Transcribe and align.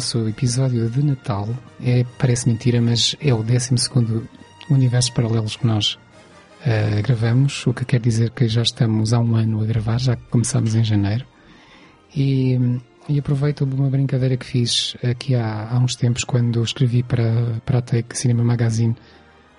Nosso 0.00 0.26
episódio 0.26 0.88
de 0.88 1.02
Natal. 1.02 1.46
É, 1.78 2.06
parece 2.18 2.48
mentira, 2.48 2.80
mas 2.80 3.14
é 3.20 3.34
o 3.34 3.42
12 3.42 3.74
Universos 4.70 5.10
Paralelos 5.10 5.56
que 5.56 5.66
nós 5.66 5.98
uh, 6.62 7.02
gravamos, 7.02 7.66
o 7.66 7.74
que 7.74 7.84
quer 7.84 8.00
dizer 8.00 8.30
que 8.30 8.48
já 8.48 8.62
estamos 8.62 9.12
há 9.12 9.20
um 9.20 9.36
ano 9.36 9.60
a 9.60 9.66
gravar, 9.66 10.00
já 10.00 10.16
começámos 10.16 10.74
em 10.74 10.82
janeiro. 10.82 11.26
E, 12.16 12.58
e 13.10 13.18
aproveito 13.18 13.60
uma 13.60 13.90
brincadeira 13.90 14.38
que 14.38 14.46
fiz 14.46 14.96
aqui 15.02 15.34
há, 15.34 15.68
há 15.70 15.78
uns 15.78 15.96
tempos, 15.96 16.24
quando 16.24 16.62
escrevi 16.62 17.02
para, 17.02 17.60
para 17.66 17.80
a 17.80 17.82
Take 17.82 18.16
Cinema 18.16 18.42
Magazine 18.42 18.96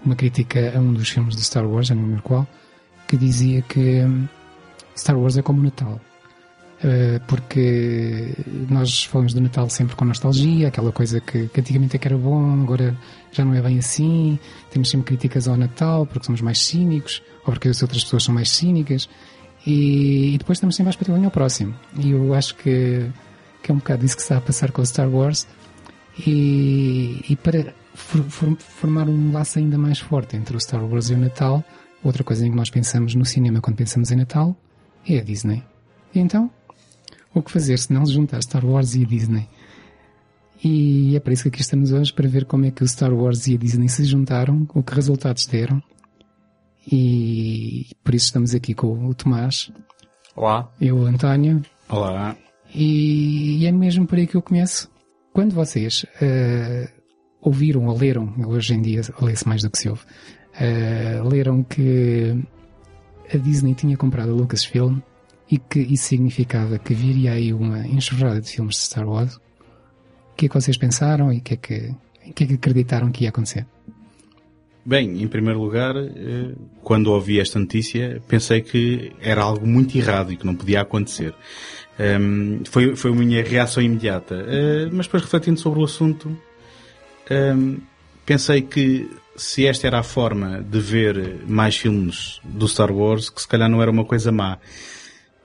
uma 0.03 0.15
crítica 0.15 0.73
a 0.75 0.79
um 0.79 0.91
dos 0.91 1.07
filmes 1.07 1.35
de 1.35 1.43
Star 1.43 1.67
Wars, 1.67 1.91
não 1.91 2.01
lembro 2.01 2.23
qual, 2.23 2.47
que 3.07 3.15
dizia 3.15 3.61
que 3.61 4.01
hum, 4.01 4.27
Star 4.97 5.19
Wars 5.19 5.37
é 5.37 5.43
como 5.43 5.61
Natal. 5.61 6.01
Uh, 6.83 7.21
porque 7.27 8.33
nós 8.67 9.03
falamos 9.03 9.35
do 9.35 9.41
Natal 9.41 9.69
sempre 9.69 9.95
com 9.95 10.03
nostalgia, 10.03 10.69
aquela 10.69 10.91
coisa 10.91 11.21
que, 11.21 11.47
que 11.47 11.59
antigamente 11.59 11.95
é 11.95 11.99
que 11.99 12.07
era 12.07 12.17
bom, 12.17 12.63
agora 12.63 12.97
já 13.31 13.45
não 13.45 13.53
é 13.53 13.61
bem 13.61 13.77
assim, 13.77 14.39
temos 14.71 14.89
sempre 14.89 15.05
críticas 15.05 15.47
ao 15.47 15.55
Natal 15.55 16.07
porque 16.07 16.25
somos 16.25 16.41
mais 16.41 16.57
cínicos, 16.57 17.21
ou 17.45 17.53
porque 17.53 17.67
as 17.67 17.83
outras 17.83 18.03
pessoas 18.03 18.23
são 18.23 18.33
mais 18.33 18.49
cínicas, 18.49 19.07
e, 19.63 20.33
e 20.33 20.37
depois 20.39 20.57
estamos 20.57 20.75
sempre 20.75 20.89
à 20.89 20.91
expectativa 20.91 21.23
ao 21.23 21.29
próximo. 21.29 21.75
E 21.99 22.09
eu 22.09 22.33
acho 22.33 22.55
que, 22.55 23.05
que 23.61 23.71
é 23.71 23.73
um 23.75 23.77
bocado 23.77 24.03
isso 24.03 24.15
que 24.15 24.23
está 24.23 24.37
a 24.37 24.41
passar 24.41 24.71
com 24.71 24.81
o 24.81 24.85
Star 24.85 25.07
Wars, 25.07 25.47
e, 26.25 27.23
e 27.29 27.35
para 27.35 27.75
for, 27.93 28.23
for, 28.23 28.57
formar 28.57 29.07
um 29.07 29.31
laço 29.31 29.59
ainda 29.59 29.77
mais 29.77 29.99
forte 29.99 30.35
entre 30.35 30.55
o 30.55 30.59
Star 30.59 30.83
Wars 30.83 31.09
e 31.09 31.13
o 31.13 31.17
Natal, 31.17 31.63
outra 32.03 32.23
coisa 32.23 32.45
em 32.45 32.49
que 32.49 32.57
nós 32.57 32.69
pensamos 32.69 33.15
no 33.15 33.25
cinema 33.25 33.61
quando 33.61 33.77
pensamos 33.77 34.11
em 34.11 34.15
Natal 34.15 34.55
é 35.07 35.19
a 35.19 35.23
Disney. 35.23 35.63
E 36.13 36.19
então, 36.19 36.51
o 37.33 37.41
que 37.41 37.51
fazer 37.51 37.77
se 37.79 37.91
não 37.93 38.05
juntar 38.05 38.41
Star 38.41 38.65
Wars 38.65 38.95
e 38.95 39.03
a 39.03 39.07
Disney? 39.07 39.47
E 40.63 41.15
é 41.15 41.19
para 41.19 41.33
isso 41.33 41.43
que 41.43 41.49
aqui 41.49 41.61
estamos 41.61 41.91
hoje, 41.91 42.13
para 42.13 42.27
ver 42.27 42.45
como 42.45 42.65
é 42.65 42.71
que 42.71 42.83
o 42.83 42.87
Star 42.87 43.13
Wars 43.13 43.47
e 43.47 43.55
a 43.55 43.57
Disney 43.57 43.89
se 43.89 44.03
juntaram, 44.05 44.67
o 44.73 44.83
que 44.83 44.93
resultados 44.93 45.45
deram. 45.45 45.81
E 46.89 47.87
por 48.03 48.13
isso 48.13 48.27
estamos 48.27 48.53
aqui 48.53 48.73
com 48.73 49.07
o 49.07 49.13
Tomás. 49.13 49.71
Olá. 50.35 50.71
Eu, 50.79 50.97
o 50.97 51.05
António. 51.05 51.61
Olá. 51.89 52.35
E 52.73 53.65
é 53.65 53.71
mesmo 53.71 54.05
por 54.05 54.17
aí 54.17 54.27
que 54.27 54.35
eu 54.35 54.41
começo. 54.41 54.89
Quando 55.33 55.53
vocês 55.53 56.03
uh, 56.03 56.91
ouviram 57.41 57.87
ou 57.87 57.97
leram, 57.97 58.33
hoje 58.45 58.73
em 58.73 58.81
dia 58.81 59.01
lê-se 59.19 59.47
mais 59.47 59.63
do 59.63 59.69
que 59.69 59.77
se 59.77 59.89
ouve, 59.89 60.03
uh, 60.03 61.27
leram 61.27 61.63
que 61.63 62.37
a 63.33 63.37
Disney 63.37 63.73
tinha 63.73 63.97
comprado 63.97 64.31
a 64.31 64.35
Lucasfilm 64.35 64.99
e 65.51 65.57
que 65.57 65.79
isso 65.79 66.05
significava 66.05 66.79
que 66.79 66.93
viria 66.93 67.33
aí 67.33 67.53
uma 67.53 67.85
enxurrada 67.85 68.39
de 68.39 68.49
filmes 68.49 68.77
de 68.77 68.81
Star 68.83 69.07
Wars. 69.07 69.35
O 69.35 70.35
que 70.37 70.45
é 70.45 70.49
que 70.49 70.55
vocês 70.55 70.77
pensaram 70.77 71.31
e 71.31 71.39
o 71.39 71.41
que 71.41 71.53
é 71.55 71.57
que, 71.57 71.95
que, 72.33 72.43
é 72.45 72.47
que 72.47 72.53
acreditaram 72.53 73.11
que 73.11 73.25
ia 73.25 73.29
acontecer? 73.29 73.67
Bem, 74.83 75.21
em 75.21 75.27
primeiro 75.27 75.61
lugar, 75.61 75.93
quando 76.81 77.11
ouvi 77.11 77.39
esta 77.39 77.59
notícia, 77.59 78.21
pensei 78.27 78.61
que 78.61 79.11
era 79.19 79.43
algo 79.43 79.67
muito 79.67 79.95
errado 79.95 80.31
e 80.31 80.37
que 80.37 80.45
não 80.45 80.55
podia 80.55 80.81
acontecer. 80.81 81.35
Um, 81.99 82.61
foi, 82.65 82.95
foi 82.95 83.11
a 83.11 83.13
minha 83.13 83.43
reação 83.43 83.83
imediata. 83.83 84.35
Uh, 84.35 84.89
mas 84.91 85.05
depois, 85.05 85.21
refletindo 85.21 85.59
sobre 85.59 85.81
o 85.81 85.83
assunto, 85.83 86.35
um, 87.29 87.77
pensei 88.25 88.63
que 88.63 89.07
se 89.35 89.67
esta 89.67 89.85
era 89.85 89.99
a 89.99 90.03
forma 90.03 90.63
de 90.63 90.79
ver 90.79 91.41
mais 91.47 91.77
filmes 91.77 92.39
do 92.43 92.67
Star 92.67 92.91
Wars, 92.91 93.29
que 93.29 93.41
se 93.41 93.47
calhar 93.47 93.69
não 93.69 93.81
era 93.81 93.91
uma 93.91 94.05
coisa 94.05 94.31
má 94.31 94.57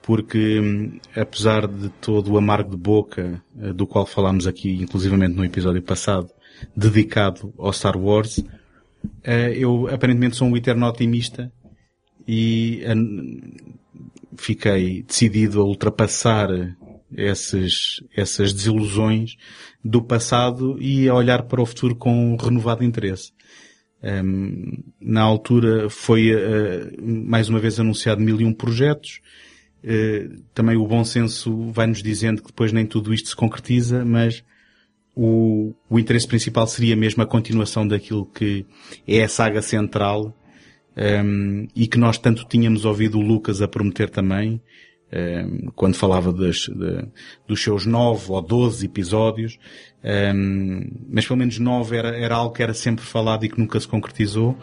porque 0.06 0.60
hum, 0.60 1.00
apesar 1.16 1.66
de 1.66 1.88
todo 2.00 2.32
o 2.32 2.38
amargo 2.38 2.70
de 2.70 2.76
boca 2.76 3.42
eh, 3.58 3.72
do 3.72 3.88
qual 3.88 4.06
falámos 4.06 4.46
aqui, 4.46 4.70
inclusivamente 4.80 5.34
no 5.34 5.44
episódio 5.44 5.82
passado, 5.82 6.30
dedicado 6.76 7.52
ao 7.58 7.72
Star 7.72 7.98
Wars, 7.98 8.42
eh, 9.24 9.52
eu 9.58 9.88
aparentemente 9.88 10.36
sou 10.36 10.46
um 10.46 10.56
eterno 10.56 10.86
otimista 10.86 11.52
e 12.26 12.82
fiquei 14.36 15.02
decidido 15.02 15.60
a 15.60 15.64
ultrapassar 15.64 16.48
essas 17.14 18.52
desilusões 18.52 19.36
do 19.84 20.02
passado 20.02 20.76
e 20.80 21.08
a 21.08 21.14
olhar 21.14 21.44
para 21.44 21.62
o 21.62 21.66
futuro 21.66 21.96
com 21.96 22.36
renovado 22.36 22.84
interesse. 22.84 23.32
Um, 24.02 24.84
na 25.00 25.22
altura 25.22 25.88
foi 25.88 26.34
uh, 26.34 26.92
mais 27.02 27.48
uma 27.48 27.58
vez 27.58 27.80
anunciado 27.80 28.20
mil 28.20 28.40
e 28.40 28.44
um 28.44 28.52
projetos, 28.52 29.20
eh, 29.20 29.45
também 30.54 30.76
o 30.76 30.86
bom 30.86 31.04
senso 31.04 31.70
vai-nos 31.70 32.02
dizendo 32.02 32.42
que 32.42 32.48
depois 32.48 32.72
nem 32.72 32.84
tudo 32.84 33.14
isto 33.14 33.28
se 33.28 33.36
concretiza, 33.36 34.04
mas 34.04 34.42
o, 35.16 35.74
o 35.88 35.98
interesse 35.98 36.28
principal 36.28 36.66
seria 36.66 36.94
mesmo 36.94 37.22
a 37.22 37.26
continuação 37.26 37.88
daquilo 37.88 38.26
que 38.26 38.66
é 39.08 39.22
a 39.22 39.28
saga 39.28 39.62
central 39.62 40.36
um, 40.94 41.00
ehm, 41.00 41.68
e 41.74 41.86
que 41.86 41.98
nós 41.98 42.18
tanto 42.18 42.44
tínhamos 42.44 42.84
ouvido 42.84 43.18
o 43.18 43.22
Lucas 43.22 43.62
a 43.62 43.68
prometer 43.68 44.10
também, 44.10 44.60
um, 45.10 45.16
ehm, 45.16 45.66
quando 45.74 45.94
falava 45.94 46.30
das, 46.32 46.66
de, 46.66 47.08
dos 47.48 47.62
seus 47.62 47.86
nove 47.86 48.30
ou 48.30 48.42
doze 48.42 48.84
episódios, 48.84 49.58
um, 50.04 50.08
ehm, 50.08 50.90
mas 51.08 51.26
pelo 51.26 51.38
menos 51.38 51.58
nove 51.58 51.96
era, 51.96 52.14
era 52.14 52.34
algo 52.34 52.54
que 52.54 52.62
era 52.62 52.74
sempre 52.74 53.04
falado 53.04 53.44
e 53.46 53.48
que 53.48 53.58
nunca 53.58 53.80
se 53.80 53.88
concretizou 53.88 54.54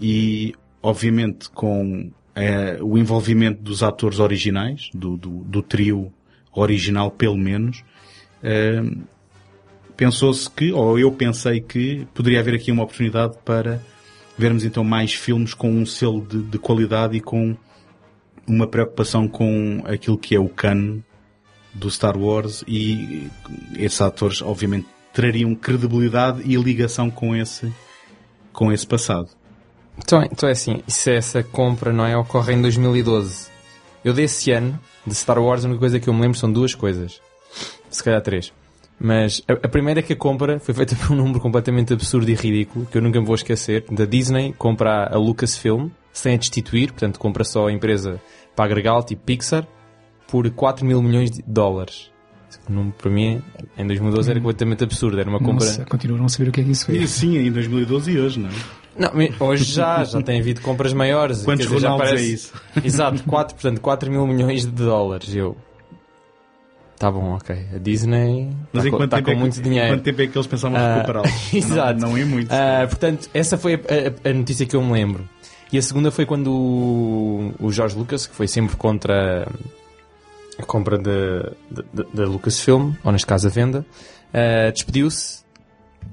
e 0.00 0.54
obviamente 0.82 1.50
com 1.50 2.10
é, 2.34 2.78
o 2.80 2.96
envolvimento 2.96 3.62
dos 3.62 3.82
atores 3.82 4.18
originais, 4.18 4.90
do, 4.94 5.16
do, 5.16 5.30
do 5.44 5.62
trio 5.62 6.12
original 6.52 7.10
pelo 7.10 7.36
menos, 7.36 7.84
é, 8.42 8.82
pensou-se 9.96 10.50
que, 10.50 10.72
ou 10.72 10.98
eu 10.98 11.12
pensei 11.12 11.60
que, 11.60 12.06
poderia 12.14 12.40
haver 12.40 12.54
aqui 12.54 12.72
uma 12.72 12.84
oportunidade 12.84 13.36
para 13.44 13.80
vermos 14.36 14.64
então 14.64 14.82
mais 14.82 15.12
filmes 15.12 15.54
com 15.54 15.70
um 15.70 15.86
selo 15.86 16.26
de, 16.26 16.42
de 16.42 16.58
qualidade 16.58 17.16
e 17.16 17.20
com 17.20 17.56
uma 18.46 18.66
preocupação 18.66 19.28
com 19.28 19.82
aquilo 19.86 20.18
que 20.18 20.34
é 20.34 20.40
o 20.40 20.48
canon 20.48 21.00
do 21.72 21.90
Star 21.90 22.18
Wars 22.18 22.64
e 22.66 23.30
esses 23.78 24.00
atores 24.00 24.42
obviamente 24.42 24.86
trariam 25.12 25.54
credibilidade 25.54 26.42
e 26.44 26.56
ligação 26.56 27.10
com 27.10 27.36
esse 27.36 27.72
com 28.52 28.70
esse 28.70 28.86
passado. 28.86 29.30
Então, 29.98 30.22
então 30.22 30.48
é 30.48 30.52
assim, 30.52 30.82
se 30.86 31.10
essa 31.12 31.42
compra 31.42 31.92
não 31.92 32.06
é 32.06 32.16
ocorre 32.16 32.54
em 32.54 32.62
2012. 32.62 33.50
Eu 34.04 34.12
desse 34.12 34.50
ano 34.50 34.78
de 35.06 35.14
Star 35.14 35.40
Wars 35.40 35.64
a 35.64 35.68
única 35.68 35.80
coisa 35.80 36.00
que 36.00 36.08
eu 36.08 36.14
me 36.14 36.20
lembro 36.20 36.38
são 36.38 36.50
duas 36.50 36.74
coisas. 36.74 37.20
Se 37.90 38.02
calhar 38.02 38.20
três. 38.20 38.52
Mas 38.98 39.42
a, 39.48 39.52
a, 39.52 39.68
primeira 39.68 40.00
é 40.00 40.02
que 40.02 40.12
a 40.12 40.16
compra 40.16 40.58
foi 40.58 40.74
feita 40.74 40.94
por 40.96 41.12
um 41.12 41.16
número 41.16 41.40
completamente 41.40 41.92
absurdo 41.92 42.30
e 42.30 42.34
ridículo, 42.34 42.86
que 42.86 42.96
eu 42.96 43.02
nunca 43.02 43.20
me 43.20 43.26
vou 43.26 43.34
esquecer. 43.34 43.84
Da 43.90 44.04
Disney 44.04 44.54
compra 44.56 45.08
a 45.12 45.18
Lucasfilm, 45.18 45.88
sem 46.12 46.34
a 46.34 46.36
destituir, 46.36 46.92
portanto 46.92 47.18
compra 47.18 47.44
só 47.44 47.68
a 47.68 47.72
empresa 47.72 48.20
para 48.54 48.66
agregá 48.66 49.00
tipo 49.02 49.22
Pixar, 49.24 49.66
por 50.26 50.48
4 50.50 50.84
mil 50.86 51.02
milhões 51.02 51.30
de 51.30 51.42
dólares. 51.42 52.10
O 52.68 52.72
número 52.72 52.94
para 52.96 53.10
mim, 53.10 53.42
em 53.76 53.86
2012, 53.86 54.30
era 54.30 54.38
hum. 54.38 54.42
completamente 54.42 54.84
absurdo. 54.84 55.18
Era 55.18 55.28
uma 55.28 55.38
compra. 55.38 55.66
Nossa, 55.66 55.84
continuam 55.86 56.24
a 56.24 56.28
saber 56.28 56.50
o 56.50 56.52
que 56.52 56.60
é 56.60 56.64
que 56.64 56.70
isso 56.70 56.90
é. 56.90 56.94
E 56.94 57.08
sim, 57.08 57.36
em 57.38 57.50
2012 57.50 58.12
e 58.12 58.18
hoje, 58.20 58.38
não 58.38 58.48
é? 58.48 58.52
Não, 58.96 59.10
hoje 59.48 59.64
já, 59.64 60.04
já 60.04 60.20
tem 60.20 60.38
havido 60.40 60.60
compras 60.60 60.92
maiores. 60.92 61.42
Quantos 61.42 61.66
dizer, 61.66 61.74
Ronaldos 61.76 62.06
é 62.08 62.10
parece- 62.10 62.32
isso? 62.34 62.52
Exato, 62.84 63.22
4, 63.24 63.54
portanto, 63.54 63.80
4 63.80 64.10
mil 64.10 64.26
milhões 64.26 64.64
de 64.64 64.70
dólares. 64.70 65.34
Eu. 65.34 65.56
Tá 66.98 67.10
bom, 67.10 67.34
ok. 67.34 67.66
A 67.74 67.78
Disney 67.78 68.48
Mas 68.72 68.84
está 68.84 68.98
tá 69.08 69.16
tempo 69.16 69.24
com 69.24 69.30
é 69.30 69.34
que, 69.34 69.40
muito 69.40 69.58
em 69.58 69.62
dinheiro. 69.62 69.88
quanto 69.94 70.02
tempo 70.04 70.22
é 70.22 70.26
que 70.28 70.38
eles 70.38 70.46
pensavam 70.46 70.78
Ah, 70.78 70.94
recuperá-los? 70.96 71.30
exato. 71.54 72.00
Não, 72.00 72.10
não 72.10 72.16
é 72.16 72.24
muito. 72.24 72.52
Ah, 72.52 72.86
portanto, 72.88 73.28
essa 73.34 73.56
foi 73.58 73.74
a, 73.74 73.78
a- 73.78 74.30
a 74.30 74.32
notícia 74.32 74.66
que 74.66 74.76
eu 74.76 74.82
me 74.82 74.92
lembro. 74.92 75.28
E 75.72 75.78
a 75.78 75.82
segunda 75.82 76.10
foi 76.10 76.26
quando 76.26 76.52
o, 76.52 77.54
o 77.58 77.72
George 77.72 77.96
Lucas, 77.96 78.26
que 78.26 78.34
foi 78.34 78.46
sempre 78.46 78.76
contra 78.76 79.48
a 80.58 80.62
compra 80.64 80.98
da 80.98 82.24
Lucasfilm, 82.26 82.92
ou 83.02 83.10
neste 83.10 83.26
caso 83.26 83.48
a 83.48 83.50
venda, 83.50 83.84
ah, 84.34 84.70
despediu-se 84.70 85.42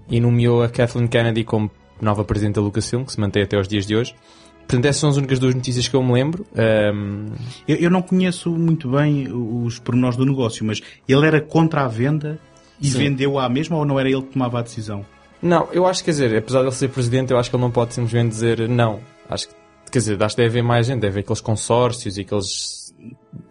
e 0.10 0.20
nomeou 0.20 0.64
a 0.64 0.70
Kathleen 0.70 1.08
Kennedy 1.08 1.44
como 1.44 1.70
nova 2.02 2.24
presidente 2.24 2.56
da 2.56 2.62
Lucasfilm, 2.62 3.04
que 3.04 3.12
se 3.12 3.20
mantém 3.20 3.44
até 3.44 3.58
aos 3.58 3.68
dias 3.68 3.86
de 3.86 3.96
hoje. 3.96 4.16
Portanto, 4.60 4.86
essas 4.86 5.00
são 5.00 5.10
as 5.10 5.18
únicas 5.18 5.40
duas 5.40 5.56
notícias 5.56 5.88
que 5.88 5.96
eu 5.96 6.04
me 6.04 6.14
lembro. 6.14 6.46
Ahm, 6.56 7.34
Eu, 7.68 7.78
eu 7.78 7.90
não 7.90 8.02
conheço 8.04 8.52
muito 8.52 8.90
bem 8.92 9.28
os 9.32 9.80
pormenores 9.80 10.16
do 10.16 10.26
negócio, 10.26 10.64
mas 10.64 10.80
ele 11.08 11.26
era 11.26 11.42
contra 11.42 11.84
a 11.86 11.88
venda 11.88 12.40
e 12.80 12.88
Sim. 12.88 13.00
vendeu 13.00 13.40
à 13.40 13.50
mesma 13.50 13.78
ou 13.78 13.86
não 13.86 14.00
era 14.00 14.08
ele 14.10 14.22
que 14.22 14.34
tomava 14.34 14.60
a 14.60 14.62
decisão? 14.62 15.04
Não, 15.42 15.68
eu 15.72 15.88
acho 15.88 16.02
que, 16.02 16.06
quer 16.06 16.12
dizer, 16.12 16.38
apesar 16.38 16.60
de 16.60 16.66
ele 16.66 16.76
ser 16.76 16.90
presidente, 16.90 17.32
eu 17.32 17.40
acho 17.40 17.50
que 17.50 17.56
ele 17.56 17.64
não 17.64 17.72
pode 17.72 17.94
simplesmente 17.96 18.30
dizer 18.30 18.70
não. 18.70 19.00
Acho 19.28 19.48
que, 19.48 19.56
quer 19.92 20.00
dizer, 20.00 20.22
acho 20.24 20.36
que 20.36 20.42
deve 20.44 20.60
haver 20.60 20.68
mais 20.68 20.86
gente, 20.86 21.00
deve 21.00 21.14
haver 21.14 21.20
aqueles 21.22 21.42
consórcios 21.42 22.18
e 22.18 22.22
aqueles, 22.22 22.79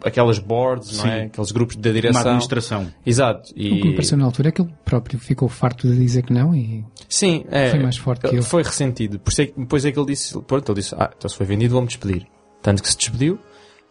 aquelas 0.05 0.39
boards, 0.39 0.99
não 0.99 1.07
é? 1.11 1.21
Sim. 1.21 1.27
Aqueles 1.27 1.51
grupos 1.53 1.77
de 1.77 1.89
Uma 1.89 1.95
direção. 1.95 2.21
administração. 2.23 2.93
Exato. 3.05 3.51
O 3.51 3.55
que 3.55 3.71
me 3.71 3.91
E, 3.91 3.95
pareceu 3.95 4.19
na 4.19 4.25
altura 4.25 4.49
é 4.49 4.53
que 4.53 4.61
ele 4.63 4.73
próprio 4.85 5.19
ficou 5.19 5.49
farto 5.49 5.89
de 5.89 5.97
dizer 5.99 6.23
que 6.23 6.33
não 6.33 6.55
e 6.55 6.85
sim, 7.09 7.45
é, 7.51 7.71
Foi 7.71 7.79
mais 7.81 7.97
forte 7.97 8.29
que 8.29 8.35
ele. 8.35 8.43
Foi 8.43 8.63
ressentido. 8.63 9.19
Por 9.19 9.31
isso 9.31 9.43
é 9.43 9.47
que, 9.47 9.59
depois 9.59 9.85
é 9.85 9.93
que 9.93 9.99
ele 9.99 10.07
disse, 10.07 10.39
pronto, 10.43 10.71
ele 10.73 10.81
disse, 10.81 10.95
ah, 10.97 11.11
então 11.17 11.29
se 11.29 11.37
foi 11.37 11.47
vendido, 11.47 11.73
vou-me 11.73 11.89
despedir. 11.89 12.27
Tanto 12.63 12.83
que 12.83 12.89
se 12.89 12.97
despediu, 12.97 13.39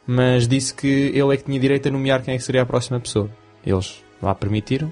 mas 0.05 0.47
disse 0.47 0.73
que 0.73 0.87
ele 0.87 1.33
é 1.33 1.37
que 1.37 1.43
tinha 1.43 1.59
direito 1.59 1.87
a 1.87 1.91
nomear 1.91 2.21
quem 2.21 2.33
é 2.33 2.37
que 2.37 2.43
seria 2.43 2.61
a 2.61 2.65
próxima 2.65 2.99
pessoa. 2.99 3.29
Eles 3.65 4.03
lá 4.21 4.33
permitiram, 4.35 4.91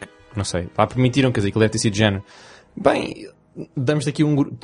que- 0.00 0.08
não 0.36 0.44
sei, 0.44 0.68
lá 0.76 0.86
permitiram, 0.86 1.32
quer 1.32 1.40
dizer, 1.40 1.50
que 1.50 1.58
ele 1.58 1.64
deve 1.64 1.72
ter 1.72 1.78
sido 1.78 1.92
de 1.92 1.98
género. 1.98 2.22
Bem, 2.76 3.28
damos-te 3.76 4.10
aqui 4.10 4.22
um 4.22 4.36
grupo, 4.36 4.56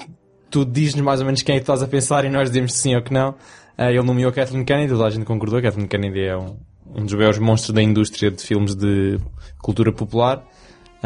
tu 0.51 0.65
dizes-nos 0.65 1.05
mais 1.05 1.21
ou 1.21 1.27
menos 1.27 1.43
quem 1.43 1.57
é 1.57 1.59
que 1.59 1.63
estás 1.63 1.83
a 1.83 1.89
pensar 1.89 2.25
e 2.25 2.29
nós 2.29 2.49
dizemos 2.49 2.73
sim 2.75 2.95
ou 2.95 3.03
que 3.03 3.13
não. 3.13 3.35
Ah, 3.77 3.91
ele 3.91 4.03
nomeou 4.03 4.31
a 4.31 4.33
Kathleen 4.33 4.65
Kennedy, 4.65 4.93
toda 4.93 5.07
a 5.07 5.11
gente 5.11 5.25
concordou, 5.25 5.61
Kathleen 5.61 5.89
Kennedy 5.89 6.21
é 6.23 6.37
um, 6.37 6.57
um 6.95 7.05
dos 7.05 7.15
maiores 7.15 7.39
monstros 7.39 7.75
da 7.75 7.83
indústria 7.83 8.31
de 8.31 8.43
filmes 8.43 8.75
de 8.75 9.19
cultura 9.59 9.93
popular. 9.93 10.45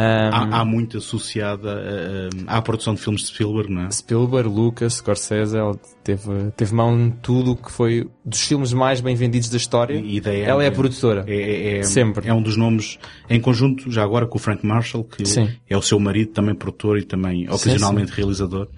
Ah, 0.00 0.29
Há, 0.32 0.61
há 0.61 0.65
muito 0.65 0.99
associada 0.99 2.29
à 2.47 2.62
produção 2.62 2.94
de 2.94 3.00
filmes 3.00 3.23
de 3.23 3.29
Spielberg, 3.29 3.73
não 3.73 3.82
é? 3.87 3.91
Spielberg, 3.91 4.49
Lucas, 4.49 4.94
Scorsese, 4.94 5.56
ela 5.56 5.75
teve, 6.05 6.53
teve 6.56 6.73
mão 6.73 6.97
em 6.97 7.11
tudo 7.11 7.56
que 7.56 7.69
foi 7.73 8.09
dos 8.25 8.41
filmes 8.43 8.73
mais 8.73 9.00
bem 9.00 9.17
vendidos 9.17 9.50
da 9.50 9.56
história. 9.56 9.97
E 9.99 10.20
daí 10.20 10.43
ela 10.43 10.62
é 10.62 10.69
a 10.69 10.70
produtora. 10.70 11.25
É, 11.26 11.35
é- 11.35 11.79
é- 11.79 11.82
Sempre. 11.82 12.29
É 12.29 12.32
um 12.32 12.41
dos 12.41 12.56
nomes 12.56 12.97
em 13.29 13.41
conjunto, 13.41 13.91
já 13.91 14.05
agora 14.05 14.25
com 14.25 14.38
o 14.38 14.41
Frank 14.41 14.65
Marshall, 14.65 15.03
que 15.03 15.26
Sim. 15.26 15.49
é 15.69 15.76
o 15.76 15.82
seu 15.82 15.99
marido, 15.99 16.31
também 16.31 16.55
produtor 16.55 16.97
e 16.99 17.03
também 17.05 17.49
ocasionalmente 17.49 18.12
realizador. 18.12 18.69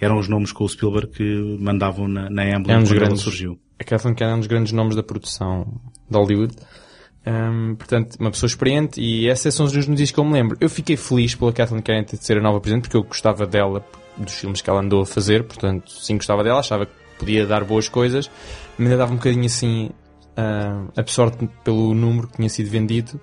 Eram 0.00 0.18
os 0.18 0.28
nomes 0.28 0.50
com 0.50 0.64
o 0.64 0.68
Spielberg 0.68 1.08
que 1.08 1.58
mandavam 1.60 2.08
na, 2.08 2.30
na 2.30 2.44
Emblem 2.48 2.76
É 2.76 2.78
um 2.78 2.84
quando 2.84 3.02
ela 3.02 3.16
surgiu. 3.16 3.58
A 3.78 3.84
Kathleen 3.84 4.14
Kennedy 4.14 4.32
é 4.32 4.36
um 4.36 4.38
dos 4.38 4.48
grandes 4.48 4.72
nomes 4.72 4.96
da 4.96 5.02
produção 5.02 5.80
de 6.08 6.16
Hollywood. 6.16 6.54
Ahm, 7.26 7.74
portanto, 7.74 8.16
uma 8.18 8.30
pessoa 8.30 8.48
experiente 8.48 8.98
e 8.98 9.28
essas 9.28 9.54
são 9.54 9.66
as 9.66 9.72
duas 9.72 9.86
notícias 9.86 10.10
que 10.10 10.18
eu 10.18 10.24
me 10.24 10.32
lembro. 10.32 10.56
Eu 10.58 10.70
fiquei 10.70 10.96
feliz 10.96 11.34
pela 11.34 11.52
Kathleen 11.52 11.82
Kennedy 11.82 12.16
de 12.16 12.24
ser 12.24 12.38
a 12.38 12.40
nova 12.40 12.60
presidente 12.60 12.84
porque 12.84 12.96
eu 12.96 13.02
gostava 13.02 13.46
dela, 13.46 13.84
dos 14.16 14.32
filmes 14.32 14.62
que 14.62 14.70
ela 14.70 14.80
andou 14.80 15.02
a 15.02 15.06
fazer, 15.06 15.44
portanto, 15.44 15.90
sim 15.90 16.16
gostava 16.16 16.42
dela, 16.42 16.60
achava 16.60 16.86
que 16.86 16.92
podia 17.18 17.46
dar 17.46 17.62
boas 17.64 17.88
coisas, 17.88 18.30
mas 18.78 18.86
ainda 18.86 18.96
dava 18.96 19.12
um 19.12 19.16
bocadinho 19.16 19.44
assim, 19.44 19.90
ah, 20.34 20.86
absorto 20.96 21.46
pelo 21.62 21.94
número 21.94 22.28
que 22.28 22.36
tinha 22.36 22.48
sido 22.48 22.70
vendido. 22.70 23.20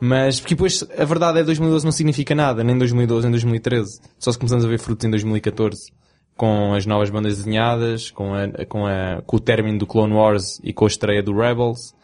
Mas, 0.00 0.38
porque 0.40 0.54
depois, 0.54 0.86
a 0.96 1.04
verdade 1.04 1.38
é 1.38 1.40
que 1.42 1.46
2012 1.46 1.84
não 1.84 1.92
significa 1.92 2.34
nada, 2.34 2.62
nem 2.62 2.78
2012, 2.78 3.24
nem 3.24 3.32
2013. 3.32 4.00
Só 4.18 4.30
se 4.30 4.38
começamos 4.38 4.64
a 4.64 4.68
ver 4.68 4.78
frutos 4.78 5.04
em 5.04 5.10
2014 5.10 5.92
com 6.40 6.72
as 6.72 6.86
novas 6.86 7.10
bandas 7.10 7.36
desenhadas, 7.36 8.10
com, 8.10 8.32
a, 8.32 8.48
com, 8.64 8.86
a, 8.86 9.20
com 9.26 9.36
o 9.36 9.40
término 9.40 9.78
do 9.78 9.86
Clone 9.86 10.14
Wars 10.14 10.58
e 10.64 10.72
com 10.72 10.86
a 10.86 10.88
estreia 10.88 11.22
do 11.22 11.36
Rebels. 11.36 11.94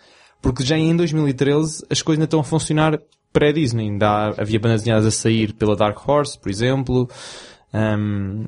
Porque 0.42 0.62
já 0.62 0.76
em 0.76 0.94
2013 0.94 1.86
as 1.88 2.02
coisas 2.02 2.18
ainda 2.18 2.26
estão 2.26 2.40
a 2.40 2.44
funcionar 2.44 3.00
pré-Disney. 3.32 3.84
Ainda 3.88 4.34
havia 4.36 4.60
bandas 4.60 4.82
desenhadas 4.82 5.06
a 5.06 5.10
sair 5.10 5.54
pela 5.54 5.74
Dark 5.74 6.06
Horse, 6.06 6.38
por 6.38 6.50
exemplo. 6.50 7.08
Ahm, 7.72 8.44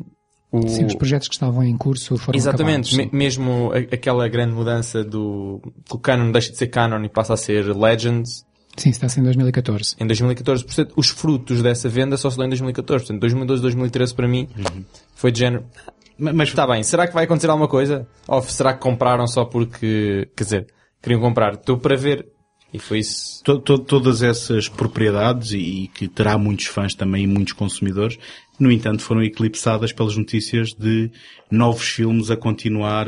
o- 0.53 0.69
sim, 0.69 0.85
os 0.85 0.95
projetos 0.95 1.27
que 1.27 1.35
estavam 1.35 1.65
em 1.65 1.77
curso 1.79 2.19
foram 2.19 2.37
Exatamente, 2.37 2.95
acabados, 2.95 3.13
Me- 3.13 3.19
mesmo 3.19 3.71
aquela 3.91 4.29
grande 4.29 4.53
mudança 4.53 5.03
do 5.03 5.63
que 5.87 5.95
o 5.95 5.99
canon 5.99 6.31
deixa 6.33 6.51
de 6.51 6.59
ser 6.59 6.67
canon 6.67 7.03
e 7.03 7.09
passa 7.09 7.33
a 7.33 7.37
ser 7.39 7.75
Legends 7.75 8.45
Sim, 8.79 8.91
está 8.91 9.07
a 9.07 9.09
ser 9.09 9.21
em 9.21 9.25
2014. 9.25 9.97
em 10.01 10.07
2014. 10.07 10.65
Portanto, 10.65 10.93
os 10.97 11.09
frutos 11.09 11.61
dessa 11.63 11.89
venda 11.89 12.17
só 12.17 12.31
se 12.31 12.37
dão 12.37 12.47
em 12.47 12.51
2014. 12.51 13.05
Portanto, 13.05 13.21
2012, 13.21 13.63
2013 13.63 14.15
para 14.15 14.29
mim 14.29 14.49
foi 15.15 15.31
de 15.33 15.41
género. 15.41 15.65
Ma- 16.19 16.33
Mas, 16.33 16.49
Está 16.49 16.67
bem, 16.67 16.83
será 16.83 17.07
que 17.07 17.15
vai 17.15 17.25
acontecer 17.25 17.49
alguma 17.51 17.69
coisa? 17.69 18.07
Ou 18.27 18.41
será 18.43 18.73
que 18.73 18.81
compraram 18.81 19.27
só 19.27 19.45
porque, 19.45 20.29
quer 20.37 20.45
dizer, 20.45 20.67
queriam 21.03 21.21
comprar? 21.21 21.55
Estou 21.55 21.77
para 21.79 21.97
ver. 21.97 22.27
E 22.73 22.79
foi 22.79 22.99
isso. 22.99 23.43
to- 23.45 23.59
to- 23.61 23.79
todas 23.79 24.23
essas 24.23 24.69
propriedades 24.69 25.53
e, 25.53 25.59
e 25.85 25.89
que 25.89 26.07
terá 26.07 26.37
muitos 26.37 26.67
fãs 26.67 26.95
também 26.95 27.25
e 27.25 27.27
muitos 27.27 27.55
consumidores, 27.55 28.19
no 28.61 28.71
entanto 28.71 29.01
foram 29.03 29.23
eclipsadas 29.23 29.91
pelas 29.91 30.17
notícias 30.19 30.75
de 30.75 31.11
novos 31.51 31.89
filmes 31.89 32.31
a 32.31 32.37
continuar 32.37 33.07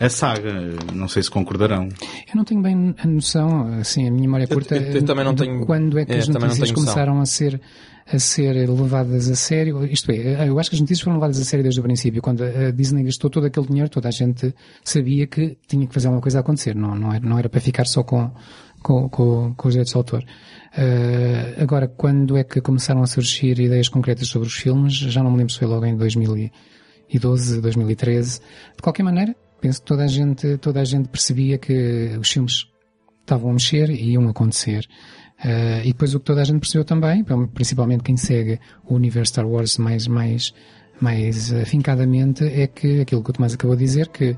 a 0.00 0.08
saga. 0.08 0.52
Não 0.94 1.08
sei 1.08 1.22
se 1.22 1.30
concordarão. 1.30 1.88
Eu 2.28 2.36
não 2.36 2.44
tenho 2.44 2.60
bem 2.62 2.94
a 2.98 3.06
noção, 3.06 3.66
assim, 3.80 4.06
a 4.06 4.10
minha 4.10 4.22
memória 4.22 4.44
Eu- 4.44 4.48
curta 4.56 4.76
eu- 4.76 4.92
eu 4.92 5.04
também 5.04 5.24
não 5.24 5.34
tenho- 5.34 5.64
quando 5.66 5.98
é 5.98 6.04
que 6.04 6.12
é, 6.12 6.18
as 6.18 6.28
notícias 6.28 6.70
começaram 6.72 7.20
a 7.20 7.26
ser 7.26 7.60
a 8.10 8.18
ser 8.18 8.54
levadas 8.66 9.28
a 9.28 9.34
sério. 9.34 9.84
Isto 9.84 10.10
é, 10.12 10.48
eu 10.48 10.58
acho 10.58 10.70
que 10.70 10.76
as 10.76 10.80
notícias 10.80 11.02
foram 11.04 11.16
levadas 11.18 11.38
a 11.38 11.44
sério 11.44 11.62
desde 11.62 11.78
o 11.78 11.82
princípio. 11.82 12.22
Quando 12.22 12.42
a 12.42 12.70
Disney 12.70 13.02
gastou 13.04 13.28
todo 13.28 13.44
aquele 13.44 13.66
dinheiro, 13.66 13.90
toda 13.90 14.08
a 14.08 14.10
gente 14.10 14.54
sabia 14.82 15.26
que 15.26 15.58
tinha 15.66 15.86
que 15.86 15.92
fazer 15.92 16.06
alguma 16.06 16.22
coisa 16.22 16.40
acontecer. 16.40 16.74
Não, 16.74 16.94
não, 16.94 17.12
era, 17.12 17.20
não 17.26 17.38
era 17.38 17.50
para 17.50 17.60
ficar 17.60 17.86
só 17.86 18.02
com, 18.02 18.30
com, 18.82 19.10
com, 19.10 19.52
com 19.54 19.68
os 19.68 19.74
direitos 19.74 19.92
de 19.92 19.98
autor. 19.98 20.24
Eh, 20.74 21.56
agora, 21.60 21.86
quando 21.86 22.38
é 22.38 22.44
que 22.44 22.62
começaram 22.62 23.02
a 23.02 23.06
surgir 23.06 23.60
ideias 23.60 23.90
concretas 23.90 24.26
sobre 24.28 24.48
os 24.48 24.54
filmes? 24.54 24.94
Já 24.94 25.22
não 25.22 25.30
me 25.30 25.36
lembro 25.36 25.52
se 25.52 25.58
foi 25.58 25.68
logo 25.68 25.84
em 25.84 25.94
2012, 25.94 27.60
2013. 27.60 28.40
De 28.74 28.82
qualquer 28.82 29.02
maneira, 29.02 29.36
penso 29.60 29.80
que 29.80 29.86
toda 29.86 30.04
a 30.04 30.06
gente, 30.06 30.56
toda 30.58 30.80
a 30.80 30.84
gente 30.84 31.08
percebia 31.08 31.58
que 31.58 32.16
os 32.20 32.30
filmes 32.30 32.66
estavam 33.20 33.50
a 33.50 33.52
mexer 33.54 33.90
e 33.90 34.12
iam 34.12 34.28
acontecer. 34.28 34.86
Eh, 35.44 35.82
e 35.84 35.88
depois 35.92 36.14
o 36.14 36.18
que 36.18 36.24
toda 36.26 36.40
a 36.40 36.44
gente 36.44 36.60
percebeu 36.60 36.84
também, 36.84 37.24
principalmente 37.54 38.02
quem 38.02 38.16
segue 38.16 38.58
o 38.84 38.94
universo 38.94 39.32
Star 39.32 39.46
Wars 39.46 39.78
mais, 39.78 40.06
mais, 40.08 40.52
mais 41.00 41.52
afincadamente, 41.52 42.44
é 42.44 42.66
que 42.66 43.00
aquilo 43.02 43.22
que 43.22 43.30
o 43.30 43.32
Tomás 43.32 43.54
acabou 43.54 43.76
de 43.76 43.84
dizer, 43.84 44.08
que 44.08 44.36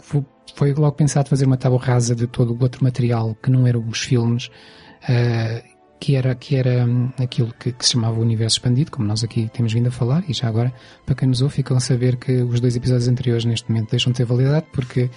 fo- 0.00 0.24
foi 0.54 0.72
logo 0.74 0.92
pensado 0.96 1.28
fazer 1.28 1.46
uma 1.46 1.56
tábua 1.56 1.78
rasa 1.80 2.14
de 2.14 2.26
todo 2.26 2.54
o 2.54 2.62
outro 2.62 2.82
material 2.82 3.36
que 3.42 3.50
não 3.50 3.66
eram 3.66 3.86
os 3.86 4.00
filmes, 4.00 4.50
eh, 5.08 5.62
que 6.00 6.16
era, 6.16 6.34
que 6.34 6.56
era 6.56 6.84
hum, 6.84 7.10
aquilo 7.18 7.52
que, 7.58 7.72
que 7.72 7.84
se 7.84 7.92
chamava 7.92 8.18
o 8.18 8.22
universo 8.22 8.56
expandido, 8.56 8.90
como 8.90 9.06
nós 9.06 9.24
aqui 9.24 9.50
temos 9.52 9.72
vindo 9.72 9.88
a 9.88 9.90
falar, 9.90 10.24
e 10.28 10.32
já 10.32 10.48
agora, 10.48 10.72
para 11.04 11.14
quem 11.14 11.28
nos 11.28 11.42
ouve, 11.42 11.54
ficam 11.54 11.76
a 11.76 11.80
saber 11.80 12.16
que 12.16 12.42
os 12.42 12.60
dois 12.60 12.76
episódios 12.76 13.08
anteriores 13.08 13.44
neste 13.44 13.68
momento 13.70 13.90
deixam 13.90 14.12
de 14.12 14.18
ter 14.18 14.24
validade, 14.24 14.66
porque 14.72 15.10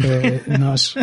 eh, 0.00 0.40
nós, 0.58 0.94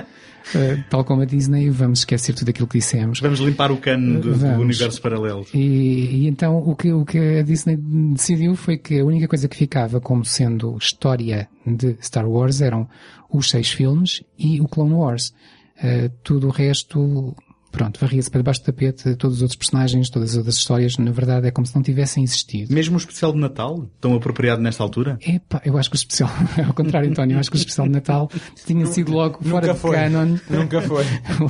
eh, 0.56 0.84
tal 0.90 1.04
como 1.04 1.22
a 1.22 1.26
Disney, 1.26 1.70
vamos 1.70 2.00
esquecer 2.00 2.34
tudo 2.34 2.50
aquilo 2.50 2.68
que 2.68 2.78
dissemos. 2.78 3.20
Vamos 3.20 3.40
limpar 3.40 3.72
o 3.72 3.78
cano 3.78 4.22
do, 4.22 4.36
do 4.36 4.48
universo 4.62 5.02
paralelo. 5.02 5.46
E, 5.54 5.60
e 5.60 6.28
então 6.28 6.58
o 6.58 6.76
que, 6.76 6.92
o 6.94 7.06
que 7.06 7.18
a 7.40 7.44
Disney 7.44 7.78
decidiu 7.78 8.56
foi 8.56 8.78
que 8.78 9.00
a 9.00 9.06
única 9.06 9.28
coisa 9.28 9.48
que 9.48 9.58
ficava 9.58 10.00
como 10.00 10.24
sendo 10.24 10.78
história 10.78 11.50
de 11.66 11.98
Star 12.02 12.28
Wars 12.28 12.62
eram 12.62 12.88
os 13.30 13.50
seis 13.50 13.70
filmes 13.70 14.24
e 14.38 14.62
o 14.62 14.68
Clone 14.68 14.94
Wars. 14.94 15.34
Eh, 15.82 16.10
tudo 16.24 16.48
o 16.48 16.52
resto, 16.52 17.36
pronto, 17.72 18.00
varria-se 18.00 18.30
para 18.30 18.42
debaixo 18.42 18.62
do 18.62 18.66
tapete, 18.66 19.16
todos 19.16 19.38
os 19.38 19.42
outros 19.42 19.58
personagens, 19.58 20.10
todas 20.10 20.32
as 20.32 20.38
outras 20.38 20.56
histórias, 20.56 20.98
na 20.98 21.12
verdade 21.12 21.48
é 21.48 21.52
como 21.52 21.66
se 21.66 21.76
não 21.76 21.82
tivessem 21.82 22.24
existido. 22.24 22.74
Mesmo 22.74 22.96
o 22.96 22.98
especial 22.98 23.32
de 23.32 23.40
Natal, 23.40 23.88
tão 24.00 24.16
apropriado 24.16 24.62
nesta 24.62 24.84
altura? 24.84 25.18
Epá, 25.26 25.62
eu 25.66 25.78
acho 25.78 25.90
que 25.90 25.96
o 25.96 25.98
especial, 25.98 26.30
ao 26.68 26.74
contrário, 26.74 27.10
António, 27.10 27.36
eu 27.36 27.40
acho 27.40 27.50
que 27.50 27.58
o 27.58 27.60
especial 27.60 27.88
de 27.88 27.94
Natal 27.94 28.30
tinha 28.66 28.86
sido 28.86 29.12
logo 29.12 29.44
fora 29.44 29.68
Nunca 29.68 29.74
de 29.74 29.80
foi. 29.80 29.96
canon. 29.96 30.38
Nunca 30.50 30.82
foi. 30.82 31.06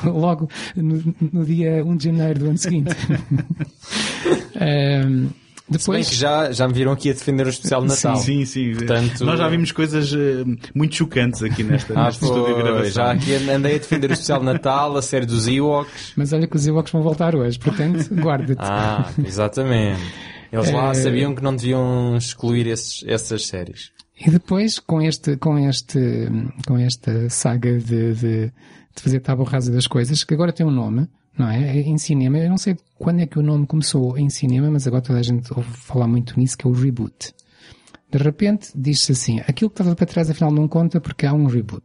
logo 0.09 0.49
no, 0.75 1.15
no 1.31 1.45
dia 1.45 1.83
1 1.83 1.97
de 1.97 2.03
janeiro 2.05 2.39
do 2.39 2.49
ano 2.49 2.57
seguinte. 2.57 2.95
Ehm, 5.71 5.77
Se 5.77 5.91
bem 5.91 6.01
depois, 6.01 6.09
que 6.09 6.15
já, 6.15 6.51
já 6.51 6.67
me 6.67 6.73
viram 6.73 6.91
aqui 6.91 7.09
a 7.09 7.13
defender 7.13 7.45
o 7.45 7.49
especial 7.49 7.81
de 7.81 7.87
Natal. 7.89 8.15
Sim, 8.17 8.43
sim. 8.45 8.73
Portanto- 8.73 9.23
Nós 9.25 9.37
já 9.39 9.47
vimos 9.47 9.71
coisas 9.71 10.11
eh, 10.13 10.43
muito 10.73 10.95
chocantes 10.95 11.43
aqui 11.43 11.63
nesta, 11.63 11.93
Ah, 11.99 12.05
neste 12.05 12.23
estúdio 12.25 12.55
de 12.55 12.61
gravação. 12.63 12.91
já 12.91 13.11
aqui 13.11 13.33
andei 13.35 13.75
a 13.75 13.77
defender 13.77 14.09
o 14.09 14.13
especial 14.13 14.39
de 14.39 14.45
Natal, 14.45 14.97
a 14.97 15.01
série 15.01 15.25
dos 15.25 15.47
Ewoks. 15.47 16.13
mas 16.15 16.33
olha 16.33 16.47
que 16.47 16.55
os 16.55 16.65
Ewoks 16.65 16.91
vão 16.91 17.01
voltar 17.01 17.35
hoje, 17.35 17.59
portanto, 17.59 18.09
guarda-te. 18.15 18.59
Ah, 18.61 19.09
exatamente. 19.23 20.01
Eles 20.51 20.71
lá 20.71 20.89
Eh, 20.91 20.93
sabiam 20.95 21.35
que 21.35 21.43
não 21.43 21.55
deviam 21.55 22.15
excluir 22.17 22.65
esses, 22.67 23.03
essas 23.07 23.45
séries. 23.45 23.91
E 24.19 24.29
depois, 24.29 24.79
com 24.79 25.01
este, 25.01 25.37
com 25.37 25.57
este, 25.57 25.99
com 26.67 26.77
esta 26.77 27.29
saga 27.29 27.77
de, 27.77 28.13
de, 28.15 28.45
de 28.47 28.51
fazer 29.01 29.19
tábua 29.21 29.47
rasa 29.47 29.71
das 29.71 29.87
coisas, 29.87 30.23
que 30.23 30.33
agora 30.33 30.51
tem 30.51 30.65
um 30.65 30.71
nome, 30.71 31.07
não 31.37 31.47
é? 31.47 31.77
Em 31.79 31.97
cinema, 31.97 32.37
eu 32.39 32.49
não 32.49 32.57
sei 32.57 32.75
quando 32.99 33.21
é 33.21 33.25
que 33.25 33.39
o 33.39 33.41
nome 33.41 33.65
começou 33.65 34.17
em 34.17 34.29
cinema, 34.29 34.69
mas 34.69 34.85
agora 34.85 35.01
toda 35.01 35.19
a 35.19 35.23
gente 35.23 35.51
ouve 35.55 35.69
falar 35.71 36.07
muito 36.07 36.37
nisso, 36.39 36.57
que 36.57 36.67
é 36.67 36.69
o 36.69 36.73
reboot. 36.73 37.33
De 38.11 38.17
repente, 38.17 38.69
diz-se 38.75 39.11
assim, 39.11 39.39
aquilo 39.47 39.69
que 39.69 39.73
estava 39.81 39.95
para 39.95 40.05
trás 40.05 40.29
afinal 40.29 40.51
não 40.51 40.67
conta 40.67 40.99
porque 40.99 41.25
há 41.25 41.33
um 41.33 41.45
reboot. 41.45 41.83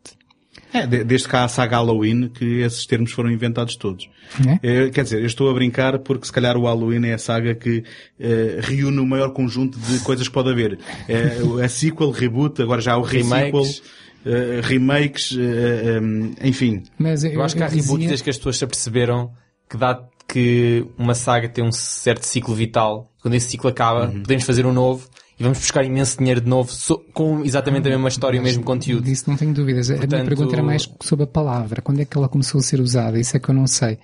É, 0.73 0.87
de- 0.87 1.04
desde 1.04 1.28
cá 1.28 1.44
a 1.44 1.49
saga 1.49 1.76
Halloween 1.76 2.28
que 2.28 2.61
esses 2.62 2.85
termos 2.87 3.12
foram 3.12 3.30
inventados 3.30 3.76
todos. 3.76 4.09
É? 4.62 4.87
Eh, 4.87 4.90
quer 4.90 5.04
dizer, 5.04 5.21
eu 5.21 5.26
estou 5.26 5.49
a 5.50 5.54
brincar 5.54 5.99
porque 6.00 6.26
se 6.26 6.33
calhar 6.33 6.56
o 6.56 6.62
Halloween 6.64 7.06
é 7.06 7.14
a 7.14 7.18
saga 7.18 7.54
que 7.54 7.85
eh, 8.18 8.59
reúne 8.62 8.99
o 8.99 9.06
maior 9.06 9.30
conjunto 9.33 9.78
de 9.78 9.99
coisas 10.00 10.26
que 10.26 10.35
pode 10.35 10.50
haver. 10.50 10.78
Eh, 11.09 11.38
a 11.64 11.68
sequel, 11.68 12.11
reboot, 12.11 12.61
agora 12.62 12.80
já 12.80 12.94
há 12.94 12.99
o 12.99 13.02
re-sequel, 13.02 13.62
Remakes. 13.62 13.83
remakes, 14.62 15.37
eh, 15.38 16.00
enfim. 16.49 16.83
Mas 16.99 17.23
Eu 17.25 17.42
acho 17.42 17.54
que 17.56 17.62
há 17.62 17.66
reboots 17.68 17.90
dizia- 17.94 18.09
desde 18.09 18.25
que 18.25 18.30
as 18.30 18.37
pessoas 18.37 18.56
se 18.56 18.64
aperceberam 18.64 19.33
que 19.68 19.76
dá 19.76 20.00
que 20.28 20.86
uma 20.98 21.14
saga 21.14 21.48
tem 21.48 21.64
um 21.64 21.72
certo 21.72 22.24
ciclo 22.24 22.54
vital. 22.54 23.10
Quando 23.22 23.34
esse 23.34 23.50
ciclo 23.50 23.70
acaba, 23.70 24.06
Uhum. 24.06 24.22
podemos 24.22 24.44
fazer 24.44 24.66
um 24.66 24.72
novo 24.72 25.08
e 25.38 25.42
vamos 25.42 25.58
buscar 25.58 25.84
imenso 25.84 26.18
dinheiro 26.18 26.40
de 26.40 26.48
novo 26.48 26.70
so- 26.72 26.98
com 27.12 27.44
exatamente 27.44 27.86
a 27.88 27.90
mesma 27.90 28.08
história 28.08 28.36
e 28.36 28.40
o 28.40 28.42
mesmo 28.42 28.62
conteúdo. 28.64 29.04
Disso 29.04 29.24
não 29.28 29.36
tenho 29.36 29.52
dúvidas. 29.54 29.90
A 29.90 29.94
minha 29.94 30.06
Portanto- 30.06 30.26
pergunta 30.28 30.54
era 30.54 30.62
mais 30.62 30.88
sobre 31.02 31.24
a 31.24 31.28
palavra. 31.28 31.80
Quando 31.82 32.00
é 32.00 32.04
que 32.04 32.16
ela 32.16 32.28
começou 32.28 32.58
a 32.58 32.62
ser 32.62 32.80
usada? 32.80 33.18
Isso 33.18 33.36
é 33.36 33.40
que 33.40 33.48
eu 33.48 33.54
não 33.54 33.66
sei. 33.66 33.98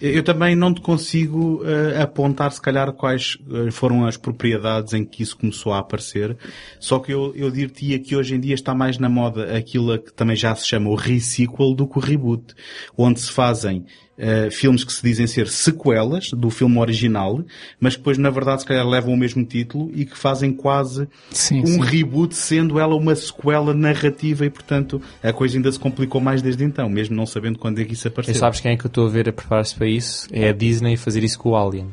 Eu 0.00 0.24
também 0.24 0.56
não 0.56 0.74
te 0.74 0.80
consigo 0.80 1.62
eh, 1.64 2.02
apontar, 2.02 2.50
se 2.50 2.60
calhar, 2.60 2.92
quais 2.92 3.38
eh, 3.48 3.70
foram 3.70 4.04
as 4.04 4.16
propriedades 4.16 4.94
em 4.94 5.04
que 5.04 5.22
isso 5.22 5.36
começou 5.36 5.72
a 5.72 5.78
aparecer. 5.78 6.36
Só 6.80 6.98
que 6.98 7.12
eu, 7.12 7.32
eu 7.36 7.52
diria 7.52 8.00
que 8.00 8.16
hoje 8.16 8.34
em 8.34 8.40
dia 8.40 8.54
está 8.56 8.74
mais 8.74 8.98
na 8.98 9.08
moda 9.08 9.56
aquilo 9.56 9.96
que 10.00 10.12
também 10.12 10.34
já 10.34 10.52
se 10.56 10.66
chama 10.66 10.90
o 10.90 10.96
re-sequel 10.96 11.72
do 11.74 11.86
que 11.86 11.98
o 11.98 12.00
reboot. 12.00 12.52
Onde 12.98 13.20
se 13.20 13.30
fazem 13.30 13.84
eh, 14.18 14.50
filmes 14.50 14.84
que 14.84 14.92
se 14.92 15.02
dizem 15.02 15.26
ser 15.26 15.48
sequelas 15.48 16.30
do 16.32 16.50
filme 16.50 16.78
original, 16.78 17.42
mas 17.80 17.94
que 17.94 18.00
depois, 18.00 18.18
na 18.18 18.30
verdade, 18.30 18.62
se 18.62 18.66
calhar 18.66 18.86
levam 18.86 19.14
o 19.14 19.16
mesmo 19.16 19.44
título 19.44 19.90
e 19.94 20.04
que 20.04 20.16
fazem 20.16 20.52
quase 20.52 21.08
Sim, 21.30 21.60
um 21.62 21.66
sim. 21.66 21.80
reboot, 21.80 22.34
sendo 22.34 22.78
ela 22.78 22.94
uma 22.94 23.14
sequela 23.14 23.72
narrativa 23.74 24.44
e, 24.44 24.50
portanto, 24.50 25.00
a 25.22 25.32
coisa 25.32 25.56
ainda 25.56 25.70
se 25.72 25.78
complicou 25.78 26.20
mais 26.20 26.42
desde 26.42 26.64
então, 26.64 26.88
mesmo 26.88 27.16
não 27.16 27.26
sabendo 27.26 27.58
quando 27.58 27.80
é 27.80 27.84
que 27.84 27.94
isso 27.94 28.06
E 28.06 28.08
apareceu. 28.08 28.34
sabes 28.34 28.60
quem 28.60 28.72
é 28.72 28.76
que 28.76 28.84
eu 28.84 28.88
estou 28.88 29.06
a 29.06 29.10
ver 29.10 29.28
a 29.28 29.32
preparar-se 29.32 29.74
para 29.74 29.86
isso? 29.86 30.28
É 30.32 30.48
a 30.48 30.52
Disney 30.52 30.96
fazer 30.96 31.24
isso 31.24 31.38
com 31.38 31.50
o 31.50 31.56
Alien. 31.56 31.88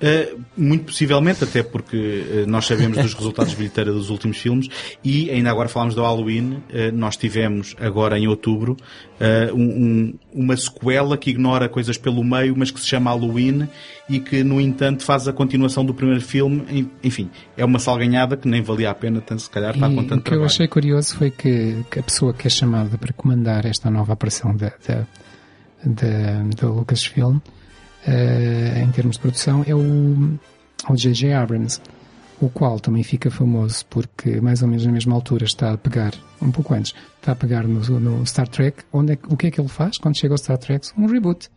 Uh, 0.00 0.40
muito 0.56 0.84
possivelmente, 0.86 1.44
até 1.44 1.62
porque 1.62 1.96
uh, 1.96 2.50
nós 2.50 2.66
sabemos 2.66 2.98
dos 2.98 3.14
resultados 3.14 3.52
de 3.52 3.56
bilheteira 3.58 3.92
dos 3.92 4.10
últimos 4.10 4.36
filmes 4.38 4.68
e 5.02 5.30
ainda 5.30 5.50
agora 5.50 5.68
falámos 5.68 5.94
do 5.94 6.02
Halloween, 6.02 6.54
uh, 6.70 6.92
nós 6.92 7.16
tivemos 7.16 7.74
agora 7.80 8.18
em 8.18 8.26
outubro 8.28 8.76
um- 9.54 9.62
um- 9.62 10.14
uma 10.34 10.56
sequela 10.56 11.16
que 11.16 11.30
ignora 11.30 11.68
coisas 11.68 11.96
pelo 11.96 12.22
meio, 12.24 12.54
mas 12.56 12.70
que 12.70 12.80
se 12.80 12.86
chama 12.86 13.10
Halloween 13.10 13.68
e 14.08 14.18
que, 14.20 14.42
no 14.44 14.60
entanto, 14.60 15.02
faz 15.04 15.26
a 15.28 15.32
continuação 15.32 15.84
do 15.84 15.94
primeiro 15.94 16.20
filme. 16.20 16.90
Enfim, 17.02 17.30
é 17.56 17.64
uma 17.64 17.78
salganhada 17.78 18.36
que 18.36 18.46
nem 18.48 18.60
valia 18.60 18.90
a 18.90 18.94
pena, 18.94 19.20
tanto, 19.20 19.40
se 19.42 19.48
calhar, 19.48 19.72
estar 19.74 19.90
E 19.90 19.94
com 19.94 20.00
o 20.00 20.04
tanto 20.04 20.22
que 20.22 20.28
eu 20.28 20.32
trabalho. 20.32 20.46
achei 20.46 20.66
curioso 20.68 21.16
foi 21.16 21.30
que, 21.30 21.76
que 21.90 22.00
a 22.00 22.02
pessoa 22.02 22.34
que 22.34 22.46
é 22.46 22.50
chamada 22.50 22.98
para 22.98 23.12
comandar 23.14 23.64
esta 23.64 23.88
nova 23.88 24.12
aparição 24.12 24.54
da, 24.54 24.72
da, 24.86 25.06
da, 25.84 26.42
da 26.60 26.68
Lucasfilm, 26.68 27.38
eh, 28.06 28.82
em 28.82 28.90
termos 28.90 29.16
de 29.16 29.22
produção, 29.22 29.64
é 29.66 29.74
o 29.74 30.38
o 30.88 30.96
J.J. 30.96 31.32
Abrams, 31.32 31.80
o 32.40 32.48
qual 32.48 32.78
também 32.78 33.02
fica 33.02 33.30
famoso 33.30 33.86
porque, 33.86 34.40
mais 34.40 34.62
ou 34.62 34.68
menos 34.68 34.84
na 34.84 34.92
mesma 34.92 35.14
altura, 35.14 35.44
está 35.44 35.72
a 35.72 35.78
pegar, 35.78 36.12
um 36.42 36.50
pouco 36.50 36.74
antes, 36.74 36.94
está 37.16 37.32
a 37.32 37.36
pegar 37.36 37.64
no, 37.64 37.80
no 38.00 38.26
Star 38.26 38.48
Trek. 38.48 38.82
Onde 38.92 39.14
é, 39.14 39.18
o 39.28 39.36
que 39.36 39.46
é 39.46 39.50
que 39.50 39.60
ele 39.60 39.68
faz 39.68 39.98
quando 39.98 40.16
chega 40.16 40.34
ao 40.34 40.38
Star 40.38 40.58
Trek? 40.58 40.88
Um 40.98 41.06
reboot. 41.06 41.48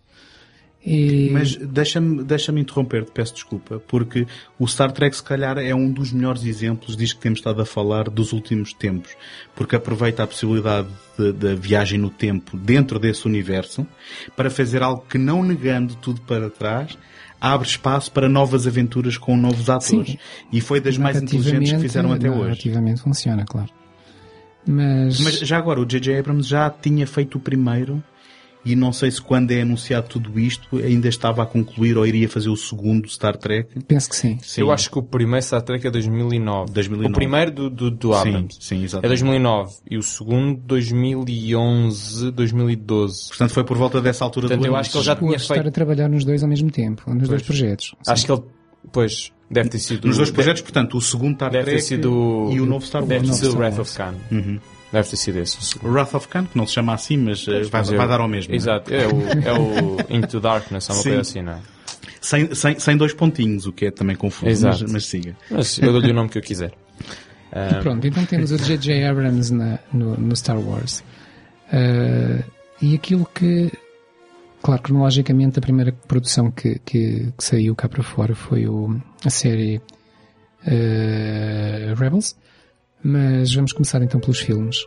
E, 0.85 1.29
Mas 1.31 1.55
deixa-me 1.57 2.23
deixa 2.23 2.51
interromper-te, 2.51 3.11
peço 3.11 3.33
desculpa, 3.33 3.81
porque 3.87 4.25
o 4.57 4.65
Star 4.65 4.91
Trek 4.91 5.15
se 5.15 5.23
calhar 5.23 5.57
é 5.57 5.75
um 5.75 5.91
dos 5.91 6.13
melhores 6.13 6.45
exemplos 6.45 6.95
disto 6.95 7.17
que 7.17 7.21
temos 7.23 7.39
estado 7.39 7.61
a 7.61 7.65
falar 7.65 8.09
dos 8.09 8.31
últimos 8.31 8.71
tempos, 8.73 9.11
porque 9.53 9.75
aproveita 9.75 10.23
a 10.23 10.27
possibilidade 10.27 10.87
de- 11.19 11.33
da 11.33 11.55
viagem 11.55 11.99
no 11.99 12.09
tempo 12.09 12.55
dentro 12.55 12.99
desse 12.99 13.25
universo 13.25 13.85
para 14.35 14.49
fazer 14.49 14.81
algo 14.81 15.03
que 15.09 15.17
não 15.17 15.43
negando 15.43 15.93
tudo 15.95 16.21
para 16.21 16.49
trás, 16.49 16.97
abre 17.41 17.67
espaço 17.67 18.09
para 18.11 18.29
novas 18.29 18.65
aventuras 18.65 19.17
com 19.17 19.35
novos 19.35 19.69
atores. 19.69 20.11
Sim. 20.11 20.17
E 20.53 20.61
foi 20.61 20.79
das 20.79 20.97
mais 20.97 21.21
inteligentes 21.21 21.73
que 21.73 21.79
fizeram 21.79 22.13
até 22.13 22.29
hoje. 22.29 22.39
narrativamente 22.43 23.01
funciona, 23.01 23.43
claro. 23.45 23.69
Mas, 24.65 25.19
Mas 25.19 25.39
já 25.39 25.57
agora, 25.57 25.79
o 25.81 25.85
J.J. 25.85 26.17
Abrams 26.19 26.47
já 26.47 26.69
tinha 26.69 27.05
feito 27.07 27.37
o 27.37 27.39
primeiro 27.41 28.03
e 28.67 28.75
não 28.75 28.91
sei 28.91 29.09
se 29.11 29.21
quando 29.21 29.51
é 29.51 29.61
anunciado 29.61 30.07
tudo 30.07 30.37
isto 30.39 30.77
ainda 30.77 31.07
estava 31.07 31.41
a 31.43 31.45
concluir 31.45 31.97
ou 31.97 32.05
iria 32.05 32.27
fazer 32.27 32.49
o 32.49 32.55
segundo 32.57 33.07
Star 33.07 33.37
Trek. 33.37 33.69
penso 33.87 34.09
que 34.09 34.15
sim. 34.15 34.37
Sim. 34.41 34.61
Eu 34.61 34.71
acho 34.71 34.91
que 34.91 34.99
o 34.99 35.03
primeiro 35.03 35.45
Star 35.45 35.61
Trek 35.61 35.87
é 35.87 35.91
2009. 35.91 36.71
2009. 36.71 37.11
O 37.11 37.15
primeiro 37.15 37.51
do, 37.51 37.69
do, 37.69 37.91
do 37.91 38.13
Sim, 38.13 38.19
Abrams. 38.19 38.57
sim, 38.59 38.81
É 38.81 38.83
exatamente. 38.83 39.09
2009. 39.09 39.73
E 39.89 39.97
o 39.97 40.03
segundo 40.03 40.59
2011, 40.61 42.31
2012. 42.31 43.27
Portanto, 43.29 43.51
foi 43.51 43.63
por 43.63 43.77
volta 43.77 44.01
dessa 44.01 44.23
altura 44.25 44.47
Portanto, 44.47 44.65
do 44.65 44.67
eu 44.67 44.75
acho 44.75 44.91
que 44.91 44.97
ele 44.97 45.05
já 45.05 45.15
tinha 45.15 45.35
estar 45.35 45.53
feito... 45.55 45.67
a 45.67 45.71
trabalhar 45.71 46.09
nos 46.09 46.25
dois 46.25 46.43
ao 46.43 46.49
mesmo 46.49 46.69
tempo, 46.71 47.13
nos 47.13 47.29
dois 47.29 47.41
projetos. 47.41 47.95
Acho 48.05 48.25
que 48.25 48.31
ele... 48.31 48.41
Pois, 48.91 49.31
deve 49.49 49.69
ter 49.69 49.79
sido... 49.79 50.07
Nos 50.07 50.17
dois 50.17 50.31
projetos, 50.31 50.61
portanto, 50.61 50.97
o 50.97 51.01
segundo 51.01 51.35
Star 51.35 51.51
Deve 51.51 51.65
ter 51.65 51.71
Trek 51.71 51.83
sido... 51.85 52.49
e 52.51 52.61
o 52.61 52.65
novo 52.65 52.85
Star 52.85 53.01
Wars. 53.01 53.09
Deve 53.09 53.27
ter 53.27 53.33
sido 53.33 53.49
Star 53.51 53.61
Wrath 53.61 53.79
of 53.79 53.95
Khan. 53.95 54.15
Deve 54.91 55.09
ter 55.09 55.15
sido 55.17 55.39
esse. 55.39 55.57
o. 55.85 55.89
Wrath 55.91 56.13
of 56.13 56.27
Khan, 56.29 56.45
que 56.45 56.57
não 56.57 56.65
se 56.65 56.73
chama 56.73 56.93
assim, 56.93 57.17
mas 57.17 57.45
eh, 57.47 57.63
vai, 57.63 57.81
Mas 57.81 57.91
eu- 57.91 57.97
vai 57.97 58.07
dar 58.07 58.19
ao 58.21 58.27
mesmo. 58.27 58.53
é? 58.53 58.55
Exato. 58.55 58.93
É 58.93 59.05
o, 59.07 59.21
é 59.47 59.53
o 59.53 59.97
Into 60.15 60.39
Darkness, 60.39 60.89
é 60.89 60.93
uma 60.93 60.99
Sim. 61.01 61.09
coisa 61.09 61.21
assim, 61.21 61.41
não 61.41 61.53
é? 61.53 61.59
Sem, 62.21 62.55
sem, 62.55 62.79
sem 62.79 62.97
dois 62.97 63.13
pontinhos, 63.13 63.65
o 63.67 63.71
que 63.73 63.85
é 63.87 63.91
também 63.91 64.15
confuso, 64.15 64.49
Exato. 64.49 64.83
mas, 64.83 64.91
mas 64.93 65.05
siga. 65.05 65.35
Mas 65.51 65.77
eu 65.79 65.91
dou-lhe 65.91 66.11
o 66.11 66.13
nome 66.13 66.29
que 66.29 66.37
eu 66.37 66.41
quiser. 66.41 66.71
E 67.53 67.75
pronto, 67.83 68.05
então 68.07 68.25
temos 68.25 68.51
o 68.51 68.57
J.J. 68.57 69.03
Abrams 69.05 69.53
na- 69.53 69.79
no, 69.93 70.15
no 70.17 70.35
Star 70.35 70.59
Wars. 70.59 71.03
Ah, 71.71 72.43
e 72.81 72.95
aquilo 72.95 73.25
que, 73.33 73.71
claro, 74.61 74.81
cronologicamente, 74.81 75.59
a 75.59 75.61
primeira 75.61 75.91
produção 75.91 76.49
que, 76.49 76.79
que, 76.79 77.31
que 77.37 77.43
saiu 77.43 77.75
cá 77.75 77.87
para 77.89 78.03
fora 78.03 78.33
foi 78.35 78.67
o, 78.67 78.99
a 79.25 79.29
série 79.29 79.81
ah, 80.65 81.93
Rebels. 81.95 82.35
Mas 83.09 83.53
vamos 83.53 83.71
começar 83.71 84.01
então 84.01 84.19
pelos 84.19 84.41
filmes. 84.41 84.85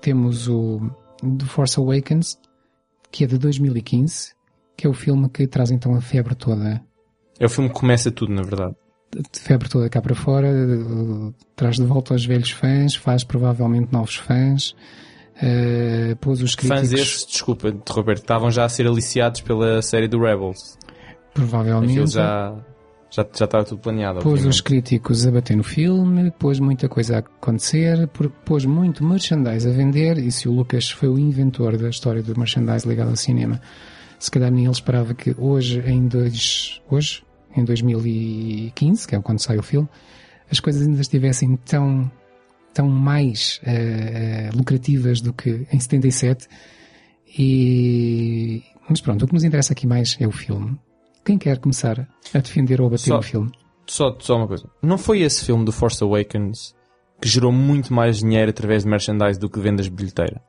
Temos 0.00 0.46
o 0.46 0.78
The 1.20 1.44
Force 1.46 1.80
Awakens, 1.80 2.38
que 3.10 3.24
é 3.24 3.26
de 3.26 3.36
2015, 3.36 4.32
que 4.76 4.86
é 4.86 4.90
o 4.90 4.94
filme 4.94 5.28
que 5.28 5.48
traz 5.48 5.72
então 5.72 5.96
a 5.96 6.00
febre 6.00 6.36
toda 6.36 6.80
É 7.40 7.46
o 7.46 7.48
filme 7.48 7.68
que 7.68 7.74
começa 7.74 8.12
tudo, 8.12 8.32
na 8.32 8.42
verdade. 8.42 8.76
De 9.14 9.40
febre 9.40 9.68
toda 9.68 9.88
cá 9.88 10.00
para 10.00 10.14
fora, 10.14 10.48
traz 11.54 11.76
de 11.76 11.84
volta 11.84 12.14
aos 12.14 12.24
velhos 12.24 12.50
fãs, 12.50 12.94
faz 12.94 13.22
provavelmente 13.24 13.92
novos 13.92 14.16
fãs, 14.16 14.74
eh, 15.40 16.16
pôs 16.20 16.40
os 16.40 16.54
críticos, 16.54 16.90
Fãs 16.90 16.92
esses, 16.92 17.26
desculpa, 17.26 17.74
Roberto, 17.90 18.20
estavam 18.20 18.50
já 18.50 18.64
a 18.64 18.68
ser 18.68 18.86
aliciados 18.86 19.40
pela 19.42 19.82
série 19.82 20.08
do 20.08 20.18
Rebels. 20.18 20.78
provavelmente, 21.34 21.90
Aquilo 21.92 22.06
já, 22.06 22.54
já, 23.10 23.26
já 23.34 23.44
estava 23.44 23.64
tudo 23.64 23.80
planeado. 23.80 24.20
pôs 24.20 24.34
os 24.34 24.38
obviamente. 24.38 24.62
críticos 24.62 25.26
a 25.26 25.30
bater 25.30 25.56
no 25.56 25.64
filme, 25.64 26.30
pôs 26.38 26.58
muita 26.58 26.88
coisa 26.88 27.16
a 27.16 27.18
acontecer, 27.18 28.08
pôs 28.44 28.64
muito 28.64 29.04
merchandise 29.04 29.68
a 29.68 29.72
vender, 29.72 30.16
e 30.18 30.30
se 30.32 30.48
o 30.48 30.52
Lucas 30.52 30.90
foi 30.90 31.08
o 31.10 31.18
inventor 31.18 31.76
da 31.76 31.90
história 31.90 32.22
do 32.22 32.38
merchandise 32.38 32.88
ligado 32.88 33.10
ao 33.10 33.16
cinema, 33.16 33.60
se 34.18 34.30
calhar 34.30 34.50
nem 34.50 34.64
ele 34.64 34.72
esperava 34.72 35.12
que 35.14 35.34
hoje, 35.36 35.80
em 35.80 36.06
dois, 36.06 36.80
hoje, 36.88 37.22
em 37.56 37.64
2015, 37.64 39.06
que 39.06 39.14
é 39.14 39.20
quando 39.20 39.38
sai 39.40 39.58
o 39.58 39.62
filme, 39.62 39.88
as 40.50 40.60
coisas 40.60 40.86
ainda 40.86 41.00
estivessem 41.00 41.56
tão, 41.56 42.10
tão 42.74 42.88
mais 42.88 43.60
eh, 43.64 44.50
lucrativas 44.54 45.20
do 45.20 45.32
que 45.32 45.66
em 45.72 45.80
77. 45.80 46.48
E, 47.38 48.62
mas 48.88 49.00
pronto, 49.00 49.24
o 49.24 49.28
que 49.28 49.34
nos 49.34 49.44
interessa 49.44 49.72
aqui 49.72 49.86
mais 49.86 50.16
é 50.20 50.26
o 50.26 50.32
filme. 50.32 50.78
Quem 51.24 51.38
quer 51.38 51.58
começar 51.58 52.08
a 52.34 52.38
defender 52.38 52.80
ou 52.80 52.88
a 52.88 52.90
bater 52.90 53.04
Só- 53.04 53.18
o 53.18 53.22
filme? 53.22 53.50
Só, 53.86 54.16
só 54.20 54.36
uma 54.36 54.46
coisa. 54.46 54.68
Não 54.82 54.98
foi 54.98 55.20
esse 55.22 55.44
filme 55.44 55.64
do 55.64 55.72
Force 55.72 56.02
Awakens 56.02 56.74
que 57.20 57.28
gerou 57.28 57.52
muito 57.52 57.92
mais 57.92 58.18
dinheiro 58.18 58.50
através 58.50 58.82
de 58.82 58.88
merchandise 58.88 59.38
do 59.38 59.48
que 59.48 59.60
vendas 59.60 59.86
de 59.86 59.92
bilheteira? 59.92 60.42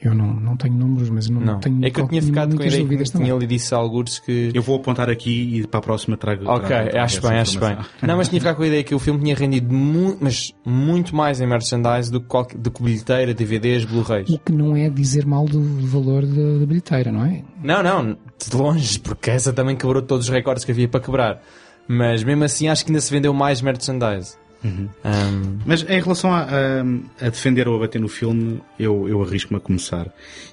Eu 0.00 0.14
não, 0.14 0.32
não 0.32 0.56
tenho 0.56 0.74
números, 0.74 1.10
mas 1.10 1.28
não, 1.28 1.40
Não. 1.40 1.58
tenho 1.58 1.84
é 1.84 1.90
que 1.90 2.00
eu 2.00 2.06
tinha 2.06 2.22
ficado 2.22 2.56
com 2.56 2.62
a 2.62 2.66
ideia 2.66 2.82
que 2.86 2.94
tinha 2.96 3.04
também. 3.04 3.30
ali 3.32 3.46
disse 3.48 3.74
alguns 3.74 4.20
que. 4.20 4.52
Eu 4.54 4.62
vou 4.62 4.76
apontar 4.76 5.10
aqui 5.10 5.58
e 5.58 5.66
para 5.66 5.78
a 5.78 5.82
próxima 5.82 6.16
trago. 6.16 6.44
Ok, 6.48 6.68
trago- 6.68 6.90
trago 6.90 7.04
acho 7.04 7.20
bem, 7.20 7.38
acho 7.38 7.58
bem. 7.58 7.76
Não, 8.02 8.16
mas 8.16 8.28
tinha 8.28 8.40
ficado 8.40 8.54
com 8.56 8.62
a 8.62 8.66
ideia 8.68 8.84
que 8.84 8.94
o 8.94 8.98
filme 9.00 9.18
tinha 9.20 9.34
rendido 9.34 9.74
mu 9.74 10.16
mas 10.20 10.54
muito 10.64 11.16
mais 11.16 11.40
em 11.40 11.48
merchandise 11.48 12.12
do 12.12 12.20
que, 12.20 12.26
qualquer, 12.28 12.56
do 12.58 12.70
que 12.70 12.80
bilheteira, 12.80 13.34
DVDs, 13.34 13.84
Blu-rays. 13.86 14.28
O 14.30 14.38
que 14.38 14.52
não 14.52 14.76
é 14.76 14.88
dizer 14.88 15.26
mal 15.26 15.44
do 15.46 15.60
valor 15.88 16.24
da, 16.24 16.58
da 16.60 16.66
bilheteira, 16.66 17.10
não 17.10 17.24
é? 17.24 17.42
Não, 17.60 17.82
não, 17.82 18.04
de 18.12 18.56
longe, 18.56 19.00
porque 19.00 19.30
essa 19.32 19.52
também 19.52 19.74
quebrou 19.74 20.00
todos 20.00 20.26
os 20.28 20.32
recordes 20.32 20.64
que 20.64 20.70
havia 20.70 20.86
para 20.86 21.00
quebrar. 21.00 21.42
Mas 21.88 22.22
mesmo 22.22 22.44
assim 22.44 22.68
acho 22.68 22.84
que 22.84 22.92
ainda 22.92 23.00
se 23.00 23.10
vendeu 23.10 23.34
mais 23.34 23.60
merchandise. 23.60 24.36
Uhum. 24.64 24.88
Um, 25.04 25.58
Mas 25.64 25.82
em 25.88 26.00
relação 26.00 26.32
a, 26.32 26.42
a- 26.42 27.26
a 27.26 27.28
defender 27.30 27.68
ou 27.68 27.76
a 27.76 27.80
bater 27.80 28.00
no 28.00 28.08
filme, 28.08 28.60
eu, 28.78 29.08
eu 29.08 29.22
arrisco-me 29.22 29.58
a 29.58 29.60
começar. 29.60 30.12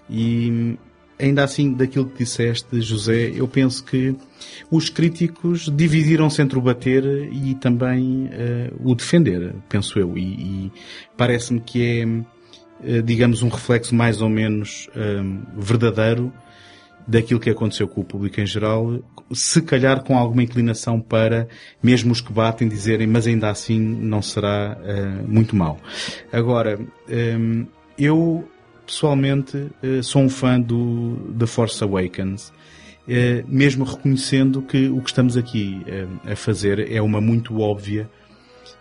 E 0.10 0.78
ainda 1.20 1.44
assim, 1.44 1.74
daquilo 1.74 2.06
que 2.06 2.20
disseste, 2.20 2.80
José, 2.82 3.32
eu 3.36 3.48
penso 3.48 3.84
que 3.84 4.16
os 4.70 4.90
críticos 4.90 5.72
dividiram-se 5.76 6.42
entre 6.42 6.58
o 6.58 6.62
bater 6.62 7.04
e 7.32 7.56
também 7.56 8.30
eh, 8.32 8.72
o 8.84 8.94
defender, 8.94 9.56
penso 9.70 9.98
eu. 9.98 10.18
E, 10.18 10.22
e 10.22 10.72
parece-me 11.18 11.60
que 11.60 11.82
é, 12.84 12.98
eh, 12.98 13.02
digamos, 13.02 13.42
um 13.42 13.50
reflexo 13.50 13.96
mais 13.96 14.22
ou 14.22 14.30
menos 14.30 14.88
eh, 14.96 15.22
verdadeiro 15.58 16.32
daquilo 17.08 17.40
que 17.40 17.50
aconteceu 17.50 17.88
com 17.88 18.02
o 18.02 18.04
público 18.04 18.40
em 18.40 18.46
geral, 18.46 19.00
se 19.32 19.62
calhar 19.62 20.04
com 20.04 20.18
alguma 20.18 20.44
inclinação 20.44 21.00
para, 21.00 21.48
mesmo 21.82 22.12
os 22.12 22.22
que 22.22 22.32
batem, 22.32 22.68
dizerem, 22.68 23.08
mas 23.08 23.28
ainda 23.28 23.50
assim 23.50 23.80
não 23.80 24.22
será 24.22 24.78
eh, 24.84 25.24
muito 25.28 25.56
mau. 25.56 25.80
Agora, 26.32 26.80
ehm, 27.08 27.66
eu 27.98 28.48
pessoalmente 28.86 29.68
eh, 29.82 30.02
sou 30.02 30.22
um 30.22 30.30
fã 30.30 30.60
do 30.60 31.34
The 31.38 31.46
Force 31.46 31.84
Awakens, 31.84 32.52
eh, 33.08 33.44
mesmo 33.48 33.84
reconhecendo 33.84 34.62
que 34.62 34.90
o 34.90 35.02
que 35.02 35.10
estamos 35.10 35.38
aqui 35.38 35.84
a 36.26 36.36
fazer 36.36 36.92
é 36.92 37.02
uma 37.02 37.22
muito 37.22 37.60
óbvia 37.60 38.10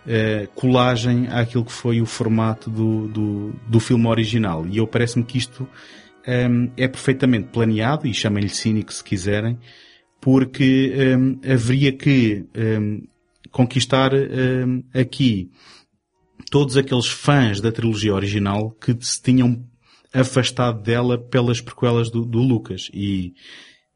eh, 0.07 0.47
colagem 0.53 1.27
àquilo 1.31 1.65
que 1.65 1.71
foi 1.71 1.99
o 1.99 2.05
formato 2.05 2.69
do, 2.69 3.07
do, 3.07 3.53
do 3.67 3.79
filme 3.79 4.05
original. 4.07 4.65
E 4.67 4.77
eu 4.77 4.85
parece-me 4.85 5.23
que 5.23 5.37
isto 5.37 5.67
ehm, 6.27 6.71
é 6.77 6.87
perfeitamente 6.87 7.49
planeado, 7.49 8.07
e 8.07 8.13
chamem-lhe 8.13 8.49
cínico 8.49 8.93
se 8.93 9.03
quiserem, 9.03 9.57
porque 10.19 10.93
ehm, 10.95 11.39
haveria 11.51 11.91
que 11.91 12.45
ehm, 12.53 13.03
conquistar 13.51 14.11
aqui 14.93 15.49
todos 16.51 16.75
aqueles 16.75 17.07
fãs 17.07 17.61
da 17.61 17.71
trilogia 17.71 18.13
original 18.13 18.71
que 18.71 18.95
se 18.99 19.21
tinham 19.21 19.65
afastado 20.13 20.81
dela 20.81 21.17
pelas 21.17 21.61
prequelas 21.61 22.09
do, 22.09 22.25
do 22.25 22.39
Lucas. 22.39 22.89
E 22.93 23.33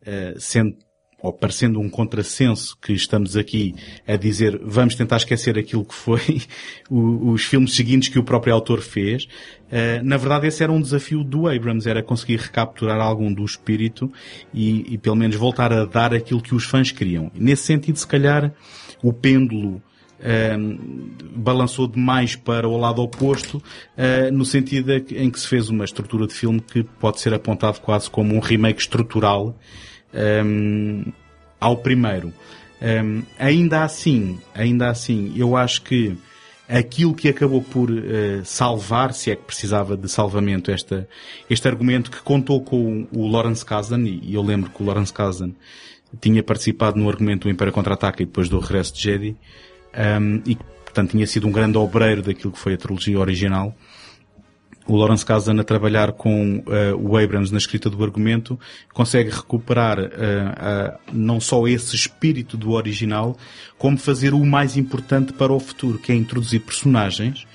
eh, 0.01 0.35
sendo 0.37 0.75
ou 1.21 1.33
parecendo 1.33 1.79
um 1.79 1.89
contrassenso 1.89 2.77
que 2.81 2.93
estamos 2.93 3.35
aqui 3.35 3.75
a 4.07 4.15
dizer 4.15 4.59
vamos 4.63 4.95
tentar 4.95 5.17
esquecer 5.17 5.57
aquilo 5.57 5.83
que 5.83 5.93
foi 5.93 6.41
os 6.89 7.43
filmes 7.43 7.73
seguintes 7.73 8.09
que 8.09 8.19
o 8.19 8.23
próprio 8.23 8.53
autor 8.53 8.81
fez, 8.81 9.27
eh, 9.71 10.01
na 10.03 10.17
verdade 10.17 10.47
esse 10.47 10.63
era 10.63 10.71
um 10.71 10.81
desafio 10.81 11.23
do 11.23 11.47
Abrams, 11.47 11.87
era 11.87 12.01
conseguir 12.01 12.37
recapturar 12.37 12.99
algum 12.99 13.31
do 13.33 13.43
espírito 13.43 14.11
e, 14.53 14.93
e 14.93 14.97
pelo 14.97 15.15
menos 15.15 15.35
voltar 15.35 15.71
a 15.73 15.85
dar 15.85 16.13
aquilo 16.13 16.41
que 16.41 16.55
os 16.55 16.63
fãs 16.63 16.91
queriam. 16.91 17.31
Nesse 17.35 17.63
sentido, 17.63 17.97
se 17.97 18.07
calhar, 18.07 18.53
o 19.03 19.13
pêndulo 19.13 19.81
ehm, 20.21 20.77
balançou 21.35 21.87
demais 21.87 22.35
para 22.35 22.67
o 22.67 22.77
lado 22.77 23.01
oposto, 23.01 23.61
eh, 23.97 24.31
no 24.31 24.45
sentido 24.45 24.91
em 24.91 25.29
que 25.29 25.39
se 25.39 25.47
fez 25.47 25.69
uma 25.69 25.85
estrutura 25.85 26.25
de 26.25 26.33
filme 26.33 26.59
que 26.61 26.83
pode 26.83 27.19
ser 27.19 27.33
apontado 27.33 27.79
quase 27.81 28.09
como 28.09 28.35
um 28.35 28.39
remake 28.39 28.81
estrutural 28.81 29.55
ehm, 30.13 31.11
ao 31.59 31.77
primeiro. 31.77 32.33
Ehm, 32.81 33.21
ainda 33.37 33.83
assim, 33.83 34.39
ainda 34.53 34.89
assim, 34.89 35.33
eu 35.35 35.55
acho 35.57 35.81
que 35.81 36.17
aquilo 36.69 37.15
que 37.15 37.27
acabou 37.27 37.63
por 37.63 37.89
eh, 37.91 38.41
salvar, 38.43 39.13
se 39.13 39.31
é 39.31 39.35
que 39.35 39.43
precisava 39.43 39.97
de 39.97 40.07
salvamento, 40.07 40.69
esta, 40.69 41.09
este 41.49 41.67
argumento 41.67 42.11
que 42.11 42.21
contou 42.21 42.61
com 42.61 43.07
o 43.11 43.27
Lawrence 43.27 43.65
Kasdan, 43.65 44.03
e 44.05 44.33
eu 44.35 44.43
lembro 44.43 44.69
que 44.69 44.81
o 44.81 44.85
Lawrence 44.85 45.11
Kasdan 45.11 45.51
tinha 46.21 46.43
participado 46.43 46.97
no 46.99 47.09
argumento 47.09 47.43
do 47.43 47.49
Império 47.49 47.73
Contra-Ataca 47.73 48.21
e 48.21 48.25
depois 48.25 48.47
do 48.47 48.59
Regresso 48.59 48.93
de 48.93 49.01
Jedi, 49.01 49.35
ehm, 49.93 50.41
e 50.45 50.55
portanto 50.55 51.11
tinha 51.11 51.25
sido 51.25 51.47
um 51.47 51.51
grande 51.51 51.77
obreiro 51.77 52.21
daquilo 52.21 52.51
que 52.53 52.59
foi 52.59 52.75
a 52.75 52.77
trilogia 52.77 53.19
original. 53.19 53.75
O 54.89 54.95
Lawrence 54.95 55.23
Kasdan 55.23 55.61
a 55.61 55.63
trabalhar 55.63 56.13
com 56.13 56.63
eh, 56.67 56.95
o 56.95 57.15
Abrams 57.15 57.51
na 57.51 57.59
escrita 57.59 57.91
do 57.91 58.03
argumento 58.03 58.59
consegue 58.91 59.29
recuperar 59.29 59.99
eh, 59.99 60.09
ah, 60.57 60.99
não 61.13 61.39
só 61.39 61.67
esse 61.67 61.95
espírito 61.95 62.57
do 62.57 62.71
original, 62.71 63.37
como 63.77 63.99
fazer 63.99 64.33
o 64.33 64.43
mais 64.43 64.77
importante 64.77 65.31
para 65.31 65.53
o 65.53 65.59
futuro, 65.59 65.99
que 65.99 66.11
é 66.11 66.15
introduzir 66.15 66.61
personagens 66.61 67.45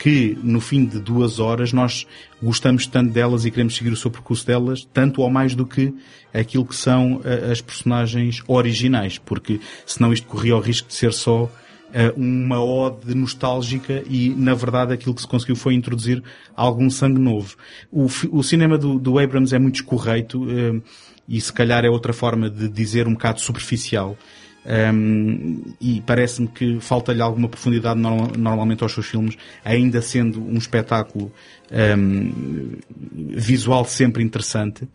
que 0.00 0.36
no 0.42 0.60
fim 0.60 0.84
de 0.84 0.98
duas 0.98 1.38
horas 1.38 1.72
nós 1.72 2.08
gostamos 2.42 2.88
tanto 2.88 3.12
delas 3.12 3.44
e 3.44 3.52
queremos 3.52 3.76
seguir 3.76 3.92
o 3.92 3.96
seu 3.96 4.10
percurso 4.10 4.44
delas, 4.44 4.84
tanto 4.92 5.22
ou 5.22 5.30
mais 5.30 5.54
do 5.54 5.64
que 5.64 5.94
aquilo 6.34 6.64
que 6.64 6.74
são 6.74 7.20
eh, 7.22 7.52
as 7.52 7.60
personagens 7.60 8.42
originais, 8.48 9.16
porque 9.16 9.60
senão 9.86 10.12
isto 10.12 10.26
corria 10.26 10.56
o 10.56 10.60
risco 10.60 10.88
de 10.88 10.94
ser 10.94 11.12
só 11.12 11.48
uma 12.16 12.62
ode 12.62 13.14
nostálgica 13.14 14.02
e, 14.08 14.30
na 14.30 14.54
verdade, 14.54 14.92
aquilo 14.92 15.14
que 15.14 15.20
se 15.20 15.26
conseguiu 15.26 15.56
foi 15.56 15.74
introduzir 15.74 16.22
algum 16.54 16.88
sangue 16.90 17.20
novo. 17.20 17.56
O, 17.90 18.06
o 18.30 18.42
cinema 18.42 18.78
do, 18.78 18.98
do 18.98 19.18
Abrams 19.18 19.54
é 19.54 19.58
muito 19.58 19.76
escorreito 19.76 20.46
eh, 20.50 20.80
e, 21.28 21.40
se 21.40 21.52
calhar, 21.52 21.84
é 21.84 21.90
outra 21.90 22.12
forma 22.12 22.48
de 22.48 22.68
dizer 22.68 23.06
um 23.06 23.12
bocado 23.12 23.40
superficial. 23.40 24.16
Um, 24.62 25.62
e 25.80 26.02
parece-me 26.02 26.46
que 26.46 26.78
falta-lhe 26.80 27.22
alguma 27.22 27.48
profundidade 27.48 27.98
norma- 27.98 28.32
normalmente 28.36 28.82
aos 28.82 28.92
seus 28.92 29.06
filmes, 29.06 29.36
ainda 29.64 30.02
sendo 30.02 30.38
um 30.38 30.58
espetáculo 30.58 31.32
um, 31.96 32.76
visual 33.30 33.86
sempre 33.86 34.22
interessante. 34.22 34.86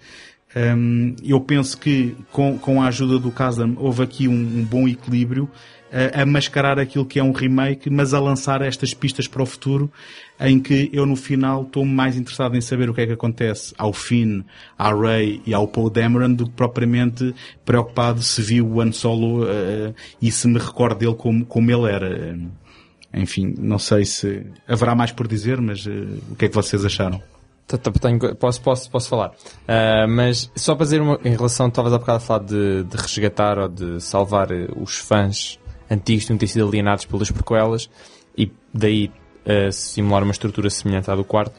Um, 0.55 1.15
eu 1.23 1.41
penso 1.41 1.77
que 1.77 2.15
com, 2.31 2.57
com 2.59 2.81
a 2.81 2.87
ajuda 2.87 3.17
do 3.19 3.31
Kazan 3.31 3.73
houve 3.77 4.03
aqui 4.03 4.27
um, 4.27 4.33
um 4.33 4.63
bom 4.63 4.87
equilíbrio 4.87 5.49
a, 5.91 6.25
mascarar 6.25 6.79
aquilo 6.79 7.05
que 7.05 7.19
é 7.19 7.23
um 7.23 7.31
remake, 7.31 7.89
mas 7.89 8.13
a 8.13 8.19
lançar 8.19 8.61
estas 8.61 8.93
pistas 8.93 9.27
para 9.27 9.41
o 9.41 9.45
futuro, 9.45 9.91
em 10.39 10.59
que 10.59 10.89
eu 10.91 11.05
no 11.05 11.15
final 11.15 11.63
estou 11.63 11.85
mais 11.85 12.17
interessado 12.17 12.55
em 12.55 12.61
saber 12.61 12.89
o 12.89 12.93
que 12.93 13.01
é 13.01 13.07
que 13.07 13.13
acontece 13.13 13.73
ao 13.77 13.93
Finn, 13.93 14.43
à 14.77 14.93
Rey 14.93 15.41
e 15.45 15.53
ao 15.53 15.67
Paul 15.67 15.89
Dameron 15.89 16.33
do 16.33 16.45
que 16.45 16.51
propriamente 16.51 17.33
preocupado 17.63 18.21
se 18.21 18.41
viu 18.41 18.67
o 18.67 18.81
Han 18.81 18.91
Solo 18.91 19.47
eh, 19.47 19.93
e 20.21 20.31
se 20.31 20.47
me 20.47 20.59
recordo 20.59 20.99
dele 20.99 21.15
como, 21.15 21.45
como 21.45 21.71
ele 21.71 21.89
era. 21.89 22.37
Enfim, 23.13 23.53
não 23.57 23.79
sei 23.79 24.03
se 24.03 24.45
haverá 24.67 24.93
mais 24.93 25.11
por 25.11 25.27
dizer, 25.27 25.61
mas 25.61 25.87
eh, 25.87 25.91
o 26.31 26.35
que 26.35 26.45
é 26.45 26.49
que 26.49 26.55
vocês 26.55 26.83
acharam? 26.83 27.21
Posso, 28.39 28.61
posso, 28.61 28.91
posso 28.91 29.09
falar. 29.09 29.31
Ah, 29.67 30.05
mas 30.07 30.51
só 30.55 30.75
para 30.75 30.83
dizer 30.83 31.01
uma, 31.01 31.19
em 31.23 31.35
relação, 31.35 31.67
estavas 31.67 31.93
há 31.93 31.97
bocado 31.97 32.17
a 32.17 32.19
falar 32.19 32.43
de, 32.43 32.83
de 32.83 32.97
resgatar 32.97 33.57
ou 33.57 33.67
de 33.67 33.99
salvar 34.01 34.49
os 34.75 34.97
fãs 34.97 35.57
antigos 35.89 36.25
tinham 36.25 36.39
sido 36.39 36.67
alienados 36.67 37.05
pelas 37.05 37.29
prequelas 37.31 37.89
e 38.37 38.51
daí 38.73 39.11
ah, 39.45 39.71
simular 39.71 40.23
uma 40.23 40.31
estrutura 40.31 40.69
semelhante 40.69 41.09
à 41.09 41.15
do 41.15 41.23
quarto. 41.23 41.53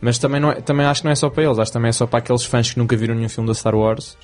Mas 0.00 0.18
também, 0.18 0.40
não 0.40 0.50
é- 0.52 0.60
também 0.60 0.86
acho 0.86 1.00
que 1.02 1.06
não 1.06 1.12
é 1.12 1.16
só 1.16 1.28
para 1.28 1.44
eles, 1.44 1.58
acho 1.58 1.70
que 1.70 1.72
também 1.72 1.88
é 1.88 1.92
só 1.92 2.06
para 2.06 2.20
aqueles 2.20 2.44
fãs 2.44 2.70
que 2.72 2.78
nunca 2.78 2.96
viram 2.96 3.14
nenhum 3.14 3.28
filme 3.28 3.48
da 3.48 3.54
Star 3.54 3.74
Wars. 3.74 4.16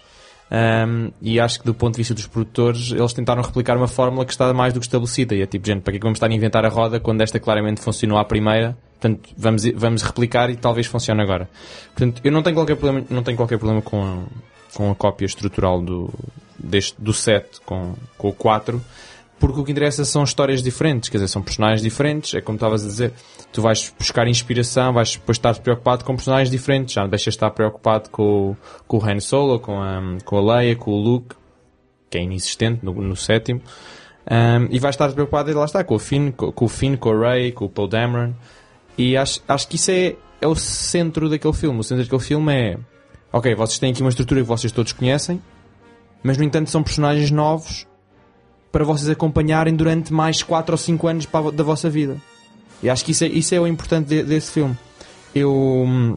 Um, 0.53 1.11
e 1.23 1.40
acho 1.40 1.59
que 1.59 1.64
do 1.64 1.75
ponto 1.75 1.95
de 1.95 1.99
vista 1.99 2.14
dos 2.14 2.27
produtores, 2.27 2.93
eles 2.93 3.12
tentaram 3.12 3.43
replicar 3.43 3.77
uma 3.77 3.88
fórmula 3.88 4.25
que 4.27 4.31
está 4.33 4.53
mais 4.53 4.73
do 4.73 4.79
que 4.79 4.87
estabelecida. 4.87 5.35
E 5.35 5.43
é 5.43 5.47
tipo, 5.47 5.67
gente, 5.67 5.81
para 5.81 5.90
que 5.93 5.97
é 5.97 6.01
que 6.01 6.05
vamos 6.05 6.19
estar 6.19 6.27
a 6.27 6.33
inventar 6.33 6.64
a 6.64 6.69
roda 6.69 7.01
quando 7.01 7.23
esta 7.23 7.40
claramente 7.40 7.81
funcionou 7.81 8.19
à 8.19 8.25
primeira? 8.25 8.77
Portanto, 9.01 9.31
vamos, 9.37 9.64
vamos 9.75 10.03
replicar 10.03 10.51
e 10.51 10.57
talvez 10.57 10.87
funcione 10.87 11.23
agora. 11.23 11.49
Portanto, 11.95 12.21
eu 12.23 12.31
não 12.31 12.43
tenho 12.43 12.55
qualquer 12.55 12.77
problema, 12.77 13.05
não 13.11 13.23
tenho 13.23 13.37
qualquer 13.37 13.59
problema 13.59 13.83
com 13.83 14.25
com 14.75 14.90
a 14.90 14.95
cópia 14.95 15.25
estrutural 15.25 15.81
do, 15.81 16.11
deste, 16.59 17.01
do 17.01 17.12
set 17.12 17.61
com, 17.64 17.95
com 18.19 18.29
o 18.29 18.33
4, 18.33 18.83
porque 19.38 19.61
o 19.61 19.64
que 19.64 19.73
interessa 19.73 20.05
são 20.05 20.23
histórias 20.25 20.62
diferentes, 20.62 21.09
quer 21.09 21.18
dizer, 21.18 21.29
são 21.29 21.42
personagens 21.42 21.83
diferentes, 21.83 22.35
é 22.35 22.40
como 22.40 22.57
estavas 22.57 22.85
a 22.85 22.87
dizer, 22.88 23.12
tu 23.53 23.61
vais 23.61 23.92
buscar 23.99 24.27
inspiração, 24.29 24.92
vais 24.92 25.12
depois 25.16 25.37
estar 25.37 25.55
preocupado 25.59 26.05
com 26.05 26.14
personagens 26.16 26.51
diferentes, 26.51 26.94
já 26.94 27.03
não 27.03 27.09
deixas 27.11 27.33
de 27.35 27.37
estar 27.37 27.51
preocupado 27.51 28.09
com, 28.11 28.23
o- 28.53 28.57
com 28.87 28.99
o 28.99 29.05
Han 29.05 29.20
Solo, 29.20 29.59
com 29.59 29.81
a, 29.83 30.01
com 30.25 30.38
a 30.38 30.57
Leia, 30.57 30.77
com 30.77 30.90
o 30.92 30.97
Luke, 31.01 31.35
que 32.09 32.18
é 32.18 32.23
inexistente 32.23 32.85
no, 32.85 32.92
no 32.94 33.16
sétimo, 33.16 33.61
Um, 34.27 34.68
e 34.75 34.79
vais 34.79 34.94
estar 34.94 35.12
preocupado, 35.12 35.51
e 35.51 35.53
lá 35.53 35.66
está, 35.66 35.85
com 35.85 35.97
o 35.97 35.99
Finn, 35.99 36.31
com, 36.31 36.51
com 36.51 36.64
o 36.64 36.68
Finn, 36.68 36.97
com 36.97 37.11
a 37.11 37.33
Rey, 37.35 37.53
com 37.53 37.66
o 37.66 37.68
Paul 37.68 37.87
Dameron, 37.87 38.33
e 38.97 39.18
acho, 39.18 39.42
acho 39.47 39.68
que 39.68 39.77
isso 39.77 39.90
é, 39.90 40.16
é 40.40 40.47
o 40.47 40.55
centro 40.55 41.29
daquele 41.29 41.53
filme. 41.53 41.79
O 41.79 41.83
centro 41.83 42.05
daquele 42.05 42.23
filme 42.23 42.51
é, 42.55 42.79
ok, 43.31 43.55
vocês 43.55 43.79
têm 43.79 43.90
aqui 43.92 44.01
uma 44.01 44.09
estrutura 44.09 44.40
que 44.40 44.47
vocês 44.47 44.73
todos 44.73 44.92
conhecem, 44.94 45.42
mas 46.23 46.38
no 46.38 46.44
entanto 46.44 46.70
são 46.70 46.83
personagens 46.83 47.31
novos 47.31 47.87
para 48.74 48.84
vocês 48.84 49.08
acompanharem 49.08 49.72
durante 49.76 50.12
mais 50.12 50.42
4 50.42 50.72
ou 50.74 50.76
5 50.76 51.06
anos 51.06 51.26
para 51.26 51.52
da 51.52 51.62
vossa 51.62 51.88
vida. 51.88 52.16
E 52.82 52.90
acho 52.90 53.04
que 53.04 53.12
isso 53.12 53.22
é, 53.22 53.28
isso 53.28 53.54
é 53.54 53.60
o 53.60 53.68
importante 53.68 54.08
de- 54.08 54.24
desse 54.24 54.50
filme. 54.50 54.76
Eu, 55.32 55.52
hum, 55.87 56.16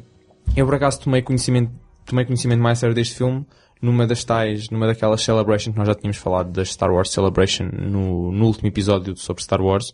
Eu 0.56 0.66
por 0.66 0.74
acaso 0.74 1.00
tomei 1.02 1.22
conhecimento, 1.22 1.72
tomei 2.04 2.26
conhecimento 2.26 2.60
mais 2.62 2.80
sério 2.80 2.96
deste 2.96 3.14
filme 3.14 3.46
numa 3.80 4.08
das 4.08 4.24
tais, 4.24 4.72
numa 4.72 4.88
daquelas 4.88 5.22
Celebration 5.22 5.72
que 5.72 5.78
nós 5.78 5.88
já 5.88 5.94
tínhamos 5.94 6.18
falado 6.18 6.50
da 6.52 6.66
Star 6.66 6.92
Wars 6.92 7.12
Celebration 7.12 7.66
no, 7.72 8.32
no 8.32 8.46
último 8.48 8.68
episódio 8.68 9.16
sobre 9.16 9.44
Star 9.44 9.62
Wars. 9.62 9.94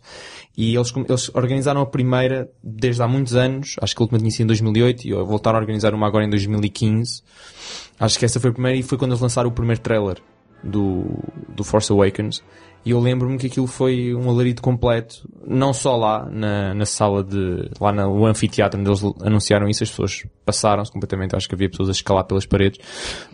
E 0.56 0.74
eles, 0.74 0.90
eles 1.06 1.30
organizaram 1.34 1.82
a 1.82 1.86
primeira 1.86 2.48
desde 2.62 3.02
há 3.02 3.06
muitos 3.08 3.34
anos, 3.34 3.76
acho 3.82 3.94
que 3.94 4.02
a 4.02 4.04
última 4.04 4.18
tinha 4.18 4.30
sido 4.30 4.44
em 4.44 4.46
2008 4.46 5.06
e 5.06 5.12
voltaram 5.12 5.58
a 5.58 5.60
organizar 5.60 5.92
uma 5.92 6.06
agora 6.06 6.24
em 6.24 6.30
2015. 6.30 7.22
Acho 8.00 8.18
que 8.18 8.24
essa 8.24 8.40
foi 8.40 8.48
a 8.48 8.52
primeira 8.54 8.78
e 8.78 8.82
foi 8.82 8.96
quando 8.96 9.10
eles 9.10 9.20
lançaram 9.20 9.50
o 9.50 9.52
primeiro 9.52 9.82
trailer 9.82 10.16
do, 10.64 11.04
do 11.54 11.62
Force 11.62 11.92
Awakens. 11.92 12.42
E 12.84 12.90
eu 12.90 13.00
lembro-me 13.00 13.38
que 13.38 13.46
aquilo 13.46 13.66
foi 13.66 14.14
um 14.14 14.28
alarido 14.28 14.60
completo, 14.60 15.26
não 15.46 15.72
só 15.72 15.96
lá 15.96 16.28
na, 16.30 16.74
na 16.74 16.84
sala 16.84 17.24
de, 17.24 17.70
lá 17.80 17.90
no 17.90 18.26
anfiteatro 18.26 18.78
onde 18.78 18.90
eles 18.90 19.02
anunciaram 19.22 19.66
isso, 19.68 19.82
as 19.82 19.88
pessoas 19.88 20.26
passaram-se 20.44 20.92
completamente, 20.92 21.34
acho 21.34 21.48
que 21.48 21.54
havia 21.54 21.70
pessoas 21.70 21.88
a 21.88 21.92
escalar 21.92 22.24
pelas 22.24 22.44
paredes, 22.44 22.78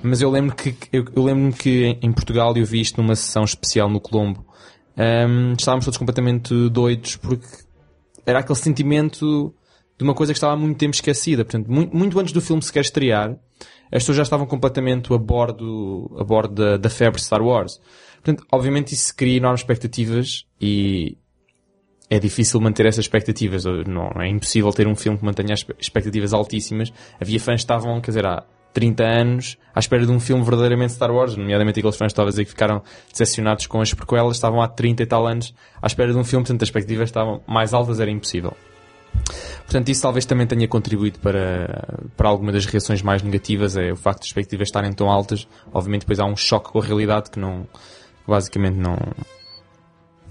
mas 0.04 0.22
eu 0.22 0.30
lembro 0.30 0.54
que, 0.54 0.76
eu, 0.92 1.04
eu 1.16 1.24
lembro-me 1.24 1.52
que 1.52 1.98
em 2.00 2.12
Portugal 2.12 2.56
eu 2.56 2.64
vi 2.64 2.80
isto 2.80 3.02
numa 3.02 3.16
sessão 3.16 3.42
especial 3.42 3.88
no 3.88 4.00
Colombo, 4.00 4.46
um, 4.96 5.54
estávamos 5.58 5.84
todos 5.84 5.98
completamente 5.98 6.54
doidos 6.68 7.16
porque 7.16 7.48
era 8.24 8.38
aquele 8.38 8.58
sentimento 8.58 9.52
de 9.98 10.04
uma 10.04 10.14
coisa 10.14 10.32
que 10.32 10.36
estava 10.36 10.52
há 10.52 10.56
muito 10.56 10.78
tempo 10.78 10.94
esquecida, 10.94 11.44
portanto, 11.44 11.66
muito, 11.66 11.96
muito 11.96 12.20
antes 12.20 12.32
do 12.32 12.40
filme 12.40 12.62
sequer 12.62 12.82
estrear, 12.82 13.36
as 13.90 14.02
pessoas 14.02 14.16
já 14.16 14.22
estavam 14.22 14.46
completamente 14.46 15.12
a 15.12 15.18
bordo, 15.18 16.14
a 16.18 16.24
bordo 16.24 16.54
da, 16.54 16.76
da 16.76 16.90
febre 16.90 17.20
Star 17.20 17.42
Wars. 17.42 17.80
Portanto, 18.22 18.46
obviamente 18.52 18.92
isso 18.92 19.14
cria 19.16 19.38
enormes 19.38 19.60
expectativas 19.60 20.44
e 20.60 21.16
é 22.08 22.18
difícil 22.18 22.60
manter 22.60 22.86
essas 22.86 23.04
expectativas. 23.04 23.64
Não, 23.64 24.10
é 24.20 24.28
impossível 24.28 24.72
ter 24.72 24.86
um 24.86 24.94
filme 24.94 25.18
que 25.18 25.24
mantenha 25.24 25.54
expectativas 25.78 26.32
altíssimas. 26.32 26.92
Havia 27.20 27.40
fãs 27.40 27.56
que 27.56 27.64
estavam, 27.64 28.00
quer 28.00 28.10
dizer, 28.10 28.26
há 28.26 28.44
30 28.72 29.04
anos 29.04 29.58
à 29.74 29.80
espera 29.80 30.04
de 30.04 30.12
um 30.12 30.20
filme 30.20 30.44
verdadeiramente 30.44 30.92
Star 30.92 31.10
Wars, 31.10 31.36
nomeadamente 31.36 31.80
aqueles 31.80 31.96
fãs 31.96 32.12
estavam 32.12 32.28
a 32.28 32.30
dizer 32.30 32.44
que 32.44 32.50
ficaram 32.50 32.82
decepcionados 33.10 33.66
com 33.66 33.80
as 33.80 33.92
prequelas, 33.92 34.36
estavam 34.36 34.60
há 34.60 34.68
30 34.68 35.02
e 35.02 35.06
tal 35.06 35.26
anos 35.26 35.54
à 35.80 35.86
espera 35.86 36.12
de 36.12 36.18
um 36.18 36.24
filme, 36.24 36.44
portanto 36.44 36.62
as 36.62 36.68
expectativas 36.68 37.08
estavam 37.08 37.42
mais 37.46 37.74
altas, 37.74 38.00
era 38.00 38.10
impossível. 38.10 38.56
Portanto, 39.70 39.88
isso 39.88 40.02
talvez 40.02 40.26
também 40.26 40.48
tenha 40.48 40.66
contribuído 40.66 41.20
para, 41.20 41.96
para 42.16 42.28
alguma 42.28 42.50
das 42.50 42.66
reações 42.66 43.02
mais 43.02 43.22
negativas, 43.22 43.76
é 43.76 43.92
o 43.92 43.96
facto 43.96 44.18
de 44.18 44.24
as 44.24 44.26
expectativas 44.30 44.66
estarem 44.66 44.92
tão 44.92 45.08
altas. 45.08 45.46
Obviamente 45.72 46.00
depois 46.00 46.18
há 46.18 46.24
um 46.24 46.34
choque 46.34 46.72
com 46.72 46.80
a 46.80 46.84
realidade 46.84 47.30
que 47.30 47.38
não, 47.38 47.68
basicamente 48.26 48.74
não, 48.74 48.98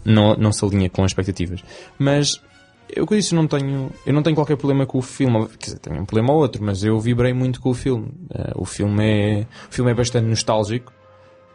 não, 0.04 0.36
não 0.36 0.52
se 0.52 0.66
alinha 0.66 0.90
com 0.90 1.06
as 1.06 1.12
expectativas. 1.12 1.64
Mas 1.98 2.42
eu 2.94 3.08
com 3.08 3.16
isso 3.16 3.34
não 3.34 3.48
tenho, 3.48 3.90
eu 4.06 4.14
não 4.14 4.22
tenho 4.22 4.36
qualquer 4.36 4.58
problema 4.58 4.86
com 4.86 4.98
o 4.98 5.02
filme, 5.02 5.48
quer 5.58 5.68
dizer, 5.68 5.80
tenho 5.80 6.02
um 6.02 6.06
problema 6.06 6.34
ou 6.34 6.40
outro, 6.40 6.62
mas 6.62 6.84
eu 6.84 7.00
vibrei 7.00 7.32
muito 7.32 7.62
com 7.62 7.70
o 7.70 7.74
filme. 7.74 8.08
Uh, 8.30 8.62
o 8.62 8.66
filme 8.66 9.06
é, 9.06 9.48
o 9.70 9.74
filme 9.74 9.90
é 9.90 9.94
bastante 9.94 10.26
nostálgico, 10.26 10.92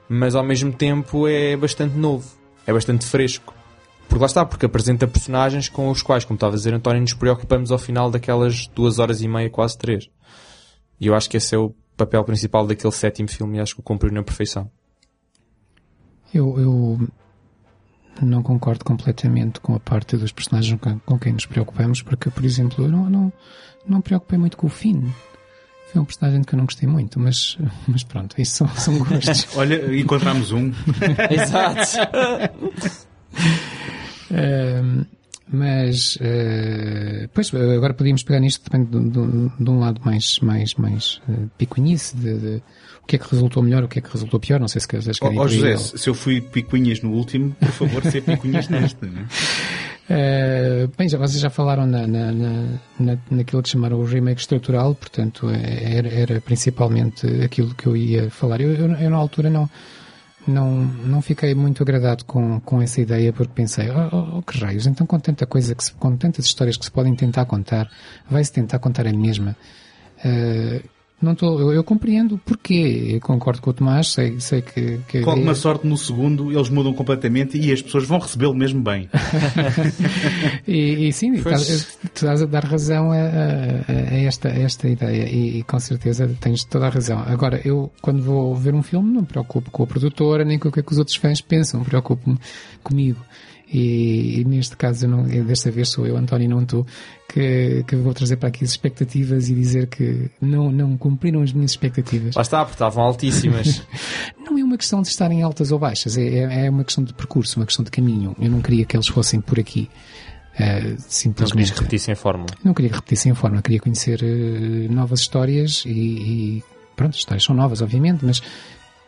mas 0.08 0.34
ao 0.34 0.42
mesmo 0.42 0.72
tempo 0.72 1.28
é 1.28 1.54
bastante 1.54 1.98
novo, 1.98 2.26
é 2.66 2.72
bastante 2.72 3.04
fresco. 3.04 3.54
Porque 4.08 4.20
lá 4.20 4.26
está, 4.26 4.44
porque 4.44 4.66
apresenta 4.66 5.06
personagens 5.06 5.68
com 5.68 5.90
os 5.90 6.02
quais, 6.02 6.24
como 6.24 6.36
estava 6.36 6.54
a 6.54 6.56
dizer 6.56 6.72
António, 6.72 7.00
nos 7.00 7.14
preocupamos 7.14 7.72
ao 7.72 7.78
final 7.78 8.10
daquelas 8.10 8.66
duas 8.68 8.98
horas 8.98 9.22
e 9.22 9.28
meia, 9.28 9.50
quase 9.50 9.76
três. 9.76 10.08
E 11.00 11.06
eu 11.06 11.14
acho 11.14 11.28
que 11.28 11.36
esse 11.36 11.54
é 11.54 11.58
o 11.58 11.74
papel 11.96 12.22
principal 12.24 12.66
daquele 12.66 12.92
sétimo 12.92 13.28
filme 13.28 13.58
e 13.58 13.60
acho 13.60 13.74
que 13.74 13.80
o 13.80 13.84
cumpriu 13.84 14.12
na 14.12 14.22
perfeição. 14.22 14.70
Eu, 16.32 16.58
eu 16.58 17.08
não 18.22 18.42
concordo 18.42 18.84
completamente 18.84 19.60
com 19.60 19.74
a 19.74 19.80
parte 19.80 20.16
dos 20.16 20.32
personagens 20.32 20.78
com, 20.80 20.98
com 21.00 21.18
quem 21.18 21.32
nos 21.32 21.46
preocupamos, 21.46 22.02
porque, 22.02 22.30
por 22.30 22.44
exemplo, 22.44 22.84
eu 22.84 22.88
não, 22.88 23.10
não, 23.10 23.32
não 23.86 23.96
me 23.98 24.02
preocupei 24.02 24.38
muito 24.38 24.56
com 24.56 24.66
o 24.66 24.70
Finn. 24.70 25.08
Foi 25.92 26.00
um 26.00 26.04
personagem 26.04 26.42
que 26.42 26.54
eu 26.54 26.56
não 26.56 26.64
gostei 26.64 26.88
muito, 26.88 27.20
mas, 27.20 27.56
mas 27.86 28.02
pronto, 28.02 28.40
isso 28.40 28.56
são, 28.56 28.68
são 28.68 28.98
gostos. 28.98 29.46
Olha, 29.56 29.96
encontramos 29.96 30.52
um. 30.52 30.72
Exato. 31.30 31.98
uh, 34.30 35.06
mas, 35.46 36.16
uh, 36.16 37.28
pois, 37.32 37.52
agora 37.54 37.94
podíamos 37.94 38.22
pegar 38.22 38.40
nisto 38.40 38.68
também 38.68 38.86
de, 38.86 39.10
de, 39.10 39.64
de 39.64 39.70
um 39.70 39.78
lado 39.78 40.00
mais, 40.04 40.38
mais, 40.40 40.74
mais 40.74 41.20
uh, 41.28 41.50
picuinice, 41.58 42.16
de, 42.16 42.38
de 42.38 42.62
o 43.04 43.06
que 43.06 43.16
é 43.16 43.18
que 43.18 43.30
resultou 43.30 43.62
melhor, 43.62 43.84
o 43.84 43.88
que 43.88 43.98
é 43.98 44.02
que 44.02 44.10
resultou 44.10 44.40
pior, 44.40 44.58
não 44.58 44.66
sei 44.66 44.80
se 44.80 44.88
queres 44.88 45.18
querem 45.18 45.38
oh, 45.38 45.42
oh, 45.42 45.48
José, 45.48 45.76
se 45.76 46.08
eu 46.08 46.14
fui 46.14 46.40
picuinhas 46.40 47.02
no 47.02 47.12
último, 47.12 47.54
por 47.60 47.68
favor, 47.68 48.02
ser 48.04 48.22
picuinhas 48.22 48.66
neste, 48.68 49.04
é? 49.04 50.84
Uh, 50.86 50.92
bem, 50.96 51.06
já, 51.06 51.18
vocês 51.18 51.40
já 51.40 51.50
falaram 51.50 51.86
na, 51.86 52.06
na, 52.06 52.32
na, 52.32 53.18
naquilo 53.30 53.62
que 53.62 53.68
chamaram 53.68 54.00
o 54.00 54.04
remake 54.04 54.40
estrutural, 54.40 54.94
portanto 54.94 55.50
eh, 55.50 55.96
era, 55.96 56.08
era 56.08 56.40
principalmente 56.40 57.26
aquilo 57.44 57.74
que 57.74 57.86
eu 57.86 57.94
ia 57.94 58.30
falar. 58.30 58.62
Eu, 58.62 58.72
eu, 58.72 58.90
eu, 58.92 59.10
na 59.10 59.16
altura 59.18 59.50
não, 59.50 59.68
não, 60.46 60.70
não 60.70 61.22
fiquei 61.22 61.54
muito 61.54 61.82
agradado 61.82 62.24
com, 62.24 62.60
com 62.60 62.82
essa 62.82 63.00
ideia 63.00 63.32
porque 63.32 63.52
pensei, 63.54 63.90
oh, 63.90 64.08
oh, 64.12 64.38
oh 64.38 64.42
que 64.42 64.58
raios, 64.58 64.86
então 64.86 65.06
com 65.06 65.18
tanta 65.18 65.46
coisa, 65.46 65.74
que 65.74 65.84
se, 65.84 65.92
com 65.92 66.16
tantas 66.16 66.44
histórias 66.44 66.76
que 66.76 66.84
se 66.84 66.90
podem 66.90 67.14
tentar 67.14 67.46
contar, 67.46 67.90
vai-se 68.28 68.52
tentar 68.52 68.78
contar 68.78 69.06
a 69.06 69.12
mesma. 69.12 69.56
Uh, 70.24 70.93
não 71.24 71.34
tô, 71.34 71.58
eu, 71.58 71.72
eu 71.72 71.82
compreendo 71.82 72.38
porquê. 72.44 73.12
Eu 73.14 73.20
concordo 73.20 73.60
com 73.60 73.70
o 73.70 73.72
Tomás, 73.72 74.12
sei, 74.12 74.38
sei 74.40 74.62
que, 74.62 75.00
que 75.08 75.20
Com 75.22 75.30
alguma 75.30 75.54
sorte 75.54 75.86
no 75.86 75.96
segundo 75.96 76.52
eles 76.52 76.68
mudam 76.68 76.92
completamente 76.92 77.58
e 77.58 77.72
as 77.72 77.82
pessoas 77.82 78.06
vão 78.06 78.18
recebê-lo 78.18 78.54
mesmo 78.54 78.80
bem. 78.80 79.08
e, 80.68 81.08
e, 81.08 81.12
sim, 81.12 81.32
tu 81.34 81.48
estás 81.50 82.42
a 82.42 82.46
dar 82.46 82.64
razão 82.64 83.10
a, 83.10 83.16
a, 83.16 84.14
a 84.14 84.18
esta, 84.20 84.48
a 84.48 84.58
esta 84.58 84.88
ideia 84.88 85.28
e, 85.28 85.58
e, 85.58 85.62
com 85.62 85.78
certeza 85.80 86.30
tens 86.40 86.64
toda 86.64 86.86
a 86.86 86.90
razão. 86.90 87.24
Agora, 87.26 87.60
eu 87.64 87.90
quando 88.00 88.22
vou 88.22 88.54
ver 88.54 88.74
um 88.74 88.82
filme 88.82 89.12
não 89.12 89.22
me 89.22 89.26
preocupo 89.26 89.70
com 89.70 89.82
a 89.82 89.86
produtora 89.86 90.44
nem 90.44 90.58
com 90.58 90.68
o 90.68 90.72
que, 90.72 90.80
é 90.80 90.82
que 90.82 90.92
os 90.92 90.98
outros 90.98 91.16
fãs 91.16 91.40
pensam, 91.40 91.82
preocupo-me 91.82 92.38
comigo. 92.82 93.18
E, 93.72 94.40
e, 94.40 94.44
neste 94.44 94.76
caso, 94.76 95.08
não, 95.08 95.24
desta 95.24 95.70
vez 95.70 95.88
sou 95.88 96.06
eu, 96.06 96.16
António, 96.16 96.48
não 96.48 96.64
tu, 96.64 96.86
que, 97.28 97.84
que 97.86 97.96
vou 97.96 98.12
trazer 98.12 98.36
para 98.36 98.48
aqui 98.48 98.64
as 98.64 98.70
expectativas 98.70 99.48
e 99.48 99.54
dizer 99.54 99.88
que 99.88 100.30
não, 100.40 100.70
não 100.70 100.96
cumpriram 100.96 101.42
as 101.42 101.52
minhas 101.52 101.72
expectativas. 101.72 102.34
Lá 102.34 102.42
está, 102.42 102.60
porque 102.60 102.74
estavam 102.74 103.04
altíssimas. 103.04 103.82
não 104.38 104.58
é 104.58 104.64
uma 104.64 104.76
questão 104.76 105.02
de 105.02 105.08
estarem 105.08 105.42
altas 105.42 105.72
ou 105.72 105.78
baixas, 105.78 106.16
é, 106.16 106.22
é, 106.22 106.66
é 106.66 106.70
uma 106.70 106.84
questão 106.84 107.02
de 107.02 107.14
percurso, 107.14 107.58
uma 107.58 107.66
questão 107.66 107.84
de 107.84 107.90
caminho. 107.90 108.36
Eu 108.38 108.50
não 108.50 108.60
queria 108.60 108.84
que 108.84 108.96
eles 108.96 109.08
fossem 109.08 109.40
por 109.40 109.58
aqui. 109.58 109.88
Uh, 110.54 110.94
simplesmente. 111.08 111.40
Não 111.40 111.56
queria 111.56 111.72
que 111.72 111.80
repetissem 111.80 112.12
a 112.12 112.16
fórmula. 112.16 112.50
Não 112.62 112.74
queria 112.74 112.90
que 112.90 112.94
repetissem 112.94 113.32
a 113.32 113.34
fórmula, 113.34 113.60
queria 113.60 113.80
conhecer 113.80 114.20
uh, 114.22 114.92
novas 114.92 115.20
histórias 115.20 115.82
e, 115.84 115.90
e, 115.90 116.64
pronto, 116.94 117.10
as 117.10 117.16
histórias 117.16 117.42
são 117.42 117.56
novas, 117.56 117.82
obviamente, 117.82 118.24
mas 118.24 118.40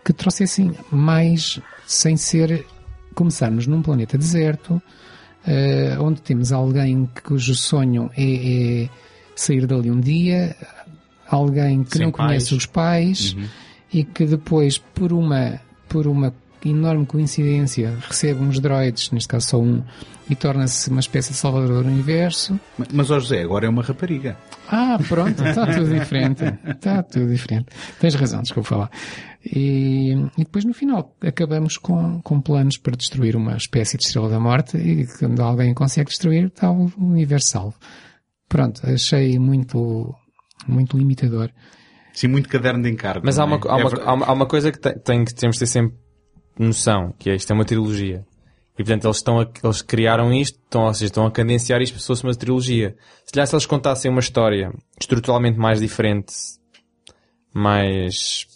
que 0.04 0.12
trouxessem 0.12 0.72
mais 0.90 1.60
sem 1.86 2.16
ser 2.16 2.66
começarmos 3.16 3.66
num 3.66 3.82
planeta 3.82 4.16
deserto, 4.16 4.74
uh, 4.74 6.02
onde 6.02 6.20
temos 6.20 6.52
alguém 6.52 7.08
cujo 7.24 7.54
sonho 7.54 8.10
é, 8.16 8.84
é, 8.84 8.88
sair 9.34 9.66
dali 9.66 9.90
um 9.90 9.98
dia, 9.98 10.54
alguém 11.28 11.82
que 11.82 11.96
Sem 11.96 12.06
não 12.06 12.12
pais. 12.12 12.28
conhece 12.28 12.54
os 12.54 12.66
pais 12.66 13.32
uhum. 13.32 13.44
e 13.92 14.04
que 14.04 14.26
depois, 14.26 14.78
por 14.78 15.12
uma, 15.12 15.58
por 15.88 16.06
uma 16.06 16.32
enorme 16.64 17.06
coincidência, 17.06 17.96
recebe 18.06 18.42
uns 18.42 18.60
droids, 18.60 19.10
neste 19.10 19.28
caso 19.28 19.48
só 19.48 19.60
um, 19.60 19.82
e 20.28 20.34
torna-se 20.34 20.90
uma 20.90 21.00
espécie 21.00 21.30
de 21.32 21.38
salvador 21.38 21.84
do 21.84 21.88
universo. 21.88 22.58
Mas, 22.76 22.88
mas 22.92 23.10
ó 23.10 23.18
José, 23.18 23.42
agora 23.42 23.66
é 23.66 23.68
uma 23.68 23.82
rapariga. 23.82 24.36
Ah, 24.68 24.98
pronto, 25.08 25.42
está 25.42 25.66
tudo 25.66 25.88
diferente. 25.88 26.44
Está 26.66 27.02
tudo 27.02 27.28
diferente. 27.28 27.66
Tens 28.00 28.14
razão, 28.14 28.42
desculpa 28.42 28.68
falar. 28.68 28.90
E, 29.48 30.12
e, 30.36 30.44
depois 30.44 30.64
no 30.64 30.74
final 30.74 31.14
acabamos 31.20 31.78
com, 31.78 32.20
com 32.20 32.40
planos 32.40 32.78
para 32.78 32.96
destruir 32.96 33.36
uma 33.36 33.56
espécie 33.56 33.96
de 33.96 34.04
estrela 34.04 34.28
da 34.28 34.40
morte 34.40 34.76
e 34.76 35.06
quando 35.18 35.40
alguém 35.40 35.72
consegue 35.72 36.10
destruir 36.10 36.46
está 36.46 36.70
o 36.70 36.90
universo 36.98 37.48
salvo. 37.48 37.76
Pronto, 38.48 38.80
achei 38.84 39.38
muito, 39.38 40.12
muito 40.66 40.98
limitador. 40.98 41.50
Sim, 42.12 42.28
muito 42.28 42.48
caderno 42.48 42.82
de 42.82 42.90
encargo. 42.90 43.24
Mas 43.24 43.38
há 43.38 43.44
uma, 43.44 43.56
é? 43.56 43.60
há, 43.68 43.76
uma, 43.76 44.02
há, 44.02 44.14
uma, 44.14 44.26
há 44.26 44.32
uma 44.32 44.46
coisa 44.46 44.72
que, 44.72 44.78
tem, 44.78 45.24
que 45.24 45.34
temos 45.34 45.56
de 45.56 45.60
ter 45.60 45.66
sempre 45.66 45.96
noção, 46.58 47.14
que 47.18 47.30
é 47.30 47.34
isto 47.34 47.50
é 47.50 47.54
uma 47.54 47.64
trilogia. 47.64 48.24
E 48.78 48.84
portanto 48.84 49.04
eles 49.04 49.16
estão 49.16 49.40
a, 49.40 49.46
eles 49.62 49.82
criaram 49.82 50.32
isto, 50.32 50.58
estão, 50.58 50.82
ou 50.82 50.94
seja, 50.94 51.06
estão 51.06 51.26
a 51.26 51.30
cadenciar 51.30 51.80
isto 51.80 51.92
para 51.92 52.00
se 52.00 52.06
fosse 52.06 52.24
uma 52.24 52.34
trilogia. 52.34 52.96
Se 53.24 53.32
calhar 53.32 53.46
se 53.46 53.54
eles 53.54 53.66
contassem 53.66 54.10
uma 54.10 54.20
história 54.20 54.72
estruturalmente 55.00 55.58
mais 55.58 55.80
diferente, 55.80 56.32
mais, 57.54 58.46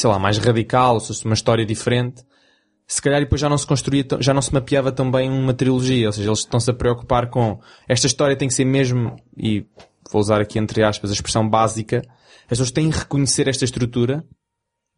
sei 0.00 0.10
lá, 0.10 0.18
mais 0.18 0.38
radical, 0.38 0.94
ou 0.94 1.00
se 1.00 1.08
fosse 1.08 1.24
uma 1.24 1.34
história 1.34 1.64
diferente, 1.64 2.24
se 2.86 3.00
calhar 3.00 3.20
depois 3.20 3.40
já 3.40 3.48
não 3.48 3.56
se 3.58 3.66
construía, 3.66 4.04
já 4.18 4.34
não 4.34 4.42
se 4.42 4.52
mapeava 4.52 4.90
tão 4.90 5.10
bem 5.10 5.30
uma 5.30 5.54
trilogia. 5.54 6.08
Ou 6.08 6.12
seja, 6.12 6.28
eles 6.28 6.40
estão-se 6.40 6.70
a 6.70 6.74
preocupar 6.74 7.30
com 7.30 7.60
esta 7.88 8.06
história 8.06 8.36
tem 8.36 8.48
que 8.48 8.54
ser 8.54 8.64
mesmo, 8.64 9.14
e 9.36 9.64
vou 10.10 10.20
usar 10.20 10.40
aqui 10.40 10.58
entre 10.58 10.82
aspas 10.82 11.10
a 11.10 11.14
expressão 11.14 11.48
básica, 11.48 12.02
as 12.44 12.48
pessoas 12.48 12.70
têm 12.72 12.90
que 12.90 12.98
reconhecer 12.98 13.46
esta 13.46 13.64
estrutura 13.64 14.24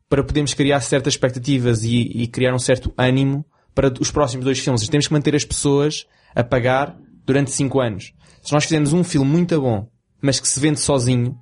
para 0.09 0.25
podermos 0.25 0.55
criar 0.55 0.81
certas 0.81 1.15
expectativas 1.15 1.83
e, 1.85 2.03
e 2.15 2.27
criar 2.29 2.55
um 2.55 2.59
certo 2.59 2.93
ânimo 2.97 3.45
para 3.75 3.93
os 4.01 4.11
próximos 4.11 4.45
dois 4.45 4.59
filmes. 4.59 4.89
Temos 4.89 5.07
que 5.07 5.13
manter 5.13 5.35
as 5.35 5.45
pessoas 5.45 6.07
a 6.35 6.43
pagar 6.43 6.97
durante 7.27 7.51
cinco 7.51 7.81
anos. 7.81 8.13
Se 8.43 8.53
nós 8.53 8.65
fizermos 8.65 8.93
um 8.93 9.05
filme 9.05 9.31
muito 9.31 9.61
bom, 9.61 9.87
mas 10.23 10.41
que 10.41 10.49
se 10.49 10.61
vende 10.61 10.81
sozinho, 10.81 11.37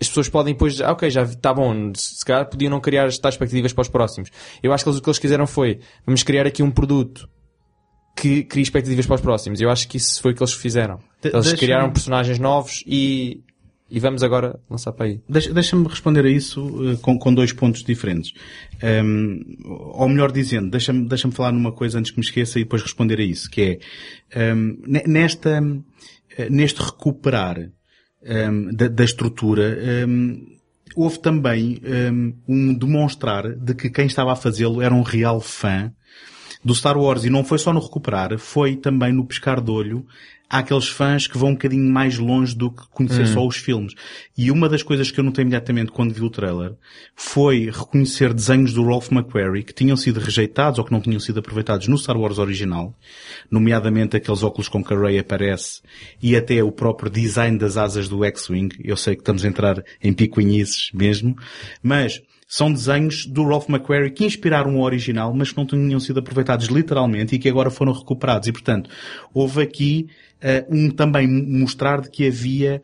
as 0.00 0.08
pessoas 0.08 0.28
podem 0.28 0.52
depois, 0.54 0.80
ah, 0.80 0.92
ok, 0.92 1.08
já 1.10 1.22
está 1.22 1.52
bom, 1.54 1.92
se 1.94 2.24
calhar 2.24 2.48
podiam 2.48 2.70
não 2.70 2.80
criar 2.80 3.06
as 3.06 3.16
tais 3.18 3.34
expectativas 3.34 3.72
para 3.72 3.82
os 3.82 3.88
próximos. 3.88 4.30
Eu 4.62 4.72
acho 4.72 4.84
que 4.84 4.90
eles, 4.90 4.98
o 4.98 5.02
que 5.02 5.08
eles 5.08 5.18
quiseram 5.18 5.46
foi, 5.46 5.80
vamos 6.04 6.22
criar 6.22 6.46
aqui 6.46 6.62
um 6.62 6.70
produto 6.70 7.28
que 8.16 8.42
cria 8.44 8.62
expectativas 8.62 9.06
para 9.06 9.14
os 9.16 9.20
próximos. 9.20 9.60
Eu 9.60 9.70
acho 9.70 9.88
que 9.88 9.96
isso 9.96 10.20
foi 10.22 10.32
o 10.32 10.34
que 10.34 10.42
eles 10.42 10.52
fizeram. 10.52 10.98
De- 11.22 11.28
eles 11.28 11.46
criaram 11.58 11.90
personagens 11.92 12.38
novos 12.38 12.82
e, 12.86 13.40
e 13.90 13.98
vamos 13.98 14.22
agora 14.22 14.58
lançar 14.70 14.92
para 14.92 15.06
aí. 15.06 15.20
Deixa- 15.28 15.52
Deixa-me 15.52 15.86
responder 15.88 16.24
a 16.24 16.30
isso 16.30 16.92
eh, 16.92 16.96
com, 17.02 17.18
com 17.18 17.34
dois 17.34 17.52
pontos 17.52 17.82
diferentes. 17.82 18.32
Ehm, 18.82 19.40
ou 19.64 20.08
melhor 20.08 20.30
dizendo, 20.30 20.70
deixa-me 20.70 21.08
deixa 21.08 21.30
falar 21.32 21.50
numa 21.52 21.72
coisa 21.72 21.98
antes 21.98 22.10
que 22.12 22.18
me 22.18 22.24
esqueça 22.24 22.58
e 22.58 22.64
depois 22.64 22.82
responder 22.82 23.18
a 23.18 23.24
isso, 23.24 23.50
que 23.50 23.60
é 24.32 24.40
ehm, 24.50 24.76
ne- 24.86 25.04
nesta, 25.06 25.62
eh, 26.36 26.48
neste 26.50 26.80
recuperar 26.82 27.70
ehm, 28.24 28.70
da, 28.74 28.88
da 28.88 29.04
estrutura, 29.04 29.78
ehm, 29.80 30.54
houve 30.96 31.18
também 31.20 31.80
ehm, 31.82 32.32
um 32.48 32.74
demonstrar 32.74 33.54
de 33.54 33.74
que 33.74 33.90
quem 33.90 34.06
estava 34.06 34.32
a 34.32 34.36
fazê-lo 34.36 34.80
era 34.80 34.94
um 34.94 35.02
real 35.02 35.40
fã 35.40 35.92
do 36.62 36.74
Star 36.74 36.96
Wars 36.98 37.24
e 37.24 37.30
não 37.30 37.44
foi 37.44 37.58
só 37.58 37.72
no 37.72 37.80
recuperar, 37.80 38.38
foi 38.38 38.76
também 38.76 39.12
no 39.12 39.24
pescar 39.24 39.60
de 39.60 39.70
olho 39.70 40.06
àqueles 40.48 40.88
fãs 40.88 41.26
que 41.26 41.38
vão 41.38 41.50
um 41.50 41.52
bocadinho 41.54 41.90
mais 41.90 42.18
longe 42.18 42.54
do 42.54 42.70
que 42.70 42.86
conhecer 42.90 43.26
só 43.26 43.44
os 43.44 43.56
filmes. 43.56 43.94
E 44.36 44.50
uma 44.50 44.68
das 44.68 44.82
coisas 44.82 45.10
que 45.10 45.18
eu 45.18 45.24
notei 45.24 45.42
imediatamente 45.42 45.90
quando 45.90 46.12
vi 46.12 46.22
o 46.22 46.30
trailer 46.30 46.74
foi 47.16 47.70
reconhecer 47.70 48.32
desenhos 48.32 48.72
do 48.72 48.84
Rolf 48.84 49.10
McQuarrie 49.10 49.64
que 49.64 49.72
tinham 49.72 49.96
sido 49.96 50.20
rejeitados 50.20 50.78
ou 50.78 50.84
que 50.84 50.92
não 50.92 51.00
tinham 51.00 51.18
sido 51.18 51.40
aproveitados 51.40 51.88
no 51.88 51.98
Star 51.98 52.16
Wars 52.16 52.38
original, 52.38 52.94
nomeadamente 53.50 54.16
aqueles 54.16 54.42
óculos 54.42 54.68
com 54.68 54.84
que 54.84 54.94
a 54.94 54.98
Rey 54.98 55.18
aparece 55.18 55.80
e 56.22 56.36
até 56.36 56.62
o 56.62 56.70
próprio 56.70 57.10
design 57.10 57.58
das 57.58 57.76
asas 57.76 58.08
do 58.08 58.24
X-Wing. 58.24 58.76
Eu 58.84 58.96
sei 58.96 59.16
que 59.16 59.22
estamos 59.22 59.44
a 59.44 59.48
entrar 59.48 59.82
em 60.02 60.12
picuinhices 60.12 60.90
mesmo, 60.92 61.36
mas 61.82 62.22
são 62.46 62.72
desenhos 62.72 63.26
do 63.26 63.42
Rolf 63.42 63.68
McQuarrie 63.68 64.10
que 64.10 64.24
inspiraram 64.24 64.76
o 64.76 64.82
original, 64.82 65.32
mas 65.34 65.50
que 65.50 65.56
não 65.56 65.66
tinham 65.66 66.00
sido 66.00 66.20
aproveitados 66.20 66.66
literalmente 66.66 67.34
e 67.34 67.38
que 67.38 67.48
agora 67.48 67.70
foram 67.70 67.92
recuperados. 67.92 68.48
E, 68.48 68.52
portanto, 68.52 68.90
houve 69.32 69.62
aqui 69.62 70.08
eh, 70.40 70.64
um 70.68 70.90
também 70.90 71.26
mostrar 71.26 72.00
de 72.00 72.10
que 72.10 72.26
havia 72.26 72.82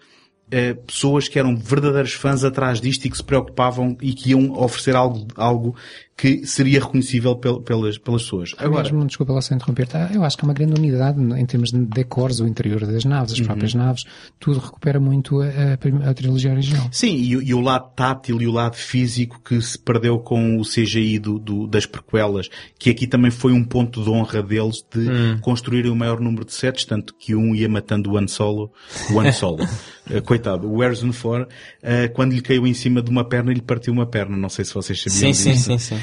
eh, 0.50 0.74
pessoas 0.74 1.28
que 1.28 1.38
eram 1.38 1.56
verdadeiros 1.56 2.12
fãs 2.12 2.42
atrás 2.42 2.80
disto 2.80 3.04
e 3.04 3.10
que 3.10 3.16
se 3.16 3.22
preocupavam 3.22 3.96
e 4.00 4.12
que 4.12 4.30
iam 4.30 4.50
oferecer 4.52 4.96
algo, 4.96 5.26
algo 5.36 5.76
que 6.16 6.46
seria 6.46 6.80
reconhecível 6.80 7.34
pel- 7.36 7.60
pelas, 7.62 7.96
pelas 7.96 8.22
pessoas. 8.22 8.54
Agora, 8.58 8.82
mesmo, 8.82 9.06
desculpa 9.06 9.32
lá 9.32 9.40
só 9.40 9.54
interromper-te, 9.54 9.96
ah, 9.96 10.10
eu 10.12 10.22
acho 10.22 10.36
que 10.36 10.44
há 10.44 10.48
uma 10.48 10.52
grande 10.52 10.74
unidade 10.78 11.18
em 11.18 11.46
termos 11.46 11.70
de 11.72 11.78
decors, 11.86 12.40
o 12.40 12.46
interior 12.46 12.86
das 12.86 13.06
naves, 13.06 13.32
as 13.32 13.40
próprias 13.40 13.72
naves, 13.72 14.04
tudo 14.38 14.58
recupera 14.60 15.00
muito 15.00 15.40
a, 15.40 15.46
a 15.46 16.10
a 16.10 16.14
trilogia 16.14 16.52
original. 16.52 16.88
Sim, 16.92 17.16
e, 17.16 17.36
o- 17.38 17.42
e 17.42 17.54
o 17.54 17.60
lado 17.60 17.90
tátil 17.96 18.40
e 18.42 18.46
o 18.46 18.52
lado 18.52 18.76
físico 18.76 19.40
que 19.42 19.60
se 19.62 19.78
perdeu 19.78 20.18
com 20.18 20.58
o 20.58 20.62
CGI 20.62 21.18
do, 21.18 21.38
do- 21.38 21.66
das 21.66 21.86
prequelas, 21.86 22.50
que 22.78 22.90
aqui 22.90 23.06
também 23.06 23.30
foi 23.30 23.52
um 23.52 23.64
ponto 23.64 24.02
de 24.02 24.10
honra 24.10 24.42
deles 24.42 24.84
de 24.94 25.40
construírem 25.40 25.90
o 25.90 25.96
maior 25.96 26.20
número 26.20 26.44
de 26.44 26.52
sets, 26.52 26.84
tanto 26.84 27.14
que 27.18 27.34
um 27.34 27.54
ia 27.54 27.68
matando 27.68 28.10
o 28.12 28.18
Han 28.18 28.28
Solo, 28.28 28.70
o 29.10 29.18
Han 29.20 29.32
Solo, 29.32 29.66
Eh, 30.12 30.20
coitado, 30.20 30.68
o 30.68 30.80
Harrison 30.80 31.12
Ford, 31.12 31.46
eh, 31.80 32.08
quando 32.08 32.32
lhe 32.32 32.40
caiu 32.40 32.66
em 32.66 32.74
cima 32.74 33.00
de 33.00 33.08
uma 33.08 33.22
perna, 33.24 33.52
ele 33.52 33.60
partiu 33.62 33.92
uma 33.92 34.04
perna, 34.06 34.36
não 34.36 34.48
sei 34.48 34.64
se 34.64 34.74
vocês 34.74 35.00
sabiam 35.00 35.20
Sim, 35.20 35.32
sim, 35.32 35.52
disso. 35.52 35.64
sim, 35.66 35.78
sim. 35.78 36.00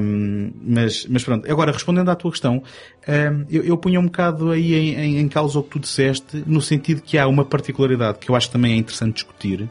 Um, 0.00 0.52
mas, 0.62 1.06
mas 1.06 1.24
pronto, 1.24 1.50
agora 1.50 1.72
respondendo 1.72 2.10
à 2.10 2.14
tua 2.14 2.30
questão, 2.30 2.62
um, 3.08 3.46
eu, 3.50 3.64
eu 3.64 3.80
um 3.98 4.04
bocado 4.04 4.50
aí 4.50 4.74
em, 4.74 4.94
em, 4.94 5.18
em 5.18 5.28
causa 5.28 5.58
o 5.58 5.62
que 5.62 5.70
tu 5.70 5.80
disseste, 5.80 6.42
no 6.46 6.60
sentido 6.60 7.02
que 7.02 7.18
há 7.18 7.26
uma 7.26 7.44
particularidade 7.44 8.18
que 8.18 8.30
eu 8.30 8.34
acho 8.34 8.48
que 8.48 8.52
também 8.52 8.74
é 8.74 8.76
interessante 8.76 9.14
discutir, 9.14 9.68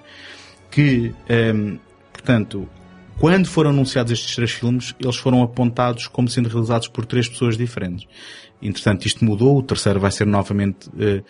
que, 0.70 1.14
um, 1.54 1.78
portanto, 2.12 2.68
quando 3.20 3.48
foram 3.48 3.70
anunciados 3.70 4.12
estes 4.12 4.36
três 4.36 4.52
filmes, 4.52 4.96
eles 5.00 5.16
foram 5.16 5.44
apontados 5.44 6.08
como 6.08 6.28
sendo 6.28 6.50
realizados 6.50 6.88
por 6.88 7.06
três 7.06 7.30
pessoas 7.30 7.58
diferentes. 7.58 8.08
Entretanto, 8.62 9.06
isto 9.06 9.24
mudou, 9.24 9.58
o 9.58 9.64
terceiro 9.64 10.00
vai 10.00 10.12
ser 10.12 10.26
novamente 10.26 10.90
eh, 11.00 11.22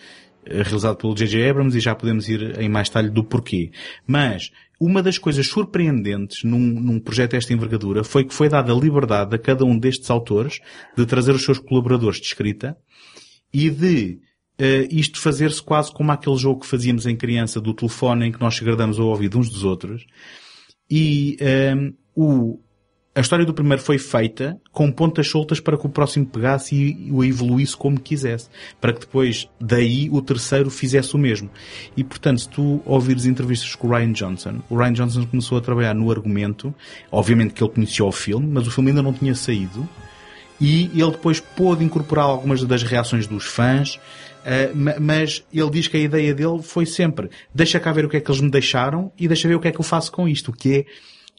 realizado 0.44 0.96
pelo 0.96 1.14
J.J. 1.14 1.50
Abrams 1.50 1.76
e 1.76 1.80
já 1.80 1.94
podemos 1.94 2.28
ir 2.28 2.58
em 2.60 2.68
mais 2.68 2.88
detalhe 2.88 3.10
do 3.10 3.22
porquê. 3.22 3.70
Mas, 4.06 4.50
uma 4.84 5.00
das 5.00 5.16
coisas 5.16 5.46
surpreendentes 5.46 6.42
num, 6.42 6.58
num 6.58 6.98
projeto 6.98 7.32
desta 7.32 7.52
envergadura 7.52 8.02
foi 8.02 8.24
que 8.24 8.34
foi 8.34 8.48
dada 8.48 8.72
a 8.72 8.76
liberdade 8.76 9.34
a 9.34 9.38
cada 9.38 9.64
um 9.64 9.78
destes 9.78 10.10
autores 10.10 10.58
de 10.96 11.06
trazer 11.06 11.32
os 11.32 11.44
seus 11.44 11.58
colaboradores 11.58 12.18
de 12.18 12.26
escrita 12.26 12.76
e 13.54 13.70
de 13.70 14.18
eh, 14.58 14.88
isto 14.90 15.20
fazer-se 15.20 15.62
quase 15.62 15.92
como 15.92 16.10
aquele 16.10 16.36
jogo 16.36 16.60
que 16.60 16.66
fazíamos 16.66 17.06
em 17.06 17.16
criança 17.16 17.60
do 17.60 17.72
telefone 17.72 18.26
em 18.26 18.32
que 18.32 18.40
nós 18.40 18.58
agradamos 18.60 18.98
ao 18.98 19.06
ouvido 19.06 19.38
uns 19.38 19.48
dos 19.48 19.62
outros. 19.62 20.04
E 20.90 21.36
ehm, 21.38 21.92
o, 22.14 22.58
a 23.14 23.20
história 23.20 23.44
do 23.44 23.52
primeiro 23.52 23.82
foi 23.82 23.98
feita 23.98 24.58
com 24.72 24.90
pontas 24.90 25.28
soltas 25.28 25.60
para 25.60 25.76
que 25.76 25.86
o 25.86 25.90
próximo 25.90 26.24
pegasse 26.24 26.74
e 26.74 27.10
o 27.12 27.22
evoluísse 27.22 27.76
como 27.76 28.00
quisesse. 28.00 28.48
Para 28.80 28.94
que 28.94 29.00
depois, 29.00 29.48
daí, 29.60 30.08
o 30.10 30.22
terceiro 30.22 30.70
fizesse 30.70 31.14
o 31.14 31.18
mesmo. 31.18 31.50
E, 31.94 32.02
portanto, 32.02 32.40
se 32.40 32.48
tu 32.48 32.80
ouvires 32.86 33.26
entrevistas 33.26 33.74
com 33.74 33.88
o 33.88 33.90
Ryan 33.90 34.12
Johnson, 34.12 34.62
o 34.70 34.76
Ryan 34.76 34.92
Johnson 34.94 35.26
começou 35.26 35.58
a 35.58 35.60
trabalhar 35.60 35.94
no 35.94 36.10
argumento, 36.10 36.74
obviamente 37.10 37.52
que 37.52 37.62
ele 37.62 37.70
conhecia 37.72 38.04
o 38.04 38.12
filme, 38.12 38.46
mas 38.50 38.66
o 38.66 38.70
filme 38.70 38.90
ainda 38.90 39.02
não 39.02 39.12
tinha 39.12 39.34
saído, 39.34 39.86
e 40.60 40.84
ele 40.94 41.10
depois 41.10 41.38
pôde 41.40 41.84
incorporar 41.84 42.24
algumas 42.24 42.64
das 42.64 42.82
reações 42.82 43.26
dos 43.26 43.44
fãs, 43.44 44.00
eh, 44.44 44.70
ma- 44.74 44.96
mas 44.98 45.44
ele 45.52 45.70
diz 45.70 45.86
que 45.88 45.96
a 45.96 46.00
ideia 46.00 46.32
dele 46.34 46.62
foi 46.62 46.86
sempre 46.86 47.28
deixa 47.54 47.78
cá 47.78 47.92
ver 47.92 48.04
o 48.04 48.08
que 48.08 48.16
é 48.16 48.20
que 48.20 48.30
eles 48.30 48.40
me 48.40 48.50
deixaram 48.50 49.12
e 49.18 49.26
deixa 49.28 49.48
ver 49.48 49.56
o 49.56 49.60
que 49.60 49.68
é 49.68 49.72
que 49.72 49.80
eu 49.80 49.84
faço 49.84 50.10
com 50.12 50.28
isto, 50.28 50.50
o 50.50 50.54
que 50.54 50.74
é 50.78 50.84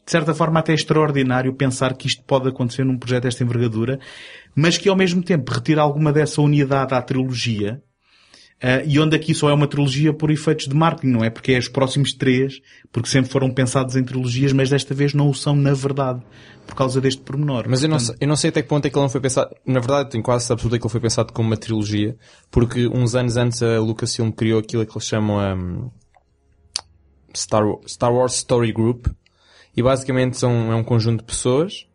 de 0.04 0.10
certa 0.10 0.34
forma 0.34 0.60
até 0.60 0.74
extraordinário 0.74 1.54
pensar 1.54 1.94
que 1.94 2.06
isto 2.06 2.22
pode 2.24 2.48
acontecer 2.48 2.84
num 2.84 2.98
projeto 2.98 3.24
desta 3.24 3.42
envergadura, 3.42 3.98
mas 4.54 4.76
que 4.76 4.88
ao 4.88 4.96
mesmo 4.96 5.22
tempo 5.22 5.52
retira 5.52 5.80
alguma 5.80 6.12
dessa 6.12 6.42
unidade 6.42 6.94
à 6.94 7.00
trilogia, 7.00 7.82
eh, 8.60 8.84
e 8.86 8.98
onde 8.98 9.16
aqui 9.16 9.34
só 9.34 9.50
é 9.50 9.54
uma 9.54 9.66
trilogia 9.66 10.12
por 10.12 10.30
efeitos 10.30 10.66
de 10.66 10.74
marketing, 10.74 11.08
não 11.08 11.24
é? 11.24 11.30
Porque 11.30 11.52
é 11.52 11.58
os 11.58 11.68
próximos 11.68 12.12
três, 12.12 12.60
porque 12.92 13.08
sempre 13.08 13.30
foram 13.30 13.50
pensados 13.50 13.96
em 13.96 14.04
trilogias, 14.04 14.52
mas 14.52 14.70
desta 14.70 14.94
vez 14.94 15.12
não 15.12 15.28
o 15.28 15.34
são 15.34 15.56
na 15.56 15.74
verdade, 15.74 16.22
por 16.66 16.74
causa 16.74 17.00
deste 17.00 17.20
pormenor. 17.20 17.66
Mas 17.68 17.82
eu 17.82 17.88
não, 17.88 17.98
Portanto, 17.98 18.16
sei, 18.16 18.24
eu 18.24 18.28
não 18.28 18.36
sei 18.36 18.50
até 18.50 18.62
que 18.62 18.68
ponto 18.68 18.86
é 18.86 18.90
que 18.90 18.96
ele 18.96 19.02
não 19.02 19.10
foi 19.10 19.20
pensado. 19.20 19.50
Na 19.66 19.80
verdade, 19.80 20.10
tenho 20.10 20.22
quase 20.22 20.50
absoluta 20.52 20.78
que 20.78 20.86
ele 20.86 20.92
foi 20.92 21.00
pensado 21.00 21.32
como 21.32 21.48
uma 21.48 21.56
trilogia, 21.56 22.16
porque 22.50 22.86
uns 22.86 23.14
anos 23.14 23.36
antes 23.36 23.62
a 23.62 23.78
Lucasfilm 23.80 24.30
criou 24.30 24.60
aquilo 24.60 24.86
que 24.86 24.92
eles 24.92 25.06
chamam 25.06 25.38
um, 25.38 25.90
Star, 27.36 27.64
Star 27.86 28.14
Wars 28.14 28.36
Story 28.36 28.72
Group, 28.72 29.08
e 29.76 29.82
basicamente 29.82 30.36
são, 30.36 30.72
é 30.72 30.74
um 30.74 30.84
conjunto 30.84 31.20
de 31.20 31.24
pessoas 31.24 31.86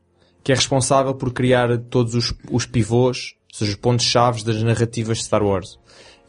que 0.44 0.52
é 0.52 0.56
responsável 0.56 1.14
por 1.14 1.32
criar 1.34 1.78
todos 1.78 2.16
os, 2.16 2.34
os 2.50 2.66
pivôs, 2.66 3.36
ou 3.52 3.58
seja, 3.58 3.72
os 3.72 3.78
pontos-chave 3.78 4.44
das 4.44 4.62
narrativas 4.64 5.18
de 5.18 5.26
Star 5.26 5.44
Wars. 5.44 5.78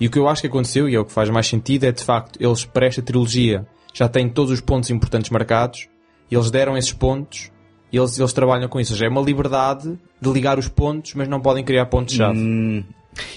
E 0.00 0.06
o 0.06 0.10
que 0.10 0.18
eu 0.18 0.28
acho 0.28 0.40
que 0.40 0.46
aconteceu, 0.46 0.88
e 0.88 0.94
é 0.94 0.98
o 0.98 1.04
que 1.04 1.12
faz 1.12 1.28
mais 1.30 1.46
sentido, 1.46 1.84
é 1.84 1.92
de 1.92 2.02
facto, 2.02 2.38
eles 2.42 2.64
para 2.64 2.86
esta 2.86 3.02
trilogia 3.02 3.66
já 3.92 4.08
têm 4.08 4.28
todos 4.28 4.50
os 4.50 4.60
pontos 4.60 4.90
importantes 4.90 5.30
marcados, 5.30 5.88
e 6.30 6.34
eles 6.34 6.50
deram 6.50 6.76
esses 6.76 6.92
pontos, 6.92 7.50
e 7.92 7.96
eles, 7.96 8.18
eles 8.18 8.32
trabalham 8.32 8.68
com 8.68 8.80
isso. 8.80 8.92
Ou 8.92 8.96
seja, 8.96 9.06
é 9.06 9.08
uma 9.08 9.20
liberdade 9.20 9.98
de 10.20 10.32
ligar 10.32 10.58
os 10.58 10.68
pontos, 10.68 11.14
mas 11.14 11.28
não 11.28 11.40
podem 11.40 11.64
criar 11.64 11.86
pontos-chave. 11.86 12.38
Hum, 12.38 12.84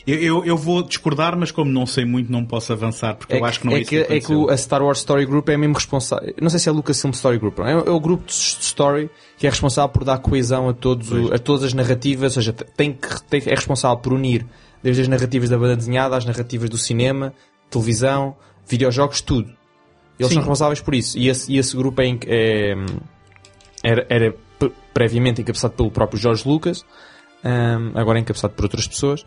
eu, 0.07 0.17
eu, 0.19 0.45
eu 0.45 0.57
vou 0.57 0.83
discordar, 0.83 1.37
mas 1.37 1.51
como 1.51 1.71
não 1.71 1.85
sei 1.85 2.05
muito, 2.05 2.31
não 2.31 2.45
posso 2.45 2.71
avançar, 2.73 3.15
porque 3.15 3.35
eu 3.35 3.45
acho 3.45 3.59
que 3.59 3.65
não 3.65 3.73
é, 3.73 3.77
é 3.77 3.81
isso 3.81 3.89
que, 3.89 4.03
que 4.03 4.13
é 4.13 4.19
que 4.19 4.51
a 4.51 4.57
Star 4.57 4.81
Wars 4.83 4.99
Story 4.99 5.25
Group 5.25 5.47
é 5.49 5.57
mesmo 5.57 5.75
responsável. 5.75 6.33
Não 6.41 6.49
sei 6.49 6.59
se 6.59 6.69
é 6.69 6.71
a 6.71 6.75
Lucasfilm 6.75 7.11
Story 7.11 7.37
Group, 7.37 7.57
não. 7.59 7.67
É, 7.67 7.71
é 7.73 7.91
o 7.91 7.99
grupo 7.99 8.25
de 8.25 8.33
story 8.33 9.09
que 9.37 9.47
é 9.47 9.49
responsável 9.49 9.89
por 9.89 10.03
dar 10.03 10.17
coesão 10.19 10.69
a, 10.69 10.73
todos 10.73 11.11
o- 11.11 11.33
a 11.33 11.37
todas 11.39 11.63
as 11.65 11.73
narrativas, 11.73 12.35
ou 12.37 12.41
seja, 12.41 12.53
tem 12.53 12.93
que, 12.93 13.23
tem, 13.23 13.41
é 13.45 13.55
responsável 13.55 13.97
por 13.97 14.13
unir 14.13 14.45
desde 14.81 15.01
as 15.01 15.07
narrativas 15.07 15.49
da 15.49 15.57
banda 15.57 15.75
desenhada 15.75 16.15
às 16.17 16.25
narrativas 16.25 16.69
do 16.69 16.77
cinema, 16.77 17.33
televisão, 17.69 18.35
videojogos, 18.67 19.21
tudo. 19.21 19.49
Eles 20.19 20.27
Sim. 20.27 20.33
são 20.35 20.41
responsáveis 20.43 20.79
por 20.81 20.93
isso. 20.93 21.17
E 21.17 21.27
esse, 21.29 21.51
e 21.51 21.57
esse 21.57 21.75
grupo 21.75 22.01
é, 22.01 22.09
é, 22.27 22.75
era, 23.83 24.05
era 24.09 24.35
pre- 24.59 24.71
previamente 24.93 25.41
encabeçado 25.41 25.73
pelo 25.73 25.89
próprio 25.91 26.19
George 26.19 26.47
Lucas, 26.47 26.85
hum, 27.43 27.91
agora 27.95 28.19
é 28.19 28.21
encabeçado 28.21 28.53
por 28.53 28.63
outras 28.65 28.87
pessoas. 28.87 29.25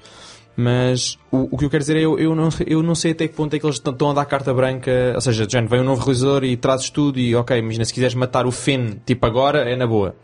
Mas 0.57 1.19
o, 1.31 1.55
o 1.55 1.59
que 1.59 1.67
eu 1.67 1.71
quero 1.71 1.83
dizer 1.83 1.97
é 1.99 2.01
eu, 2.01 2.19
eu, 2.19 2.35
não, 2.35 2.49
eu 2.67 2.83
não 2.83 2.95
sei 2.95 3.13
até 3.13 3.29
que 3.29 3.35
ponto 3.35 3.55
é 3.55 3.59
que 3.59 3.67
eles 3.67 3.77
estão- 3.77 4.11
a 4.11 4.15
dar 4.15 4.25
carta 4.25 4.55
branca. 4.55 5.13
Ou 5.15 5.21
seja, 5.21 5.47
Jane, 5.49 5.69
vem 5.69 5.81
um 5.81 5.85
novo 5.85 6.01
realizador 6.03 6.45
e 6.45 6.57
trazes 6.57 6.89
tudo 6.91 7.19
e 7.19 7.35
ok, 7.37 7.59
imagina 7.59 7.85
se 7.85 7.93
quiseres 7.93 8.15
matar 8.15 8.47
o 8.47 8.51
Finn, 8.51 8.95
tipo 9.05 9.27
agora, 9.27 9.71
é 9.71 9.77
na 9.77 9.87
boa. 9.87 10.17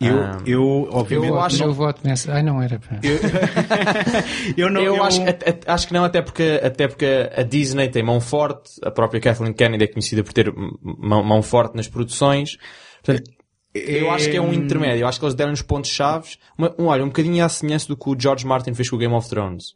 Eu, 0.00 0.20
Ah. 0.22 0.38
eu, 0.44 0.88
obviamente, 0.90 1.30
eu 1.30 1.40
acho- 1.40 1.62
Eu 1.64 1.72
voto 1.72 2.00
nessa. 2.04 2.32
Ai, 2.32 2.42
não 2.42 2.60
era 2.60 2.78
para. 2.80 2.98
eu 4.56 4.68
não, 4.70 4.80
eu, 4.82 4.96
eu- 4.96 5.02
Acho, 5.04 5.22
a- 5.22 5.24
a- 5.70 5.74
acho 5.74 5.86
que 5.86 5.92
não, 5.94 6.04
até 6.04 6.20
porque, 6.20 6.60
até 6.62 6.88
porque 6.88 7.30
a 7.34 7.42
Disney 7.42 7.88
tem 7.88 8.02
mão 8.02 8.20
forte, 8.20 8.72
a 8.82 8.90
própria 8.90 9.20
Kathleen 9.20 9.52
Kennedy 9.52 9.84
é 9.84 9.86
conhecida 9.86 10.22
por 10.24 10.32
ter 10.32 10.52
mão, 10.82 11.22
mão 11.22 11.42
forte 11.42 11.76
nas 11.76 11.88
produções. 11.88 12.56
Portanto, 13.04 13.30
eu 13.74 14.10
acho 14.10 14.30
que 14.30 14.36
é 14.36 14.40
um 14.40 14.52
intermédio. 14.52 15.02
Eu 15.02 15.08
acho 15.08 15.18
que 15.18 15.24
eles 15.24 15.34
deram 15.34 15.52
os 15.52 15.62
pontos-chave. 15.62 16.36
Um, 16.78 16.86
olha, 16.86 17.02
um 17.02 17.08
bocadinho 17.08 17.44
à 17.44 17.48
semelhança 17.48 17.88
do 17.88 17.96
que 17.96 18.08
o 18.08 18.16
George 18.18 18.46
Martin 18.46 18.72
fez 18.72 18.88
com 18.88 18.96
o 18.96 18.98
Game 18.98 19.12
of 19.12 19.28
Thrones. 19.28 19.74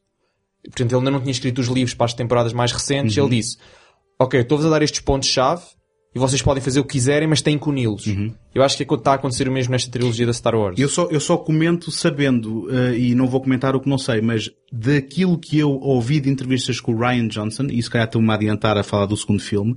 Portanto, 0.63 0.93
ele 0.93 0.99
ainda 0.99 1.11
não 1.11 1.21
tinha 1.21 1.33
escrito 1.33 1.61
os 1.61 1.67
livros 1.67 1.95
para 1.95 2.07
as 2.07 2.15
temporadas 2.15 2.53
mais 2.53 2.71
recentes. 2.71 3.17
Ele 3.17 3.29
disse, 3.29 3.59
ok, 4.19 4.41
estou-vos 4.41 4.67
a 4.67 4.71
dar 4.71 4.83
estes 4.83 5.01
pontos-chave, 5.01 5.63
e 6.15 6.19
vocês 6.19 6.41
podem 6.41 6.63
fazer 6.63 6.81
o 6.81 6.85
que 6.85 6.93
quiserem, 6.93 7.29
mas 7.29 7.43
têm 7.43 7.59
que 7.59 7.69
uni-los. 7.69 8.07
Eu 8.55 8.63
acho 8.63 8.77
que 8.77 8.95
está 8.95 9.13
a 9.13 9.15
acontecer 9.15 9.47
o 9.49 9.53
mesmo 9.53 9.73
nesta 9.73 9.91
trilogia 9.91 10.27
da 10.27 10.33
Star 10.33 10.55
Wars. 10.55 10.79
Eu 10.79 10.89
só, 10.89 11.09
eu 11.11 11.21
só 11.21 11.37
comento 11.37 11.91
sabendo, 11.91 12.67
eh, 12.71 12.99
e 12.99 13.15
não 13.15 13.27
vou 13.27 13.41
comentar 13.41 13.77
o 13.77 13.81
que 13.81 13.89
não 13.89 13.99
sei, 13.99 14.21
mas 14.21 14.51
daquilo 14.73 15.39
que 15.39 15.59
eu 15.59 15.71
ouvi 15.71 16.19
de 16.19 16.29
entrevistas 16.29 16.81
com 16.81 16.93
o 16.93 16.99
Ryan 16.99 17.29
Johnson, 17.29 17.67
e 17.71 17.83
se 17.83 17.91
calhar 17.91 18.07
estou-me 18.07 18.31
a 18.31 18.35
adiantar 18.35 18.77
a 18.77 18.83
falar 18.83 19.07
do 19.07 19.17
segundo 19.17 19.41
filme, 19.41 19.77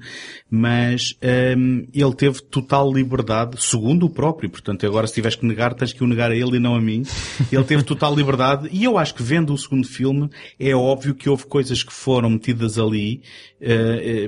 mas 0.50 1.16
ehm, 1.22 1.84
ele 1.94 2.14
teve 2.16 2.42
total 2.42 2.92
liberdade, 2.92 3.62
segundo 3.62 4.06
o 4.06 4.10
próprio, 4.10 4.50
portanto 4.50 4.86
agora 4.86 5.08
se 5.08 5.14
tiveres 5.14 5.36
que 5.36 5.46
negar, 5.46 5.74
tens 5.74 5.94
que 5.94 6.04
o 6.04 6.08
negar 6.08 6.32
a 6.32 6.36
ele 6.36 6.58
e 6.58 6.60
não 6.60 6.76
a 6.76 6.82
mim. 6.82 7.04
Ele 7.52 7.64
teve 7.64 7.84
total 7.84 8.16
liberdade, 8.16 8.70
e 8.72 8.84
eu 8.84 8.98
acho 8.98 9.14
que 9.14 9.22
vendo 9.22 9.54
o 9.54 9.58
segundo 9.58 9.88
filme, 9.88 10.30
é 10.60 10.74
óbvio 10.74 11.14
que 11.14 11.30
houve 11.30 11.46
coisas 11.46 11.84
que 11.84 11.92
foram 11.92 12.30
metidas 12.30 12.78
ali 12.78 13.22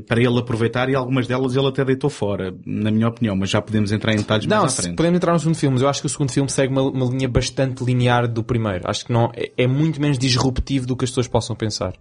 para 0.07 0.21
ele 0.21 0.39
aproveitar, 0.39 0.89
e 0.89 0.95
algumas 0.95 1.25
delas 1.27 1.55
ele 1.55 1.67
até 1.67 1.83
deitou 1.83 2.09
fora, 2.09 2.53
na 2.65 2.91
minha 2.91 3.07
opinião, 3.07 3.35
mas 3.35 3.49
já 3.49 3.61
podemos 3.61 3.91
entrar 3.91 4.13
em 4.13 4.17
detalhes 4.17 4.45
Não, 4.45 4.61
mais 4.61 4.77
à 4.77 4.81
frente. 4.83 4.95
podemos 4.95 5.17
entrar 5.17 5.33
no 5.33 5.39
segundo 5.39 5.55
filme, 5.55 5.73
mas 5.73 5.81
eu 5.81 5.89
acho 5.89 6.01
que 6.01 6.07
o 6.07 6.09
segundo 6.09 6.31
filme 6.31 6.49
segue 6.49 6.71
uma, 6.71 6.83
uma 6.83 7.05
linha 7.05 7.27
bastante 7.27 7.83
linear 7.83 8.27
do 8.27 8.43
primeiro. 8.43 8.83
Acho 8.87 9.05
que 9.05 9.11
não, 9.11 9.31
é, 9.35 9.51
é 9.57 9.67
muito 9.67 9.99
menos 9.99 10.17
disruptivo 10.17 10.85
do 10.85 10.95
que 10.95 11.03
as 11.05 11.09
pessoas 11.11 11.27
possam 11.27 11.55
pensar. 11.55 11.93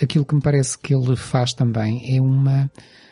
aquilo 0.00 0.24
que 0.24 0.34
me 0.34 0.40
parece 0.40 0.78
que 0.78 0.94
ele 0.94 1.16
faz 1.16 1.52
também 1.52 2.16
é 2.16 2.20
uma 2.20 2.70
eh, 2.76 3.05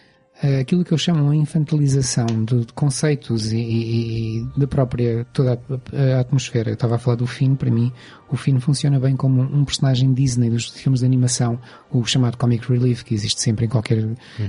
aquilo 0.61 0.85
que 0.85 0.92
eu 0.92 0.99
chamo 0.99 1.23
uma 1.23 1.37
infantilização 1.37 2.27
de, 2.44 2.64
de 2.66 2.73
conceitos 2.73 3.53
e, 3.53 3.57
e- 3.57 4.38
e 4.40 4.47
da 4.59 4.66
própria 4.66 5.25
toda 5.33 5.59
a, 5.70 6.16
a 6.16 6.20
atmosfera. 6.20 6.70
Eu 6.70 6.75
estava 6.75 6.97
a 6.97 6.99
falar 6.99 7.16
do 7.16 7.27
Finn, 7.27 7.55
para 7.55 7.70
mim, 7.70 7.92
o 8.31 8.37
Finn 8.37 8.59
funciona 8.59 8.99
bem 8.99 9.16
como 9.16 9.40
um 9.40 9.64
personagem 9.64 10.12
Disney 10.12 10.51
dos 10.51 10.68
filmes 10.70 11.01
de 11.01 11.07
animação, 11.07 11.59
o 11.90 12.05
chamado 12.05 12.37
comic 12.37 12.68
relief 12.70 13.03
que 13.05 13.14
existe 13.14 13.40
sempre 13.40 13.66
em 13.66 13.68
qualquer 13.68 14.05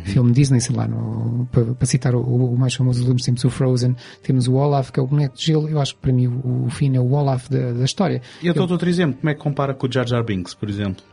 filme 0.05 0.31
Disney, 0.31 0.59
sei 0.59 0.75
lá, 0.75 0.87
no, 0.87 1.45
para, 1.51 1.63
para 1.75 1.85
citar 1.85 2.15
o, 2.15 2.19
o 2.21 2.57
mais 2.57 2.73
famoso 2.73 3.01
últimos 3.01 3.23
tempos, 3.23 3.43
o 3.43 3.49
Frozen, 3.49 3.95
temos 4.23 4.47
o 4.47 4.53
Olaf, 4.55 4.91
que 4.91 4.99
é 4.99 5.03
o 5.03 5.07
boneco 5.07 5.37
de 5.37 5.45
gelo. 5.45 5.69
Eu 5.69 5.79
acho 5.79 5.95
que 5.95 6.01
para 6.01 6.11
mim 6.13 6.27
o, 6.27 6.65
o 6.65 6.69
Finn 6.69 6.95
é 6.95 6.99
o 6.99 7.11
Olaf 7.11 7.47
da, 7.49 7.71
da 7.73 7.85
história. 7.85 8.21
E 8.41 8.47
eu 8.47 8.53
dou 8.53 8.67
outro 8.69 8.89
exemplo, 8.89 9.17
como 9.21 9.29
é 9.29 9.33
que 9.35 9.39
compara 9.39 9.73
com 9.73 9.87
o 9.87 9.91
Jar 9.91 10.07
Jar 10.07 10.23
Binks, 10.23 10.53
por 10.55 10.67
exemplo? 10.69 11.03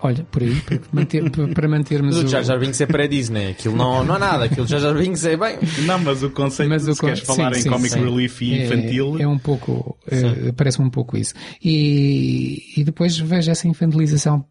Olha, 0.00 0.24
por 0.30 0.42
aí, 0.42 0.54
para, 0.60 0.78
manter, 0.92 1.30
para 1.54 1.68
mantermos 1.68 2.14
Mas 2.16 2.24
o 2.24 2.26
o- 2.26 2.30
Jar 2.30 2.44
Jar 2.44 2.58
Binks 2.60 2.80
é 2.80 2.86
pré-Disney. 2.86 3.50
Aquilo 3.52 3.74
não, 3.76 4.04
não 4.04 4.14
há 4.16 4.18
nada. 4.18 4.44
Aquilo 4.44 4.66
Jar 4.66 4.78
Jar 4.80 4.94
Binks 4.94 5.24
é 5.24 5.36
bem... 5.36 5.58
Não, 5.86 5.98
mas 5.98 6.22
o 6.22 6.30
conceito, 6.30 6.68
Mas 6.68 6.86
o 6.86 6.94
se 6.94 7.00
queres 7.00 7.20
con- 7.20 7.34
falar 7.34 7.54
sim, 7.54 7.60
em 7.60 7.62
sim, 7.62 7.70
comic 7.70 7.88
sim. 7.90 8.00
relief 8.04 8.42
e 8.42 8.54
É- 8.54 8.64
infantil, 8.66 9.16
É, 9.18 9.26
um 9.26 9.38
pouco, 9.38 9.96
eh, 10.10 10.52
parece-me 10.56 10.86
um 10.86 10.90
pouco 10.90 11.16
isso. 11.16 11.32
E, 11.64 12.62
e 12.76 12.84
depois 12.84 13.18
vejo 13.18 13.50
essa 13.50 13.66
infantilização 13.66 14.44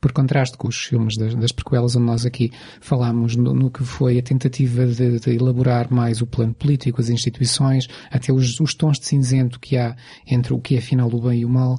por 0.00 0.12
contraste 0.12 0.56
com 0.56 0.68
os 0.68 0.76
filmes 0.84 1.16
das, 1.18 1.34
das 1.34 1.52
prequelas, 1.52 1.94
onde 1.96 2.06
nós 2.06 2.24
aqui 2.24 2.50
falámos 2.80 3.36
no, 3.36 3.52
no 3.54 3.70
que 3.70 3.84
foi 3.84 4.18
a 4.18 4.22
tentativa 4.22 4.86
de, 4.86 5.20
de 5.20 5.30
elaborar 5.34 5.92
mais 5.92 6.22
o 6.22 6.26
plano 6.26 6.54
político, 6.54 7.00
as 7.00 7.10
instituições, 7.10 7.86
até 8.10 8.32
os, 8.32 8.58
os 8.58 8.74
tons 8.74 8.98
de 8.98 9.06
cinzento 9.06 9.60
que 9.60 9.76
há 9.76 9.94
entre 10.26 10.54
o 10.54 10.58
que 10.58 10.76
é 10.76 10.78
afinal 10.78 11.08
o 11.12 11.20
bem 11.20 11.40
e 11.40 11.44
o 11.44 11.48
mal. 11.48 11.78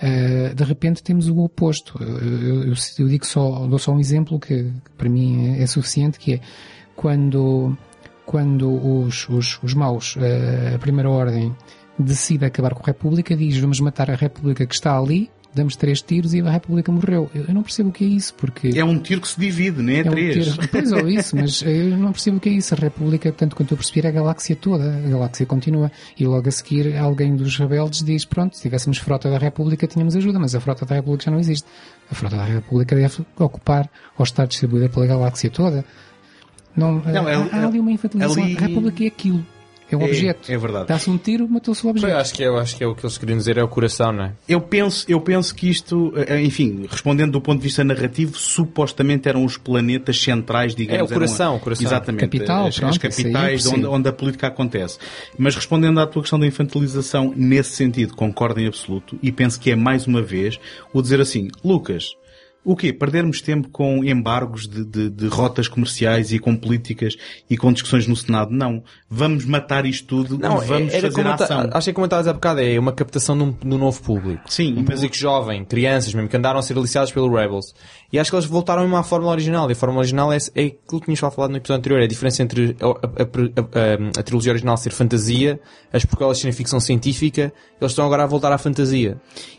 Uh, 0.00 0.54
de 0.54 0.64
repente 0.64 1.02
temos 1.02 1.28
o 1.28 1.38
oposto. 1.38 1.98
Eu, 2.00 2.68
eu, 2.68 2.74
eu 2.98 3.08
digo 3.08 3.26
só, 3.26 3.66
dou 3.66 3.78
só 3.78 3.92
um 3.92 3.98
exemplo 3.98 4.38
que, 4.38 4.64
que 4.64 4.90
para 4.96 5.08
mim 5.08 5.56
é, 5.58 5.66
suficiente, 5.66 6.18
que 6.18 6.34
é 6.34 6.40
quando, 6.94 7.76
quando 8.24 8.70
os, 8.70 9.28
os, 9.28 9.58
os 9.62 9.74
maus, 9.74 10.16
uh, 10.16 10.76
a 10.76 10.78
primeira 10.78 11.10
ordem, 11.10 11.54
decide 11.98 12.44
acabar 12.44 12.74
com 12.74 12.82
a 12.82 12.86
República, 12.86 13.36
diz 13.36 13.56
vamos 13.58 13.80
matar 13.80 14.10
a 14.10 14.14
República 14.14 14.64
que 14.64 14.74
está 14.74 14.96
ali, 14.96 15.30
damos 15.58 15.76
três 15.76 16.00
tiros 16.00 16.32
e 16.32 16.40
a 16.40 16.50
República 16.50 16.90
morreu. 16.90 17.30
Eu, 17.34 17.44
eu 17.48 17.54
não 17.54 17.62
percebo 17.62 17.90
o 17.90 17.92
que 17.92 18.04
é 18.04 18.08
isso, 18.08 18.32
porque... 18.34 18.70
é 18.74 18.82
um 18.84 18.98
tiro 18.98 19.20
que 19.20 19.28
se 19.28 19.38
divide, 19.38 19.82
não 19.82 19.92
é? 19.92 19.98
É 19.98 20.00
um 20.08 20.10
Três. 20.10 20.46
tiro. 20.54 20.68
Pois 20.68 20.92
ou 20.92 21.08
isso, 21.08 21.36
mas 21.36 21.60
eu 21.66 21.96
não 21.98 22.12
percebo 22.12 22.38
o 22.38 22.40
que 22.40 22.48
é 22.48 22.52
isso. 22.52 22.74
A 22.74 22.78
República, 22.78 23.30
tanto 23.32 23.54
quanto 23.54 23.72
eu 23.72 23.76
percebi, 23.76 24.00
é 24.06 24.08
a 24.08 24.12
galáxia 24.12 24.56
toda. 24.56 24.96
A 24.96 25.08
galáxia 25.10 25.44
continua. 25.44 25.92
E 26.18 26.24
logo 26.26 26.48
a 26.48 26.50
seguir, 26.50 26.96
alguém 26.96 27.36
dos 27.36 27.56
rebeldes 27.58 28.02
diz, 28.02 28.24
pronto, 28.24 28.56
se 28.56 28.62
tivéssemos 28.62 28.96
frota 28.98 29.28
da 29.30 29.36
República, 29.38 29.86
tínhamos 29.86 30.16
ajuda, 30.16 30.38
mas 30.38 30.54
a 30.54 30.60
frota 30.60 30.86
da 30.86 30.94
República 30.94 31.24
já 31.24 31.30
não 31.30 31.38
existe. 31.38 31.66
A 32.10 32.14
frota 32.14 32.36
da 32.36 32.44
República 32.44 32.96
deve 32.96 33.22
ocupar 33.38 33.90
ou 34.16 34.22
estar 34.24 34.46
distribuída 34.46 34.88
pela 34.88 35.06
galáxia 35.06 35.50
toda. 35.50 35.84
Não, 36.76 37.02
Não, 37.04 37.26
há, 37.26 37.30
é- 37.32 37.48
há 37.52 37.66
ali 37.66 37.80
uma 37.80 37.90
infantilização. 37.90 38.42
ali- 38.42 38.56
A 38.56 38.60
República 38.60 39.02
é 39.04 39.06
aquilo. 39.08 39.44
É 39.90 39.96
um 39.96 40.02
É- 40.02 40.04
objeto. 40.04 40.52
é 40.52 40.58
verdade. 40.58 40.86
Dá-se 40.88 41.08
um 41.08 41.16
tiro, 41.16 41.48
matou-se 41.48 41.86
o 41.86 41.90
objeto. 41.90 42.10
Eu 42.12 42.18
acho 42.18 42.34
que, 42.34 42.42
é, 42.42 42.46
eu 42.48 42.58
acho 42.58 42.76
que 42.76 42.84
é 42.84 42.86
o 42.86 42.94
que 42.94 43.04
eles 43.06 43.16
queriam 43.16 43.38
dizer, 43.38 43.56
é 43.56 43.62
o 43.62 43.68
coração, 43.68 44.12
não 44.12 44.24
é? 44.24 44.32
Eu 44.48 44.60
penso, 44.60 45.04
eu 45.08 45.20
penso 45.20 45.54
que 45.54 45.68
isto, 45.68 46.12
eh, 46.16 46.42
enfim, 46.42 46.86
respondendo 46.90 47.32
do 47.32 47.40
ponto 47.40 47.58
de 47.58 47.64
vista 47.64 47.82
narrativo, 47.82 48.36
supostamente 48.36 49.28
eram 49.28 49.44
os 49.44 49.56
planetas 49.56 50.20
centrais, 50.20 50.74
digamos. 50.74 51.00
É, 51.00 51.04
o 51.04 51.08
coração, 51.08 51.56
o 51.56 51.60
coração. 51.60 51.86
Exatamente. 51.86 52.20
Capital, 52.20 52.66
as, 52.66 52.74
as 52.74 52.76
pronto, 52.78 52.90
aí 52.92 52.96
eu 52.96 53.10
capitais 53.10 53.66
onde, 53.66 53.74
percebo. 53.76 53.94
onde 53.94 54.08
a 54.08 54.12
política 54.12 54.46
acontece. 54.48 54.98
Mas 55.38 55.54
respondendo 55.54 56.00
à 56.00 56.06
tua 56.06 56.22
questão 56.22 56.38
da 56.38 56.46
infantilização, 56.46 57.32
nesse 57.34 57.70
sentido, 57.70 58.14
concordo 58.14 58.60
em 58.60 58.66
absoluto 58.66 59.18
e 59.22 59.32
penso 59.32 59.58
que 59.58 59.70
é 59.70 59.76
mais 59.76 60.06
uma 60.06 60.20
vez 60.22 60.58
o 60.92 61.00
dizer 61.00 61.20
assim, 61.20 61.48
Lucas, 61.64 62.10
o 62.72 62.76
quê? 62.76 62.92
Perdermos 62.92 63.40
tempo 63.40 63.68
com 63.70 64.04
embargos 64.04 64.68
de, 64.68 64.84
de- 64.84 65.10
de 65.10 65.26
rotas 65.28 65.68
comerciais 65.68 66.32
e 66.32 66.38
com 66.38 66.54
políticas 66.56 67.14
e 67.48 67.56
com 67.56 67.72
discussões 67.72 68.06
no 68.06 68.14
Senado? 68.16 68.50
Não. 68.50 68.82
Vamos 69.10 69.44
matar 69.44 69.86
isto 69.86 70.06
tudo 70.06 70.38
Não, 70.38 70.62
e 70.62 70.66
vamos 70.66 70.92
era 70.92 71.10
fazer 71.10 71.26
ação. 71.26 71.70
acho 71.72 71.86
que 71.86 71.92
como 71.94 72.04
estavas 72.06 72.28
há 72.28 72.32
bocado, 72.32 72.60
é 72.60 72.78
uma 72.78 72.92
captação 72.92 73.36
de 73.36 73.44
um, 73.44 73.52
de 73.52 73.74
um 73.74 73.78
novo 73.78 74.02
público. 74.02 74.42
Sim, 74.46 74.72
um 74.74 74.84
mas- 74.86 74.96
público 74.96 75.16
jovem, 75.16 75.64
crianças 75.64 76.12
mesmo, 76.12 76.28
que 76.28 76.36
andaram 76.36 76.58
a 76.58 76.62
ser 76.62 76.76
aliciados 76.76 77.10
pelo 77.12 77.34
Rebels. 77.34 77.74
E 78.12 78.18
acho 78.18 78.30
que 78.30 78.36
eles 78.36 78.46
voltaram 78.46 78.82
mesmo 78.82 78.96
à 78.96 79.02
fórmula 79.02 79.32
original. 79.32 79.68
E 79.68 79.72
a 79.72 79.76
fórmula 79.76 80.00
original 80.00 80.32
é, 80.32 80.36
é 80.54 80.62
aquilo 80.66 81.00
que 81.00 81.12
tínhamos 81.12 81.20
falado 81.34 81.50
no 81.50 81.56
episódio 81.58 81.78
anterior. 81.80 82.00
É 82.00 82.04
a 82.04 82.08
diferença 82.08 82.42
entre 82.42 82.74
a, 82.80 82.86
a- 82.86 82.90
a- 83.22 84.16
a- 84.16 84.20
a 84.20 84.22
trilogia 84.22 84.52
original 84.52 84.76
ser 84.76 84.90
fantasia, 84.90 85.60
as 85.92 86.04
prequelas 86.04 86.38
serem 86.38 86.52
ficção 86.52 86.80
científica, 86.80 87.52
eles 87.80 87.92
estão 87.92 88.04
agora 88.06 88.24
a 88.24 88.26
voltar 88.26 88.52
à 88.52 88.58
fantasia. 88.58 89.18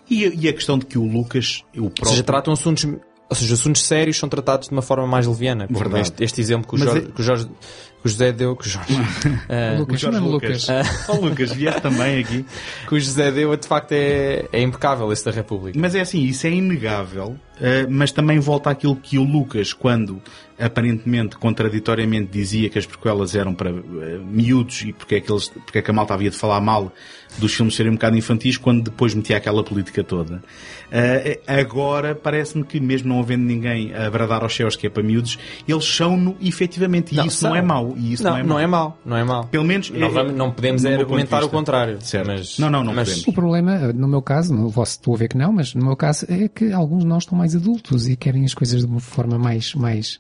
E, 0.10 0.26
a- 0.26 0.32
e 0.34 0.48
a 0.48 0.54
questão 0.54 0.78
de 0.80 0.86
que 0.86 0.98
o 0.98 1.04
Lucas, 1.06 1.64
o 1.76 1.84
Ou 1.84 1.90
próprio... 1.90 2.10
seja, 2.12 2.24
tratam 2.24 2.52
assuntos, 2.54 2.86
ou 3.30 3.36
seja, 3.36 3.54
assuntos 3.54 3.84
sérios 3.84 4.18
são 4.18 4.28
tratados 4.28 4.68
de 4.70 4.74
uma 4.74 4.82
forma 4.82 5.06
mais 5.06 5.28
leviana. 5.28 5.68
Verdade. 5.70 6.02
Este, 6.02 6.24
este 6.24 6.42
exemplo 6.42 6.68
que 6.68 6.76
o, 6.76 6.78
Jorge, 6.78 6.98
é- 7.08 7.12
que 7.12 7.22
o 7.22 7.24
Jorge, 7.24 7.46
que 7.46 8.06
o 8.06 8.10
José 8.10 8.32
deu, 8.32 8.56
que 8.56 8.66
o 8.66 8.70
Jorge, 8.70 8.94
eh, 9.50 9.76
Lucas, 9.78 9.96
O 9.96 10.00
Jorge 10.00 10.18
chama-me 10.18 10.34
Lucas. 10.34 10.68
Lucas. 10.68 11.06
Ó 11.10 11.16
Lucas, 11.18 11.52
vieste 11.54 11.82
também 11.82 12.20
aqui. 12.20 12.46
que 12.88 12.96
o 12.96 13.00
José 13.00 13.32
deu, 13.32 13.56
de 13.56 13.68
facto 13.68 13.92
é, 13.92 14.48
é 14.52 14.62
impecável 14.62 15.12
esse 15.12 15.24
da 15.24 15.32
República. 15.32 15.78
Mas 15.80 15.94
é 15.96 16.02
assim, 16.02 16.24
isso 16.24 16.48
é 16.48 16.50
inegável, 16.50 17.36
eh, 17.62 17.86
mas 17.88 18.12
também 18.12 18.40
volta 18.40 18.70
àquilo 18.72 18.96
que 18.96 19.18
o 19.20 19.24
Lucas, 19.24 19.74
quando 19.74 20.22
aparentemente, 20.58 21.38
contraditoriamente, 21.38 22.30
dizia 22.32 22.70
que 22.70 22.78
as 22.80 22.86
prequelas 22.86 23.34
eram 23.36 23.54
para 23.54 23.70
eh, 23.70 24.20
miúdos 24.26 24.82
e 24.82 24.92
porque 24.94 25.16
é, 25.16 25.22
que 25.22 25.32
eles, 25.32 25.48
porque 25.50 25.78
é 25.78 25.82
que 25.82 25.90
a 25.92 25.94
malta 25.94 26.14
havia 26.14 26.30
de 26.30 26.36
falar 26.38 26.60
mal 26.60 26.92
dos 27.38 27.54
filmes 27.54 27.76
serem 27.76 27.92
um 27.92 27.96
bocado 27.96 28.18
infantis, 28.18 28.58
quando 28.58 28.84
depois 28.84 29.14
metia 29.14 29.38
aquela 29.38 29.64
política 29.64 30.04
toda. 30.04 30.42
Eh, 30.92 31.40
agora, 31.48 32.16
parece-me 32.16 32.64
que, 32.64 32.80
mesmo 32.80 33.10
não 33.10 33.20
havendo 33.20 33.44
ninguém 33.44 33.94
a 33.94 34.10
bradar 34.10 34.42
aos 34.44 34.56
céus 34.56 34.76
que 34.76 34.88
é 34.88 34.90
para 34.90 35.04
miúdos, 35.04 35.38
eles 35.68 35.86
são-no 35.86 36.36
efetivamente. 36.42 37.16
E 37.16 37.26
isso 37.28 37.46
não 37.48 37.56
é 37.56 37.62
mau. 37.62 37.94
E 37.98 38.14
isso 38.14 38.24
não, 38.24 38.32
não, 38.32 38.38
é 38.40 38.44
não 38.44 38.50
mau. 38.50 38.60
é 38.60 38.68
mau, 38.68 38.98
não 39.06 39.18
é 39.18 39.24
mau. 39.24 39.44
Pelo 39.46 39.64
menos... 39.66 39.90
Não, 39.92 40.08
é- 40.08 40.10
vamos- 40.10 40.34
não 40.34 40.52
podemos 40.52 40.84
é 40.86 40.96
argumentar 40.96 41.44
o 41.44 41.50
contrário. 41.50 42.00
Certo. 42.02 42.28
Mas, 42.28 42.58
Não, 42.58 42.70
não, 42.70 42.84
não 42.84 42.94
mas, 42.94 43.10
podemos. 43.10 43.28
O 43.28 43.34
problema, 43.34 43.78
no 43.94 44.08
meu 44.08 44.22
caso, 44.22 44.54
no 44.54 44.70
vosso 44.70 44.94
estou 44.94 45.14
a 45.16 45.18
ver 45.18 45.28
que 45.30 45.38
não, 45.38 45.52
mas 45.54 45.74
no 45.76 45.86
meu 45.86 45.96
caso 45.96 46.26
é 46.30 46.48
que 46.48 46.72
alguns 46.72 47.02
de 47.04 47.08
nós 47.08 47.24
estão 47.24 47.38
mais 47.38 47.56
adultos 47.56 48.08
e 48.08 48.16
querem 48.16 48.44
as 48.46 48.54
coisas 48.54 48.82
de 48.82 48.88
uma 48.88 49.00
forma 49.00 49.38
mais, 49.38 49.74
mais, 49.76 50.20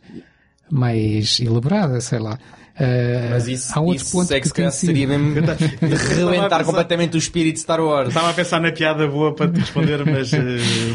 mais 0.69 1.39
elaborada, 1.39 1.99
sei 2.01 2.19
lá. 2.19 2.38
Uh, 2.80 3.32
Mas 3.32 3.48
isso, 3.50 3.78
há 3.78 3.82
outro 3.82 3.96
isso 3.98 4.12
ponto 4.13 4.34
é 4.34 4.39
que 4.39 4.50
que 4.50 4.72
seria 4.72 5.06
mesmo 5.06 5.34
rebentar 5.36 6.63
completamente 6.63 7.15
o 7.15 7.18
espírito 7.18 7.56
de 7.56 7.60
Star 7.60 7.82
Wars. 7.82 8.08
Estava 8.08 8.30
a 8.30 8.34
pensar 8.34 8.62
na 8.62 8.72
piada 8.72 9.06
boa 9.06 9.36
para 9.36 9.51
te 9.51 9.60
responder, 9.60 10.06
mas 10.06 10.32
eh, 10.34 10.39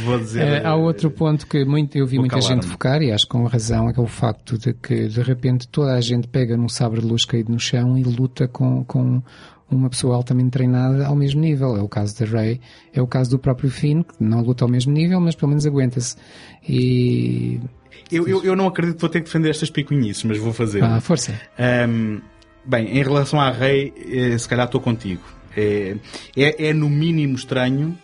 vou 0.02 0.18
dizer. 0.18 0.44
Eh, 0.44 0.62
há 0.64 0.74
outro 0.74 1.10
ponto 1.10 1.46
que 1.46 1.62
muito, 1.66 1.98
eu 1.98 2.06
vi 2.06 2.18
muita 2.18 2.40
gente 2.40 2.66
focar, 2.66 3.02
e 3.02 3.12
acho 3.12 3.28
com 3.28 3.44
razão, 3.44 3.90
é 3.90 3.92
que 3.92 4.00
é 4.00 4.02
o 4.02 4.06
facto 4.06 4.56
de 4.56 4.72
que 4.72 5.08
de 5.08 5.20
repente 5.20 5.68
toda 5.68 5.92
a 5.92 6.00
gente 6.00 6.26
pega 6.26 6.56
num 6.56 6.70
sabre 6.70 7.02
de 7.02 7.06
luz 7.06 7.26
caído 7.26 7.52
no 7.52 7.60
chão 7.60 7.98
e 7.98 8.02
luta 8.02 8.48
com, 8.48 8.82
com 8.84 9.22
uma 9.70 9.88
pessoa 9.88 10.16
altamente 10.16 10.50
treinada 10.50 11.06
ao 11.06 11.16
mesmo 11.16 11.40
nível. 11.40 11.76
É 11.76 11.82
o 11.82 11.88
caso 11.88 12.18
da 12.18 12.26
Rey, 12.26 12.60
é 12.92 13.00
o 13.00 13.06
caso 13.06 13.30
do 13.30 13.38
próprio 13.38 13.70
Finn, 13.70 14.02
que 14.02 14.14
não 14.20 14.42
luta 14.42 14.64
ao 14.64 14.70
mesmo 14.70 14.92
nível, 14.92 15.20
mas 15.20 15.34
pelo 15.34 15.50
menos 15.50 15.66
aguenta-se. 15.66 16.16
E. 16.68 17.60
Eu, 18.10 18.28
eu, 18.28 18.44
eu 18.44 18.56
não 18.56 18.66
acredito 18.66 18.96
que 18.96 19.00
vou 19.00 19.10
ter 19.10 19.20
que 19.20 19.26
defender 19.26 19.50
estas 19.50 19.70
picuinhices, 19.70 20.24
mas 20.24 20.38
vou 20.38 20.52
fazer. 20.52 20.82
Ah, 20.82 21.00
força. 21.00 21.40
Ahm, 21.58 22.20
bem, 22.64 22.98
em 22.98 23.02
relação 23.02 23.40
à 23.40 23.50
Rei, 23.50 23.92
eh, 23.96 24.36
se 24.36 24.48
calhar 24.48 24.66
estou 24.66 24.80
contigo. 24.80 25.22
É, 25.56 25.96
é, 26.36 26.68
é 26.68 26.72
no 26.72 26.90
mínimo 26.90 27.34
estranho. 27.34 27.96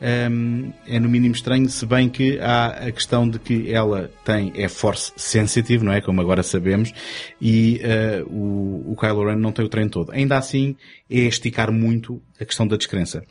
Ahm, 0.00 0.70
é 0.86 0.98
no 1.00 1.08
mínimo 1.08 1.34
estranho, 1.34 1.68
se 1.68 1.84
bem 1.86 2.08
que 2.08 2.38
há 2.40 2.66
a 2.66 2.92
questão 2.92 3.28
de 3.28 3.38
que 3.38 3.72
ela 3.72 4.10
tem, 4.24 4.52
é 4.54 4.68
force 4.68 5.12
sensitive, 5.16 5.84
não 5.84 5.92
é? 5.92 6.00
Como 6.00 6.20
agora 6.20 6.42
sabemos, 6.42 6.92
e 7.40 7.80
eh, 7.82 8.22
o, 8.26 8.92
o 8.92 8.96
Kylo 8.96 9.26
Ren 9.26 9.36
não 9.36 9.52
tem 9.52 9.64
o 9.64 9.68
treino 9.68 9.90
todo. 9.90 10.12
Ainda 10.12 10.36
assim, 10.36 10.76
é 11.10 11.20
esticar 11.20 11.72
muito 11.72 12.20
a 12.40 12.44
questão 12.44 12.66
da 12.66 12.76
descrença. 12.76 13.22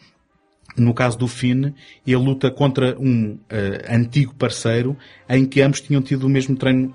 No 0.77 0.93
caso 0.93 1.17
do 1.17 1.27
Finn, 1.27 1.73
ele 2.05 2.15
luta 2.15 2.51
contra 2.51 2.97
um 2.99 3.39
eh, 3.49 3.85
antigo 3.89 4.33
parceiro 4.35 4.97
em 5.29 5.45
que 5.45 5.61
ambos 5.61 5.79
tinham 5.79 6.01
tido 6.01 6.25
o 6.25 6.29
mesmo 6.29 6.55
treino 6.55 6.93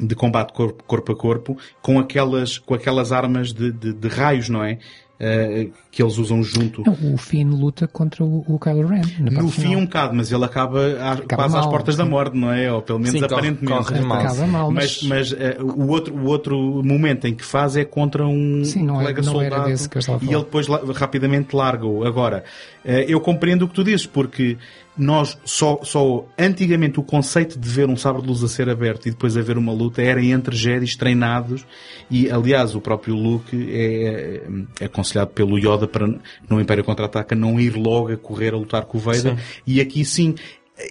de 0.00 0.14
combate 0.14 0.52
corpo, 0.52 0.82
corpo 0.84 1.12
a 1.12 1.16
corpo 1.16 1.58
com 1.80 1.98
aquelas, 1.98 2.58
com 2.58 2.74
aquelas 2.74 3.12
armas 3.12 3.52
de, 3.52 3.70
de, 3.70 3.92
de 3.92 4.08
raios, 4.08 4.48
não 4.48 4.64
é? 4.64 4.78
Uh, 5.14 5.72
que 5.92 6.02
eles 6.02 6.18
usam 6.18 6.42
junto. 6.42 6.82
Não, 6.84 7.14
o 7.14 7.16
Finn 7.16 7.48
luta 7.48 7.86
contra 7.86 8.24
o, 8.24 8.44
o 8.48 8.58
Kylo 8.58 8.88
Ren. 8.88 9.02
No 9.20 9.48
fim 9.48 9.62
final. 9.62 9.78
um 9.78 9.84
bocado, 9.84 10.12
mas 10.12 10.32
ele 10.32 10.44
acaba, 10.44 10.80
a, 10.80 11.12
acaba 11.12 11.36
quase 11.36 11.54
mal, 11.54 11.60
às 11.62 11.66
portas 11.68 11.94
sim. 11.94 11.98
da 11.98 12.04
morte, 12.04 12.36
não 12.36 12.52
é? 12.52 12.72
Ou 12.72 12.82
pelo 12.82 12.98
menos 12.98 13.20
sim, 13.20 13.24
aparentemente. 13.24 13.64
Corre, 13.64 13.84
corre 13.84 14.00
mal. 14.00 14.18
Acaba 14.18 14.46
mal, 14.48 14.70
mas, 14.72 15.02
mas, 15.04 15.32
mas 15.32 15.58
uh, 15.60 15.64
o, 15.64 15.88
outro, 15.88 16.16
o 16.16 16.24
outro 16.24 16.58
momento 16.82 17.28
em 17.28 17.34
que 17.34 17.44
faz 17.44 17.76
é 17.76 17.84
contra 17.84 18.26
um 18.26 18.64
sim, 18.64 18.82
não 18.82 18.96
colega 18.96 19.20
é, 19.20 19.24
não 19.24 19.32
soldado 19.32 19.54
era 19.54 19.64
desse 19.66 19.88
que 19.88 19.98
eu 19.98 20.00
estava 20.00 20.18
a 20.18 20.24
e 20.24 20.34
ele 20.34 20.42
depois 20.42 20.66
rapidamente 20.66 21.54
larga-o. 21.54 22.04
Agora, 22.04 22.42
uh, 22.84 22.88
eu 22.88 23.20
compreendo 23.20 23.66
o 23.66 23.68
que 23.68 23.74
tu 23.74 23.84
dizes, 23.84 24.06
porque 24.06 24.58
nós 24.96 25.36
só, 25.44 25.80
só 25.82 26.24
antigamente 26.38 27.00
o 27.00 27.02
conceito 27.02 27.58
de 27.58 27.68
ver 27.68 27.88
um 27.88 27.96
sabre 27.96 28.22
de 28.22 28.28
luz 28.28 28.42
a 28.44 28.48
ser 28.48 28.68
aberto 28.68 29.06
e 29.06 29.10
depois 29.10 29.36
haver 29.36 29.58
uma 29.58 29.72
luta 29.72 30.00
era 30.00 30.24
entre 30.24 30.54
Jedis 30.56 30.96
treinados 30.96 31.66
e 32.10 32.30
aliás 32.30 32.74
o 32.74 32.80
próprio 32.80 33.14
Luke 33.14 33.56
é, 33.70 34.42
é 34.80 34.84
aconselhado 34.84 35.30
pelo 35.30 35.58
Yoda 35.58 35.88
para 35.88 36.06
no 36.48 36.60
Império 36.60 36.84
Contra-Ataca 36.84 37.34
não 37.34 37.58
ir 37.58 37.76
logo 37.76 38.12
a 38.12 38.16
correr 38.16 38.54
a 38.54 38.56
lutar 38.56 38.84
com 38.84 38.98
o 38.98 39.00
Vader 39.00 39.36
sim. 39.36 39.42
e 39.66 39.80
aqui 39.80 40.04
sim 40.04 40.34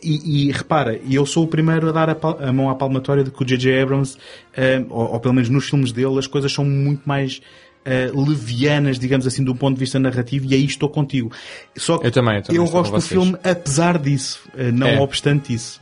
e, 0.01 0.47
e, 0.47 0.51
repara, 0.51 0.97
eu 1.09 1.25
sou 1.25 1.43
o 1.43 1.47
primeiro 1.47 1.89
a 1.89 1.91
dar 1.91 2.09
a, 2.09 2.17
a 2.47 2.53
mão 2.53 2.69
à 2.69 2.75
palmatória 2.75 3.21
de 3.21 3.29
que 3.29 3.43
o 3.43 3.45
J.J. 3.45 3.81
Abrams, 3.81 4.15
uh, 4.15 4.85
ou, 4.89 5.11
ou, 5.11 5.19
pelo 5.19 5.33
menos 5.33 5.49
nos 5.49 5.69
filmes 5.69 5.91
dele, 5.91 6.17
as 6.17 6.25
coisas 6.25 6.53
são 6.53 6.63
muito 6.63 7.01
mais 7.05 7.41
uh, 7.86 8.21
levianas, 8.21 8.97
digamos 8.97 9.27
assim, 9.27 9.43
do 9.43 9.55
ponto 9.55 9.75
de 9.75 9.79
vista 9.79 9.99
narrativo, 9.99 10.45
e 10.45 10.53
aí 10.53 10.65
estou 10.65 10.89
contigo. 10.89 11.31
Só 11.75 11.97
que 11.97 12.07
eu, 12.07 12.11
também, 12.11 12.38
eu, 12.38 12.43
também 12.43 12.61
eu 12.61 12.69
gosto 12.69 12.93
do 12.93 13.01
filme 13.01 13.38
apesar 13.43 13.97
disso, 13.97 14.41
uh, 14.53 14.71
não 14.71 14.88
é. 14.88 14.99
obstante 14.99 15.53
isso. 15.53 15.81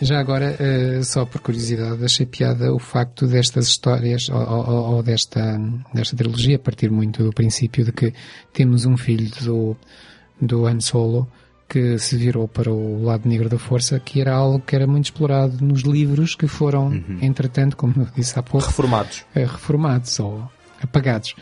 Já 0.00 0.20
agora, 0.20 0.56
uh, 0.60 1.02
só 1.04 1.24
por 1.24 1.40
curiosidade, 1.40 2.04
achei 2.04 2.26
piada 2.26 2.72
o 2.72 2.78
facto 2.78 3.26
destas 3.26 3.68
histórias, 3.68 4.28
ou, 4.28 4.38
ou, 4.38 4.94
ou, 4.94 5.02
desta, 5.02 5.58
desta 5.94 6.16
trilogia, 6.16 6.56
a 6.56 6.58
partir 6.58 6.90
muito 6.90 7.22
do 7.22 7.32
princípio 7.32 7.84
de 7.84 7.92
que 7.92 8.12
temos 8.52 8.84
um 8.84 8.96
filho 8.96 9.30
do, 9.42 9.76
do 10.40 10.66
Han 10.66 10.80
Solo 10.80 11.26
que 11.68 11.98
se 11.98 12.16
virou 12.16 12.46
para 12.46 12.70
o 12.70 13.02
lado 13.02 13.28
negro 13.28 13.48
da 13.48 13.58
força, 13.58 13.98
que 13.98 14.20
era 14.20 14.32
algo 14.32 14.60
que 14.60 14.76
era 14.76 14.86
muito 14.86 15.06
explorado 15.06 15.64
nos 15.64 15.82
livros 15.82 16.36
que 16.36 16.46
foram, 16.46 16.88
uhum. 16.88 17.18
entretanto, 17.20 17.76
como 17.76 17.94
eu 17.96 18.06
disse 18.14 18.38
há 18.38 18.42
pouco, 18.42 18.66
reformados. 18.66 19.24
reformados 19.34 20.20
ou 20.20 20.48
apagados. 20.86 21.34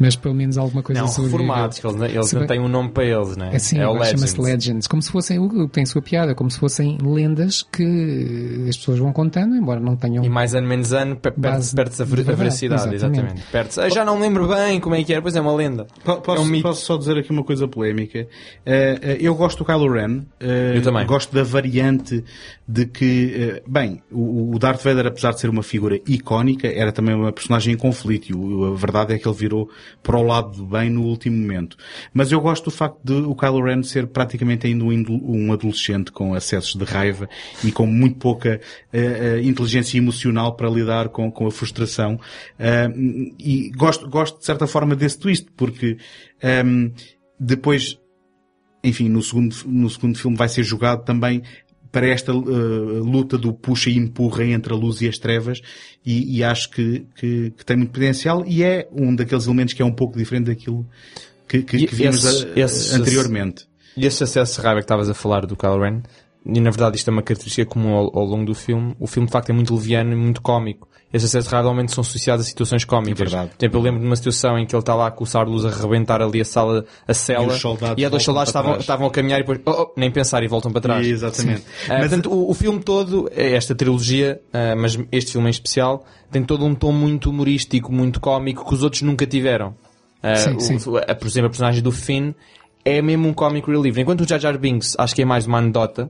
Mas 0.00 0.16
pelo 0.16 0.34
menos 0.34 0.56
alguma 0.56 0.82
coisa 0.82 1.02
não, 1.02 1.08
sobre 1.08 1.30
reformados, 1.30 1.78
que 1.78 1.86
eles, 1.86 2.00
eles 2.00 2.32
não 2.32 2.46
têm 2.46 2.58
um 2.58 2.68
nome 2.68 2.88
para 2.88 3.04
eles, 3.04 3.36
né? 3.36 3.50
É 3.52 3.58
sim, 3.58 3.78
é 3.78 3.86
o 3.86 3.92
Legends. 3.92 4.08
chama-se 4.08 4.40
Legends. 4.40 4.86
Como 4.86 5.02
se 5.02 5.12
fossem, 5.12 5.68
tem 5.68 5.84
sua 5.84 6.00
piada, 6.00 6.34
como 6.34 6.50
se 6.50 6.58
fossem 6.58 6.96
lendas 7.02 7.62
que 7.62 8.64
as 8.66 8.78
pessoas 8.78 8.98
vão 8.98 9.12
contando, 9.12 9.54
embora 9.54 9.78
não 9.78 9.96
tenham. 9.96 10.24
E 10.24 10.28
mais 10.30 10.54
ano 10.54 10.66
menos 10.66 10.94
ano, 10.94 11.16
perde-se 11.16 11.78
a, 11.78 12.04
a 12.04 12.34
veracidade, 12.34 12.94
exatamente. 12.94 13.42
exatamente. 13.52 13.80
Ah, 13.80 13.88
já 13.90 14.02
não 14.02 14.16
me 14.16 14.22
lembro 14.22 14.48
bem 14.48 14.80
como 14.80 14.94
é 14.94 15.04
que 15.04 15.12
era, 15.12 15.20
pois 15.20 15.36
é 15.36 15.40
uma 15.40 15.54
lenda. 15.54 15.86
Posso, 16.02 16.30
é 16.30 16.40
um 16.40 16.62
posso 16.62 16.86
só 16.86 16.96
dizer 16.96 17.18
aqui 17.18 17.30
uma 17.30 17.44
coisa 17.44 17.68
polémica? 17.68 18.26
Uh, 18.66 19.06
uh, 19.06 19.16
eu 19.20 19.34
gosto 19.34 19.58
do 19.58 19.64
Kylo 19.66 19.92
Ren. 19.92 20.20
Uh, 20.40 20.76
eu 20.76 20.82
também. 20.82 21.06
Gosto 21.06 21.34
da 21.34 21.42
variante 21.42 22.24
de 22.66 22.86
que, 22.86 23.62
bem, 23.66 24.00
o, 24.10 24.54
o 24.54 24.58
Darth 24.58 24.82
Vader, 24.82 25.06
apesar 25.06 25.32
de 25.32 25.40
ser 25.40 25.50
uma 25.50 25.62
figura 25.62 26.00
icónica, 26.06 26.68
era 26.68 26.90
também 26.90 27.14
uma 27.14 27.32
personagem 27.32 27.74
em 27.74 27.76
conflito. 27.76 28.30
E 28.30 28.72
a 28.72 28.74
verdade 28.74 29.12
é 29.14 29.18
que 29.18 29.28
ele 29.28 29.36
virou 29.36 29.68
para 30.02 30.16
o 30.16 30.22
lado 30.22 30.56
do 30.56 30.66
bem 30.66 30.90
no 30.90 31.02
último 31.02 31.36
momento. 31.36 31.76
Mas 32.12 32.32
eu 32.32 32.40
gosto 32.40 32.64
do 32.64 32.70
facto 32.70 32.98
de 33.02 33.12
o 33.12 33.34
Kylo 33.34 33.64
Ren 33.64 33.82
ser 33.82 34.06
praticamente 34.06 34.66
ainda 34.66 34.84
um 34.84 35.52
adolescente 35.52 36.12
com 36.12 36.34
acessos 36.34 36.74
de 36.74 36.84
raiva 36.84 37.28
e 37.64 37.70
com 37.70 37.86
muito 37.86 38.16
pouca 38.18 38.60
uh, 38.92 39.40
inteligência 39.42 39.98
emocional 39.98 40.54
para 40.54 40.68
lidar 40.68 41.08
com, 41.08 41.30
com 41.30 41.46
a 41.46 41.50
frustração. 41.50 42.14
Uh, 42.58 43.34
e 43.38 43.70
gosto, 43.76 44.08
gosto 44.08 44.38
de 44.38 44.44
certa 44.44 44.66
forma 44.66 44.94
desse 44.94 45.18
twist, 45.18 45.46
porque 45.56 45.96
um, 46.42 46.48
ehm, 46.48 46.92
depois 47.38 47.98
enfim, 48.82 49.08
no 49.08 49.22
segundo, 49.22 49.54
no 49.66 49.90
segundo 49.90 50.18
filme 50.18 50.36
vai 50.36 50.48
ser 50.48 50.62
jogado 50.62 51.04
também 51.04 51.42
para 51.90 52.06
esta 52.06 52.32
uh, 52.32 53.02
luta 53.02 53.36
do 53.36 53.52
puxa 53.52 53.90
e 53.90 53.96
empurra 53.96 54.44
entre 54.44 54.72
a 54.72 54.76
luz 54.76 55.00
e 55.00 55.08
as 55.08 55.18
trevas 55.18 55.60
e, 56.04 56.38
e 56.38 56.44
acho 56.44 56.70
que, 56.70 57.04
que, 57.16 57.50
que, 57.50 57.64
tem 57.64 57.76
muito 57.76 57.90
potencial 57.90 58.44
e 58.46 58.62
é 58.62 58.88
um 58.92 59.14
daqueles 59.14 59.46
elementos 59.46 59.74
que 59.74 59.82
é 59.82 59.84
um 59.84 59.92
pouco 59.92 60.16
diferente 60.16 60.46
daquilo 60.46 60.86
que, 61.48 61.62
que, 61.62 61.86
que 61.86 61.94
vimos 61.94 62.24
a, 62.26 62.96
anteriormente. 62.96 63.66
E 63.96 64.06
esse 64.06 64.22
acesso 64.22 64.60
de 64.60 64.66
raiva 64.66 64.80
que 64.80 64.84
estavas 64.84 65.08
a 65.08 65.14
falar 65.14 65.46
do 65.46 65.56
Kylo 65.56 65.80
Ren, 65.80 66.02
e 66.46 66.60
na 66.60 66.70
verdade 66.70 66.96
isto 66.96 67.08
é 67.08 67.12
uma 67.12 67.22
característica 67.22 67.66
comum 67.66 67.94
ao, 67.94 68.18
ao 68.18 68.24
longo 68.24 68.44
do 68.44 68.54
filme, 68.54 68.94
o 68.98 69.06
filme 69.06 69.26
de 69.26 69.32
facto 69.32 69.50
é 69.50 69.52
muito 69.52 69.74
leviano 69.74 70.12
e 70.12 70.16
muito 70.16 70.40
cómico 70.40 70.88
esses 71.12 71.28
acessos 71.28 71.50
normalmente 71.50 71.92
são 71.92 72.02
associados 72.02 72.46
a 72.46 72.48
situações 72.48 72.84
cómicas. 72.84 73.34
É 73.34 73.48
exemplo, 73.58 73.78
eu 73.78 73.82
lembro 73.82 74.00
de 74.00 74.06
uma 74.06 74.14
situação 74.14 74.56
em 74.56 74.64
que 74.64 74.74
ele 74.74 74.80
está 74.80 74.94
lá 74.94 75.10
com 75.10 75.24
o 75.24 75.26
Sarluz 75.26 75.64
a 75.64 75.70
rebentar 75.70 76.22
ali 76.22 76.40
a 76.40 76.44
sala, 76.44 76.84
a 77.06 77.12
cela, 77.12 77.52
e, 77.96 78.02
e 78.02 78.04
a 78.04 78.08
dois 78.08 78.22
soldados 78.22 78.50
estavam, 78.50 78.76
estavam 78.76 79.06
a 79.08 79.10
caminhar 79.10 79.40
e 79.40 79.42
depois, 79.42 79.60
oh, 79.66 79.70
oh, 79.70 79.92
nem 79.96 80.08
pensar 80.10 80.42
e 80.44 80.48
voltam 80.48 80.70
para 80.70 80.80
trás. 80.80 81.04
Exatamente. 81.04 81.62
Uh, 81.62 81.64
mas... 81.88 82.00
Portanto, 82.00 82.32
o, 82.32 82.50
o, 82.50 82.54
filme 82.54 82.80
todo, 82.80 83.28
é 83.34 83.54
esta 83.54 83.74
trilogia, 83.74 84.40
uh, 84.54 84.78
mas 84.78 84.96
este 85.10 85.32
filme 85.32 85.48
em 85.48 85.50
especial, 85.50 86.04
tem 86.30 86.44
todo 86.44 86.64
um 86.64 86.76
tom 86.76 86.92
muito 86.92 87.30
humorístico, 87.30 87.92
muito 87.92 88.20
cómico, 88.20 88.64
que 88.64 88.74
os 88.74 88.84
outros 88.84 89.02
nunca 89.02 89.26
tiveram. 89.26 89.74
Uh, 90.22 90.60
sim, 90.60 90.78
sim. 90.78 90.90
O, 90.90 90.96
a, 90.96 91.14
por 91.14 91.26
exemplo, 91.26 91.46
a 91.48 91.50
personagem 91.50 91.82
do 91.82 91.90
Finn 91.90 92.34
é 92.84 93.02
mesmo 93.02 93.26
um 93.26 93.32
comic 93.32 93.68
relief. 93.68 93.98
Enquanto 93.98 94.20
o 94.20 94.28
Jar 94.28 94.38
Jar 94.38 94.56
Binks 94.56 94.94
acho 94.96 95.12
que 95.12 95.22
é 95.22 95.24
mais 95.24 95.44
uma 95.44 95.58
anedota, 95.58 96.08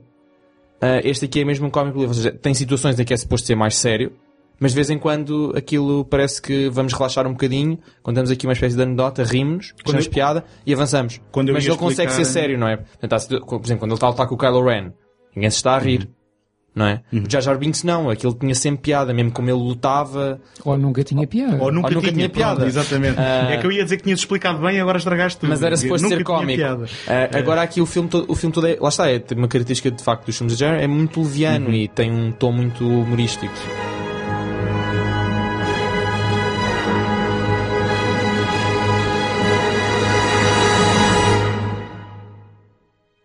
este 1.03 1.25
aqui 1.25 1.41
é 1.41 1.45
mesmo 1.45 1.67
um 1.67 1.69
comic 1.69 1.93
relief. 1.93 2.09
Ou 2.09 2.13
seja, 2.13 2.31
tem 2.31 2.53
situações 2.53 2.99
em 2.99 3.03
que 3.03 3.13
é 3.13 3.17
suposto 3.17 3.47
ser 3.47 3.55
mais 3.55 3.75
sério, 3.75 4.13
mas 4.61 4.73
de 4.73 4.75
vez 4.75 4.91
em 4.91 4.99
quando 4.99 5.51
aquilo 5.57 6.05
parece 6.05 6.39
que 6.39 6.69
vamos 6.69 6.93
relaxar 6.93 7.25
um 7.25 7.31
bocadinho, 7.31 7.79
contamos 8.03 8.29
aqui 8.29 8.45
uma 8.45 8.53
espécie 8.53 8.75
de 8.75 8.83
anedota, 8.83 9.23
rimos, 9.23 9.73
achamos 9.83 10.05
eu... 10.05 10.11
piada 10.11 10.45
e 10.63 10.71
avançamos. 10.71 11.19
Quando 11.31 11.51
Mas 11.51 11.63
ele 11.65 11.73
explicar... 11.73 11.89
consegue 11.89 12.11
ser 12.13 12.25
sério, 12.25 12.59
não 12.59 12.67
é? 12.67 12.77
Portanto, 12.77 13.45
por 13.47 13.65
exemplo, 13.65 13.79
quando 13.79 13.91
ele 13.91 13.95
está 13.95 14.05
a 14.05 14.09
lutar 14.11 14.27
com 14.27 14.35
o 14.35 14.37
Kylo 14.37 14.63
Ren, 14.63 14.91
ninguém 15.35 15.49
se 15.49 15.57
está 15.57 15.73
a 15.73 15.79
rir. 15.79 16.01
Uhum. 16.01 16.21
Não 16.73 16.85
é? 16.85 17.01
Uhum. 17.11 17.23
O 17.27 17.29
Jar 17.29 17.41
Jar 17.41 17.57
Binks 17.57 17.83
não, 17.83 18.09
aquilo 18.09 18.33
tinha 18.33 18.55
sempre 18.55 18.83
piada, 18.83 19.13
mesmo 19.13 19.31
como 19.31 19.49
ele 19.49 19.57
lutava. 19.57 20.39
Ou 20.63 20.77
nunca 20.77 21.03
tinha 21.03 21.27
piada. 21.27 21.57
Ou 21.61 21.69
nunca, 21.69 21.87
Ou 21.87 21.95
nunca 21.95 22.07
tinha, 22.07 22.13
tinha, 22.13 22.29
piada. 22.29 22.55
Pronto, 22.57 22.69
exatamente. 22.69 23.17
Uh... 23.17 23.51
É 23.51 23.57
que 23.57 23.67
eu 23.67 23.71
ia 23.71 23.83
dizer 23.83 23.97
que 23.97 24.03
tinhas 24.03 24.19
explicado 24.19 24.59
bem 24.59 24.77
e 24.77 24.79
agora 24.79 24.97
estragaste 24.97 25.39
tudo. 25.39 25.49
Mas 25.49 25.61
era 25.61 25.75
suposto 25.75 26.07
ser 26.07 26.23
cómico. 26.23 26.61
Uh, 26.63 27.37
agora 27.37 27.63
aqui 27.63 27.81
o 27.81 27.85
filme 27.85 28.07
todo, 28.07 28.31
o 28.31 28.35
filme 28.35 28.53
todo 28.53 28.67
é, 28.67 28.77
lá 28.79 28.87
está, 28.87 29.11
é 29.11 29.21
uma 29.35 29.49
característica 29.49 29.91
de 29.91 30.01
facto 30.01 30.27
dos 30.27 30.37
filmes 30.37 30.55
de 30.55 30.59
Jar, 30.61 30.79
é 30.79 30.87
muito 30.87 31.19
leviano 31.19 31.67
uhum. 31.67 31.73
e 31.73 31.87
tem 31.89 32.09
um 32.09 32.31
tom 32.31 32.53
muito 32.53 32.87
humorístico. 32.87 33.53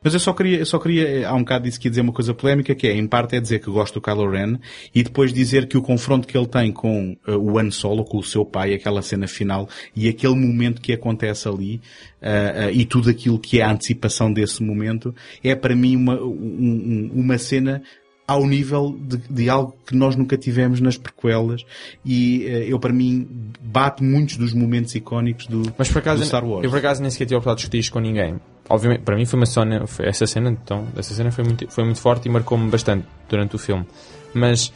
Mas 0.07 0.15
eu 0.15 0.21
só 0.21 0.33
queria, 0.33 0.59
eu 0.59 0.67
só 0.67 0.79
queria, 0.79 1.29
há 1.29 1.35
um 1.35 1.41
bocado 1.41 1.65
disse 1.65 1.81
que 1.81 1.89
ia 1.89 1.91
dizer 1.91 2.01
uma 2.01 2.13
coisa 2.13 2.33
polémica, 2.33 2.73
que 2.77 2.87
é, 2.87 2.93
em 2.93 3.09
parte 3.09 3.35
é 3.35 3.41
dizer 3.41 3.59
que 3.59 3.69
gosto 3.69 3.95
do 3.95 4.01
Kylo 4.01 4.31
Ren, 4.31 4.57
e 4.95 5.03
depois 5.03 5.33
dizer 5.33 5.67
que 5.67 5.77
o 5.77 5.83
confronto 5.83 6.29
que 6.29 6.39
ele 6.39 6.47
tem 6.47 6.71
com 6.71 7.17
uh, 7.27 7.33
o 7.33 7.59
Han 7.59 7.73
Solo, 7.73 8.05
com 8.05 8.19
o 8.19 8.23
seu 8.23 8.45
pai, 8.45 8.73
aquela 8.73 9.03
cena 9.03 9.27
final, 9.27 9.69
e 9.97 10.09
aquele 10.09 10.37
momento 10.37 10.81
que 10.81 10.93
acontece 10.93 11.49
ali, 11.49 11.81
uh, 12.23 12.69
uh, 12.69 12.71
e 12.73 12.85
tudo 12.85 13.11
aquilo 13.11 13.37
que 13.37 13.61
é 13.61 13.65
a 13.65 13.73
antecipação 13.73 14.33
desse 14.33 14.63
momento, 14.63 15.13
é 15.43 15.57
para 15.57 15.75
mim 15.75 15.97
uma, 15.97 16.15
um, 16.23 17.11
uma 17.13 17.37
cena 17.37 17.83
ao 18.27 18.47
nível 18.47 18.99
de, 18.99 19.19
de, 19.19 19.49
algo 19.49 19.77
que 19.87 19.95
nós 19.95 20.17
nunca 20.17 20.37
tivemos 20.37 20.81
nas 20.81 20.97
prequelas 20.97 21.65
e 22.05 22.45
uh, 22.47 22.71
eu 22.71 22.79
para 22.79 22.93
mim 22.93 23.27
bate 23.61 24.03
muitos 24.03 24.37
dos 24.37 24.53
momentos 24.53 24.95
icónicos 24.95 25.47
do, 25.47 25.63
Mas 25.79 25.89
por 25.89 25.99
acaso, 25.99 26.23
do 26.23 26.27
Star 26.27 26.45
Wars. 26.45 26.65
Eu 26.65 26.71
por 26.71 26.79
acaso 26.79 27.01
nem 27.01 27.11
sequer 27.11 27.27
tive 27.27 27.37
a 27.37 27.39
oportunidade 27.39 27.61
de 27.61 27.63
discutir 27.63 27.79
isto 27.79 27.93
com 27.93 28.01
ninguém 28.01 28.41
obviamente, 28.69 29.03
para 29.03 29.17
mim 29.17 29.25
foi 29.25 29.39
uma 29.39 29.47
cena, 29.47 29.85
essa 30.01 30.27
cena, 30.27 30.51
então, 30.51 30.87
essa 30.97 31.15
cena 31.15 31.31
foi 31.31 31.45
muito, 31.45 31.71
foi 31.71 31.85
muito 31.85 32.01
forte 32.01 32.27
e 32.27 32.31
marcou-me 32.31 32.69
bastante 32.71 33.07
durante 33.29 33.55
o 33.55 33.59
filme. 33.59 33.87
Mas, 34.35 34.73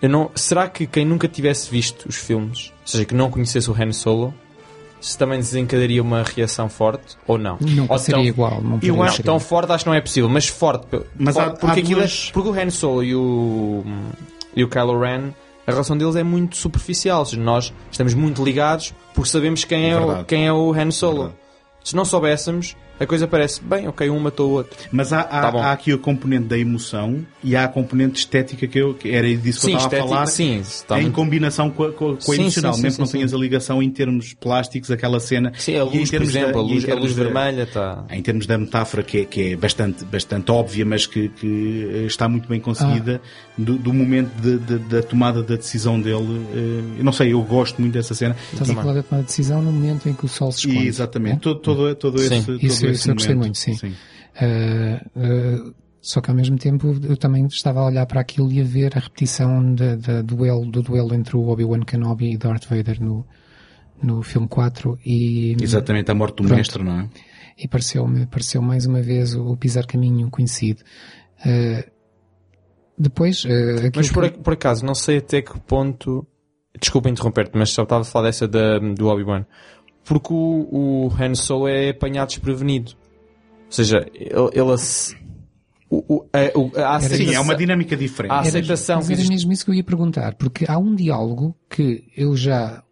eu 0.00 0.08
não, 0.08 0.30
será 0.34 0.68
que 0.68 0.86
quem 0.86 1.04
nunca 1.04 1.28
tivesse 1.28 1.70
visto 1.70 2.08
os 2.08 2.16
filmes, 2.16 2.72
ou 2.82 2.86
seja, 2.86 3.04
que 3.04 3.14
não 3.14 3.30
conhecesse 3.30 3.70
o 3.70 3.74
Han 3.74 3.92
Solo, 3.92 4.34
se 5.04 5.18
também 5.18 5.38
desencadearia 5.38 6.02
uma 6.02 6.22
reação 6.22 6.68
forte 6.68 7.16
ou 7.26 7.36
não? 7.36 7.58
Não 7.60 7.86
ou 7.88 7.98
seria 7.98 8.22
tão, 8.22 8.24
igual. 8.24 8.62
Não 8.62 8.78
eu 8.82 9.02
acho 9.02 9.22
tão 9.22 9.38
forte 9.38 9.70
acho 9.70 9.84
que 9.84 9.90
não 9.90 9.96
é 9.96 10.00
possível, 10.00 10.28
mas 10.28 10.48
forte. 10.48 10.86
Mas 11.16 11.34
forte, 11.34 11.48
há, 11.48 11.50
porque, 11.52 11.66
há 11.66 11.82
aquilo 11.82 12.00
duas... 12.00 12.28
é, 12.28 12.32
porque 12.32 12.48
o 12.48 12.52
Han 12.52 12.70
Solo 12.70 13.04
e 13.04 13.14
o, 13.14 13.84
e 14.56 14.64
o 14.64 14.68
Kylo 14.68 14.98
Ren, 14.98 15.30
a 15.66 15.70
relação 15.70 15.96
deles 15.96 16.16
é 16.16 16.22
muito 16.22 16.56
superficial. 16.56 17.26
Nós 17.36 17.72
estamos 17.90 18.14
muito 18.14 18.42
ligados 18.42 18.94
porque 19.14 19.28
sabemos 19.28 19.64
quem 19.64 19.86
é, 19.86 19.90
é 19.90 20.00
o, 20.00 20.24
quem 20.24 20.46
é 20.46 20.52
o 20.52 20.72
Han 20.72 20.90
Solo. 20.90 21.34
É 21.40 21.44
se 21.84 21.94
não 21.94 22.04
soubéssemos, 22.04 22.74
a 22.98 23.06
coisa 23.06 23.26
parece, 23.26 23.60
bem, 23.62 23.88
ok, 23.88 24.08
um 24.08 24.18
matou 24.20 24.50
o 24.50 24.52
outro. 24.54 24.76
Mas 24.92 25.12
há, 25.12 25.20
há, 25.22 25.52
Tá 25.52 25.58
há 25.66 25.72
aqui 25.72 25.92
a 25.92 25.98
componente 25.98 26.44
da 26.46 26.56
emoção 26.58 27.26
e 27.42 27.56
há 27.56 27.64
a 27.64 27.68
componente 27.68 28.20
estética 28.20 28.66
que, 28.66 28.78
eu, 28.78 28.94
que 28.94 29.10
era 29.10 29.26
disso 29.36 29.60
que 29.60 29.66
Sim, 29.66 29.72
eu 29.72 29.78
estava 29.78 29.84
a 29.84 29.98
estético, 29.98 30.08
falar. 30.08 30.26
sim, 30.26 30.58
está 30.60 30.98
em 30.98 31.02
muito- 31.02 31.14
combinação 31.14 31.70
com 31.70 31.84
a, 31.84 31.92
com 31.92 32.04
a- 32.06 32.08
a 32.12 32.34
emocional, 32.36 32.72
sim, 32.74 32.76
sim, 32.78 32.82
mesmo 32.82 32.96
que 32.96 33.02
não 33.04 33.08
tenhas 33.12 33.30
sim. 33.30 33.36
a 33.36 33.40
ligação 33.40 33.82
em 33.82 33.90
termos 33.90 34.32
plásticos, 34.34 34.90
aquela 34.90 35.18
cena. 35.20 35.52
Sim, 35.58 35.76
a 35.76 35.78
E 35.78 35.80
em 35.80 35.84
luz, 35.84 36.02
por 36.04 36.10
termos 36.10 36.32
da- 36.32 36.40
exemplo, 36.40 36.60
a 36.60 36.62
luz, 36.62 36.84
a 36.84 36.86
termos 36.86 37.04
luz 37.04 37.16
da- 37.16 37.22
vermelha 37.24 37.62
está... 37.64 38.04
Em 38.10 38.22
termos 38.22 38.46
da 38.46 38.56
metáfora, 38.58 39.02
que 39.02 39.18
é, 39.18 39.24
que 39.24 39.52
é 39.52 39.56
bastante, 39.56 40.04
bastante 40.04 40.50
óbvia, 40.50 40.84
mas 40.86 41.06
que, 41.06 41.28
que, 41.30 41.90
eh, 41.92 42.06
está 42.06 42.28
muito 42.28 42.48
bem 42.48 42.60
conseguida, 42.60 43.20
do, 43.56 43.78
do 43.78 43.92
momento 43.92 44.30
de- 44.40 44.58
de- 44.58 44.78
da 44.88 45.02
tomada 45.02 45.42
da 45.42 45.54
decisão 45.56 46.00
dele. 46.00 46.44
eh, 46.52 46.98
Eu 46.98 47.04
não 47.04 47.12
sei, 47.12 47.32
eu 47.32 47.42
gosto 47.42 47.80
muito 47.80 47.94
dessa 47.94 48.14
cena. 48.14 48.34
Estás 48.52 48.68
a 48.70 48.74
falar 48.74 48.94
de 48.94 49.02
tomar 49.04 49.20
a 49.22 49.24
decisão 49.24 49.62
no 49.62 49.70
momento 49.72 50.08
em 50.08 50.12
que 50.14 50.24
o 50.24 50.28
sol 50.28 50.50
se 50.50 50.60
esconde. 50.66 50.84
E, 50.84 50.88
exatamente, 50.88 51.40
todo, 51.40 51.60
todo, 51.60 51.94
todo 51.94 52.18
Sim. 52.18 52.24
esse, 52.36 52.46
todo 52.46 52.56
Isso- 52.56 52.86
esse 52.86 52.92
isso 52.92 53.10
eu 53.10 53.14
gostei 53.14 53.34
muito, 53.34 53.56
sim. 53.58 53.72
Uh, 53.74 55.68
uh, 55.68 55.74
só 56.00 56.20
que 56.20 56.28
ao 56.30 56.36
mesmo 56.36 56.58
tempo 56.58 56.94
eu 57.08 57.16
também 57.16 57.46
estava 57.46 57.80
a 57.80 57.86
olhar 57.86 58.04
para 58.06 58.20
aquilo 58.20 58.50
e 58.52 58.60
a 58.60 58.64
ver 58.64 58.92
a 58.96 59.00
repetição 59.00 59.74
da, 59.74 59.96
da 59.96 60.22
duelo, 60.22 60.66
do 60.70 60.82
duelo 60.82 61.14
entre 61.14 61.36
o 61.36 61.48
Obi-Wan 61.48 61.80
Kenobi 61.80 62.32
e 62.32 62.36
Darth 62.36 62.66
Vader 62.68 63.00
no, 63.02 63.24
no 64.02 64.22
filme 64.22 64.48
4 64.48 64.98
e, 65.06 65.56
Exatamente, 65.62 66.10
a 66.10 66.14
morte 66.14 66.36
do 66.38 66.42
Pronto. 66.44 66.56
mestre, 66.56 66.82
não 66.82 67.00
é? 67.00 67.08
e 67.56 67.68
pareceu-me 67.68 68.26
pareceu 68.26 68.60
mais 68.60 68.84
uma 68.84 69.00
vez 69.00 69.32
o, 69.34 69.52
o 69.52 69.56
pisar 69.56 69.86
caminho 69.86 70.28
conhecido. 70.28 70.82
Uh, 71.46 71.93
depois, 72.98 73.44
uh, 73.44 73.48
Mas 73.94 74.10
por, 74.10 74.30
que- 74.30 74.38
por 74.38 74.52
acaso, 74.54 74.84
não 74.84 74.94
sei 74.94 75.18
até 75.18 75.42
que 75.42 75.58
ponto. 75.60 76.26
Desculpa 76.80 77.08
interromper-te, 77.08 77.52
mas 77.56 77.70
só 77.70 77.84
estava 77.84 78.02
a 78.02 78.04
falar 78.04 78.26
dessa 78.26 78.48
da, 78.48 78.78
do 78.78 79.06
Obi-Wan. 79.06 79.44
Porque 80.04 80.32
o, 80.32 81.06
o 81.08 81.12
Han 81.18 81.34
Solo 81.34 81.68
é 81.68 81.90
apanhado 81.90 82.28
desprevenido. 82.28 82.92
Ou 83.66 83.72
seja, 83.72 84.06
ele. 84.14 84.50
ele 84.52 84.74
o, 85.90 86.04
o, 86.16 86.26
a, 86.32 86.38
a 86.38 86.50
Sim, 86.50 86.72
é 86.74 86.82
aceitação- 87.16 87.42
uma 87.42 87.54
dinâmica 87.54 87.96
diferente. 87.96 88.32
Era- 88.32 88.40
aceitação 88.40 88.96
mas 88.96 89.06
que 89.06 89.12
era 89.14 89.24
mesmo 89.28 89.52
isso 89.52 89.64
que 89.64 89.70
eu 89.70 89.74
ia 89.74 89.84
perguntar, 89.84 90.34
porque 90.34 90.64
há 90.68 90.76
um 90.78 90.94
diálogo 90.94 91.54
que 91.70 92.04
eu 92.16 92.36
já 92.36 92.82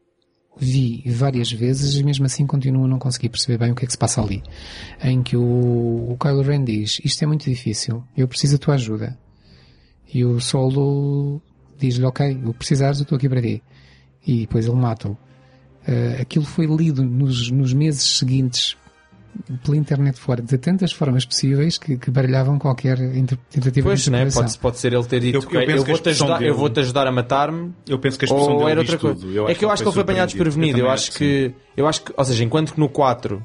vi 0.57 1.03
várias 1.07 1.51
vezes 1.51 1.97
e 1.99 2.05
mesmo 2.05 2.25
assim 2.27 2.47
continuo 2.47 2.85
a 2.85 2.89
não 2.89 2.99
conseguir 2.99 3.31
perceber 3.31 3.59
bem 3.59 3.73
o 3.73 3.75
que 3.75 3.85
é 3.85 3.87
que 3.87 3.93
se 3.93 3.99
passa 3.99 4.23
ali. 4.23 4.43
Em 5.03 5.23
que 5.23 5.37
o, 5.37 5.43
o 6.13 6.17
Kylo 6.21 6.43
Ren 6.43 6.63
diz, 6.63 7.01
isto 7.05 7.25
é 7.25 7.27
muito 7.27 7.45
difícil, 7.51 8.05
eu 8.17 8.29
preciso 8.29 8.57
da 8.57 8.65
tua 8.65 8.75
ajuda. 8.75 9.19
E 10.15 10.25
o 10.25 10.41
Solo 10.41 11.41
diz-lhe, 11.79 12.05
ok, 12.05 12.41
o 12.45 12.53
que 12.53 12.59
precisares 12.59 12.99
eu 12.99 13.03
estou 13.05 13.17
aqui 13.17 13.29
para 13.29 13.41
ti. 13.41 13.63
E 14.27 14.41
depois 14.43 14.67
ele 14.67 14.77
mata-o. 14.77 15.17
Eh, 15.87 16.19
aquilo 16.21 16.45
foi 16.45 16.67
lido 16.67 17.03
nos, 17.03 17.51
nos 17.51 17.73
meses 17.73 18.19
seguintes 18.19 18.77
pela 19.65 19.77
internet 19.79 20.19
fora 20.21 20.43
de 20.43 20.59
tantas 20.59 20.93
formas 20.93 21.25
possíveis 21.25 21.79
que, 21.79 21.97
que 21.97 22.11
baralhavam 22.11 22.59
qualquer 22.59 23.01
inter- 23.17 23.39
tentativa 23.51 23.89
Pois, 23.89 24.03
de 24.03 24.11
né? 24.11 24.31
Pode, 24.31 24.59
pode 24.59 24.79
ser 24.79 24.93
ele 24.93 25.05
ter 25.05 25.21
dito 25.21 25.37
Eu- 25.39 25.41
eu 25.41 25.47
"Ok, 25.49 25.63
eu, 25.63 25.67
penso 25.67 25.85
que 25.87 25.91
a 25.91 25.95
vou-te 25.95 26.09
ajudar, 26.11 26.33
eu 26.35 26.39
dele- 26.39 26.53
vou-te 26.53 26.81
ajudar 26.81 27.07
a 27.07 27.13
matar-me 27.13 27.73
Eu 27.89 27.99
penso 27.99 28.19
que 28.19 28.25
a 28.25 28.27
expressão 28.27 28.53
ou 28.53 28.59
dele 28.59 28.71
era 28.73 28.81
outra 28.81 28.99
coisa. 28.99 29.21
tudo. 29.21 29.49
é 29.49 29.55
que 29.55 29.65
eu 29.65 29.71
acho 29.71 29.83
que 29.83 29.89
ele 29.89 29.95
foi 29.95 30.03
apanhado 30.03 30.29
desprevenido. 30.29 30.79
Eu 30.79 30.91
acho 30.91 31.13
que, 31.13 31.55
eu 31.77 31.87
acho 31.89 32.03
que, 32.05 32.13
ou 32.15 32.25
seja, 32.27 32.45
enquanto 32.45 32.75
que 32.75 32.79
no 32.79 32.91
4 32.91 33.43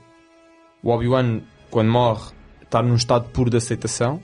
o 0.83 0.89
Obi-Wan, 0.89 1.39
quando 1.71 1.89
morre, 1.89 2.33
está 2.61 2.83
num 2.83 2.95
estado 2.95 3.29
puro 3.29 3.49
de 3.49 3.55
aceitação, 3.57 4.21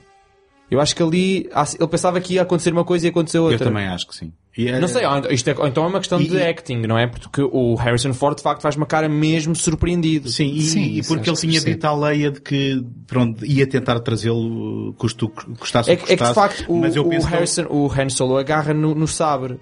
eu 0.74 0.80
acho 0.80 0.94
que 0.94 1.02
ali 1.02 1.48
ele 1.78 1.88
pensava 1.88 2.20
que 2.20 2.34
ia 2.34 2.42
acontecer 2.42 2.72
uma 2.72 2.84
coisa 2.84 3.06
e 3.06 3.10
aconteceu 3.10 3.42
Eu 3.44 3.50
outra. 3.52 3.66
também 3.66 3.86
acho 3.86 4.06
que 4.06 4.14
sim. 4.14 4.32
É- 4.56 4.78
Não 4.78 4.86
sei, 4.86 5.04
ou 5.04 5.32
isto 5.32 5.48
é, 5.50 5.56
então 5.66 5.82
é 5.84 5.86
uma 5.88 5.98
questão 5.98 6.20
E- 6.20 6.28
de 6.28 6.40
acting, 6.40 6.76
não 6.86 6.96
é? 6.96 7.08
Porque 7.08 7.42
o 7.42 7.74
Harrison 7.74 8.12
Ford 8.12 8.36
de 8.36 8.42
facto 8.42 8.60
faz 8.62 8.76
uma 8.76 8.86
cara 8.86 9.08
mesmo 9.08 9.54
surpreendido. 9.56 10.28
Sim, 10.28 10.52
e, 10.52 10.62
Sim, 10.62 10.82
e 10.84 11.02
porque 11.02 11.28
ele 11.28 11.36
tinha 11.36 11.60
dito 11.60 11.84
à 11.84 11.92
Leia 11.96 12.30
de 12.30 12.40
que 12.40 12.84
pronto, 13.06 13.44
ia 13.44 13.66
tentar 13.66 13.98
trazê-lo 14.00 14.92
custo, 14.96 15.28
custasse 15.58 15.90
É 15.90 15.94
o 15.94 15.96
que, 15.96 16.04
que 16.06 16.12
é 16.12 16.16
que 16.16 16.22
de 16.22 16.28
custasse, 16.28 16.56
facto 16.58 16.70
o, 16.72 16.80
mas 16.80 16.94
eu 16.94 17.04
o 17.04 17.08
penso 17.08 17.26
que 17.26 17.32
Harrison, 17.34 17.66
o 17.68 17.90
Han 17.92 18.08
Solo 18.08 18.36
agarra 18.38 18.72
no, 18.72 18.94
no 18.94 19.08
sabre. 19.08 19.58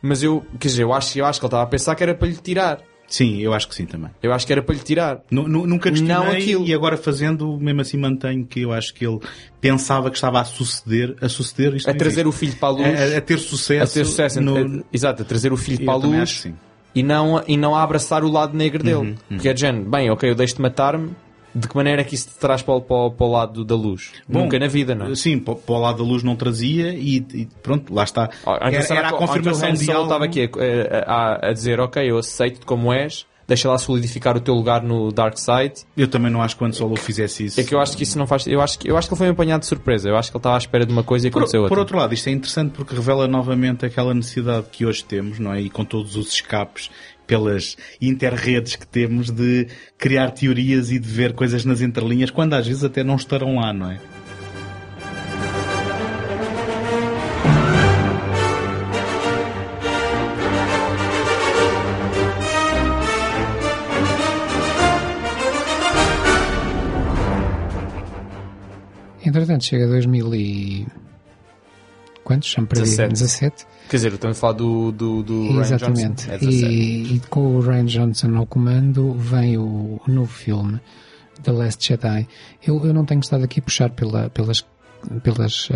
Mas 0.00 0.22
eu, 0.22 0.44
quer 0.60 0.68
dizer, 0.68 0.82
eu 0.84 0.92
acho, 0.92 1.18
eu 1.18 1.24
acho 1.26 1.40
que 1.40 1.44
ele 1.46 1.48
estava 1.48 1.62
a 1.64 1.66
pensar 1.66 1.94
que 1.96 2.02
era 2.04 2.14
para 2.14 2.28
lhe 2.28 2.36
tirar. 2.36 2.80
Sim, 3.08 3.38
eu 3.40 3.54
acho 3.54 3.68
que 3.68 3.74
sim 3.74 3.86
também. 3.86 4.10
Eu 4.22 4.32
acho 4.32 4.46
que 4.46 4.52
era 4.52 4.60
para 4.62 4.74
lhe 4.74 4.80
tirar. 4.80 5.20
Nu- 5.30 5.46
nu- 5.46 5.66
Nunca 5.66 5.90
questionei 5.90 6.16
Não 6.16 6.30
aquilo. 6.30 6.66
e 6.66 6.74
agora 6.74 6.96
fazendo, 6.96 7.56
mesmo 7.58 7.80
assim 7.80 7.96
mantenho 7.96 8.44
que 8.44 8.60
eu 8.62 8.72
acho 8.72 8.92
que 8.92 9.06
ele 9.06 9.20
pensava 9.60 10.10
que 10.10 10.16
estava 10.16 10.40
a 10.40 10.44
suceder, 10.44 11.14
a 11.20 11.28
suceder 11.28 11.74
isto 11.76 11.88
A 11.88 11.94
trazer 11.94 12.22
existe. 12.22 12.28
o 12.28 12.32
filho 12.32 12.56
para 12.56 12.68
a 12.68 12.72
luz. 12.72 13.14
a, 13.14 13.18
a 13.18 13.20
ter 13.20 13.38
sucesso, 13.38 13.92
a 13.92 13.94
ter 13.94 14.04
sucesso. 14.06 14.40
no, 14.40 14.84
exato, 14.92 15.22
a 15.22 15.24
trazer 15.24 15.52
o 15.52 15.56
filho 15.56 15.80
eu 15.82 15.84
para 15.84 15.94
a 15.94 15.96
luz 15.96 16.18
acho 16.20 16.40
sim. 16.40 16.54
e 16.94 17.02
não, 17.02 17.42
e 17.46 17.56
não 17.56 17.74
a 17.76 17.82
abraçar 17.82 18.24
o 18.24 18.28
lado 18.30 18.56
negro 18.56 18.82
dele. 18.82 18.96
Uhum, 18.96 19.14
Porque 19.28 19.48
é 19.48 19.52
de 19.54 19.60
género, 19.60 19.88
bem, 19.88 20.10
ok, 20.10 20.28
eu 20.28 20.34
deixo-te 20.34 20.60
matar-me. 20.60 21.10
De 21.58 21.66
que 21.68 21.74
maneira 21.74 22.02
é 22.02 22.04
que 22.04 22.14
isso 22.14 22.28
te 22.28 22.34
traz 22.38 22.60
para, 22.60 22.74
o- 22.74 22.80
para, 22.82 22.96
o- 22.96 23.10
para 23.10 23.26
o 23.26 23.30
lado 23.30 23.64
da 23.64 23.74
luz? 23.74 24.12
Bom, 24.28 24.40
Nunca 24.40 24.58
na 24.58 24.66
vida, 24.68 24.94
não 24.94 25.06
é? 25.06 25.14
Sim, 25.14 25.38
para, 25.38 25.54
para 25.54 25.74
o 25.74 25.78
lado 25.80 25.98
da 25.98 26.04
luz 26.04 26.22
não 26.22 26.36
trazia 26.36 26.92
e, 26.92 27.16
e 27.32 27.48
pronto, 27.62 27.94
lá 27.94 28.04
está. 28.04 28.28
Ou 28.44 28.54
então 28.56 28.68
Era, 28.68 28.82
será 28.82 28.98
era 28.98 29.06
a 29.08 29.10
então 29.12 29.26
confirmação 29.26 29.70
o 29.70 29.72
de 29.72 29.90
algo. 29.90 30.02
estava 30.04 30.24
aqui 30.26 30.42
a, 30.42 31.12
a- 31.12 31.48
a 31.48 31.52
dizer, 31.52 31.80
ok, 31.80 32.10
eu 32.10 32.18
aceito-te 32.18 32.66
como 32.66 32.92
és, 32.92 33.24
deixa 33.48 33.68
lá 33.70 33.78
solidificar 33.78 34.36
o 34.36 34.40
teu 34.40 34.52
lugar 34.54 34.82
no 34.82 35.10
Dark 35.12 35.38
Side. 35.38 35.84
Eu 35.96 36.08
também 36.08 36.30
não 36.30 36.42
acho 36.42 36.56
que 36.56 36.58
quando 36.58 36.74
Solo 36.74 36.96
fizesse 36.96 37.44
isso. 37.46 37.60
É 37.60 37.64
que 37.64 37.74
eu 37.74 37.80
acho 37.80 37.96
que 37.96 38.02
isso 38.02 38.18
não 38.18 38.26
faz. 38.26 38.46
Eu 38.46 38.60
acho 38.60 38.78
que, 38.78 38.90
eu 38.90 38.96
acho 38.98 39.08
que 39.08 39.14
ele 39.14 39.18
foi 39.18 39.28
apanhado 39.28 39.60
de 39.60 39.66
surpresa. 39.66 40.08
Eu 40.10 40.16
acho 40.16 40.30
que 40.30 40.36
ele 40.36 40.40
estava 40.40 40.56
à 40.56 40.58
espera 40.58 40.84
de 40.84 40.92
uma 40.92 41.04
coisa 41.04 41.28
e 41.28 41.30
Por, 41.30 41.38
aconteceu 41.38 41.60
por 41.60 41.64
outra. 41.66 41.80
outro 41.80 41.96
lado, 41.96 42.12
isto 42.12 42.28
é 42.28 42.32
interessante 42.32 42.72
porque 42.72 42.94
revela 42.94 43.26
novamente 43.28 43.86
aquela 43.86 44.12
necessidade 44.12 44.66
que 44.70 44.84
hoje 44.84 45.04
temos, 45.04 45.38
não 45.38 45.54
é? 45.54 45.60
E 45.60 45.70
com 45.70 45.84
todos 45.84 46.16
os 46.16 46.32
escapes 46.32 46.90
pelas 47.26 47.76
interredes 48.00 48.76
que 48.76 48.86
temos 48.86 49.30
de 49.30 49.66
criar 49.98 50.30
teorias 50.30 50.90
e 50.90 50.98
de 50.98 51.08
ver 51.08 51.32
coisas 51.32 51.64
nas 51.64 51.80
entrelinhas, 51.80 52.30
quando 52.30 52.54
às 52.54 52.66
vezes 52.66 52.84
até 52.84 53.02
não 53.02 53.16
estarão 53.16 53.56
lá, 53.56 53.72
não 53.72 53.90
é? 53.90 54.00
Entretanto, 69.26 69.64
chega 69.64 69.86
a 69.86 69.88
2000 69.88 70.34
e... 70.36 70.86
Quantos? 72.26 72.52
Perdi. 72.52 72.96
17. 72.96 73.12
17. 73.12 73.66
Quer 73.88 73.96
dizer, 73.98 74.12
estamos 74.14 74.36
a 74.36 74.40
falar 74.40 74.54
do, 74.54 74.90
do, 74.90 75.22
do 75.22 75.42
Ryan 75.52 75.60
Exatamente. 75.60 76.26
Johnson. 76.26 76.32
É 76.32 76.38
17. 76.38 76.72
e, 76.72 77.14
e 77.14 77.20
com 77.30 77.54
o 77.54 77.60
Ryan 77.60 77.84
Johnson 77.84 78.36
ao 78.36 78.46
comando 78.46 79.12
vem 79.12 79.56
o, 79.56 80.00
o 80.04 80.10
novo 80.10 80.32
filme, 80.32 80.80
The 81.44 81.52
Last 81.52 81.86
Jedi. 81.86 82.26
Eu, 82.66 82.84
eu 82.84 82.92
não 82.92 83.04
tenho 83.04 83.20
estado 83.20 83.44
aqui 83.44 83.60
a 83.60 83.62
puxar 83.62 83.90
pela, 83.90 84.28
pelas 84.30 84.66
pelas 85.22 85.68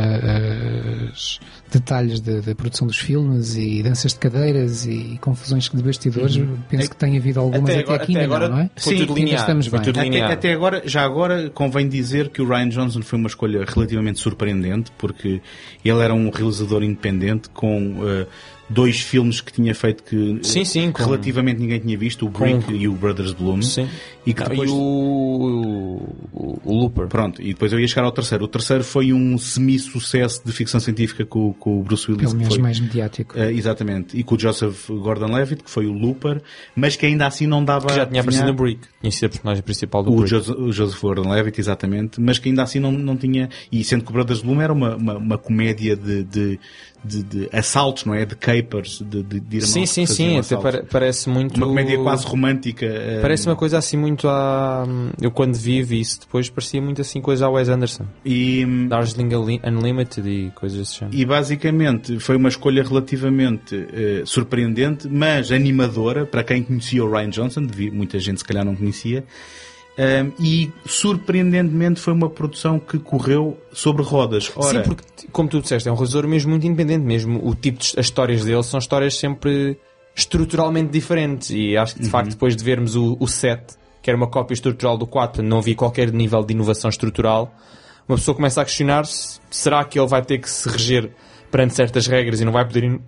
as 1.04 1.38
detalhes 1.70 2.20
da 2.20 2.40
da 2.40 2.54
produção 2.54 2.86
dos 2.86 2.98
filmes 2.98 3.56
e 3.56 3.82
danças 3.82 4.12
de 4.12 4.18
cadeiras 4.18 4.86
e 4.86 5.18
confusões 5.20 5.68
de 5.68 5.82
bastidores. 5.82 6.36
Penso 6.68 6.90
que 6.90 6.96
tem 6.96 7.16
havido 7.16 7.40
algumas 7.40 7.62
Até 7.70 7.72
até, 7.80 7.82
agora- 7.82 8.02
aqui 8.02 8.12
até 8.12 8.22
ainda 8.22 8.34
agora 8.34 8.48
não, 8.48 8.56
não 8.56 8.62
é? 8.64 8.70
Sim, 8.76 8.96
tudo 8.98 9.14
linear. 9.14 9.40
estamos 9.40 9.68
bem. 9.68 9.80
Até, 9.80 10.20
até 10.32 10.52
agora, 10.52 10.82
já 10.84 11.02
agora 11.04 11.50
convém 11.50 11.88
dizer 11.88 12.28
que 12.30 12.40
o 12.42 12.48
Ryan 12.48 12.68
Johnson 12.68 13.02
foi 13.02 13.18
uma 13.18 13.28
escolha 13.28 13.64
relativamente 13.66 14.18
surpreendente 14.20 14.90
porque 14.98 15.40
ele 15.84 16.00
era 16.00 16.14
um 16.14 16.30
realizador 16.30 16.82
independente 16.82 17.48
com 17.50 17.96
eh, 18.08 18.26
dois 18.70 19.00
filmes 19.00 19.40
que 19.40 19.52
tinha 19.52 19.74
feito 19.74 20.02
que 20.04 20.38
Sim, 20.42 20.64
sim, 20.64 20.92
com- 20.92 21.02
relativamente 21.02 21.60
ninguém 21.60 21.80
tinha 21.80 21.98
visto, 21.98 22.24
o 22.24 22.28
Brick 22.30 22.72
e 22.72 22.86
o 22.88 22.92
Brothers 22.92 23.32
Bloom. 23.32 23.60
Sim. 23.62 23.88
E 24.24 24.32
que 24.32 24.40
Não, 24.42 24.48
depois... 24.50 24.70
E 24.70 24.72
o, 24.72 24.76
o, 26.32 26.60
o 26.64 26.74
Looper. 26.82 27.06
Pronto, 27.08 27.40
e 27.42 27.48
depois 27.48 27.72
eu 27.72 27.80
ia 27.80 27.88
chegar 27.88 28.04
ao 28.04 28.12
terceiro. 28.12 28.44
O 28.44 28.48
terceiro 28.48 28.84
foi 28.84 29.12
um 29.12 29.36
semi-sucesso 29.38 30.42
de 30.44 30.52
ficção 30.52 30.78
científica 30.78 31.24
com, 31.24 31.52
com 31.54 31.80
o 31.80 31.82
Bruce 31.82 32.10
Willis. 32.10 32.24
Pelo 32.26 32.32
que 32.32 32.38
menos 32.38 32.54
foi, 32.54 32.62
mais 32.62 32.80
mediático. 32.80 33.38
eh, 33.38 33.52
exatamente. 33.52 34.16
E 34.18 34.22
com 34.22 34.34
o 34.34 34.38
Joseph 34.38 34.88
Gordon-Levitt, 34.90 35.64
que 35.64 35.70
foi 35.70 35.86
o 35.86 35.92
Looper, 35.92 36.42
mas 36.76 36.96
que 36.96 37.06
ainda 37.06 37.26
assim 37.26 37.46
não 37.46 37.64
dava... 37.64 37.86
Que 37.88 37.94
já 37.94 38.06
tinha 38.06 38.20
a 38.20 38.22
aparecido 38.22 38.46
no 38.48 38.54
Brick. 38.54 38.80
Tinha 39.00 39.10
sido 39.10 39.24
a 39.24 39.28
personagem 39.30 39.62
principal 39.62 40.02
do 40.02 40.10
O, 40.12 40.16
Brick. 40.16 40.30
Joseph, 40.30 40.56
o 40.58 40.70
Joseph 40.72 41.00
Gordon-Levitt, 41.00 41.58
exatamente, 41.60 42.20
mas 42.20 42.38
que 42.38 42.48
ainda 42.50 42.62
assim 42.62 42.78
não, 42.78 42.92
não 42.92 43.16
tinha... 43.16 43.48
E 43.72 43.82
sendo 43.82 44.04
que 44.04 44.10
o 44.10 44.12
Brothers 44.12 44.42
Bloom 44.42 44.60
era 44.60 44.72
uma, 44.72 44.96
uma, 44.96 45.16
uma 45.16 45.38
comédia 45.38 45.96
de, 45.96 46.22
de, 46.24 46.60
de, 47.04 47.22
de 47.22 47.48
assaltos, 47.52 48.04
não 48.04 48.14
é? 48.14 48.24
De 48.24 48.34
capers, 48.34 49.00
de, 49.00 49.22
de, 49.22 49.40
de 49.40 49.56
irmãos 49.56 49.70
Sim, 49.72 49.86
sim, 49.86 50.06
sim. 50.06 50.38
Assaltos. 50.38 50.62
pare- 50.70 50.84
parece 50.90 51.28
muito... 51.28 51.56
Uma 51.56 51.66
comédia 51.66 51.98
quase 51.98 52.26
romântica. 52.26 52.86
eh, 52.86 53.18
Parece 53.20 53.46
uma 53.48 53.56
coisa 53.56 53.78
assim 53.78 53.96
muito 53.96 54.28
a... 54.28 54.84
Eu 55.20 55.30
quando 55.30 55.54
vi 55.56 55.82
vi 55.82 56.00
isso 56.00 56.20
depois 56.20 56.48
parecia 56.50 56.80
muito 56.82 57.00
assim 57.00 57.20
coisa 57.20 57.46
a 57.46 57.50
Wes 57.50 57.68
Anderson. 57.68 58.04
E, 58.24 58.64
Darjeeling 58.88 59.34
Unli- 59.34 59.60
Unlimited 59.64 60.28
e 60.28 60.50
coisas 60.54 60.78
desse 60.78 60.98
género. 61.00 61.16
E 61.16 61.24
basicamente 61.24 62.18
foi 62.18 62.36
uma 62.36 62.48
escolha 62.48 62.82
relativamente 62.82 63.86
eh, 63.92 64.22
surpreendente, 64.24 65.08
mas 65.08 65.50
animadora 65.50 66.26
para 66.26 66.42
quem 66.44 66.62
conhecia 66.62 67.04
o 67.04 67.10
Ryan 67.10 67.30
Johnson, 67.30 67.66
muita 67.92 68.18
gente 68.18 68.38
se 68.38 68.44
calhar 68.44 68.64
não 68.64 68.76
conhecia. 68.76 69.24
Um, 70.00 70.32
e 70.42 70.72
surpreendentemente 70.86 72.00
foi 72.00 72.14
uma 72.14 72.30
produção 72.30 72.78
que 72.78 72.98
correu 72.98 73.58
sobre 73.72 74.02
rodas. 74.02 74.50
Ora, 74.56 74.82
Sim, 74.82 74.88
porque, 74.88 75.02
como 75.30 75.48
tu 75.48 75.60
disseste, 75.60 75.88
é 75.88 75.92
um 75.92 75.94
realizador 75.94 76.26
mesmo 76.26 76.50
muito 76.50 76.66
independente. 76.66 77.04
Mesmo 77.04 77.46
o 77.46 77.54
tipo 77.54 77.78
de 77.78 77.92
as 77.98 78.06
histórias 78.06 78.42
dele 78.44 78.62
são 78.62 78.78
histórias 78.78 79.14
sempre 79.18 79.78
estruturalmente 80.16 80.90
diferentes. 80.90 81.50
E 81.50 81.76
acho 81.76 81.94
que, 81.94 82.00
de 82.00 82.06
Uhum. 82.06 82.10
facto, 82.12 82.30
depois 82.30 82.56
de 82.56 82.64
vermos 82.64 82.96
o, 82.96 83.16
o 83.20 83.28
set 83.28 83.78
que 84.02 84.08
era 84.08 84.16
uma 84.16 84.26
cópia 84.28 84.54
estrutural 84.54 84.96
do 84.96 85.06
4, 85.06 85.42
não 85.42 85.58
havia 85.58 85.74
qualquer 85.74 86.10
nível 86.10 86.42
de 86.42 86.54
inovação 86.54 86.88
estrutural, 86.88 87.52
uma 88.08 88.16
pessoa 88.16 88.34
começa 88.34 88.62
a 88.62 88.64
questionar-se, 88.64 89.38
será 89.50 89.84
que 89.84 89.98
ele 89.98 90.08
vai 90.08 90.22
ter 90.22 90.38
que 90.38 90.48
se 90.48 90.66
reger 90.68 91.10
perante 91.50 91.74
certas 91.74 92.06
regras 92.06 92.40
e 92.40 92.44
não 92.44 92.52
vai 92.52 92.64
poder. 92.64 92.98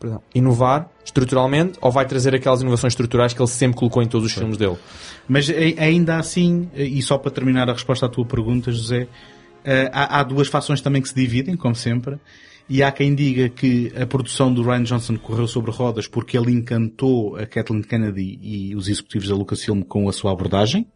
Perdão, 0.00 0.22
inovar 0.34 0.90
estruturalmente 1.04 1.78
ou 1.78 1.92
vai 1.92 2.06
trazer 2.06 2.34
aquelas 2.34 2.62
inovações 2.62 2.94
estruturais 2.94 3.34
que 3.34 3.40
ele 3.40 3.48
sempre 3.48 3.76
colocou 3.78 4.02
em 4.02 4.08
todos 4.08 4.26
os 4.26 4.32
filmes 4.32 4.56
dele? 4.56 4.78
Mas 5.28 5.50
ainda 5.78 6.16
assim, 6.16 6.70
e 6.74 7.02
só 7.02 7.18
para 7.18 7.30
terminar 7.30 7.68
a 7.68 7.74
resposta 7.74 8.06
à 8.06 8.08
tua 8.08 8.24
pergunta, 8.24 8.72
José, 8.72 9.06
eh, 9.62 9.90
há, 9.92 10.20
há 10.20 10.22
duas 10.22 10.48
fações 10.48 10.80
também 10.80 11.02
que 11.02 11.08
se 11.08 11.14
dividem, 11.14 11.54
como 11.54 11.74
sempre. 11.74 12.18
E 12.68 12.82
há 12.82 12.90
quem 12.90 13.14
diga 13.14 13.48
que 13.48 13.92
a 14.00 14.06
produção 14.06 14.54
do 14.54 14.62
Ryan 14.62 14.84
Johnson 14.84 15.16
correu 15.18 15.46
sobre 15.46 15.70
rodas 15.70 16.06
porque 16.06 16.38
ele 16.38 16.52
encantou 16.52 17.36
a 17.36 17.44
Kathleen 17.44 17.82
Kennedy 17.82 18.38
e 18.40 18.76
os 18.76 18.88
executivos 18.88 19.28
da 19.28 19.34
Lucasfilm 19.34 19.82
com 19.82 20.08
a 20.08 20.12
sua 20.12 20.32
abordagem. 20.32 20.86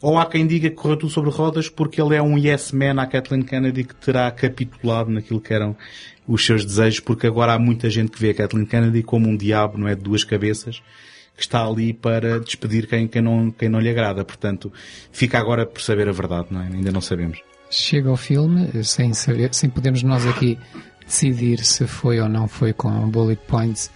Ou 0.00 0.16
há 0.16 0.24
quem 0.24 0.46
diga 0.46 0.70
que 0.70 0.76
correu 0.76 0.96
tudo 0.96 1.12
sobre 1.12 1.30
rodas 1.30 1.68
porque 1.68 2.00
ele 2.00 2.14
é 2.14 2.22
um 2.22 2.38
yes 2.38 2.72
man 2.72 3.02
à 3.02 3.06
Kathleen 3.06 3.42
Kennedy 3.42 3.84
que 3.84 3.94
terá 3.96 4.30
capitulado 4.30 5.10
naquilo 5.10 5.40
que 5.40 5.52
eram 5.52 5.76
os 6.28 6.44
seus 6.44 6.64
desejos, 6.64 7.00
porque 7.00 7.26
agora 7.26 7.54
há 7.54 7.58
muita 7.58 7.88
gente 7.88 8.12
que 8.12 8.20
vê 8.20 8.30
a 8.30 8.34
Kathleen 8.34 8.66
Kennedy 8.66 9.02
como 9.02 9.28
um 9.28 9.36
diabo, 9.36 9.78
não 9.78 9.88
é? 9.88 9.94
De 9.94 10.02
duas 10.02 10.22
cabeças, 10.22 10.82
que 11.34 11.42
está 11.42 11.64
ali 11.64 11.94
para 11.94 12.38
despedir 12.38 12.86
quem, 12.86 13.08
quem, 13.08 13.22
não, 13.22 13.50
quem 13.50 13.68
não 13.68 13.80
lhe 13.80 13.88
agrada. 13.88 14.24
Portanto, 14.24 14.70
fica 15.10 15.38
agora 15.38 15.64
por 15.64 15.80
saber 15.80 16.08
a 16.08 16.12
verdade, 16.12 16.48
não 16.50 16.60
é? 16.60 16.66
Ainda 16.66 16.92
não 16.92 17.00
sabemos. 17.00 17.40
Chega 17.70 18.10
ao 18.10 18.16
filme, 18.16 18.84
sem 18.84 19.14
saber, 19.14 19.54
sem 19.54 19.70
podermos 19.70 20.02
nós 20.02 20.26
aqui 20.26 20.58
decidir 21.06 21.64
se 21.64 21.86
foi 21.86 22.20
ou 22.20 22.28
não 22.28 22.46
foi 22.46 22.74
com 22.74 22.90
bullet 23.08 23.40
points 23.46 23.90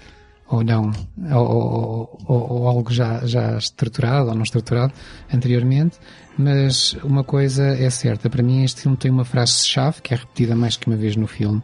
ou 0.48 0.62
não, 0.62 0.92
ou, 1.30 1.48
ou, 1.48 2.20
ou, 2.26 2.52
ou, 2.52 2.68
algo 2.68 2.92
já, 2.92 3.24
já 3.26 3.56
estruturado 3.56 4.28
ou 4.28 4.34
não 4.34 4.42
estruturado 4.42 4.92
anteriormente, 5.32 5.98
mas 6.36 6.94
uma 7.02 7.24
coisa 7.24 7.64
é 7.68 7.88
certa, 7.88 8.28
para 8.28 8.42
mim 8.42 8.62
este 8.62 8.82
filme 8.82 8.96
tem 8.96 9.10
uma 9.10 9.24
frase-chave 9.24 10.02
que 10.02 10.12
é 10.12 10.16
repetida 10.16 10.54
mais 10.54 10.76
que 10.76 10.86
uma 10.86 10.96
vez 10.96 11.16
no 11.16 11.26
filme, 11.26 11.62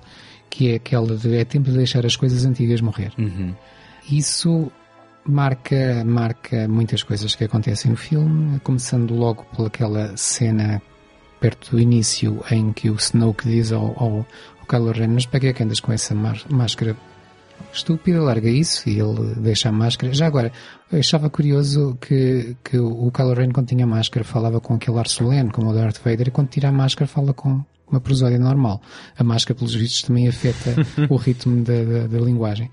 que 0.51 0.73
é 0.73 0.77
aquela 0.77 1.17
de 1.17 1.37
é 1.37 1.45
tempo 1.45 1.71
de 1.71 1.77
deixar 1.77 2.05
as 2.05 2.17
coisas 2.17 2.45
antigas 2.45 2.81
morrer. 2.81 3.13
Uhum. 3.19 3.55
Isso 4.11 4.71
marca, 5.25 6.03
marca 6.05 6.67
muitas 6.67 7.03
coisas 7.03 7.35
que 7.35 7.45
acontecem 7.45 7.91
no 7.91 7.97
filme, 7.97 8.59
começando 8.61 9.15
logo 9.15 9.45
pelaquela 9.55 10.17
cena 10.17 10.83
perto 11.41 11.73
do 11.73 11.81
início 11.81 12.43
em 12.51 12.73
que 12.73 12.91
o 12.91 12.97
Snoke 12.97 13.49
diz 13.49 13.71
ao, 13.71 13.87
ao, 13.97 14.27
ao 14.61 14.67
Kylo 14.69 14.93
Ren, 14.93 15.09
mas 15.09 15.27
para 15.27 15.41
que 15.41 15.47
é 15.49 15.53
que 15.53 15.63
andas 15.63 15.81
com 15.81 15.93
essa 15.93 16.15
máscara 16.15 16.97
estúpida, 17.73 18.23
larga 18.23 18.49
isso 18.49 18.89
e 18.89 18.99
ele 18.99 19.35
deixa 19.37 19.69
a 19.69 19.73
máscara. 19.73 20.13
Já 20.13 20.27
agora, 20.27 20.53
eu 20.91 20.99
achava 20.99 21.29
curioso 21.29 21.97
que, 22.01 22.57
que 22.65 22.79
o 22.79 23.11
Kylo 23.13 23.35
Ren 23.35 23.51
quando 23.51 23.69
tinha 23.69 23.87
máscara 23.87 24.25
falava 24.25 24.61
com 24.61 24.75
aquele 24.75 24.99
ar 24.99 25.07
solene, 25.07 25.51
como 25.51 25.71
o 25.71 25.75
Darth 25.75 25.99
Vader, 26.03 26.29
e 26.29 26.31
quando 26.31 26.49
tira 26.49 26.69
a 26.69 26.73
máscara 26.73 27.07
fala 27.07 27.33
com 27.33 27.63
uma 27.91 28.01
prosódia 28.01 28.39
normal. 28.39 28.81
A 29.17 29.25
máscara, 29.25 29.59
pelos 29.59 29.75
vistos, 29.75 30.03
também 30.03 30.29
afeta 30.29 30.75
o 31.09 31.17
ritmo 31.17 31.63
da, 31.63 31.85
da, 31.85 32.07
da 32.07 32.19
linguagem. 32.19 32.71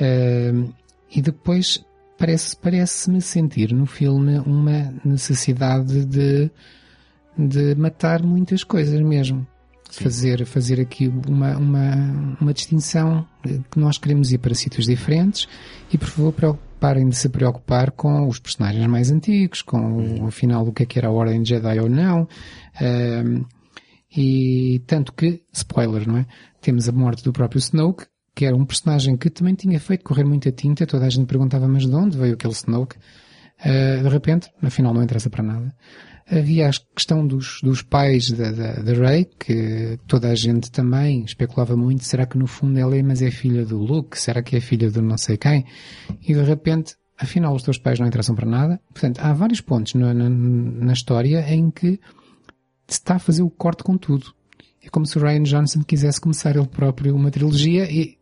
Uh, 0.00 0.72
e 1.10 1.22
depois 1.22 1.84
parece, 2.18 2.56
parece-me 2.56 3.20
sentir 3.20 3.72
no 3.72 3.86
filme 3.86 4.38
uma 4.40 4.92
necessidade 5.04 6.04
de, 6.04 6.50
de 7.38 7.74
matar 7.76 8.22
muitas 8.22 8.64
coisas 8.64 9.00
mesmo 9.00 9.46
fazer, 10.02 10.44
fazer 10.44 10.80
aqui 10.80 11.08
uma, 11.28 11.56
uma, 11.56 12.36
uma 12.40 12.52
distinção 12.52 13.26
que 13.42 13.78
nós 13.78 13.98
queremos 13.98 14.32
ir 14.32 14.38
para 14.38 14.54
sítios 14.54 14.86
diferentes 14.86 15.46
e 15.92 15.98
por 15.98 16.08
favor 16.08 16.32
preocuparem 16.32 17.08
de 17.08 17.16
se 17.16 17.28
preocupar 17.28 17.90
com 17.92 18.26
os 18.26 18.38
personagens 18.38 18.86
mais 18.86 19.10
antigos, 19.10 19.62
com 19.62 20.22
o, 20.22 20.26
afinal 20.26 20.66
o 20.66 20.72
que 20.72 20.82
é 20.82 20.86
que 20.86 20.98
era 20.98 21.08
a 21.08 21.12
Ordem 21.12 21.44
Jedi 21.44 21.78
ou 21.78 21.88
não. 21.88 22.28
Um, 22.80 23.44
e 24.16 24.82
tanto 24.86 25.12
que, 25.12 25.42
spoiler, 25.52 26.06
não 26.06 26.18
é? 26.18 26.26
Temos 26.60 26.88
a 26.88 26.92
morte 26.92 27.24
do 27.24 27.32
próprio 27.32 27.58
Snoke, 27.58 28.06
que 28.34 28.44
era 28.44 28.56
um 28.56 28.64
personagem 28.64 29.16
que 29.16 29.30
também 29.30 29.54
tinha 29.54 29.78
feito 29.78 30.04
correr 30.04 30.24
muita 30.24 30.50
tinta, 30.50 30.86
toda 30.86 31.06
a 31.06 31.10
gente 31.10 31.26
perguntava 31.26 31.68
mas 31.68 31.86
de 31.86 31.94
onde 31.94 32.18
veio 32.18 32.34
aquele 32.34 32.52
Snoke? 32.52 32.96
Uh, 33.60 34.02
de 34.02 34.08
repente, 34.08 34.50
afinal 34.62 34.92
não 34.92 35.02
interessa 35.02 35.30
para 35.30 35.42
nada. 35.42 35.74
Havia 36.26 36.68
a 36.68 36.72
questão 36.94 37.26
dos, 37.26 37.60
dos 37.62 37.82
pais 37.82 38.30
da, 38.30 38.50
da, 38.50 38.72
da 38.82 38.92
Rey, 38.92 39.26
que 39.38 39.98
toda 40.06 40.28
a 40.28 40.34
gente 40.34 40.70
também 40.70 41.22
especulava 41.22 41.76
muito, 41.76 42.04
será 42.04 42.24
que 42.24 42.38
no 42.38 42.46
fundo 42.46 42.78
ela 42.78 42.96
é, 42.96 43.02
mas 43.02 43.20
é 43.20 43.30
filha 43.30 43.64
do 43.64 43.78
Luke? 43.78 44.18
Será 44.18 44.42
que 44.42 44.56
é 44.56 44.60
filha 44.60 44.90
do 44.90 45.02
não 45.02 45.18
sei 45.18 45.36
quem? 45.36 45.66
E 46.26 46.32
de 46.32 46.42
repente, 46.42 46.94
afinal 47.18 47.54
os 47.54 47.62
teus 47.62 47.78
pais 47.78 48.00
não 48.00 48.06
interessam 48.06 48.34
para 48.34 48.48
nada. 48.48 48.80
Portanto, 48.92 49.20
há 49.20 49.32
vários 49.34 49.60
pontos 49.60 49.94
na, 49.94 50.14
na, 50.14 50.30
na 50.30 50.92
história 50.92 51.44
em 51.52 51.70
que 51.70 52.00
está 52.88 53.16
a 53.16 53.18
fazer 53.18 53.42
o 53.42 53.50
corte 53.50 53.82
com 53.82 53.96
tudo. 53.96 54.32
É 54.82 54.88
como 54.88 55.06
se 55.06 55.18
o 55.18 55.22
Ryan 55.22 55.42
Johnson 55.42 55.82
quisesse 55.82 56.20
começar 56.20 56.56
ele 56.56 56.66
próprio 56.66 57.14
uma 57.14 57.30
trilogia 57.30 57.90
e 57.90 58.18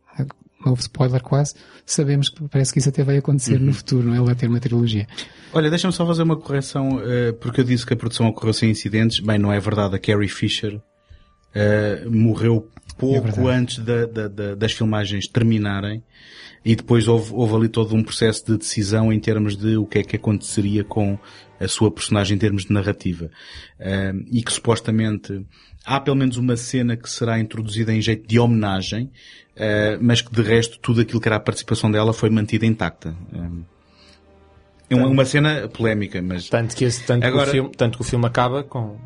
novo 0.64 0.80
spoiler 0.80 1.20
quase, 1.22 1.54
sabemos 1.84 2.28
que 2.28 2.48
parece 2.48 2.72
que 2.72 2.78
isso 2.78 2.88
até 2.88 3.02
vai 3.02 3.18
acontecer 3.18 3.58
uhum. 3.58 3.66
no 3.66 3.74
futuro, 3.74 4.06
não 4.06 4.14
é? 4.14 4.18
Ele 4.18 4.26
vai 4.26 4.34
ter 4.34 4.48
uma 4.48 4.60
trilogia. 4.60 5.06
Olha, 5.52 5.68
deixa-me 5.68 5.92
só 5.92 6.06
fazer 6.06 6.22
uma 6.22 6.36
correção, 6.36 6.98
uh, 6.98 7.32
porque 7.40 7.60
eu 7.60 7.64
disse 7.64 7.84
que 7.84 7.92
a 7.92 7.96
produção 7.96 8.26
ocorreu 8.28 8.52
sem 8.52 8.70
incidentes. 8.70 9.20
Bem, 9.20 9.38
não 9.38 9.52
é 9.52 9.58
verdade. 9.58 9.96
A 9.96 9.98
Carrie 9.98 10.28
Fisher 10.28 10.80
uh, 11.54 12.10
morreu 12.10 12.68
pouco 12.98 13.48
é 13.48 13.54
antes 13.54 13.78
da, 13.78 14.06
da, 14.06 14.28
da, 14.28 14.54
das 14.54 14.72
filmagens 14.72 15.26
terminarem 15.26 16.02
e 16.64 16.76
depois 16.76 17.08
houve, 17.08 17.32
houve 17.34 17.54
ali 17.56 17.68
todo 17.68 17.94
um 17.94 18.02
processo 18.02 18.46
de 18.46 18.56
decisão 18.56 19.12
em 19.12 19.18
termos 19.18 19.56
de 19.56 19.76
o 19.76 19.84
que 19.84 19.98
é 19.98 20.02
que 20.04 20.16
aconteceria 20.16 20.84
com 20.84 21.18
a 21.58 21.66
sua 21.66 21.90
personagem 21.90 22.36
em 22.36 22.38
termos 22.38 22.64
de 22.64 22.72
narrativa. 22.72 23.30
Uh, 23.80 24.24
e 24.30 24.42
que 24.42 24.52
supostamente 24.52 25.44
há 25.84 25.98
pelo 26.00 26.16
menos 26.16 26.36
uma 26.36 26.56
cena 26.56 26.96
que 26.96 27.10
será 27.10 27.38
introduzida 27.40 27.92
em 27.92 28.00
jeito 28.00 28.28
de 28.28 28.38
homenagem, 28.38 29.06
uh, 29.56 29.98
mas 30.00 30.20
que 30.20 30.32
de 30.32 30.42
resto 30.42 30.78
tudo 30.78 31.00
aquilo 31.00 31.20
que 31.20 31.28
era 31.28 31.36
a 31.36 31.40
participação 31.40 31.90
dela 31.90 32.12
foi 32.12 32.30
mantida 32.30 32.64
intacta. 32.64 33.14
é 34.88 34.94
uma, 34.94 35.08
uma, 35.08 35.24
cena 35.24 35.68
polémica, 35.68 36.22
mas... 36.22 36.48
Tanto 36.48 36.76
que, 36.76 36.84
esse, 36.84 37.04
tanto, 37.04 37.24
Agora... 37.24 37.44
que 37.44 37.50
o 37.50 37.52
filme, 37.52 37.70
tanto 37.76 37.98
que 37.98 38.02
o 38.02 38.06
filme 38.06 38.26
acaba 38.26 38.62
com 38.62 38.96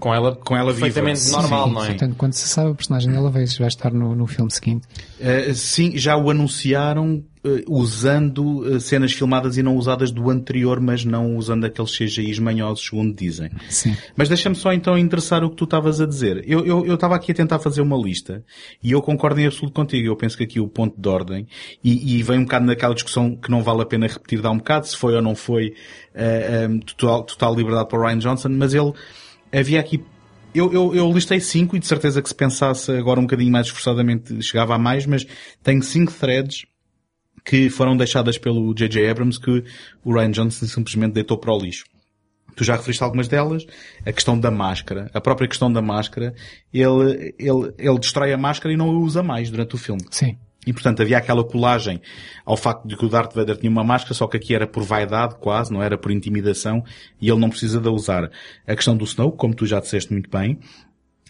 com 0.00 0.12
ela, 0.12 0.34
com 0.34 0.56
ela 0.56 0.72
perfeitamente 0.72 1.20
viva. 1.20 1.42
normal, 1.42 1.68
sim, 1.68 1.74
não 1.74 1.84
é? 1.84 1.86
Portanto, 1.88 2.14
quando 2.16 2.32
se 2.32 2.48
sabe 2.48 2.70
a 2.70 2.74
personagem 2.74 3.12
dela, 3.12 3.30
vai, 3.30 3.44
vai 3.44 3.68
estar 3.68 3.92
no, 3.92 4.16
no 4.16 4.26
filme 4.26 4.50
seguinte. 4.50 4.86
Uh, 5.20 5.54
sim, 5.54 5.96
já 5.96 6.16
o 6.16 6.30
anunciaram 6.30 7.22
uh, 7.44 7.62
usando 7.68 8.60
uh, 8.60 8.80
cenas 8.80 9.12
filmadas 9.12 9.58
e 9.58 9.62
não 9.62 9.76
usadas 9.76 10.10
do 10.10 10.30
anterior, 10.30 10.80
mas 10.80 11.04
não 11.04 11.36
usando 11.36 11.66
aqueles 11.66 11.96
CGIs 11.96 12.38
manhosos, 12.38 12.84
segundo 12.84 13.14
dizem. 13.14 13.50
Sim. 13.68 13.94
Mas 14.16 14.28
deixa-me 14.28 14.56
só 14.56 14.72
então 14.72 14.96
interessar 14.96 15.44
o 15.44 15.50
que 15.50 15.56
tu 15.56 15.64
estavas 15.64 16.00
a 16.00 16.06
dizer. 16.06 16.42
Eu, 16.46 16.64
eu, 16.64 16.86
eu 16.86 16.94
estava 16.94 17.14
aqui 17.14 17.32
a 17.32 17.34
tentar 17.34 17.58
fazer 17.58 17.82
uma 17.82 17.96
lista 17.96 18.42
e 18.82 18.92
eu 18.92 19.02
concordo 19.02 19.38
em 19.38 19.46
absoluto 19.46 19.74
contigo. 19.74 20.08
Eu 20.08 20.16
penso 20.16 20.36
que 20.36 20.44
aqui 20.44 20.58
o 20.58 20.66
ponto 20.66 20.98
de 20.98 21.08
ordem 21.08 21.46
e, 21.84 22.16
e 22.16 22.22
vem 22.22 22.38
um 22.38 22.44
bocado 22.44 22.64
naquela 22.64 22.94
discussão 22.94 23.36
que 23.36 23.50
não 23.50 23.62
vale 23.62 23.82
a 23.82 23.86
pena 23.86 24.06
repetir 24.06 24.40
dá 24.40 24.50
um 24.50 24.58
bocado, 24.58 24.86
se 24.86 24.96
foi 24.96 25.14
ou 25.14 25.22
não 25.22 25.34
foi 25.34 25.74
um, 26.68 26.80
total, 26.80 27.22
total 27.24 27.54
liberdade 27.54 27.88
para 27.88 27.98
o 27.98 28.02
Ryan 28.02 28.18
Johnson, 28.18 28.48
mas 28.48 28.72
ele 28.74 28.92
havia 29.52 29.80
aqui 29.80 30.02
eu, 30.54 30.72
eu, 30.72 30.94
eu 30.94 31.12
listei 31.12 31.38
cinco 31.38 31.76
e 31.76 31.78
de 31.78 31.86
certeza 31.86 32.20
que 32.20 32.28
se 32.28 32.34
pensasse 32.34 32.90
agora 32.90 33.20
um 33.20 33.24
bocadinho 33.24 33.52
mais 33.52 33.66
esforçadamente 33.66 34.42
chegava 34.42 34.74
a 34.74 34.78
mais, 34.78 35.06
mas 35.06 35.24
tenho 35.62 35.82
cinco 35.82 36.12
threads 36.12 36.66
que 37.44 37.70
foram 37.70 37.96
deixadas 37.96 38.36
pelo 38.36 38.74
J.J. 38.74 39.08
Abrams 39.08 39.40
que 39.40 39.64
o 40.04 40.12
Ryan 40.12 40.30
Johnson 40.30 40.66
simplesmente 40.66 41.12
deitou 41.12 41.38
para 41.38 41.54
o 41.54 41.58
lixo. 41.58 41.84
Tu 42.56 42.64
já 42.64 42.76
referiste 42.76 43.02
algumas 43.02 43.28
delas. 43.28 43.64
A 44.04 44.12
questão 44.12 44.38
da 44.38 44.50
máscara. 44.50 45.10
A 45.14 45.20
própria 45.20 45.48
questão 45.48 45.72
da 45.72 45.80
máscara. 45.80 46.34
Ele, 46.72 47.34
ele, 47.38 47.72
ele 47.78 47.98
destrói 47.98 48.32
a 48.32 48.38
máscara 48.38 48.74
e 48.74 48.76
não 48.76 48.90
a 48.90 48.98
usa 48.98 49.22
mais 49.22 49.50
durante 49.50 49.74
o 49.74 49.78
filme. 49.78 50.02
Sim. 50.10 50.36
E 50.66 50.72
portanto 50.72 51.00
havia 51.00 51.16
aquela 51.16 51.42
colagem 51.42 52.00
ao 52.44 52.56
facto 52.56 52.86
de 52.86 52.96
que 52.96 53.04
o 53.04 53.08
Darth 53.08 53.34
Vader 53.34 53.56
tinha 53.56 53.70
uma 53.70 53.82
máscara, 53.82 54.14
só 54.14 54.26
que 54.26 54.36
aqui 54.36 54.54
era 54.54 54.66
por 54.66 54.82
vaidade 54.82 55.36
quase, 55.36 55.72
não 55.72 55.82
era 55.82 55.96
por 55.96 56.10
intimidação, 56.10 56.84
e 57.20 57.30
ele 57.30 57.40
não 57.40 57.48
precisa 57.48 57.80
de 57.80 57.88
usar. 57.88 58.30
A 58.66 58.74
questão 58.74 58.96
do 58.96 59.04
Snow, 59.04 59.32
como 59.32 59.54
tu 59.54 59.64
já 59.64 59.80
disseste 59.80 60.12
muito 60.12 60.28
bem, 60.28 60.58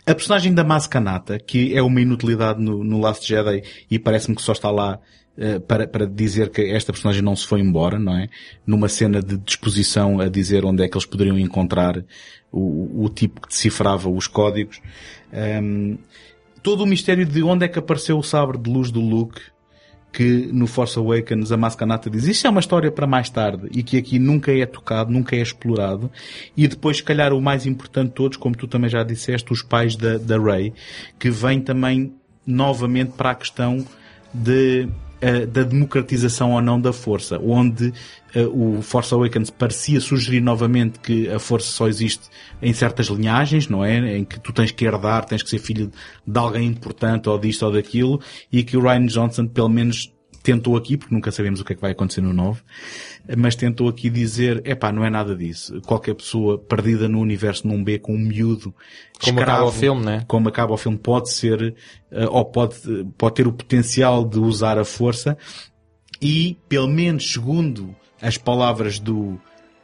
a 0.06 0.14
personagem 0.14 0.52
da 0.52 0.64
Mascanata, 0.64 1.38
que 1.38 1.76
é 1.76 1.82
uma 1.82 2.00
inutilidade 2.00 2.60
no, 2.60 2.82
no 2.82 2.98
Last 2.98 3.26
Jedi 3.26 3.62
e 3.90 3.98
parece-me 3.98 4.34
que 4.34 4.42
só 4.42 4.52
está 4.52 4.70
lá 4.70 4.98
uh, 5.36 5.60
para, 5.60 5.86
para 5.86 6.06
dizer 6.06 6.50
que 6.50 6.62
esta 6.62 6.92
personagem 6.92 7.22
não 7.22 7.36
se 7.36 7.46
foi 7.46 7.60
embora, 7.60 7.98
não 7.98 8.16
é? 8.16 8.28
Numa 8.66 8.88
cena 8.88 9.22
de 9.22 9.36
disposição 9.36 10.18
a 10.18 10.28
dizer 10.28 10.64
onde 10.64 10.82
é 10.82 10.88
que 10.88 10.96
eles 10.96 11.06
poderiam 11.06 11.38
encontrar 11.38 12.02
o, 12.50 13.04
o 13.04 13.08
tipo 13.08 13.42
que 13.42 13.48
decifrava 13.48 14.08
os 14.08 14.26
códigos. 14.26 14.80
Um, 15.32 15.98
todo 16.62 16.82
o 16.82 16.86
mistério 16.86 17.26
de 17.26 17.42
onde 17.42 17.64
é 17.64 17.68
que 17.68 17.78
apareceu 17.78 18.18
o 18.18 18.22
sabre 18.22 18.58
de 18.58 18.70
luz 18.70 18.90
do 18.90 19.00
Luke, 19.00 19.40
que 20.12 20.48
no 20.52 20.66
Force 20.66 20.98
Awakens 20.98 21.52
a 21.52 21.56
Mascanata 21.56 22.10
diz 22.10 22.26
isto 22.26 22.46
é 22.46 22.50
uma 22.50 22.60
história 22.60 22.90
para 22.90 23.06
mais 23.06 23.30
tarde 23.30 23.68
e 23.70 23.82
que 23.82 23.96
aqui 23.96 24.18
nunca 24.18 24.52
é 24.52 24.66
tocado, 24.66 25.12
nunca 25.12 25.36
é 25.36 25.40
explorado. 25.40 26.10
E 26.56 26.66
depois 26.66 26.98
se 26.98 27.02
calhar 27.02 27.32
o 27.32 27.40
mais 27.40 27.66
importante 27.66 28.08
de 28.08 28.14
todos, 28.14 28.36
como 28.36 28.56
tu 28.56 28.66
também 28.66 28.90
já 28.90 29.02
disseste, 29.02 29.52
os 29.52 29.62
pais 29.62 29.96
da, 29.96 30.18
da 30.18 30.38
Rey, 30.38 30.72
que 31.18 31.30
vem 31.30 31.60
também 31.60 32.12
novamente 32.46 33.12
para 33.12 33.30
a 33.30 33.34
questão 33.34 33.86
de 34.34 34.88
uh, 35.22 35.46
da 35.46 35.62
democratização 35.62 36.52
ou 36.52 36.60
não 36.60 36.80
da 36.80 36.92
força, 36.92 37.38
onde 37.38 37.92
uh, 38.34 38.78
o 38.78 38.82
Force 38.82 39.12
Awakens 39.12 39.50
parecia 39.50 40.00
sugerir 40.00 40.40
novamente 40.40 40.98
que 41.00 41.28
a 41.28 41.38
força 41.38 41.70
só 41.70 41.88
existe 41.88 42.28
em 42.60 42.72
certas 42.72 43.06
linhagens, 43.06 43.68
não 43.68 43.84
é? 43.84 44.16
Em 44.16 44.24
que 44.24 44.38
tu 44.40 44.52
tens 44.52 44.70
que 44.70 44.84
herdar, 44.84 45.24
tens 45.24 45.42
que 45.42 45.50
ser 45.50 45.58
filho 45.58 45.90
de 46.26 46.38
alguém 46.38 46.66
importante 46.66 47.28
ou 47.28 47.38
disto 47.38 47.64
ou 47.64 47.72
daquilo, 47.72 48.20
e 48.52 48.62
que 48.62 48.76
o 48.76 48.80
Ryan 48.80 49.06
Johnson 49.06 49.46
pelo 49.46 49.68
menos 49.68 50.12
tentou 50.42 50.76
aqui, 50.76 50.96
porque 50.96 51.14
nunca 51.14 51.30
sabemos 51.30 51.60
o 51.60 51.64
que 51.64 51.72
é 51.72 51.76
que 51.76 51.82
vai 51.82 51.92
acontecer 51.92 52.20
no 52.20 52.32
9, 52.32 52.62
mas 53.36 53.54
tentou 53.54 53.88
aqui 53.88 54.08
dizer, 54.08 54.62
epá, 54.64 54.90
não 54.90 55.04
é 55.04 55.10
nada 55.10 55.36
disso. 55.36 55.80
Qualquer 55.82 56.14
pessoa 56.14 56.58
perdida 56.58 57.08
no 57.08 57.20
universo 57.20 57.66
num 57.66 57.82
B 57.82 57.98
com 57.98 58.14
um 58.14 58.18
miúdo, 58.18 58.74
como 59.22 59.38
escravo, 59.38 59.42
acaba 59.42 59.64
o 59.64 59.72
filme, 59.72 60.04
né? 60.04 60.24
Como 60.26 60.48
acaba 60.48 60.74
o 60.74 60.76
filme, 60.76 60.98
pode 60.98 61.30
ser, 61.30 61.74
uh, 62.10 62.26
ou 62.30 62.44
pode, 62.44 62.76
pode 63.16 63.34
ter 63.34 63.46
o 63.46 63.52
potencial 63.52 64.24
de 64.24 64.38
usar 64.38 64.78
a 64.78 64.84
força, 64.84 65.36
e, 66.20 66.58
pelo 66.68 66.88
menos 66.88 67.32
segundo 67.32 67.94
as 68.20 68.36
palavras 68.36 68.98
do, 68.98 69.40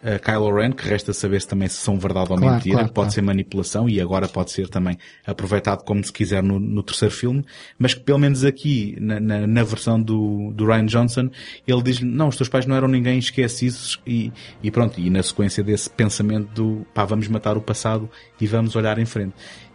uh, 0.07 0.21
Kylo 0.23 0.55
Ren, 0.55 0.73
que 0.73 0.89
resta 0.89 1.13
saber 1.13 1.41
se 1.41 1.49
também 1.49 1.69
se 1.69 1.77
são 1.77 1.99
verdade 1.99 2.31
ou 2.31 2.39
Claro, 2.39 2.55
mentira, 2.55 2.77
claro, 2.77 2.93
pode 2.93 2.95
claro. 2.95 3.11
ser 3.13 3.23
manipulação 3.23 3.89
e 3.89 4.01
agora 4.01 4.29
pode 4.29 4.53
ser 4.53 4.69
também 4.69 4.97
aproveitado 5.27 5.83
como 5.83 6.03
se 6.05 6.13
quiser 6.13 6.43
no, 6.43 6.61
no 6.61 6.83
terceiro 6.83 7.15
filme, 7.15 7.45
mas 7.79 7.95
que 7.95 8.01
pelo 8.01 8.19
menos 8.19 8.45
aqui, 8.45 8.97
na, 9.01 9.19
na, 9.19 9.47
na 9.47 9.63
versão 9.63 10.01
do, 10.01 10.53
do 10.53 10.67
Ryan 10.67 10.87
Johnson, 10.87 11.31
ele 11.67 11.83
diz 11.83 12.01
não, 12.01 12.29
os 12.29 12.37
teus 12.37 12.49
pais 12.49 12.67
não 12.67 12.77
eram 12.77 12.89
ninguém, 12.89 13.19
esquece 13.19 13.67
isso 13.67 14.01
e, 14.07 14.33
e 14.63 14.71
pronto, 14.71 15.01
e 15.01 15.11
na 15.11 15.23
sequência 15.23 15.65
desse 15.65 15.91
pensamento 15.91 16.49
do 16.55 16.87
pá, 16.95 17.05
vamos 17.05 17.27
matar 17.29 17.57
o 17.57 17.61
passado 17.61 18.09
e 18.41 18.47
vamos 18.47 18.77
olhar 18.77 18.99
em 18.99 19.07
frente. 19.07 19.35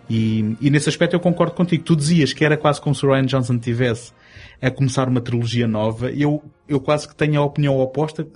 E, 0.09 0.57
e 0.59 0.69
nesse 0.69 0.89
aspecto 0.89 1.13
eu 1.15 1.19
concordo 1.19 1.53
contigo. 1.53 1.84
Tu 1.84 1.95
dizias 1.95 2.34
que 2.34 2.43
era 2.43 2.57
quase 2.57 2.82
como 2.82 2.93
se 2.93 3.05
o 3.05 3.09
Ryan 3.09 3.25
Johnson 3.25 3.57
tivesse 3.57 4.11
a 4.62 4.70
começar 4.70 5.09
uma 5.09 5.20
trilogia 5.20 5.68
nova. 5.68 6.12
Eu, 6.12 6.43
eu 6.68 6.80
quase 6.80 7.07
que 7.07 7.16
tenho 7.16 7.41
a 7.41 7.43
opinião 7.43 7.80
oposta. 7.80 8.28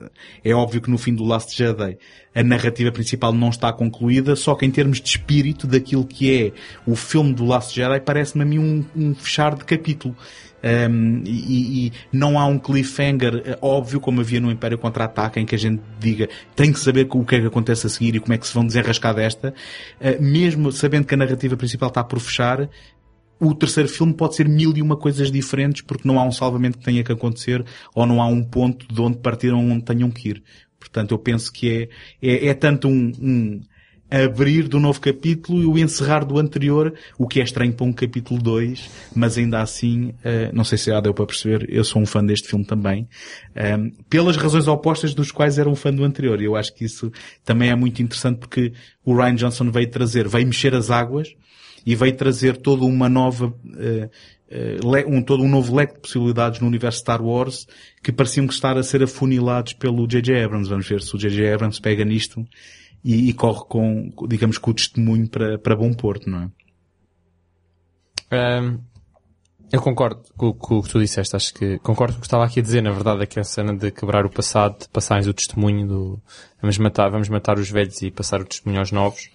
É 0.43 0.53
óbvio 0.53 0.82
que 0.82 0.89
no 0.89 0.97
fim 0.97 1.13
do 1.13 1.23
Last 1.23 1.55
Jedi 1.55 1.97
a 2.34 2.43
narrativa 2.43 2.91
principal 2.91 3.32
não 3.32 3.49
está 3.49 3.71
concluída, 3.71 4.36
só 4.36 4.55
que 4.55 4.65
em 4.65 4.71
termos 4.71 4.99
de 4.99 5.07
espírito 5.07 5.67
daquilo 5.67 6.05
que 6.05 6.45
é 6.45 6.51
o 6.86 6.95
filme 6.95 7.34
do 7.34 7.45
Last 7.45 7.73
Jedi 7.73 7.99
parece-me 8.01 8.43
a 8.43 8.45
mim 8.45 8.59
um, 8.59 8.86
um 8.95 9.15
fechar 9.15 9.55
de 9.55 9.63
capítulo. 9.63 10.15
Um, 10.63 11.21
e, 11.28 11.86
e 11.88 11.93
não 12.11 12.39
há 12.39 12.47
um 12.47 12.57
cliffhanger 12.57 13.43
eh, 13.45 13.57
óbvio 13.61 13.99
como 13.99 14.21
havia 14.21 14.39
no 14.39 14.49
Império 14.49 14.80
Contra-Ataca 14.80 15.39
em 15.39 15.45
que 15.45 15.53
a 15.53 15.59
gente 15.59 15.80
diga 15.99 16.28
tem 16.55 16.73
que 16.73 16.80
saber 16.80 17.07
o 17.11 17.23
que 17.23 17.36
é 17.36 17.39
que 17.41 17.45
acontece 17.45 17.86
a 17.86 17.89
seguir 17.89 18.15
e 18.15 18.19
como 18.19 18.34
é 18.34 18.38
que 18.39 18.47
se 18.47 18.53
vão 18.53 18.65
desenrascar 18.65 19.13
desta 19.13 19.53
Uh, 20.01 20.21
mesmo 20.21 20.71
sabendo 20.71 21.05
que 21.05 21.13
a 21.13 21.17
narrativa 21.17 21.55
principal 21.55 21.89
está 21.89 22.03
por 22.03 22.19
fechar 22.19 22.67
o 23.39 23.53
terceiro 23.53 23.89
filme 23.89 24.13
pode 24.13 24.36
ser 24.36 24.47
mil 24.47 24.75
e 24.75 24.81
uma 24.81 24.95
coisas 24.95 25.31
diferentes 25.31 25.81
porque 25.81 26.07
não 26.07 26.19
há 26.19 26.23
um 26.23 26.31
salvamento 26.31 26.77
que 26.77 26.86
tenha 26.86 27.03
que 27.03 27.11
acontecer 27.11 27.65
ou 27.93 28.05
não 28.05 28.21
há 28.21 28.27
um 28.27 28.43
ponto 28.43 28.88
de 28.88 29.01
onde 29.01 29.17
partiram 29.17 29.59
onde 29.59 29.83
tenham 29.83 30.09
que 30.09 30.29
ir. 30.29 30.43
Portanto, 30.79 31.11
eu 31.11 31.19
penso 31.19 31.51
que 31.51 31.89
é, 32.21 32.27
é, 32.27 32.47
é 32.47 32.53
tanto 32.53 32.88
um, 32.88 33.11
um 33.19 33.61
abrir 34.09 34.67
do 34.67 34.79
novo 34.79 35.01
capítulo 35.01 35.61
e 35.61 35.65
o 35.65 35.77
encerrar 35.77 36.23
do 36.23 36.38
anterior, 36.38 36.93
o 37.17 37.27
que 37.27 37.39
é 37.39 37.43
estranho 37.43 37.73
para 37.73 37.86
um 37.86 37.91
capítulo 37.91 38.39
2, 38.39 38.89
mas 39.15 39.38
ainda 39.38 39.61
assim, 39.61 40.09
uh, 40.09 40.53
não 40.53 40.63
sei 40.63 40.77
se 40.77 40.91
já 40.91 40.99
deu 41.01 41.13
para 41.13 41.25
perceber, 41.25 41.65
eu 41.69 41.83
sou 41.83 42.01
um 42.01 42.05
fã 42.05 42.23
deste 42.23 42.47
filme 42.47 42.63
também, 42.63 43.07
um, 43.55 43.89
pelas 44.09 44.38
razões 44.38 44.67
opostas 44.67 45.13
dos 45.13 45.31
quais 45.31 45.57
era 45.57 45.69
um 45.69 45.75
fã 45.75 45.91
do 45.91 46.03
anterior. 46.03 46.41
Eu 46.41 46.55
acho 46.55 46.73
que 46.73 46.86
isso 46.86 47.11
também 47.43 47.69
é 47.69 47.75
muito 47.75 48.01
interessante 48.01 48.38
porque 48.38 48.73
o 49.03 49.15
Ryan 49.15 49.36
Johnson 49.36 49.71
veio 49.71 49.89
trazer, 49.89 50.27
veio 50.27 50.45
mexer 50.45 50.75
as 50.75 50.91
águas, 50.91 51.36
e 51.86 51.95
veio 51.95 52.15
trazer 52.15 52.57
toda 52.57 52.83
uma 52.86 53.07
nova, 53.07 53.47
uh, 53.47 54.09
le- 54.91 55.05
um, 55.05 55.21
todo 55.21 55.43
um 55.43 55.49
novo 55.49 55.75
leque 55.75 55.95
de 55.95 55.99
possibilidades 56.01 56.59
no 56.59 56.67
universo 56.67 56.99
Star 56.99 57.21
Wars 57.21 57.67
que 58.01 58.11
pareciam 58.11 58.47
que 58.47 58.53
estar 58.53 58.77
a 58.77 58.83
ser 58.83 59.03
afunilados 59.03 59.73
pelo 59.73 60.07
J.J. 60.07 60.43
Abrams. 60.43 60.69
Vamos 60.69 60.88
ver 60.88 61.01
se 61.01 61.15
o 61.15 61.19
J.J. 61.19 61.53
Abrams 61.53 61.79
pega 61.79 62.03
nisto 62.05 62.45
e, 63.03 63.29
e 63.29 63.33
corre 63.33 63.65
com, 63.67 64.11
digamos, 64.27 64.57
com 64.57 64.71
o 64.71 64.73
testemunho 64.73 65.27
para, 65.29 65.59
para 65.59 65.75
bom 65.75 65.93
porto, 65.93 66.29
não 66.29 66.41
é? 66.43 66.49
Ahm, 68.31 68.79
eu 69.71 69.81
concordo 69.81 70.21
com, 70.38 70.53
com 70.53 70.77
o 70.77 70.83
que 70.83 70.89
tu 70.89 70.99
disseste. 70.99 71.36
Acho 71.36 71.53
que 71.53 71.77
concordo 71.79 72.13
com 72.13 72.19
o 72.19 72.21
que 72.21 72.27
estava 72.27 72.45
aqui 72.45 72.59
a 72.59 72.63
dizer. 72.63 72.81
Na 72.81 72.91
verdade, 72.91 73.23
é 73.23 73.25
que 73.25 73.39
a 73.39 73.43
cena 73.43 73.75
de 73.75 73.91
quebrar 73.91 74.25
o 74.25 74.29
passado, 74.29 74.79
de 74.79 74.89
passares 74.89 75.27
o 75.27 75.33
testemunho 75.33 75.88
do 75.88 76.21
vamos 76.61 76.77
matar, 76.77 77.09
vamos 77.09 77.29
matar 77.29 77.59
os 77.59 77.69
velhos 77.69 78.01
e 78.01 78.09
passar 78.11 78.41
o 78.41 78.45
testemunho 78.45 78.79
aos 78.79 78.91
novos. 78.91 79.29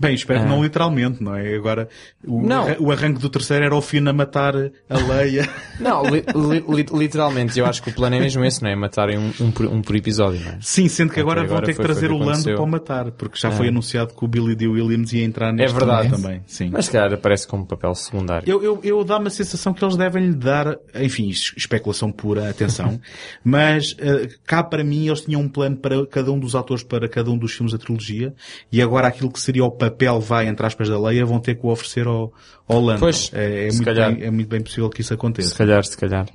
Bem, 0.00 0.14
espero 0.14 0.40
que 0.40 0.46
não 0.46 0.62
literalmente, 0.62 1.22
não 1.22 1.34
é? 1.34 1.54
Agora, 1.54 1.88
o, 2.26 2.40
Não. 2.46 2.66
o 2.80 2.90
arranque 2.90 3.20
do 3.20 3.28
terceiro 3.28 3.64
era 3.64 3.74
o 3.74 3.80
Finn 3.80 4.06
a 4.08 4.12
matar 4.12 4.54
a 4.56 4.98
Leia. 4.98 5.48
Não, 5.80 6.02
li- 6.04 6.24
li- 6.34 6.64
li- 6.68 6.86
literalmente, 6.98 7.58
eu 7.58 7.66
acho 7.66 7.82
que 7.82 7.90
o 7.90 7.92
plano 7.92 8.14
é 8.16 8.20
mesmo 8.20 8.44
esse, 8.44 8.62
não 8.62 8.70
é? 8.70 8.76
Matarem 8.76 9.18
um, 9.18 9.32
um, 9.40 9.50
por, 9.50 9.66
um 9.66 9.82
por 9.82 9.96
episódio, 9.96 10.40
não 10.44 10.52
é? 10.52 10.58
Sim, 10.60 10.88
sendo 10.88 11.12
que 11.12 11.18
agora, 11.20 11.40
Ok, 11.40 11.48
vão 11.48 11.56
agora 11.58 11.66
ter 11.72 11.76
que 11.76 11.82
trazer 11.82 12.12
o 12.12 12.18
Lando 12.18 12.44
para 12.44 12.62
o 12.62 12.66
matar, 12.66 13.10
porque 13.10 13.36
já 13.38 13.50
foi 13.50 13.68
anunciado 13.68 14.14
que 14.14 14.24
o 14.24 14.28
Billy 14.28 14.54
D. 14.54 14.68
Williams 14.68 15.12
ia 15.12 15.24
entrar 15.24 15.52
neste 15.52 15.76
verdade. 15.76 16.08
filme 16.08 16.22
também. 16.22 16.42
Sim. 16.46 16.70
Mas 16.72 16.86
se 16.86 16.92
calhar 16.92 17.12
aparece 17.12 17.46
como 17.48 17.66
papel 17.66 17.94
secundário. 17.94 18.48
Eu, 18.48 18.62
eu, 18.62 18.80
eu 18.84 19.04
dá-me 19.04 19.26
a 19.26 19.30
sensação 19.30 19.74
que 19.74 19.84
eles 19.84 19.96
devem 19.96 20.26
lhe 20.26 20.34
dar, 20.36 20.76
enfim, 20.94 21.28
es- 21.28 21.52
especulação 21.56 22.12
pura, 22.12 22.48
atenção, 22.48 23.00
mas 23.42 23.96
eh, 23.98 24.28
cá 24.46 24.62
para 24.62 24.84
mim 24.84 25.06
eles 25.08 25.22
tinham 25.22 25.40
um 25.40 25.48
plano 25.48 25.76
para 25.76 26.06
cada 26.06 26.30
um 26.32 26.38
dos 26.38 26.54
atores 26.54 26.82
para 26.84 27.08
cada 27.08 27.30
um 27.30 27.36
dos 27.38 27.52
filmes 27.52 27.72
da 27.72 27.78
trilogia 27.78 28.32
e 28.70 28.80
agora 28.80 29.08
aquilo 29.08 29.30
que 29.30 29.40
seria 29.40 29.64
o 29.64 29.70
papel, 29.90 30.20
vai, 30.20 30.46
entre 30.48 30.64
aspas, 30.66 30.88
da 30.88 30.98
Leia, 30.98 31.24
vão 31.24 31.38
ter 31.40 31.54
que 31.54 31.66
o 31.66 31.70
oferecer 31.70 32.06
ao, 32.06 32.32
ao 32.68 32.80
Lando. 32.80 33.00
Pois, 33.00 33.30
é, 33.34 33.66
é 33.66 33.70
se 33.70 33.76
muito 33.76 33.84
calhar. 33.86 34.14
bem, 34.14 34.24
é 34.24 34.30
muito 34.30 34.48
bem 34.48 34.62
possível 34.62 34.88
que 34.90 35.00
isso 35.00 35.08
Se 35.08 35.14
aconteça. 35.14 35.54
calhar, 35.56 35.84
se 35.84 35.96
calhar. 35.96 36.26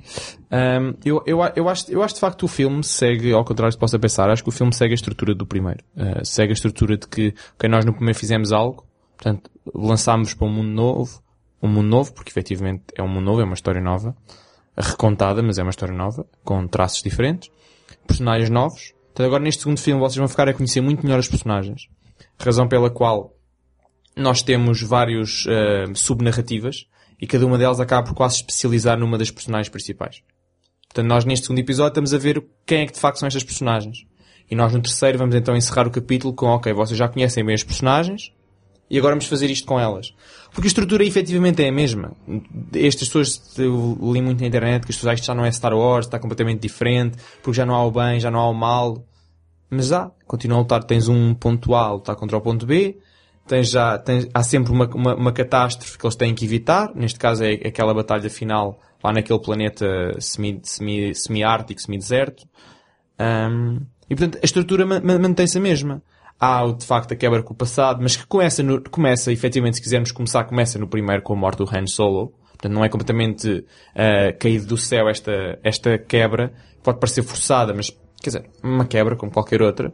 Ahm, 0.50 0.94
eu, 1.04 1.22
eu, 1.26 1.38
eu, 1.56 1.68
acho, 1.68 1.90
eu 1.90 2.02
acho 2.02 2.14
de 2.14 2.20
facto 2.20 2.38
que 2.38 2.44
o 2.44 2.48
filme 2.48 2.82
segue, 2.82 3.32
ao 3.32 3.44
contrário 3.44 3.72
do 3.72 3.76
que 3.76 3.80
possa 3.80 3.98
pensar, 3.98 4.30
acho 4.30 4.42
que 4.42 4.48
o 4.48 4.52
filme 4.52 4.74
segue 4.74 4.92
a 4.92 4.94
estrutura 4.94 5.34
do 5.34 5.46
primeiro. 5.46 5.84
Ah, 5.96 6.24
segue 6.24 6.50
a 6.52 6.54
estrutura 6.54 6.96
de 6.96 7.06
que, 7.06 7.34
ok, 7.54 7.68
nós 7.68 7.84
no 7.84 7.92
primeiro 7.92 8.18
fizemos 8.18 8.52
algo, 8.52 8.84
portanto, 9.16 9.50
lançámos 9.74 10.34
para 10.34 10.46
um 10.46 10.52
mundo 10.52 10.70
novo, 10.70 11.22
um 11.62 11.68
mundo 11.68 11.88
novo, 11.88 12.12
porque 12.14 12.30
efetivamente 12.30 12.84
é 12.96 13.02
um 13.02 13.08
mundo 13.08 13.24
novo, 13.24 13.40
é 13.40 13.44
uma 13.44 13.54
história 13.54 13.80
nova, 13.80 14.16
recontada, 14.76 15.42
mas 15.42 15.58
é 15.58 15.62
uma 15.62 15.70
história 15.70 15.94
nova, 15.94 16.26
com 16.44 16.66
traços 16.66 17.02
diferentes, 17.02 17.50
personagens 18.06 18.48
novos. 18.50 18.92
Então 19.12 19.26
agora 19.26 19.42
neste 19.42 19.62
segundo 19.62 19.78
filme 19.78 20.00
vocês 20.00 20.16
vão 20.16 20.28
ficar 20.28 20.48
a 20.48 20.54
conhecer 20.54 20.80
muito 20.80 21.02
melhor 21.04 21.18
os 21.18 21.28
personagens. 21.28 21.82
Razão 22.38 22.66
pela 22.68 22.88
qual 22.88 23.34
nós 24.16 24.42
temos 24.42 24.82
vários 24.82 25.46
uh, 25.46 25.94
subnarrativas 25.94 26.86
e 27.20 27.26
cada 27.26 27.46
uma 27.46 27.58
delas 27.58 27.80
acaba 27.80 28.06
por 28.06 28.14
quase 28.14 28.36
especializar 28.36 28.98
numa 28.98 29.18
das 29.18 29.30
personagens 29.30 29.68
principais. 29.68 30.22
Portanto, 30.88 31.06
nós 31.06 31.24
neste 31.24 31.46
segundo 31.46 31.60
episódio 31.60 31.90
estamos 31.90 32.12
a 32.12 32.18
ver 32.18 32.44
quem 32.66 32.80
é 32.80 32.86
que 32.86 32.92
de 32.92 33.00
facto 33.00 33.18
são 33.18 33.26
estas 33.26 33.44
personagens. 33.44 34.06
E 34.50 34.56
nós 34.56 34.72
no 34.72 34.80
terceiro 34.80 35.18
vamos 35.18 35.34
então 35.36 35.54
encerrar 35.54 35.86
o 35.86 35.90
capítulo 35.90 36.34
com, 36.34 36.46
ok, 36.46 36.72
vocês 36.72 36.98
já 36.98 37.08
conhecem 37.08 37.44
bem 37.44 37.54
as 37.54 37.62
personagens 37.62 38.32
e 38.90 38.98
agora 38.98 39.14
vamos 39.14 39.26
fazer 39.26 39.48
isto 39.48 39.66
com 39.66 39.78
elas. 39.78 40.12
Porque 40.52 40.66
a 40.66 40.70
estrutura 40.70 41.04
efetivamente 41.04 41.62
é 41.62 41.68
a 41.68 41.72
mesma. 41.72 42.12
Estas 42.74 43.06
pessoas, 43.06 43.56
eu 43.56 43.96
li 44.12 44.20
muito 44.20 44.40
na 44.40 44.48
internet 44.48 44.84
que 44.84 44.90
as 44.90 44.96
pessoas 44.96 45.12
acham 45.12 45.20
que 45.20 45.26
já 45.28 45.34
não 45.34 45.44
é 45.44 45.52
Star 45.52 45.72
Wars, 45.72 46.06
está 46.06 46.18
completamente 46.18 46.60
diferente, 46.60 47.16
porque 47.40 47.56
já 47.56 47.64
não 47.64 47.76
há 47.76 47.84
o 47.84 47.92
bem, 47.92 48.18
já 48.18 48.32
não 48.32 48.40
há 48.40 48.48
o 48.48 48.54
mal. 48.54 49.06
Mas 49.70 49.92
há, 49.92 50.10
continua 50.26 50.58
a 50.58 50.60
lutar, 50.62 50.82
tens 50.82 51.06
um 51.06 51.32
ponto 51.34 51.72
A 51.76 51.82
a 51.82 51.92
lutar 51.92 52.16
contra 52.16 52.36
o 52.36 52.40
ponto 52.40 52.66
B, 52.66 52.98
tens 53.50 53.68
já, 53.68 53.98
tens, 53.98 54.28
há 54.32 54.44
sempre 54.44 54.70
uma, 54.70 54.86
uma, 54.94 55.14
uma 55.16 55.32
catástrofe 55.32 55.98
que 55.98 56.06
eles 56.06 56.14
têm 56.14 56.32
que 56.32 56.44
evitar, 56.44 56.94
neste 56.94 57.18
caso 57.18 57.42
é 57.42 57.54
aquela 57.54 57.92
batalha 57.92 58.30
final 58.30 58.78
lá 59.02 59.12
naquele 59.12 59.40
planeta 59.40 59.84
semi, 60.20 60.60
semi, 60.62 61.12
semi-ártico, 61.12 61.80
semi-deserto. 61.80 62.44
Um, 63.18 63.80
e 64.08 64.14
portanto 64.14 64.38
a 64.40 64.44
estrutura 64.44 64.86
ma- 64.86 65.00
ma- 65.00 65.18
mantém-se 65.18 65.58
a 65.58 65.60
mesma. 65.60 66.00
Há 66.38 66.64
de 66.66 66.86
facto 66.86 67.12
a 67.12 67.16
quebra 67.16 67.42
com 67.42 67.52
o 67.52 67.56
passado, 67.56 67.98
mas 68.00 68.16
que 68.16 68.24
começa, 68.24 68.62
no, 68.62 68.80
começa 68.88 69.32
efetivamente, 69.32 69.76
se 69.78 69.82
quisermos 69.82 70.12
começar, 70.12 70.44
começa 70.44 70.78
no 70.78 70.86
primeiro 70.86 71.20
com 71.20 71.32
a 71.32 71.36
morte 71.36 71.58
do 71.58 71.64
Han 71.64 71.86
Solo. 71.88 72.32
Portanto, 72.52 72.72
não 72.72 72.84
é 72.84 72.88
completamente 72.88 73.48
uh, 73.50 74.38
caído 74.38 74.66
do 74.66 74.76
céu 74.76 75.08
esta, 75.08 75.58
esta 75.64 75.98
quebra. 75.98 76.52
Pode 76.84 77.00
parecer 77.00 77.22
forçada, 77.24 77.74
mas, 77.74 77.90
quer 78.22 78.30
dizer, 78.30 78.50
uma 78.62 78.84
quebra 78.84 79.16
como 79.16 79.32
qualquer 79.32 79.60
outra. 79.60 79.92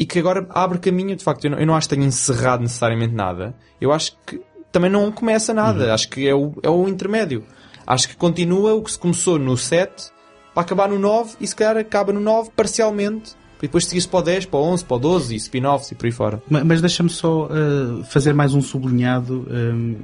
E 0.00 0.06
que 0.06 0.18
agora 0.18 0.46
abre 0.50 0.78
caminho, 0.78 1.14
de 1.14 1.22
facto, 1.22 1.44
eu 1.44 1.50
não, 1.50 1.58
eu 1.58 1.66
não 1.66 1.74
acho 1.76 1.86
que 1.88 1.94
tenha 1.94 2.06
encerrado 2.08 2.62
necessariamente 2.62 3.14
nada. 3.14 3.54
Eu 3.78 3.92
acho 3.92 4.16
que 4.26 4.40
também 4.72 4.90
não 4.90 5.12
começa 5.12 5.52
nada. 5.52 5.92
Acho 5.92 6.08
que 6.08 6.26
é 6.26 6.34
o, 6.34 6.54
é 6.62 6.70
o 6.70 6.88
intermédio. 6.88 7.44
Acho 7.86 8.08
que 8.08 8.16
continua 8.16 8.72
o 8.74 8.82
que 8.82 8.90
se 8.92 8.98
começou 8.98 9.38
no 9.38 9.56
7 9.58 10.10
para 10.54 10.62
acabar 10.62 10.88
no 10.88 10.98
9 10.98 11.34
e 11.40 11.46
se 11.46 11.54
calhar 11.54 11.76
acaba 11.76 12.12
no 12.14 12.20
9 12.20 12.50
parcialmente. 12.56 13.32
E 13.58 13.62
depois 13.68 13.84
seguir-se 13.84 14.08
para 14.08 14.20
o 14.20 14.22
10, 14.22 14.46
para 14.46 14.58
o 14.58 14.62
11, 14.62 14.84
para 14.86 14.96
o 14.96 15.00
12 15.00 15.34
e 15.34 15.36
spin-offs 15.36 15.90
e 15.92 15.94
por 15.94 16.06
aí 16.06 16.12
fora. 16.12 16.42
Ma- 16.48 16.64
Mas 16.64 16.80
deixa-me 16.80 17.10
só 17.10 17.44
uh, 17.44 18.02
fazer 18.04 18.32
mais 18.32 18.54
um 18.54 18.62
sublinhado 18.62 19.46
um, 19.50 19.96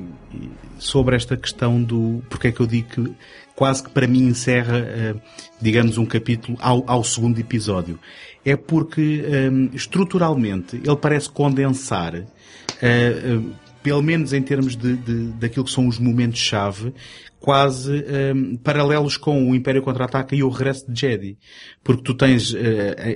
sobre 0.78 1.16
esta 1.16 1.38
questão 1.38 1.82
do 1.82 2.22
porque 2.28 2.48
é 2.48 2.52
que 2.52 2.60
eu 2.60 2.66
digo 2.66 2.88
que 2.90 3.14
quase 3.54 3.82
que 3.82 3.88
para 3.88 4.06
mim 4.06 4.24
encerra, 4.26 4.76
uh, 5.16 5.20
digamos, 5.58 5.96
um 5.96 6.04
capítulo 6.04 6.58
ao, 6.60 6.84
ao 6.86 7.02
segundo 7.02 7.38
episódio. 7.38 7.98
É 8.46 8.54
porque 8.54 9.24
um, 9.50 9.74
estruturalmente 9.74 10.76
ele 10.76 10.96
parece 10.96 11.28
condensar 11.28 12.14
uh, 12.14 13.38
uh, 13.38 13.54
pelo 13.82 14.00
menos 14.00 14.32
em 14.32 14.40
termos 14.40 14.76
de, 14.76 14.96
de 14.96 15.32
daquilo 15.32 15.64
que 15.64 15.70
são 15.72 15.88
os 15.88 15.98
momentos-chave, 15.98 16.94
quase 17.40 18.04
um, 18.34 18.56
paralelos 18.56 19.16
com 19.16 19.50
o 19.50 19.54
Império 19.54 19.82
Contra-Ataca 19.82 20.34
e 20.34 20.44
o 20.44 20.48
regresso 20.48 20.90
de 20.90 21.00
Jedi. 21.00 21.38
Porque 21.82 22.04
tu 22.04 22.14
tens, 22.14 22.52
uh, 22.52 22.56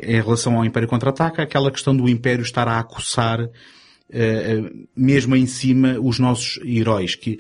em 0.03 0.21
relação 0.21 0.57
ao 0.57 0.65
Império 0.65 0.89
Contra-Ataca, 0.89 1.43
aquela 1.43 1.71
questão 1.71 1.97
do 1.97 2.09
Império 2.09 2.43
estar 2.43 2.67
a 2.67 2.81
acossar 2.81 3.39
mesmo 4.97 5.37
em 5.37 5.47
cima 5.47 5.99
os 6.01 6.19
nossos 6.19 6.59
heróis, 6.65 7.15
que 7.15 7.39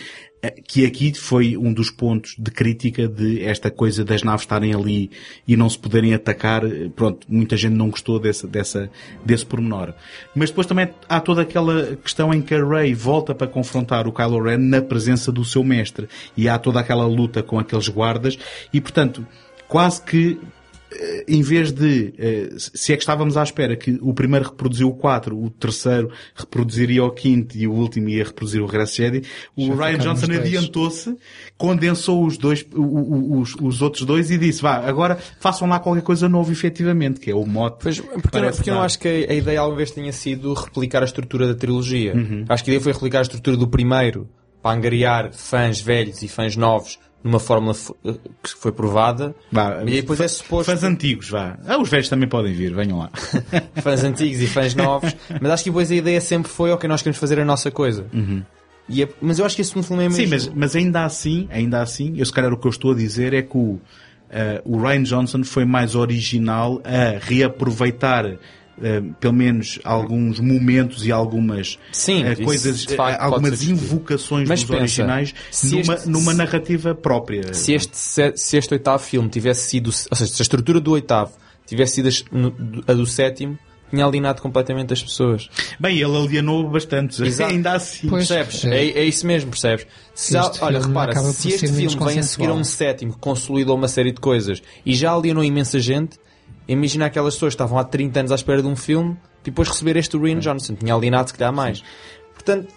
que 0.66 0.86
aqui 0.86 1.12
foi 1.14 1.56
um 1.56 1.72
dos 1.72 1.90
pontos 1.90 2.34
de 2.38 2.50
crítica 2.50 3.06
de 3.06 3.44
esta 3.44 3.70
coisa 3.70 4.04
das 4.04 4.22
naves 4.22 4.42
estarem 4.42 4.74
ali 4.74 5.10
e 5.46 5.56
não 5.56 5.68
se 5.68 5.78
poderem 5.78 6.14
atacar. 6.14 6.62
Pronto, 6.96 7.26
muita 7.28 7.56
gente 7.56 7.74
não 7.74 7.90
gostou 7.90 8.18
dessa, 8.18 8.46
dessa, 8.46 8.90
desse 9.24 9.44
pormenor. 9.44 9.92
Mas 10.34 10.48
depois 10.48 10.66
também 10.66 10.88
há 11.08 11.20
toda 11.20 11.42
aquela 11.42 11.96
questão 11.96 12.32
em 12.32 12.40
que 12.40 12.54
a 12.54 12.64
Rey 12.64 12.94
volta 12.94 13.34
para 13.34 13.46
confrontar 13.46 14.08
o 14.08 14.12
Kylo 14.12 14.42
Ren 14.42 14.58
na 14.58 14.80
presença 14.80 15.30
do 15.30 15.44
seu 15.44 15.62
mestre. 15.62 16.08
E 16.36 16.48
há 16.48 16.58
toda 16.58 16.80
aquela 16.80 17.06
luta 17.06 17.42
com 17.42 17.58
aqueles 17.58 17.88
guardas 17.88 18.38
e, 18.72 18.80
portanto, 18.80 19.26
quase 19.68 20.00
que 20.02 20.38
eh, 20.40 20.46
em 21.28 21.42
vez 21.42 21.70
de, 21.72 22.12
eh, 22.18 22.48
se 22.56 22.92
é 22.92 22.96
que 22.96 23.02
estávamos 23.02 23.36
à 23.36 23.42
espera 23.42 23.76
que 23.76 23.98
o 24.02 24.12
primeiro 24.12 24.48
reproduziu 24.48 24.88
o 24.88 24.94
4, 24.94 25.36
o 25.36 25.48
terceiro 25.50 26.10
reproduziria 26.34 27.04
o 27.04 27.10
quinto 27.10 27.56
e 27.56 27.66
o 27.66 27.72
último 27.72 28.08
ia 28.08 28.24
reproduzir 28.24 28.60
o 28.60 28.66
Regresso 28.66 28.96
Jedi, 28.96 29.22
o 29.56 29.66
Já 29.66 29.86
Ryan 29.86 29.98
Johnson 29.98 30.32
adiantou-se, 30.32 31.16
condensou 31.56 32.26
os 32.26 32.36
dois, 32.36 32.66
os, 32.74 33.54
os 33.60 33.82
outros 33.82 34.04
dois 34.04 34.30
e 34.30 34.38
disse, 34.38 34.60
vá, 34.60 34.76
agora 34.78 35.16
façam 35.38 35.68
lá 35.68 35.78
qualquer 35.78 36.02
coisa 36.02 36.28
novo 36.28 36.50
efetivamente, 36.50 37.20
que 37.20 37.30
é 37.30 37.34
o 37.34 37.46
mote. 37.46 37.78
Pois, 37.82 38.00
porque, 38.00 38.36
eu, 38.38 38.52
porque 38.52 38.70
eu 38.70 38.74
não 38.74 38.82
acho 38.82 38.98
que 38.98 39.08
a, 39.08 39.34
ideia 39.34 39.60
alguma 39.60 39.78
vez 39.78 39.92
tenha 39.92 40.12
sido 40.12 40.52
replicar 40.54 41.02
a 41.02 41.06
estrutura 41.06 41.46
da 41.46 41.54
trilogia. 41.54 42.14
Uhum. 42.14 42.44
Acho 42.48 42.64
que 42.64 42.70
a 42.70 42.74
ideia 42.74 42.82
foi 42.82 42.92
replicar 42.92 43.20
a 43.20 43.22
estrutura 43.22 43.56
do 43.56 43.68
primeiro, 43.68 44.28
para 44.62 44.76
angariar 44.76 45.32
fãs 45.32 45.80
velhos 45.80 46.22
e 46.22 46.28
fãs 46.28 46.56
novos 46.56 46.98
numa 47.22 47.38
fórmula 47.38 47.74
eh, 48.04 48.14
que 48.42 48.50
foi 48.50 48.72
provada. 48.72 49.34
Vá, 49.50 49.82
e 49.82 50.00
depois 50.00 50.20
é 50.20 50.28
suposto... 50.28 50.70
Fãs 50.70 50.82
antigos, 50.82 51.28
vá. 51.30 51.58
Ah, 51.66 51.78
os 51.78 51.88
velhos 51.88 52.08
também 52.08 52.28
podem 52.28 52.52
vir, 52.52 52.74
venham 52.74 52.98
lá. 52.98 53.10
fãs 53.82 54.02
antigos 54.04 54.40
e 54.40 54.46
fãs 54.46 54.74
novos. 54.74 55.14
Mas 55.40 55.52
acho 55.52 55.64
que 55.64 55.70
depois 55.70 55.90
a 55.90 55.94
ideia 55.94 56.20
sempre 56.20 56.50
foi, 56.50 56.70
ok, 56.70 56.88
nós 56.88 57.02
queremos 57.02 57.18
fazer 57.18 57.38
a 57.38 57.44
nossa 57.44 57.70
coisa. 57.70 58.06
Uhum. 58.12 58.42
É, 58.90 59.08
mas 59.20 59.38
eu 59.38 59.44
acho 59.44 59.54
que 59.54 59.62
esse 59.62 59.72
filme 59.72 60.04
é 60.04 60.08
mesmo... 60.08 60.16
Sim, 60.16 60.26
mas, 60.26 60.48
mas 60.48 60.76
ainda 60.76 61.04
assim, 61.04 61.46
ainda 61.50 61.80
assim, 61.80 62.14
eu 62.16 62.26
se 62.26 62.32
calhar 62.32 62.52
o 62.52 62.56
que 62.56 62.66
eu 62.66 62.70
estou 62.70 62.92
a 62.92 62.94
dizer 62.94 63.34
é 63.34 63.42
que 63.42 63.56
o, 63.56 63.60
uh, 63.70 63.80
o 64.64 64.80
Ryan 64.80 65.02
Johnson 65.02 65.44
foi 65.44 65.64
mais 65.64 65.94
original 65.94 66.80
a 66.84 67.18
reaproveitar 67.24 68.38
Uh, 68.78 69.12
pelo 69.20 69.34
menos 69.34 69.78
alguns 69.84 70.40
momentos 70.40 71.04
e 71.04 71.12
algumas 71.12 71.78
Sim, 71.92 72.24
uh, 72.24 72.42
coisas, 72.42 72.86
uh, 72.86 73.02
algumas 73.18 73.62
invocações 73.62 74.48
Mas 74.48 74.60
dos 74.60 74.70
pensa, 74.70 74.80
originais 74.80 75.34
numa, 75.64 75.94
este, 75.94 76.08
numa 76.08 76.32
narrativa 76.32 76.94
própria. 76.94 77.52
Se 77.52 77.74
este, 77.74 77.94
se 77.94 78.56
este 78.56 78.72
oitavo 78.72 79.02
filme 79.02 79.28
tivesse 79.28 79.68
sido, 79.68 79.88
ou 79.88 80.16
seja, 80.16 80.32
se 80.32 80.40
a 80.40 80.44
estrutura 80.44 80.80
do 80.80 80.92
oitavo 80.92 81.32
tivesse 81.66 81.96
sido 82.02 82.08
a 82.86 82.94
do 82.94 83.04
sétimo, 83.04 83.58
tinha 83.90 84.04
alienado 84.04 84.40
completamente 84.40 84.92
as 84.92 85.02
pessoas. 85.02 85.50
Bem, 85.78 85.98
ele 85.98 86.16
alienou 86.16 86.68
bastante, 86.70 87.20
Exato. 87.26 87.52
ainda 87.52 87.72
assim. 87.72 88.08
Pois, 88.08 88.28
percebes? 88.28 88.64
É, 88.64 89.00
é, 89.00 89.04
isso 89.04 89.26
mesmo, 89.26 89.50
percebes? 89.50 89.86
Se 90.14 90.32
já, 90.32 90.50
olha, 90.60 90.80
repara, 90.80 91.14
se 91.14 91.48
este 91.48 91.66
filme 91.66 91.96
vem 92.04 92.18
a 92.18 92.22
seguir 92.22 92.48
a 92.48 92.54
um 92.54 92.64
sétimo 92.64 93.12
que 93.12 93.18
consolidou 93.18 93.76
uma 93.76 93.88
série 93.88 94.12
de 94.12 94.20
coisas 94.20 94.62
e 94.86 94.94
já 94.94 95.12
alienou 95.12 95.44
imensa 95.44 95.78
gente, 95.80 96.18
Imagina 96.72 97.06
aquelas 97.06 97.34
pessoas 97.34 97.54
que 97.54 97.62
estavam 97.62 97.78
há 97.78 97.84
30 97.84 98.20
anos 98.20 98.32
à 98.32 98.34
espera 98.34 98.62
de 98.62 98.68
um 98.68 98.76
filme 98.76 99.16
e 99.42 99.46
depois 99.46 99.68
receber 99.68 99.96
este 99.96 100.16
do 100.16 100.22
Rian 100.22 100.38
Johnson. 100.38 100.74
Tinha 100.74 100.94
alienado 100.94 101.28
se 101.28 101.34
calhar 101.34 101.52
mais. 101.52 101.82
Portanto, 102.32 102.72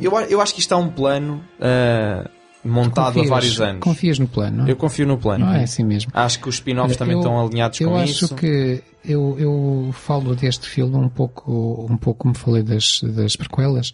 eu, 0.00 0.12
eu 0.20 0.40
acho 0.40 0.54
que 0.54 0.60
isto 0.60 0.74
é 0.74 0.76
um 0.76 0.90
plano 0.90 1.42
uh, 1.58 2.28
montado 2.62 3.14
confias, 3.14 3.26
há 3.26 3.34
vários 3.34 3.60
anos. 3.60 3.80
Confias 3.80 4.18
no 4.18 4.28
plano? 4.28 4.58
Não? 4.58 4.68
Eu 4.68 4.76
confio 4.76 5.06
no 5.06 5.16
plano. 5.16 5.46
Não 5.46 5.54
é 5.54 5.62
assim 5.62 5.82
mesmo. 5.82 6.10
Acho 6.14 6.40
que 6.40 6.48
os 6.48 6.56
spin-offs 6.56 6.96
também 6.96 7.14
eu, 7.14 7.20
estão 7.20 7.40
alinhados 7.40 7.78
com 7.78 7.84
isso. 8.04 8.24
Eu 8.24 8.26
acho 8.26 8.34
que 8.34 8.82
eu, 9.04 9.36
eu 9.38 9.90
falo 9.92 10.34
deste 10.34 10.68
filme 10.68 10.96
um 10.96 11.08
pouco, 11.08 11.86
um 11.90 11.96
pouco 11.96 12.20
como 12.20 12.34
falei 12.34 12.62
das, 12.62 13.00
das 13.02 13.34
prequelas, 13.34 13.92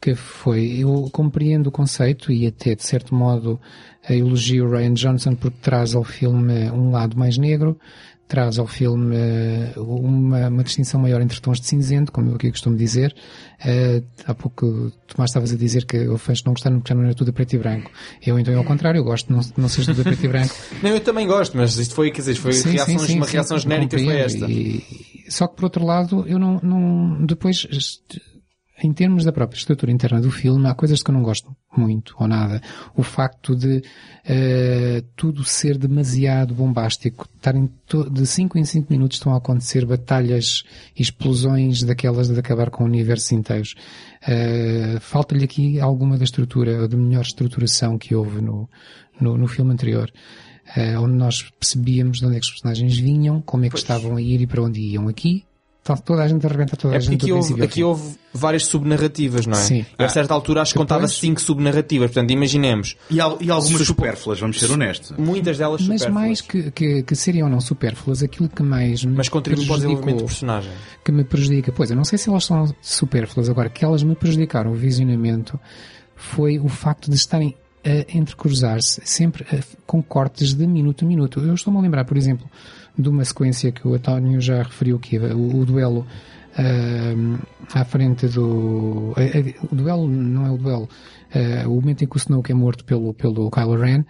que 0.00 0.14
foi, 0.14 0.78
eu 0.78 1.08
compreendo 1.12 1.68
o 1.68 1.72
conceito 1.72 2.32
e 2.32 2.46
até 2.46 2.74
de 2.74 2.82
certo 2.82 3.14
modo 3.14 3.60
elogio 4.08 4.66
o 4.66 4.70
Ryan 4.70 4.94
Johnson 4.94 5.34
porque 5.36 5.58
traz 5.60 5.94
ao 5.94 6.02
filme 6.02 6.68
um 6.70 6.90
lado 6.90 7.16
mais 7.16 7.38
negro, 7.38 7.78
traz 8.32 8.58
ao 8.58 8.66
filme 8.66 9.14
uh, 9.76 9.82
uma, 9.82 10.48
uma, 10.48 10.64
distinção 10.64 10.98
maior 10.98 11.20
entre 11.20 11.38
tons 11.38 11.60
de 11.60 11.66
cinzento, 11.66 12.10
como 12.10 12.30
eu 12.30 12.36
aqui 12.36 12.50
costumo 12.50 12.74
dizer. 12.74 13.14
Uh, 13.60 14.02
há 14.26 14.34
pouco, 14.34 14.90
Tomás, 15.06 15.28
estavas 15.28 15.52
a 15.52 15.56
dizer 15.56 15.84
que 15.84 16.08
o 16.08 16.16
fãs 16.16 16.42
não 16.42 16.54
gostaram 16.54 16.78
porque 16.78 16.88
já 16.88 16.94
não 16.94 17.04
era 17.04 17.14
tudo 17.14 17.28
a 17.28 17.32
preto 17.34 17.52
e 17.52 17.58
branco. 17.58 17.90
Eu 18.26 18.38
então, 18.38 18.56
ao 18.56 18.64
contrário, 18.64 18.98
eu 18.98 19.04
gosto 19.04 19.26
de 19.26 19.34
não, 19.34 19.40
não 19.58 19.68
ser 19.68 19.84
tudo 19.84 20.00
a 20.00 20.04
preto 20.04 20.24
e 20.24 20.28
branco. 20.28 20.54
não, 20.82 20.90
eu 20.92 21.00
também 21.00 21.26
gosto, 21.26 21.54
mas 21.58 21.76
isto 21.76 21.94
foi, 21.94 22.10
quer 22.10 22.22
dizer, 22.22 22.36
foi 22.36 22.54
sim, 22.54 22.70
reações, 22.70 23.00
sim, 23.02 23.06
sim, 23.08 23.16
uma 23.18 23.26
reação 23.26 23.58
genérica 23.58 23.98
foi 23.98 24.16
esta. 24.16 24.46
E, 24.50 24.82
só 25.28 25.46
que 25.46 25.54
por 25.54 25.64
outro 25.64 25.84
lado, 25.84 26.24
eu 26.26 26.38
não, 26.38 26.58
não 26.62 27.26
depois 27.26 27.66
em 28.80 28.92
termos 28.92 29.24
da 29.24 29.32
própria 29.32 29.58
estrutura 29.58 29.92
interna 29.92 30.20
do 30.20 30.30
filme, 30.30 30.66
há 30.66 30.74
coisas 30.74 31.02
que 31.02 31.10
eu 31.10 31.14
não 31.14 31.22
gosto 31.22 31.54
muito 31.76 32.14
ou 32.18 32.26
nada. 32.26 32.60
O 32.96 33.02
facto 33.02 33.54
de 33.54 33.78
uh, 33.78 35.02
tudo 35.14 35.44
ser 35.44 35.76
demasiado 35.76 36.54
bombástico, 36.54 37.28
estarem 37.36 37.70
de 38.10 38.26
5 38.26 38.58
em 38.58 38.64
5 38.64 38.92
minutos 38.92 39.18
estão 39.18 39.34
a 39.34 39.38
acontecer 39.38 39.84
batalhas, 39.84 40.64
explosões 40.96 41.82
daquelas 41.82 42.28
de 42.28 42.38
acabar 42.38 42.70
com 42.70 42.84
universos 42.84 43.30
inteiros. 43.32 43.74
Uh, 44.22 44.98
Falta-lhe 45.00 45.44
aqui 45.44 45.78
alguma 45.78 46.16
da 46.16 46.24
estrutura, 46.24 46.88
da 46.88 46.96
melhor 46.96 47.22
estruturação 47.22 47.98
que 47.98 48.14
houve 48.14 48.40
no, 48.40 48.68
no, 49.20 49.36
no 49.36 49.46
filme 49.46 49.72
anterior. 49.72 50.10
Uh, 50.76 51.00
onde 51.00 51.14
nós 51.14 51.42
percebíamos 51.58 52.18
de 52.18 52.26
onde 52.26 52.36
é 52.36 52.40
que 52.40 52.46
os 52.46 52.52
personagens 52.52 52.96
vinham, 52.96 53.42
como 53.42 53.64
é 53.64 53.68
que 53.68 53.72
pois. 53.72 53.82
estavam 53.82 54.16
a 54.16 54.22
ir 54.22 54.40
e 54.40 54.46
para 54.46 54.62
onde 54.62 54.80
iam. 54.80 55.08
Aqui 55.08 55.44
Tá, 55.84 55.96
toda 55.96 56.22
a 56.22 56.28
gente 56.28 56.46
arrebenta 56.46 56.76
toda 56.76 56.94
a 56.94 56.96
é 56.96 57.00
gente. 57.00 57.16
Aqui, 57.16 57.32
houve, 57.32 57.60
aqui 57.60 57.82
houve 57.82 58.14
várias 58.32 58.66
subnarrativas, 58.66 59.46
não 59.46 59.58
é? 59.58 59.62
Sim. 59.62 59.86
a 59.98 60.08
certa 60.08 60.32
altura 60.32 60.62
acho 60.62 60.72
que 60.72 60.78
contava 60.78 61.08
cinco 61.08 61.40
subnarrativas, 61.40 62.12
portanto 62.12 62.30
imaginemos. 62.30 62.96
E, 63.10 63.20
al, 63.20 63.36
e 63.40 63.50
algumas 63.50 63.82
supérfluas, 63.82 64.38
vamos 64.38 64.60
ser 64.60 64.70
honestos. 64.70 65.12
Muitas 65.18 65.58
delas 65.58 65.82
Mas 65.82 66.06
mais 66.06 66.40
que, 66.40 66.70
que, 66.70 67.02
que 67.02 67.16
seriam 67.16 67.46
ou 67.46 67.52
não 67.52 67.60
supérfluas, 67.60 68.22
aquilo 68.22 68.48
que 68.48 68.62
mais 68.62 69.04
Mas 69.04 69.28
contribui 69.28 69.66
para 69.66 69.74
o 69.74 69.76
desenvolvimento 69.78 70.18
do 70.18 70.24
personagem. 70.26 70.70
Que 71.04 71.10
me 71.10 71.24
prejudica, 71.24 71.72
pois 71.72 71.90
eu 71.90 71.96
não 71.96 72.04
sei 72.04 72.16
se 72.16 72.28
elas 72.28 72.44
são 72.44 72.72
supérfluas, 72.80 73.50
agora 73.50 73.68
que 73.68 73.84
elas 73.84 74.04
me 74.04 74.14
prejudicaram 74.14 74.70
o 74.70 74.74
visionamento 74.74 75.58
foi 76.14 76.60
o 76.60 76.68
facto 76.68 77.10
de 77.10 77.16
estarem 77.16 77.56
a 77.84 78.16
entrecruzar-se 78.16 79.00
sempre 79.04 79.44
a, 79.52 79.60
com 79.84 80.00
cortes 80.00 80.54
de 80.54 80.64
minuto 80.66 81.04
a 81.04 81.08
minuto. 81.08 81.40
Eu 81.40 81.54
estou-me 81.54 81.80
a 81.80 81.82
lembrar, 81.82 82.04
por 82.04 82.16
exemplo, 82.16 82.48
de 82.98 83.08
uma 83.08 83.24
sequência 83.24 83.72
que 83.72 83.86
o 83.86 83.94
António 83.94 84.40
já 84.40 84.62
referiu 84.62 84.96
aqui, 84.96 85.18
o, 85.18 85.60
o 85.60 85.64
duelo 85.64 86.06
uh, 86.58 87.38
à 87.74 87.84
frente 87.84 88.26
do. 88.28 89.12
Uh, 89.12 89.12
uh, 89.12 89.68
o 89.70 89.74
duelo 89.74 90.08
não 90.08 90.46
é 90.46 90.50
o 90.50 90.58
duelo. 90.58 90.88
o 91.66 91.74
momento 91.74 92.04
em 92.04 92.06
que 92.06 92.16
o 92.16 92.18
Snoke 92.18 92.52
é 92.52 92.54
morto 92.54 92.84
pelo, 92.84 93.14
pelo 93.14 93.50
Kylo 93.50 93.76
Ren 93.76 94.04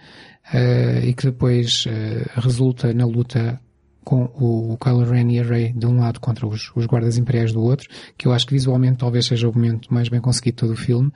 e 1.03 1.13
que 1.13 1.27
depois 1.27 1.85
resulta 2.35 2.93
na 2.93 3.05
luta 3.05 3.59
com 4.03 4.25
o, 4.35 4.73
o 4.73 4.77
Kylo 4.77 5.05
Ren 5.05 5.31
e 5.31 5.39
a 5.39 5.43
Rey 5.43 5.71
de 5.73 5.85
um 5.85 5.99
lado 5.99 6.19
contra 6.19 6.45
os, 6.45 6.71
os 6.75 6.85
guardas 6.85 7.17
imperiais 7.17 7.53
do 7.53 7.61
outro, 7.61 7.87
que 8.17 8.27
eu 8.27 8.33
acho 8.33 8.45
que 8.45 8.53
visualmente 8.53 8.97
talvez 8.97 9.25
seja 9.25 9.47
o 9.47 9.53
momento 9.53 9.93
mais 9.93 10.09
bem 10.09 10.19
conseguido 10.19 10.55
de 10.57 10.59
todo 10.59 10.73
o 10.73 10.77
filme. 10.77 11.11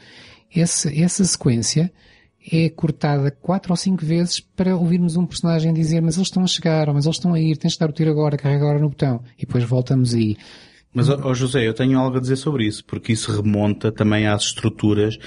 Esse, 0.55 1.01
essa 1.01 1.25
sequência 1.25 1.91
é 2.51 2.69
cortada 2.69 3.29
quatro 3.29 3.71
ou 3.71 3.77
cinco 3.77 4.05
vezes 4.05 4.39
para 4.39 4.75
ouvirmos 4.75 5.17
um 5.17 5.25
personagem 5.25 5.73
dizer 5.73 6.01
mas 6.01 6.15
eles 6.15 6.27
estão 6.27 6.43
a 6.43 6.47
chegar, 6.47 6.87
ou 6.87 6.93
mas 6.93 7.05
eles 7.05 7.17
estão 7.17 7.33
a 7.33 7.39
ir, 7.39 7.57
tens 7.57 7.73
de 7.73 7.79
dar 7.79 7.89
o 7.89 7.93
tiro 7.93 8.11
agora, 8.11 8.37
carrega 8.37 8.63
agora 8.63 8.79
no 8.79 8.89
botão. 8.89 9.21
E 9.37 9.45
depois 9.45 9.63
voltamos 9.63 10.13
aí. 10.13 10.37
Mas, 10.93 11.09
oh, 11.09 11.33
José, 11.33 11.67
eu 11.67 11.73
tenho 11.73 11.99
algo 11.99 12.17
a 12.17 12.19
dizer 12.19 12.37
sobre 12.37 12.65
isso, 12.65 12.83
porque 12.85 13.11
isso 13.13 13.31
remonta 13.31 13.91
também 13.91 14.25
às 14.25 14.45
estruturas 14.45 15.17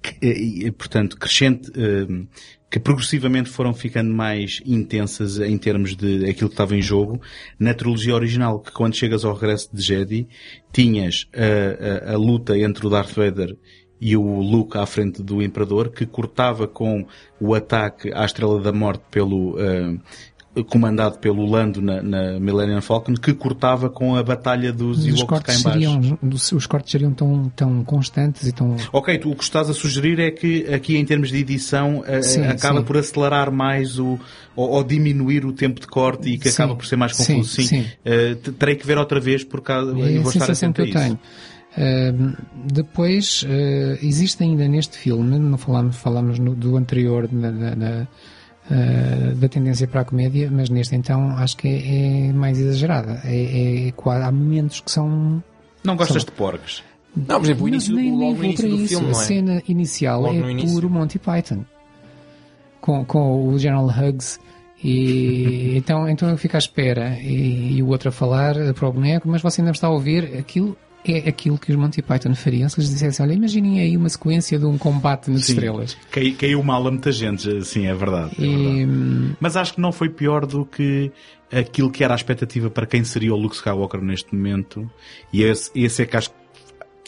que, 0.00 0.70
portanto, 0.72 1.16
crescente, 1.16 1.70
eh, 1.74 2.26
que 2.70 2.78
progressivamente 2.78 3.48
foram 3.48 3.72
ficando 3.72 4.12
mais 4.12 4.60
intensas 4.64 5.38
em 5.38 5.56
termos 5.56 5.96
de 5.96 6.28
aquilo 6.28 6.48
que 6.48 6.54
estava 6.54 6.76
em 6.76 6.82
jogo 6.82 7.20
na 7.58 7.74
trilogia 7.74 8.14
original, 8.14 8.60
que 8.60 8.70
quando 8.70 8.94
chegas 8.94 9.24
ao 9.24 9.34
regresso 9.34 9.74
de 9.74 9.82
Jedi, 9.82 10.28
tinhas 10.72 11.26
a, 11.34 12.10
a, 12.10 12.14
a 12.14 12.16
luta 12.16 12.56
entre 12.56 12.86
o 12.86 12.90
Darth 12.90 13.12
Vader 13.12 13.56
e 14.00 14.16
o 14.16 14.40
Luke 14.40 14.76
à 14.76 14.86
frente 14.86 15.22
do 15.22 15.42
Imperador, 15.42 15.90
que 15.90 16.04
cortava 16.04 16.66
com 16.66 17.06
o 17.40 17.54
ataque 17.54 18.12
à 18.12 18.24
Estrela 18.24 18.60
da 18.60 18.72
Morte 18.72 19.02
pelo, 19.10 19.56
uh, 19.56 19.98
comandado 20.64 21.18
pelo 21.18 21.44
Lando 21.44 21.82
na, 21.82 22.02
na, 22.02 22.40
Millennium 22.40 22.80
Falcon, 22.80 23.14
que 23.14 23.32
cortava 23.34 23.90
com 23.90 24.16
a 24.16 24.22
batalha 24.22 24.72
dos 24.72 25.06
Ewoks 25.06 25.42
cá 25.42 25.52
em 25.52 25.56
seriam, 25.56 26.18
os 26.22 26.66
cortes 26.66 26.92
seriam 26.92 27.12
tão, 27.12 27.50
tão 27.54 27.84
constantes 27.84 28.46
e 28.46 28.52
tão... 28.52 28.76
Ok, 28.92 29.18
tu, 29.18 29.30
o 29.30 29.36
que 29.36 29.44
estás 29.44 29.68
a 29.68 29.74
sugerir 29.74 30.18
é 30.18 30.30
que 30.30 30.66
aqui 30.72 30.96
em 30.96 31.04
termos 31.04 31.30
de 31.30 31.38
edição 31.38 32.00
uh, 32.00 32.22
sim, 32.22 32.42
acaba 32.42 32.80
sim. 32.80 32.84
por 32.84 32.96
acelerar 32.96 33.50
mais 33.50 33.98
o, 33.98 34.18
ou, 34.54 34.70
ou, 34.70 34.84
diminuir 34.84 35.44
o 35.44 35.52
tempo 35.52 35.80
de 35.80 35.86
corte 35.86 36.30
e 36.30 36.38
que 36.38 36.48
sim, 36.50 36.62
acaba 36.62 36.76
por 36.76 36.86
ser 36.86 36.96
mais 36.96 37.12
confuso. 37.12 37.50
Sim, 37.50 37.62
sim. 37.62 37.86
Uh, 38.04 38.52
terei 38.52 38.76
que 38.76 38.86
ver 38.86 38.96
outra 38.98 39.20
vez 39.20 39.44
por 39.44 39.60
causa, 39.60 39.92
é 39.98 40.12
e 40.12 40.18
vou 40.18 40.30
estar 40.30 40.50
atento 40.50 40.82
a 40.82 40.84
isso. 40.84 40.98
Tenho. 40.98 41.18
Depois, 42.64 43.42
uh, 43.42 44.04
existe 44.04 44.42
ainda 44.42 44.66
neste 44.66 44.96
filme, 44.96 45.38
não 45.38 45.58
falamos, 45.58 45.96
falamos 45.96 46.38
no, 46.38 46.54
do 46.54 46.76
anterior, 46.76 47.28
da, 47.28 47.50
da, 47.50 47.74
da, 47.74 48.08
uh, 48.70 49.34
da, 49.36 49.48
tendência 49.48 49.86
para 49.86 50.00
a 50.00 50.04
comédia, 50.04 50.50
mas 50.50 50.70
neste 50.70 50.96
então 50.96 51.30
acho 51.36 51.56
que 51.56 51.68
é, 51.68 52.28
é 52.28 52.32
mais 52.32 52.58
exagerada. 52.58 53.20
É, 53.24 53.88
é, 53.88 53.92
há 54.24 54.32
momentos 54.32 54.80
que 54.80 54.90
são. 54.90 55.42
Não 55.84 55.96
gostas 55.96 56.22
são, 56.22 56.26
de 56.26 56.32
porcos? 56.32 56.82
Não, 57.14 57.38
por 57.38 57.44
exemplo, 57.44 57.64
o 57.64 57.68
início, 57.68 57.94
nem, 57.94 58.10
logo 58.12 58.40
nem 58.40 58.50
início 58.50 58.68
do 58.68 58.76
isso. 58.76 58.88
filme, 58.88 59.06
A 59.08 59.10
é? 59.10 59.14
cena 59.14 59.62
inicial 59.68 60.22
Logo 60.22 60.34
é 60.34 60.50
início. 60.50 60.74
puro 60.74 60.90
Monty 60.90 61.18
Python. 61.18 61.64
Com, 62.80 63.04
com 63.04 63.48
o 63.48 63.58
General 63.58 63.86
Hugs. 63.86 64.40
E 64.82 65.76
então, 65.78 66.08
então 66.08 66.30
eu 66.30 66.38
fico 66.38 66.56
à 66.56 66.58
espera 66.58 67.18
e, 67.20 67.76
e 67.76 67.82
o 67.82 67.88
outro 67.88 68.08
a 68.08 68.12
falar 68.12 68.54
para 68.74 68.88
o 68.88 68.92
boneco, 68.92 69.28
mas 69.28 69.42
você 69.42 69.60
ainda 69.60 69.72
está 69.72 69.88
a 69.88 69.90
ouvir 69.90 70.36
aquilo 70.38 70.76
é 71.12 71.28
aquilo 71.28 71.58
que 71.58 71.70
os 71.72 71.76
Monty 71.78 72.02
Python 72.02 72.34
fariam 72.34 72.68
se 72.68 72.78
eles 72.78 72.90
dissessem, 72.90 73.24
olha, 73.24 73.34
imaginem 73.34 73.80
aí 73.80 73.96
uma 73.96 74.08
sequência 74.08 74.58
de 74.58 74.64
um 74.66 74.76
combate 74.78 75.30
nas 75.30 75.44
Sim. 75.44 75.52
estrelas. 75.54 75.96
Cai- 76.10 76.32
Caiu 76.32 76.62
mal 76.62 76.86
a 76.86 76.90
muita 76.90 77.10
gente, 77.12 77.64
sim, 77.64 77.86
é 77.86 77.94
verdade. 77.94 78.32
é 78.38 78.40
verdade. 78.40 78.80
E, 78.80 78.86
hum, 78.86 79.32
Mas 79.40 79.56
acho 79.56 79.74
que 79.74 79.80
não 79.80 79.92
foi 79.92 80.08
pior 80.08 80.44
do 80.46 80.64
que 80.64 81.10
aquilo 81.52 81.90
que 81.90 82.02
era 82.02 82.14
a 82.14 82.16
expectativa 82.16 82.68
para 82.70 82.86
quem 82.86 83.04
seria 83.04 83.32
o 83.32 83.36
Luke 83.36 83.54
Skywalker 83.56 84.00
neste 84.00 84.34
momento. 84.34 84.90
E 85.32 85.42
esse, 85.42 85.70
esse 85.74 86.02
é 86.02 86.06
que 86.06 86.16
acho 86.16 86.30
que 86.30 86.36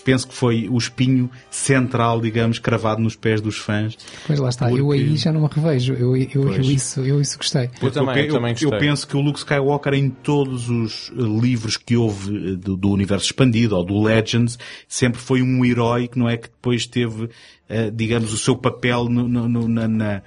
penso 0.09 0.27
que 0.27 0.35
foi 0.35 0.67
o 0.71 0.79
espinho 0.79 1.31
central, 1.51 2.19
digamos, 2.21 2.59
cravado 2.59 3.03
nos 3.03 3.15
pés 3.15 3.43
dos 3.43 3.59
fãs. 3.59 3.95
pois 4.27 4.39
lá 4.39 4.49
está, 4.49 4.71
eu 4.73 4.87
Porque- 4.87 5.03
aí 5.03 5.17
já 5.17 5.31
não 5.31 5.43
me 5.43 5.49
revejo, 5.53 5.93
eu, 5.93 6.17
eu, 6.17 6.29
eu, 6.51 6.61
isso, 6.63 7.01
eu 7.01 7.21
isso 7.21 7.37
gostei. 7.37 7.69
Eu 7.83 7.91
também, 7.91 8.25
eu 8.25 8.33
também 8.33 8.55
eu 8.59 8.71
gostei. 8.71 8.89
penso 8.89 9.07
que 9.07 9.17
o 9.17 9.21
Luke 9.21 9.39
Skywalker 9.39 9.93
em 9.93 10.09
todos 10.09 10.71
os 10.71 11.13
eh, 11.15 11.21
livros 11.21 11.77
que 11.77 11.95
houve 11.95 12.35
eh, 12.53 12.57
do, 12.57 12.75
do 12.75 12.91
universo 12.91 13.27
expandido 13.27 13.77
ou 13.77 13.85
do 13.85 14.03
Legends 14.03 14.59
sempre 14.89 15.21
foi 15.21 15.43
um 15.43 15.63
herói 15.63 16.09
que 16.09 16.19
não 16.19 16.27
é 16.27 16.39
que 16.39 16.49
depois 16.49 16.87
teve, 16.87 17.29
eh, 17.69 17.91
digamos, 17.95 18.33
o 18.33 18.39
seu 18.39 18.57
papel 18.57 19.11
no, 19.11 19.29
no- 19.29 19.47
no- 19.49 19.69
na, 19.69 19.87
na- 19.87 20.23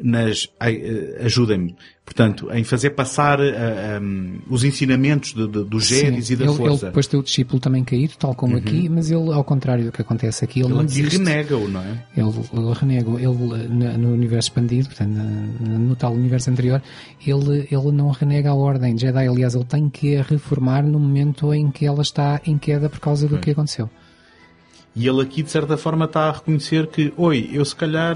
nas, 0.00 0.48
eh, 0.60 1.20
ajudem-me, 1.24 1.74
portanto, 2.04 2.48
em 2.52 2.62
fazer 2.64 2.90
passar 2.90 3.38
eh, 3.40 3.98
um, 4.00 4.38
os 4.50 4.64
ensinamentos 4.64 5.32
de- 5.34 5.46
de- 5.48 5.64
dos 5.64 5.86
Sim, 5.86 5.96
e 5.96 6.00
da 6.02 6.10
ele, 6.10 6.30
ele 6.44 6.52
Força. 6.52 6.86
depois 6.86 7.06
tem 7.06 7.18
o 7.18 7.22
discípulo 7.22 7.58
também 7.60 7.82
cair, 7.84 8.10
tal 8.18 8.34
como 8.34 8.56
aqui, 8.56 8.88
mas 8.88 9.10
ele, 9.10 9.32
ao 9.32 9.42
contrário 9.44 9.84
do 9.84 9.92
que 9.92 10.02
acontece 10.02 10.44
aqui, 10.44 10.60
ele, 10.60 10.66
Ele 10.68 10.74
não 10.74 10.80
aqui 10.80 10.88
desiste. 11.02 11.18
renega-o, 11.18 11.68
não 11.68 11.80
é? 11.80 12.04
Ele, 12.16 12.28
ele 12.52 12.72
renega, 12.74 13.10
ele 13.12 13.98
no 13.98 14.12
universo 14.12 14.48
expandido, 14.48 14.88
portanto, 14.88 15.10
no 15.10 15.96
tal 15.96 16.12
universo 16.12 16.50
anterior, 16.50 16.82
ele, 17.26 17.68
ele 17.70 17.92
não 17.92 18.10
renega 18.10 18.50
a 18.50 18.54
ordem 18.54 18.96
Jedi. 18.98 19.26
Aliás, 19.28 19.54
ele 19.54 19.64
tem 19.64 19.88
que 19.88 20.16
a 20.16 20.22
reformar 20.22 20.82
no 20.84 20.98
momento 20.98 21.52
em 21.54 21.70
que 21.70 21.86
ela 21.86 22.02
está 22.02 22.40
em 22.46 22.58
queda 22.58 22.88
por 22.88 23.00
causa 23.00 23.26
do 23.28 23.38
que 23.38 23.50
aconteceu. 23.52 23.88
E 24.94 25.06
ele 25.08 25.22
aqui, 25.22 25.42
de 25.42 25.50
certa 25.50 25.76
forma, 25.78 26.04
está 26.04 26.28
a 26.28 26.32
reconhecer 26.32 26.86
que, 26.88 27.14
oi, 27.16 27.48
eu 27.50 27.64
se 27.64 27.74
calhar, 27.74 28.14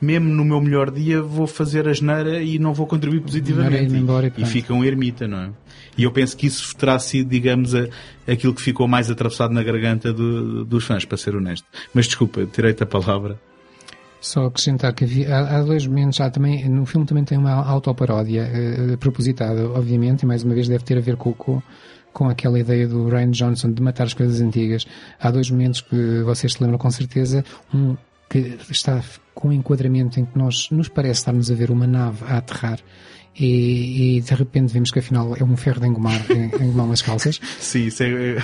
mesmo 0.00 0.28
no 0.28 0.44
meu 0.44 0.60
melhor 0.60 0.90
dia, 0.90 1.22
vou 1.22 1.46
fazer 1.46 1.88
a 1.88 1.92
geneira 1.92 2.42
e 2.42 2.58
não 2.58 2.72
vou 2.74 2.86
contribuir 2.86 3.20
positivamente. 3.20 3.84
Ir-me 3.84 3.98
embora 3.98 4.32
e 4.36 4.42
e, 4.42 4.44
fica 4.46 4.72
um 4.74 4.84
ermita, 4.84 5.26
não 5.26 5.38
é? 5.38 5.50
E 5.96 6.02
eu 6.04 6.10
penso 6.12 6.36
que 6.36 6.46
isso 6.46 6.76
terá 6.76 6.98
sido, 6.98 7.30
digamos, 7.30 7.74
a- 7.74 7.86
aquilo 8.26 8.54
que 8.54 8.60
ficou 8.62 8.86
mais 8.86 9.10
atravessado 9.10 9.52
na 9.54 9.62
garganta 9.62 10.12
do- 10.12 10.64
dos 10.64 10.84
fãs, 10.84 11.04
para 11.04 11.16
ser 11.16 11.34
honesto. 11.34 11.66
Mas 11.94 12.06
desculpa, 12.06 12.44
tirei-te 12.46 12.82
a 12.82 12.86
palavra. 12.86 13.38
Só 14.20 14.46
acrescentar 14.46 14.92
que 14.92 15.04
havia, 15.04 15.34
há, 15.34 15.58
há 15.58 15.62
dois 15.62 15.86
momentos, 15.86 16.20
há 16.20 16.28
também, 16.30 16.68
no 16.68 16.84
filme 16.84 17.06
também 17.06 17.22
tem 17.24 17.38
uma 17.38 17.52
autoparódia 17.52 18.42
eh, 18.52 18.96
propositada, 18.98 19.68
obviamente, 19.70 20.22
e 20.22 20.26
mais 20.26 20.42
uma 20.42 20.54
vez 20.54 20.68
deve 20.68 20.82
ter 20.84 20.98
a 20.98 21.00
ver 21.00 21.16
com, 21.16 21.32
com, 21.32 21.62
com 22.12 22.28
aquela 22.28 22.58
ideia 22.58 22.88
do 22.88 23.08
Ryan 23.08 23.30
Johnson 23.30 23.70
de 23.72 23.80
matar 23.82 24.04
as 24.04 24.14
coisas 24.14 24.40
antigas. 24.40 24.84
Há 25.20 25.30
dois 25.30 25.50
momentos 25.50 25.80
que 25.80 26.22
vocês 26.24 26.54
se 26.54 26.62
lembram 26.62 26.78
com 26.78 26.90
certeza. 26.90 27.44
Um 27.72 27.96
que 28.28 28.58
está 28.70 29.02
com 29.34 29.48
um 29.48 29.52
enquadramento 29.52 30.18
em 30.18 30.24
que 30.24 30.36
nós 30.38 30.68
nos 30.70 30.88
parece 30.88 31.20
estarmos 31.20 31.50
a 31.50 31.54
ver 31.54 31.70
uma 31.70 31.86
nave 31.86 32.24
a 32.24 32.38
aterrar 32.38 32.80
e, 33.38 34.16
e 34.16 34.20
de 34.20 34.34
repente 34.34 34.72
vemos 34.72 34.90
que 34.90 34.98
afinal 34.98 35.36
é 35.36 35.44
um 35.44 35.56
ferro 35.56 35.80
de 35.80 35.86
engomar, 35.86 36.20
engomar 36.60 36.86
umas 36.86 37.02
calças. 37.02 37.40
Sim, 37.60 37.86
isso 37.86 38.02
é... 38.02 38.42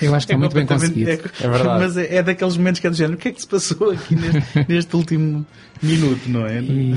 Eu 0.00 0.14
acho 0.14 0.26
que 0.26 0.32
está 0.32 0.38
muito 0.38 0.54
bem 0.54 0.64
conseguido. 0.64 1.10
É, 1.10 1.14
É 1.14 1.48
verdade. 1.48 1.80
Mas 1.80 1.96
é, 1.96 2.16
é 2.16 2.22
daqueles 2.22 2.56
momentos 2.56 2.80
que 2.80 2.86
é 2.86 2.90
do 2.90 2.96
género. 2.96 3.16
O 3.16 3.18
que 3.18 3.28
é 3.28 3.32
que 3.32 3.40
se 3.40 3.48
passou 3.48 3.90
aqui 3.90 4.14
neste, 4.14 4.66
neste 4.68 4.96
último 4.96 5.46
minuto, 5.82 6.28
não 6.28 6.46
é? 6.46 6.60
E, 6.60 6.94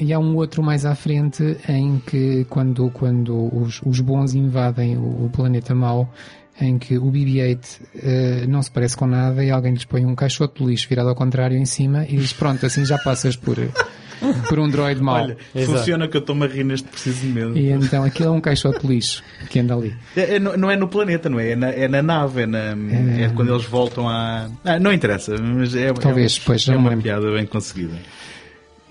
e 0.00 0.12
há 0.12 0.18
um 0.18 0.34
outro 0.36 0.62
mais 0.62 0.84
à 0.84 0.94
frente 0.94 1.58
em 1.68 1.98
que 2.06 2.46
quando, 2.48 2.90
quando 2.90 3.54
os, 3.54 3.80
os 3.84 4.00
bons 4.00 4.34
invadem 4.34 4.96
o, 4.96 5.26
o 5.26 5.30
planeta 5.30 5.74
mau, 5.74 6.12
em 6.60 6.78
que 6.78 6.98
o 6.98 7.10
BB-8 7.10 7.80
eh, 7.96 8.44
não 8.46 8.62
se 8.62 8.70
parece 8.70 8.96
com 8.96 9.06
nada 9.06 9.42
e 9.44 9.50
alguém 9.50 9.72
lhes 9.72 9.84
põe 9.84 10.04
um 10.04 10.14
caixote 10.14 10.62
de 10.62 10.70
lixo 10.70 10.88
virado 10.88 11.08
ao 11.08 11.14
contrário 11.14 11.56
em 11.56 11.64
cima 11.64 12.04
e 12.08 12.16
diz 12.16 12.32
pronto, 12.32 12.64
assim 12.66 12.84
já 12.84 12.98
passas 12.98 13.36
por, 13.36 13.56
por 14.48 14.58
um 14.58 14.68
droid 14.68 15.00
mau. 15.02 15.22
Olha, 15.22 15.36
Exato. 15.54 15.78
funciona 15.78 16.08
que 16.08 16.16
eu 16.16 16.20
estou-me 16.20 16.44
a 16.44 16.48
rir 16.48 16.64
neste 16.64 16.88
preciso 16.88 17.26
momento. 17.26 17.58
E 17.58 17.70
então 17.70 18.04
aquilo 18.04 18.28
é 18.28 18.30
um 18.30 18.40
caixote 18.40 18.80
de 18.80 18.86
lixo 18.86 19.22
que 19.48 19.58
anda 19.58 19.74
ali. 19.74 19.94
É, 20.16 20.36
é 20.36 20.38
não 20.38 20.70
é 20.70 20.76
no 20.76 20.88
planeta, 20.88 21.28
não 21.28 21.40
é? 21.40 21.52
É 21.52 21.56
na, 21.56 21.68
é 21.70 21.88
na 21.88 22.02
nave, 22.02 22.42
é, 22.42 22.46
na, 22.46 22.58
é 22.58 23.30
quando 23.34 23.52
eles 23.52 23.64
voltam 23.64 24.08
a. 24.08 24.48
Ah, 24.64 24.78
não 24.78 24.92
interessa, 24.92 25.34
mas 25.38 25.74
é, 25.74 25.92
Talvez, 25.92 26.38
é, 26.38 26.42
pois, 26.44 26.68
é 26.68 26.76
uma 26.76 26.90
lembro. 26.90 27.02
piada 27.02 27.30
bem 27.32 27.46
conseguida. 27.46 27.96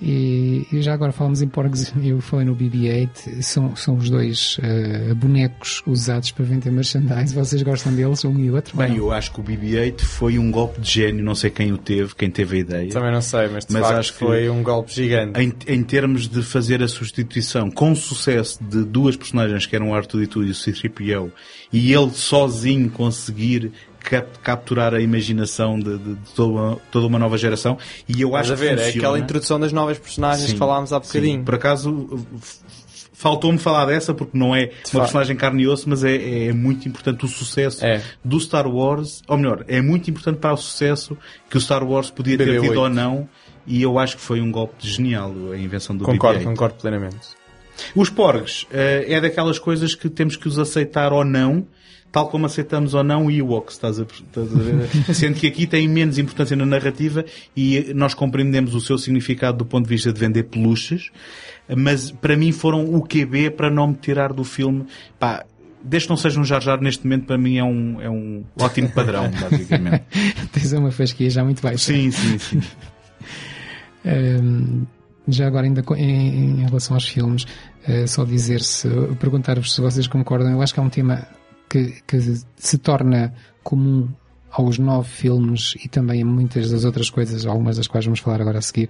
E, 0.01 0.65
e 0.71 0.81
já 0.81 0.93
agora 0.93 1.11
falamos 1.11 1.41
em 1.43 1.47
Porgs, 1.47 1.93
eu 2.03 2.19
falei 2.21 2.45
no 2.45 2.55
BB-8, 2.55 3.41
são, 3.41 3.75
são 3.75 3.95
os 3.97 4.09
dois 4.09 4.57
eh, 4.63 5.13
bonecos 5.13 5.83
usados 5.85 6.31
para 6.31 6.43
vender 6.43 6.71
merchandise. 6.71 7.35
Vocês 7.35 7.61
gostam 7.61 7.93
deles, 7.93 8.25
um 8.25 8.37
e 8.39 8.49
outro? 8.49 8.75
ou 8.79 8.83
Bem, 8.83 8.97
eu 8.97 9.11
acho 9.11 9.31
que 9.31 9.39
o 9.39 9.43
BB-8 9.43 10.01
foi 10.01 10.39
um 10.39 10.49
golpe 10.49 10.81
de 10.81 10.89
gênio, 10.89 11.23
não 11.23 11.35
sei 11.35 11.51
quem 11.51 11.71
o 11.71 11.77
teve, 11.77 12.15
quem 12.15 12.31
teve 12.31 12.57
a 12.57 12.59
ideia. 12.59 12.89
Também 12.89 13.11
não 13.11 13.21
sei, 13.21 13.47
mas 13.49 13.65
de 13.65 13.73
Mas 13.73 13.81
facto 13.83 13.97
acho 13.99 14.13
que- 14.13 14.19
foi 14.19 14.49
um 14.49 14.63
golpe 14.63 14.91
gigante. 14.91 15.39
Em, 15.39 15.53
em 15.67 15.83
termos 15.83 16.27
de 16.27 16.41
fazer 16.41 16.81
a 16.81 16.87
substituição 16.87 17.69
com 17.69 17.93
sucesso 17.93 18.59
de 18.63 18.83
duas 18.83 19.15
personagens 19.15 19.65
que 19.67 19.75
eram 19.75 19.91
o 19.91 19.93
R2D2 19.93 20.47
e 20.47 20.49
o 20.51 20.55
C-3PO 20.55 21.31
e 21.71 21.93
ele 21.93 22.09
sozinho 22.11 22.89
conseguir 22.89 23.71
capturar 24.43 24.93
a 24.93 24.99
imaginação 25.01 25.80
de, 25.80 25.97
de- 25.97 26.16
de 26.16 26.32
toda, 26.36 26.51
uma, 26.51 26.76
toda 26.91 27.07
uma 27.07 27.18
nova 27.20 27.38
geração 27.38 27.78
e 28.07 28.22
eu 28.22 28.36
acho 28.36 28.53
a 28.53 28.55
ver, 28.55 28.68
que 28.68 28.74
é 28.74 28.78
funciona. 28.86 28.97
aquela 29.07 29.20
introdução 29.20 29.59
das 29.59 29.72
novas 29.72 29.97
personagens 29.97 30.47
Sim, 30.47 30.53
que 30.53 30.59
falámos 30.59 30.91
há 30.93 31.01
sim. 31.01 31.07
bocadinho. 31.07 31.43
Por 31.43 31.55
acaso, 31.55 32.26
faltou-me 33.14 33.57
falar 33.57 33.86
dessa 33.86 34.14
porque 34.14 34.38
não 34.38 34.55
é 34.55 34.66
uma 34.66 34.72
facto. 34.72 34.91
personagem 34.99 35.36
carne 35.36 35.64
e 35.64 35.68
osso, 35.68 35.88
mas 35.89 36.03
é, 36.03 36.47
é 36.47 36.53
muito 36.53 36.88
importante 36.88 37.24
o 37.26 37.28
sucesso 37.28 37.86
É. 37.86 38.01
do 38.24 38.39
Star 38.39 38.68
Wars, 38.68 39.22
ou 39.28 39.38
melhor, 39.38 39.64
é 39.68 39.82
muito 39.82 40.09
importante 40.09 40.38
para 40.39 40.53
o 40.53 40.57
sucesso 40.57 41.18
que 41.49 41.57
o 41.57 41.62
Star 41.62 41.84
Wars 41.84 42.09
podia 42.09 42.38
ter 42.38 42.47
BB-8. 42.47 42.62
tido 42.70 42.80
ou 42.82 42.89
não, 42.89 43.30
e 43.68 43.82
eu 43.82 43.99
acho 43.99 44.16
que 44.18 44.22
foi 44.24 44.41
um 44.41 44.51
golpe 44.51 44.76
genial 44.80 45.32
a 45.51 45.57
invenção 45.57 45.95
do 45.95 46.03
Concordo, 46.03 46.39
BB-8. 46.39 46.43
concordo 46.45 46.76
plenamente. 46.76 47.18
Os 47.95 48.09
porgs 48.09 48.66
eh, 48.72 49.05
é 49.07 49.22
daquelas 49.22 49.57
coisas 49.57 49.95
que 49.95 50.09
temos 50.09 50.36
que 50.36 50.47
os 50.47 50.57
aceitar 50.59 51.14
ou 51.14 51.24
não, 51.24 51.66
tal 52.12 52.28
como 52.28 52.45
aceitamos 52.45 52.93
ou 52.93 53.03
não 53.03 53.32
Ewoks, 53.32 53.76
estás 53.76 53.99
a, 53.99 54.03
estás 54.03 54.53
a 54.53 54.57
ver? 54.57 54.89
Sendo 55.16 55.36
que 55.39 55.47
aqui 55.47 55.66
tem 55.66 55.88
menos 55.88 56.18
importância 56.18 56.55
na 56.55 56.66
narrativa 56.66 57.26
e 57.55 57.93
nós 57.95 58.14
compreendemos 58.14 58.76
o 58.76 58.82
seu 58.82 58.97
significado 58.97 59.59
do 59.59 59.66
ponto 59.66 59.86
de 59.86 59.89
vista 59.89 60.12
de 60.12 60.20
vender 60.20 60.43
peluches, 60.43 61.09
mas 61.76 62.12
para 62.12 62.36
mim 62.36 62.51
foram 62.51 62.93
o 62.93 63.01
QB 63.01 63.51
para 63.51 63.70
não 63.70 63.88
me 63.88 63.95
tirar 63.95 64.34
do 64.34 64.43
filme. 64.43 64.86
Pá, 65.18 65.45
desde 65.84 66.07
que 66.07 66.09
não 66.12 66.18
seja 66.18 66.39
um 66.39 66.43
Jar 66.43 66.62
Jar 66.62 66.82
neste 66.82 67.05
momento, 67.05 67.26
para 67.26 67.38
mim 67.38 67.57
é 67.57 67.64
um, 67.64 68.01
é 68.01 68.09
um 68.09 68.43
ótimo 68.59 68.89
padrão, 68.89 69.32
basicamente. 69.39 70.03
Tens 70.51 70.74
uma 70.74 70.91
fasquia 70.91 71.30
já 71.30 71.43
muito 71.43 71.62
baixa. 71.62 71.78
Sim, 71.78 72.12
sim, 72.12 72.38
sim. 72.38 72.62
Hum, 74.03 74.88
já 75.28 75.45
agora, 75.45 75.68
ainda 75.68 75.84
em, 75.95 76.62
em 76.62 76.66
relação 76.66 76.95
aos 76.95 77.07
filmes, 77.07 77.45
eh, 77.88 78.07
só 78.07 78.26
dizer 78.26 78.62
se, 78.62 78.89
perguntar-vos 79.20 79.76
se 79.76 79.80
vocês 79.80 80.07
concordam, 80.07 80.51
eu 80.51 80.59
acho 80.59 80.74
que 80.74 80.80
há 80.80 80.84
um 80.84 80.89
tema 80.89 81.28
que, 81.72 82.01
que 82.05 82.17
se 82.57 82.78
torna 82.78 83.34
comum 83.63 84.09
aos 84.51 84.78
nove 84.78 85.07
filmes 85.07 85.76
e 85.84 85.88
também 85.88 86.22
a 86.22 86.26
muitas 86.26 86.69
das 86.72 86.84
outras 86.84 87.09
coisas, 87.09 87.45
algumas 87.45 87.78
das 87.78 87.88
quais 87.88 88.05
vamos 88.05 88.19
falar 88.19 88.41
agora 88.41 88.59
a 88.59 88.61
seguir, 88.61 88.89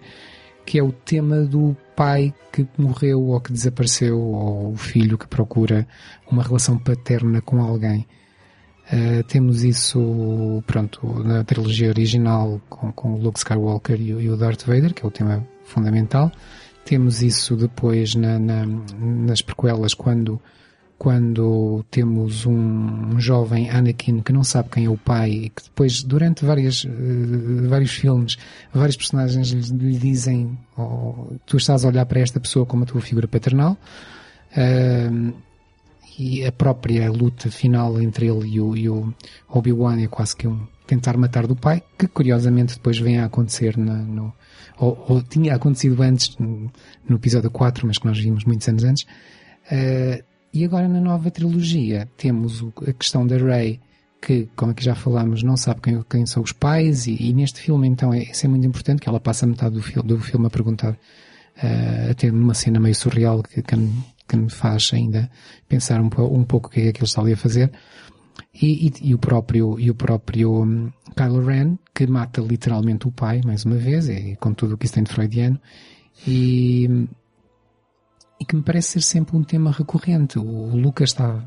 que 0.65 0.79
é 0.79 0.83
o 0.83 0.91
tema 0.91 1.41
do 1.41 1.75
pai 1.95 2.33
que 2.51 2.67
morreu 2.77 3.21
ou 3.21 3.39
que 3.39 3.53
desapareceu, 3.53 4.19
ou 4.19 4.71
o 4.73 4.75
filho 4.75 5.17
que 5.17 5.27
procura 5.27 5.87
uma 6.31 6.41
relação 6.43 6.77
paterna 6.77 7.41
com 7.41 7.61
alguém. 7.61 8.07
Uh, 8.91 9.23
temos 9.23 9.63
isso, 9.63 10.63
pronto, 10.67 11.23
na 11.23 11.43
trilogia 11.43 11.89
original 11.89 12.59
com, 12.69 12.91
com 12.91 13.15
Luke 13.15 13.37
Skywalker 13.37 14.01
e, 14.01 14.09
e 14.09 14.29
o 14.29 14.35
Darth 14.35 14.63
Vader, 14.65 14.93
que 14.93 15.05
é 15.05 15.07
o 15.07 15.11
tema 15.11 15.47
fundamental. 15.63 16.31
Temos 16.83 17.21
isso 17.21 17.55
depois 17.55 18.15
na, 18.15 18.37
na- 18.39 18.65
nas 18.65 19.41
prequelas 19.41 19.93
quando, 19.93 20.41
quando 21.01 21.83
temos 21.89 22.45
um, 22.45 23.19
jovem 23.19 23.71
Anakin 23.71 24.21
que 24.21 24.31
não 24.31 24.43
sabe 24.43 24.69
quem 24.69 24.85
é 24.85 24.89
o 24.89 24.95
pai 24.95 25.31
e 25.31 25.49
que 25.49 25.63
depois, 25.63 26.03
durante 26.03 26.45
várias, 26.45 26.83
uh, 26.83 27.67
vários 27.67 27.89
filmes, 27.89 28.37
vários 28.71 28.95
personagens 28.95 29.49
lhe 29.49 29.97
dizem 29.97 30.55
oh, 30.77 31.37
tu 31.43 31.57
estás 31.57 31.83
a 31.83 31.87
olhar 31.87 32.05
para 32.05 32.19
esta 32.19 32.39
pessoa 32.39 32.67
como 32.67 32.83
a 32.83 32.85
tua 32.85 33.01
figura 33.01 33.27
paternal. 33.27 33.75
Uh, 34.55 35.33
e 36.19 36.45
a 36.45 36.51
própria 36.51 37.11
luta 37.11 37.49
final 37.49 37.99
entre 37.99 38.27
ele 38.27 38.47
e 38.47 38.61
o, 38.61 38.77
e 38.77 38.87
o 38.87 39.11
Obi-Wan 39.49 40.03
é 40.03 40.07
quase 40.07 40.35
que 40.35 40.47
um 40.47 40.67
tentar 40.85 41.17
matar 41.17 41.47
do 41.47 41.55
pai, 41.55 41.81
que 41.97 42.07
curiosamente 42.07 42.75
depois 42.75 42.99
vem 42.99 43.17
a 43.17 43.25
acontecer 43.25 43.75
na, 43.75 43.95
no, 43.95 44.31
ou, 44.77 45.03
ou, 45.09 45.23
tinha 45.23 45.55
acontecido 45.55 45.99
antes 46.03 46.37
no, 46.37 46.71
no, 47.09 47.15
episódio 47.15 47.49
4, 47.49 47.87
mas 47.87 47.97
que 47.97 48.05
nós 48.05 48.19
vimos 48.19 48.45
muitos 48.45 48.67
anos 48.67 48.83
antes. 48.83 49.03
Uh, 49.65 50.30
e 50.53 50.65
agora 50.65 50.87
na 50.87 50.99
nova 50.99 51.31
trilogia 51.31 52.07
temos 52.17 52.63
a 52.87 52.93
questão 52.93 53.25
da 53.25 53.37
Rey, 53.37 53.79
que, 54.21 54.47
como 54.55 54.71
aqui 54.71 54.83
já 54.83 54.93
falámos, 54.93 55.41
não 55.41 55.57
sabe 55.57 55.81
quem, 55.81 56.03
quem 56.09 56.25
são 56.25 56.43
os 56.43 56.51
pais, 56.51 57.07
e, 57.07 57.15
e, 57.19 57.33
neste 57.33 57.59
filme 57.59 57.87
então 57.87 58.13
é, 58.13 58.23
isso 58.23 58.45
é 58.45 58.49
muito 58.49 58.67
importante, 58.67 59.01
que 59.01 59.09
ela 59.09 59.19
passa 59.19 59.47
metade 59.47 59.75
do, 59.75 59.81
fil 59.81 60.03
do 60.03 60.19
filme 60.19 60.45
a 60.45 60.49
perguntar, 60.49 60.91
uh, 60.91 62.11
até 62.11 62.29
numa 62.29 62.53
cena 62.53 62.79
meio 62.79 62.93
surreal 62.93 63.41
que, 63.41 63.61
que, 63.61 63.75
me, 63.75 63.91
que 64.27 64.37
me 64.37 64.49
faz 64.49 64.91
ainda 64.93 65.29
pensar 65.67 65.99
um, 65.99 66.09
um 66.31 66.43
pouco 66.43 66.67
o 66.67 66.71
que 66.71 66.81
é 66.81 66.91
que 66.91 66.99
ele 66.99 67.05
está 67.05 67.21
ali 67.21 67.33
a 67.33 67.37
fazer. 67.37 67.71
E, 68.53 68.87
e, 68.87 69.09
e, 69.09 69.15
o 69.15 69.17
próprio, 69.17 69.79
e 69.79 69.89
o 69.89 69.95
próprio 69.95 70.63
um, 70.63 70.91
Kylo 71.15 71.45
Ren, 71.45 71.77
que 71.93 72.05
mata 72.05 72.41
literalmente 72.41 73.07
o 73.07 73.11
pai, 73.11 73.41
mais 73.43 73.65
uma 73.65 73.77
vez, 73.77 74.07
e 74.09 74.35
com 74.39 74.53
tudo 74.53 74.75
o 74.75 74.77
que 74.77 74.85
isso 74.85 74.93
tem 74.93 75.03
de 75.03 75.11
freudiano, 75.11 75.59
e, 76.27 77.07
e 78.41 78.45
que 78.45 78.55
me 78.55 78.63
parece 78.63 78.93
ser 78.93 79.01
sempre 79.01 79.37
um 79.37 79.43
tema 79.43 79.71
recorrente. 79.71 80.39
O, 80.39 80.75
Lucas 80.75 81.11
está 81.11 81.39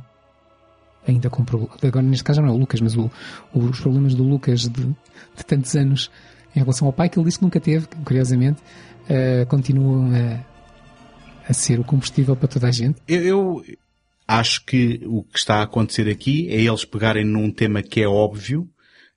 ainda 1.07 1.28
com 1.28 1.45
agora 1.82 2.07
neste 2.07 2.22
caso 2.22 2.40
não 2.40 2.49
é 2.49 2.53
o 2.53 2.57
Lucas, 2.57 2.80
mas 2.80 2.97
o, 2.97 3.11
os 3.53 3.80
problemas 3.80 4.14
do 4.14 4.22
Lucas 4.22 4.61
de, 4.61 4.68
de, 4.70 5.45
tantos 5.45 5.74
anos 5.74 6.09
em 6.55 6.61
relação 6.61 6.86
ao 6.86 6.92
pai 6.92 7.09
que 7.09 7.18
ele 7.18 7.26
disse 7.26 7.38
que 7.38 7.45
nunca 7.45 7.59
teve, 7.59 7.88
curiosamente, 8.05 8.62
uh, 9.11 9.45
continuam 9.49 10.12
a, 10.14 11.51
a 11.51 11.53
ser 11.53 11.80
o 11.80 11.84
combustível 11.84 12.36
para 12.36 12.47
toda 12.47 12.68
a 12.68 12.70
gente. 12.70 13.03
Eu, 13.09 13.22
eu, 13.22 13.64
acho 14.26 14.64
que 14.64 15.03
o 15.05 15.24
que 15.24 15.36
está 15.36 15.57
a 15.57 15.62
acontecer 15.64 16.09
aqui 16.09 16.49
é 16.49 16.61
eles 16.61 16.84
pegarem 16.84 17.24
num 17.24 17.51
tema 17.51 17.82
que 17.82 18.01
é 18.01 18.09
óbvio, 18.09 18.70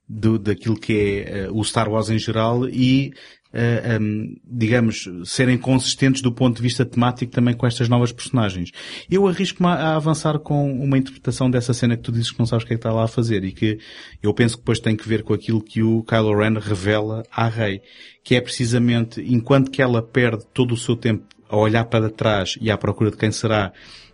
do, 0.08 0.38
daquilo 0.38 0.78
que 0.78 1.24
é 1.26 1.48
uh, 1.48 1.56
o 1.56 1.62
Star 1.62 1.88
Wars 1.88 2.08
em 2.08 2.18
geral 2.18 2.68
e, 2.68 3.12
uh, 3.52 4.02
um, 4.02 4.36
digamos, 4.44 5.08
serem 5.24 5.56
consistentes 5.56 6.22
do 6.22 6.32
ponto 6.32 6.56
de 6.56 6.62
vista 6.62 6.84
temático 6.84 7.32
também 7.32 7.54
com 7.54 7.66
estas 7.66 7.88
novas 7.88 8.12
personagens. 8.12 8.70
Eu 9.10 9.26
arrisco-me 9.26 9.68
a, 9.68 9.96
avançar 9.96 10.38
com 10.38 10.72
uma 10.72 10.98
interpretação 10.98 11.50
dessa 11.50 11.72
cena 11.72 11.96
que 11.96 12.02
tu 12.02 12.12
dizes 12.12 12.30
que 12.30 12.38
não 12.38 12.46
sabes 12.46 12.64
o 12.64 12.66
que 12.66 12.74
é 12.74 12.76
que 12.76 12.80
está 12.80 12.92
lá 12.92 13.04
a 13.04 13.08
fazer 13.08 13.44
e 13.44 13.52
que 13.52 13.78
eu 14.22 14.32
penso 14.34 14.56
que 14.56 14.62
depois 14.62 14.80
tem 14.80 14.96
que 14.96 15.08
ver 15.08 15.22
com 15.22 15.32
aquilo 15.32 15.62
que 15.62 15.82
o 15.82 16.02
Kylo 16.02 16.36
Ren 16.36 16.58
revela 16.58 17.22
à 17.30 17.48
Rey, 17.48 17.80
que 18.22 18.34
é 18.34 18.40
precisamente 18.40 19.20
enquanto 19.20 19.70
que 19.70 19.82
ela 19.82 20.02
perde 20.02 20.44
todo 20.52 20.72
o 20.72 20.76
seu 20.76 20.96
tempo 20.96 21.24
a 21.48 21.56
olhar 21.56 21.84
para 21.84 22.10
trás 22.10 22.56
e 22.60 22.70
à 22.70 22.76
procura 22.76 23.10
de 23.10 23.16
quem 23.16 23.32
será 23.32 23.72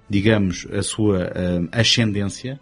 digamos, 0.09 0.67
a 0.71 0.83
sua 0.83 1.25
uh, 1.25 1.69
ascendência, 1.73 2.61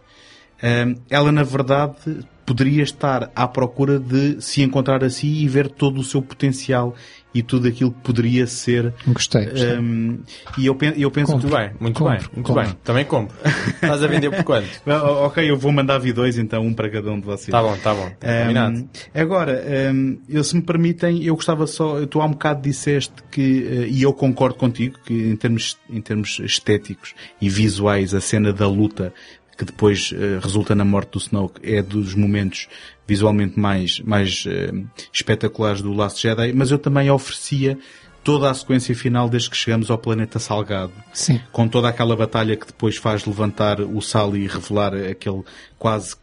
ela 1.10 1.32
na 1.32 1.42
verdade 1.42 2.24
poderia 2.44 2.82
estar 2.82 3.30
à 3.34 3.46
procura 3.46 3.98
de 3.98 4.40
se 4.40 4.62
encontrar 4.62 5.02
a 5.04 5.10
si 5.10 5.26
e 5.26 5.48
ver 5.48 5.68
todo 5.68 6.00
o 6.00 6.04
seu 6.04 6.20
potencial 6.20 6.94
e 7.34 7.42
tudo 7.42 7.66
aquilo 7.66 7.90
que 7.90 8.00
poderia 8.00 8.46
ser. 8.46 8.92
Gostei. 9.06 9.46
gostei. 9.46 9.78
Um, 9.78 10.20
e 10.58 10.66
eu, 10.66 10.76
eu 10.96 11.10
penso 11.10 11.32
muito 11.32 11.48
bem, 11.48 11.70
muito 11.80 11.98
compre, 11.98 12.18
bem, 12.18 12.28
muito 12.34 12.46
compre. 12.46 12.64
bem. 12.64 12.76
Também 12.84 13.04
compro. 13.04 13.36
Estás 13.74 14.02
a 14.02 14.06
vender 14.06 14.30
por 14.30 14.44
quanto? 14.44 14.68
ok, 15.24 15.50
eu 15.50 15.56
vou 15.56 15.72
mandar 15.72 15.98
vir 15.98 16.12
dois 16.12 16.36
então, 16.36 16.62
um 16.62 16.74
para 16.74 16.90
cada 16.90 17.10
um 17.10 17.18
de 17.18 17.24
vocês. 17.24 17.48
Tá 17.48 17.62
bom, 17.62 17.76
tá 17.78 17.94
bom. 17.94 18.06
Um, 18.06 18.88
agora, 19.14 19.64
um, 19.94 20.18
eu, 20.28 20.44
se 20.44 20.54
me 20.54 20.62
permitem, 20.62 21.24
eu 21.24 21.34
gostava 21.34 21.66
só, 21.66 22.04
tu 22.06 22.20
há 22.20 22.26
um 22.26 22.32
bocado 22.32 22.60
disseste 22.60 23.14
que, 23.30 23.62
uh, 23.62 23.86
e 23.86 24.02
eu 24.02 24.12
concordo 24.12 24.56
contigo, 24.56 24.98
que 25.06 25.14
em 25.14 25.36
termos, 25.36 25.78
em 25.88 26.02
termos 26.02 26.38
estéticos 26.40 27.14
e 27.40 27.48
visuais, 27.48 28.14
a 28.14 28.20
cena 28.20 28.52
da 28.52 28.68
luta 28.68 29.14
que 29.62 29.72
depois 29.72 30.10
uh, 30.10 30.40
resulta 30.40 30.74
na 30.74 30.84
morte 30.84 31.12
do 31.12 31.18
Snoke, 31.18 31.60
é 31.62 31.80
dos 31.80 32.14
momentos 32.14 32.68
visualmente 33.06 33.58
mais, 33.58 34.00
mais 34.00 34.44
uh, 34.46 34.86
espetaculares 35.12 35.80
do 35.80 35.92
Last 35.92 36.20
Jedi, 36.20 36.52
mas 36.52 36.72
eu 36.72 36.78
também 36.78 37.08
oferecia 37.10 37.78
toda 38.24 38.50
a 38.50 38.54
sequência 38.54 38.94
final 38.94 39.28
desde 39.28 39.50
que 39.50 39.56
chegamos 39.56 39.90
ao 39.90 39.98
planeta 39.98 40.38
Salgado. 40.38 40.92
Sim. 41.12 41.40
Com 41.52 41.68
toda 41.68 41.88
aquela 41.88 42.16
batalha 42.16 42.56
que 42.56 42.66
depois 42.66 42.96
faz 42.96 43.24
levantar 43.24 43.80
o 43.80 44.00
sal 44.00 44.36
e 44.36 44.46
revelar 44.48 44.94
aquele 44.94 45.42
quase 45.78 46.16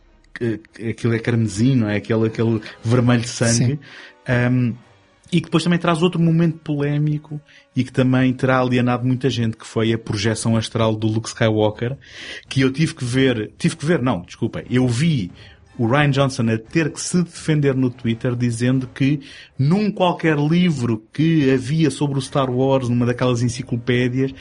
aquilo 0.90 1.14
é 1.14 1.20
carmesim, 1.20 1.76
não 1.76 1.90
é? 1.90 1.98
Aquele, 1.98 2.28
aquele 2.28 2.62
vermelho 2.84 3.28
sangue. 3.28 3.80
Um, 4.52 4.74
e 5.32 5.40
que 5.40 5.46
depois 5.46 5.64
também 5.64 5.80
traz 5.80 6.02
outro 6.02 6.20
momento 6.20 6.58
polémico 6.60 7.40
e 7.76 7.84
que 7.84 7.92
também 7.92 8.34
terá 8.34 8.60
alienado 8.60 9.06
muita 9.06 9.30
gente, 9.30 9.58
que 9.58 9.66
foi 9.66 9.94
a 9.94 9.98
projeção 9.98 10.58
astral 10.58 10.96
do 10.96 11.08
Luke 11.08 11.30
Skywalker, 11.30 11.98
que 12.48 12.62
eu 12.62 12.72
tive 12.72 12.96
que 12.96 13.04
ver, 13.04 13.52
tive 13.58 13.76
que 13.76 13.86
ver, 13.86 14.02
não, 14.02 14.22
desculpa, 14.22 14.64
eu 14.70 14.88
vi 14.88 15.32
o 15.78 15.88
Ryan 15.88 16.10
Johnson 16.10 16.44
a 16.50 16.58
ter 16.58 16.92
que 16.92 17.00
se 17.00 17.24
defender 17.24 17.74
no 17.74 17.90
Twitter 17.90 18.36
dizendo 18.36 18.86
que 18.94 19.22
num 19.58 19.90
qualquer 19.90 20.38
livro 20.38 21.02
que 21.14 21.50
havia 21.50 21.90
sobre 21.90 22.20
o 22.20 22.22
Star 22.22 22.50
Wars, 22.50 22.90
numa 22.90 23.06
daquelas 23.06 23.42
enciclopédias, 23.42 24.34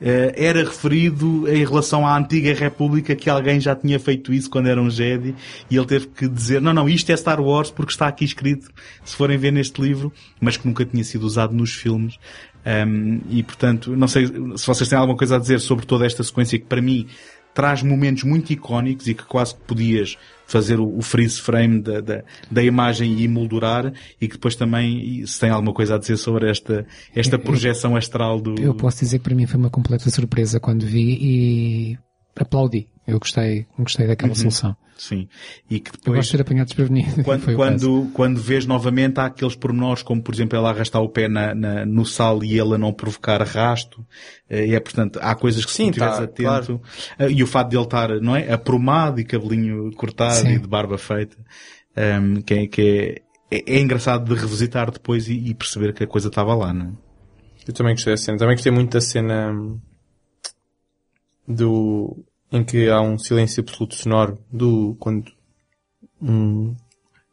era 0.00 0.62
referido 0.62 1.48
em 1.48 1.64
relação 1.64 2.06
à 2.06 2.16
antiga 2.18 2.52
República 2.52 3.16
que 3.16 3.30
alguém 3.30 3.58
já 3.58 3.74
tinha 3.74 3.98
feito 3.98 4.32
isso 4.32 4.50
quando 4.50 4.68
era 4.68 4.80
um 4.80 4.90
Jedi 4.90 5.34
e 5.70 5.76
ele 5.76 5.86
teve 5.86 6.06
que 6.08 6.28
dizer 6.28 6.60
não, 6.60 6.74
não, 6.74 6.88
isto 6.88 7.10
é 7.10 7.16
Star 7.16 7.40
Wars 7.40 7.70
porque 7.70 7.92
está 7.92 8.06
aqui 8.06 8.24
escrito, 8.24 8.68
se 9.04 9.16
forem 9.16 9.38
ver 9.38 9.52
neste 9.52 9.80
livro, 9.80 10.12
mas 10.40 10.56
que 10.56 10.66
nunca 10.66 10.84
tinha 10.84 11.02
sido 11.02 11.24
usado 11.24 11.54
nos 11.54 11.72
filmes. 11.72 12.18
Um, 12.66 13.20
e 13.30 13.42
portanto, 13.44 13.96
não 13.96 14.08
sei 14.08 14.26
se 14.26 14.66
vocês 14.66 14.88
têm 14.88 14.98
alguma 14.98 15.16
coisa 15.16 15.36
a 15.36 15.38
dizer 15.38 15.60
sobre 15.60 15.86
toda 15.86 16.04
esta 16.04 16.22
sequência 16.24 16.58
que 16.58 16.66
para 16.66 16.82
mim 16.82 17.06
traz 17.54 17.82
momentos 17.82 18.24
muito 18.24 18.52
icónicos 18.52 19.06
e 19.06 19.14
que 19.14 19.24
quase 19.24 19.54
que 19.54 19.60
podias 19.62 20.18
fazer 20.46 20.78
o, 20.78 21.02
freeze 21.02 21.40
frame 21.40 21.80
da, 21.82 22.00
da, 22.00 22.22
da, 22.50 22.62
imagem 22.62 23.14
e 23.14 23.24
emoldurar 23.24 23.92
e 24.20 24.28
que 24.28 24.34
depois 24.34 24.54
também, 24.54 25.26
se 25.26 25.40
tem 25.40 25.50
alguma 25.50 25.74
coisa 25.74 25.96
a 25.96 25.98
dizer 25.98 26.16
sobre 26.16 26.48
esta, 26.48 26.86
esta 27.14 27.38
projeção 27.38 27.96
astral 27.96 28.40
do... 28.40 28.60
Eu 28.60 28.74
posso 28.74 29.00
dizer 29.00 29.18
que 29.18 29.24
para 29.24 29.34
mim 29.34 29.46
foi 29.46 29.58
uma 29.58 29.70
completa 29.70 30.08
surpresa 30.08 30.60
quando 30.60 30.86
vi 30.86 31.18
e 31.20 31.98
aplaudi. 32.36 32.88
Eu 33.06 33.18
gostei, 33.20 33.66
gostei 33.78 34.06
daquela 34.06 34.30
uhum. 34.30 34.34
solução. 34.34 34.76
Sim. 34.96 35.28
E 35.70 35.78
que 35.78 35.92
depois. 35.92 36.06
Eu 36.06 36.14
gosto 36.14 36.30
de 36.30 36.36
ser 36.36 36.40
apanhado 36.42 36.66
desprevenido. 36.66 37.22
Quando, 37.24 37.54
quando, 37.54 38.10
quando 38.14 38.40
vês 38.40 38.66
novamente, 38.66 39.20
há 39.20 39.26
aqueles 39.26 39.54
pormenores, 39.54 40.02
como 40.02 40.22
por 40.22 40.34
exemplo 40.34 40.56
ela 40.56 40.70
arrastar 40.70 41.02
o 41.02 41.08
pé 41.08 41.28
na, 41.28 41.54
na 41.54 41.84
no 41.84 42.04
sal 42.04 42.42
e 42.42 42.58
ela 42.58 42.78
não 42.78 42.92
provocar 42.92 43.42
arrasto. 43.42 44.04
Eh, 44.48 44.68
e 44.68 44.74
é 44.74 44.80
portanto, 44.80 45.18
há 45.22 45.34
coisas 45.34 45.64
que 45.64 45.70
se 45.70 45.78
Sim, 45.78 45.88
estiveres 45.88 46.16
tá, 46.16 46.24
atento. 46.24 46.42
Claro. 46.42 46.82
Eh, 47.18 47.30
e 47.30 47.42
o 47.42 47.46
fato 47.46 47.68
de 47.68 47.76
ele 47.76 47.84
estar, 47.84 48.08
não 48.20 48.34
é? 48.34 48.50
Aprumado 48.50 49.20
e 49.20 49.24
cabelinho 49.24 49.92
cortado 49.92 50.34
Sim. 50.34 50.54
e 50.54 50.58
de 50.58 50.66
barba 50.66 50.96
feita. 50.96 51.36
Um, 51.96 52.00
ehm, 52.00 52.34
que, 52.42 52.54
é, 52.54 52.66
que 52.66 53.22
é, 53.50 53.56
é, 53.58 53.76
é, 53.76 53.80
engraçado 53.80 54.24
de 54.24 54.40
revisitar 54.40 54.90
depois 54.90 55.28
e, 55.28 55.34
e, 55.34 55.54
perceber 55.54 55.92
que 55.92 56.04
a 56.04 56.06
coisa 56.06 56.28
estava 56.28 56.54
lá, 56.54 56.72
não 56.72 56.86
é? 56.86 56.92
Eu 57.68 57.74
também 57.74 57.94
gostei 57.94 58.12
da 58.12 58.16
cena. 58.16 58.38
Também 58.38 58.54
gostei 58.54 58.72
muito 58.72 58.92
da 58.92 59.00
cena 59.00 59.52
do 61.46 62.24
em 62.52 62.64
que 62.64 62.88
há 62.88 63.00
um 63.00 63.18
silêncio 63.18 63.62
absoluto 63.62 63.94
sonoro 63.94 64.38
do 64.50 64.96
quando 64.98 65.32
um, 66.20 66.74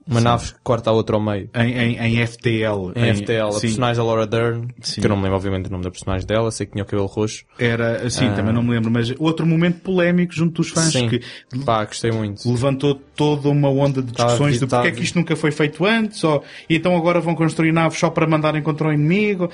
uma 0.07 0.19
sim. 0.19 0.23
nave 0.23 0.53
corta 0.63 0.89
a 0.89 0.93
outra 0.93 1.15
ao 1.15 1.21
meio. 1.21 1.49
Em, 1.55 1.71
em, 1.71 1.97
em 1.97 2.27
FTL. 2.27 2.91
Em, 2.95 3.09
em 3.09 3.15
FTL. 3.15 3.55
A 3.55 3.59
personagem 3.59 3.97
da 3.97 4.03
Laura 4.03 4.27
Dern, 4.27 4.67
sim. 4.81 4.99
que 4.99 5.07
eu 5.07 5.09
não 5.09 5.15
me 5.15 5.23
lembro 5.23 5.37
obviamente 5.37 5.67
o 5.67 5.71
nome 5.71 5.83
da 5.83 5.91
personagem 5.91 6.27
dela, 6.27 6.51
sei 6.51 6.65
que 6.65 6.73
tinha 6.73 6.83
o 6.83 6.87
cabelo 6.87 7.07
roxo. 7.07 7.45
Era, 7.57 8.05
assim, 8.05 8.25
ah. 8.25 8.33
também 8.33 8.53
não 8.53 8.61
me 8.61 8.71
lembro, 8.71 8.91
mas 8.91 9.13
outro 9.17 9.45
momento 9.45 9.79
polémico 9.81 10.33
junto 10.33 10.61
dos 10.61 10.69
fãs 10.69 10.91
sim. 10.91 11.07
que 11.07 11.21
Pá, 11.63 11.85
gostei 11.85 12.11
muito. 12.11 12.49
levantou 12.49 12.95
toda 13.15 13.49
uma 13.49 13.69
onda 13.69 14.01
de 14.01 14.11
discussões 14.11 14.59
tá, 14.59 14.65
de 14.65 14.69
porque 14.69 14.83
tá, 14.83 14.87
é 14.87 14.91
que 14.91 15.03
isto 15.03 15.17
nunca 15.17 15.35
foi 15.35 15.51
feito 15.51 15.85
antes, 15.85 16.23
ou, 16.23 16.43
então 16.69 16.95
agora 16.97 17.21
vão 17.21 17.33
construir 17.33 17.71
naves 17.71 17.97
só 17.97 18.09
para 18.09 18.27
mandarem 18.27 18.61
contra 18.61 18.89
o 18.89 18.93
inimigo. 18.93 19.49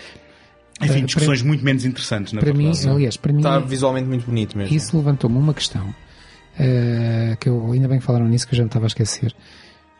Enfim, 0.81 1.05
discussões 1.05 1.39
para, 1.39 1.47
muito 1.47 1.63
menos 1.63 1.85
interessantes, 1.85 2.33
na 2.33 2.39
para 2.39 2.53
verdade. 2.53 2.85
Mim, 2.85 2.91
aliás, 2.93 3.17
para 3.17 3.33
mim... 3.33 3.39
Está 3.39 3.59
visualmente 3.59 4.07
muito 4.07 4.25
bonito 4.25 4.57
mesmo. 4.57 4.75
Isso 4.75 4.95
levantou-me 4.97 5.37
uma 5.37 5.53
questão, 5.53 5.89
uh, 5.89 7.37
que 7.39 7.49
eu, 7.49 7.71
ainda 7.71 7.87
bem 7.87 7.99
que 7.99 8.05
falaram 8.05 8.27
nisso, 8.27 8.47
que 8.47 8.53
eu 8.53 8.57
já 8.57 8.63
me 8.63 8.69
estava 8.69 8.85
a 8.85 8.87
esquecer, 8.87 9.35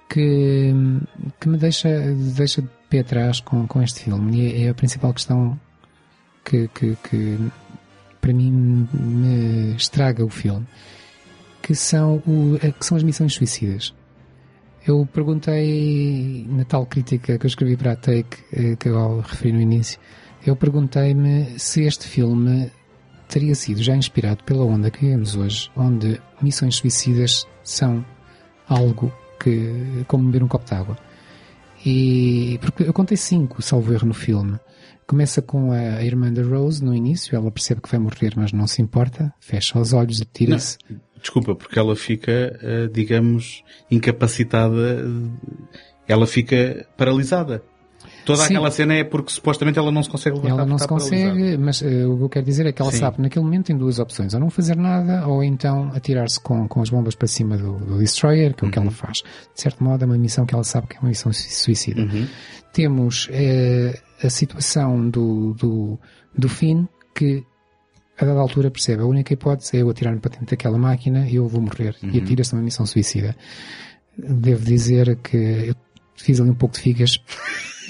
que, 0.09 0.73
que 1.39 1.49
me 1.49 1.57
deixa, 1.57 1.89
deixa 2.35 2.61
de 2.61 2.69
pé 2.89 2.99
atrás 2.99 3.39
com, 3.41 3.67
com 3.67 3.81
este 3.81 4.03
filme. 4.03 4.37
E 4.37 4.63
é, 4.63 4.65
é 4.65 4.69
a 4.69 4.73
principal 4.73 5.13
questão 5.13 5.59
que, 6.43 6.67
que, 6.69 6.97
que 7.03 7.37
para 8.19 8.33
mim 8.33 8.87
me 8.93 9.75
estraga 9.75 10.23
o 10.25 10.29
filme, 10.29 10.65
que 11.61 11.75
são, 11.75 12.15
o, 12.25 12.57
que 12.57 12.85
são 12.85 12.97
as 12.97 13.03
missões 13.03 13.33
suicidas. 13.33 13.93
Eu 14.87 15.05
perguntei 15.05 16.47
na 16.49 16.63
tal 16.63 16.85
crítica 16.85 17.37
que 17.37 17.45
eu 17.45 17.47
escrevi 17.47 17.75
para 17.75 17.91
a 17.91 17.95
Take, 17.95 18.37
eh, 18.51 18.75
que 18.75 18.89
eu 18.89 19.19
referi 19.19 19.51
no 19.51 19.61
início, 19.61 19.99
eu 20.45 20.55
perguntei-me 20.55 21.59
se 21.59 21.83
este 21.83 22.07
filme 22.07 22.71
teria 23.27 23.53
sido 23.53 23.81
já 23.83 23.95
inspirado 23.95 24.43
pela 24.43 24.63
onda 24.65 24.89
que 24.89 25.05
vemos 25.05 25.35
hoje, 25.35 25.69
onde 25.75 26.19
missões 26.41 26.75
suicidas 26.75 27.47
são 27.63 28.03
algo 28.67 29.13
que 29.39 30.03
como 30.07 30.25
beber 30.25 30.43
um 30.43 30.47
copo 30.47 30.65
de 30.65 30.73
água. 30.73 30.97
E 31.85 32.59
porque 32.61 32.83
eu 32.83 32.93
contei 32.93 33.15
cinco, 33.15 33.61
salvo 33.61 33.93
erro, 33.93 34.07
no 34.07 34.13
filme. 34.13 34.59
Começa 35.07 35.41
com 35.41 35.71
a 35.71 36.03
irmã 36.03 36.31
da 36.31 36.43
Rose 36.43 36.83
no 36.83 36.93
início, 36.93 37.35
ela 37.35 37.49
percebe 37.49 37.81
que 37.81 37.89
vai 37.89 37.99
morrer, 37.99 38.33
mas 38.35 38.51
não 38.51 38.67
se 38.67 38.81
importa, 38.81 39.33
fecha 39.39 39.79
os 39.79 39.93
olhos, 39.93 40.21
atira-se. 40.21 40.77
Desculpa, 41.19 41.55
porque 41.55 41.79
ela 41.79 41.95
fica, 41.95 42.31
eh, 42.61 42.87
digamos, 42.91 43.63
incapacitada, 43.89 45.01
eh, 45.01 45.77
ela 46.07 46.27
fica 46.27 46.87
paralisada. 46.95 47.63
Toda 48.25 48.39
Sim. 48.43 48.53
aquela 48.53 48.69
cena 48.71 48.93
é 48.93 49.03
porque 49.03 49.31
supostamente 49.31 49.79
ela 49.79 49.91
não 49.91 50.03
se 50.03 50.09
consegue 50.09 50.35
levantar. 50.35 50.55
Ela 50.61 50.65
não 50.65 50.77
se 50.77 50.87
paralisada. 50.87 51.29
consegue, 51.31 51.57
mas 51.57 51.81
eh, 51.81 52.05
o 52.05 52.17
que 52.17 52.23
eu 52.23 52.29
quero 52.29 52.45
dizer 52.45 52.65
é 52.67 52.71
que 52.71 52.81
ela 52.81 52.91
Sim. 52.91 52.97
sabe 52.99 53.15
que 53.15 53.21
naquele 53.23 53.45
momento 53.45 53.65
tem 53.67 53.77
duas 53.77 53.97
opções, 53.99 54.33
ou 54.33 54.39
não 54.39 54.49
fazer 54.49 54.75
nada, 54.75 55.27
ou 55.27 55.43
então 55.43 55.91
atirar-se 55.95 56.39
com, 56.39 56.67
com 56.67 56.81
as 56.81 56.89
bombas 56.89 57.15
para 57.15 57.27
cima 57.27 57.57
do, 57.57 57.77
do 57.79 57.97
Destroyer, 57.99 58.53
que 58.53 58.63
é 58.63 58.65
o 58.65 58.67
Uhum. 58.67 58.71
que 58.71 58.79
ela 58.79 58.91
faz. 58.91 59.17
De 59.55 59.61
certo 59.61 59.83
modo 59.83 60.03
é 60.03 60.05
uma 60.05 60.17
missão 60.17 60.45
que 60.45 60.53
ela 60.53 60.63
sabe 60.63 60.87
que 60.87 60.97
é 60.97 60.99
uma 60.99 61.09
missão 61.09 61.33
sui- 61.33 61.49
suicida. 61.49 62.01
Uhum. 62.01 62.27
Temos 62.73 63.27
eh, 63.31 63.99
a 64.23 64.29
situação 64.29 65.09
do, 65.09 65.53
do, 65.55 65.99
do 66.37 66.47
Finn, 66.49 66.85
que 67.15 67.43
a 68.19 68.25
dada 68.25 68.39
altura 68.39 68.69
percebe, 68.69 69.01
a 69.01 69.05
única 69.05 69.33
hipótese 69.33 69.77
é 69.77 69.81
eu 69.81 69.89
atirar-me 69.89 70.19
para 70.19 70.31
dentro 70.31 70.47
daquela 70.47 70.77
máquina 70.77 71.25
e 71.27 71.35
eu 71.35 71.47
vou 71.47 71.61
morrer. 71.61 71.95
Uhum. 72.03 72.11
E 72.13 72.19
atira-se 72.19 72.53
numa 72.53 72.63
missão 72.63 72.85
suicida. 72.85 73.35
Devo 74.17 74.63
dizer 74.65 75.15
que 75.23 75.37
eu 75.37 75.75
fiz 76.17 76.41
ali 76.41 76.49
um 76.49 76.53
pouco 76.55 76.75
de 76.75 76.81
figas 76.81 77.17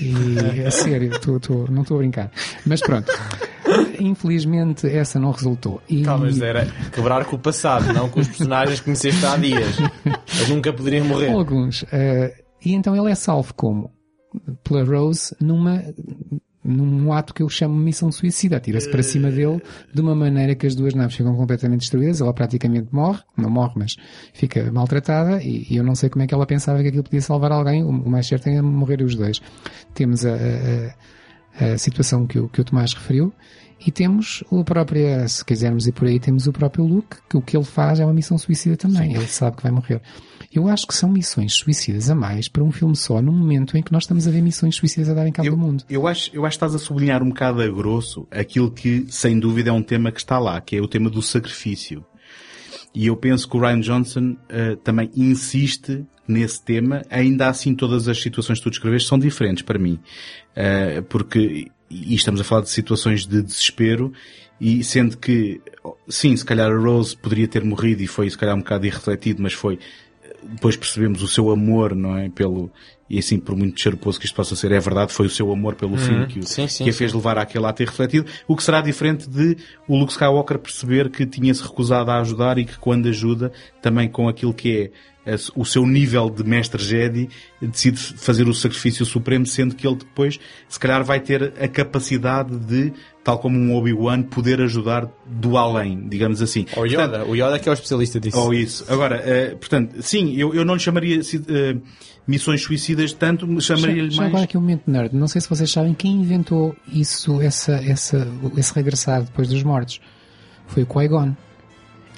e, 0.01 0.65
a 0.65 0.71
sério, 0.71 1.19
tô- 1.19 1.39
tô- 1.39 1.65
não 1.69 1.81
estou 1.83 1.97
a 1.97 1.99
brincar. 1.99 2.31
Mas 2.65 2.81
pronto. 2.81 3.11
Infelizmente 3.99 4.87
essa 4.87 5.19
não 5.19 5.31
resultou. 5.31 5.81
E, 5.89 6.01
Calma, 6.03 6.25
mas 6.25 6.41
era 6.41 6.65
quebrar 6.91 7.25
com 7.25 7.35
o 7.35 7.39
passado, 7.39 7.93
não 7.93 8.09
com 8.09 8.19
os 8.19 8.27
personagens 8.27 8.79
que 8.79 8.85
conheceste 8.85 9.25
há 9.25 9.37
dias. 9.37 9.77
Eles 10.35 10.49
nunca 10.49 10.73
poderiam 10.73 11.05
morrer. 11.05 11.31
Alguns. 11.31 11.85
eh, 11.91 12.33
e 12.63 12.73
então 12.73 12.95
ele 12.95 13.11
é 13.11 13.15
salvo 13.15 13.53
como? 13.53 13.91
Pela 14.63 14.83
Rose 14.83 15.35
numa, 15.39 15.83
num 16.69 17.11
ato 17.13 17.33
que 17.33 17.41
eu 17.43 17.49
chamo 17.49 17.75
de 17.77 17.83
missão 17.83 18.11
suicida. 18.11 18.57
Atira-se 18.57 18.89
para 18.89 19.03
cima 19.03 19.29
dele 19.29 19.61
de 19.93 20.01
uma 20.01 20.13
maneira 20.15 20.55
que 20.55 20.65
as 20.67 20.75
duas 20.75 20.93
naves 20.93 21.15
ficam 21.15 21.35
completamente 21.35 21.81
destruídas. 21.81 22.21
Ela 22.21 22.33
praticamente 22.33 22.87
morre. 22.91 23.19
Não 23.37 23.49
morre, 23.49 23.73
mas 23.75 23.95
fica 24.33 24.71
maltratada. 24.71 25.41
E, 25.43 25.65
e 25.69 25.77
eu 25.77 25.83
não 25.83 25.95
sei 25.95 26.09
como 26.09 26.23
é 26.23 26.27
que 26.27 26.33
ela 26.33 26.45
pensava 26.45 26.81
que 26.81 26.87
aquilo 26.87 27.03
podia 27.03 27.21
salvar 27.21 27.51
alguém. 27.51 27.83
O, 27.83 27.89
o 27.89 28.09
mais 28.09 28.27
certo 28.27 28.47
é 28.47 28.61
morrer 28.61 29.01
os 29.01 29.15
dois. 29.15 29.41
Temos 29.93 30.25
a, 30.25 30.33
a- 30.33 31.73
a- 31.73 31.77
situação 31.77 32.25
que 32.25 32.39
o, 32.39 32.47
que 32.47 32.61
o 32.61 32.63
Tomás 32.63 32.93
referiu. 32.93 33.33
E 33.85 33.91
temos 33.91 34.43
o 34.51 34.61
próprio, 34.63 35.27
se 35.29 35.43
quisermos 35.45 35.87
ir 35.87 35.93
por 35.93 36.05
aí, 36.07 36.19
temos 36.19 36.47
o 36.47 36.51
próprio 36.51 36.83
Luke, 36.85 37.15
que 37.29 37.37
o 37.37 37.41
que 37.41 37.55
ele 37.55 37.63
faz 37.63 37.99
é 38.01 38.03
uma 38.05 38.13
missão 38.13 38.37
suicida 38.37 38.75
também. 38.75 39.13
Ele 39.15 39.27
sabe 39.27 39.55
que 39.55 39.63
vai 39.63 39.71
morrer. 39.71 40.01
Eu 40.51 40.67
acho 40.67 40.87
que 40.87 40.95
são 40.95 41.09
missões 41.09 41.53
suicidas 41.53 42.09
a 42.09 42.15
mais 42.15 42.47
para 42.47 42.63
um 42.63 42.71
filme 42.71 42.95
só, 42.95 43.21
num 43.21 43.31
momento 43.31 43.77
em 43.77 43.83
que 43.83 43.91
nós 43.91 44.03
estamos 44.03 44.27
a 44.27 44.31
ver 44.31 44.41
missões 44.41 44.75
suicidas 44.75 45.09
a 45.09 45.13
dar 45.13 45.27
em 45.27 45.31
cabo 45.31 45.47
Eu, 45.47 45.51
do 45.55 45.57
mundo. 45.57 45.83
eu 45.89 46.07
acho, 46.07 46.31
eu 46.33 46.45
acho 46.45 46.57
que 46.57 46.65
estás 46.65 46.75
a 46.75 46.83
sublinhar 46.83 47.21
um 47.21 47.29
bocado 47.29 47.61
a 47.61 47.67
grosso 47.67 48.27
aquilo 48.31 48.71
que, 48.71 49.05
sem 49.09 49.39
dúvida, 49.39 49.69
é 49.69 49.73
um 49.73 49.83
tema 49.83 50.11
que 50.11 50.19
está 50.19 50.39
lá, 50.39 50.59
que 50.59 50.75
é 50.75 50.81
o 50.81 50.87
tema 50.87 51.09
do 51.09 51.21
sacrifício. 51.21 52.03
E 52.95 53.05
eu 53.05 53.15
penso 53.15 53.47
que 53.47 53.55
o 53.55 53.59
Ryan 53.59 53.79
Johnson 53.81 54.35
eh, 54.49 54.75
também 54.83 55.11
insiste 55.15 56.03
nesse 56.27 56.63
tema. 56.63 57.03
Ainda 57.09 57.47
assim, 57.47 57.75
todas 57.75 58.07
as 58.07 58.19
situações 58.19 58.57
que 58.57 58.63
tu 58.63 58.71
descreveste 58.71 59.07
são 59.07 59.19
diferentes 59.19 59.61
para 59.61 59.77
mim. 59.77 59.99
Eh, 60.55 61.01
porque, 61.01 61.67
e 61.89 62.15
estamos 62.15 62.41
a 62.41 62.43
falar 62.43 62.63
de 62.63 62.69
situações 62.71 63.27
de 63.27 63.43
desespero, 63.43 64.11
e 64.59 64.83
sendo 64.83 65.17
que, 65.17 65.61
sim, 66.07 66.35
se 66.35 66.43
calhar 66.43 66.69
a 66.69 66.77
Rose 66.77 67.15
poderia 67.15 67.47
ter 67.47 67.63
morrido 67.63 68.01
e 68.01 68.07
foi 68.07 68.29
se 68.29 68.37
calhar 68.37 68.55
um 68.55 68.59
bocado 68.59 68.85
irrefletido, 68.85 69.41
mas 69.41 69.53
foi, 69.53 69.79
depois 70.43 70.75
percebemos 70.75 71.21
o 71.21 71.27
seu 71.27 71.49
amor, 71.51 71.95
não 71.95 72.17
é? 72.17 72.29
Pelo, 72.29 72.71
e 73.09 73.17
assim, 73.19 73.39
por 73.39 73.55
muito 73.55 73.79
xeroposo 73.79 74.19
que 74.19 74.25
isto 74.25 74.35
possa 74.35 74.55
ser, 74.55 74.71
é 74.71 74.79
verdade, 74.79 75.11
foi 75.13 75.25
o 75.25 75.29
seu 75.29 75.51
amor 75.51 75.75
pelo 75.75 75.97
filme 75.97 76.27
que, 76.27 76.39
o- 76.39 76.43
Sim, 76.47 76.67
sim, 76.67 76.83
que 76.83 76.89
a 76.89 76.93
fez 76.93 77.13
levar 77.13 77.37
àquele 77.37 77.65
ato 77.65 77.81
irrefletido, 77.81 78.25
o 78.47 78.55
que 78.55 78.63
será 78.63 78.81
diferente 78.81 79.29
de 79.29 79.57
o 79.87 79.97
Luke 79.97 80.11
Skywalker 80.11 80.59
perceber 80.59 81.09
que 81.09 81.25
tinha-se 81.25 81.63
recusado 81.63 82.11
a 82.11 82.19
ajudar 82.19 82.57
e 82.57 82.65
que 82.65 82.77
quando 82.77 83.07
ajuda, 83.09 83.51
também 83.81 84.07
com 84.09 84.27
aquilo 84.29 84.53
que 84.53 84.77
é 84.77 84.91
o 85.55 85.65
seu 85.65 85.85
nível 85.85 86.29
de 86.29 86.43
mestre 86.43 86.81
Jedi, 86.81 87.29
decide 87.61 87.97
fazer 87.97 88.47
o 88.47 88.53
sacrifício 88.53 89.05
supremo, 89.05 89.45
sendo 89.45 89.75
que 89.75 89.87
ele 89.87 89.97
depois, 89.97 90.39
se 90.67 90.79
calhar, 90.79 91.03
vai 91.03 91.19
ter 91.19 91.53
a 91.59 91.67
capacidade 91.67 92.57
de, 92.57 92.93
tal 93.23 93.39
como 93.39 93.57
um 93.57 93.75
Obi-Wan, 93.75 94.23
poder 94.23 94.61
ajudar 94.61 95.09
do 95.25 95.57
além, 95.57 96.07
digamos 96.07 96.41
assim. 96.41 96.65
Ou 96.75 96.85
Yoda. 96.85 97.25
O 97.25 97.35
Yoda 97.35 97.59
que 97.59 97.67
é 97.67 97.71
o 97.71 97.73
especialista 97.73 98.19
disso. 98.19 98.39
Ou 98.39 98.53
isso. 98.53 98.85
Agora, 98.87 99.17
eh, 99.17 99.55
portanto, 99.55 100.01
sim, 100.01 100.35
eu, 100.35 100.53
eu 100.53 100.65
não 100.65 100.75
lhe 100.75 100.79
chamaria 100.79 101.19
eh, 101.19 101.77
missões 102.27 102.61
suicidas 102.61 103.11
tanto, 103.13 103.47
mas 103.47 103.65
chamaria-lhe 103.65 104.11
já 104.11 104.21
mais... 104.21 104.29
agora 104.29 104.43
aqui 104.43 104.57
um 104.57 104.61
momento 104.61 104.83
nerd. 104.87 105.15
Não 105.15 105.27
sei 105.27 105.41
se 105.41 105.49
vocês 105.49 105.69
sabem 105.71 105.93
quem 105.93 106.13
inventou 106.13 106.75
isso, 106.91 107.41
essa, 107.41 107.73
essa, 107.73 108.27
esse 108.55 108.73
regressar 108.73 109.23
depois 109.23 109.47
dos 109.47 109.63
mortos. 109.63 109.99
Foi 110.67 110.83
o 110.83 110.85
Qui-Gon. 110.85 111.35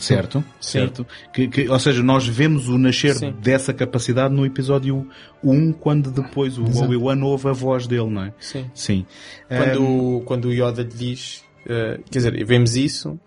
Certo, 0.03 0.43
Sim. 0.59 0.79
certo. 0.79 1.07
Que, 1.33 1.47
que- 1.47 1.69
ou 1.69 1.79
seja, 1.79 2.01
nós 2.03 2.27
vemos 2.27 2.67
o 2.67 2.77
nascer 2.77 3.15
Sim. 3.15 3.33
dessa 3.41 3.73
capacidade 3.73 4.33
no 4.33 4.45
episódio 4.45 5.07
1, 5.43 5.73
quando 5.73 6.09
depois 6.11 6.57
o. 6.57 6.63
Obi-Wan 6.63 7.21
ouve 7.23 7.47
a 7.49 7.53
voz 7.53 7.85
dele, 7.87 8.09
não 8.09 8.23
é? 8.25 8.33
Sim. 8.39 8.69
Sim. 8.73 9.05
Quando, 9.47 9.83
o- 10.17 10.21
quando 10.21 10.45
o 10.45 10.53
Yoda 10.53 10.81
lhe 10.83 10.89
diz, 10.89 11.43
eh, 11.67 11.99
quer 12.09 12.19
dizer, 12.19 12.45
vemos 12.45 12.75
isso, 12.75 13.19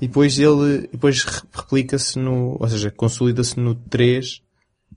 e 0.00 0.06
depois 0.08 0.38
ele, 0.38 0.88
depois 0.92 1.22
re- 1.24 1.40
replica-se 1.54 2.18
no, 2.18 2.56
ou 2.60 2.68
seja, 2.68 2.90
consolida-se 2.90 3.58
no 3.60 3.74
3, 3.74 4.42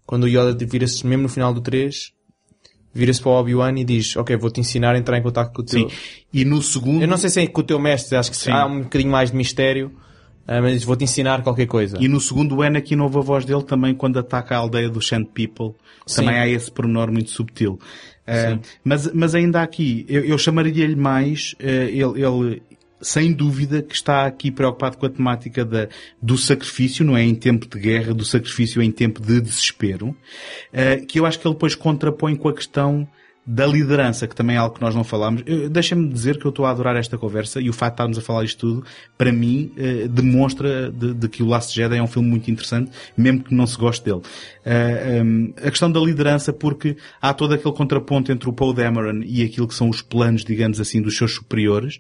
quando 0.06 0.24
o 0.24 0.28
Yoda 0.28 0.54
vira-se 0.66 1.06
mesmo 1.06 1.24
no 1.24 1.30
final 1.30 1.54
do 1.54 1.62
3, 1.62 2.12
vira-se 2.92 3.22
para 3.22 3.30
o 3.32 3.40
Obi-Wan 3.40 3.78
e 3.78 3.84
diz, 3.86 4.18
ok, 4.18 4.36
vou-te 4.36 4.60
ensinar 4.60 4.96
a 4.96 4.98
entrar 4.98 5.18
em 5.18 5.22
contato 5.22 5.54
com 5.54 5.62
o 5.62 5.66
teu... 5.66 5.88
sim. 5.88 5.96
E 6.34 6.44
no 6.44 6.60
segundo... 6.62 7.02
Eu 7.04 7.08
não 7.08 7.18
sei 7.18 7.30
se 7.30 7.40
é 7.42 7.48
com 7.48 7.62
o 7.62 7.64
teu 7.64 7.80
mestre, 7.80 8.18
acho 8.18 8.32
que 8.32 8.38
Sim. 8.38 8.52
há 8.52 8.66
um 8.66 8.82
bocadinho 8.82 9.12
mais 9.12 9.30
de 9.30 9.38
mistério, 9.38 9.92
ah, 10.52 10.64
mas 10.64 10.84
vou-te 10.84 11.04
ensinar 11.04 11.44
qualquer 11.44 11.68
coisa. 11.68 11.96
E 12.02 12.08
no 12.08 12.20
segundo 12.20 12.56
o 12.56 12.64
Anakin 12.64 13.00
ouve 13.02 13.20
a 13.20 13.22
voz 13.22 13.46
dele 13.46 13.62
também 13.62 13.94
quando 13.94 14.18
ataca 14.18 14.56
a 14.56 14.58
aldeia 14.58 14.90
do 14.90 15.00
Shant 15.00 15.28
People. 15.28 15.76
Também 16.08 16.34
Sim. 16.34 16.40
há 16.40 16.48
esse 16.48 16.72
pormenor 16.72 17.12
muito 17.12 17.30
subtil. 17.30 17.80
Ah, 18.26 18.58
mas, 18.84 19.14
mas 19.14 19.36
ainda 19.36 19.62
aqui, 19.62 20.08
eu, 20.10 20.26
eu 20.26 20.40
chamaria-lhe 20.40 20.96
mais, 20.96 21.54
ah, 21.60 21.64
ele, 21.64 22.24
ele, 22.24 22.64
sem 23.00 23.32
dúvida 23.32 23.84
que 23.84 23.94
está 23.94 24.26
aqui 24.26 24.50
preocupado 24.50 24.98
com 24.98 25.06
a 25.06 25.10
temática 25.10 25.64
da, 25.64 25.88
do 26.20 26.36
sacrifício, 26.36 27.06
não 27.06 27.16
é 27.16 27.24
em 27.24 27.36
tempo 27.36 27.68
de 27.68 27.80
guerra, 27.80 28.12
do 28.12 28.26
sacrifício 28.26 28.82
em 28.82 28.90
tempo 28.90 29.22
de 29.22 29.40
desespero, 29.40 30.18
ah, 30.74 31.00
que 31.08 31.20
eu 31.20 31.28
acho 31.28 31.40
que 31.40 31.48
ele 31.48 31.54
depois 31.54 31.76
contrapõe 31.76 32.36
com 32.36 32.50
a 32.50 32.54
questão 32.56 33.08
da 33.52 33.66
liderança, 33.66 34.28
que 34.28 34.36
também 34.36 34.58
é 34.58 34.60
algo 34.60 34.76
que 34.76 34.82
nós 34.82 34.94
não 34.94 35.04
falámos. 35.04 35.42
Deixa-me 35.72 36.08
dizer 36.08 36.38
que 36.38 36.46
eu 36.46 36.50
estou 36.50 36.68
a 36.68 36.70
adorar 36.70 36.96
esta 36.96 37.18
conversa 37.18 37.60
e 37.60 37.68
o 37.68 37.74
facto 37.74 37.94
de 37.94 37.96
estarmos 37.96 38.18
a 38.20 38.22
falar 38.22 38.44
isto 38.44 38.60
tudo, 38.60 38.86
para 39.18 39.32
mim, 39.32 39.72
eh, 39.76 40.08
demonstra 40.08 40.92
de, 40.92 41.16
de 41.16 41.28
que 41.28 41.42
o 41.42 41.48
Last 41.48 41.74
Jedi 41.76 41.98
é 41.98 42.04
um 42.04 42.06
filme 42.06 42.30
muito 42.30 42.52
interessante, 42.52 42.92
mesmo 43.18 43.44
que 43.44 43.56
não 43.56 43.66
se 43.66 43.76
goste 43.76 44.06
dele. 44.06 44.22
Eh, 44.64 45.18
em, 45.18 45.52
a 45.58 45.72
questão 45.72 45.92
da 45.92 46.00
liderança, 46.00 46.54
porque 46.54 46.96
há 47.20 47.34
todo 47.34 47.56
aquele 47.56 47.74
contraponto 47.74 48.32
entre 48.32 48.48
o 48.48 48.54
Paul 48.54 48.72
Dameron 48.72 49.24
e 49.26 49.42
aquilo 49.42 49.68
que 49.68 49.74
são 49.74 49.90
os 49.90 50.04
planos, 50.04 50.46
digamos 50.46 50.80
assim, 50.80 51.02
dos 51.02 51.18
seus 51.18 51.34
superiores, 51.34 52.00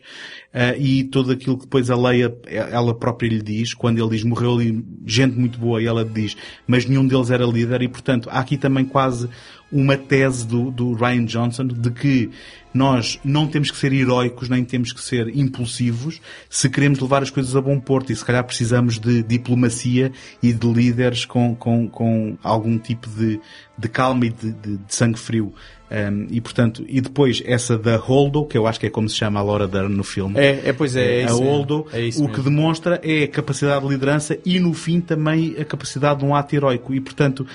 eh, 0.53 0.77
e 0.77 1.03
tudo 1.05 1.31
aquilo 1.31 1.57
que 1.57 1.63
depois 1.63 1.89
a 1.89 1.95
Leia, 1.95 2.31
ela 2.45 2.93
própria 2.93 3.27
lhe 3.27 3.41
diz, 3.41 3.73
quando 3.73 3.97
ele 3.97 4.09
diz, 4.11 4.23
morreu 4.23 4.53
ali 4.53 4.85
gente 5.03 5.35
muito 5.35 5.57
boa, 5.57 5.81
e 5.81 5.87
ela 5.87 6.05
diz, 6.05 6.37
mas 6.67 6.85
nenhum 6.85 7.07
deles 7.07 7.31
era 7.31 7.43
líder, 7.43 7.81
e 7.81 7.87
portanto, 7.87 8.29
há 8.31 8.39
aqui 8.39 8.55
também 8.55 8.85
quase 8.85 9.27
uma 9.71 9.95
tese 9.97 10.47
do, 10.47 10.71
do 10.71 10.93
Ryan 10.93 11.25
Johnson 11.25 11.67
de 11.67 11.91
que 11.91 12.29
nós 12.73 13.19
não 13.23 13.47
temos 13.47 13.71
que 13.71 13.77
ser 13.77 13.91
heroicos, 13.93 14.47
nem 14.49 14.63
temos 14.63 14.91
que 14.93 15.01
ser 15.01 15.27
impulsivos 15.35 16.21
se 16.49 16.69
queremos 16.69 16.99
levar 16.99 17.21
as 17.23 17.29
coisas 17.29 17.55
a 17.55 17.61
bom 17.61 17.79
porto 17.79 18.11
e 18.11 18.15
se 18.15 18.23
calhar 18.23 18.43
precisamos 18.43 18.99
de 18.99 19.23
diplomacia 19.23 20.11
e 20.41 20.53
de 20.53 20.67
líderes 20.71 21.25
com, 21.25 21.55
com, 21.55 21.87
com 21.87 22.37
algum 22.43 22.77
tipo 22.77 23.09
de, 23.09 23.39
de 23.77 23.89
calma 23.89 24.25
e 24.25 24.29
de, 24.29 24.51
de- 24.51 24.77
de 24.77 24.95
sangue 24.95 25.17
frio. 25.19 25.53
Um, 25.91 26.27
e 26.29 26.39
portanto, 26.39 26.85
e 26.87 27.01
depois 27.01 27.41
essa 27.45 27.75
da 27.75 27.97
Holdo, 27.97 28.45
que 28.45 28.55
eu 28.55 28.67
acho 28.67 28.79
que 28.79 28.85
é 28.85 28.89
como 28.91 29.09
se 29.09 29.15
chama 29.15 29.39
a 29.39 29.43
Laura 29.43 29.67
Dern 29.67 29.91
no 29.95 30.03
filme. 30.03 30.37
É, 30.37 30.69
é, 30.69 30.73
pois 30.73 30.95
é, 30.95 31.21
é 31.21 31.23
a 31.23 31.25
isso 31.25 31.33
mesmo. 31.39 31.47
Holdo, 31.51 31.87
É 31.91 32.01
isso 32.01 32.23
o 32.23 32.29
que 32.29 32.41
demonstra 32.41 33.01
é 33.03 33.23
a 33.23 33.27
capacidade 33.27 33.83
de 33.83 33.91
liderança 33.91 34.37
e 34.45 34.59
no 34.59 34.71
fim 34.75 35.01
também 35.01 35.55
a 35.59 35.65
capacidade 35.65 36.19
de 36.19 36.25
um 36.25 36.35
ato 36.35 36.55
heroico. 36.55 36.93
E 36.93 37.01
portanto, 37.01 37.47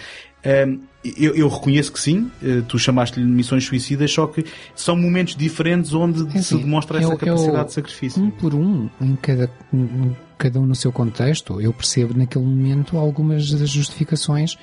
hum, 0.69 0.81
eu, 1.17 1.35
eu 1.35 1.49
reconheço 1.49 1.93
que 1.93 2.01
sim, 2.01 2.31
eh, 2.43 2.63
tu 2.69 2.79
chamaste-lhe 2.79 3.25
missões 3.27 3.65
suicidas, 3.65 4.11
só 4.13 4.27
que 4.27 4.45
são 4.75 4.97
momentos 4.97 5.37
diferentes 5.37 5.93
onde 5.95 6.23
É 6.29 6.31
se 6.33 6.55
assim, 6.55 6.59
demonstra 6.59 6.97
eu- 6.99 7.03
essa 7.03 7.13
eu- 7.13 7.19
capacidade 7.19 7.67
de 7.69 7.73
sacrifício. 7.75 8.23
Um 8.23 8.31
por 8.31 8.55
um, 8.55 8.89
em 9.01 9.15
cada, 9.17 9.51
em 9.73 10.17
cada 10.39 10.61
um 10.61 10.67
no 10.67 10.75
seu 10.75 10.91
contexto, 10.93 11.61
eu 11.61 11.73
percebo 11.73 12.17
naquele 12.17 12.45
momento 12.45 12.97
algumas 12.97 13.51
das 13.53 13.69
justificações. 13.69 14.57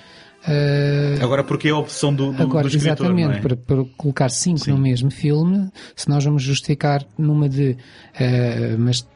eh, 0.47 1.17
Agora, 1.21 1.43
porque 1.43 1.67
é 1.67 1.71
a 1.71 1.77
opção 1.77 2.13
do, 2.13 2.31
do, 2.33 2.41
Agora, 2.41 2.67
do 2.67 2.75
escritor, 2.75 3.05
exatamente, 3.05 3.37
é? 3.37 3.41
para, 3.41 3.55
para 3.55 3.85
colocar 3.95 4.29
cinco 4.29 4.59
Sim. 4.61 4.71
no 4.71 4.77
mesmo 4.79 5.11
filme, 5.11 5.69
se 5.95 6.09
nós 6.09 6.23
vamos 6.25 6.41
justificar 6.41 7.05
numa 7.17 7.47
de, 7.47 7.77
eh, 8.19 8.75
mas 8.79 9.07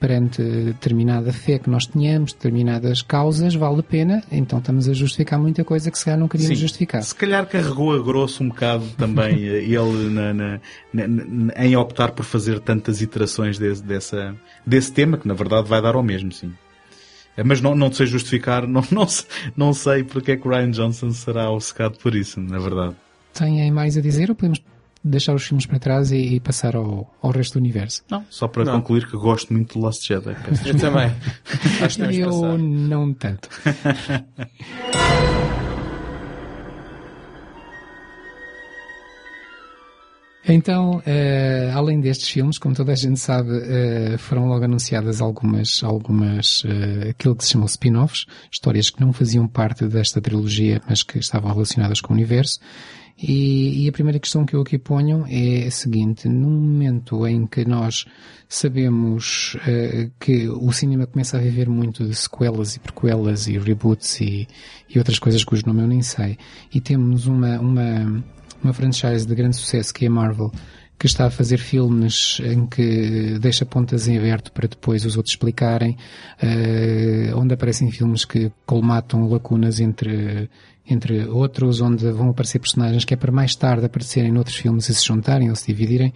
perante 0.00 0.42
determinada 0.42 1.30
fé 1.30 1.58
que 1.58 1.68
nós 1.68 1.84
tenhamos, 1.84 2.32
determinadas 2.32 3.02
causas, 3.02 3.54
vale 3.54 3.80
a 3.80 3.82
pena, 3.82 4.24
então 4.32 4.58
estamos 4.58 4.88
a 4.88 4.94
justificar 4.94 5.38
muita 5.38 5.62
coisa 5.62 5.90
que 5.90 5.98
se 5.98 6.06
calhar 6.06 6.18
não 6.18 6.26
queríamos 6.26 6.56
Sim. 6.56 6.62
justificar. 6.62 7.02
Se 7.02 7.14
calhar 7.14 7.46
carregou 7.46 7.94
a 7.94 8.02
grosso 8.02 8.42
um 8.42 8.48
bocado 8.48 8.84
também 8.96 9.44
eh, 9.46 9.58
ele 9.64 10.08
na- 10.08 10.32
na- 10.32 10.60
na- 10.94 11.52
em 11.64 11.76
optar 11.76 12.12
por 12.12 12.24
fazer 12.24 12.58
tantas 12.60 13.02
iterações 13.02 13.58
desse, 13.58 13.82
dessa, 13.82 14.34
desse 14.66 14.90
tema, 14.90 15.18
que 15.18 15.28
na 15.28 15.34
verdade 15.34 15.68
vai 15.68 15.82
dar 15.82 15.94
ao 15.94 16.02
mesmo, 16.02 16.32
sim. 16.32 16.50
Eh, 17.36 17.44
Mas 17.44 17.60
não, 17.60 17.74
não 17.76 17.92
sei 17.92 18.06
justificar, 18.06 18.66
não, 18.68 18.82
não, 18.90 19.06
não 19.54 19.72
sei 19.74 20.02
porque 20.02 20.32
é 20.32 20.36
que 20.38 20.48
Ryan 20.48 20.70
Johnson 20.70 21.12
será 21.12 21.50
obcecado 21.50 21.98
por 21.98 22.14
isso, 22.14 22.40
na 22.40 22.58
verdade. 22.58 22.96
Têm 23.34 23.70
mais 23.70 23.96
a 23.98 24.00
dizer 24.00 24.30
ou 24.30 24.34
podemos 24.34 24.60
deixar 25.02 25.34
os 25.34 25.44
filmes 25.44 25.66
para 25.66 25.78
trás 25.78 26.12
e, 26.12 26.16
e 26.16 26.40
passar 26.40 26.76
ao, 26.76 27.12
ao 27.22 27.30
resto 27.30 27.54
do 27.54 27.58
universo? 27.58 28.02
Não, 28.10 28.24
só 28.28 28.46
para 28.46 28.64
Não. 28.64 28.74
concluir 28.74 29.06
que 29.06 29.16
gosto 29.16 29.52
muito 29.52 29.74
de 29.74 29.78
Lost 29.78 30.06
Jedi. 30.06 30.36
Eu 30.66 30.76
também. 30.78 31.10
Eu 32.20 32.58
não 32.58 33.12
tanto. 33.14 33.48
Então, 40.52 41.02
eh, 41.06 41.70
além 41.74 42.00
destes 42.00 42.28
filmes, 42.28 42.58
como 42.58 42.74
toda 42.74 42.92
a 42.92 42.94
gente 42.96 43.20
sabe, 43.20 43.50
eh, 43.52 44.16
foram 44.18 44.46
logo 44.48 44.64
anunciadas 44.64 45.20
algumas, 45.20 45.84
algumas 45.84 46.64
eh, 46.66 47.10
aquilo 47.10 47.36
que 47.36 47.44
se 47.44 47.52
chamou 47.52 47.66
spin-offs, 47.66 48.24
histórias 48.50 48.90
que 48.90 49.00
não 49.00 49.12
faziam 49.12 49.46
parte 49.46 49.86
desta 49.86 50.20
trilogia, 50.20 50.80
mas 50.88 51.02
que 51.02 51.18
estavam 51.18 51.52
relacionadas 51.52 52.00
com 52.00 52.12
o 52.12 52.16
universo. 52.16 52.58
E, 53.22 53.84
e 53.84 53.88
a 53.88 53.92
primeira 53.92 54.18
questão 54.18 54.46
que 54.46 54.54
eu 54.54 54.62
aqui 54.62 54.78
ponho 54.78 55.26
é 55.28 55.66
a 55.66 55.70
seguinte, 55.70 56.26
num 56.26 56.50
momento 56.50 57.26
em 57.26 57.46
que 57.46 57.66
nós 57.66 58.06
sabemos 58.48 59.56
eh, 59.66 60.08
que 60.18 60.48
o 60.48 60.72
cinema 60.72 61.06
começa 61.06 61.36
a 61.36 61.40
viver 61.40 61.68
muito 61.68 62.06
de 62.06 62.14
sequelas 62.14 62.76
e 62.76 62.80
prequelas 62.80 63.46
e 63.46 63.58
reboots 63.58 64.22
e, 64.22 64.48
e 64.88 64.98
outras 64.98 65.18
coisas 65.18 65.44
cujo 65.44 65.66
nome 65.66 65.82
eu 65.82 65.86
nem 65.86 66.00
sei, 66.00 66.38
e 66.72 66.80
temos 66.80 67.26
uma, 67.26 67.60
uma, 67.60 68.24
uma 68.64 68.72
franchise 68.72 69.26
de 69.26 69.34
grande 69.34 69.56
sucesso 69.56 69.92
que 69.92 70.06
é 70.06 70.08
a 70.08 70.10
Marvel, 70.10 70.50
que 70.98 71.06
está 71.06 71.26
a 71.26 71.30
fazer 71.30 71.58
filmes 71.58 72.40
em 72.44 72.66
que 72.66 73.38
deixa 73.38 73.64
pontas 73.64 74.08
em 74.08 74.18
aberto 74.18 74.50
para 74.52 74.68
depois 74.68 75.04
os 75.04 75.16
outros 75.16 75.34
explicarem, 75.34 75.96
eh, 76.42 77.32
onde 77.34 77.52
aparecem 77.52 77.90
filmes 77.90 78.24
que 78.24 78.50
colmatam 78.66 79.28
lacunas 79.28 79.78
entre, 79.78 80.48
entre 80.92 81.26
outros, 81.26 81.80
onde 81.80 82.10
vão 82.10 82.30
aparecer 82.30 82.58
personagens 82.58 83.04
que 83.04 83.14
é 83.14 83.16
para 83.16 83.32
mais 83.32 83.54
tarde 83.54 83.86
aparecerem 83.86 84.32
noutros 84.32 84.56
filmes 84.56 84.88
e 84.88 84.94
se 84.94 85.06
juntarem 85.06 85.50
ou 85.50 85.56
se 85.56 85.66
dividirem. 85.66 86.12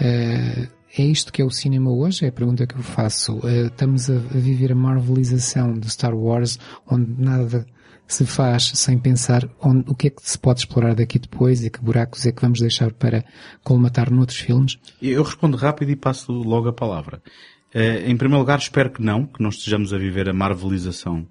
Eh, 0.00 0.68
é 0.96 1.02
isto 1.02 1.32
que 1.32 1.40
é 1.40 1.44
o 1.44 1.50
cinema 1.50 1.90
hoje? 1.90 2.24
É 2.24 2.28
a 2.28 2.32
pergunta 2.32 2.66
que 2.66 2.74
eu 2.74 2.82
faço. 2.82 3.40
Eh, 3.44 3.66
estamos 3.66 4.10
a, 4.10 4.14
viver 4.14 4.72
a 4.72 4.74
marvelização 4.74 5.72
de 5.72 5.90
Star 5.90 6.14
Wars, 6.14 6.58
onde 6.86 7.14
nada 7.18 7.66
se 8.06 8.26
faz 8.26 8.72
sem 8.74 8.98
pensar 8.98 9.48
onde, 9.62 9.88
o 9.88 9.94
que 9.94 10.08
é 10.08 10.10
que 10.10 10.20
se 10.22 10.38
pode 10.38 10.60
explorar 10.60 10.94
daqui 10.94 11.18
depois 11.18 11.64
e 11.64 11.70
que 11.70 11.80
buracos 11.80 12.26
é 12.26 12.32
que 12.32 12.42
vamos 12.42 12.60
deixar 12.60 12.92
para 12.92 13.24
colmatar 13.64 14.10
noutros 14.10 14.38
filmes. 14.38 14.78
Eu 15.00 15.22
respondo 15.22 15.56
rápido 15.56 15.90
e 15.90 15.96
passo 15.96 16.30
logo 16.32 16.68
a 16.68 16.72
palavra. 16.72 17.22
Eh, 17.72 18.10
em 18.10 18.16
primeiro 18.16 18.40
lugar, 18.40 18.58
espero 18.58 18.90
que 18.90 19.02
não, 19.02 19.24
que 19.24 19.42
não 19.42 19.48
estejamos 19.48 19.94
a 19.94 19.98
viver 19.98 20.28
a 20.28 20.34
marvelização 20.34 21.26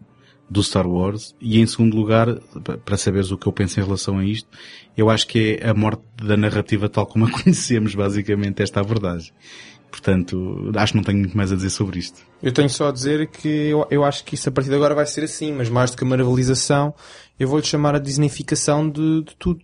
do 0.52 0.61
Star 0.61 0.86
Wars. 0.86 1.34
E 1.40 1.60
em 1.60 1.65
segundo 1.65 1.95
lugar, 1.95 2.28
pa- 2.64 2.78
para 2.78 2.98
saberes 2.98 3.32
o 3.32 3.38
que 3.38 3.48
eu 3.48 3.53
penso 3.53 3.80
em 3.80 3.84
relação 3.84 4.18
a 4.19 4.26
isto, 4.26 4.49
eu 4.98 5.10
acho 5.10 5.26
que 5.26 5.57
é 5.61 5.69
a 5.69 5.73
morte 5.73 6.03
da 6.22 6.36
narrativa 6.36 6.90
tal 6.90 7.06
como 7.06 7.26
a 7.26 7.32
conhecemos, 7.41 7.95
basicamente, 7.95 8.61
esta 8.61 8.82
a 8.82 8.84
verdade. 8.84 9.34
Portanto, 9.90 10.72
acho 10.76 10.94
que 10.94 10.98
não 10.98 11.03
tenho 11.03 11.19
muito 11.19 11.36
mais 11.36 11.52
a 11.52 11.56
dizer 11.56 11.69
sobre 11.69 11.99
isto. 11.99 12.22
Eu 12.41 12.52
tenho 12.52 12.69
só 12.69 12.90
a 12.90 12.91
dizer 12.91 13.28
que 13.28 13.48
eu, 13.48 13.86
eu 13.90 14.03
acho 14.03 14.23
que 14.23 14.36
isso 14.36 14.48
a 14.48 14.52
partir 14.52 14.69
de 14.69 14.76
agora 14.76 14.95
vai 14.95 15.06
ser 15.06 15.23
assim, 15.23 15.52
mas 15.53 15.69
mais 15.69 15.91
do 15.91 15.98
que 15.98 16.03
a 16.03 16.07
marvelização, 16.07 16.94
eu 17.40 17.48
vou-lhe 17.48 17.65
chamar 17.65 17.95
a 17.95 17.99
disneyficação 17.99 18.90
de, 18.90 19.23
de 19.23 19.36
tudo. 19.38 19.61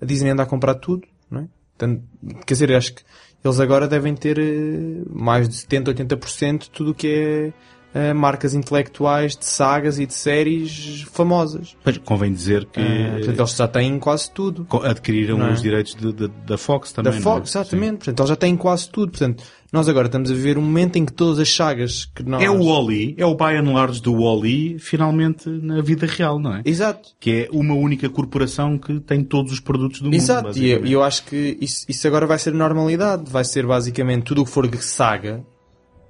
A 0.00 0.04
Disney 0.04 0.30
anda 0.30 0.42
a 0.42 0.46
comprar 0.46 0.74
tudo, 0.76 1.02
não 1.30 1.42
é? 1.42 1.48
Portanto, 1.76 2.02
quer 2.46 2.54
dizer, 2.54 2.72
acho 2.74 2.94
que 2.94 3.02
eles 3.44 3.60
agora 3.60 3.86
devem 3.86 4.14
ter 4.16 4.38
eh, 4.38 5.02
mais 5.10 5.48
de 5.48 5.54
70, 5.56 5.94
80% 5.94 6.58
de 6.62 6.70
tudo 6.70 6.90
o 6.90 6.94
que 6.94 7.06
é 7.08 7.52
eh, 7.94 8.12
marcas 8.12 8.52
intelectuais 8.54 9.36
de 9.36 9.44
sagas 9.46 9.98
e 9.98 10.06
de 10.06 10.12
séries 10.14 11.02
famosas. 11.12 11.76
Mas 11.84 11.96
convém 11.98 12.32
dizer 12.32 12.66
que 12.66 12.80
Eh, 12.80 13.10
portanto, 13.18 13.38
eles 13.40 13.56
já 13.56 13.68
têm 13.68 13.98
quase 13.98 14.30
tudo. 14.30 14.66
adquiriram 14.84 15.42
é? 15.46 15.52
os 15.52 15.62
direitos 15.62 15.94
de- 15.94 16.12
de- 16.12 16.28
da 16.46 16.58
Fox 16.58 16.92
também. 16.92 17.12
da 17.12 17.18
é? 17.18 17.20
Fox, 17.20 17.50
exatamente. 17.50 17.96
Portanto, 17.98 18.18
eles 18.20 18.28
já 18.28 18.36
têm 18.36 18.56
quase 18.56 18.88
tudo. 18.90 19.10
Portanto, 19.12 19.42
nós 19.72 19.88
agora 19.88 20.06
estamos 20.06 20.30
a 20.30 20.34
viver 20.34 20.56
um 20.58 20.62
momento 20.62 20.96
em 20.96 21.04
que 21.04 21.12
todas 21.12 21.38
as 21.38 21.52
sagas 21.54 22.04
que 22.06 22.22
nós... 22.22 22.42
É 22.42 22.50
o 22.50 22.62
Wally, 22.64 23.14
é 23.18 23.24
o 23.26 23.34
by 23.34 23.56
and 23.56 23.72
large 23.72 24.00
do 24.02 24.14
Wally, 24.22 24.78
finalmente 24.78 25.48
na 25.48 25.80
vida 25.82 26.06
real, 26.06 26.38
não 26.38 26.56
é? 26.56 26.62
Exato. 26.64 27.10
Que 27.20 27.30
é 27.30 27.48
uma 27.52 27.74
única 27.74 28.08
corporação 28.08 28.78
que 28.78 29.00
tem 29.00 29.22
todos 29.24 29.52
os 29.52 29.60
produtos 29.60 30.00
do 30.00 30.06
mundo. 30.06 30.14
Exato, 30.14 30.58
e 30.58 30.92
eu 30.92 31.02
acho 31.02 31.24
que 31.24 31.56
isso, 31.60 31.84
isso 31.88 32.06
agora 32.06 32.26
vai 32.26 32.38
ser 32.38 32.52
normalidade. 32.54 33.30
Vai 33.30 33.44
ser 33.44 33.66
basicamente 33.66 34.24
tudo 34.24 34.42
o 34.42 34.44
que 34.44 34.50
for 34.50 34.68
saga 34.76 35.44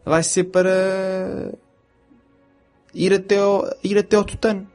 vai 0.05 0.23
ser 0.23 0.45
para 0.45 1.53
ir 2.94 3.12
até 3.12 3.39
ao, 3.39 3.65
ir 3.85 3.98
até 3.98 4.16
ao 4.16 4.24
tutano. 4.24 4.66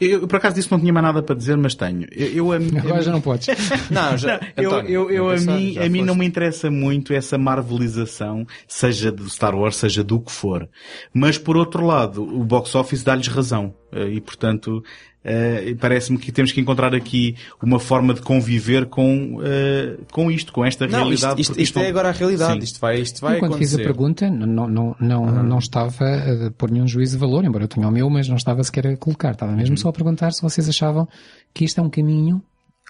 Eu, 0.00 0.20
eu, 0.20 0.28
por 0.28 0.36
acaso 0.36 0.54
disso 0.56 0.68
não 0.70 0.78
tinha 0.80 0.92
mais 0.92 1.04
nada 1.04 1.22
para 1.22 1.34
dizer, 1.34 1.56
mas 1.56 1.74
tenho. 1.74 2.06
Eu, 2.12 2.26
eu, 2.28 2.52
a, 2.52 2.58
mim- 2.58 2.76
a 2.76 2.80
Agora 2.80 3.02
já 3.02 3.12
não 3.12 3.20
podes. 3.20 3.48
Não, 3.90 4.16
já, 4.16 4.40
eu, 4.56 4.70
António, 4.70 4.90
eu, 4.90 5.10
eu 5.10 5.24
não 5.24 5.30
a 5.30 5.34
pensar, 5.34 5.52
mim, 5.56 5.72
já 5.72 5.84
a 5.84 5.88
mim 5.88 6.02
não 6.02 6.14
me 6.14 6.26
interessa 6.26 6.70
muito 6.70 7.12
essa 7.12 7.36
marvelização, 7.38 8.46
seja 8.68 9.10
do 9.10 9.28
Star 9.28 9.54
Wars, 9.54 9.76
seja 9.76 10.02
do 10.04 10.20
que 10.20 10.30
for. 10.32 10.68
Mas 11.12 11.38
por 11.38 11.56
outro 11.56 11.84
lado, 11.84 12.22
o 12.22 12.44
box 12.44 12.74
office 12.74 13.02
dá-lhes 13.02 13.26
razão. 13.28 13.74
Eh, 13.92 14.08
E 14.14 14.20
portanto, 14.20 14.82
eh, 15.24 15.74
parece-me 15.80 16.16
que 16.18 16.30
temos 16.32 16.52
que 16.52 16.60
encontrar 16.60 16.94
aqui 16.94 17.34
uma 17.62 17.78
forma 17.80 18.14
de 18.14 18.22
conviver 18.22 18.86
com, 18.86 19.40
eh, 19.42 19.96
com 20.12 20.30
isto, 20.30 20.52
com 20.52 20.64
esta 20.64 20.86
Não, 20.86 20.90
isto, 20.90 21.02
realidade. 21.26 21.40
isto, 21.40 21.50
porque 21.50 21.62
isto 21.62 21.78
é 21.80 21.88
agora 21.88 22.08
a 22.08 22.12
realidade. 22.12 22.52
Sim. 22.52 22.58
Isto 22.64 22.80
vai, 22.80 23.00
isto 23.00 23.20
vai 23.20 23.36
Enquanto 23.36 23.58
fiz 23.58 23.74
a 23.74 23.78
pergunta, 23.78 24.30
não, 24.30 24.66
não, 24.68 24.96
não, 25.00 25.42
não 25.42 25.58
estava 25.58 26.04
a 26.46 26.50
pôr 26.56 26.70
nenhum 26.70 26.86
juízo 26.86 27.12
de 27.16 27.18
valor, 27.20 27.44
embora 27.44 27.64
eu 27.64 27.68
tenha 27.68 27.88
o 27.88 27.90
meu, 27.90 28.08
mas 28.08 28.28
não 28.28 28.36
estava 28.36 28.62
sequer 28.62 28.86
a 28.86 28.96
colocar. 28.96 29.32
Estava 29.32 29.52
mesmo 29.52 29.76
só 29.76 29.88
a 29.88 29.92
perguntar 29.92 30.32
se 30.32 30.40
vocês 30.42 30.68
achavam 30.68 31.08
que 31.52 31.64
isto 31.64 31.80
é 31.80 31.82
um 31.84 31.90
caminho, 31.90 32.42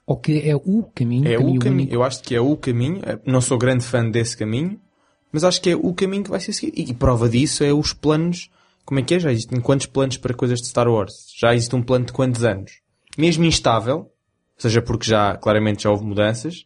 ou 0.06 0.16
que 0.16 0.40
é 0.48 0.54
o 0.56 0.82
caminho, 0.94 1.28
É 1.28 1.36
caminho 1.36 1.56
o 1.56 1.58
caminho. 1.60 1.80
único. 1.82 1.94
Eu 1.94 2.02
acho 2.02 2.22
que 2.22 2.34
é 2.34 2.40
o 2.40 2.56
caminho. 2.56 3.00
Não 3.24 3.40
sou 3.40 3.56
grande 3.58 3.84
fã 3.84 4.08
desse 4.08 4.36
caminho, 4.36 4.78
mas 5.32 5.44
acho 5.44 5.60
que 5.62 5.70
é 5.70 5.76
o 5.76 5.92
caminho 5.94 6.24
que 6.24 6.30
vai 6.30 6.40
ser 6.40 6.52
seguido. 6.52 6.90
E 6.90 6.92
prova 6.94 7.28
disso 7.28 7.62
é 7.64 7.72
os 7.72 7.92
planos. 7.92 8.50
Como 8.84 8.98
é 9.00 9.02
que 9.02 9.14
é? 9.14 9.20
Já 9.20 9.30
existem 9.32 9.60
quantos 9.60 9.86
planos 9.86 10.16
para 10.16 10.34
coisas 10.34 10.60
de 10.60 10.66
Star 10.68 10.88
Wars? 10.88 11.12
Já 11.38 11.54
existe 11.54 11.74
um 11.76 11.82
plano 11.82 12.06
de 12.06 12.12
quantos 12.12 12.42
anos? 12.44 12.72
Mesmo 13.16 13.44
instável, 13.44 14.10
seja 14.56 14.80
porque 14.82 15.06
já, 15.08 15.36
claramente 15.36 15.84
já 15.84 15.90
houve 15.90 16.04
mudanças, 16.04 16.64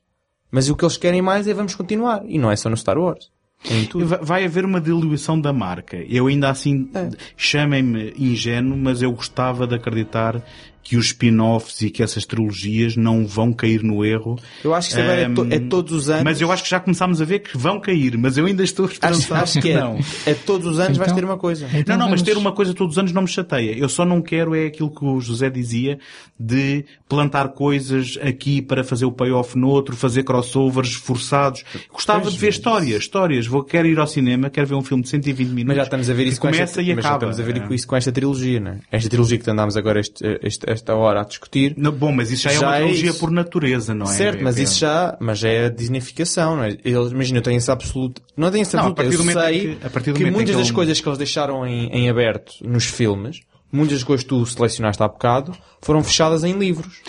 mas 0.50 0.68
o 0.70 0.76
que 0.76 0.84
eles 0.84 0.96
querem 0.96 1.20
mais 1.22 1.46
é 1.48 1.54
vamos 1.54 1.74
continuar. 1.74 2.22
E 2.26 2.38
não 2.38 2.50
é 2.50 2.56
só 2.56 2.68
no 2.70 2.76
Star 2.76 2.96
Wars. 2.98 3.30
É 3.64 4.04
Vai 4.22 4.44
haver 4.44 4.64
uma 4.64 4.80
diluição 4.80 5.40
da 5.40 5.52
marca. 5.52 5.96
Eu 5.96 6.26
ainda 6.26 6.50
assim, 6.50 6.90
É. 6.94 7.08
chamem-me 7.36 8.12
ingênuo, 8.18 8.76
mas 8.76 9.00
eu 9.00 9.10
gostava 9.12 9.66
de 9.66 9.74
acreditar 9.74 10.42
que 10.84 10.96
os 10.98 11.06
spin-offs 11.06 11.80
e 11.80 11.88
que 11.90 12.02
essas 12.02 12.24
trilogias 12.26 12.94
não 12.94 13.26
vão 13.26 13.52
cair 13.52 13.82
no 13.82 14.04
erro. 14.04 14.38
Eu 14.62 14.74
acho 14.74 14.90
que 14.90 14.94
isto 14.94 15.02
agora 15.02 15.20
é, 15.22 15.28
to- 15.30 15.46
é 15.50 15.58
todos 15.58 15.92
os 15.94 16.10
anos. 16.10 16.24
Mas 16.24 16.40
eu 16.42 16.52
acho 16.52 16.62
que 16.62 16.68
já 16.70 16.78
começámos 16.78 17.22
a 17.22 17.24
ver 17.24 17.38
que 17.40 17.56
vão 17.56 17.80
cair, 17.80 18.16
mas 18.18 18.36
eu 18.36 18.44
ainda 18.44 18.62
estou 18.62 18.84
acho, 18.84 18.94
esperançado 18.94 19.42
acho 19.42 19.60
que 19.62 19.70
é, 19.70 19.80
não. 19.80 19.98
é 20.26 20.34
todos 20.34 20.66
os 20.66 20.78
anos 20.78 20.98
vais 20.98 21.10
Então- 21.10 21.16
ter 21.20 21.24
uma 21.24 21.38
coisa. 21.38 21.66
Então 21.72 21.96
não, 21.96 22.04
não, 22.04 22.10
mas 22.10 22.20
vamos- 22.20 22.22
ter 22.34 22.36
uma 22.38 22.52
coisa 22.52 22.74
todos 22.74 22.94
os 22.94 22.98
anos 22.98 23.12
não 23.12 23.22
me 23.22 23.28
chateia. 23.28 23.76
Eu 23.76 23.88
só 23.88 24.04
não 24.04 24.20
quero 24.20 24.54
é 24.54 24.66
aquilo 24.66 24.90
que 24.94 25.04
o 25.04 25.18
José 25.20 25.48
dizia 25.48 25.98
de 26.38 26.84
plantar 27.08 27.48
coisas 27.48 28.18
aqui 28.22 28.60
para 28.60 28.84
fazer 28.84 29.06
o 29.06 29.12
payoff 29.12 29.56
no 29.56 29.68
outro, 29.68 29.96
fazer 29.96 30.22
crossovers 30.24 30.92
forçados. 30.94 31.64
Gostava 31.90 32.20
Pois, 32.22 32.34
de 32.34 32.40
ver 32.40 32.46
mas- 32.48 32.54
histórias, 32.56 32.98
histórias. 33.02 33.46
Vou, 33.46 33.64
quero 33.64 33.88
ir 33.88 33.98
ao 33.98 34.06
cinema, 34.06 34.50
quero 34.50 34.66
ver 34.66 34.74
um 34.74 34.82
filme 34.82 35.02
de 35.02 35.08
120 35.08 35.48
minutos. 35.48 35.64
Mas 35.68 35.76
já 35.76 35.82
estamos 35.84 36.10
a 36.10 36.14
ver 36.14 36.24
isso 36.26 36.36
que 36.36 36.40
com 36.42 36.48
começa 36.48 36.62
esta, 36.64 36.82
e 36.82 36.94
mas 36.94 37.02
já 37.04 37.10
acaba. 37.10 37.30
estamos 37.30 37.40
a 37.40 37.52
ver 37.60 37.72
isso 37.72 37.86
com 37.86 37.96
esta 37.96 38.12
trilogia, 38.12 38.60
não 38.60 38.72
é? 38.72 38.78
Esta 38.92 39.08
trilogia 39.08 39.38
que 39.38 39.50
andámos 39.50 39.76
agora 39.76 40.00
este, 40.00 40.22
este- 40.42 40.70
esta 40.74 40.94
hora 40.94 41.22
a 41.22 41.24
discutir. 41.24 41.74
Não, 41.76 41.90
bom, 41.90 42.12
mas 42.12 42.30
isso 42.30 42.42
já, 42.44 42.50
é 42.50 42.54
Já 42.54 42.66
uma 42.66 42.76
é 42.76 42.80
trilogia 42.80 43.10
isso. 43.10 43.18
por 43.20 43.30
natureza, 43.30 43.94
não 43.94 44.04
é? 44.04 44.08
certo, 44.10 44.42
mas 44.44 44.58
É- 44.58 44.62
isso 44.62 44.78
já, 44.78 45.16
mas 45.20 45.42
é 45.42 45.66
a 45.66 45.68
disneyficação, 45.70 46.56
não 46.56 46.64
é? 46.64 46.76
Eles, 46.84 47.12
imagina, 47.12 47.38
eu 47.38 47.42
tenho 47.42 47.56
essa 47.56 47.72
absoluta, 47.72 48.20
não 48.36 48.50
tenho 48.50 48.62
essa 48.62 48.76
Não, 48.76 48.88
a 48.88 48.94
partir 48.94 49.12
eu 49.14 49.22
do 49.24 49.32
sei 49.32 49.60
que- 49.76 49.86
a 49.86 49.90
partir 49.90 50.12
do 50.12 50.18
que 50.18 50.24
muitas 50.30 50.50
que 50.50 50.56
das 50.58 50.66
ele- 50.66 50.74
coisas 50.74 51.00
que 51.00 51.08
eles 51.08 51.18
deixaram 51.18 51.66
em, 51.66 51.86
em 51.88 52.10
aberto 52.10 52.52
nos 52.62 52.84
filmes, 52.84 53.40
muitas 53.74 53.98
das 53.98 54.04
coisas 54.04 54.22
que 54.22 54.28
tu 54.28 54.46
selecionaste 54.46 55.02
há 55.02 55.08
bocado 55.08 55.52
foram 55.82 56.02
fechadas 56.02 56.44
em 56.44 56.56
livros. 56.56 57.02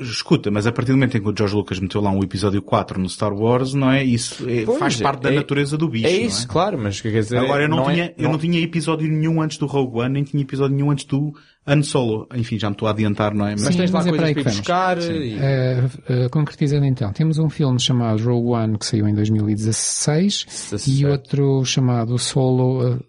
Escuta, 0.00 0.50
mas 0.50 0.66
a 0.66 0.72
partir 0.72 0.92
do 0.92 0.96
momento 0.96 1.16
em 1.16 1.20
que 1.22 1.28
o 1.28 1.34
George 1.36 1.54
Lucas 1.54 1.80
meteu 1.80 2.00
lá 2.00 2.10
um 2.10 2.22
episódio 2.22 2.62
4 2.62 3.00
no 3.00 3.08
Star 3.08 3.32
Wars, 3.32 3.74
não 3.74 3.90
é? 3.90 4.04
Isso 4.04 4.48
é- 4.48 4.64
Pois, 4.64 4.78
faz 4.78 5.00
parte 5.00 5.22
da 5.22 5.32
é- 5.32 5.36
natureza 5.36 5.76
do 5.76 5.88
bicho, 5.88 6.06
é 6.06 6.12
não 6.18 6.26
isso, 6.26 6.46
claro, 6.46 6.78
mas 6.78 7.00
quer 7.00 7.10
dizer... 7.10 7.38
Agora 7.38 7.64
eu 7.64 7.68
não, 7.68 7.90
é- 7.90 7.94
tinha, 7.94 8.14
eu 8.18 8.28
não 8.30 8.38
tinha 8.38 8.60
episódio 8.60 9.08
nenhum 9.08 9.40
antes 9.42 9.58
do 9.58 9.66
Rogue 9.66 9.98
One, 10.00 10.12
nem 10.14 10.24
tinha 10.24 10.42
episódio 10.42 10.76
nenhum 10.76 10.90
antes 10.90 11.04
do 11.04 11.32
Han 11.66 11.82
Solo. 11.82 12.28
Enfim, 12.34 12.58
já 12.58 12.68
me 12.68 12.74
estou 12.74 12.86
a 12.86 12.92
adiantar, 12.92 13.34
não 13.34 13.46
é? 13.46 13.52
Mas 13.52 13.62
Sim, 13.62 13.78
tens 13.78 13.90
lá 13.90 13.98
mas 14.00 14.06
é 14.06 14.10
para 14.10 14.18
coisas 14.18 14.36
aí 14.36 14.42
para 14.42 14.52
ir 14.52 14.56
buscar 14.56 14.98
e... 14.98 15.38
Eh, 15.40 15.84
eh, 16.08 16.28
concretizando 16.28 16.84
então, 16.86 17.12
temos 17.12 17.38
um 17.38 17.48
filme 17.48 17.80
chamado 17.80 18.22
Rogue 18.22 18.50
One 18.50 18.78
que 18.78 18.86
saiu 18.86 19.08
em 19.08 19.14
2016 19.14 20.42
e 20.42 20.46
17. 20.46 21.06
outro 21.06 21.64
chamado 21.64 22.16
Solo 22.18 23.00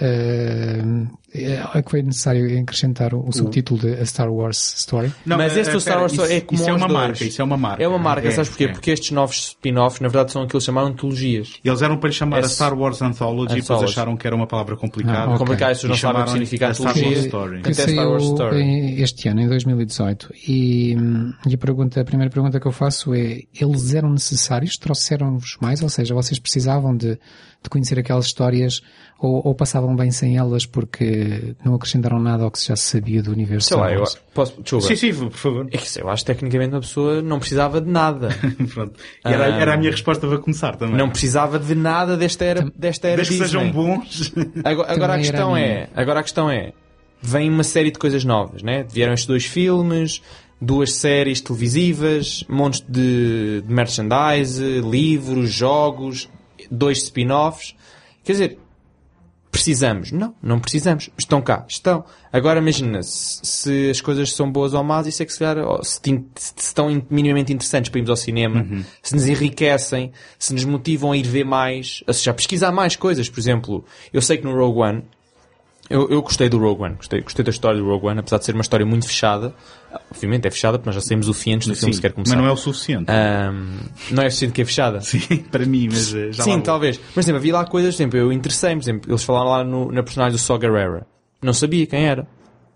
eh, 0.00 0.82
é 1.34 1.82
que 1.82 1.90
foi 1.90 2.02
necessário 2.02 2.60
acrescentar 2.60 3.14
o, 3.14 3.26
o 3.26 3.32
subtítulo 3.32 3.80
de 3.80 3.94
A 3.94 4.04
Star 4.04 4.30
Wars 4.30 4.74
Story. 4.78 5.12
Não, 5.24 5.36
Mas 5.38 5.56
eh, 5.56 5.60
esse 5.60 5.70
do 5.72 5.80
Star 5.80 5.98
Wars 6.00 6.12
isso, 6.12 6.22
é 6.24 6.40
como 6.42 6.60
isso 6.60 6.68
é 6.68 6.72
uma 6.72 6.86
dois. 6.86 6.92
marca, 6.92 7.24
isso 7.24 7.40
é 7.40 7.44
uma 7.44 7.56
marca. 7.56 7.82
É 7.82 7.88
uma 7.88 7.98
marca, 7.98 8.30
sabes 8.32 8.50
porquê? 8.50 8.64
é. 8.64 8.68
Porque 8.68 8.90
estes 8.90 9.10
novos 9.12 9.36
spin-offs, 9.48 10.00
na 10.00 10.08
verdade, 10.08 10.32
são 10.32 10.42
aquilo 10.42 10.58
que 10.60 10.66
chamaram 10.66 10.90
de 10.90 10.96
trilogias. 10.98 11.54
Eles 11.64 11.80
eram 11.82 11.96
para 11.96 12.08
lhe 12.10 12.14
chamar 12.14 12.36
É 12.38 12.40
a 12.40 12.48
Star 12.48 12.78
Wars 12.78 13.00
Anthology 13.00 13.52
e 13.58 13.60
depois 13.60 13.70
Anthology. 13.70 13.92
acharam 13.92 14.16
que 14.16 14.26
era 14.26 14.36
uma 14.36 14.46
palavra 14.46 14.76
complicada. 14.76 15.18
Ah, 15.20 15.26
ok. 15.28 15.38
Complicado, 15.38 15.70
as 15.70 15.78
pessoas 15.80 15.90
não 15.90 15.96
sabem 16.12 16.20
o 16.22 16.24
que 16.24 16.30
significa 16.32 16.68
a 16.68 16.74
Star 16.74 16.86
Wars 16.86 16.96
antologia. 16.98 17.22
Story. 17.26 17.62
que 17.62 17.70
Até 17.70 17.92
Star 17.92 18.08
Wars 18.08 18.24
Story. 18.24 19.02
este 19.02 19.28
ano, 19.28 19.40
em 19.40 19.48
2018. 19.48 20.34
E, 20.46 20.96
hum, 20.98 21.32
e 21.46 21.54
a, 21.54 21.58
pergunta, 21.58 22.00
a 22.00 22.04
primeira 22.04 22.30
pergunta 22.30 22.60
que 22.60 22.66
eu 22.66 22.72
faço 22.72 23.14
é, 23.14 23.40
eles 23.58 23.94
eram 23.94 24.10
necessários? 24.10 24.76
Trouxeram-vos 24.76 25.56
mais? 25.60 25.82
Ou 25.82 25.88
seja, 25.88 26.14
vocês 26.14 26.38
precisavam 26.38 26.96
de, 26.96 27.12
de 27.62 27.70
conhecer 27.70 27.98
aquelas 27.98 28.26
histórias 28.26 28.82
ou, 29.26 29.40
ou 29.44 29.54
passavam 29.54 29.94
bem 29.96 30.10
sem 30.10 30.36
elas 30.36 30.66
porque 30.66 31.54
não 31.64 31.74
acrescentaram 31.74 32.18
nada 32.18 32.44
ao 32.44 32.50
que 32.50 32.62
já 32.64 32.74
se 32.76 32.82
sabia 32.84 33.22
do 33.22 33.30
universo 33.32 33.68
Sei 33.68 33.76
lá, 33.76 33.92
eu 33.92 34.04
posso, 34.34 34.60
desculpa. 34.62 34.86
Sim, 34.86 34.96
sim, 34.96 35.12
por 35.14 35.30
favor. 35.32 35.66
É 35.70 35.76
que 35.78 35.88
sei, 35.88 36.02
eu 36.02 36.08
acho 36.08 36.24
que 36.24 36.32
tecnicamente 36.32 36.74
uma 36.74 36.80
pessoa 36.80 37.22
não 37.22 37.38
precisava 37.38 37.80
de 37.80 37.90
nada. 37.90 38.28
Pronto. 38.74 38.98
E 39.24 39.28
era, 39.28 39.44
Ah. 39.46 39.60
era 39.60 39.74
a 39.74 39.76
minha 39.76 39.90
resposta 39.90 40.26
para 40.26 40.38
começar 40.38 40.76
também. 40.76 40.96
não 40.96 41.08
precisava 41.10 41.58
de 41.58 41.74
nada 41.74 42.16
desta 42.16 42.44
era, 42.44 42.70
desta 42.76 43.08
era 43.08 43.16
Desde 43.18 43.34
que 43.38 43.42
Disney. 43.42 43.60
sejam 43.60 43.72
bons. 43.72 44.32
Agora, 44.64 44.92
agora 44.92 45.14
a 45.14 45.18
questão 45.18 45.54
a 45.54 45.60
é, 45.60 45.88
agora 45.94 46.20
a 46.20 46.22
questão 46.22 46.50
é, 46.50 46.72
vem 47.22 47.48
uma 47.48 47.64
série 47.64 47.90
de 47.90 47.98
coisas 47.98 48.24
novas, 48.24 48.62
né? 48.62 48.84
Vieram 48.92 49.12
estes 49.12 49.26
dois 49.28 49.44
filmes, 49.46 50.20
duas 50.60 50.92
séries 50.94 51.40
televisivas, 51.40 52.44
montes 52.48 52.80
de, 52.88 53.62
de 53.62 53.72
merchandise, 53.72 54.62
livros, 54.80 55.52
jogos, 55.52 56.28
dois 56.70 56.98
spin-offs. 57.02 57.74
Quer 58.24 58.32
dizer, 58.32 58.58
precisamos? 59.52 60.10
Não, 60.10 60.34
não 60.42 60.58
precisamos. 60.58 61.10
Estão 61.16 61.40
cá, 61.40 61.64
estão. 61.68 62.04
Agora 62.32 62.58
imagina, 62.58 63.00
se, 63.04 63.38
se 63.44 63.90
as 63.90 64.00
coisas 64.00 64.32
são 64.32 64.50
boas 64.50 64.74
ou 64.74 64.82
más, 64.82 65.06
isso 65.06 65.22
é 65.22 65.26
que 65.26 65.32
se 65.32 65.38
calhar, 65.38 65.64
se, 65.84 66.00
se 66.34 66.54
estão 66.58 66.90
in- 66.90 67.04
minimamente 67.08 67.52
interessantes 67.52 67.90
para 67.90 67.98
irmos 68.00 68.10
ao 68.10 68.16
cinema, 68.16 68.66
se 69.02 69.14
nos 69.14 69.28
enriquecem, 69.28 70.10
se 70.38 70.52
nos 70.54 70.64
motivam 70.64 71.12
a 71.12 71.16
ir 71.16 71.22
ver 71.26 71.44
mais, 71.44 72.02
ou 72.08 72.14
seja, 72.14 72.30
a 72.32 72.34
pesquisar 72.34 72.72
mais 72.72 72.96
coisas. 72.96 73.28
Por 73.28 73.38
exemplo, 73.38 73.84
eu 74.12 74.20
sei 74.22 74.38
que 74.38 74.44
no 74.44 74.56
Rogue 74.56 74.80
One, 74.80 75.04
eu, 75.90 76.08
eu 76.08 76.22
gostei 76.22 76.48
do 76.48 76.58
Rogue 76.58 76.82
One, 76.82 76.94
gostei, 76.96 77.20
gostei 77.20 77.44
da 77.44 77.50
história 77.50 77.78
do 77.78 77.86
Rogue 77.86 78.06
One, 78.06 78.20
apesar 78.20 78.38
de 78.38 78.46
ser 78.46 78.54
uma 78.54 78.62
história 78.62 78.86
muito 78.86 79.06
fechada. 79.06 79.54
Obviamente 80.10 80.46
é 80.46 80.50
fechada, 80.50 80.78
porque 80.78 80.88
nós 80.88 80.94
já 80.94 81.00
sabemos 81.00 81.28
o 81.28 81.34
fim 81.34 81.54
antes 81.54 81.68
do 81.68 81.74
filme 81.74 81.92
Sim, 81.92 81.96
sequer 81.96 82.08
mas 82.10 82.14
começar. 82.14 82.36
não 82.36 82.46
é 82.46 82.52
o 82.52 82.56
suficiente. 82.56 83.10
Ahm, 83.10 83.78
não 84.10 84.22
é 84.22 84.30
suficiente 84.30 84.52
que 84.54 84.62
é 84.62 84.64
fechada? 84.64 85.00
Sim, 85.02 85.20
para 85.50 85.64
mim, 85.66 85.88
mas 85.90 86.14
eh, 86.14 86.32
já 86.32 86.44
Sim, 86.44 86.60
talvez. 86.60 87.00
Mas, 87.16 87.24
exemplo, 87.24 87.38
havia 87.38 87.52
lá 87.54 87.64
coisas, 87.64 87.94
exemplo, 87.94 88.18
eu 88.18 88.32
interessei-me, 88.32 88.80
por 88.80 88.84
exemplo, 88.84 89.10
eles 89.10 89.24
falaram 89.24 89.48
lá 89.50 89.64
no, 89.64 89.90
na 89.92 90.02
personagem 90.02 90.32
do 90.32 90.38
Saw 90.38 90.60
Gerrera. 90.60 91.06
Não 91.42 91.52
sabia 91.52 91.86
quem 91.86 92.04
era. 92.04 92.26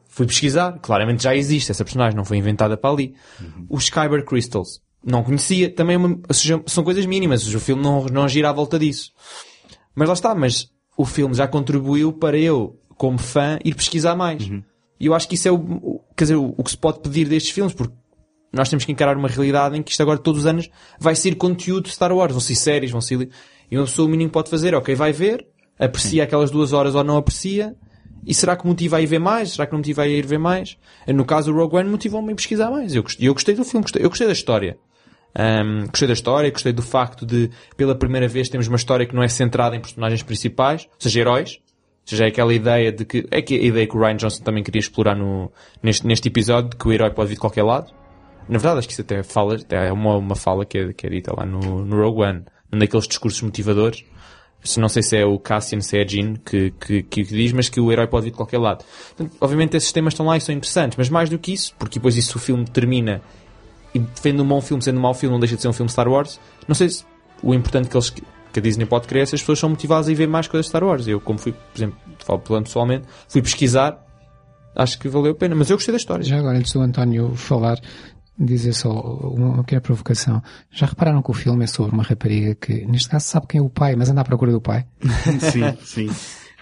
Fui 0.08 0.26
pesquisar. 0.26 0.78
Claramente 0.80 1.22
já 1.22 1.34
existe 1.36 1.70
essa 1.70 1.84
personagem, 1.84 2.16
não 2.16 2.24
foi 2.24 2.36
inventada 2.38 2.76
para 2.76 2.90
ali. 2.90 3.14
Os 3.68 3.84
Skyber 3.84 4.24
Crystals. 4.24 4.80
Não 5.04 5.22
conhecia. 5.22 5.70
Também, 5.70 5.94
é 5.94 5.98
uma- 5.98 6.18
seja, 6.30 6.60
são 6.66 6.82
coisas 6.82 7.06
mínimas. 7.06 7.46
O 7.54 7.60
filme 7.60 7.82
não, 7.82 8.06
não 8.06 8.28
gira 8.28 8.48
à 8.50 8.52
volta 8.52 8.78
disso. 8.78 9.12
Mas 9.94 10.08
lá 10.08 10.14
está, 10.14 10.34
mas 10.34 10.68
o 10.96 11.04
filme 11.04 11.34
já 11.34 11.46
contribuiu 11.46 12.12
para 12.12 12.36
eu, 12.38 12.78
como 12.96 13.18
fã, 13.18 13.58
ir 13.64 13.74
pesquisar 13.74 14.16
mais. 14.16 14.50
E 14.98 15.06
eu 15.06 15.14
acho 15.14 15.28
que 15.28 15.34
isso 15.34 15.46
é 15.46 15.52
o, 15.52 15.56
o- 15.56 15.95
quer 16.16 16.24
dizer, 16.24 16.36
o, 16.36 16.54
o 16.56 16.64
que 16.64 16.70
se 16.70 16.78
pode 16.78 17.00
pedir 17.00 17.28
destes 17.28 17.52
filmes, 17.52 17.74
porque 17.74 17.94
nós 18.52 18.68
temos 18.68 18.84
que 18.84 18.92
encarar 18.92 19.16
uma 19.16 19.28
realidade 19.28 19.76
em 19.76 19.82
que 19.82 19.90
isto 19.90 20.02
agora 20.02 20.18
todos 20.18 20.40
os 20.40 20.46
anos 20.46 20.70
vai 20.98 21.14
ser 21.14 21.34
conteúdo 21.34 21.84
de 21.84 21.90
Star 21.90 22.12
Wars, 22.12 22.32
vão 22.32 22.40
ser 22.40 22.54
séries, 22.54 22.90
vão 22.90 23.00
ser... 23.00 23.28
E 23.70 23.76
uma 23.76 23.84
pessoa 23.84 24.06
o 24.06 24.10
mínimo 24.10 24.30
pode 24.30 24.48
fazer, 24.48 24.74
ok, 24.74 24.94
vai 24.94 25.12
ver, 25.12 25.46
aprecia 25.78 26.22
aquelas 26.22 26.50
duas 26.50 26.72
horas 26.72 26.94
ou 26.94 27.04
não 27.04 27.16
aprecia, 27.16 27.76
e 28.26 28.34
será 28.34 28.56
que 28.56 28.66
motiva 28.66 28.96
a 28.96 29.00
ir 29.00 29.06
ver 29.06 29.18
mais? 29.18 29.52
Será 29.52 29.66
que 29.66 29.72
não 29.72 29.78
motiva 29.78 30.02
a 30.02 30.08
ir 30.08 30.26
ver 30.26 30.38
mais? 30.38 30.76
No 31.06 31.24
caso 31.24 31.52
do 31.52 31.58
Rogue 31.58 31.76
One 31.76 31.88
motivou-me 31.88 32.32
a 32.32 32.34
pesquisar 32.34 32.70
mais. 32.70 32.94
Eu 32.94 33.02
gostei, 33.02 33.28
eu 33.28 33.32
gostei 33.32 33.54
do 33.54 33.64
filme, 33.64 33.82
gostei, 33.82 34.04
eu 34.04 34.08
gostei 34.08 34.26
da 34.26 34.32
história. 34.32 34.78
Ahm, 35.38 35.86
gostei 35.86 36.08
da 36.08 36.14
história, 36.14 36.50
gostei 36.50 36.72
do 36.72 36.82
facto 36.82 37.26
de, 37.26 37.50
pela 37.76 37.94
primeira 37.94 38.26
vez, 38.26 38.48
termos 38.48 38.66
uma 38.66 38.76
história 38.76 39.06
que 39.06 39.14
não 39.14 39.22
é 39.22 39.28
centrada 39.28 39.76
em 39.76 39.80
personagens 39.80 40.22
principais, 40.22 40.86
ou 40.86 40.96
seja, 40.98 41.20
heróis. 41.20 41.60
Seja, 42.06 42.24
é 42.24 42.28
aquela 42.28 42.54
ideia 42.54 42.92
de 42.92 43.04
que, 43.04 43.26
é 43.32 43.42
que 43.42 43.56
a 43.56 43.62
ideia 43.62 43.84
que 43.84 43.96
o 43.96 44.00
Ryan 44.00 44.16
Johnson 44.16 44.44
também 44.44 44.62
queria 44.62 44.78
explorar 44.78 45.16
no, 45.16 45.50
neste, 45.82 46.06
neste 46.06 46.28
episódio, 46.28 46.70
de 46.70 46.76
que 46.76 46.86
o 46.86 46.92
herói 46.92 47.10
pode 47.10 47.30
vir 47.30 47.34
de 47.34 47.40
qualquer 47.40 47.64
lado. 47.64 47.92
Na 48.48 48.58
verdade, 48.58 48.78
acho 48.78 48.86
que 48.88 48.92
isso 48.92 49.02
até 49.02 49.24
fala, 49.24 49.56
é 49.68 49.92
uma, 49.92 50.16
uma 50.16 50.36
fala 50.36 50.64
que 50.64 50.78
é, 50.78 50.92
que 50.92 51.04
é 51.04 51.10
dita 51.10 51.34
lá 51.36 51.44
no, 51.44 51.84
no 51.84 52.00
Rogue 52.00 52.22
One, 52.22 52.44
num 52.70 52.78
daqueles 52.78 53.08
discursos 53.08 53.42
motivadores. 53.42 54.04
Não 54.78 54.88
sei 54.88 55.02
se 55.02 55.16
é 55.16 55.26
o 55.26 55.36
Cassian, 55.38 55.80
se 55.80 55.98
é 55.98 56.02
a 56.02 56.06
Jean 56.06 56.34
que, 56.36 56.70
que, 56.72 57.02
que 57.02 57.24
diz, 57.24 57.52
mas 57.52 57.68
que 57.68 57.80
o 57.80 57.90
herói 57.90 58.06
pode 58.06 58.26
vir 58.26 58.30
de 58.30 58.36
qualquer 58.36 58.58
lado. 58.58 58.84
Portanto, 59.16 59.36
obviamente 59.40 59.76
esses 59.76 59.90
temas 59.90 60.14
estão 60.14 60.26
lá 60.26 60.36
e 60.36 60.40
são 60.40 60.54
interessantes, 60.54 60.96
mas 60.96 61.08
mais 61.08 61.28
do 61.28 61.38
que 61.38 61.52
isso, 61.52 61.74
porque 61.76 61.98
depois 61.98 62.16
isso 62.16 62.38
o 62.38 62.40
filme 62.40 62.64
termina 62.64 63.20
e 63.92 63.98
defende 63.98 64.40
um 64.40 64.46
bom 64.46 64.60
filme 64.60 64.82
sendo 64.82 64.98
um 64.98 65.02
mau 65.02 65.14
filme, 65.14 65.32
não 65.32 65.40
deixa 65.40 65.56
de 65.56 65.62
ser 65.62 65.68
um 65.68 65.72
filme 65.72 65.90
Star 65.90 66.08
Wars. 66.08 66.40
Não 66.68 66.74
sei 66.74 66.88
se 66.88 67.04
o 67.42 67.52
importante 67.52 67.88
que 67.88 67.96
eles 67.96 68.12
que 68.56 68.60
a 68.60 68.62
Disney 68.62 68.86
pode 68.86 69.06
querer 69.06 69.20
é 69.20 69.26
se 69.26 69.34
as 69.34 69.42
pessoas 69.42 69.58
são 69.58 69.68
motivadas 69.68 70.08
a 70.08 70.12
ir 70.12 70.14
ver 70.14 70.26
mais 70.26 70.48
coisas 70.48 70.64
de 70.64 70.70
Star 70.70 70.82
Wars. 70.82 71.06
Eu, 71.06 71.20
como 71.20 71.38
fui, 71.38 71.52
por 71.52 71.76
exemplo, 71.76 71.98
falo 72.24 72.40
falando 72.42 72.64
pessoalmente, 72.64 73.06
fui 73.28 73.42
pesquisar, 73.42 74.02
acho 74.74 74.98
que 74.98 75.08
valeu 75.08 75.32
a 75.32 75.34
pena, 75.34 75.54
mas 75.54 75.68
eu 75.68 75.76
gostei 75.76 75.92
da 75.92 75.98
história. 75.98 76.24
Já 76.24 76.38
agora, 76.38 76.56
antes 76.56 76.72
do 76.72 76.80
António 76.80 77.34
falar, 77.34 77.78
dizer 78.38 78.72
só 78.72 78.90
uma 78.90 79.58
pequena 79.62 79.82
provocação. 79.82 80.42
Já 80.70 80.86
repararam 80.86 81.20
que 81.20 81.30
o 81.30 81.34
filme 81.34 81.64
é 81.64 81.66
sobre 81.66 81.92
uma 81.92 82.02
rapariga 82.02 82.54
que, 82.54 82.86
neste 82.86 83.10
caso, 83.10 83.26
sabe 83.26 83.46
quem 83.46 83.60
é 83.60 83.62
o 83.62 83.68
pai, 83.68 83.94
mas 83.94 84.08
anda 84.08 84.22
à 84.22 84.24
procura 84.24 84.50
do 84.52 84.60
pai? 84.60 84.86
sim, 85.52 85.76
sim. 85.82 86.10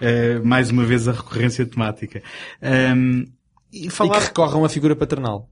Eh, 0.01 0.39
mais 0.39 0.69
uma 0.69 0.83
vez 0.83 1.07
a 1.07 1.13
recorrência 1.13 1.65
temática. 1.65 2.21
Ahm, 2.61 3.23
e 3.71 3.87
E 3.87 3.89
falar... 3.89 4.19
que 4.19 4.25
recorre 4.25 4.53
a 4.53 4.57
uma 4.57 4.67
figura 4.69 4.97
paternal. 4.97 5.49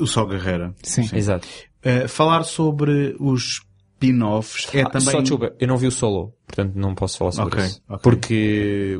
O 0.00 0.06
Sol 0.06 0.28
Guerreira. 0.28 0.72
Sim. 0.84 1.08
Exato. 1.12 1.48
Eh, 1.82 2.06
falar 2.06 2.44
sobre 2.44 3.16
os 3.18 3.62
spin-offs 4.00 4.68
é 4.74 4.82
Ah, 4.82 4.88
também... 4.90 5.10
Só 5.10 5.20
desculpa, 5.20 5.52
eu 5.60 5.68
não 5.68 5.76
vi 5.76 5.86
o 5.86 5.90
solo, 5.92 6.32
portanto 6.46 6.72
não 6.74 6.94
posso 6.94 7.18
falar 7.18 7.32
sobre 7.32 7.54
Ok, 7.56 7.64
isso. 7.66 7.82
ok. 7.88 8.00
Porque 8.02 8.98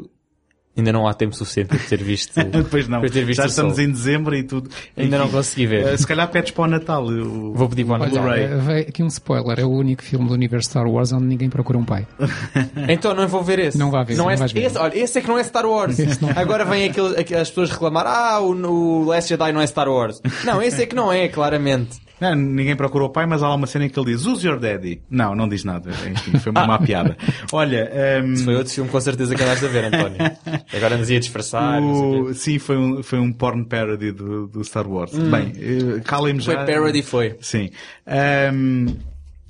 ainda 0.77 0.93
não 0.93 1.07
há 1.07 1.13
tempo 1.13 1.35
suficiente 1.35 1.69
para 1.69 1.79
ter 1.79 2.03
visto. 2.03 2.33
Pois 2.71 2.87
não, 2.89 3.01
ter 3.03 3.25
visto 3.25 3.39
já 3.39 3.45
o 3.45 3.47
estamos 3.47 3.75
Solo. 3.77 3.87
em 3.87 3.91
dezembro 3.93 4.35
e 4.37 4.43
tudo. 4.45 4.71
Ainda 4.97 5.19
não 5.19 5.25
Enfim, 5.27 5.35
consegui 5.37 5.67
ver. 5.67 5.87
eh, 5.87 5.97
se 5.97 6.07
calhar 6.07 6.31
pedes 6.31 6.53
para 6.53 6.65
o 6.65 6.67
Natal. 6.67 7.05
o- 7.05 7.53
Vou 7.55 7.69
pedir 7.69 7.85
para 7.85 7.99
o 7.99 8.03
Olha, 8.03 8.07
Natal. 8.07 8.23
Blu-ray. 8.23 8.83
eh, 8.85 8.89
aqui 8.89 9.03
um 9.03 9.07
spoiler. 9.09 9.59
É 9.61 9.65
o 9.65 9.71
único 9.71 10.03
filme 10.03 10.27
do 10.29 10.33
universo 10.35 10.71
Star 10.71 10.87
Wars 10.87 11.13
onde 11.13 11.25
ninguém 11.25 11.51
procura 11.51 11.77
um 11.79 11.85
pai. 11.85 12.07
Então 12.89 13.15
não 13.15 13.27
vou 13.29 13.43
ver 13.43 13.59
esse. 13.59 13.77
Não 13.79 13.91
vai 13.91 14.05
ver, 14.05 14.17
Não 14.17 14.25
não 14.25 14.31
é, 14.31 14.37
vais 14.37 14.53
ver. 14.53 14.63
esse, 14.65 14.79
olha, 14.79 14.97
esse 14.99 15.19
é 15.19 15.23
que 15.23 15.29
não 15.29 15.39
é 15.39 15.45
Star 15.45 15.67
Wars. 15.67 15.99
Não. 16.21 16.31
Agora 16.37 16.65
vem 16.65 16.89
aquele, 16.89 17.19
aqu- 17.21 17.35
as 17.35 17.49
pessoas 17.49 17.71
reclamar, 17.71 18.07
ah, 18.07 18.41
o, 18.41 18.53
o 18.53 19.05
Last 19.05 19.29
Jedi 19.29 19.53
não 19.53 19.61
é 19.61 19.67
Star 19.67 19.89
Wars. 19.89 20.21
Não, 20.45 20.63
esse 20.63 20.83
é 20.83 20.87
que 20.87 20.95
não 20.95 21.13
é, 21.13 21.29
claramente. 21.29 21.99
Não, 22.21 22.35
ninguém 22.35 22.77
procura 22.77 23.05
o 23.05 23.09
pai, 23.09 23.25
mas 23.27 23.43
há 23.43 23.49
lá 23.49 23.55
uma 23.55 23.67
cena 23.67 23.87
em 23.87 23.89
que 23.89 23.99
ele 23.99 24.13
diz 24.13 24.27
Who's 24.27 24.43
your 24.45 24.59
daddy? 24.59 25.01
Não, 25.11 25.35
não 25.35 25.49
diz 25.49 25.65
nada. 25.65 25.91
Enfim, 25.91 26.39
foi 26.39 26.53
uma 26.53 26.67
má 26.67 26.79
piada. 26.85 27.17
Olha, 27.53 27.91
ehm, 27.93 28.37
Foi 28.37 28.55
outro 28.57 28.73
filme 28.73 28.91
com 28.91 29.01
certeza 29.01 29.35
que 29.35 29.43
andaste 29.43 29.65
a 29.65 29.69
ver, 29.69 29.85
António. 29.87 30.19
Agora 30.77 30.97
nos 30.99 31.09
ia 31.09 31.19
disfarçar. 31.19 31.81
o 31.83 32.35
sim, 32.35 32.59
foi 32.59 32.77
um, 32.77 33.03
foi 33.03 33.19
um 33.19 33.33
porn 33.33 33.65
parody 33.65 34.13
do, 34.13 34.47
do 34.49 34.63
Star 34.65 34.87
Wars. 34.87 35.13
Bem, 35.13 35.53
eh, 35.57 36.01
calem-me 36.05 36.43
Foi 36.45 36.55
já. 36.55 36.65
parody, 36.65 37.03
foi. 37.03 37.37
Sim. 37.41 37.71
Ehm, 38.07 38.87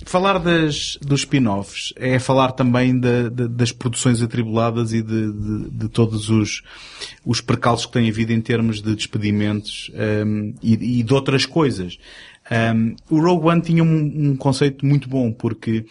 falar 0.05 0.39
das, 0.39 0.97
dos 1.01 1.19
spin-offs 1.21 1.93
é 1.95 2.17
falar 2.19 2.53
também 2.53 2.99
da- 2.99 3.29
da- 3.29 3.47
das 3.47 3.71
produções 3.71 4.21
atribuladas 4.21 4.93
e 4.93 5.01
de, 5.01 5.31
de- 5.31 5.69
de 5.69 5.89
todos 5.89 6.29
os, 6.29 6.63
os 7.25 7.39
percalços 7.41 7.85
que 7.85 7.91
têm 7.93 8.09
havido 8.09 8.33
em 8.33 8.41
termos 8.41 8.81
de 8.81 8.95
despedimentos 8.95 9.91
ehm, 9.93 10.53
e, 10.63 10.99
e 10.99 11.03
de 11.03 11.13
outras 11.13 11.45
coisas. 11.45 11.97
Ehm, 12.51 12.95
o 13.09 13.21
Rogue 13.21 13.47
One 13.47 13.61
tinha 13.61 13.83
um, 13.83 14.31
um 14.31 14.35
conceito 14.35 14.85
muito 14.85 15.07
bom 15.07 15.31
porque 15.31 15.85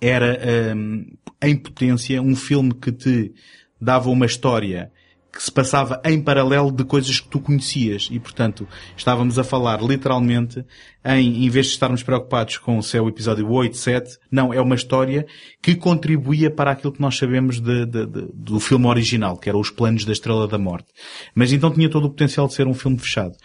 era 0.00 0.38
ehm, 0.42 1.04
em 1.42 1.56
potência 1.56 2.22
um 2.22 2.34
filme 2.34 2.72
que 2.74 2.90
te 2.90 3.32
dava 3.80 4.08
uma 4.08 4.26
história 4.26 4.90
que 5.30 5.42
se 5.42 5.52
passava 5.52 6.00
em 6.04 6.20
paralelo 6.20 6.72
de 6.72 6.82
coisas 6.84 7.20
que 7.20 7.28
tu 7.28 7.38
conhecias. 7.38 8.08
E, 8.10 8.18
portanto, 8.18 8.66
estávamos 8.96 9.38
a 9.38 9.44
falar 9.44 9.80
literalmente 9.80 10.64
em, 11.04 11.44
em 11.44 11.50
vez 11.50 11.66
de 11.66 11.72
estarmos 11.72 12.02
preocupados 12.02 12.56
com 12.56 12.80
se 12.82 12.96
é 12.96 13.00
o 13.00 13.08
episódio 13.08 13.48
8, 13.48 13.76
7, 13.76 14.18
não, 14.32 14.52
é 14.52 14.60
uma 14.60 14.74
história 14.74 15.26
que 15.62 15.76
contribuía 15.76 16.50
para 16.50 16.72
aquilo 16.72 16.92
que 16.92 17.00
nós 17.00 17.16
sabemos 17.16 17.60
de, 17.60 17.86
de, 17.86 18.06
de, 18.06 18.28
do 18.34 18.58
filme 18.58 18.86
original, 18.86 19.36
que 19.36 19.48
eram 19.48 19.60
os 19.60 19.70
planos 19.70 20.04
da 20.04 20.12
Estrela 20.12 20.48
da 20.48 20.58
Morte. 20.58 20.88
Mas 21.34 21.52
então 21.52 21.70
tinha 21.70 21.90
todo 21.90 22.06
o 22.06 22.10
potencial 22.10 22.48
de 22.48 22.54
ser 22.54 22.66
um 22.66 22.74
filme 22.74 22.98
fechado. 22.98 23.36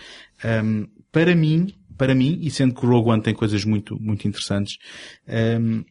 Um, 0.44 0.88
para 1.12 1.36
mim, 1.36 1.68
para 1.98 2.16
mim, 2.16 2.40
e 2.42 2.50
sendo 2.50 2.74
que 2.74 2.86
o 2.86 2.90
Rogue 2.90 3.10
One 3.10 3.22
tem 3.22 3.34
coisas 3.34 3.64
muito, 3.66 4.00
muito 4.00 4.28
interessantes, 4.28 4.78
um, 5.60 5.84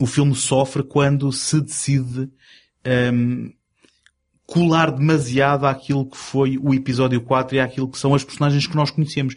o 0.00 0.06
filme 0.06 0.34
sofre 0.34 0.82
quando 0.82 1.30
se 1.32 1.60
decide 1.60 2.30
um, 3.14 3.52
colar 4.52 4.90
demasiado 4.90 5.66
àquilo 5.66 6.04
que 6.04 6.16
foi 6.16 6.58
o 6.58 6.74
episódio 6.74 7.22
4 7.22 7.56
e 7.56 7.60
àquilo 7.60 7.88
que 7.88 7.98
são 7.98 8.14
as 8.14 8.22
personagens 8.22 8.66
que 8.66 8.76
nós 8.76 8.90
conhecemos. 8.90 9.34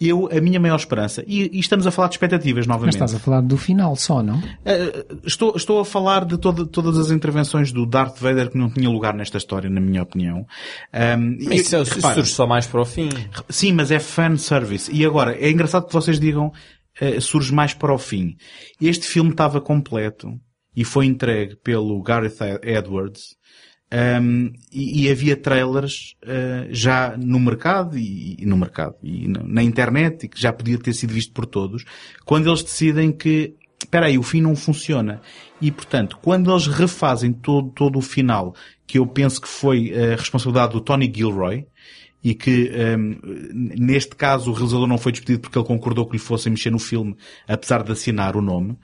Eu, 0.00 0.28
a 0.30 0.40
minha 0.40 0.58
maior 0.58 0.74
esperança, 0.74 1.24
e, 1.24 1.48
e 1.56 1.60
estamos 1.60 1.86
a 1.86 1.90
falar 1.92 2.08
de 2.08 2.14
expectativas 2.14 2.66
novamente. 2.66 2.98
Mas 2.98 3.10
estás 3.10 3.14
a 3.14 3.24
falar 3.24 3.42
do 3.42 3.56
final 3.56 3.94
só, 3.94 4.24
não? 4.24 4.38
Uh, 4.38 5.20
estou, 5.24 5.56
estou 5.56 5.78
a 5.78 5.84
falar 5.84 6.24
de 6.24 6.36
todo, 6.36 6.66
todas 6.66 6.98
as 6.98 7.12
intervenções 7.12 7.70
do 7.70 7.86
Darth 7.86 8.18
Vader 8.18 8.50
que 8.50 8.58
não 8.58 8.68
tinha 8.68 8.90
lugar 8.90 9.14
nesta 9.14 9.38
história, 9.38 9.70
na 9.70 9.80
minha 9.80 10.02
opinião. 10.02 10.44
Um, 10.92 11.36
Isso, 11.54 11.76
e, 11.76 11.84
repara, 11.84 12.14
surge 12.14 12.32
só 12.32 12.46
mais 12.46 12.66
para 12.66 12.82
o 12.82 12.84
fim. 12.84 13.08
Sim, 13.48 13.72
mas 13.72 13.92
é 13.92 14.00
fan 14.00 14.36
service. 14.36 14.90
E 14.92 15.06
agora, 15.06 15.36
é 15.38 15.48
engraçado 15.48 15.86
que 15.86 15.92
vocês 15.92 16.18
digam 16.18 16.48
uh, 17.00 17.20
surge 17.20 17.54
mais 17.54 17.72
para 17.72 17.94
o 17.94 17.98
fim. 17.98 18.36
Este 18.80 19.06
filme 19.06 19.30
estava 19.30 19.60
completo 19.60 20.28
e 20.76 20.84
foi 20.84 21.06
entregue 21.06 21.56
pelo 21.56 22.02
Gareth 22.02 22.36
Edwards 22.62 23.36
um, 23.92 24.52
e, 24.72 25.04
e, 25.04 25.10
havia 25.10 25.36
trailers 25.36 26.16
uh, 26.24 26.66
já 26.70 27.16
no 27.16 27.38
mercado 27.38 27.96
e, 27.96 28.36
e, 28.36 28.44
no 28.44 28.56
mercado 28.56 28.96
e 29.00 29.28
na 29.28 29.62
internet 29.62 30.24
e 30.24 30.28
que 30.28 30.40
já 30.40 30.52
podia 30.52 30.76
ter 30.76 30.92
sido 30.92 31.12
visto 31.12 31.32
por 31.32 31.46
todos 31.46 31.84
quando 32.24 32.48
eles 32.48 32.64
decidem 32.64 33.12
que 33.12 33.54
espera 33.78 34.06
aí, 34.06 34.18
o 34.18 34.22
fim 34.22 34.40
não 34.40 34.56
funciona. 34.56 35.20
E 35.60 35.70
portanto 35.70 36.18
quando 36.20 36.50
eles 36.50 36.66
refazem 36.66 37.32
todo, 37.32 37.70
todo 37.70 37.98
o 37.98 38.02
final 38.02 38.56
que 38.88 38.98
eu 38.98 39.06
penso 39.06 39.40
que 39.40 39.48
foi 39.48 39.92
a 39.94 40.16
responsabilidade 40.16 40.72
do 40.72 40.80
Tony 40.80 41.12
Gilroy 41.14 41.64
e 42.24 42.34
que 42.34 42.72
um, 42.98 43.20
neste 43.54 44.16
caso 44.16 44.50
o 44.50 44.54
realizador 44.54 44.88
não 44.88 44.98
foi 44.98 45.12
despedido 45.12 45.42
porque 45.42 45.56
ele 45.56 45.66
concordou 45.66 46.06
que 46.06 46.14
lhe 46.14 46.18
fossem 46.18 46.50
mexer 46.50 46.70
no 46.70 46.78
filme 46.80 47.16
apesar 47.46 47.84
de 47.84 47.92
assinar 47.92 48.36
o 48.36 48.42
nome 48.42 48.76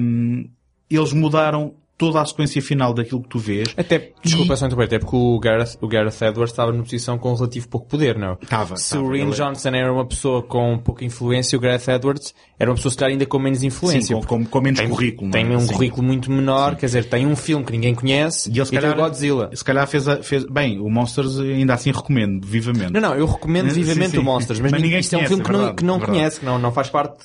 um, 0.00 0.48
eles 0.90 1.12
mudaram 1.12 1.76
toda 1.98 2.20
a 2.20 2.24
sequência 2.24 2.60
final 2.60 2.92
daquilo 2.92 3.22
que 3.22 3.28
tu 3.28 3.38
vês. 3.38 3.68
Até, 3.76 4.12
desculpa 4.22 4.54
e... 4.54 4.56
só 4.56 4.66
interromper, 4.66 4.84
até 4.84 4.98
porque 4.98 5.16
o 5.16 5.38
Gareth, 5.38 5.78
o 5.80 5.88
Gareth 5.88 6.22
Edwards 6.22 6.52
estava 6.52 6.70
numa 6.72 6.84
posição 6.84 7.18
com 7.18 7.34
relativo 7.34 7.68
pouco 7.68 7.86
poder, 7.86 8.18
não? 8.18 8.36
Estava. 8.40 8.76
Se 8.76 8.96
o 8.98 9.10
Rian 9.10 9.26
ele... 9.26 9.34
Johnson 9.34 9.68
era 9.70 9.92
uma 9.92 10.04
pessoa 10.04 10.42
com 10.42 10.78
pouca 10.78 11.04
influência, 11.04 11.56
o 11.56 11.60
Gareth 11.60 11.88
Edwards 11.88 12.34
era 12.58 12.70
uma 12.70 12.76
pessoa, 12.76 12.92
se 12.92 12.98
calhar, 12.98 13.12
ainda 13.12 13.26
com 13.26 13.38
menos 13.38 13.62
influência. 13.62 14.16
Sim, 14.16 14.22
com, 14.22 14.44
com, 14.44 14.60
menos 14.60 14.80
tem, 14.80 14.88
currículo. 14.88 15.30
Tem 15.30 15.52
é? 15.52 15.56
um 15.56 15.60
Sim. 15.60 15.72
currículo 15.72 16.02
muito 16.02 16.30
menor, 16.30 16.72
Sim. 16.72 16.76
quer 16.76 16.86
dizer, 16.86 17.04
tem 17.06 17.26
um 17.26 17.36
filme 17.36 17.64
que 17.64 17.72
ninguém 17.72 17.94
conhece 17.94 18.50
e, 18.50 18.58
ele, 18.58 18.68
e 18.68 18.72
calhar, 18.72 18.92
tem 18.92 19.00
o 19.00 19.04
Godzilla. 19.04 19.50
Se 19.54 19.64
calhar 19.64 19.86
fez, 19.86 20.08
a, 20.08 20.22
fez, 20.22 20.44
bem, 20.44 20.78
o 20.78 20.90
Monsters 20.90 21.38
ainda 21.38 21.74
assim 21.74 21.92
recomendo, 21.92 22.46
vivamente. 22.46 22.92
Não, 22.92 23.00
não, 23.00 23.14
eu 23.14 23.26
recomendo 23.26 23.70
vivamente 23.70 24.18
o 24.18 24.22
Monsters, 24.22 24.60
mas, 24.60 24.72
mas 24.72 24.82
ninguém, 24.82 25.00
isto 25.00 25.10
conhece, 25.10 25.32
é 25.32 25.36
um 25.36 25.38
filme 25.38 25.42
é 25.42 25.52
verdade, 25.52 25.76
que 25.76 25.84
não, 25.84 25.98
que 25.98 26.06
não 26.06 26.14
conhece, 26.14 26.40
que 26.40 26.46
não, 26.46 26.58
não 26.58 26.72
faz 26.72 26.90
parte 26.90 27.16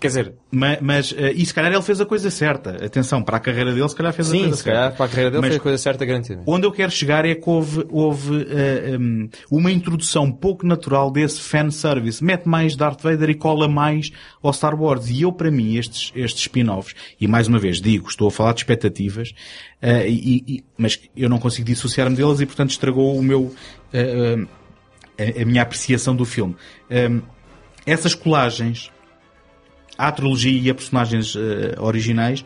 Quer 0.00 0.08
dizer, 0.08 0.34
mas, 0.50 0.78
mas 0.80 1.12
uh, 1.12 1.16
e 1.34 1.44
se 1.46 1.54
calhar 1.54 1.72
ele 1.72 1.82
fez 1.82 2.00
a 2.00 2.06
coisa 2.06 2.30
certa. 2.30 2.84
Atenção, 2.84 3.22
para 3.22 3.36
a 3.36 3.40
carreira 3.40 3.72
dele, 3.72 3.88
se 3.88 3.94
calhar 3.94 4.12
fez 4.12 4.28
Sim, 4.28 4.36
a 4.36 4.40
coisa 4.40 4.56
certa. 4.56 4.56
Sim, 4.56 4.62
se 4.62 4.64
calhar 4.64 4.82
certa. 4.82 4.96
para 4.96 5.06
a 5.06 5.08
carreira 5.08 5.30
dele 5.30 5.40
mas 5.40 5.48
fez 5.48 5.60
a 5.60 5.62
coisa 5.62 5.78
certa, 5.78 6.04
garantida. 6.04 6.42
Onde 6.46 6.66
eu 6.66 6.72
quero 6.72 6.90
chegar 6.90 7.24
é 7.24 7.34
que 7.34 7.48
houve, 7.48 7.86
houve 7.90 8.36
uh, 8.36 8.46
eh, 8.50 8.98
um, 8.98 9.28
uma 9.50 9.70
introdução 9.70 10.30
pouco 10.30 10.66
natural 10.66 11.10
desse 11.10 11.40
fanservice. 11.40 12.22
Mete 12.22 12.46
mais 12.46 12.76
Darth 12.76 13.00
Vader 13.02 13.30
e 13.30 13.34
cola 13.34 13.68
mais 13.68 14.10
ao 14.42 14.52
Star 14.52 14.80
Wars. 14.80 15.08
E 15.08 15.22
eu, 15.22 15.32
para 15.32 15.50
mim, 15.50 15.76
estes, 15.76 16.12
estes 16.14 16.42
spin-offs, 16.42 16.94
e 17.20 17.26
mais 17.26 17.48
uma 17.48 17.58
vez 17.58 17.80
digo, 17.80 18.08
estou 18.08 18.28
a 18.28 18.30
falar 18.30 18.52
de 18.52 18.60
expectativas, 18.60 19.30
uh, 19.82 20.06
e, 20.06 20.44
e, 20.46 20.64
mas 20.76 21.00
eu 21.16 21.28
não 21.28 21.38
consigo 21.38 21.66
dissociar-me 21.66 22.16
delas 22.16 22.40
e, 22.40 22.46
portanto, 22.46 22.70
estragou 22.70 23.16
o 23.16 23.22
meu, 23.22 23.54
a, 23.92 25.42
a, 25.42 25.44
minha 25.44 25.62
apreciação 25.62 26.14
do 26.14 26.24
filme. 26.24 26.56
Um, 26.90 27.22
essas 27.86 28.14
colagens 28.14 28.90
à 29.96 30.10
trilogia 30.12 30.60
e 30.60 30.70
a 30.70 30.74
personagens 30.74 31.34
uh, 31.34 31.80
originais 31.80 32.44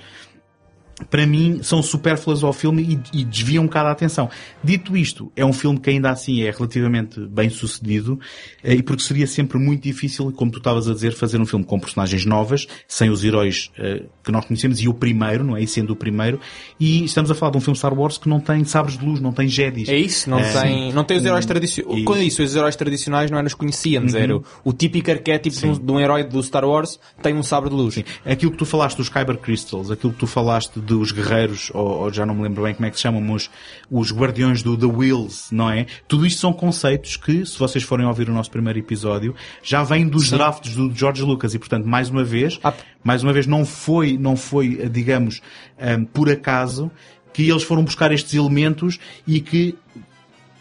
para 1.10 1.26
mim, 1.26 1.60
são 1.62 1.82
supérfluas 1.82 2.42
ao 2.42 2.52
filme 2.52 3.00
e, 3.12 3.20
e, 3.20 3.24
desviam 3.24 3.64
um 3.64 3.66
bocado 3.66 3.88
a 3.88 3.92
atenção. 3.92 4.28
Dito 4.62 4.96
isto, 4.96 5.30
é 5.36 5.44
um 5.44 5.52
filme 5.52 5.78
que 5.78 5.90
ainda 5.90 6.10
assim 6.10 6.42
é 6.42 6.50
relativamente 6.50 7.20
bem 7.20 7.48
sucedido 7.48 8.18
eh, 8.62 8.74
e 8.74 8.82
porque 8.82 9.02
seria 9.02 9.26
sempre 9.26 9.58
muito 9.58 9.82
difícil, 9.82 10.32
como 10.32 10.50
tu 10.50 10.58
estavas 10.58 10.88
a 10.88 10.94
dizer, 10.94 11.12
fazer 11.12 11.40
um 11.40 11.46
filme 11.46 11.64
com 11.64 11.78
personagens 11.78 12.24
novas, 12.24 12.66
sem 12.86 13.10
os 13.10 13.24
heróis 13.24 13.70
uh, 13.78 14.08
que 14.24 14.32
nós 14.32 14.44
conhecemos 14.44 14.80
e 14.80 14.88
o 14.88 14.94
primeiro, 14.94 15.44
não 15.44 15.56
é? 15.56 15.62
E 15.62 15.66
sendo 15.66 15.92
o 15.92 15.96
primeiro. 15.96 16.40
E 16.78 17.04
estamos 17.04 17.30
a 17.30 17.34
falar 17.34 17.52
de 17.52 17.58
um 17.58 17.60
filme 17.60 17.76
Star 17.76 17.94
Wars 17.94 18.18
que 18.18 18.28
não 18.28 18.40
tem 18.40 18.64
sabres 18.64 18.98
de 18.98 19.04
luz, 19.04 19.20
não 19.20 19.32
tem 19.32 19.48
Jedis. 19.48 19.88
É 19.88 19.96
isso, 19.96 20.28
não, 20.28 20.40
uh, 20.40 20.52
tem, 20.52 20.92
não 20.92 21.04
tem 21.04 21.16
os 21.16 21.24
heróis 21.24 21.46
tradicionais. 21.46 22.04
Quando 22.04 22.22
isso, 22.22 22.42
os 22.42 22.54
heróis 22.54 22.76
tradicionais 22.76 23.30
não 23.30 23.38
é 23.38 23.42
nos 23.42 23.54
conhecíamos. 23.54 24.14
Uhum. 24.14 24.20
Era 24.20 24.36
o, 24.36 24.44
o, 24.64 24.72
típico 24.72 25.10
arquétipo 25.10 25.56
de 25.56 25.66
um, 25.66 25.72
de 25.72 25.92
um, 25.92 26.00
herói 26.00 26.24
do 26.24 26.42
Star 26.42 26.64
Wars 26.64 26.98
tem 27.22 27.34
um 27.34 27.42
sabre 27.42 27.70
de 27.70 27.76
luz. 27.76 27.94
Sim. 27.94 28.04
Aquilo 28.24 28.52
que 28.52 28.58
tu 28.58 28.66
falaste 28.66 28.96
dos 28.96 29.08
Kyber 29.08 29.38
Crystals, 29.38 29.90
aquilo 29.90 30.12
que 30.12 30.18
tu 30.18 30.26
falaste 30.26 30.80
dos 30.88 31.12
guerreiros, 31.12 31.70
ou, 31.74 31.86
ou, 31.86 32.12
já 32.12 32.24
não 32.24 32.34
me 32.34 32.42
lembro 32.42 32.62
bem 32.62 32.74
como 32.74 32.86
é 32.86 32.90
que 32.90 32.96
se 32.96 33.02
chamam, 33.02 33.20
mas 33.20 33.50
os 33.90 34.10
guardiões 34.10 34.62
do 34.62 34.76
The 34.76 34.86
Wheels, 34.86 35.48
não 35.52 35.70
é? 35.70 35.86
Tudo 36.08 36.26
isto 36.26 36.40
são 36.40 36.52
conceitos 36.52 37.16
que, 37.16 37.44
se 37.44 37.58
vocês 37.58 37.84
forem 37.84 38.06
ouvir 38.06 38.28
o 38.28 38.32
nosso 38.32 38.50
primeiro 38.50 38.78
episódio, 38.78 39.34
já 39.62 39.82
vêm 39.82 40.08
dos 40.08 40.28
Sim. 40.28 40.36
drafts 40.36 40.74
do 40.74 40.92
George 40.94 41.22
Lucas 41.22 41.54
e, 41.54 41.58
portanto, 41.58 41.86
mais 41.86 42.08
uma 42.08 42.24
vez, 42.24 42.58
ah. 42.64 42.72
mais 43.04 43.22
uma 43.22 43.32
vez 43.32 43.46
não 43.46 43.64
foi, 43.66 44.16
não 44.16 44.36
foi, 44.36 44.88
digamos, 44.88 45.42
um, 45.78 46.04
por 46.04 46.30
acaso 46.30 46.90
que 47.32 47.48
eles 47.48 47.62
foram 47.62 47.84
buscar 47.84 48.10
estes 48.10 48.34
elementos 48.34 48.98
e 49.26 49.40
que 49.40 49.76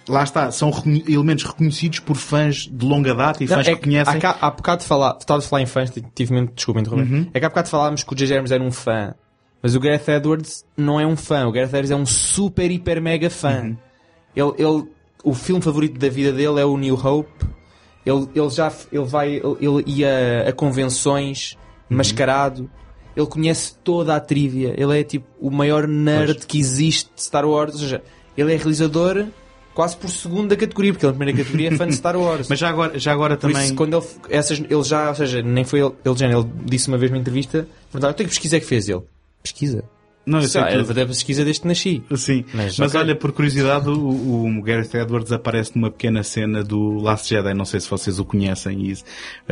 lá 0.08 0.24
está, 0.24 0.52
são 0.52 0.72
elementos 1.08 1.44
reconhecidos 1.44 2.00
por 2.00 2.16
fãs 2.16 2.68
de 2.72 2.86
longa 2.86 3.14
data 3.16 3.44
e 3.44 3.48
fãs 3.48 3.68
é 3.68 3.76
que 3.76 3.84
conhecem. 3.84 4.20
Há, 4.24 4.38
há 4.42 4.52
bocado 4.52 4.82
de 4.82 4.88
falar, 4.88 5.18
estavas 5.20 5.46
a 5.46 5.50
falar 5.50 5.62
em 5.62 5.66
fãs, 5.66 5.92
tive 6.14 6.34
mesmo, 6.34 6.52
desculpa 6.54 6.80
interromper. 6.80 7.12
Uhum. 7.12 7.30
É 7.34 7.40
que 7.40 7.46
há 7.46 7.50
bocado 7.50 7.70
falávamos 7.70 8.04
que 8.04 8.14
o 8.14 8.16
J. 8.16 8.28
James 8.28 8.52
era 8.52 8.64
um 8.64 8.72
fã 8.72 9.14
mas 9.62 9.76
o 9.76 9.80
Gareth 9.80 10.08
Edwards 10.08 10.66
não 10.76 11.00
é 11.00 11.06
um 11.06 11.16
fã. 11.16 11.48
O 11.48 11.52
Gareth 11.52 11.70
Edwards 11.70 11.92
é 11.92 11.96
um 11.96 12.06
super, 12.06 12.70
hiper, 12.70 13.02
mega 13.02 13.30
fã. 13.30 13.62
Uhum. 13.62 13.78
Ele, 14.36 14.54
ele, 14.58 14.84
o 15.24 15.34
filme 15.34 15.62
favorito 15.62 16.00
da 16.00 16.10
vida 16.10 16.32
dele 16.32 16.60
é 16.60 16.66
o 16.66 16.78
New 16.78 16.96
Hope. 16.96 17.46
Ele, 18.06 18.30
ele 18.34 18.50
já 18.50 18.72
ele 18.92 19.04
vai, 19.04 19.36
ele, 19.36 19.84
ia 19.86 20.48
a 20.48 20.54
convenções 20.54 21.58
uhum. 21.90 21.98
mascarado. 21.98 22.70
Ele 23.16 23.26
conhece 23.26 23.76
toda 23.84 24.16
a 24.16 24.20
trivia. 24.20 24.76
Ele 24.78 25.00
é 25.00 25.04
tipo 25.04 25.26
o 25.40 25.50
maior 25.50 25.88
nerd 25.88 26.36
pois. 26.36 26.46
que 26.46 26.60
existe 26.60 27.10
de 27.16 27.24
Star 27.24 27.46
Wars. 27.46 27.74
Ou 27.74 27.80
seja, 27.80 28.04
ele 28.38 28.54
é 28.54 28.58
realizador 28.58 29.26
quase 29.74 29.96
por 29.98 30.10
segunda 30.10 30.56
categoria, 30.56 30.92
porque 30.92 31.06
ele 31.06 31.12
na 31.12 31.18
primeira 31.18 31.38
categoria 31.38 31.70
é 31.70 31.76
fã 31.76 31.88
de 31.88 31.96
Star 31.96 32.16
Wars. 32.16 32.48
Mas 32.50 32.58
já 32.58 32.70
agora, 32.70 32.98
já 32.98 33.12
agora 33.12 33.38
também. 33.38 33.66
Isso, 33.66 33.76
quando 33.76 33.98
ele, 33.98 34.06
essas, 34.30 34.60
ele 34.60 34.84
já, 34.84 35.10
ou 35.10 35.16
seja, 35.16 35.42
nem 35.42 35.64
foi 35.64 35.82
ele, 35.82 35.94
ele, 36.06 36.16
já, 36.16 36.28
ele 36.28 36.46
disse 36.66 36.88
uma 36.88 36.98
vez 36.98 37.12
numa 37.12 37.20
entrevista, 37.20 37.68
perguntaram, 37.92 38.16
que 38.16 38.24
pesquisa 38.24 38.58
é 38.58 38.60
que 38.60 38.66
fez 38.66 38.88
ele? 38.90 39.04
Pesquisa. 39.52 39.84
Não, 40.28 40.42
eu 40.42 40.48
sei 40.50 40.60
ah, 40.60 40.68
que... 40.68 40.94
da 40.94 41.06
pesquisa 41.06 41.46
desde 41.46 41.62
que 41.62 41.68
nasci. 41.70 42.04
Sim, 42.18 42.44
mas, 42.54 42.78
mas 42.78 42.90
okay. 42.90 43.00
olha, 43.00 43.16
por 43.16 43.32
curiosidade, 43.32 43.88
o, 43.88 44.46
o 44.46 44.62
Gareth 44.62 44.94
Edwards 44.94 45.32
aparece 45.32 45.74
numa 45.74 45.90
pequena 45.90 46.22
cena 46.22 46.66
do 46.66 46.96
Last 46.96 47.30
Jedi, 47.30 47.54
não 47.54 47.64
sei 47.64 47.80
se 47.80 47.90
vocês 47.90 48.20
o 48.20 48.26
conhecem 48.26 48.92
e, 48.92 48.94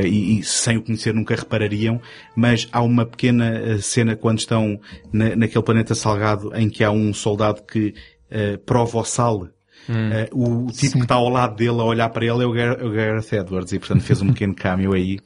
e, 0.03 0.39
e 0.39 0.43
sem 0.43 0.75
o 0.75 0.81
conhecer 0.81 1.13
nunca 1.13 1.33
reparariam, 1.33 2.01
mas 2.35 2.67
há 2.73 2.81
uma 2.81 3.05
pequena 3.05 3.57
eh, 3.57 3.77
cena 3.77 4.17
quando 4.17 4.39
estão 4.39 4.77
na, 5.13 5.33
naquele 5.37 5.63
planeta 5.63 5.95
salgado 5.95 6.51
em 6.53 6.69
que 6.69 6.83
há 6.83 6.91
um 6.91 7.13
soldado 7.13 7.63
que 7.63 7.93
uh, 8.29 8.57
prova 8.65 8.99
o 8.99 9.05
sal 9.05 9.47
Hum. 9.89 10.09
Uh, 10.33 10.65
o 10.65 10.65
tipo 10.67 10.93
Sim. 10.93 10.97
que 10.99 11.03
está 11.03 11.15
ao 11.15 11.29
lado 11.29 11.55
dele 11.55 11.79
a 11.79 11.83
olhar 11.83 12.09
para 12.09 12.25
ele 12.25 12.43
é 12.43 12.45
o, 12.45 12.51
Gar 12.51 12.83
o 12.83 12.91
Gareth 12.91 13.33
Edwards 13.33 13.71
e 13.73 13.79
portanto 13.79 14.01
fez 14.01 14.21
um 14.21 14.27
pequeno 14.27 14.53
cameo 14.55 14.93
aí 14.93 15.19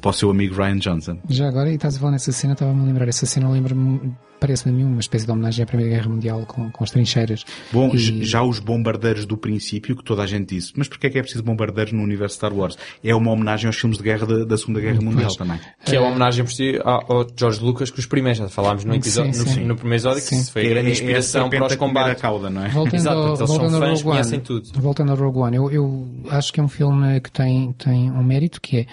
para 0.00 0.10
o 0.10 0.12
seu 0.12 0.30
amigo 0.30 0.54
Ryan 0.54 0.78
Johnson. 0.78 1.18
Já 1.28 1.48
agora, 1.48 1.70
e 1.70 1.74
estás 1.74 1.96
a 1.96 2.00
falar 2.00 2.12
nessa 2.12 2.32
cena, 2.32 2.52
estava-me 2.52 2.82
a 2.82 2.84
lembrar, 2.84 3.08
essa 3.08 3.26
cena 3.26 3.50
lembra-me 3.50 4.14
parece-me 4.42 4.82
uma 4.82 4.98
espécie 4.98 5.24
de 5.24 5.30
homenagem 5.30 5.62
à 5.62 5.66
Primeira 5.66 5.94
Guerra 5.94 6.08
Mundial 6.08 6.44
com, 6.44 6.68
com 6.68 6.82
as 6.82 6.90
trincheiras. 6.90 7.44
Bom, 7.70 7.92
e... 7.94 8.24
já 8.24 8.42
os 8.42 8.58
bombardeiros 8.58 9.24
do 9.24 9.36
princípio, 9.36 9.94
que 9.94 10.02
toda 10.02 10.24
a 10.24 10.26
gente 10.26 10.52
disse, 10.52 10.72
mas 10.76 10.88
porquê 10.88 11.06
é 11.06 11.10
que 11.10 11.18
é 11.18 11.22
preciso 11.22 11.44
bombardeiros 11.44 11.92
no 11.92 12.02
universo 12.02 12.34
Star 12.34 12.52
Wars? 12.52 12.76
É 13.04 13.14
uma 13.14 13.30
homenagem 13.30 13.68
aos 13.68 13.76
filmes 13.76 13.98
de 13.98 14.02
guerra 14.02 14.26
da, 14.26 14.44
da 14.44 14.58
Segunda 14.58 14.80
Guerra 14.80 15.00
Mundial 15.00 15.26
pois. 15.26 15.36
também. 15.36 15.60
Que 15.84 15.94
é 15.94 16.00
uma 16.00 16.08
homenagem 16.10 16.44
por 16.44 16.50
si 16.50 16.76
ao 16.82 17.24
George 17.36 17.62
Lucas 17.62 17.88
que 17.88 18.00
os 18.00 18.06
primeiros, 18.06 18.38
já 18.38 18.48
falámos 18.48 18.84
no 18.84 18.96
episódio, 18.96 19.32
sim, 19.32 19.46
sim. 19.46 19.60
No, 19.60 19.68
no, 19.68 19.76
primeiro 19.76 20.02
episódio, 20.02 20.28
que 20.28 20.50
foi 20.50 20.66
a 20.66 20.70
grande 20.70 20.88
é, 20.88 20.92
inspiração 20.92 21.46
é 21.46 21.50
para 21.50 21.66
os 21.66 21.76
combates. 21.76 22.20
Cauda, 22.20 22.50
não 22.50 22.64
é? 22.64 22.68
Voltando 22.68 22.94
Exato, 22.94 23.16
ao, 23.16 23.26
eles 23.28 23.38
voltando 23.38 23.70
são 23.70 23.80
fãs, 23.80 24.02
Rogue 24.02 24.18
One, 24.18 24.40
tudo. 24.40 24.68
Voltando 24.74 25.10
ao 25.12 25.16
Rogue 25.16 25.38
One, 25.38 25.56
eu, 25.56 25.70
eu 25.70 26.08
acho 26.30 26.52
que 26.52 26.58
é 26.58 26.62
um 26.62 26.68
filme 26.68 27.20
que 27.20 27.30
tem, 27.30 27.72
tem 27.74 28.10
um 28.10 28.24
mérito, 28.24 28.60
que 28.60 28.78
é, 28.78 28.86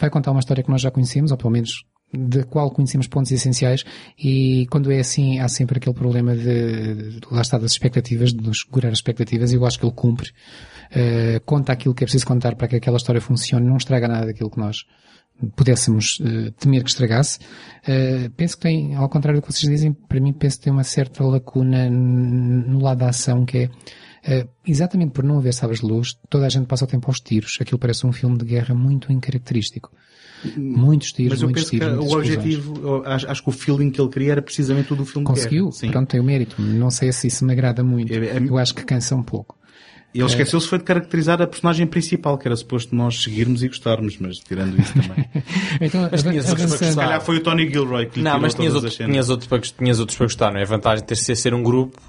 vai 0.00 0.08
contar 0.08 0.30
uma 0.30 0.40
história 0.40 0.62
que 0.62 0.70
nós 0.70 0.80
já 0.80 0.90
conhecemos, 0.90 1.30
ou 1.30 1.36
pelo 1.36 1.50
menos 1.50 1.84
da 2.16 2.44
qual 2.44 2.70
conhecemos 2.70 3.06
pontos 3.06 3.32
essenciais 3.32 3.84
e 4.18 4.66
quando 4.70 4.90
é 4.90 5.00
assim 5.00 5.38
há 5.38 5.48
sempre 5.48 5.78
aquele 5.78 5.94
problema 5.94 6.34
de, 6.36 7.20
de 7.20 7.20
lá 7.30 7.42
está 7.42 7.58
das 7.58 7.72
expectativas, 7.72 8.32
de 8.32 8.42
nos 8.42 8.60
segurar 8.60 8.88
as 8.88 8.98
expectativas 8.98 9.52
e 9.52 9.56
eu 9.56 9.66
acho 9.66 9.78
que 9.78 9.84
ele 9.84 9.94
cumpre. 9.94 10.30
Uh, 10.90 11.40
conta 11.44 11.72
aquilo 11.72 11.94
que 11.94 12.04
é 12.04 12.06
preciso 12.06 12.26
contar 12.26 12.54
para 12.54 12.68
que 12.68 12.76
aquela 12.76 12.96
história 12.96 13.20
funcione, 13.20 13.66
não 13.66 13.76
estraga 13.76 14.06
nada 14.06 14.26
daquilo 14.26 14.50
que 14.50 14.58
nós 14.58 14.84
pudéssemos 15.56 16.20
uh, 16.20 16.52
temer 16.52 16.84
que 16.84 16.90
estragasse. 16.90 17.38
Uh, 17.82 18.30
penso 18.36 18.56
que 18.56 18.62
tem, 18.62 18.94
ao 18.94 19.08
contrário 19.08 19.40
do 19.40 19.46
que 19.46 19.52
vocês 19.52 19.70
dizem, 19.70 19.92
para 19.92 20.20
mim 20.20 20.32
penso 20.32 20.58
que 20.58 20.64
tem 20.64 20.72
uma 20.72 20.84
certa 20.84 21.24
lacuna 21.24 21.90
no 21.90 22.80
lado 22.80 22.98
da 22.98 23.08
ação 23.08 23.44
que 23.44 23.58
é 23.58 23.70
Uh, 24.24 24.48
exatamente 24.66 25.12
por 25.12 25.22
não 25.22 25.36
haver 25.36 25.52
sabres 25.52 25.80
de 25.80 25.86
luz, 25.86 26.18
toda 26.30 26.46
a 26.46 26.48
gente 26.48 26.66
passa 26.66 26.86
o 26.86 26.88
tempo 26.88 27.08
aos 27.08 27.20
tiros. 27.20 27.58
Aquilo 27.60 27.78
parece 27.78 28.06
um 28.06 28.12
filme 28.12 28.38
de 28.38 28.46
guerra 28.46 28.74
muito 28.74 29.12
incaracterístico. 29.12 29.92
Muitos 30.56 31.12
tiros, 31.12 31.32
Mas 31.34 31.42
eu 31.42 31.48
muitos 31.48 31.70
penso 31.70 31.84
tiros. 31.84 32.06
que 32.08 32.14
o 32.14 32.18
objetivo, 32.18 33.02
acho, 33.06 33.30
acho, 33.30 33.42
que 33.42 33.48
o 33.48 33.52
feeling 33.52 33.90
que 33.90 34.00
ele 34.00 34.08
queria 34.10 34.32
era 34.32 34.42
precisamente 34.42 34.92
o 34.92 34.96
do 34.96 35.04
filme 35.04 35.26
Conseguiu, 35.26 35.70
de 35.70 35.80
guerra. 35.80 35.92
pronto, 35.92 36.08
tem 36.08 36.20
o 36.20 36.24
mérito. 36.24 36.60
Não 36.60 36.90
sei 36.90 37.12
se 37.12 37.26
isso 37.26 37.44
me 37.44 37.52
agrada 37.52 37.82
muito. 37.82 38.12
É, 38.12 38.16
é, 38.16 38.38
eu 38.38 38.58
acho 38.58 38.74
que 38.74 38.84
cansa 38.84 39.14
um 39.14 39.22
pouco. 39.22 39.56
Ele 40.14 40.24
esqueceu-se 40.26 40.68
foi 40.68 40.78
de 40.78 40.84
caracterizar 40.84 41.42
a 41.42 41.46
personagem 41.46 41.88
principal, 41.88 42.38
que 42.38 42.46
era 42.46 42.54
suposto 42.54 42.94
nós 42.94 43.20
seguirmos 43.20 43.64
e 43.64 43.68
gostarmos, 43.68 44.16
mas 44.18 44.38
tirando 44.38 44.80
isso 44.80 44.92
também. 44.92 45.28
então, 45.80 46.08
Mas 46.08 46.22
tinhas 46.22 46.48
outros 46.48 46.76
para 46.76 46.88
Se 46.90 46.94
calhar 46.96 47.20
foi 47.20 47.36
o 47.38 47.40
Tony 47.40 47.68
Gilroy 47.68 48.06
que 48.06 48.18
lhe 48.20 48.24
Não, 48.24 48.30
tirou 48.30 48.42
mas 48.42 48.54
tinhas 48.54 48.72
todas 48.74 48.84
outros, 48.84 48.92
as 48.92 48.96
cenas. 48.96 49.10
tinhas, 49.12 49.28
outros 49.28 49.48
para, 49.48 49.60
tinhas 49.60 49.98
outros 49.98 50.16
para 50.16 50.26
gostar, 50.26 50.52
não 50.52 50.60
é? 50.60 50.62
A 50.62 50.66
vantagem 50.66 51.04
de 51.04 51.08
ter 51.08 51.14
de 51.16 51.36
ser 51.36 51.52
um 51.52 51.64
grupo. 51.64 52.00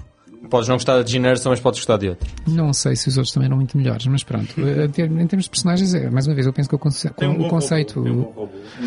Podes 0.48 0.68
não 0.68 0.76
gostar 0.76 1.02
de 1.02 1.12
Gene 1.12 1.26
mas 1.28 1.60
podes 1.60 1.80
gostar 1.80 1.96
de 1.96 2.08
outro. 2.08 2.28
Não 2.46 2.72
sei 2.72 2.96
se 2.96 3.08
os 3.08 3.16
outros 3.16 3.32
também 3.32 3.46
eram 3.46 3.56
muito 3.56 3.76
melhores, 3.76 4.06
mas 4.06 4.22
pronto. 4.22 4.54
Em 4.60 5.26
termos 5.26 5.44
de 5.44 5.50
personagens, 5.50 5.94
é, 5.94 6.10
mais 6.10 6.26
uma 6.26 6.34
vez, 6.34 6.46
eu 6.46 6.52
penso 6.52 6.68
que 6.68 6.74
o, 6.74 6.78
conce 6.78 7.08
Tem 7.10 7.28
um 7.28 7.46
o 7.46 7.48
conceito... 7.48 8.00
robô, 8.00 8.04
tem 8.04 8.12
um 8.12 8.22
bom 8.22 8.30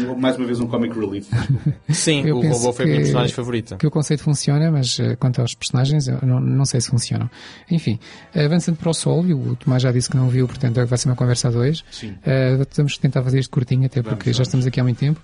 robô. 0.06 0.20
Mais 0.20 0.38
uma 0.38 0.46
vez 0.46 0.60
um 0.60 0.68
comic 0.68 0.98
relief. 0.98 1.28
Sim, 1.90 2.24
Eu 2.26 2.38
o 2.38 2.42
penso 2.42 2.60
robô 2.60 2.74
foi 2.74 2.86
a 2.86 2.88
minha 2.88 3.00
personagem 3.02 3.34
favorita. 3.36 3.78
que 3.78 3.88
o 3.88 3.92
conceito 3.92 4.24
funciona, 4.24 4.72
mas 4.72 5.00
eh, 5.00 5.16
quanto 5.16 5.42
aos 5.42 5.54
personagens, 5.54 6.08
eu 6.08 6.20
não, 6.22 6.40
não 6.40 6.66
sei 6.66 6.82
se 6.82 6.90
funcionam. 6.90 7.30
Enfim, 7.70 8.00
avançando 8.36 8.78
para 8.78 8.90
o 8.90 8.94
Sol, 8.94 9.26
e 9.26 9.34
o 9.34 9.56
Tomás 9.56 9.84
já 9.84 9.92
disse 9.92 10.10
que 10.10 10.18
não 10.18 10.30
viu, 10.30 10.48
portanto 10.48 10.86
vai 10.86 10.98
ser 10.98 11.10
uma 11.10 11.16
conversa 11.16 11.48
a 11.48 11.52
dois. 11.52 11.84
Sim. 11.92 12.16
Eh, 12.26 12.58
vamos 12.76 12.98
tentar 12.98 13.24
fazer 13.24 13.40
isto 13.40 13.52
curtinho, 13.52 13.86
até 13.86 14.02
porque 14.02 14.26
Vamos, 14.26 14.38
já 14.38 14.44
estamos 14.44 14.66
aqui 14.66 14.80
há 14.80 14.84
muito 14.84 15.00
tempo. 15.00 15.20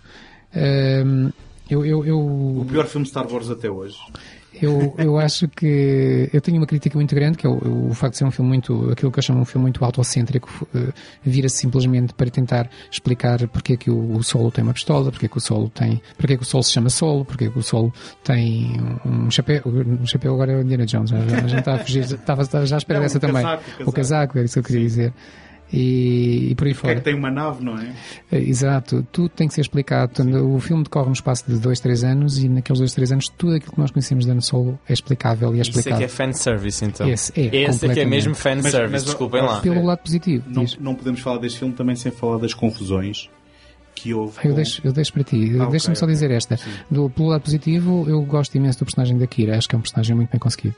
Ehm, 0.53 1.29
eu, 1.69 1.85
eu, 1.85 2.05
eu, 2.05 2.19
O 2.19 2.65
pior 2.69 2.85
filme 2.85 3.03
de 3.05 3.09
Star 3.09 3.31
Wars 3.31 3.49
até 3.49 3.69
hoje. 3.69 3.97
Eu, 4.61 4.95
eu 4.97 5.19
acho 5.19 5.47
que 5.47 6.29
eu 6.31 6.41
tenho 6.41 6.57
uma 6.57 6.65
crítica 6.65 6.97
muito 6.97 7.13
grande, 7.13 7.37
que 7.37 7.45
é 7.45 7.49
o, 7.49 7.89
o 7.89 7.93
facto 7.93 8.13
de 8.13 8.17
ser 8.19 8.25
um 8.25 8.31
filme 8.31 8.49
muito, 8.49 8.91
aquilo 8.91 9.11
que 9.11 9.19
eu 9.19 9.23
chamo 9.23 9.41
um 9.41 9.45
filme 9.45 9.63
muito 9.63 9.83
autocêntrico, 9.83 10.67
eh, 10.73 10.93
vira-se 11.23 11.57
simplesmente 11.57 12.13
para 12.13 12.29
tentar 12.29 12.69
explicar 12.89 13.47
porque 13.47 13.73
é 13.73 13.77
que 13.77 13.89
o, 13.89 14.15
o 14.15 14.23
Solo 14.23 14.51
tem 14.51 14.63
uma 14.63 14.73
pistola, 14.73 15.11
porque 15.11 15.25
é 15.25 15.29
que 15.29 15.37
o 15.37 15.41
Solo 15.41 15.69
tem, 15.69 16.01
porque 16.17 16.33
é 16.33 16.37
que 16.37 16.43
o 16.43 16.45
Solo 16.45 16.63
se 16.63 16.71
chama 16.71 16.89
Solo, 16.89 17.25
porque 17.25 17.45
é 17.45 17.49
que 17.49 17.59
o 17.59 17.63
Solo 17.63 17.93
tem 18.23 18.77
um 19.05 19.29
chapéu, 19.29 19.61
um 19.65 20.05
chapéu 20.05 20.33
agora 20.33 20.53
é 20.53 20.55
o 20.57 20.61
Indiana 20.61 20.85
Jones, 20.85 21.09
já, 21.09 21.19
já, 21.27 21.47
já 21.47 21.59
está 21.59 21.73
a 21.75 21.79
fugir, 21.79 22.03
estava, 22.03 22.41
estava 22.41 22.65
já 22.65 22.75
à 22.75 22.79
espera 22.79 22.99
dessa 22.99 23.17
o 23.17 23.21
também. 23.21 23.43
casaco, 23.43 23.63
o 23.85 23.91
casaco, 23.91 24.39
é 24.39 24.43
isso 24.43 24.53
que 24.53 24.59
eu 24.59 24.63
queria 24.63 24.81
dizer. 24.81 25.13
E, 25.73 26.49
e 26.51 26.55
por 26.55 26.67
aí 26.67 26.73
Porque 26.73 26.87
é 26.87 26.89
fora. 26.91 26.95
que 26.95 27.01
tem 27.01 27.15
uma 27.15 27.31
nave, 27.31 27.63
não 27.63 27.77
é? 27.77 27.93
É, 28.31 28.37
Exato, 28.39 29.05
tudo 29.11 29.29
tem 29.29 29.47
que 29.47 29.53
ser 29.53 29.61
explicado. 29.61 30.13
Portanto, 30.13 30.35
O 30.55 30.59
filme 30.59 30.83
decorre 30.83 31.07
no 31.07 31.13
espaço 31.13 31.43
de 31.47 31.57
dois, 31.59 31.79
três 31.79 32.03
anos 32.03 32.37
e 32.41 32.47
naqueles 32.47 32.79
dois, 32.79 32.93
três 32.93 33.11
anos 33.11 33.27
tudo 33.29 33.55
aquilo 33.55 33.71
que 33.73 33.79
nós 33.79 33.91
conhecemos 33.91 34.25
de 34.25 34.31
Han 34.31 34.41
Solo 34.41 34.79
é 34.87 34.93
explicável 34.93 35.55
e 35.55 35.59
é 35.59 35.61
Isso 35.61 35.71
é 35.71 35.79
explicado. 35.79 35.97
que 35.99 36.05
é 36.05 36.07
fanservice, 36.07 36.85
então. 36.85 37.07
Esse 37.09 37.31
é, 37.39 37.55
Esse 37.63 37.85
é 37.87 37.93
que 37.93 37.99
é 37.99 38.05
mesmo 38.05 38.35
fanservice, 38.35 38.77
Mas- 38.77 38.91
mas- 38.91 39.03
desculpem 39.03 39.41
lá. 39.41 39.59
Pelo 39.61 39.83
lado 39.83 39.99
positivo. 39.99 40.45
Não, 40.47 40.63
diz. 40.63 40.77
não 40.79 40.95
podemos 40.95 41.19
falar 41.19 41.39
deste 41.39 41.59
filme 41.59 41.73
também 41.73 41.95
sem 41.95 42.11
falar 42.11 42.37
das 42.37 42.53
confusões 42.53 43.29
que 43.95 44.13
houve. 44.13 44.37
Eu 44.43 44.53
deixo, 44.53 44.81
eu 44.83 44.93
deixo 44.93 45.13
para 45.13 45.23
ti. 45.23 45.55
Ah, 45.59 45.65
Deixa-me 45.65 45.93
ok, 45.93 45.95
só 45.95 46.05
dizer 46.05 46.29
esta. 46.29 46.59
Do, 46.91 47.09
pelo 47.09 47.29
lado 47.29 47.41
positivo, 47.41 48.05
eu 48.07 48.21
gosto 48.23 48.53
imenso 48.55 48.79
do 48.79 48.85
personagem 48.85 49.17
da 49.17 49.25
Kira. 49.25 49.57
Acho 49.57 49.67
que 49.67 49.75
é 49.75 49.77
um 49.77 49.81
personagem 49.81 50.15
muito 50.15 50.29
bem 50.29 50.39
conseguido. 50.39 50.75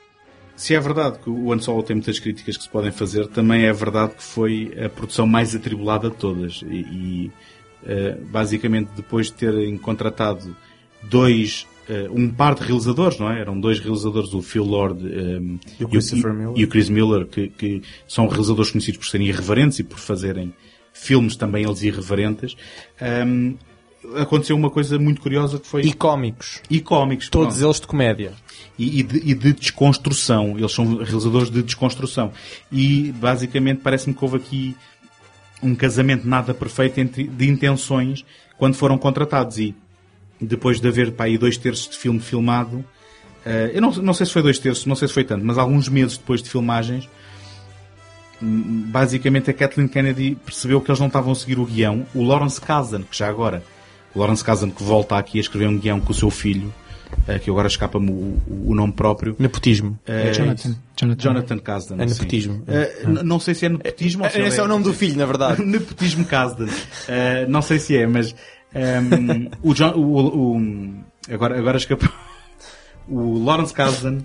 Se 0.58 0.74
é 0.74 0.80
verdade 0.80 1.20
que 1.20 1.30
o 1.30 1.52
Han 1.52 1.60
Solo 1.60 1.84
tem 1.84 1.94
muitas 1.94 2.18
críticas 2.18 2.56
que 2.56 2.64
se 2.64 2.68
podem 2.68 2.90
fazer, 2.90 3.28
também 3.28 3.64
é 3.64 3.72
verdade 3.72 4.16
que 4.16 4.24
foi 4.24 4.74
a 4.84 4.88
produção 4.88 5.24
mais 5.24 5.54
atribulada 5.54 6.10
de 6.10 6.16
todas. 6.16 6.62
E, 6.68 6.74
e, 6.74 7.30
eh, 7.86 8.18
basicamente, 8.28 8.90
depois 8.96 9.26
de 9.28 9.34
terem 9.34 9.78
contratado 9.78 10.56
dois, 11.04 11.64
eh, 11.88 12.08
um 12.10 12.28
par 12.28 12.56
de 12.56 12.64
realizadores, 12.64 13.20
não 13.20 13.30
é? 13.30 13.40
Eram 13.40 13.60
dois 13.60 13.78
realizadores, 13.78 14.34
o 14.34 14.42
Phil 14.42 14.64
Lord 14.64 15.06
eh, 15.06 15.38
E 15.78 15.84
o 15.84 16.34
Miller. 16.34 16.52
e 16.56 16.64
o 16.64 16.68
Chris 16.68 16.88
Miller, 16.88 17.26
que, 17.26 17.50
que 17.50 17.82
são 18.08 18.26
realizadores 18.26 18.72
conhecidos 18.72 18.98
por 18.98 19.06
serem 19.06 19.28
irreverentes 19.28 19.78
e 19.78 19.84
por 19.84 20.00
fazerem 20.00 20.52
filmes 20.92 21.36
também 21.36 21.64
eles 21.64 21.82
irreverentes. 21.82 22.56
Ehm, 23.00 23.54
aconteceu 24.16 24.56
uma 24.56 24.70
coisa 24.70 24.98
muito 24.98 25.20
curiosa 25.20 25.58
que 25.58 25.66
foi... 25.66 25.82
E 25.82 25.92
cómicos. 25.92 26.60
e 26.70 26.80
cómicos. 26.80 27.28
Todos 27.28 27.54
pronto 27.54 27.66
eles 27.66 27.80
de 27.80 27.86
comédia. 27.86 28.32
e, 28.78 29.00
e 29.00 29.02
de, 29.02 29.16
e 29.18 29.34
de 29.34 29.52
desconstrução. 29.52 30.56
Eles 30.58 30.72
são 30.72 30.96
realizadores 30.96 31.50
de 31.50 31.62
desconstrução. 31.62 32.32
E 32.70 33.12
basicamente 33.12 33.80
parece-me 33.82 34.14
que 34.14 34.24
houve 34.24 34.36
aqui 34.36 34.76
um 35.62 35.74
casamento 35.74 36.26
nada 36.26 36.54
perfeito 36.54 36.98
entre, 36.98 37.24
de 37.24 37.48
intenções 37.48 38.24
quando 38.56 38.74
foram 38.74 38.96
contratados. 38.96 39.58
E 39.58 39.74
depois 40.40 40.80
de 40.80 40.88
haver 40.88 41.12
pá, 41.12 41.24
aí 41.24 41.36
dois 41.36 41.56
terços 41.56 41.88
de 41.88 41.96
filme 41.96 42.20
filmado, 42.20 42.84
eh, 43.44 43.72
eu 43.74 43.80
não, 43.80 43.90
não 43.90 44.14
sei 44.14 44.26
se 44.26 44.32
foi 44.32 44.42
dois 44.42 44.58
terços, 44.58 44.86
não 44.86 44.94
sei 44.94 45.08
se 45.08 45.14
foi 45.14 45.24
tanto, 45.24 45.44
mas 45.44 45.58
alguns 45.58 45.88
meses 45.88 46.16
depois 46.16 46.42
de 46.42 46.48
filmagens, 46.50 47.08
hum, 48.40 48.84
basicamente 48.86 49.50
a 49.50 49.54
Kathleen 49.54 49.88
Kennedy 49.88 50.36
percebeu 50.44 50.80
que 50.80 50.90
eles 50.90 51.00
não 51.00 51.08
estavam 51.08 51.32
a 51.32 51.34
seguir 51.34 51.58
o 51.58 51.64
guião. 51.64 52.06
O 52.14 52.22
Lawrence 52.22 52.60
Kazan, 52.60 53.02
que 53.02 53.16
já 53.16 53.28
agora, 53.28 53.64
o 54.14 54.18
Lawrence 54.18 54.44
Kazan 54.44 54.70
que 54.70 54.82
volta 54.82 55.16
aqui 55.16 55.38
a 55.38 55.40
escrever 55.40 55.68
um 55.68 55.78
guião 55.78 56.00
com 56.00 56.12
o 56.12 56.14
seu 56.14 56.30
filho, 56.30 56.72
eh, 57.26 57.38
que 57.38 57.50
agora 57.50 57.68
escapa-me 57.68 58.10
o, 58.10 58.38
o 58.66 58.74
nome 58.74 58.92
próprio. 58.92 59.34
Nepotismo. 59.38 59.98
Eh, 60.06 60.32
Jonathan. 60.32 60.76
Jonathan. 60.96 61.22
Jonathan 61.22 61.58
Kasdan. 61.58 61.94
É 62.02 62.06
nepotismo. 62.06 62.64
N- 63.06 63.22
não 63.22 63.38
sei 63.40 63.54
se 63.54 63.66
é 63.66 63.68
nepotismo 63.68 64.24
ou 64.24 64.30
se 64.30 64.40
Esse 64.40 64.60
é 64.60 64.62
o 64.62 64.68
nome 64.68 64.84
do 64.84 64.92
filho, 64.92 65.16
na 65.16 65.26
verdade. 65.26 65.62
nepotismo 65.64 66.24
Kasdan. 66.24 66.68
Não 67.48 67.62
sei 67.62 67.78
se 67.78 67.96
é, 67.96 68.06
mas 68.06 68.34
ehm, 68.74 69.48
o, 69.62 69.72
John, 69.74 69.92
o, 69.94 70.56
o- 70.56 71.04
agora, 71.32 71.58
agora 71.58 71.76
escapou. 71.78 72.08
O 73.10 73.42
Lawrence 73.42 73.72
Kasdan 73.72 74.18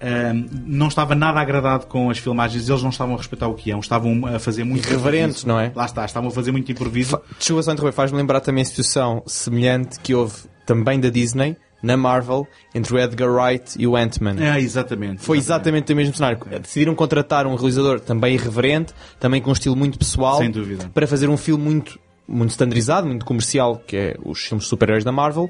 ehm, 0.00 0.46
não 0.66 0.88
estava 0.88 1.14
nada 1.14 1.40
agradado 1.40 1.86
com 1.86 2.10
as 2.10 2.18
filmagens, 2.18 2.68
eles 2.68 2.82
não 2.82 2.90
estavam 2.90 3.14
a 3.14 3.18
respeitar 3.18 3.48
o 3.48 3.54
guião, 3.54 3.80
estavam 3.80 4.26
a 4.26 4.38
fazer 4.38 4.64
muito 4.64 4.86
Irreverentes, 4.88 5.42
improviso. 5.42 5.46
não 5.48 5.60
é? 5.60 5.72
Lá 5.74 5.84
está, 5.86 6.04
estavam 6.04 6.28
a 6.28 6.32
fazer 6.32 6.52
muito 6.52 6.70
improviso. 6.70 7.20
Desculpa 7.38 7.62
só 7.62 7.72
interromper, 7.72 7.94
faz-me 7.94 8.18
lembrar 8.18 8.40
também 8.40 8.62
a 8.62 8.64
situação 8.64 9.22
semelhante 9.26 9.98
que 10.00 10.14
houve 10.14 10.34
também 10.66 10.98
da 11.00 11.08
Disney, 11.08 11.56
na 11.82 11.96
Marvel, 11.96 12.46
entre 12.74 12.94
o 12.94 12.98
Edgar 12.98 13.30
Wright 13.30 13.74
e 13.78 13.86
o 13.86 13.94
Ant-Man. 13.94 14.36
Ah, 14.40 14.58
exatamente. 14.58 15.22
Foi 15.22 15.38
exatamente 15.38 15.92
o 15.92 15.96
mesmo 15.96 16.14
cenário. 16.14 16.38
Decidiram 16.60 16.94
contratar 16.94 17.46
um 17.46 17.54
realizador 17.54 18.00
também 18.00 18.34
irreverente, 18.34 18.92
também 19.20 19.40
com 19.40 19.50
um 19.50 19.52
estilo 19.52 19.76
muito 19.76 19.98
pessoal, 19.98 20.38
Sem 20.38 20.50
dúvida. 20.50 20.90
para 20.92 21.06
fazer 21.06 21.28
um 21.28 21.36
filme 21.36 21.62
muito, 21.62 21.98
muito 22.26 22.50
standardizado, 22.50 23.06
muito 23.06 23.24
comercial, 23.24 23.80
que 23.86 23.96
é 23.96 24.16
os 24.24 24.40
filmes 24.40 24.66
super-heróis 24.66 25.04
da 25.04 25.12
Marvel, 25.12 25.48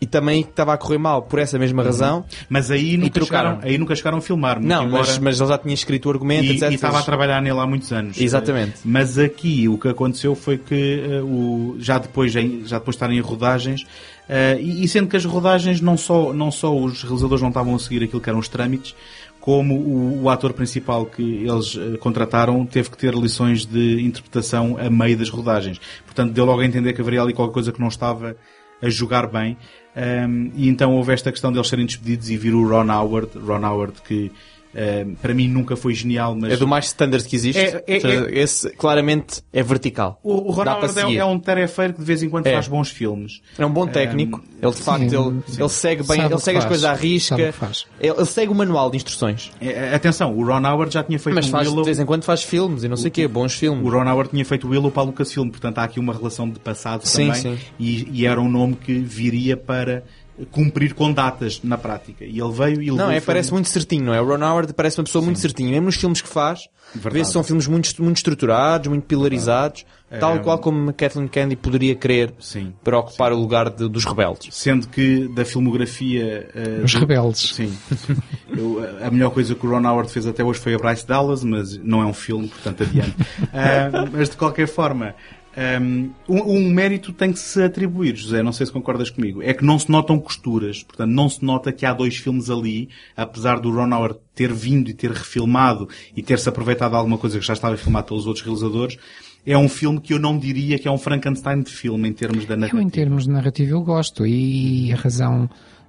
e 0.00 0.06
também 0.06 0.40
estava 0.40 0.74
a 0.74 0.76
correr 0.76 0.98
mal 0.98 1.22
por 1.22 1.38
essa 1.38 1.58
mesma 1.58 1.82
razão. 1.82 2.24
Mas 2.48 2.70
aí 2.70 2.96
nunca, 2.96 3.12
trocaram. 3.12 3.50
chegaram, 3.50 3.68
aí 3.68 3.78
nunca 3.78 3.94
chegaram 3.94 4.18
a 4.18 4.20
filmar. 4.20 4.60
Não, 4.60 4.84
embora- 4.86 5.04
mas, 5.06 5.18
mas 5.18 5.40
ele 5.40 5.48
já 5.48 5.58
tinha 5.58 5.74
escrito 5.74 6.06
o 6.06 6.10
argumento, 6.10 6.44
e, 6.44 6.50
etc. 6.56 6.70
e 6.70 6.74
estava 6.74 6.98
a 6.98 7.02
trabalhar 7.02 7.40
nele 7.40 7.58
há 7.58 7.66
muitos 7.66 7.92
anos. 7.92 8.20
Exatamente. 8.20 8.74
Mas 8.84 9.18
aqui 9.18 9.68
o 9.68 9.78
que 9.78 9.88
aconteceu 9.88 10.34
foi 10.34 10.58
que 10.58 11.02
eh, 11.02 11.22
o, 11.22 11.76
já, 11.78 11.98
depois, 11.98 12.30
já 12.32 12.40
depois 12.42 12.84
de 12.84 12.90
estarem 12.90 13.16
em 13.16 13.20
rodagens, 13.22 13.86
eh, 14.28 14.58
e, 14.60 14.84
e 14.84 14.88
sendo 14.88 15.08
que 15.08 15.16
as 15.16 15.24
rodagens 15.24 15.80
não 15.80 15.96
só, 15.96 16.32
não 16.32 16.50
só 16.50 16.76
os 16.76 17.02
realizadores 17.02 17.40
não 17.40 17.48
estavam 17.48 17.74
a 17.74 17.78
seguir 17.78 18.02
aquilo 18.04 18.20
que 18.20 18.28
eram 18.28 18.38
os 18.38 18.48
trâmites, 18.48 18.94
como 19.40 19.74
o, 19.76 20.24
o 20.24 20.28
ator 20.28 20.52
principal 20.52 21.06
que 21.06 21.22
eles 21.22 21.76
eh, 21.76 21.96
contrataram 21.98 22.66
teve 22.66 22.90
que 22.90 22.98
ter 22.98 23.14
lições 23.14 23.64
de 23.64 24.02
interpretação 24.02 24.76
a 24.78 24.90
meio 24.90 25.16
das 25.16 25.30
rodagens. 25.30 25.80
Portanto, 26.04 26.32
deu 26.32 26.44
logo 26.44 26.60
a 26.60 26.66
entender 26.66 26.92
que 26.92 27.00
haveria 27.00 27.22
ali 27.22 27.32
qualquer 27.32 27.54
coisa 27.54 27.72
que 27.72 27.80
não 27.80 27.88
estava 27.88 28.36
a 28.82 28.90
jogar 28.90 29.26
bem. 29.28 29.56
Um, 29.96 30.50
e 30.54 30.68
então 30.68 30.92
houve 30.94 31.14
esta 31.14 31.32
questão 31.32 31.50
deles 31.50 31.68
serem 31.68 31.86
despedidos 31.86 32.28
e 32.28 32.36
vir 32.36 32.54
o 32.54 32.68
Ron 32.68 32.92
Howard, 32.92 33.30
Ron 33.38 33.66
Howard 33.66 33.94
que 34.02 34.30
um, 34.76 35.14
para 35.14 35.32
mim 35.32 35.48
nunca 35.48 35.74
foi 35.76 35.94
genial, 35.94 36.34
mas 36.38 36.52
É 36.52 36.56
do 36.56 36.66
mais 36.68 36.86
standard 36.86 37.24
que 37.26 37.34
existe. 37.34 37.58
É- 37.58 37.82
é- 37.86 38.00
seja, 38.00 38.26
Esse 38.30 38.70
claramente 38.70 39.42
é 39.52 39.62
vertical. 39.62 40.20
o, 40.22 40.48
o 40.48 40.50
Ron 40.50 40.64
Dá 40.64 40.74
para 40.76 40.88
Howard 40.88 41.16
é, 41.16 41.20
é 41.20 41.24
um 41.24 41.38
tarefeiro 41.38 41.94
que 41.94 42.00
de 42.00 42.04
vez 42.04 42.22
em 42.22 42.28
quando 42.28 42.46
É. 42.46 42.52
faz 42.52 42.68
bons 42.68 42.88
filmes. 42.90 43.40
É 43.58 43.64
um 43.64 43.70
bom 43.70 43.86
técnico. 43.86 44.42
ele 44.62 44.72
de 44.72 44.82
facto 44.82 45.08
sim, 45.10 45.16
ele, 45.16 45.42
sim. 45.46 45.60
ele 45.60 45.68
segue 45.68 46.02
bem, 46.02 46.16
Sabe 46.16 46.34
o 46.34 46.36
ele 46.36 46.40
segue 46.42 46.58
as 46.58 46.64
coisas 46.66 46.84
à 46.84 46.92
o 46.92 46.96
risca. 46.96 47.34
Ele, 47.40 47.52
ele 48.00 48.24
segue 48.26 48.52
o 48.52 48.54
manual 48.54 48.90
de 48.90 48.96
instruções. 48.96 49.50
É, 49.60 49.94
atenção, 49.94 50.34
o 50.36 50.44
Ron 50.44 50.66
Howard 50.66 50.92
já 50.92 51.02
tinha 51.02 51.18
feito 51.18 51.34
Mas 51.34 51.46
um 51.46 51.50
faz, 51.50 51.64
de 51.64 51.70
Willow. 51.70 51.84
vez 51.84 51.98
em 51.98 52.04
quando 52.06 52.24
faz 52.24 52.42
filmes 52.42 52.84
e 52.84 52.88
não 52.88 52.96
sei 52.96 53.08
o 53.08 53.10
quê, 53.12 53.26
bons 53.26 53.54
O 53.54 53.58
filmes. 53.58 53.90
Ron 53.92 54.08
Howard 54.10 54.30
tinha 54.30 54.44
feito 54.44 54.66
o 54.66 54.70
Willow 54.70 54.90
para 54.90 55.02
a 55.02 55.06
Lucasfilm, 55.06 55.48
portanto 55.48 55.78
há 55.78 55.84
aqui 55.84 55.98
uma 55.98 56.12
relação 56.12 56.48
de 56.48 56.58
passado 56.58 57.06
Sim, 57.06 57.28
também. 57.28 57.40
sim. 57.40 57.58
E, 57.78 58.08
e 58.12 58.26
era 58.26 58.40
um 58.40 58.48
nome 58.50 58.74
que 58.76 58.92
viria 58.98 59.56
para 59.56 60.02
cumprir 60.50 60.94
com 60.94 61.12
datas 61.12 61.60
na 61.62 61.78
prática. 61.78 62.24
E 62.24 62.38
ele 62.40 62.52
veio 62.52 62.82
e 62.82 62.90
Não, 62.90 63.10
é, 63.10 63.20
parece 63.20 63.52
muito 63.52 63.68
certinho, 63.68 64.04
não 64.06 64.14
é? 64.14 64.20
O 64.20 64.24
Ron 64.26 64.44
Howard 64.44 64.72
parece 64.74 64.98
uma 64.98 65.04
pessoa 65.04 65.24
muito 65.24 65.38
certinha. 65.40 65.70
Mesmo 65.70 65.86
nos 65.86 65.96
filmes 65.96 66.20
que 66.20 66.28
faz, 66.28 66.68
que 67.10 67.24
são 67.24 67.42
filmes 67.42 67.66
muito, 67.66 68.02
muito 68.02 68.16
estruturados, 68.18 68.88
muito 68.88 69.04
pilarizados, 69.04 69.84
tal 70.20 70.36
É. 70.36 70.38
qual 70.38 70.58
como 70.58 70.90
a 70.90 70.92
Kathleen 70.92 71.26
Kennedy 71.26 71.56
poderia 71.56 71.94
querer 71.94 72.32
Sim. 72.38 72.72
para 72.84 72.98
ocupar 72.98 73.32
o 73.32 73.36
lugar 73.36 73.68
de- 73.70 73.88
dos 73.88 74.04
rebeldes. 74.04 74.54
Sendo 74.54 74.86
que 74.88 75.26
da 75.34 75.44
filmografia. 75.44 76.48
eh, 76.54 76.80
Os 76.84 76.92
do- 76.92 77.00
rebeldes. 77.00 77.54
Sim. 77.54 77.76
Eu, 78.56 78.80
a 79.04 79.10
melhor 79.10 79.30
coisa 79.30 79.54
que 79.54 79.66
o 79.66 79.70
Ron 79.70 79.86
Howard 79.86 80.10
fez 80.10 80.26
até 80.26 80.44
hoje 80.44 80.60
foi 80.60 80.74
a 80.74 80.78
Bryce 80.78 81.06
Dallas, 81.06 81.42
mas 81.42 81.76
não 81.78 82.00
é 82.02 82.06
um 82.06 82.14
filme, 82.14 82.48
portanto 82.48 82.82
adiante. 82.84 83.14
Ah, 83.52 84.06
mas 84.12 84.30
de 84.30 84.36
qualquer 84.36 84.66
forma, 84.68 85.14
um, 85.56 86.10
um 86.28 86.70
mérito 86.70 87.12
tem 87.12 87.32
que 87.32 87.38
se 87.38 87.62
atribuir, 87.62 88.14
José, 88.16 88.42
não 88.42 88.52
sei 88.52 88.66
se 88.66 88.72
concordas 88.72 89.08
comigo, 89.08 89.42
é 89.42 89.54
que 89.54 89.64
não 89.64 89.78
se 89.78 89.90
notam 89.90 90.18
costuras, 90.18 90.82
portanto 90.82 91.10
não 91.10 91.28
se 91.28 91.42
nota 91.44 91.72
que 91.72 91.86
há 91.86 91.94
dois 91.94 92.16
filmes 92.16 92.50
ali, 92.50 92.88
apesar 93.16 93.58
do 93.58 93.70
Ron 93.70 93.94
Howard 93.94 94.18
ter 94.34 94.52
vindo 94.52 94.90
e 94.90 94.94
ter 94.94 95.10
refilmado 95.10 95.88
e 96.14 96.22
ter-se 96.22 96.48
aproveitado 96.48 96.90
de 96.90 96.96
alguma 96.96 97.16
coisa 97.16 97.38
que 97.38 97.46
já 97.46 97.54
estava 97.54 97.76
filmado 97.76 98.08
pelos 98.08 98.26
outros 98.26 98.44
realizadores, 98.44 98.98
é 99.46 99.56
um 99.56 99.68
filme 99.68 100.00
que 100.00 100.12
eu 100.12 100.18
não 100.18 100.36
diria 100.38 100.78
que 100.78 100.88
é 100.88 100.90
um 100.90 100.98
Frankenstein 100.98 101.62
de 101.62 101.70
filme 101.70 102.08
em 102.08 102.12
termos 102.12 102.44
da 102.44 102.54
Eu, 102.54 102.58
narrativa. 102.58 102.82
em 102.82 102.90
termos 102.90 103.24
de 103.24 103.30
narrativa, 103.30 103.70
eu 103.70 103.80
gosto. 103.80 104.26
E 104.26 104.92
a 104.92 104.96
razão 104.96 105.48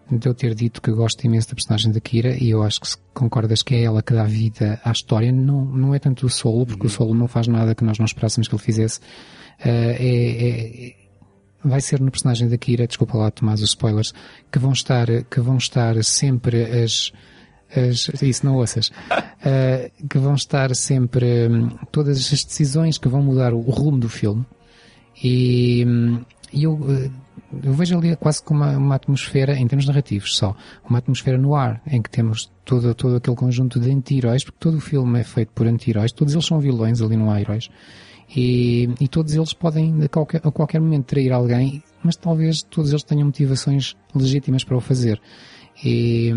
de 0.10 0.30
eu 0.30 0.34
ter 0.34 0.54
dito 0.56 0.82
que 0.82 0.92
gosto 0.92 1.26
imenso 1.26 1.50
da 1.50 1.56
personagem 1.56 1.92
da 1.92 2.00
Kira, 2.00 2.38
e 2.42 2.52
eu 2.52 2.64
acho 2.64 2.80
que 2.80 2.88
se 2.88 2.98
concordas 3.14 3.62
que 3.64 3.76
é 3.76 3.84
ela 3.84 4.02
que 4.02 4.14
dá 4.14 4.24
vida 4.24 4.80
à 4.86 4.92
história, 4.92 5.32
não, 5.32 5.66
não 5.66 5.94
é 5.96 6.00
tanto 6.00 6.26
o 6.26 6.30
solo, 6.30 6.66
porque 6.66 6.86
o 6.86 6.90
solo 6.90 7.14
não 7.14 7.28
faz 7.28 7.48
nada 7.48 7.76
que 7.76 7.84
nós 7.84 7.98
não 7.98 8.06
esperássemos 8.06 8.48
que 8.48 8.56
ele 8.56 8.62
fizesse. 8.64 9.00
Ah, 9.60 9.70
é, 9.70 9.96
é- 10.00 10.88
é- 10.88 10.96
vai 11.64 11.82
ser 11.82 12.00
no 12.00 12.12
personagem 12.12 12.48
da 12.48 12.58
Kira, 12.58 12.88
desculpa 12.88 13.18
lá, 13.18 13.32
Tomás, 13.32 13.62
os 13.62 13.70
spoilers, 13.70 14.14
que 14.52 14.60
vão 14.60 14.72
estar, 14.72 15.08
que 15.30 15.40
vão 15.40 15.58
estar 15.58 16.02
sempre 16.04 16.64
as, 16.64 17.12
as, 17.76 18.22
isso 18.22 18.46
não 18.46 18.56
ouças, 18.56 18.92
Ah, 19.10 19.90
que 20.10 20.18
vão 20.18 20.36
estar 20.36 20.74
sempre 20.76 21.48
hum, 21.50 21.70
todas 21.92 22.18
as 22.32 22.44
decisões 22.46 22.98
que 22.98 23.08
vão 23.10 23.22
mudar 23.22 23.54
o, 23.54 23.60
rumo 23.60 23.98
do 23.98 24.08
filme. 24.10 24.46
E, 25.24 25.84
e 26.54 26.64
eu, 26.64 26.80
eh, 26.90 27.10
eu 27.64 27.74
vejo 27.74 27.98
ali 27.98 28.16
quase 28.16 28.42
como 28.44 28.64
uma, 28.64 28.78
uma 28.78 28.96
atmosfera, 28.96 29.58
em 29.58 29.68
termos 29.68 29.88
narrativos 29.88 30.38
só, 30.38 30.56
uma 30.88 31.00
atmosfera 31.00 31.38
no 31.38 31.56
ar, 31.56 31.82
em 31.88 32.02
que 32.02 32.10
temos 32.10 32.52
todo, 32.64 32.94
todo 32.94 33.16
aquele 33.16 33.36
conjunto 33.36 33.80
de 33.80 33.92
anti-heróis, 33.92 34.44
porque 34.44 34.60
todo 34.60 34.78
o 34.78 34.82
filme 34.82 35.20
é 35.20 35.24
feito 35.24 35.52
por 35.54 35.66
anti-heróis, 35.66 36.12
todos 36.12 36.34
eles 36.34 36.46
são 36.46 36.60
vilões, 36.60 37.02
ali 37.02 37.18
não 37.18 37.32
há 37.32 37.42
heróis, 37.42 37.70
e, 38.36 38.90
e 39.00 39.08
todos 39.08 39.34
eles 39.34 39.54
podem 39.54 40.04
a 40.04 40.10
qualquer, 40.10 40.42
a 40.44 40.52
qualquer 40.52 40.82
momento 40.82 41.06
trair 41.06 41.32
alguém, 41.32 41.84
mas 42.04 42.16
talvez 42.16 42.62
todos 42.62 42.92
eles 42.92 43.04
tenham 43.04 43.26
motivações 43.26 43.96
legítimas 44.14 44.64
para 44.64 44.78
o 44.78 44.82
fazer. 44.82 45.22
E, 45.84 46.32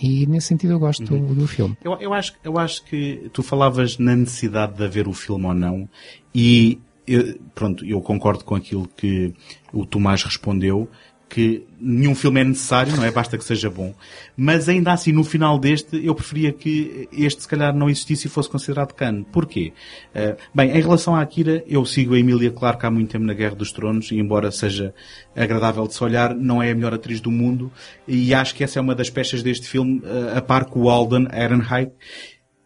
e 0.00 0.26
nesse 0.26 0.48
sentido 0.48 0.72
eu 0.72 0.78
gosto 0.78 1.04
do, 1.04 1.34
do 1.34 1.46
filme. 1.46 1.76
Eu, 1.84 1.92
eu, 2.00 2.12
acho, 2.12 2.34
eu 2.42 2.58
acho 2.58 2.84
que 2.84 3.30
tu 3.32 3.42
falavas 3.42 3.98
na 3.98 4.16
necessidade 4.16 4.74
de 4.74 4.84
haver 4.84 5.06
o 5.06 5.12
filme 5.12 5.46
ou 5.46 5.54
não, 5.54 5.88
e 6.34 6.80
eu, 7.06 7.38
pronto, 7.54 7.84
eu 7.84 8.00
concordo 8.00 8.44
com 8.44 8.54
aquilo 8.54 8.88
que 8.88 9.34
o 9.72 9.84
Tomás 9.84 10.22
respondeu, 10.22 10.88
que 11.32 11.64
nenhum 11.80 12.14
filme 12.14 12.42
é 12.42 12.44
necessário, 12.44 12.94
não 12.94 13.02
é? 13.02 13.10
Basta 13.10 13.38
que 13.38 13.44
seja 13.44 13.70
bom. 13.70 13.94
Mas 14.36 14.68
ainda 14.68 14.92
assim, 14.92 15.12
no 15.12 15.24
final 15.24 15.58
deste, 15.58 16.04
eu 16.04 16.14
preferia 16.14 16.52
que 16.52 17.08
este 17.10 17.40
se 17.40 17.48
calhar 17.48 17.74
não 17.74 17.88
existisse 17.88 18.26
e 18.26 18.30
fosse 18.30 18.50
considerado 18.50 18.92
cano. 18.92 19.24
Porquê? 19.32 19.72
Eh, 20.14 20.36
bem, 20.54 20.70
em 20.70 20.80
relação 20.82 21.16
à 21.16 21.22
Akira, 21.22 21.64
eu 21.66 21.86
sigo 21.86 22.14
a 22.14 22.18
Emília 22.18 22.50
Clarke 22.50 22.84
há 22.84 22.90
muito 22.90 23.10
tempo 23.10 23.24
na 23.24 23.32
Guerra 23.32 23.54
dos 23.54 23.72
Tronos, 23.72 24.10
e 24.10 24.16
embora 24.16 24.50
seja 24.50 24.94
agradável 25.34 25.86
de 25.86 25.94
se 25.94 26.04
olhar, 26.04 26.34
não 26.34 26.62
é 26.62 26.70
a 26.70 26.74
melhor 26.74 26.92
atriz 26.92 27.18
do 27.18 27.30
mundo, 27.30 27.72
e 28.06 28.34
acho 28.34 28.54
que 28.54 28.62
essa 28.62 28.78
é 28.78 28.82
uma 28.82 28.94
das 28.94 29.08
peças 29.08 29.42
deste 29.42 29.66
filme, 29.66 30.02
eh, 30.04 30.36
a 30.36 30.42
par 30.42 30.66
com 30.66 30.80
o 30.80 30.90
Alden 30.90 31.28
Ehrenreich, 31.32 31.92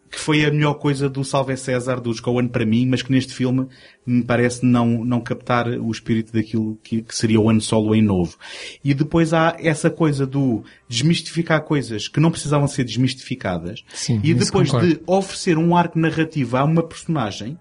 que 0.09 0.19
foi 0.19 0.45
a 0.45 0.51
melhor 0.51 0.75
coisa 0.75 1.09
do 1.09 1.23
Salve 1.23 1.55
César 1.57 1.99
dos 1.99 2.19
Coen 2.19 2.47
para 2.47 2.65
mim, 2.65 2.85
mas 2.87 3.01
que 3.01 3.11
neste 3.11 3.33
filme 3.33 3.67
me 4.05 4.23
parece 4.23 4.65
não, 4.65 5.03
não 5.03 5.19
captar 5.19 5.67
o 5.67 5.91
espírito 5.91 6.31
daquilo 6.31 6.77
que, 6.81 7.01
que 7.01 7.15
seria 7.15 7.39
o 7.39 7.49
Han 7.49 7.59
Solo 7.59 7.93
em 7.93 8.01
novo. 8.01 8.37
E 8.83 8.93
depois 8.93 9.33
há 9.33 9.55
essa 9.59 9.89
coisa 9.89 10.25
do 10.25 10.63
desmistificar 10.87 11.61
coisas 11.63 12.07
que 12.07 12.19
não 12.19 12.31
precisavam 12.31 12.67
ser 12.67 12.83
desmistificadas 12.83 13.83
Sim, 13.93 14.21
e 14.23 14.33
depois 14.33 14.69
concordo. 14.69 14.87
de 14.87 15.01
oferecer 15.05 15.57
um 15.57 15.75
arco 15.75 15.99
narrativo 15.99 16.57
a 16.57 16.63
uma 16.63 16.83
personagem 16.83 17.57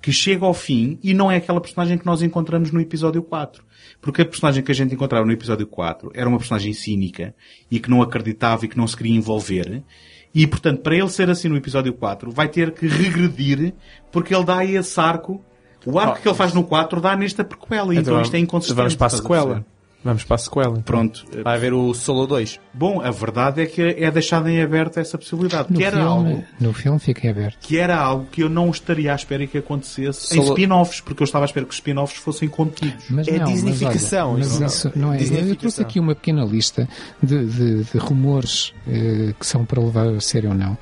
que 0.00 0.12
chega 0.12 0.44
ao 0.44 0.54
fim 0.54 0.98
e 1.02 1.12
não 1.12 1.30
é 1.30 1.36
aquela 1.36 1.60
personagem 1.60 1.98
que 1.98 2.06
nós 2.06 2.22
encontramos 2.22 2.70
no 2.70 2.80
episódio 2.80 3.22
4. 3.22 3.64
Porque 4.00 4.22
a 4.22 4.24
personagem 4.24 4.62
que 4.62 4.70
a 4.70 4.74
gente 4.74 4.94
encontrava 4.94 5.26
no 5.26 5.32
episódio 5.32 5.66
4 5.66 6.12
era 6.14 6.28
uma 6.28 6.38
personagem 6.38 6.72
cínica 6.72 7.34
e 7.70 7.80
que 7.80 7.90
não 7.90 8.00
acreditava 8.00 8.64
e 8.64 8.68
que 8.68 8.76
não 8.76 8.86
se 8.86 8.96
queria 8.96 9.16
envolver. 9.16 9.82
E, 10.40 10.46
portanto, 10.46 10.82
para 10.82 10.94
ele 10.94 11.08
ser 11.08 11.28
assim 11.28 11.48
no 11.48 11.56
episódio 11.56 11.92
4, 11.92 12.30
vai 12.30 12.46
ter 12.48 12.70
que 12.70 12.86
regredir 12.86 13.74
porque 14.12 14.32
ele 14.34 14.44
dá 14.44 14.64
esse 14.64 15.00
arco. 15.00 15.42
O 15.84 15.98
arco 15.98 16.16
Oh. 16.18 16.22
que 16.22 16.28
ele 16.28 16.34
faz 16.36 16.52
no 16.54 16.62
4 16.62 17.00
dá 17.00 17.16
nesta 17.16 17.42
prequela. 17.42 17.94
Então, 17.94 18.20
isto 18.22 18.34
é 18.34 18.38
inconsistente. 18.38 18.76
Vamos 18.76 18.94
para 18.94 19.06
a 19.08 19.10
sequela. 19.10 19.66
Vamos 20.04 20.22
para 20.22 20.36
a 20.36 20.38
sequela. 20.38 20.68
então. 20.70 20.82
Pronto. 20.82 21.24
Vai 21.42 21.56
haver 21.56 21.72
o 21.74 21.92
Solo 21.92 22.24
2. 22.26 22.60
Bom, 22.72 23.00
a 23.00 23.10
verdade 23.10 23.62
é 23.62 23.66
que 23.66 23.82
é 23.82 24.10
deixada 24.12 24.48
em 24.50 24.62
aberto 24.62 24.98
essa 24.98 25.18
possibilidade. 25.18 25.72
No 25.72 25.78
Que 25.78 25.84
era 25.84 25.96
filme, 25.96 26.08
algo 26.32 26.44
no 26.60 26.72
filme 26.72 26.98
fica 27.00 27.26
em 27.26 27.30
aberto. 27.30 27.58
que 27.60 27.76
era 27.78 27.96
algo 27.98 28.26
que 28.30 28.42
eu 28.44 28.48
não 28.48 28.70
estaria 28.70 29.12
à 29.12 29.16
espera 29.16 29.44
que 29.46 29.58
acontecesse 29.58 30.34
em 30.34 30.40
Solo- 30.40 30.50
spin-offs, 30.54 31.00
porque 31.00 31.22
eu 31.22 31.24
estava 31.24 31.44
à 31.44 31.46
espera 31.46 31.66
que 31.66 31.70
os 31.72 31.76
spin-offs 31.78 32.16
fossem 32.22 32.48
contidos. 32.48 33.04
Mas 33.10 33.26
É 33.26 33.32
não, 33.38 33.50
mas 33.50 33.54
disneyficação, 33.54 34.28
olha, 34.34 34.38
Mas, 34.38 34.46
isso 34.52 34.60
não- 34.60 34.66
isso 34.68 34.92
não 34.94 35.12
é. 35.12 35.50
Eu 35.50 35.56
trouxe 35.56 35.82
aqui 35.82 35.98
uma 35.98 36.14
pequena 36.14 36.44
lista 36.44 36.88
de, 37.20 37.44
de- 37.46 37.84
de 37.84 37.98
rumores 37.98 38.72
eh, 38.86 39.34
que 39.38 39.44
são 39.44 39.64
para 39.64 39.82
levar 39.82 40.06
a 40.08 40.20
sério 40.20 40.50
ou 40.50 40.54
não. 40.54 40.78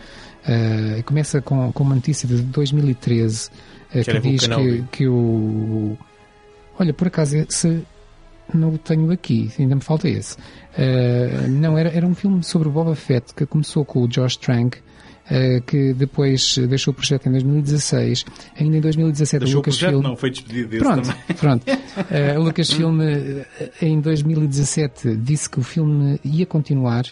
Eh, 0.47 1.02
começa 1.06 1.40
com, 1.40 1.72
com 1.72 1.82
uma 1.82 1.94
notícia 1.94 2.28
de 2.28 2.43
2013 2.43 3.51
eh, 3.94 4.05
Que 4.05 4.12
que 4.12 4.20
diz 4.20 4.47
que, 4.47 4.84
que 4.93 5.09
o. 5.09 5.97
Olha, 6.78 6.93
por 6.93 7.06
acaso, 7.09 7.44
se 7.48 7.82
não 8.55 8.74
o 8.74 8.78
tenho 8.78 9.10
aqui, 9.10 9.51
ainda 9.59 9.74
me 9.74 9.81
falta 9.81 10.09
esse. 10.09 10.36
Eh, 10.77 11.47
não, 11.48 11.77
era, 11.77 11.89
era 11.90 12.06
um 12.06 12.14
filme 12.14 12.43
sobre 12.44 12.68
o 12.68 12.70
Boba 12.70 12.94
Fett 12.94 13.35
que 13.35 13.44
começou 13.47 13.85
com 13.85 14.02
o 14.02 14.09
Josh 14.09 14.36
Trank. 14.36 14.78
eh, 15.28 15.60
que 15.66 15.93
depois 15.93 16.56
deixou 16.68 16.93
o 16.93 16.94
projeto 16.94 17.27
em 17.28 17.32
2016. 17.32 18.24
Ainda 18.60 18.77
em 18.77 18.81
2017 18.81 19.40
Deixou 19.44 19.59
o 19.59 19.60
o 19.60 19.62
projeto? 19.64 19.90
Lucasfilm 19.90 20.02
Não, 20.10 20.16
foi 20.16 20.31
despedido 20.31 20.68
desse 20.68 20.85
Pronto, 20.85 21.02
também. 21.09 21.23
pronto. 21.36 21.64
A 22.35 22.39
Lucasfilm 22.39 23.01
em 23.82 24.01
2017 24.01 25.16
disse 25.16 25.51
que 25.51 25.59
o 25.59 25.62
filme 25.62 26.20
ia 26.24 26.47
continuar 26.47 27.05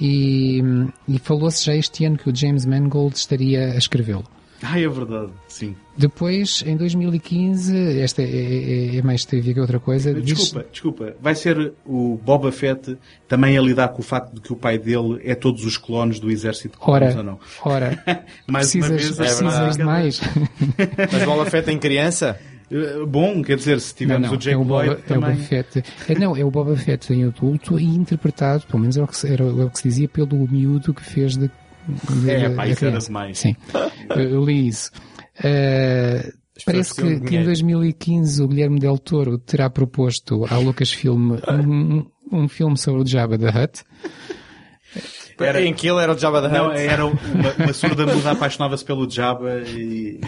e, 0.00 0.62
e 1.08 1.18
falou-se 1.18 1.64
já 1.64 1.74
este 1.74 2.04
ano 2.04 2.16
que 2.18 2.30
o 2.30 2.34
James 2.36 2.64
Mangold 2.64 3.16
estaria 3.16 3.72
a 3.72 3.76
escrevê-lo. 3.76 4.24
Ai, 4.62 4.84
é 4.84 4.88
verdade, 4.88 5.30
sim. 5.48 5.76
Depois, 5.96 6.62
em 6.66 6.76
2015, 6.76 8.00
esta 8.00 8.22
é, 8.22 8.26
é- 8.26 8.96
é 8.96 9.02
mais 9.02 9.24
trivia 9.24 9.54
que 9.54 9.60
outra 9.60 9.78
coisa, 9.78 10.12
diz, 10.14 10.24
Desculpa, 10.38 10.66
desculpa. 10.70 11.14
Vai 11.20 11.34
ser 11.34 11.72
o 11.84 12.18
Boba 12.24 12.50
Fett 12.52 12.96
também 13.28 13.56
a 13.56 13.60
lidar 13.62 13.88
com 13.88 14.00
o 14.00 14.04
facto 14.04 14.34
de 14.34 14.40
que 14.40 14.52
o 14.52 14.56
pai 14.56 14.78
dele 14.78 15.20
é 15.24 15.34
todos 15.34 15.64
os 15.64 15.76
clones 15.76 16.18
do 16.18 16.30
exército 16.30 16.78
de 16.78 16.84
clones, 16.84 17.14
ou 17.14 17.20
ora, 17.20 17.22
não? 17.22 17.38
ora, 17.64 18.04
Mais 18.46 18.74
uma 18.74 18.86
precisas, 18.88 19.16
vez, 19.16 19.20
é 19.20 19.42
precisas 19.42 19.76
de 19.76 19.84
mais. 19.84 20.20
Mas 21.12 21.24
Boba 21.24 21.46
Fett 21.46 21.70
em 21.70 21.78
criança? 21.78 22.38
Eh, 22.70 23.04
Bom, 23.06 23.42
quer 23.42 23.56
dizer, 23.56 23.78
se 23.80 23.92
Não, 23.92 23.96
tivermos 23.98 24.28
não, 24.28 24.34
o 24.34 24.38
Jake 24.38 24.54
é 24.54 24.56
o 24.56 24.64
Boba, 24.64 24.84
Lloyd 24.84 24.90
é 24.90 24.92
o 24.92 25.14
Boba 25.20 25.26
também... 25.26 25.44
Fett. 25.44 25.84
É, 26.08 26.14
não, 26.18 26.36
é 26.36 26.44
o 26.44 26.50
Boba 26.50 26.76
Fett 26.76 27.12
em 27.12 27.24
adulto 27.24 27.78
e 27.78 27.84
interpretado, 27.84 28.64
pelo 28.66 28.80
menos 28.80 28.96
era 28.96 29.04
o 29.04 29.08
que 29.08 29.16
se, 29.16 29.32
era 29.32 29.44
o 29.44 29.70
que 29.70 29.78
se 29.78 29.88
dizia, 29.88 30.08
pelo 30.08 30.48
miúdo 30.50 30.92
que 30.92 31.02
fez 31.04 31.36
de. 31.36 31.50
É, 32.26 32.32
era 32.42 32.74
criança. 32.74 33.06
demais. 33.06 33.38
Sim, 33.38 33.56
eu, 34.16 34.44
li 34.44 34.68
isso. 34.68 34.90
Eh, 35.42 36.30
parece 36.64 36.94
que, 36.94 37.02
que 37.02 37.08
em 37.08 37.20
dinheiro. 37.20 37.44
2015 37.46 38.42
o 38.42 38.48
Guilherme 38.48 38.78
Del 38.80 38.98
Toro 38.98 39.38
terá 39.38 39.68
proposto 39.70 40.44
à 40.50 40.56
Lucasfilm 40.58 41.32
um, 41.48 42.06
um 42.32 42.48
filme 42.48 42.76
sobre 42.78 43.02
o 43.02 43.06
Jabba 43.06 43.38
the 43.38 43.48
Hutt. 43.48 43.82
Era- 45.38 45.60
Em 45.60 45.74
que 45.74 45.86
ele 45.86 46.00
era 46.02 46.14
o 46.14 46.18
Jabba 46.18 46.40
da 46.40 46.48
Não, 46.48 46.68
Hutt? 46.70 46.78
era 46.80 47.04
uma, 47.04 47.18
uma 47.58 47.72
surda 47.74 48.06
muda 48.06 48.30
apaixonava-se 48.30 48.82
pelo 48.82 49.08
Jabba 49.10 49.60
e... 49.68 50.18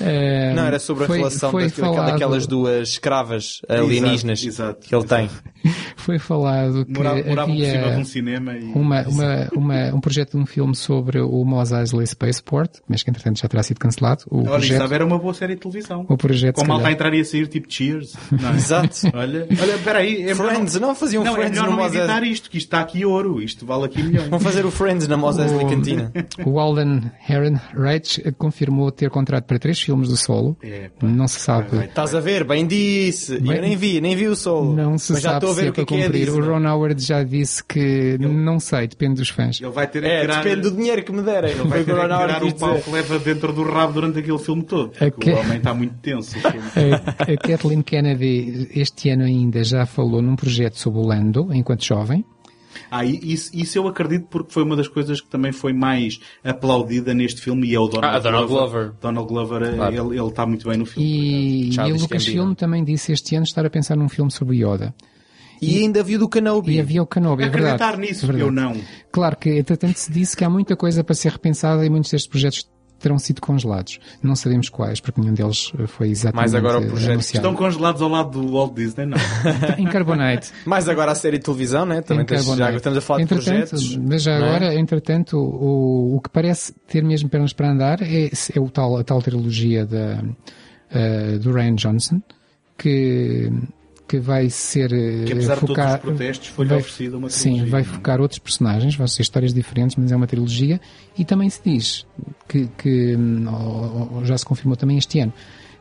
Eh, 0.00 0.54
Não, 0.54 0.64
era 0.64 0.78
sobre 0.78 1.04
a 1.04 1.06
foi- 1.06 1.18
relação 1.18 1.50
foi 1.50 1.66
daquela- 1.68 1.92
falado, 1.94 2.10
daquelas 2.12 2.46
duas 2.46 2.88
escravas 2.88 3.60
alienígenas 3.68 4.42
Exato, 4.42 4.80
exato, 4.80 4.88
que 4.88 4.94
ele 4.94 5.04
tem. 5.04 5.28
Foi 5.96 6.18
falado 6.18 6.84
que 6.84 6.92
Morava, 6.92 7.42
havia 7.42 7.96
um 7.98 8.04
cinema 8.04 8.54
e... 8.56 8.64
uma, 8.74 9.02
uma, 9.02 9.48
uma, 9.54 9.94
um 9.94 10.00
projeto 10.00 10.32
de 10.32 10.36
um 10.38 10.46
filme 10.46 10.74
sobre 10.74 11.20
o 11.20 11.44
Mos 11.44 11.72
Eisley 11.72 12.06
Spaceport, 12.06 12.78
mas 12.88 13.02
que 13.02 13.10
entretanto 13.10 13.40
já 13.40 13.48
terá 13.48 13.62
sido 13.62 13.78
cancelado. 13.78 14.24
O 14.30 14.38
Olha, 14.38 14.58
isso 14.58 14.68
projeto, 14.74 14.92
era 14.92 15.04
uma 15.04 15.18
boa 15.18 15.34
série 15.34 15.54
de 15.54 15.60
televisão. 15.60 16.06
o 16.08 16.16
projeto 16.16 16.56
se 16.58 16.62
Com 16.62 16.68
malta 16.68 16.90
entrar 16.90 17.12
e 17.14 17.20
a 17.20 17.24
sair, 17.24 17.46
tipo 17.46 17.72
Cheers. 17.72 18.14
Não 18.30 18.50
é? 18.50 18.54
Exato. 18.54 18.88
Olha, 19.14 19.46
olha, 19.60 19.78
peraí. 19.78 20.22
É 20.28 20.34
Friends, 20.34 20.80
não 20.80 20.94
faziam 20.94 21.24
não, 21.24 21.32
é 21.32 21.34
Friends 21.34 21.50
melhor 21.58 21.70
no 21.70 21.76
não 21.76 21.82
Mos 21.84 21.94
editar 21.94 22.22
isto, 22.22 22.50
que 22.50 22.58
isto 22.58 22.66
está 22.66 22.80
aqui 22.80 23.04
ouro. 23.04 23.42
Isto 23.42 23.64
vale 23.66 23.84
aqui 23.84 24.02
milhões. 24.02 24.28
Vão 24.28 24.40
fazer 24.40 24.64
o 24.64 24.70
Friends 24.70 25.06
na 25.06 25.16
Mos 25.16 25.38
Eisley 25.38 25.66
Cantina. 25.66 26.12
O 26.44 26.58
Alden 26.58 27.10
Ehrenreich 27.28 28.32
confirmou 28.32 28.90
ter 28.90 29.10
contrato 29.10 29.44
para 29.44 29.58
três 29.58 29.80
filmes 29.80 30.08
do 30.08 30.16
solo. 30.16 30.56
É. 30.62 30.90
Não 31.02 31.28
se 31.28 31.40
sabe. 31.40 31.84
Estás 31.84 32.14
a 32.14 32.20
ver? 32.20 32.44
Bem 32.44 32.66
disse. 32.66 33.38
Bem- 33.38 33.56
eu 33.56 33.62
nem 33.62 33.76
vi, 33.76 34.00
nem 34.00 34.16
vi 34.16 34.28
o 34.28 34.36
solo. 34.36 34.74
Não 34.74 34.98
se 34.98 35.12
Mas 35.12 35.22
já 35.22 35.30
sabe 35.32 35.46
estou 35.52 35.62
a 35.62 35.64
ver 35.64 35.64
se 35.64 35.68
o 35.70 35.72
que 35.72 35.80
é 35.80 35.84
que 35.84 35.94
é 35.94 35.98
a 35.98 36.04
cumprir. 36.06 36.24
Disney. 36.26 36.40
o 36.40 36.44
Ron 36.46 36.68
Howard 36.68 37.02
já 37.02 37.22
disse 37.22 37.64
que 37.64 38.18
não 38.18 38.58
sei, 38.60 38.86
depende 38.88 39.14
dos 39.16 39.28
fãs. 39.28 39.60
Ele 39.60 39.70
vai 39.70 39.86
ter 39.86 40.04
a 40.04 40.08
É, 40.08 40.20
tirar, 40.22 40.42
depende 40.42 40.62
do 40.62 40.76
dinheiro 40.76 41.02
que 41.04 41.12
me 41.12 41.22
derem. 41.22 41.52
ele 41.52 41.62
vai 41.68 41.84
ter 41.84 41.92
o 41.92 41.94
que 41.94 42.00
o 42.00 42.02
a 42.02 42.06
Ron 42.06 42.14
Howard 42.14 42.34
tirar 42.34 42.44
o 42.44 42.54
pau 42.58 42.78
que 42.80 42.90
leva 42.90 43.18
dentro 43.18 43.52
do 43.52 43.62
rabo 43.62 43.92
durante 43.94 44.18
aquele 44.18 44.38
filme 44.38 44.62
todo. 44.64 44.88
Porque 44.90 45.06
Ok. 45.30 45.32
o 45.34 45.36
homem 45.38 45.56
está 45.58 45.72
muito 45.74 45.94
tenso. 46.02 46.36
A, 46.42 47.32
a 47.32 47.36
Kathleen 47.36 47.82
Kennedy 47.82 48.68
este 48.74 49.10
ano 49.10 49.24
ainda 49.24 49.62
já 49.64 49.86
falou 49.86 50.20
num 50.22 50.36
projeto 50.36 50.78
sobre 50.78 51.00
o 51.00 51.06
Lando, 51.06 51.48
enquanto 51.52 51.84
jovem. 51.84 52.24
Ah, 52.90 53.04
e 53.04 53.18
isso, 53.32 53.50
isso 53.54 53.78
eu 53.78 53.86
acredito 53.86 54.26
porque 54.30 54.50
foi 54.52 54.62
uma 54.62 54.74
das 54.76 54.88
coisas 54.88 55.20
que 55.20 55.28
também 55.28 55.52
foi 55.52 55.72
mais 55.74 56.18
aplaudida 56.42 57.12
neste 57.14 57.40
filme 57.40 57.68
e 57.68 57.74
é 57.74 57.78
o 57.80 57.86
Donald, 57.86 58.16
Ah, 58.16 58.18
Donald 58.18 58.48
Glover. 58.48 58.92
Donald 59.00 59.28
Glover, 59.28 59.62
eh, 59.62 59.76
Claro. 59.76 59.94
ele, 60.10 60.18
ele 60.18 60.28
está 60.28 60.46
muito 60.46 60.68
bem 60.68 60.78
no 60.78 60.86
filme. 60.86 61.06
E, 61.08 61.74
e 61.74 61.92
o 61.92 61.96
Lucasfilm 61.96 62.54
também 62.54 62.82
disse 62.84 63.12
este 63.12 63.34
ano 63.36 63.44
estar 63.44 63.64
a 63.64 63.70
pensar 63.70 63.96
num 63.96 64.08
filme 64.08 64.30
sobre 64.30 64.56
Yoda. 64.56 64.94
E 65.62 65.78
ainda 65.78 66.02
viu 66.02 66.18
do 66.18 66.28
Kenobi. 66.28 66.74
E 66.74 66.80
havia 66.80 67.02
o 67.02 67.06
Kenobi, 67.06 67.44
é 67.44 67.48
verdade. 67.48 67.82
Acreditar 67.82 67.98
nisso, 67.98 68.24
é 68.24 68.26
verdade. 68.26 68.48
eu 68.48 68.50
não. 68.50 68.76
Claro 69.12 69.36
que, 69.36 69.50
entretanto, 69.50 69.96
se 69.96 70.10
disse 70.10 70.36
que 70.36 70.44
há 70.44 70.50
muita 70.50 70.74
coisa 70.74 71.04
para 71.04 71.14
ser 71.14 71.30
repensada 71.30 71.86
e 71.86 71.88
muitos 71.88 72.10
destes 72.10 72.28
projetos 72.28 72.68
terão 73.02 73.18
sido 73.18 73.40
congelados. 73.40 73.98
Não 74.22 74.34
sabemos 74.34 74.68
quais, 74.68 75.00
porque 75.00 75.20
nenhum 75.20 75.34
deles 75.34 75.72
eh, 75.78 75.86
foi 75.86 76.10
exatamente 76.10 76.36
Mais 76.36 76.54
agora 76.54 76.78
o 76.78 76.84
eh, 76.84 76.86
projeto 76.86 77.10
anunciado. 77.12 77.46
Estão 77.46 77.54
congelados 77.54 78.00
ao 78.00 78.08
lado 78.08 78.40
do 78.40 78.52
Walt 78.52 78.74
Disney, 78.74 79.06
não. 79.06 79.18
Em 79.76 79.86
Carbonite. 79.86 80.52
Mais 80.64 80.88
agora 80.88 81.12
a 81.12 81.14
série 81.14 81.38
de 81.38 81.44
televisão, 81.44 81.84
né? 81.84 82.00
Também 82.00 82.24
tens, 82.24 82.44
já 82.44 82.50
Carbonite. 82.50 82.76
estamos 82.76 82.98
a 82.98 83.00
falar 83.00 83.18
de 83.18 83.24
entretanto, 83.24 83.68
projetos. 83.70 83.96
Mas 83.96 84.22
já 84.22 84.32
é? 84.32 84.36
agora, 84.36 84.74
entretanto, 84.74 85.36
o, 85.36 86.16
o 86.16 86.20
que 86.20 86.30
parece 86.30 86.72
ter 86.86 87.02
mesmo 87.02 87.28
pernas 87.28 87.52
para 87.52 87.70
andar 87.70 88.02
é, 88.02 88.30
é 88.54 88.60
o 88.60 88.70
tal, 88.70 88.96
a 88.96 89.04
tal 89.04 89.20
trilogia 89.20 89.84
da, 89.84 90.22
eh, 90.90 91.38
do 91.38 91.52
Ryan 91.52 91.74
Johnson, 91.74 92.22
que, 92.78 93.50
que 94.12 94.18
vai 94.18 94.50
ser 94.50 94.92
eh, 94.92 95.24
Que 95.24 95.32
apesar 95.32 95.54
de 95.54 95.60
todos 95.60 95.74
focar, 95.76 95.94
os 95.96 96.00
protestos, 96.02 96.48
foi-lhe 96.48 96.68
vai- 96.68 96.78
oferecida 96.80 97.16
uma 97.16 97.30
Sim, 97.30 97.42
trilogia, 97.52 97.70
vai 97.70 97.82
não 97.82 97.88
é? 97.88 97.92
focar 97.94 98.20
outros 98.20 98.38
personagens, 98.38 98.94
vão 98.94 99.06
ser 99.06 99.22
histórias 99.22 99.54
diferentes, 99.54 99.96
mas 99.96 100.12
é 100.12 100.16
uma 100.16 100.26
trilogia. 100.26 100.78
E 101.18 101.24
também 101.24 101.48
se 101.48 101.60
diz 101.64 102.06
que, 102.46 102.68
que 102.76 103.16
hum, 103.16 103.46
ou- 103.50 104.16
ou 104.16 104.24
já 104.26 104.36
se 104.36 104.44
confirmou 104.44 104.76
também 104.76 104.98
este 104.98 105.18
ano, 105.20 105.32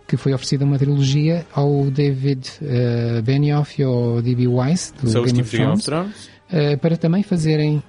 que 0.08 0.16
foi 0.16 0.34
oferecida 0.34 0.64
uma 0.64 0.78
trilogia 0.80 1.45
ao 1.53 1.91
David 1.91 2.49
eh, 2.62 3.22
Benioff 3.22 3.82
e 3.82 3.84
ao 3.84 4.22
D.B. 4.22 4.48
Weiss, 4.48 4.94
do 5.02 5.08
os 5.08 5.14
Game 5.14 5.26
of 5.26 5.34
de 5.52 5.58
Game 5.58 5.72
of 5.74 5.84
Thrones, 5.84 5.84
Thrones. 5.86 6.30
eh, 6.52 6.78
para 6.78 6.95
também 6.95 7.22
fazerem, 7.24 7.84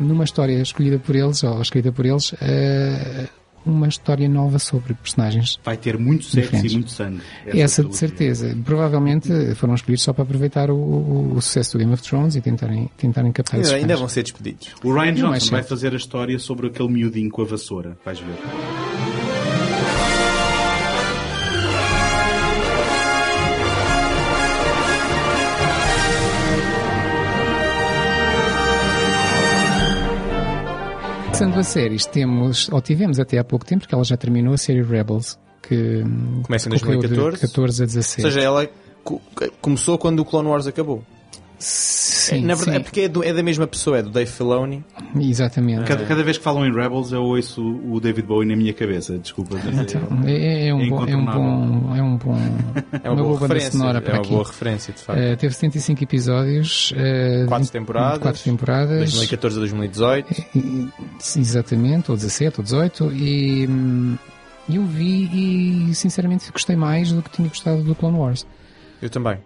numa 0.00 0.24
história 0.24 0.60
escolhida 0.60 0.98
por 0.98 1.14
eles, 1.14 1.44
ou 1.44 1.62
escrita 1.62 1.92
por 1.92 2.04
eles, 2.04 2.34
eh, 2.40 3.28
uma 3.66 3.88
história 3.88 4.28
nova 4.28 4.58
sobre 4.58 4.94
personagens. 4.94 5.58
Vai 5.64 5.76
ter 5.76 5.98
muito 5.98 6.24
sexo 6.24 6.40
Diferentes. 6.40 6.72
e 6.72 6.74
muito 6.76 6.90
sangue. 6.90 7.20
Essa, 7.46 7.82
de 7.82 7.88
trilogia. 7.88 7.92
certeza. 7.98 8.56
Provavelmente 8.64 9.54
foram 9.56 9.74
escolhidos 9.74 10.02
só 10.04 10.12
para 10.12 10.22
aproveitar 10.22 10.70
o, 10.70 10.76
o- 10.76 11.32
o 11.36 11.42
sucesso 11.42 11.72
do 11.72 11.78
Game 11.78 11.92
of 11.92 12.02
Thrones 12.02 12.36
e 12.36 12.40
tentarem, 12.40 12.88
tentarem 12.96 13.32
captar 13.32 13.60
esses 13.60 13.72
Ainda, 13.72 13.88
fãs. 13.88 13.98
vão 14.00 14.08
ser 14.08 14.22
despedidos. 14.22 14.68
O 14.84 14.92
Ryan 14.92 15.12
Não 15.12 15.34
é 15.34 15.38
Johnson 15.38 15.50
vai 15.50 15.62
fazer 15.62 15.92
a 15.92 15.96
história 15.96 16.38
sobre 16.38 16.68
aquele 16.68 16.88
miudinho 16.88 17.30
com 17.30 17.42
a 17.42 17.44
vassoura. 17.44 17.96
Vais 18.04 18.18
ver. 18.20 19.15
Passando 31.38 31.58
a 31.58 31.62
séries, 31.62 32.06
temos, 32.06 32.66
ou 32.72 32.80
tivemos 32.80 33.20
até 33.20 33.36
há 33.36 33.44
pouco 33.44 33.66
tempo, 33.66 33.80
porque 33.82 33.94
ela 33.94 34.02
já 34.04 34.16
terminou 34.16 34.54
a 34.54 34.56
série 34.56 34.80
Rebels, 34.82 35.38
que 35.62 36.02
Começa 36.44 36.66
em 36.74 36.78
correu 36.78 37.00
de 37.00 37.08
2014. 37.08 37.40
14 37.46 37.82
a 37.82 37.84
Ou 37.84 37.86
17. 37.88 38.22
seja, 38.22 38.40
ela 38.40 38.66
co- 39.04 39.20
começou 39.60 39.98
quando 39.98 40.20
o 40.20 40.24
Clone 40.24 40.48
Wars 40.48 40.66
acabou. 40.66 41.04
Sim, 41.58 42.42
Na 42.44 42.54
verdade, 42.54 42.70
sim, 42.70 42.76
é 42.76 42.80
porque 42.82 43.00
é, 43.02 43.08
do- 43.08 43.24
é 43.24 43.32
da 43.32 43.42
mesma 43.42 43.66
pessoa, 43.66 43.98
é 43.98 44.02
do 44.02 44.10
Dave 44.10 44.30
Filoni. 44.30 44.84
exatamente. 45.18 45.84
Cada, 45.84 46.04
cada 46.04 46.22
vez 46.22 46.36
que 46.38 46.44
falam 46.44 46.64
em 46.66 46.72
Rebels, 46.72 47.12
eu 47.12 47.22
ouço 47.22 47.62
o 47.62 47.98
David 48.00 48.26
Bowie 48.26 48.48
na 48.48 48.56
minha 48.56 48.72
cabeça. 48.74 49.18
Desculpa. 49.18 49.56
Então, 49.58 50.00
é- 50.26 50.32
é, 50.64 50.68
é 50.68 50.74
um 50.74 50.80
é 50.82 50.88
bom, 50.88 51.04
é 51.06 51.16
um 51.16 51.24
bom, 51.24 51.94
é 51.96 52.02
um 52.02 52.16
bom, 52.16 52.36
É 53.02 53.08
uma, 53.10 53.16
boa 53.16 53.28
boa 53.28 53.40
banda 53.40 53.54
referência. 53.54 53.70
sonora 53.72 53.98
é 53.98 54.00
para 54.00 54.12
uma 54.14 54.20
aqui. 54.20 54.30
boa 54.30 54.44
referência, 54.44 54.92
de 54.92 55.00
facto. 55.00 55.18
Eh, 55.20 55.36
teve 55.36 55.54
75 55.54 56.04
episódios, 56.04 56.92
eh, 56.96 57.44
Quatro 57.48 57.64
20 57.64 57.72
temporadas. 57.72 58.18
quatro 58.18 58.42
temporadas, 58.42 58.98
2014 59.00 59.56
a 59.56 59.60
2018. 59.60 60.34
E- 60.54 60.88
Exatamente, 61.36 62.10
ou 62.10 62.16
17 62.16 62.60
ou 62.60 62.64
18, 62.64 63.12
e 63.12 63.66
hum, 63.68 64.16
eu 64.68 64.84
vi 64.84 65.88
e 65.90 65.94
sinceramente 65.94 66.50
gostei 66.52 66.76
mais 66.76 67.12
do 67.12 67.22
que 67.22 67.30
tinha 67.30 67.48
gostado 67.48 67.82
do 67.82 67.94
Clone 67.94 68.18
Wars. 68.18 68.46
Eu 69.00 69.10
também. 69.10 69.38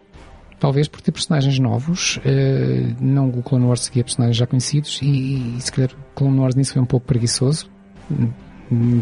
Talvez 0.60 0.86
por 0.88 1.00
ter 1.00 1.10
personagens 1.10 1.58
novos, 1.58 2.20
eh, 2.24 2.92
não 3.00 3.28
o 3.30 3.42
Clone 3.42 3.64
Wars 3.64 3.80
seguia 3.80 4.04
personagens 4.04 4.36
já 4.36 4.46
conhecidos, 4.46 5.00
e, 5.02 5.56
e 5.56 5.60
se 5.60 5.72
calhar 5.72 5.90
o 5.90 6.14
Clone 6.14 6.38
Wars 6.38 6.54
nisso 6.54 6.74
foi 6.74 6.82
um 6.82 6.86
pouco 6.86 7.06
preguiçoso. 7.06 7.68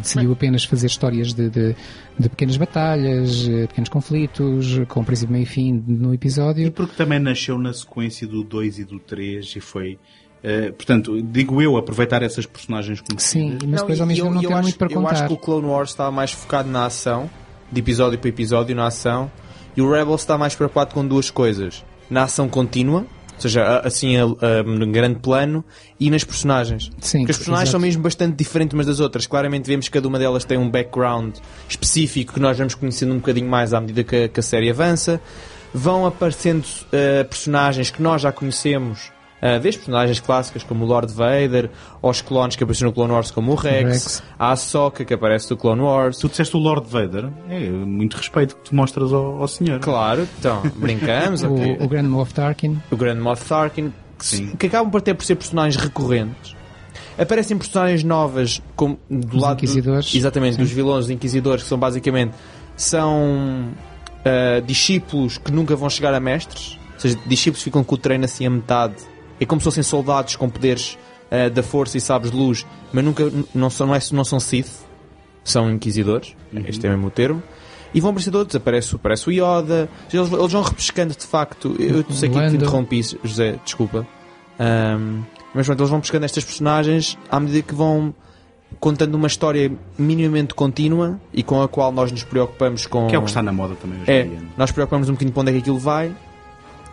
Decidiu 0.00 0.32
apenas 0.32 0.64
fazer 0.64 0.86
histórias 0.86 1.34
de, 1.34 1.50
de, 1.50 1.76
de 2.18 2.28
pequenas 2.30 2.56
batalhas, 2.56 3.46
eh, 3.46 3.66
pequenos 3.66 3.90
conflitos, 3.90 4.80
com 4.88 5.04
princípio, 5.04 5.30
meio 5.32 5.42
e 5.42 5.46
fim 5.46 5.84
no 5.86 6.12
E 6.12 6.14
episódio. 6.14 6.72
porque 6.72 6.94
também 6.96 7.18
nasceu 7.18 7.58
na 7.58 7.74
sequência 7.74 8.26
do 8.26 8.42
2 8.42 8.78
e 8.78 8.84
do 8.84 8.98
3 8.98 9.56
e 9.56 9.60
foi. 9.60 9.98
eh, 10.42 10.70
portanto, 10.72 11.20
digo 11.20 11.60
eu, 11.60 11.76
aproveitar 11.76 12.22
essas 12.22 12.46
personagens 12.46 13.02
conhecidas. 13.02 13.58
Sim, 13.60 13.68
mas 13.68 13.80
depois 13.82 13.98
e 13.98 14.00
ao 14.00 14.06
mesmo 14.06 14.24
tempo 14.24 14.34
não 14.36 14.42
eu 14.42 14.48
tem 14.48 14.62
muito 14.62 14.78
para 14.78 14.90
Eu 14.90 15.00
acho 15.06 15.14
contar. 15.16 15.26
que 15.26 15.32
o 15.34 15.36
Clone 15.36 15.66
Wars 15.66 15.90
está 15.90 16.10
mais 16.10 16.30
focado 16.32 16.70
na 16.70 16.86
ação, 16.86 17.28
de 17.70 17.78
episódio 17.80 18.18
para 18.18 18.28
episódio 18.30 18.74
na 18.74 18.86
ação, 18.86 19.30
e 19.78 19.80
o 19.80 19.88
Rebels 19.88 20.22
está 20.22 20.36
mais 20.36 20.56
preocupado 20.56 20.92
com 20.92 21.06
duas 21.06 21.30
coisas. 21.30 21.84
Na 22.10 22.24
ação 22.24 22.48
contínua, 22.48 23.06
ou 23.36 23.40
seja, 23.40 23.78
assim 23.78 24.16
a, 24.16 24.24
a, 24.24 24.62
num 24.64 24.90
grande 24.90 25.20
plano, 25.20 25.64
e 26.00 26.10
nas 26.10 26.24
personagens. 26.24 26.90
Sim, 27.00 27.18
Porque 27.18 27.30
as 27.30 27.36
personagens 27.36 27.70
são 27.70 27.78
mesmo 27.78 28.02
bastante 28.02 28.34
diferentes 28.34 28.74
umas 28.74 28.86
das 28.86 28.98
outras. 28.98 29.24
Claramente 29.24 29.68
vemos 29.68 29.86
que 29.86 29.92
cada 29.92 30.08
uma 30.08 30.18
delas 30.18 30.44
tem 30.44 30.58
um 30.58 30.68
background 30.68 31.36
específico 31.68 32.34
que 32.34 32.40
nós 32.40 32.58
vamos 32.58 32.74
conhecendo 32.74 33.12
um 33.12 33.18
bocadinho 33.18 33.48
mais 33.48 33.72
à 33.72 33.80
medida 33.80 34.02
que 34.02 34.24
a, 34.24 34.28
que 34.28 34.40
a 34.40 34.42
série 34.42 34.68
avança. 34.68 35.20
Vão 35.72 36.04
aparecendo 36.04 36.66
eh, 36.90 37.22
personagens 37.22 37.88
que 37.88 38.02
nós 38.02 38.20
já 38.20 38.32
conhecemos, 38.32 39.12
eh, 39.40 39.58
desde 39.58 39.78
personagens 39.80 40.20
clássicas 40.20 40.62
como 40.62 40.84
o 40.84 40.86
Lord 40.88 41.12
Vader, 41.12 41.70
aos 42.02 42.20
clones 42.20 42.56
que 42.56 42.62
apareceram 42.64 42.90
no 42.90 42.94
Clone 42.94 43.12
Wars 43.12 43.30
como 43.30 43.52
o 43.52 43.54
Rex, 43.54 43.84
Rex. 43.88 44.22
a 44.38 44.52
Ahsoka 44.52 45.04
que 45.04 45.14
aparece 45.14 45.48
do 45.48 45.56
Clone 45.56 45.80
Wars. 45.82 46.18
Tu 46.18 46.28
disseste 46.28 46.56
o 46.56 46.60
Lord 46.60 46.88
Vader, 46.90 47.30
é 47.48 47.60
muito 47.70 48.16
respeito 48.16 48.56
que 48.56 48.70
tu 48.70 48.74
mostras 48.74 49.12
ao, 49.12 49.40
ao 49.40 49.48
senhor. 49.48 49.80
Claro, 49.80 50.26
então, 50.38 50.62
brincamos. 50.76 51.42
O, 51.48 51.84
o 51.84 51.88
Grand 51.88 52.08
Moff 52.08 52.32
Tarkin, 52.34 52.80
o 52.90 52.96
Grand 52.96 53.20
Moff 53.20 53.44
Tarkin, 53.48 53.92
que, 54.18 54.26
Sim. 54.26 54.56
que 54.56 54.66
acabam 54.66 54.90
por 54.90 55.00
ter 55.00 55.14
por 55.14 55.24
ser 55.24 55.36
personagens 55.36 55.76
recorrentes. 55.82 56.56
Aparecem 57.16 57.56
personagens 57.58 58.04
novas 58.04 58.62
como 58.76 58.98
do 59.10 59.36
Os 59.36 59.42
lado 59.42 59.56
do- 59.56 59.64
Inquisidores. 59.64 60.14
exatamente, 60.14 60.56
dos 60.58 60.70
vilões, 60.70 61.06
dos 61.06 61.10
inquisidores, 61.10 61.62
que 61.64 61.68
são 61.68 61.78
basicamente 61.78 62.32
são 62.76 63.68
ah, 64.24 64.60
discípulos 64.64 65.38
que 65.38 65.50
nunca 65.52 65.74
vão 65.76 65.88
chegar 65.90 66.14
a 66.14 66.20
mestres. 66.20 66.78
Ou 66.94 67.00
seja, 67.00 67.18
discípulos 67.26 67.62
ficam 67.62 67.82
com 67.84 67.94
o 67.94 67.98
treino 67.98 68.24
assim 68.24 68.46
a 68.46 68.50
metade. 68.50 68.94
É 69.40 69.46
como 69.46 69.60
se 69.60 69.64
fossem 69.64 69.82
soldados 69.82 70.36
com 70.36 70.48
poderes 70.48 70.98
ah, 71.30 71.48
da 71.48 71.62
força 71.62 71.96
e 71.98 72.00
sabres 72.00 72.30
de 72.32 72.36
luz, 72.36 72.66
mas 72.92 73.04
nunca 73.04 73.30
não 73.54 73.70
são, 73.70 73.86
não, 73.86 73.94
é- 73.94 74.00
não 74.12 74.24
são 74.24 74.40
Sith, 74.40 74.70
são 75.44 75.70
inquisidores. 75.70 76.34
Este 76.66 76.86
é 76.86 76.90
mesmo 76.90 77.06
o 77.06 77.10
termo. 77.10 77.42
E 77.94 78.00
vão 78.00 78.10
aparecer 78.10 78.34
outros, 78.36 78.54
aparece, 78.56 78.94
aparece 78.94 79.28
o 79.28 79.32
Yoda, 79.32 79.88
eles, 80.12 80.30
eles 80.30 80.52
vão 80.52 80.62
repescando 80.62 81.14
de 81.16 81.24
facto. 81.26 81.74
Eu 81.78 82.04
O 82.08 82.12
sei 82.12 82.28
que 82.28 82.38
te 82.48 82.56
interrompi, 82.56 83.00
José, 83.24 83.58
desculpa. 83.64 84.06
Ahm, 84.58 85.22
mas 85.54 85.66
pronto, 85.66 85.80
eles 85.80 85.90
vão 85.90 86.00
pescando 86.00 86.24
estas 86.26 86.44
personagens 86.44 87.16
à 87.30 87.40
medida 87.40 87.62
que 87.62 87.74
vão 87.74 88.14
contando 88.78 89.14
uma 89.14 89.26
história 89.26 89.72
minimamente 89.98 90.52
contínua 90.54 91.18
e 91.32 91.42
com 91.42 91.62
a 91.62 91.68
qual 91.68 91.90
nós 91.90 92.12
nos 92.12 92.22
preocupamos 92.24 92.86
com. 92.86 93.06
Que 93.06 93.14
é 93.16 93.18
o 93.18 93.22
que 93.22 93.28
está 93.30 93.42
na 93.42 93.52
moda 93.52 93.74
também 93.76 94.02
hoje 94.02 94.10
É, 94.10 94.20
em 94.22 94.28
dia. 94.28 94.38
não 94.40 94.46
é? 94.46 94.50
nós 94.58 94.70
preocupamos 94.70 95.08
um 95.08 95.12
bocadinho 95.12 95.32
para 95.32 95.40
onde 95.40 95.50
é 95.50 95.54
que 95.54 95.60
aquilo 95.60 95.78
vai 95.78 96.14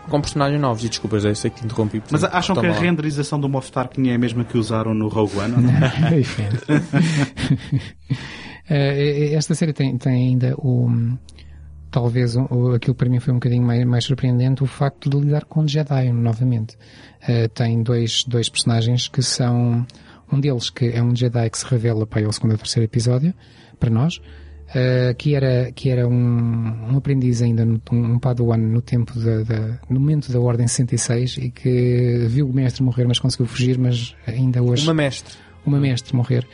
com 0.10 0.22
personagens 0.22 0.60
novos. 0.62 0.84
E 0.84 0.90
desculpa, 0.90 1.18
José, 1.18 1.30
eu 1.32 1.36
sei 1.36 1.50
que 1.52 1.60
te 1.60 1.66
interrompi. 1.66 2.02
Mas 2.12 2.24
acham 2.24 2.56
que 2.56 2.66
a 2.66 2.72
renderização 2.74 3.40
do 3.40 3.48
Moff 3.50 3.72
Tarkin 3.72 4.10
é 4.10 4.16
a 4.16 4.18
mesma 4.18 4.44
que 4.44 4.58
usaram 4.58 4.94
no 4.94 5.08
Rogue 5.08 5.38
One? 5.38 5.54
ou 5.56 5.62
não? 5.62 5.72
É 6.12 6.18
diferente. 6.20 6.64
Eh, 8.68 9.34
Esta 9.36 9.54
série 9.54 9.74
tem, 9.74 9.96
tem 9.98 10.30
ainda 10.30 10.56
o. 10.58 10.90
Talvez 11.92 12.36
o- 12.36 12.74
aquilo 12.74 12.96
para 12.96 13.08
mim 13.10 13.20
foi 13.20 13.32
um 13.32 13.38
bocadinho 13.38 13.64
mais, 13.64 13.86
mais 13.86 14.04
surpreendente 14.04 14.64
o 14.64 14.66
facto 14.66 15.10
de 15.10 15.18
lidar 15.18 15.46
com 15.46 15.68
Jedi 15.68 16.12
novamente. 16.12 16.76
Eh, 17.28 17.48
tem 17.48 17.82
dois, 17.84 18.24
dois 18.28 18.50
personagens 18.50 19.08
que 19.08 19.22
são. 19.22 19.86
Um 20.32 20.40
deles 20.40 20.72
que 20.72 20.86
é 20.88 21.02
um 21.04 21.16
Jedi 21.16 21.48
que 21.52 21.58
se 21.60 21.66
revela 21.68 22.08
para 22.08 22.26
ao 22.26 22.32
segundo 22.34 22.54
ou 22.54 22.58
terceiro 22.58 22.86
episódio, 22.86 23.34
para 23.80 23.92
nós, 23.92 24.20
eh, 24.74 25.14
que 25.18 25.36
era, 25.36 25.72
que 25.72 25.90
era 25.90 26.08
um, 26.08 26.92
um 26.92 26.98
aprendiz 26.98 27.42
ainda, 27.42 27.66
no, 27.66 27.80
um 27.92 28.18
Padawan 28.20 28.58
no 28.58 28.82
tempo 28.82 29.18
da, 29.20 29.44
da- 29.44 29.80
no 29.90 30.00
momento 30.00 30.32
da 30.32 30.40
Ordem 30.40 30.68
66 30.68 31.38
e 31.38 31.50
que 31.52 32.26
viu 32.28 32.48
o 32.50 32.54
mestre 32.54 32.82
morrer, 32.84 33.06
mas 33.08 33.20
conseguiu 33.20 33.46
fugir, 33.46 33.78
mas 33.78 34.16
ainda 34.28 34.62
hoje 34.64 34.84
Uma 34.88 34.94
mestre. 34.94 35.36
uma 35.66 35.80
mestre 35.80 36.16
morrer. 36.16 36.48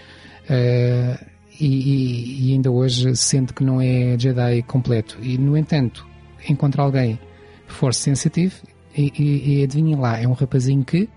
E, 0.49 1.65
e- 1.67 2.49
e 2.49 2.53
ainda 2.53 2.71
hoje 2.71 3.15
sente 3.15 3.53
que 3.53 3.63
não 3.63 3.79
é 3.81 4.17
Jedi 4.17 4.61
completo. 4.63 5.17
E, 5.21 5.37
no 5.37 5.55
entanto, 5.57 6.05
encontra 6.49 6.81
alguém 6.83 7.19
Force 7.67 7.99
Sensitive 8.01 8.53
E, 8.97 9.11
e, 9.17 9.59
e 9.59 9.63
adivinhem 9.63 9.95
lá, 9.95 10.19
é 10.19 10.27
um 10.27 10.33
rapazinho 10.33 10.83
que 10.83 11.07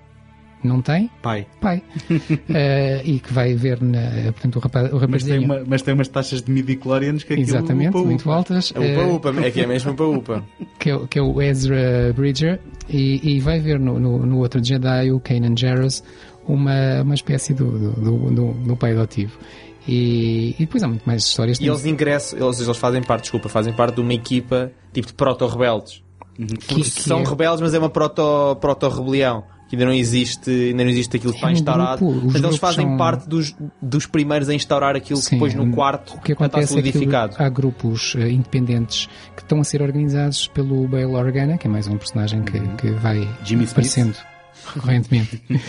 não 0.66 0.80
tem 0.82 1.10
Pai. 1.22 1.46
pai. 1.60 1.82
Eh, 2.48 3.02
e 3.04 3.18
que 3.20 3.32
vai 3.32 3.54
ver, 3.54 3.80
na, 3.82 4.32
portanto, 4.32 4.56
o, 4.56 4.58
rapaz, 4.60 4.92
o 4.92 5.00
Mas 5.08 5.22
tem, 5.24 5.38
uma- 5.44 5.62
mas 5.66 5.82
tem 5.82 5.94
umas 5.94 6.08
taxas 6.08 6.42
de 6.42 6.50
midi-chlorians 6.52 7.22
que 7.24 7.32
aquilo 7.34 7.48
Exatamente, 7.48 7.90
upa, 7.90 7.98
upa. 7.98 8.06
muito 8.08 8.30
altas. 8.30 8.72
É 8.76 8.94
eh, 8.94 9.04
upa 9.06 9.30
upa, 9.30 9.40
é 9.40 9.50
que 9.50 9.60
é 9.60 9.66
mesmo 9.66 9.92
upa 9.92 10.04
upa. 10.04 10.44
que 10.78 10.90
é, 10.90 10.96
o- 10.96 11.06
que 11.06 11.18
é 11.18 11.22
o 11.22 11.40
Ezra 11.42 12.12
Bridger, 12.14 12.60
e, 12.88 13.36
e 13.36 13.40
vai 13.40 13.60
ver 13.60 13.78
no, 13.78 13.98
no, 13.98 14.24
no 14.26 14.38
outro 14.38 14.62
Jedi, 14.64 15.10
o 15.12 15.20
Kanan 15.20 15.54
Jarrus, 15.56 16.02
uma, 16.46 17.02
uma 17.02 17.14
espécie 17.14 17.54
do, 17.54 17.70
do, 17.70 17.90
do, 17.92 18.30
do, 18.30 18.52
do 18.52 18.76
pai 18.76 18.92
adotivo. 18.92 19.38
E, 19.86 20.54
e 20.58 20.64
depois 20.64 20.82
há 20.82 20.88
muito 20.88 21.04
mais 21.04 21.24
histórias. 21.24 21.58
E 21.60 21.66
eles 21.66 21.84
ingressam, 21.84 22.38
eles, 22.38 22.60
eles 22.60 22.76
fazem 22.76 23.02
parte, 23.02 23.22
desculpa, 23.22 23.48
fazem 23.48 23.72
parte 23.72 23.96
de 23.96 24.00
uma 24.00 24.14
equipa 24.14 24.72
tipo 24.92 25.08
de 25.08 25.12
proto-rebeldes. 25.14 26.02
que, 26.36 26.74
que 26.76 26.84
São 26.84 27.20
é- 27.20 27.24
rebeldes, 27.24 27.60
mas 27.60 27.74
é 27.74 27.78
uma 27.78 27.90
proto- 27.90 28.56
proto-rebelião. 28.60 29.44
Que 29.68 29.76
ainda 29.76 29.86
não 29.86 29.92
existe, 29.92 30.50
ainda 30.50 30.84
não 30.84 30.90
existe 30.90 31.16
aquilo 31.16 31.32
que 31.32 31.38
está 31.38 31.48
É 31.48 31.50
um 31.50 31.52
instaurado. 31.54 32.04
Mas 32.26 32.34
eles 32.42 32.56
fazem 32.56 32.86
são- 32.86 32.96
parte 32.96 33.28
dos, 33.28 33.54
dos 33.80 34.06
primeiros 34.06 34.48
a 34.48 34.54
instaurar 34.54 34.94
aquilo 34.96 35.18
que 35.20 35.26
Sim, 35.26 35.36
depois 35.36 35.54
no 35.54 35.70
quarto 35.72 36.14
O 36.16 36.20
que 36.20 36.32
está 36.32 36.44
acontece 36.46 36.78
é 36.78 36.82
que 36.82 36.90
solidificado. 36.92 37.34
há 37.38 37.48
grupos 37.48 38.14
eh, 38.18 38.28
independentes 38.30 39.08
que 39.36 39.42
estão 39.42 39.60
a 39.60 39.64
ser 39.64 39.80
organizados 39.82 40.46
pelo 40.48 40.86
Bail 40.88 41.12
Organa, 41.12 41.56
que 41.58 41.66
é 41.66 41.70
mais 41.70 41.86
um 41.86 41.96
personagem 41.96 42.42
que, 42.42 42.60
que 42.76 42.90
vai 42.90 43.18
Uhum. 43.20 43.28
Jimmy 43.44 43.64
Smith. 43.64 44.33
Recorrentemente. 44.74 45.42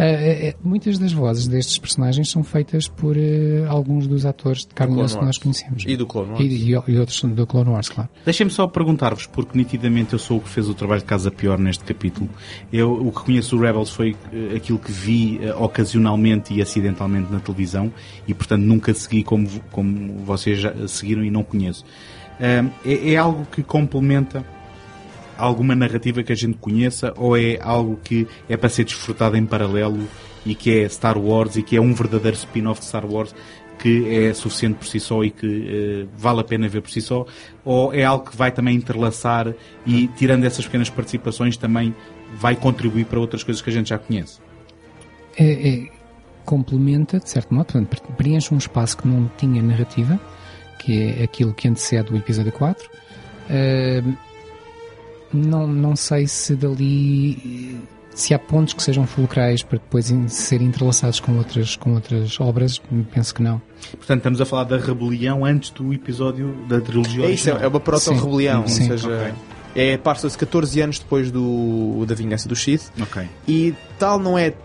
Eh, 0.00 0.54
muitas 0.62 0.96
das 0.96 1.12
vozes 1.12 1.48
destes 1.48 1.76
personagens 1.76 2.30
são 2.30 2.44
feitas 2.44 2.86
por 2.86 3.16
eh, 3.16 3.64
alguns 3.68 4.06
dos 4.06 4.24
atores 4.24 4.60
de 4.60 4.68
carne 4.68 4.94
que 4.94 5.16
nós 5.16 5.38
conhecemos. 5.38 5.84
E 5.86 5.96
do 5.96 6.06
Clone 6.06 6.30
Wars. 6.30 6.40
E, 6.44 6.46
e- 6.46 6.70
e 6.94 6.98
outros 6.98 7.20
do 7.22 7.46
Clone 7.46 7.70
Wars, 7.70 7.88
claro. 7.88 8.08
Deixem-me 8.24 8.50
só 8.52 8.68
perguntar-vos, 8.68 9.26
porque 9.26 9.58
nitidamente 9.58 10.12
eu 10.12 10.18
sou 10.20 10.36
o 10.38 10.40
que 10.40 10.48
fez 10.48 10.68
o 10.68 10.74
trabalho 10.74 11.00
de 11.00 11.06
casa 11.06 11.32
pior 11.32 11.58
neste 11.58 11.82
capítulo. 11.84 12.28
Eu, 12.72 12.92
o 12.92 13.10
que 13.10 13.22
conheço 13.24 13.56
do 13.56 13.62
Rebels 13.62 13.90
foi 13.90 14.14
eh, 14.32 14.54
aquilo 14.56 14.78
que 14.78 14.92
vi 14.92 15.40
ocasionalmente 15.58 16.54
e 16.54 16.62
acidentalmente 16.62 17.32
na 17.32 17.40
televisão 17.40 17.92
e, 18.26 18.32
portanto, 18.34 18.62
nunca 18.62 18.94
segui 18.94 19.24
como, 19.24 19.48
como 19.72 20.18
vocês 20.24 20.60
já 20.60 20.72
seguiram 20.86 21.24
e 21.24 21.30
não 21.30 21.42
conheço. 21.42 21.84
É, 22.40 22.64
é 22.86 23.16
algo 23.16 23.44
que 23.50 23.64
complementa 23.64 24.44
alguma 25.38 25.74
narrativa 25.74 26.22
que 26.22 26.32
a 26.32 26.36
gente 26.36 26.58
conheça 26.58 27.12
ou 27.16 27.36
é 27.36 27.58
algo 27.62 27.98
que 28.02 28.26
é 28.48 28.56
para 28.56 28.68
ser 28.68 28.84
desfrutado 28.84 29.36
em 29.36 29.46
paralelo 29.46 30.06
e 30.44 30.54
que 30.54 30.80
é 30.80 30.88
Star 30.88 31.16
Wars 31.18 31.56
e 31.56 31.62
que 31.62 31.76
é 31.76 31.80
um 31.80 31.94
verdadeiro 31.94 32.36
spin-off 32.36 32.80
de 32.80 32.86
Star 32.86 33.06
Wars 33.06 33.34
que 33.78 34.08
é 34.12 34.34
suficiente 34.34 34.74
por 34.74 34.86
si 34.86 34.98
só 34.98 35.22
e 35.22 35.30
que 35.30 35.46
eh, 35.46 36.06
vale 36.18 36.40
a 36.40 36.44
pena 36.44 36.66
ver 36.68 36.80
por 36.82 36.90
si 36.90 37.00
só 37.00 37.24
ou 37.64 37.94
é 37.94 38.02
algo 38.04 38.28
que 38.28 38.36
vai 38.36 38.50
também 38.50 38.74
entrelaçar 38.74 39.54
e 39.86 40.08
tirando 40.16 40.44
essas 40.44 40.64
pequenas 40.66 40.90
participações 40.90 41.56
também 41.56 41.94
vai 42.34 42.56
contribuir 42.56 43.04
para 43.06 43.20
outras 43.20 43.44
coisas 43.44 43.62
que 43.62 43.70
a 43.70 43.72
gente 43.72 43.88
já 43.90 43.98
conhece 43.98 44.40
É- 45.36 45.68
é- 45.68 45.88
complementa, 46.44 47.20
de 47.20 47.28
certo 47.28 47.52
modo, 47.54 47.66
portanto, 47.66 47.88
pre- 47.88 48.12
preenche 48.16 48.52
um 48.54 48.58
espaço 48.58 48.96
que 48.96 49.06
não 49.06 49.30
tinha 49.36 49.62
narrativa, 49.62 50.18
que 50.78 51.14
é 51.20 51.22
aquilo 51.22 51.52
que 51.52 51.68
antecede 51.68 52.10
o 52.12 52.16
episódio 52.16 52.50
4. 52.52 52.88
Ahm, 53.50 54.14
não, 55.32 55.66
não 55.66 55.94
sei 55.96 56.26
se 56.26 56.54
dali 56.54 57.78
se 58.14 58.34
há 58.34 58.38
pontos 58.38 58.74
que 58.74 58.82
sejam 58.82 59.06
fulcrais 59.06 59.62
para 59.62 59.78
depois 59.78 60.12
serem 60.28 60.66
entrelaçados 60.68 61.20
com 61.20 61.36
outras, 61.38 61.76
com 61.76 61.94
outras 61.94 62.40
obras, 62.40 62.80
penso 63.14 63.32
que 63.34 63.42
não. 63.42 63.60
portanto 63.96 64.18
estamos 64.18 64.40
a 64.40 64.44
falar 64.44 64.64
da 64.64 64.76
rebelião 64.76 65.44
antes 65.44 65.70
do 65.70 65.92
episódio 65.94 66.52
da 66.68 66.80
trilogia 66.80 67.26
É 67.26 67.30
isso, 67.30 67.48
é, 67.48 67.52
original. 67.52 67.62
é 67.62 67.68
uma 67.68 67.78
proto-rebelião. 67.80 68.62
Ou 68.62 68.68
seja, 68.68 69.08
Ok. 69.08 69.32
é, 69.76 69.96
passa-se 69.96 70.36
14 70.36 70.80
anos 70.80 70.98
depois 70.98 71.30
do, 71.30 72.04
da 72.06 72.14
vingança 72.14 72.48
do 72.48 72.56
Sith. 72.56 72.90
ok 73.00 73.22
E 73.46 73.72
tal 74.00 74.18
não 74.18 74.36
é 74.36 74.50
de 74.50 74.56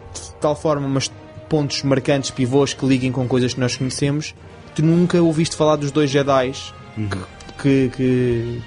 tal 0.41 0.55
forma, 0.55 0.87
mas 0.87 1.11
pontos 1.47 1.83
marcantes, 1.83 2.31
pivôs 2.31 2.73
que 2.73 2.83
liguem 2.87 3.11
com 3.11 3.27
coisas 3.27 3.53
que 3.53 3.59
nós 3.59 3.75
conhecemos. 3.77 4.33
Tu 4.73 4.81
nunca 4.83 5.21
ouviste 5.21 5.55
falar 5.55 5.75
dos 5.75 5.91
dois 5.91 6.09
Jedi 6.09 6.53
que, 7.61 7.89
que- 7.95 8.61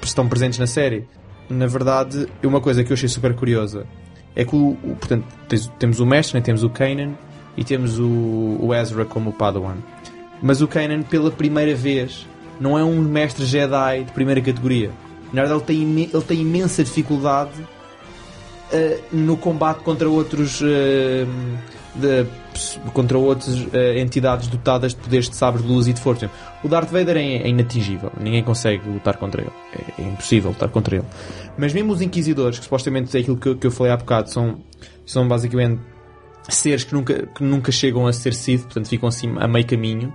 que 0.00 0.06
estão 0.06 0.28
presentes 0.28 0.58
na 0.58 0.66
série. 0.66 1.06
Na 1.48 1.66
verdade, 1.66 2.26
uma 2.42 2.60
coisa 2.60 2.82
que 2.82 2.90
eu 2.90 2.94
achei 2.94 3.08
super 3.08 3.34
curiosa 3.34 3.86
é 4.34 4.44
que 4.44 4.54
o, 4.54 4.76
portanto, 4.98 5.24
temos 5.78 6.00
o 6.00 6.06
mestre, 6.06 6.38
né? 6.38 6.42
temos 6.44 6.62
o 6.62 6.68
Kanan 6.70 7.12
e 7.56 7.64
temos 7.64 7.98
o, 7.98 8.58
o 8.60 8.74
Ezra 8.74 9.04
como 9.04 9.30
o 9.30 9.32
Padawan. 9.32 9.76
Mas 10.42 10.60
o 10.60 10.68
Kanan, 10.68 11.02
pela 11.02 11.30
primeira 11.30 11.74
vez, 11.74 12.26
não 12.60 12.78
é 12.78 12.84
um 12.84 13.00
mestre 13.00 13.44
Jedi 13.46 14.04
de 14.04 14.12
primeira 14.12 14.40
categoria. 14.40 14.90
Na 15.32 15.42
verdade, 15.42 15.60
ele 15.72 15.84
tem, 15.84 16.10
ele 16.12 16.24
tem 16.24 16.40
imensa 16.40 16.82
dificuldade 16.84 17.52
uh, 17.60 19.02
no 19.12 19.36
combate 19.36 19.78
contra 19.82 20.08
outros 20.08 20.60
uh, 20.60 20.64
de- 21.94 22.26
contra 22.92 23.16
outras 23.18 23.54
uh, 23.60 23.70
entidades 23.98 24.48
dotadas 24.48 24.92
de 24.94 25.00
poderes 25.00 25.28
de 25.28 25.36
sabre 25.36 25.62
de 25.62 25.68
luz 25.68 25.86
e 25.86 25.92
de 25.92 26.00
força. 26.00 26.30
O 26.64 26.68
Darth 26.68 26.90
Vader 26.90 27.16
é, 27.16 27.20
é 27.36 27.48
inatingível, 27.48 28.10
ninguém 28.20 28.42
consegue 28.42 28.88
lutar 28.88 29.16
contra 29.16 29.42
ele, 29.42 29.50
é, 29.98 30.02
é 30.02 30.04
impossível 30.06 30.50
lutar 30.50 30.68
contra 30.68 30.96
ele. 30.96 31.04
Mas 31.58 31.72
mesmo 31.72 31.92
os 31.92 32.00
Inquisidores, 32.02 32.58
que 32.58 32.64
supostamente 32.64 33.16
é 33.16 33.20
aquilo 33.20 33.36
que, 33.36 33.48
eu- 33.48 33.56
que 33.56 33.66
eu 33.66 33.70
falei 33.70 33.92
há 33.92 33.96
bocado, 33.96 34.30
são, 34.30 34.58
são 35.04 35.26
basicamente 35.26 35.80
seres 36.48 36.84
que 36.84 36.94
nunca, 36.94 37.26
que 37.26 37.42
nunca 37.42 37.72
chegam 37.72 38.06
a 38.06 38.12
ser 38.12 38.32
Sith, 38.32 38.62
portanto 38.64 38.88
ficam 38.88 39.08
assim 39.08 39.34
a 39.38 39.48
meio 39.48 39.66
caminho. 39.66 40.12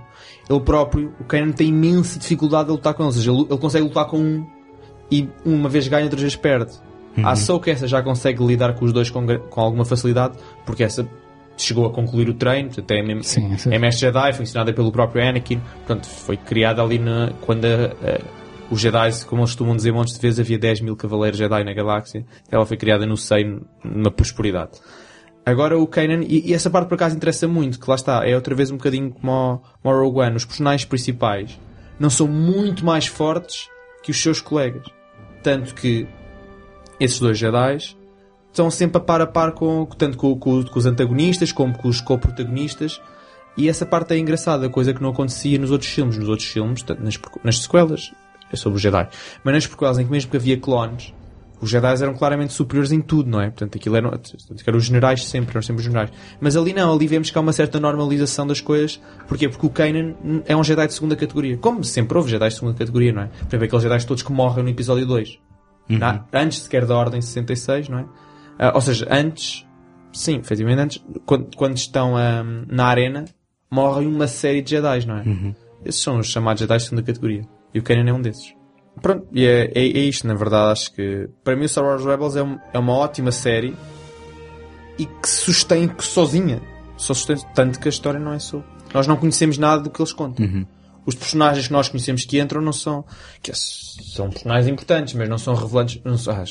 Ele 0.48 0.60
próprio, 0.60 1.12
o 1.20 1.24
Kanan 1.24 1.52
tem 1.52 1.68
imensa 1.68 2.18
dificuldade 2.18 2.66
de 2.66 2.72
lutar 2.72 2.94
com 2.94 3.02
eles, 3.04 3.16
ou 3.16 3.20
seja, 3.22 3.32
ele, 3.32 3.46
ele 3.50 3.58
consegue 3.60 3.84
lutar 3.84 4.06
com 4.06 4.18
um 4.18 4.46
e 5.10 5.28
uma 5.44 5.68
vez 5.68 5.86
ganha, 5.88 6.04
outra 6.04 6.18
vez 6.18 6.34
perde. 6.36 6.72
A 7.22 7.32
Ahsoka 7.32 7.70
essa 7.70 7.86
já 7.86 8.02
consegue 8.02 8.42
lidar 8.42 8.72
com 8.74 8.86
os 8.86 8.92
dois 8.94 9.10
com, 9.10 9.26
com 9.50 9.60
alguma 9.60 9.84
facilidade, 9.84 10.38
porque 10.64 10.82
essa 10.82 11.06
chegou 11.56 11.86
a 11.86 11.90
concluir 11.90 12.28
o 12.28 12.34
treino, 12.34 12.68
portanto, 12.68 12.90
é, 12.90 13.02
mesmo- 13.02 13.22
Sim, 13.24 13.56
sim. 13.58 13.72
é 13.72 13.78
mestre 13.78 14.06
Jedi, 14.06 14.32
foi 14.32 14.42
ensinada 14.44 14.72
pelo 14.72 14.90
próprio 14.90 15.22
Anakin, 15.26 15.60
portanto 15.86 16.06
foi 16.06 16.36
criada 16.36 16.82
ali 16.82 16.98
na, 16.98 17.32
quando 17.42 17.64
a- 17.66 17.68
a- 17.68 18.20
os 18.70 18.80
Jedi, 18.80 19.10
como 19.26 19.42
eles 19.42 19.50
costumam 19.50 19.76
dizer 19.76 19.92
montes 19.92 20.14
de 20.14 20.20
vezes, 20.20 20.40
havia 20.40 20.58
10 20.58 20.80
mil 20.80 20.96
cavaleiros 20.96 21.38
Jedi 21.38 21.62
na 21.64 21.72
galáxia, 21.74 22.24
ela 22.50 22.64
foi 22.64 22.76
criada 22.76 23.04
no 23.06 23.16
seio, 23.16 23.64
numa 23.84 24.10
prosperidade. 24.10 24.72
Agora 25.44 25.76
o 25.78 25.86
Kanan, 25.86 26.22
e, 26.24 26.50
e 26.50 26.54
essa 26.54 26.70
parte 26.70 26.88
por 26.88 26.94
acaso 26.94 27.16
interessa 27.16 27.46
muito, 27.48 27.78
que 27.78 27.88
lá 27.88 27.96
está, 27.96 28.26
é 28.26 28.34
outra 28.34 28.54
vez 28.54 28.70
um 28.70 28.76
bocadinho 28.76 29.10
como 29.10 29.60
o, 29.84 29.88
o 29.88 29.92
Rogue 29.92 30.20
One, 30.20 30.36
os 30.36 30.44
personagens 30.44 30.84
principais 30.86 31.58
não 31.98 32.08
são 32.08 32.26
muito 32.28 32.84
mais 32.86 33.06
fortes 33.08 33.68
que 34.02 34.10
os 34.10 34.22
seus 34.22 34.40
colegas. 34.40 34.86
Tanto 35.42 35.74
que 35.74 36.06
esses 37.00 37.18
dois 37.18 37.36
Jedi 37.36 37.78
estão 38.52 38.70
sempre 38.70 38.98
a 38.98 39.00
par 39.00 39.20
a 39.20 39.26
par 39.26 39.52
com, 39.52 39.86
tanto 39.98 40.16
com, 40.16 40.36
com- 40.38 40.62
com 40.62 40.78
os 40.78 40.86
antagonistas 40.86 41.50
como 41.50 41.76
com 41.76 41.88
os 41.88 42.00
co-protagonistas. 42.00 43.00
E 43.56 43.68
essa 43.68 43.84
parte 43.84 44.14
é 44.14 44.18
engraçada, 44.18 44.68
coisa 44.68 44.94
que 44.94 45.02
não 45.02 45.10
acontecia 45.10 45.58
nos 45.58 45.70
outros 45.70 45.90
filmes. 45.90 46.16
Nos 46.16 46.28
outros 46.28 46.48
filmes, 46.48 46.84
nas, 47.00 47.18
nas 47.44 47.58
sequelas, 47.58 48.12
é 48.52 48.56
sobre 48.56 48.76
os 48.76 48.82
Jedi. 48.82 49.08
Mas 49.44 49.54
nas 49.54 49.66
prequelas, 49.66 49.98
em 49.98 50.04
que 50.04 50.10
mesmo 50.10 50.30
que 50.30 50.36
havia 50.36 50.56
clones, 50.56 51.12
os 51.60 51.68
Jedi 51.70 52.02
eram 52.02 52.14
claramente 52.14 52.52
superiores 52.54 52.90
em 52.92 53.00
tudo, 53.00 53.28
não 53.30 53.40
é? 53.40 53.46
Portanto, 53.50 53.76
aquilo 53.76 53.94
eram, 53.94 54.10
eram 54.66 54.78
os 54.78 54.84
generais 54.84 55.24
sempre, 55.26 55.50
eram 55.52 55.62
sempre 55.62 55.80
os 55.80 55.84
generais. 55.84 56.10
Mas 56.40 56.56
ali 56.56 56.72
não, 56.72 56.92
ali 56.94 57.06
vemos 57.06 57.30
que 57.30 57.36
há 57.38 57.40
uma 57.40 57.52
certa 57.52 57.78
normalização 57.78 58.46
das 58.46 58.60
coisas. 58.60 58.98
Porquê? 59.28 59.48
Porque 59.48 59.66
o 59.66 59.70
Kanan 59.70 60.14
é 60.46 60.56
um 60.56 60.64
Jedi 60.64 60.86
de 60.88 60.94
segunda 60.94 61.14
categoria. 61.14 61.56
Como 61.58 61.84
sempre 61.84 62.16
houve 62.18 62.30
Jedi 62.30 62.48
de 62.48 62.54
segunda 62.54 62.74
categoria, 62.76 63.12
não 63.12 63.22
é? 63.22 63.26
Por 63.26 63.46
exemplo, 63.48 63.64
aqueles 63.66 63.82
Jedi 63.82 64.06
todos 64.06 64.22
que 64.22 64.32
morrem 64.32 64.64
no 64.64 64.70
episódio 64.70 65.06
2. 65.06 65.38
Na- 65.88 66.24
antes 66.32 66.62
sequer 66.62 66.86
da 66.86 66.96
Ordem 66.96 67.20
66, 67.20 67.88
não 67.90 67.98
é? 67.98 68.04
Ah, 68.58 68.72
ou 68.74 68.80
seja, 68.80 69.06
antes, 69.10 69.66
sim, 70.12 70.36
efetivamente 70.38 70.80
antes, 70.80 71.04
quando, 71.26 71.56
quando 71.56 71.76
estão 71.76 72.16
ah, 72.16 72.42
na 72.68 72.86
arena, 72.86 73.24
morrem 73.70 74.06
uma 74.06 74.26
série 74.26 74.62
de 74.62 74.70
Jedi, 74.70 75.06
não 75.06 75.16
é? 75.18 75.22
Esses 75.84 76.00
são 76.02 76.18
os 76.18 76.26
chamados 76.28 76.60
Jedi 76.60 76.76
de 76.76 76.82
segunda 76.84 77.02
categoria. 77.02 77.42
E 77.74 77.78
o 77.78 77.82
Kanan 77.82 78.08
é 78.08 78.12
um 78.12 78.20
desses. 78.22 78.54
Pronto, 79.00 79.26
e 79.32 79.46
é, 79.46 79.72
é, 79.74 79.80
é 79.84 79.98
isto, 80.00 80.26
na 80.26 80.34
verdade, 80.34 80.72
acho 80.72 80.92
que 80.94 81.28
para 81.42 81.56
mim 81.56 81.64
o 81.64 81.68
Star 81.68 81.82
Wars 81.84 82.04
Rebels 82.04 82.36
é, 82.36 82.42
um- 82.42 82.58
é 82.74 82.78
uma 82.78 82.92
ótima 82.92 83.32
série 83.32 83.74
e 84.98 85.06
que 85.06 85.28
sustém 85.28 85.90
sozinha. 85.98 86.60
Só 86.98 87.14
sustém 87.14 87.36
tanto 87.54 87.80
que 87.80 87.88
a 87.88 87.90
história 87.90 88.20
não 88.20 88.32
é 88.34 88.38
só. 88.38 88.62
Nós 88.92 89.06
não 89.06 89.16
conhecemos 89.16 89.56
nada 89.56 89.82
do 89.82 89.90
que 89.90 90.00
eles 90.00 90.12
contam. 90.12 90.44
Os 91.04 91.14
personagens 91.14 91.66
que 91.66 91.72
nós 91.72 91.88
conhecemos 91.88 92.24
que 92.24 92.40
entram 92.40 92.60
não 92.62 92.72
são. 92.72 93.04
Que 93.42 93.50
é- 93.50 93.54
são 93.54 94.30
personagens 94.30 94.68
importantes, 94.68 95.14
mas 95.14 95.28
não 95.28 95.38
são 95.38 95.54
relevantes, 95.54 96.00
não 96.04 96.16
são, 96.16 96.34
ah, 96.34 96.44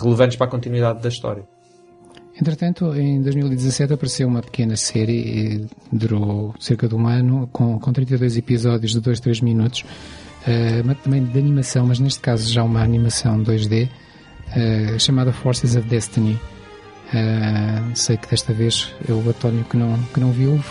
relevantes 0.00 0.36
para 0.36 0.46
a 0.46 0.50
continuidade 0.50 1.02
da 1.02 1.08
história. 1.08 1.44
Entretanto, 2.40 2.94
em 2.94 3.20
2017 3.20 3.92
apareceu 3.92 4.28
uma 4.28 4.40
pequena 4.40 4.76
série, 4.76 5.66
durou 5.92 6.54
cerca 6.60 6.86
de 6.86 6.94
um 6.94 7.06
ano, 7.08 7.48
com, 7.52 7.80
com 7.80 7.92
32 7.92 8.36
episódios 8.36 8.92
de 8.92 9.00
2, 9.00 9.18
3 9.18 9.40
minutos, 9.40 9.84
mas 10.84 10.98
também 11.00 11.24
de 11.24 11.36
animação, 11.36 11.84
mas 11.84 11.98
neste 11.98 12.20
caso 12.20 12.50
já 12.50 12.62
uma 12.62 12.80
animação 12.80 13.42
2D, 13.42 13.88
eh, 14.54 14.96
chamada 15.00 15.32
Forces 15.32 15.74
of 15.74 15.88
Destiny. 15.88 16.38
Eh, 17.12 17.82
sei 17.94 18.16
que 18.16 18.28
desta 18.28 18.52
vez 18.52 18.94
é 19.08 19.12
o 19.12 19.28
António 19.28 19.64
que 19.64 19.76
não, 19.76 19.98
que 20.14 20.20
não 20.20 20.30
viu. 20.30 20.62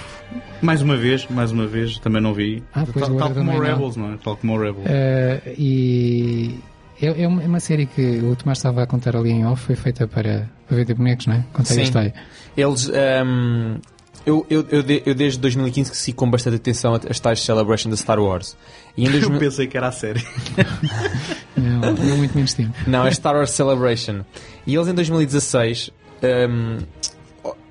Mais 0.61 0.81
uma 0.81 0.95
vez 0.97 1.25
mais 1.29 1.51
uma 1.51 1.65
vez 1.67 1.97
também 1.99 2.21
não 2.21 2.33
vi 2.33 2.63
Ah, 2.73 2.85
pois, 2.91 3.05
tal, 3.07 3.15
tal 3.17 3.29
como 3.33 3.41
o 3.51 3.53
também 3.53 3.59
não. 3.59 3.75
Rebels 3.75 3.95
não 3.95 4.13
é? 4.13 4.17
tal 4.23 4.35
como 4.37 4.53
o 4.53 4.59
Rebels 4.61 4.85
Eh, 4.87 5.41
e, 5.57 6.59
É, 7.01 7.23
é 7.23 7.27
uma, 7.27 7.43
é 7.43 7.47
uma 7.47 7.59
série 7.59 7.85
que 7.85 8.01
o 8.19 8.35
Tomás 8.35 8.57
estava 8.57 8.81
a 8.83 8.87
contar 8.87 9.15
ali 9.15 9.29
em 9.31 9.45
off, 9.45 9.63
foi 9.65 9.75
feita 9.75 10.07
para, 10.07 10.49
para 10.67 10.77
vender 10.77 10.93
bonecos, 10.95 11.27
não 11.27 11.35
é? 11.35 11.45
Contei 11.53 11.75
Sim. 11.75 11.81
a 11.81 11.83
história. 11.83 12.13
Eles. 12.57 12.89
ehm, 12.93 13.77
eu, 14.25 14.45
eu, 14.49 14.65
eu, 14.71 14.83
de- 14.83 15.03
eu 15.05 15.15
desde 15.15 15.39
2015 15.39 15.91
que 15.91 15.95
sigo 15.97 16.17
com 16.17 16.29
bastante 16.29 16.55
atenção 16.57 16.99
as 17.09 17.19
tais 17.19 17.39
Celebration 17.39 17.89
da 17.89 17.95
Star 17.95 18.19
Wars. 18.19 18.57
E 18.97 19.03
em 19.03 19.05
Eu 19.07 19.11
2000 19.13 19.39
pensei 19.39 19.67
que 19.67 19.77
era 19.77 19.87
a 19.87 19.91
série. 19.91 20.25
Não, 21.55 21.91
não 21.93 22.17
muito 22.17 22.35
menos 22.35 22.53
tempo. 22.53 22.73
Não, 22.85 23.05
é 23.05 23.11
Star 23.11 23.35
Wars 23.35 23.49
Celebration. 23.51 24.21
E 24.65 24.75
eles 24.75 24.87
em 24.87 24.93
2016 24.93 25.91
ehm, 26.21 26.79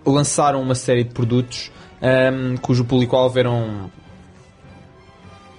lançaram 0.05 0.61
uma 0.62 0.74
série 0.74 1.05
de 1.05 1.11
produtos 1.11 1.70
ehm, 2.09 2.57
cujo 2.57 2.85
público-alvo 2.85 3.39
eram. 3.39 3.91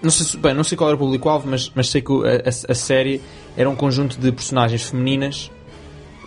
Não 0.02 0.12
sei, 0.12 0.26
se- 0.26 0.38
bem, 0.38 0.54
não 0.54 0.64
sei 0.64 0.78
qual 0.78 0.90
era 0.90 0.96
o 0.96 1.00
público-alvo, 1.00 1.48
mas, 1.50 1.72
mas 1.74 1.90
sei 1.90 2.02
que 2.02 2.12
a, 2.12 2.72
a- 2.72 2.76
série 2.76 3.22
era 3.56 3.70
um 3.70 3.76
conjunto 3.76 4.20
de 4.20 4.32
personagens 4.32 4.84
femininas 4.84 5.52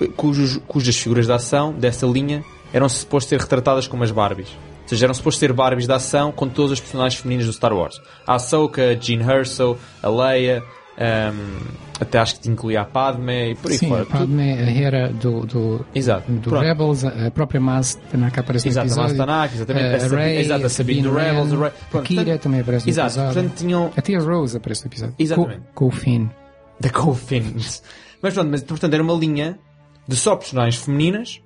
eh, 0.01 0.09
cujos, 0.17 0.59
cujas 0.67 0.97
figuras 0.97 1.27
de 1.27 1.33
ação 1.33 1.73
dessa 1.73 2.05
linha 2.07 2.45
eram 2.73 2.89
supostos 2.89 3.29
ser 3.31 3.41
retratadas 3.41 3.87
como 3.87 4.03
as 4.03 4.11
Barbies. 4.11 4.49
Ou 4.83 4.89
seja, 4.89 5.07
eram 5.07 5.15
supostos 5.15 5.39
ser 5.39 5.53
Barbies 5.53 5.87
de 5.87 5.93
ação 5.93 6.33
com 6.33 6.49
todas 6.49 6.73
as 6.73 6.81
personagens 6.81 7.21
femininas 7.21 7.47
do 7.47 7.53
Star 7.53 7.73
Wars. 7.73 8.01
A 8.27 8.35
Ahsoka, 8.35 8.83
a 8.91 8.95
Jean 8.95 9.23
Erso, 9.31 9.77
a 10.03 10.09
Leia, 10.09 10.63
ehm, 11.01 11.59
até 12.01 12.19
acho 12.19 12.41
que 12.41 12.49
incluía 12.49 12.83
a 12.83 12.85
Padme 12.85 13.51
e 13.51 13.55
por 13.57 13.71
aí 13.71 13.79
Sim, 13.79 13.89
fora. 13.89 14.03
a 14.03 14.07
Padme, 14.07 14.53
a 14.53 14.71
Hera 14.71 15.09
do, 15.13 15.45
do, 15.47 15.87
Exato. 15.95 16.31
do 16.31 16.49
Pronto. 16.51 16.63
Rebels, 16.65 17.05
a 17.05 17.27
a 17.27 17.31
própria 17.31 17.61
Maz 17.61 17.99
Tanaka 18.11 18.41
aparece 18.41 18.67
no 18.67 18.71
Exato, 18.73 18.85
a 18.87 18.87
episódio. 18.89 19.17
Mastanak, 19.19 19.55
exatamente. 19.55 19.85
a, 19.87 20.19
A 20.19 20.31
exato, 20.41 20.67
a 20.67 20.69
Sabine 20.69 21.03
do 21.03 21.13
Rebels, 21.15 21.51
Rey- 21.53 21.73
a 21.95 22.03
Kira 22.03 22.39
também 22.39 22.61
aparece 22.61 22.87
no 22.87 22.91
Exato, 22.91 23.09
episódio. 23.09 23.35
portanto 23.35 23.59
tinham 23.59 23.91
A 23.97 24.01
Tia 24.01 24.21
Rose 24.21 24.57
aparece 24.57 24.85
no 24.85 24.89
episódio. 24.89 25.15
Exatamente. 25.19 25.61
Com, 25.75 25.87
o 25.87 25.91
Finn. 25.91 26.29
da. 26.79 27.83
Mas 28.23 28.35
pronto, 28.35 28.51
mas, 28.51 28.63
portanto 28.63 28.95
era 28.95 29.03
uma 29.03 29.15
linha 29.15 29.59
de 30.09 30.17
só 30.17 30.37
personagens 30.37 30.77
femininas 30.77 31.41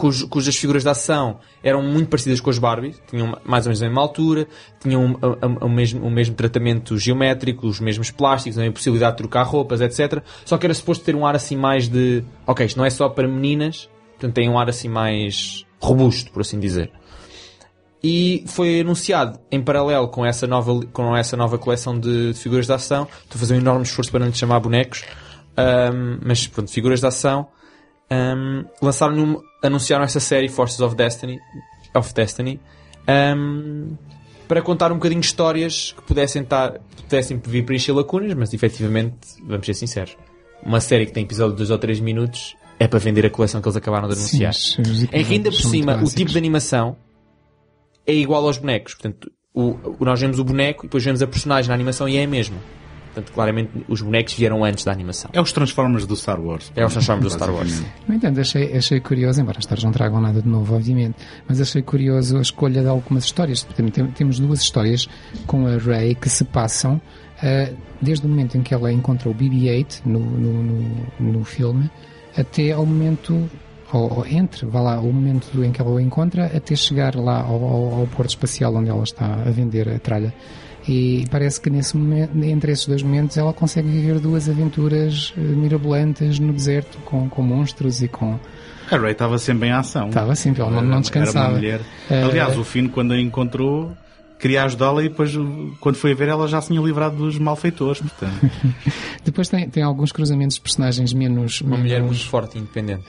cujo- 0.00 0.26
cujas 0.28 0.56
figuras 0.56 0.82
de 0.82 0.88
ação 0.88 1.40
eram 1.62 1.82
muito 1.82 2.08
parecidas 2.08 2.40
com 2.40 2.48
as 2.48 2.58
Barbies, 2.58 2.98
tinham 3.06 3.36
mais 3.44 3.66
ou 3.66 3.70
menos 3.70 3.82
a 3.82 3.84
mesma 3.84 4.00
altura, 4.00 4.48
tinham 4.80 5.18
a- 5.20 5.46
a- 5.46 5.66
o, 5.66 5.68
mesmo, 5.68 6.06
o 6.06 6.10
mesmo 6.10 6.34
tratamento 6.34 6.96
geométrico, 6.96 7.66
os 7.66 7.80
mesmos 7.80 8.10
plásticos, 8.10 8.58
a 8.58 8.72
possibilidade 8.72 9.12
de 9.12 9.18
trocar 9.18 9.42
roupas, 9.42 9.82
etc. 9.82 10.22
Só 10.46 10.56
que 10.56 10.66
era 10.66 10.72
suposto 10.72 11.04
ter 11.04 11.14
um 11.14 11.26
ar 11.26 11.36
assim 11.36 11.54
mais 11.54 11.86
de. 11.86 12.24
Ok, 12.46 12.64
isto 12.64 12.78
não 12.78 12.86
é 12.86 12.88
só 12.90 13.10
para 13.10 13.28
meninas, 13.28 13.90
portanto 14.12 14.32
tem 14.34 14.48
um 14.48 14.58
ar 14.58 14.70
assim 14.70 14.88
mais 14.88 15.66
robusto, 15.78 16.32
por 16.32 16.40
assim 16.40 16.58
dizer. 16.58 16.90
E 18.02 18.44
foi 18.46 18.80
anunciado 18.80 19.38
em 19.52 19.62
paralelo 19.62 20.08
com 20.08 20.24
essa 20.24 20.46
nova, 20.46 20.80
com 20.94 21.14
essa 21.14 21.36
nova 21.36 21.58
coleção 21.58 22.00
de, 22.00 22.32
de 22.32 22.38
figuras 22.38 22.66
de 22.66 22.72
ação. 22.72 23.06
Estou 23.24 23.36
a 23.36 23.38
fazer 23.38 23.54
um 23.54 23.58
enorme 23.58 23.82
esforço 23.82 24.10
para 24.10 24.20
não 24.20 24.28
lhe 24.28 24.34
chamar 24.34 24.58
bonecos. 24.60 25.04
Ahm, 25.56 26.18
mas 26.24 26.46
pronto, 26.46 26.70
figuras 26.70 27.00
de 27.00 27.06
ação. 27.06 27.48
Ahm, 28.10 28.64
lançaram 28.82 29.16
um, 29.16 29.40
anunciaram 29.62 30.04
essa 30.04 30.18
série 30.20 30.48
Forces 30.48 30.80
of 30.80 30.96
Destiny, 30.96 31.38
of 31.94 32.12
Destiny 32.12 32.58
ahm, 33.06 33.92
para 34.48 34.60
contar 34.62 34.90
um 34.90 34.96
bocadinho 34.96 35.20
de 35.20 35.26
histórias 35.28 35.92
que 35.96 36.02
pudessem, 36.02 36.42
tar, 36.44 36.80
pudessem 37.04 37.40
vir 37.44 37.64
preencher 37.64 37.92
lacunas, 37.92 38.34
mas 38.34 38.52
efetivamente, 38.52 39.16
vamos 39.46 39.64
ser 39.64 39.74
sinceros, 39.74 40.16
uma 40.64 40.80
série 40.80 41.06
que 41.06 41.12
tem 41.12 41.22
episódio 41.22 41.52
de 41.52 41.58
2 41.58 41.70
ou 41.70 41.78
3 41.78 42.00
minutos 42.00 42.56
é 42.80 42.88
para 42.88 42.98
vender 42.98 43.24
a 43.26 43.30
coleção 43.30 43.60
que 43.60 43.68
eles 43.68 43.76
acabaram 43.76 44.08
de 44.08 44.14
anunciar. 44.14 44.54
Sim, 44.54 44.82
Em 45.12 45.24
que 45.24 45.34
ainda 45.34 45.50
por 45.50 45.60
cima 45.60 46.02
o 46.02 46.06
tipo 46.06 46.30
de 46.32 46.38
animação 46.38 46.96
é 48.06 48.12
igual 48.14 48.44
aos 48.44 48.58
bonecos. 48.58 48.94
Portanto, 48.94 49.30
o, 49.54 49.72
o- 50.00 50.04
nós 50.04 50.18
vemos 50.20 50.38
o 50.38 50.44
boneco 50.44 50.84
e 50.84 50.86
depois 50.88 51.04
vemos 51.04 51.22
a 51.22 51.26
personagem 51.26 51.68
na 51.68 51.74
animação 51.74 52.08
e 52.08 52.16
é 52.16 52.24
a 52.24 52.26
mesma. 52.26 52.56
Portanto, 53.12 53.32
claramente 53.32 53.70
os 53.88 54.00
bonecos 54.00 54.34
vieram 54.34 54.64
antes 54.64 54.84
da 54.84 54.92
animação. 54.92 55.30
É 55.32 55.40
os 55.40 55.52
Transformers 55.52 56.06
do 56.06 56.16
Star 56.16 56.40
Wars. 56.40 56.72
É 56.76 56.84
os 56.84 56.92
Transformers 56.92 57.32
do 57.32 57.36
Star 57.36 57.52
Wars. 57.52 57.82
No 58.06 58.14
entanto, 58.14 58.40
achei, 58.40 58.76
achei 58.76 59.00
curioso, 59.00 59.40
embora 59.40 59.58
as 59.58 59.64
histórias 59.64 59.84
não 59.84 59.92
tragam 59.92 60.20
nada 60.20 60.40
de 60.40 60.48
novo, 60.48 60.76
obviamente, 60.76 61.16
mas 61.48 61.60
achei 61.60 61.82
curioso 61.82 62.38
a 62.38 62.40
escolha 62.40 62.82
de 62.82 62.88
algumas 62.88 63.24
histórias. 63.24 63.66
Temos 64.14 64.38
duas 64.38 64.60
histórias 64.60 65.08
com 65.46 65.66
a 65.66 65.76
Rey 65.76 66.14
que 66.14 66.28
se 66.28 66.44
passam 66.44 67.00
ah, 67.42 67.72
desde 68.00 68.26
o 68.26 68.28
momento 68.28 68.56
em 68.56 68.62
que 68.62 68.72
ela 68.74 68.92
encontra 68.92 69.28
o 69.28 69.34
BB-8 69.34 70.02
no, 70.04 70.20
no, 70.20 70.62
no, 70.62 71.32
no 71.32 71.44
filme 71.44 71.90
até 72.36 72.72
ao 72.72 72.86
momento, 72.86 73.50
ou, 73.92 74.18
ou 74.18 74.26
entre, 74.26 74.66
vá 74.66 74.80
lá, 74.80 75.00
o 75.00 75.12
momento 75.12 75.64
em 75.64 75.72
que 75.72 75.80
ela 75.80 75.90
o 75.90 75.98
encontra 75.98 76.46
até 76.46 76.76
chegar 76.76 77.16
lá 77.16 77.42
ao, 77.42 77.62
ao, 77.64 77.94
ao 78.00 78.06
porto 78.06 78.30
espacial 78.30 78.74
onde 78.74 78.88
ela 78.88 79.02
está 79.02 79.34
a 79.34 79.50
vender 79.50 79.88
a 79.88 79.98
tralha. 79.98 80.32
E 80.88 81.24
parece 81.30 81.60
que 81.60 81.68
nesse 81.70 81.96
momento, 81.96 82.32
entre 82.42 82.72
esses 82.72 82.86
dois 82.86 83.02
momentos 83.02 83.36
ela 83.36 83.52
consegue 83.52 83.88
viver 83.88 84.18
duas 84.18 84.48
aventuras 84.48 85.32
eh, 85.36 85.40
mirabolantes 85.40 86.38
no 86.38 86.52
deserto 86.52 86.98
com, 87.04 87.28
com 87.28 87.42
monstros 87.42 88.02
e 88.02 88.08
com. 88.08 88.38
A 88.90 88.96
Ray 88.96 89.12
estava 89.12 89.38
sempre 89.38 89.68
em 89.68 89.72
ação. 89.72 90.08
Estava 90.08 90.34
sempre, 90.34 90.62
ela 90.62 90.70
não, 90.70 90.82
não 90.82 90.92
Era 90.92 91.00
descansava. 91.00 91.48
uma 91.48 91.56
mulher. 91.56 91.80
Eh, 92.10 92.22
Aliás, 92.22 92.56
o 92.58 92.64
Finn, 92.64 92.88
quando 92.88 93.12
a 93.12 93.20
encontrou, 93.20 93.92
queria 94.38 94.64
ajudá-la 94.64 95.04
e 95.04 95.08
depois, 95.10 95.32
quando 95.80 95.94
foi 95.96 96.12
a 96.12 96.14
ver, 96.14 96.28
ela 96.28 96.48
já 96.48 96.60
se 96.60 96.68
tinha 96.68 96.80
livrado 96.80 97.14
dos 97.16 97.38
malfeitores. 97.38 98.00
Portanto, 98.00 98.50
Depois 99.22 99.48
tem, 99.48 99.68
tem 99.68 99.82
alguns 99.82 100.10
cruzamentos 100.12 100.56
de 100.56 100.62
personagens 100.62 101.12
menos. 101.12 101.60
Uma 101.60 101.76
mulher 101.76 102.00
muito 102.00 102.12
menos 102.14 102.24
forte 102.24 102.56
e 102.56 102.60
independente. 102.62 103.04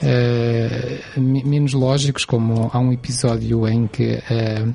me- 1.17 1.43
menos 1.43 1.73
lógicos, 1.73 2.25
como 2.25 2.69
há 2.73 2.79
um 2.79 2.91
episódio 2.91 3.67
em 3.67 3.87
que 3.87 4.21
eh, 4.29 4.65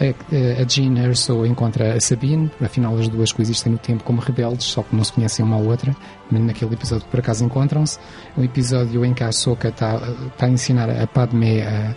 a, 0.00 0.62
a 0.62 0.66
Jean 0.66 0.98
Erso 0.98 1.46
encontra 1.46 1.94
a 1.94 2.00
Sabine, 2.00 2.50
afinal 2.60 2.96
as 2.98 3.08
duas 3.08 3.32
coexistem 3.32 3.72
no 3.72 3.78
tempo 3.78 4.02
como 4.02 4.20
rebeldes, 4.20 4.66
só 4.66 4.82
que 4.82 4.94
não 4.94 5.04
se 5.04 5.12
conhecem 5.12 5.44
uma 5.44 5.56
à 5.56 5.58
outra, 5.58 5.94
naquele 6.30 6.74
episódio 6.74 7.06
por 7.06 7.20
acaso 7.20 7.44
encontram-se. 7.44 7.98
Um 8.36 8.42
episódio 8.42 9.04
em 9.04 9.14
que 9.14 9.22
a 9.22 9.28
Ahsoka 9.28 9.68
está 9.68 9.96
está 10.26 10.46
a 10.46 10.48
ensinar 10.48 10.90
a 10.90 11.06
Padme 11.06 11.62
a, 11.62 11.94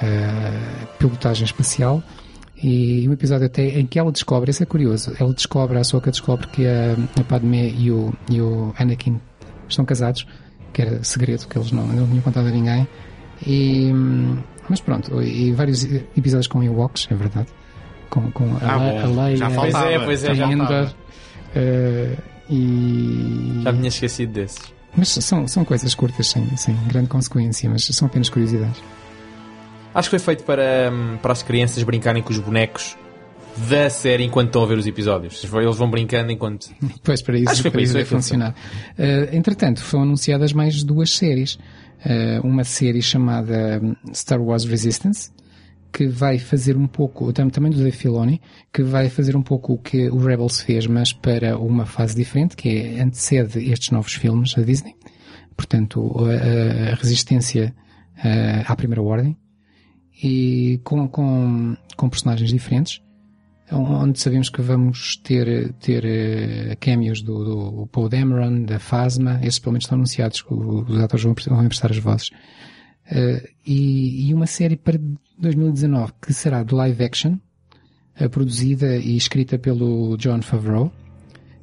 a 0.00 0.86
pilotagem 0.98 1.44
espacial. 1.44 2.02
E 2.62 3.08
um 3.08 3.12
episódio 3.12 3.46
até 3.46 3.80
em 3.80 3.86
que 3.86 3.98
ela 3.98 4.12
descobre, 4.12 4.50
isso 4.50 4.62
é 4.62 4.66
curioso, 4.66 5.14
ela 5.18 5.32
descobre, 5.32 5.78
a 5.78 5.80
Ahsoka 5.80 6.10
descobre 6.10 6.46
que 6.48 6.66
a, 6.66 6.94
a 7.18 7.24
Padme 7.24 7.74
e 7.78 7.90
o, 7.90 8.12
e 8.30 8.38
o 8.38 8.74
Anakin 8.78 9.18
estão 9.66 9.82
casados, 9.84 10.26
que 10.72 10.82
era 10.82 11.02
segredo 11.02 11.48
que 11.48 11.56
eles 11.56 11.72
não, 11.72 11.86
não 11.86 12.06
tinham 12.06 12.20
contado 12.20 12.48
a 12.48 12.50
ninguém. 12.50 12.86
E, 13.46 13.90
hum, 13.90 14.36
mas 14.70 14.80
pronto, 14.80 15.20
e 15.22 15.52
vários 15.52 15.84
episódios 16.16 16.46
com 16.46 16.62
Ewoks, 16.62 17.06
é 17.10 17.14
verdade. 17.14 17.48
Com, 18.08 18.30
com 18.32 18.44
a, 18.56 18.74
Ah, 18.74 18.78
bom, 18.78 18.98
a 19.20 19.24
Leia, 19.24 19.36
já 19.36 19.50
Pois 19.50 19.72
faltava. 19.72 19.90
é, 19.92 19.98
pois 20.04 20.24
é, 20.24 20.34
já. 20.34 20.46
Endor, 20.50 20.94
eh, 21.54 22.16
e... 22.48 23.60
Já 23.62 23.72
me 23.72 23.78
tinha 23.78 23.88
esquecido 23.88 24.32
desses. 24.32 24.58
Mas 24.96 25.08
são, 25.08 25.46
são 25.46 25.64
coisas 25.64 25.94
curtas, 25.94 26.26
sem, 26.28 26.56
sem 26.56 26.74
grande 26.88 27.08
consequência, 27.08 27.68
mas 27.70 27.84
são 27.84 28.06
apenas 28.06 28.28
curiosidades. 28.28 28.82
Acho 29.94 30.08
que 30.08 30.18
foi 30.18 30.34
feito 30.34 30.44
para, 30.44 30.90
hum, 30.92 31.18
para 31.20 31.32
as 31.32 31.42
crianças 31.42 31.82
brincarem 31.82 32.22
com 32.22 32.30
os 32.30 32.38
bonecos 32.38 32.96
da 33.68 33.90
série 33.90 34.24
enquanto 34.24 34.48
estão 34.48 34.62
a 34.62 34.66
ver 34.66 34.78
os 34.78 34.86
episódios. 34.86 35.44
Eles 35.44 35.76
vão 35.76 35.90
brincando 35.90 36.32
enquanto. 36.32 36.68
Pois, 37.02 37.22
para 37.22 37.38
isso, 37.38 37.50
Acho 37.50 37.62
para 37.62 37.70
para 37.72 37.82
isso 37.82 37.90
isso 37.90 37.98
vai 37.98 38.04
funcionar. 38.04 38.54
Eh, 38.98 39.30
entretanto, 39.32 39.82
foram 39.82 40.04
anunciadas 40.04 40.52
mais 40.52 40.82
duas 40.82 41.10
séries. 41.16 41.58
Eh, 42.04 42.40
uma 42.42 42.64
série 42.64 43.02
chamada 43.02 43.80
hum, 43.82 43.94
Star 44.14 44.40
Wars 44.40 44.64
Resistance, 44.64 45.30
que 45.92 46.06
vai 46.06 46.38
fazer 46.38 46.76
um 46.76 46.86
pouco, 46.86 47.32
tam- 47.32 47.50
também 47.50 47.70
do 47.70 47.78
Dave 47.78 47.90
Filoni, 47.96 48.40
que 48.72 48.82
vai 48.82 49.08
fazer 49.08 49.36
um 49.36 49.42
pouco 49.42 49.74
o 49.74 49.78
que 49.78 50.08
o 50.08 50.16
Rebels 50.18 50.60
fez, 50.60 50.86
mas 50.86 51.12
para 51.12 51.58
uma 51.58 51.84
fase 51.84 52.14
diferente, 52.16 52.56
que 52.56 52.68
é 52.68 53.00
antecede 53.02 53.58
estes 53.70 53.90
novos 53.90 54.14
filmes 54.14 54.54
da 54.54 54.62
Disney. 54.62 54.94
Portanto, 55.56 56.16
a, 56.24 56.92
a 56.92 56.94
resistência 56.94 57.74
eh, 58.24 58.64
à 58.66 58.74
primeira 58.76 59.02
ordem 59.02 59.36
e 60.22 60.80
com, 60.84 61.06
com, 61.08 61.76
com 61.96 62.08
personagens 62.08 62.50
diferentes 62.50 63.00
onde 63.72 64.18
sabemos 64.18 64.48
que 64.48 64.60
vamos 64.60 65.16
ter, 65.16 65.72
ter 65.74 66.04
eh, 66.04 66.76
cameos 66.76 67.22
do, 67.22 67.44
do 67.44 67.86
Paul 67.86 68.08
Dameron, 68.08 68.64
da 68.64 68.78
Phasma, 68.78 69.40
esses 69.42 69.58
pelo 69.58 69.72
menos 69.72 69.84
estão 69.84 69.96
anunciados, 69.96 70.44
os 70.48 70.98
atores 70.98 71.24
vão, 71.24 71.34
vão 71.48 71.64
emprestar 71.64 71.90
as 71.90 71.98
vozes. 71.98 72.30
Eh, 73.10 73.50
e, 73.66 74.28
e 74.28 74.34
uma 74.34 74.46
série 74.46 74.76
para 74.76 74.98
2019 75.38 76.12
que 76.20 76.32
será 76.32 76.62
de 76.62 76.74
live 76.74 77.04
action, 77.04 77.36
eh, 78.16 78.28
produzida 78.28 78.96
e 78.96 79.16
escrita 79.16 79.58
pelo 79.58 80.16
John 80.16 80.42
Favreau, 80.42 80.92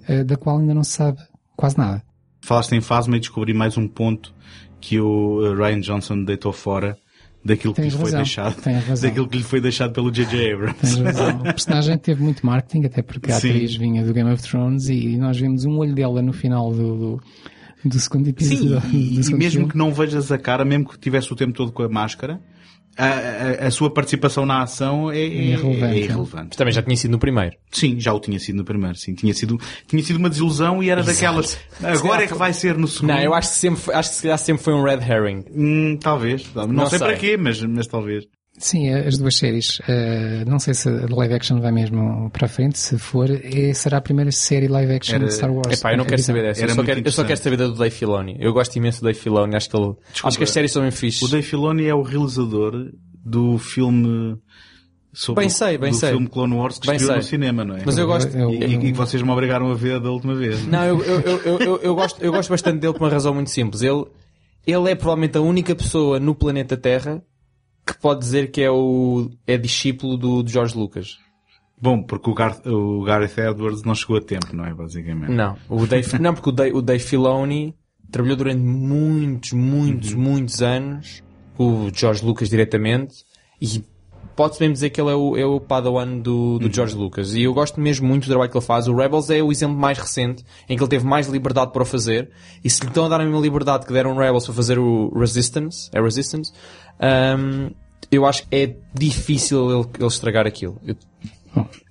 eh, 0.08 0.24
da 0.24 0.36
qual 0.36 0.60
ainda 0.60 0.74
não 0.74 0.84
se 0.84 0.92
sabe 0.92 1.20
quase 1.56 1.78
nada. 1.78 2.04
Falaste 2.42 2.74
em 2.74 2.82
Phasma 2.82 3.18
e 3.18 3.20
descobri 3.20 3.54
mais 3.54 3.78
um 3.78 3.88
ponto 3.88 4.34
que 4.80 5.00
o 5.00 5.40
uh, 5.40 5.56
Ryan 5.56 5.80
Johnson 5.80 6.24
deitou 6.24 6.54
fora 6.54 6.98
daquilo 7.48 7.74
que 7.74 7.82
Tens 7.82 7.94
lhe 7.94 8.00
foi 8.00 8.12
deixado. 8.12 8.56
Daquilo 9.02 9.28
que 9.28 9.38
lhe 9.38 9.44
foi 9.44 9.62
deixado 9.62 9.94
pelo 9.94 10.12
J.J. 10.12 10.54
Abrams. 10.54 10.80
Tens 10.80 10.98
razão. 10.98 11.40
O 11.40 11.44
personagem 11.44 11.98
teve 11.98 12.22
muito 12.22 12.46
marketing, 12.46 12.86
até 12.86 13.02
porque 13.02 13.32
a 13.32 13.40
Sim. 13.40 13.50
atriz 13.50 13.76
vinha 13.76 14.06
do 14.06 14.14
Game 14.14 14.30
of 14.32 14.44
Thrones 14.44 14.90
e 14.90 15.18
nós 15.18 15.40
vimos 15.40 15.66
um 15.66 15.78
olho 15.78 15.96
dela 15.96 16.22
no 16.22 16.34
final 16.34 16.72
do, 16.72 16.98
do, 16.98 17.22
do 17.86 18.00
segundo 18.00 18.28
episódio. 18.28 18.82
Sim, 18.82 18.98
e, 18.98 19.22
e 19.22 19.34
mesmo 19.34 19.68
que 19.68 19.78
não 19.78 19.92
vejas 19.92 20.32
a 20.32 20.38
cara, 20.38 20.66
mesmo 20.66 20.90
que 20.90 21.00
tivesse 21.00 21.32
o 21.32 21.36
tempo 21.36 21.54
todo 21.54 21.72
com 21.72 21.84
a 21.84 21.90
máscara, 21.90 22.40
a, 22.98 23.64
a, 23.64 23.68
a 23.68 23.72
sua 23.72 23.90
participação 23.94 24.46
na 24.46 24.64
ação 24.64 25.12
é, 25.12 25.20
é, 25.20 25.26
Irrelevante. 25.28 25.84
é 25.84 25.98
irrelevante. 25.98 26.48
Mas 26.50 26.56
também 26.58 26.74
já 26.74 26.82
tinha 26.82 26.96
sido 26.98 27.12
no 27.12 27.20
primeiro. 27.20 27.56
Sim, 27.72 28.00
já 28.00 28.14
o 28.14 28.20
tinha 28.20 28.40
sido 28.40 28.56
no 28.58 28.66
primeiro, 28.66 28.96
sim. 28.98 29.14
Tinha 29.14 29.34
sido, 29.34 29.60
tinha 29.88 30.04
sido 30.04 30.18
uma 30.18 30.30
desilusão 30.30 30.82
e 30.82 30.90
era 30.90 31.02
Exato. 31.02 31.16
daquelas. 31.16 31.58
Agora 31.84 32.24
é 32.24 32.28
que 32.28 32.34
vai 32.34 32.54
ser 32.54 32.78
no 32.78 32.88
segundo. 32.88 33.10
Não, 33.12 33.20
eu 33.20 33.34
acho 33.34 33.50
que 33.50 33.56
sempre, 33.56 33.80
foi- 33.82 33.94
acho 33.94 34.10
que 34.10 34.16
se 34.16 34.22
calhar 34.24 34.38
sempre 34.38 34.64
foi 34.64 34.74
um 34.74 34.84
red 34.84 35.00
herring. 35.08 35.46
Hum, 35.56 35.98
talvez. 36.02 36.46
Não, 36.54 36.68
Não 36.68 36.86
sei, 36.88 37.00
sei. 37.00 37.08
para 37.08 37.18
quê, 37.18 37.38
mas, 37.38 37.62
mas 37.62 37.88
talvez. 37.88 38.26
Sim, 38.60 38.92
as 38.92 39.18
duas 39.20 39.36
séries. 39.36 39.80
eh, 39.88 40.44
não 40.48 40.58
sei 40.58 40.74
se 40.74 40.90
a 40.90 41.06
live 41.10 41.34
action 41.36 41.60
vai 41.62 41.72
mesmo 41.72 42.30
para 42.32 42.48
a 42.48 42.50
frente. 42.50 42.80
Se 42.80 42.98
for, 42.98 43.30
é- 43.30 43.72
será 43.74 43.98
a 43.98 44.02
primeira 44.02 44.32
série 44.32 44.68
live 44.68 44.94
action 44.94 45.16
Era- 45.16 45.26
de 45.26 45.34
Star 45.34 45.52
Wars. 45.54 45.78
Epá, 45.80 45.94
eu 45.94 45.98
não 45.98 46.06
quero 46.06 46.22
saber 46.24 46.42
dessa. 46.42 46.64
Eu 46.66 46.70
só 46.70 46.84
quero, 46.84 47.02
eu 47.06 47.12
só 47.12 47.24
quero 47.24 47.40
saber 47.40 47.58
da 47.58 47.68
do 47.68 47.76
Dave 47.76 47.94
Filoni. 47.96 48.36
Eu 48.40 48.52
gosto 48.54 48.76
imenso 48.76 49.02
do 49.02 49.06
Dave 49.06 49.20
Filoni. 49.20 49.56
Acho 49.56 49.70
que 49.70 49.78
ele, 49.78 49.94
acho 50.24 50.38
que 50.40 50.44
as 50.44 50.50
séries 50.50 50.72
são 50.72 50.82
bem 50.82 50.90
fixes. 50.92 51.22
O 51.22 51.28
Dave 51.30 51.44
Filoni 51.46 51.86
é 51.86 51.94
o 51.94 52.02
realizador 52.02 52.92
do 53.24 53.60
filme 53.60 54.38
sobre 55.14 55.42
Bem 55.44 55.50
sei, 55.50 55.78
bem 55.78 55.92
do 55.92 55.98
sei. 55.98 56.10
filme 56.10 56.28
Clone 56.28 56.56
Wars 56.56 56.80
que 56.80 56.88
Bem 56.88 56.96
estreou 56.96 57.18
no 57.18 57.24
cinema, 57.24 57.64
não 57.64 57.76
é? 57.76 57.82
Mas 57.86 57.98
eu 57.98 58.08
gosto- 58.08 58.36
Eu- 58.36 58.52
E, 58.52 58.64
e 58.74 58.78
que 58.80 58.94
vocês 58.94 59.22
me 59.22 59.30
obrigaram 59.30 59.70
a 59.72 59.76
ver 59.76 60.00
da 60.00 60.10
última 60.10 60.34
vez. 60.34 60.66
Não, 60.68 60.84
eu, 60.84 61.04
eu, 61.04 61.20
eu, 61.22 61.38
eu, 61.46 61.60
eu, 61.60 61.78
eu 61.84 61.96
gosto, 61.96 62.24
eu 62.24 62.32
gosto 62.32 62.50
bastante 62.50 62.80
dele 62.80 62.94
por 62.94 63.04
uma 63.04 63.10
razão 63.10 63.34
muito 63.36 63.50
simples. 63.52 63.82
Ele, 63.84 64.04
ele 64.66 64.90
é 64.90 64.96
provavelmente 64.96 65.38
a 65.38 65.42
única 65.42 65.76
pessoa 65.76 66.20
no 66.20 66.34
planeta 66.34 66.76
Terra 66.76 67.22
que 67.88 67.98
pode 67.98 68.20
dizer 68.20 68.52
que 68.52 68.62
é 68.62 68.70
o 68.70 69.30
é 69.48 69.58
discípulo 69.58 70.18
do, 70.18 70.44
do 70.44 70.50
George 70.50 70.78
Lucas. 70.78 71.18
Bom, 71.80 72.02
porque 72.02 72.30
o, 72.30 72.34
Gar 72.34 72.60
o 72.66 73.04
Gareth 73.04 73.38
Edwards 73.38 73.84
não 73.84 73.96
chegou 73.96 74.18
a 74.18 74.22
tempo, 74.22 74.56
não 74.56 74.66
é? 74.66 74.74
Basicamente. 74.74 75.32
Não, 75.32 75.56
o 75.70 75.86
Dave, 75.86 76.18
não 76.20 76.34
porque 76.34 76.50
o 76.50 76.52
Dave, 76.52 76.76
o 76.76 76.82
Dave 76.82 77.04
Filoni 77.04 77.76
trabalhou 78.12 78.38
durante 78.38 78.62
muitos, 78.62 79.54
muitos, 79.54 80.14
muitos 80.14 80.62
anos 80.62 81.24
com 81.56 81.86
o 81.86 81.92
George 81.94 82.26
Lucas 82.26 82.50
diretamente 82.50 83.26
e 83.62 83.84
pode-se 84.38 84.62
mesmo 84.62 84.74
dizer 84.74 84.92
que 84.92 85.02
ele 85.02 85.10
é 85.10 85.16
o, 85.16 85.36
é 85.36 85.46
o 85.46 85.60
padawan 85.60 86.20
do, 86.20 86.60
do 86.60 86.72
George 86.72 86.96
Lucas. 86.96 87.34
E 87.34 87.42
eu 87.42 87.54
gosto 87.54 87.82
mesmo 87.82 88.08
muito 88.08 88.26
do 88.26 88.30
trabalho 88.30 88.52
que 88.52 88.56
ele 88.56 88.64
faz. 88.64 88.88
O 88.88 88.96
Rebels 88.96 89.32
é 89.32 89.42
o 89.42 89.52
exemplo 89.52 89.76
mais 89.76 89.98
recente 89.98 90.46
em 90.70 90.78
que 90.78 90.84
ele 90.84 90.90
teve 90.90 91.06
mais 91.06 91.28
liberdade 91.28 91.72
para 91.74 91.82
o 91.82 91.86
fazer. 91.86 92.30
E 92.64 92.70
se 92.70 92.82
lhe 92.82 92.88
estão 92.88 93.06
a 93.06 93.10
dar 93.10 93.20
a 93.20 93.24
mesma 93.26 93.40
liberdade 93.40 93.88
que 93.88 93.92
deram 93.92 94.16
o 94.16 94.18
Rebels 94.18 94.46
para 94.46 94.54
fazer 94.54 94.78
o 94.78 95.10
Resistance, 95.18 95.90
é 95.92 96.00
Resistance, 96.00 96.54
hum, 97.02 97.70
eu 98.12 98.26
acho 98.26 98.44
que 98.48 98.56
é 98.56 98.76
difícil 98.94 99.70
ele, 99.82 99.90
ele 100.00 100.08
estragar 100.08 100.46
aquilo. 100.48 100.80
Eu- 100.86 100.96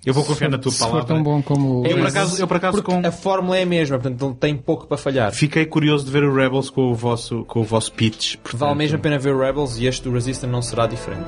Eu 0.05 0.13
vou 0.13 0.23
confiar 0.23 0.49
na 0.49 0.57
tua 0.57 0.71
Se 0.71 0.77
for 0.79 0.87
palavra. 0.91 1.07
tão 1.13 1.21
bom 1.21 1.41
como 1.41 1.85
Eu, 1.85 1.97
por 1.97 2.07
acaso, 2.07 2.41
eu, 2.41 2.47
por 2.47 2.55
acaso 2.55 2.81
com... 2.81 3.05
a 3.05 3.11
fórmula 3.11 3.57
é 3.57 3.63
a 3.63 3.65
mesma, 3.65 3.99
portanto 3.99 4.25
ele 4.25 4.35
tem 4.35 4.55
pouco 4.55 4.87
para 4.87 4.95
falhar. 4.97 5.33
fiquei 5.33 5.65
curioso 5.65 6.05
de 6.05 6.11
ver 6.11 6.23
o 6.23 6.33
Rebels 6.33 6.69
com 6.69 6.89
o 6.89 6.95
vosso, 6.95 7.43
com 7.43 7.59
o 7.59 7.63
vosso 7.63 7.91
pitch. 7.91 8.37
portanto- 8.37 8.59
Vale 8.59 8.75
mesmo 8.75 8.95
a 8.95 8.99
pena 8.99 9.19
ver 9.19 9.33
o 9.35 9.39
Rebels 9.39 9.77
e 9.77 9.85
este 9.85 10.03
do 10.03 10.11
Resistance 10.13 10.47
não 10.51 10.61
será 10.61 10.87
diferente. 10.87 11.27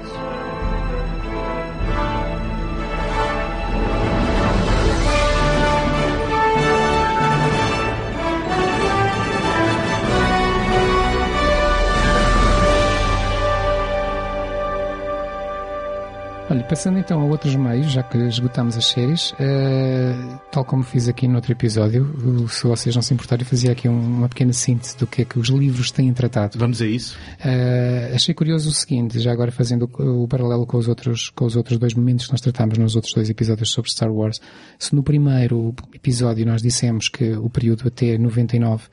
Olha, 16.51 16.63
passando 16.63 16.97
então 16.97 17.21
a 17.21 17.25
outros 17.25 17.55
meios, 17.55 17.91
já 17.91 18.01
que 18.01 18.17
esgotámos 18.17 18.75
as 18.75 18.85
séries, 18.85 19.35
eh, 19.39 20.15
tal 20.51 20.65
como 20.65 20.81
fiz 20.81 21.07
aqui 21.07 21.27
no 21.27 21.35
outro 21.35 21.51
episódio, 21.51 22.47
se 22.49 22.63
vocês 22.65 22.95
não 22.95 23.03
se 23.03 23.13
importarem, 23.13 23.45
fazia 23.45 23.71
aqui 23.71 23.87
um- 23.87 24.17
uma 24.17 24.27
pequena 24.27 24.51
síntese 24.51 24.97
do 24.97 25.05
que 25.05 25.21
é 25.21 25.25
que 25.25 25.37
os 25.37 25.49
livros 25.49 25.91
têm 25.91 26.11
tratado. 26.11 26.57
Vamos 26.57 26.81
a 26.81 26.87
isso. 26.87 27.15
Eh, 27.39 28.13
achei 28.15 28.33
curioso 28.33 28.67
o 28.69 28.71
seguinte, 28.73 29.19
já 29.19 29.31
agora 29.31 29.51
fazendo 29.51 29.87
o, 29.99 30.23
o 30.23 30.27
paralelo 30.27 30.65
com 30.65 30.77
os 30.77 30.87
outros 30.87 31.29
com 31.29 31.45
os 31.45 31.55
outros 31.55 31.77
dois 31.77 31.93
momentos 31.93 32.25
que 32.25 32.31
nós 32.33 32.41
tratámos 32.41 32.79
nos 32.79 32.95
outros 32.95 33.13
dois 33.13 33.29
episódios 33.29 33.69
sobre 33.69 33.91
Star 33.91 34.11
Wars. 34.11 34.41
Se 34.79 34.95
no 34.95 35.03
primeiro 35.03 35.75
episódio 35.93 36.47
nós 36.47 36.63
dissemos 36.63 37.09
que 37.09 37.31
o 37.33 37.47
período 37.47 37.87
até 37.87 38.17
99 38.17 38.85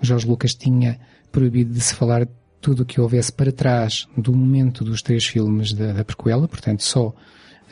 o 0.00 0.06
Jorge 0.06 0.26
Lucas 0.26 0.54
tinha 0.54 0.98
proibido 1.30 1.74
de 1.74 1.80
se 1.80 1.94
falar 1.94 2.26
tudo 2.62 2.82
o 2.82 2.86
que 2.86 2.98
houvesse 3.00 3.30
para 3.32 3.52
trás 3.52 4.08
do 4.16 4.32
momento 4.32 4.82
dos 4.84 5.02
três 5.02 5.26
filmes 5.26 5.74
da, 5.74 5.92
da 5.92 6.04
prequela, 6.04 6.48
portanto 6.48 6.82
só 6.82 7.12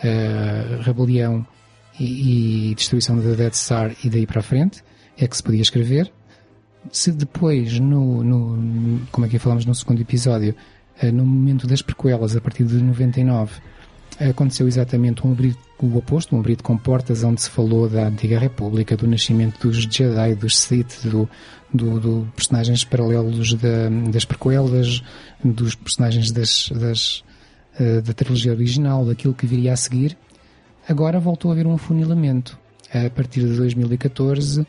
eh, 0.03 0.81
rebelião 0.83 1.47
e, 1.99 2.71
e 2.71 2.75
destruição 2.75 3.17
da 3.19 3.35
Death 3.35 3.55
Star 3.55 3.95
e 4.05 4.11
daí 4.11 4.27
para 4.27 4.41
a 4.41 4.43
frente 4.43 4.83
é 5.17 5.27
que 5.27 5.37
se 5.37 5.43
podia 5.43 5.63
escrever. 5.63 6.11
Se 6.91 7.13
depois, 7.13 7.79
no, 7.79 8.25
no- 8.25 9.01
como 9.13 9.27
aqui 9.27 9.39
falamos 9.39 9.65
no 9.67 9.75
segundo 9.75 10.01
episódio, 10.01 10.55
eh, 11.01 11.13
no 11.13 11.25
momento 11.27 11.67
das 11.67 11.83
prequelas, 11.83 12.35
a 12.35 12.41
partir 12.41 12.65
de 12.65 12.75
99, 12.83 13.53
aconteceu 14.29 14.69
exatamente 14.69 15.27
um 15.27 15.35
o 15.83 15.97
oposto, 15.97 16.37
um 16.37 16.41
abrir 16.41 16.61
com 16.63 16.77
portas 16.77 17.25
onde 17.25 17.41
se 17.41 17.49
falou 17.49 17.89
da 17.89 18.07
antiga 18.07 18.39
República, 18.39 18.97
do 18.97 19.07
nascimento 19.07 19.67
dos 19.67 19.79
Jedi, 19.79 20.35
dos 20.35 20.59
Sith, 20.59 21.07
do, 21.07 21.29
do, 21.73 21.99
do 21.99 22.33
personagens 22.37 22.85
paralelos 22.85 23.55
da, 23.55 23.89
das 24.11 24.25
prequelas, 24.25 25.03
dos 25.43 25.75
personagens 25.75 26.31
das, 26.31 26.69
das, 26.69 27.25
eh, 27.79 28.03
da 28.03 28.13
trilogia 28.13 28.53
original, 28.53 29.07
daquilo 29.07 29.33
que 29.33 29.47
viria 29.47 29.73
a 29.73 29.77
seguir. 29.77 30.19
Agora 30.87 31.19
voltou 31.19 31.51
a 31.51 31.55
haver 31.55 31.67
um 31.67 31.75
afunilamento. 31.75 32.59
A 32.93 33.09
partir 33.09 33.41
de 33.41 33.57
2014 33.57 34.67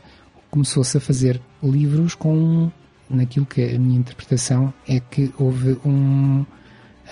começou-se 0.50 0.96
a 0.96 1.00
fazer 1.00 1.40
livros 1.62 2.14
com 2.14 2.70
naquilo 3.10 3.44
que 3.44 3.62
a 3.62 3.78
minha 3.78 3.98
interpretação 3.98 4.72
é 4.88 4.98
que 5.00 5.32
houve 5.38 5.76
um 5.84 6.46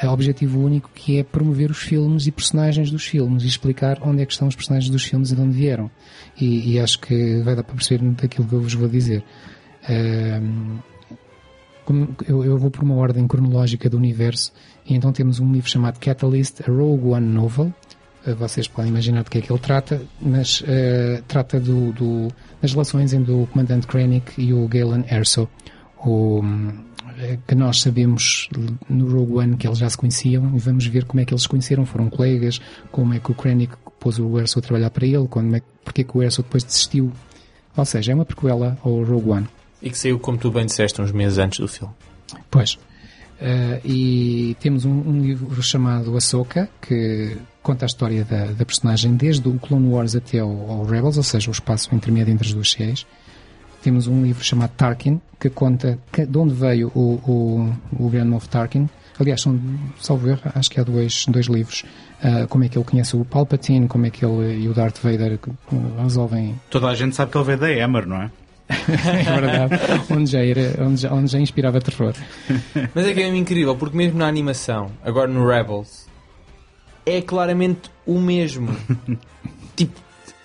objetivo 0.09 0.61
único 0.61 0.91
que 0.95 1.19
é 1.19 1.23
promover 1.25 1.71
os 1.71 1.79
filmes 1.79 2.27
e 2.27 2.31
personagens 2.31 2.91
dos 2.91 3.05
filmes 3.05 3.43
e 3.43 3.47
explicar 3.47 3.99
onde 4.03 4.23
é 4.23 4.27
que 4.27 4.33
estão 4.33 4.49
os 4.49 4.55
personagens 4.57 4.91
dos 4.91 5.05
filmes 5.05 5.31
e 5.31 5.35
de 5.37 5.41
onde 5.43 5.53
vieram. 5.57 5.91
E, 6.41 6.73
e 6.73 6.81
acho 6.81 6.99
que 7.01 7.41
vai 7.43 7.55
dar 7.55 7.63
para 7.65 7.75
perceber 7.75 8.05
daquilo 8.13 8.47
que 8.47 8.55
eu 8.55 8.61
vos 8.63 8.75
vou 8.75 8.89
dizer. 8.89 9.23
Como 11.85 12.15
eu, 12.29 12.45
eu 12.45 12.57
vou 12.59 12.71
por 12.71 12.85
uma 12.85 12.95
ordem 12.95 13.27
cronológica 13.27 13.89
do 13.91 13.97
universo 13.97 14.53
e 14.87 14.95
então 14.95 15.13
temos 15.13 15.41
um 15.41 15.53
livro 15.53 15.69
chamado 15.69 15.99
Catalyst, 15.99 16.61
a 16.63 16.71
Rogue 16.71 17.09
One 17.09 17.27
Novel. 17.27 17.73
Eh, 18.27 18.35
Vocês 18.35 18.69
podem 18.69 18.91
imaginar 18.91 19.25
de 19.25 19.31
que 19.31 19.39
é 19.39 19.41
que 19.41 19.51
ele 19.53 19.59
trata, 19.59 20.01
mas 20.21 20.63
eh, 20.67 21.23
trata 21.27 21.59
do, 21.59 21.93
do- 21.93 22.29
das 22.63 22.73
relações 22.73 23.13
entre 23.13 23.33
o 23.33 23.47
comandante 23.51 23.87
Krennic 23.87 24.41
e 24.41 24.53
o 24.53 24.69
Galen 24.69 25.05
Erso, 25.11 25.49
o, 26.05 26.41
eh, 26.45 26.75
que 27.47 27.55
nós 27.55 27.81
sabemos 27.81 28.49
no 28.89 29.09
Rogue 29.11 29.39
One 29.39 29.57
que 29.57 29.67
eles 29.67 29.79
já 29.79 29.89
se 29.89 29.97
conheciam 29.97 30.53
e 30.55 30.59
vamos 30.59 30.87
ver 30.87 31.05
como 31.05 31.21
é 31.21 31.25
que 31.25 31.33
eles 31.33 31.43
se 31.43 31.49
conheceram, 31.49 31.85
foram 31.85 32.09
colegas, 32.09 32.61
como 32.91 33.15
é 33.15 33.19
que 33.19 33.31
o 33.31 33.35
Krennic 33.35 33.75
pôs 33.99 34.19
o 34.19 34.39
Erso 34.39 34.59
a 34.59 34.63
trabalhar 34.63 34.91
para 34.91 35.07
ele, 35.07 35.27
como 35.29 35.55
é, 35.55 35.63
porque 35.85 36.01
é 36.01 36.05
que 36.05 36.17
o 36.17 36.23
Erso 36.23 36.43
depois 36.43 36.65
desistiu. 36.65 37.13
Ou 37.77 37.85
seja, 37.85 38.13
é 38.13 38.15
uma 38.15 38.25
prequela 38.25 38.79
ao 38.83 39.03
Rogue 39.05 39.31
One. 39.31 39.49
E 39.83 39.91
que 39.91 39.99
saiu, 39.99 40.19
como 40.19 40.39
tu 40.39 40.51
bem 40.51 40.67
disseste, 40.67 41.01
uns 41.01 41.13
meses 41.13 41.39
antes 41.39 41.61
do 41.61 41.69
filme. 41.69 41.95
Pois. 42.51 42.79
Eh, 43.41 43.81
e 43.85 44.57
temos 44.61 44.85
um, 44.85 44.91
um 44.93 45.23
livro 45.23 45.63
chamado 45.63 46.15
Ahsoka, 46.17 46.69
que 46.81 47.37
conta 47.63 47.85
a 47.85 47.89
história 47.89 48.25
da, 48.25 48.47
da 48.47 48.65
personagem 48.67 49.15
desde 49.17 49.49
o 49.49 49.59
Clone 49.59 49.89
Wars 49.89 50.15
até 50.15 50.41
ao, 50.41 50.71
ao 50.71 50.85
Rebels, 50.85 51.17
ou 51.17 51.23
seja, 51.23 51.49
o 51.49 51.53
espaço 51.53 51.95
intermédio 51.95 52.33
entre 52.33 52.49
as 52.49 52.55
duas 52.55 52.71
séries. 52.71 53.07
Temos 53.83 54.07
um 54.07 54.23
livro 54.23 54.45
chamado 54.45 54.71
Tarkin, 54.77 55.21
que 55.39 55.49
conta 55.51 55.99
que- 56.13 56.27
de 56.27 56.37
onde 56.39 56.55
veio 56.55 56.93
o, 56.95 57.15
o, 57.27 58.05
o 58.05 58.09
Grand 58.11 58.27
Moff 58.29 58.49
Tarkin. 58.49 58.89
Aliás, 59.19 59.41
são, 59.43 59.59
salvo 60.01 60.29
erro, 60.29 60.41
acho 60.55 60.71
que 60.71 60.81
há 60.81 60.83
dois, 60.85 61.27
dois 61.27 61.47
livros. 61.47 61.85
ah, 62.23 62.47
como 62.49 62.65
é 62.65 62.69
que 62.69 62.77
ele 62.79 62.85
conhece 62.85 63.17
o 63.17 63.25
Palpatine, 63.25 63.87
como 63.89 64.07
é 64.07 64.11
que 64.11 64.25
ele 64.25 64.63
e 64.63 64.69
o 64.69 64.73
Darth 64.75 64.99
Vader 65.03 65.39
resolvem 66.03 66.59
Toda 66.71 66.89
a 66.89 66.95
gente 66.95 67.15
sabe 67.17 67.31
que 67.33 67.37
ele 67.39 67.45
veio 67.45 67.59
da 67.59 67.73
Emmer, 67.73 68.07
não 68.07 68.23
é? 68.23 68.31
é 68.71 69.23
verdade, 69.41 69.75
onde 70.11 70.31
já, 70.31 70.39
era, 70.45 70.85
onde, 70.87 71.01
já, 71.03 71.13
onde 71.13 71.31
já 71.33 71.39
inspirava 71.41 71.81
terror. 71.81 72.15
Mas 72.95 73.07
é 73.07 73.13
que 73.13 73.21
é 73.21 73.29
incrível, 73.35 73.75
porque 73.77 73.97
mesmo 73.97 74.19
na 74.19 74.27
animação, 74.29 74.91
agora 75.05 75.27
no 75.31 75.47
Rebels, 75.47 76.07
é 77.05 77.21
claramente 77.21 77.91
o 78.07 78.21
mesmo. 78.21 78.69
tipo, 79.77 79.99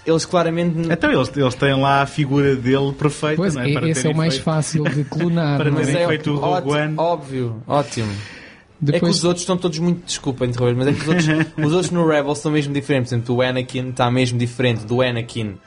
eles 0.06 0.26
claramente. 0.26 0.77
Então 0.91 1.11
eles, 1.11 1.32
eles 1.36 1.56
têm 1.56 1.73
lá 1.80 2.02
a 2.02 2.06
figura 2.06 2.56
dele 2.56 2.94
perfeita, 2.94 3.36
Pois, 3.38 3.56
não 3.56 3.61
é? 3.64 3.73
Para 3.73 3.90
esse 3.90 3.99
é 3.99 4.03
terem 4.03 4.14
o 4.15 4.18
mais 4.18 4.34
feito- 4.36 4.44
fácil 4.44 4.84
de 4.84 5.03
clonar. 5.10 5.57
Para 5.57 5.69
é? 5.69 5.72
Mas 5.72 5.88
terem 5.88 6.03
é 6.03 6.07
feito 6.07 6.32
o 6.32 6.36
Rogue 6.36 6.69
ótimo, 6.69 6.73
One. 6.73 6.94
óbvio, 6.98 7.64
ótimo. 7.68 8.11
É 8.11 8.86
que 8.86 8.91
Depois, 8.91 9.18
os 9.18 9.23
outros 9.23 9.41
estão 9.44 9.57
todos 9.57 9.80
muito. 9.80 10.06
Desculpa 10.06 10.45
interromper, 10.45 10.76
mas 10.76 10.88
é 10.88 10.94
que 10.94 10.99
os 11.02 11.07
outros, 11.07 11.27
os 11.65 11.73
outros 11.73 11.91
no 11.91 12.06
Rebels 12.06 12.38
são 12.40 12.52
mesmo 12.52 12.73
diferentes. 12.73 13.10
Por 13.10 13.15
exemplo, 13.15 13.36
o 13.36 13.41
Anakin 13.41 13.90
está 13.90 14.11
mesmo 14.11 14.38
diferente 14.38 14.86
do 14.86 15.02
Anakin, 15.02 15.57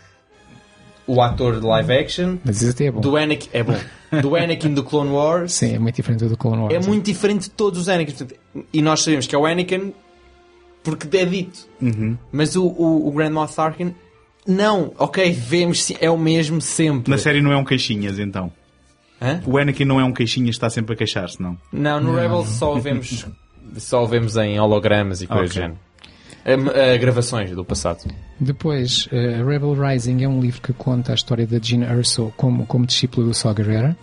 o 1.07 1.23
ator 1.23 1.59
de 1.59 1.67
live 1.67 1.93
action, 1.93 2.37
mas 2.45 2.61
isso 2.61 2.71
até 2.73 2.85
é 2.87 2.91
bom. 2.91 3.01
do 3.01 3.17
Anakin. 3.17 3.49
É 3.53 3.63
bom. 3.63 3.77
Do 4.23 4.37
Anakin 4.37 4.75
do 4.75 4.85
Clone 4.85 5.11
Wars. 5.11 5.53
Sim, 5.55 5.75
é 5.75 5.79
muito 5.79 5.97
diferente 5.97 6.25
do 6.27 6.37
Clone 6.37 6.63
Wars. 6.63 6.75
É 6.75 6.81
muito 6.87 7.05
diferente 7.07 7.43
de 7.45 7.51
todos 7.51 7.81
os 7.81 7.89
Anakins. 7.89 8.15
Portanto, 8.19 8.39
E 8.73 8.83
nós 8.83 9.01
sabemos 9.03 9.27
que 9.27 9.35
é 9.35 9.39
o 9.39 9.47
Anakin 9.47 9.93
porque 10.85 11.17
é 11.17 11.25
dito. 11.25 11.67
Uhum. 11.81 12.17
Mas 12.31 12.57
o, 12.57 12.65
o, 12.67 13.09
o 13.09 13.11
Grand 13.13 13.31
Moff 13.33 13.55
Tarkin, 13.57 13.95
não. 14.49 14.93
Ok, 14.99 15.31
vemos, 15.31 15.85
sim, 15.85 15.97
é 16.01 16.11
o 16.11 16.17
mesmo 16.17 16.61
sempre. 16.61 17.11
Na 17.11 17.19
série 17.19 17.43
não 17.43 17.53
é 17.53 17.57
um 17.57 17.65
queixinhas, 17.65 18.19
então. 18.19 18.51
Hã? 19.21 19.43
O 19.45 19.59
Anakin 19.59 19.85
não 19.85 20.01
é 20.01 20.05
um 20.05 20.13
queixinhas, 20.13 20.57
está 20.57 20.71
sempre 20.71 20.95
a 20.95 20.97
queixar-se, 20.97 21.41
não. 21.41 21.59
Não, 21.71 22.01
no 22.01 22.15
Rebels 22.15 22.49
só 22.49 22.75
o 22.75 22.81
vemos 22.81 23.27
Só 23.77 24.05
vemos 24.07 24.37
em 24.37 24.59
hologramas 24.59 25.21
e 25.21 25.27
coisas 25.27 25.51
do 25.51 25.55
género. 25.55 25.79
Ah, 26.45 26.95
ah, 26.95 26.97
gravações 26.97 27.51
do 27.51 27.63
passado. 27.65 28.05
Depois, 28.41 29.07
eh, 29.13 29.43
Rebel 29.45 29.75
Rising 29.75 30.23
é 30.23 30.29
um 30.29 30.41
livro 30.41 30.63
que 30.63 30.73
conta 30.73 31.13
a 31.13 31.15
história 31.15 31.47
da 31.47 31.59
Jean 31.59 31.83
Erso 31.83 32.33
como, 32.37 32.65
como 32.65 32.87
discípulo 32.87 33.27
do 33.27 33.35
Saw 33.35 33.55
Gerrera. 33.55 33.97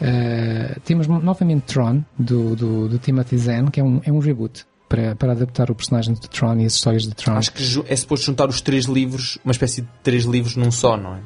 Eh, 0.00 0.76
temos 0.84 1.08
novamente 1.08 1.62
Tron, 1.62 2.04
do, 2.16 2.54
do, 2.54 2.88
do 2.88 2.98
Timothy 2.98 3.36
Zahn, 3.36 3.66
que 3.66 3.80
é 3.80 3.82
um, 3.82 4.00
é 4.04 4.12
um 4.12 4.20
reboot 4.20 4.64
para, 4.90 5.14
para 5.16 5.32
adaptar 5.32 5.70
o 5.70 5.74
personagem 5.74 6.12
de 6.12 6.20
Tron 6.28 6.56
e 6.58 6.66
as 6.66 6.74
histórias 6.74 7.04
de 7.04 7.14
Tron. 7.14 7.34
Acho 7.36 7.52
que 7.52 7.62
é 7.88 7.96
suposto 7.96 8.26
juntar 8.26 8.48
os 8.48 8.60
três 8.60 8.84
livros, 8.86 9.38
uma 9.44 9.52
espécie 9.52 9.82
de 9.82 9.88
três 10.02 10.24
livros 10.24 10.56
num 10.56 10.70
só, 10.70 10.96
não 10.98 11.14
é? 11.14 11.20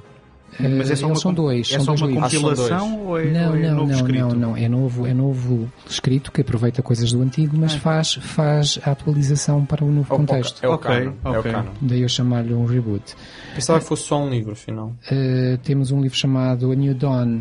Mas 0.60 0.88
é 0.88 0.94
só 0.94 1.06
Eles 1.08 1.16
uma, 1.16 1.16
são 1.16 1.34
dois, 1.34 1.68
é 1.72 1.80
são 1.80 1.84
só 1.84 1.90
dois 1.96 2.00
uma 2.02 2.06
livros. 2.08 2.24
Ah, 2.24 2.30
são 2.30 2.42
dois. 2.42 2.58
compilação 2.60 3.06
ou 3.06 3.18
é, 3.18 3.24
Não, 3.24 3.50
ou 3.50 3.56
é 3.56 3.60
não, 3.62 3.74
novo 3.74 3.86
não, 3.88 3.96
escrito? 3.96 4.20
não, 4.20 4.34
não. 4.36 4.56
É 4.56 4.68
novo, 4.68 5.06
é 5.08 5.12
novo 5.14 5.72
escrito 5.90 6.30
que 6.30 6.42
aproveita 6.42 6.80
coisas 6.80 7.10
do 7.12 7.20
antigo, 7.22 7.56
Ah. 7.56 7.60
mas 7.62 7.74
faz, 7.74 8.14
faz 8.14 8.78
a 8.84 8.92
atualização 8.92 9.64
para 9.66 9.84
o 9.84 9.90
novo 9.90 10.06
É 10.12 10.14
o- 10.14 10.16
contexto. 10.18 10.62
É 10.64 10.68
o 10.68 10.72
Ok, 10.74 10.88
canon. 10.94 11.12
É 11.24 11.28
o 11.28 11.40
ok. 11.40 11.50
canon. 11.50 11.70
Daí 11.80 12.02
eu 12.02 12.08
chamar-lhe 12.08 12.54
um 12.54 12.66
reboot. 12.66 13.16
Pensava 13.56 13.80
que 13.80 13.86
fosse 13.86 14.04
só 14.04 14.22
um 14.22 14.30
livro, 14.30 14.52
afinal. 14.52 14.92
Uh, 15.10 15.58
temos 15.64 15.90
um 15.90 16.00
livro 16.00 16.16
chamado 16.16 16.70
A 16.70 16.74
New 16.76 16.94
Dawn 16.94 17.40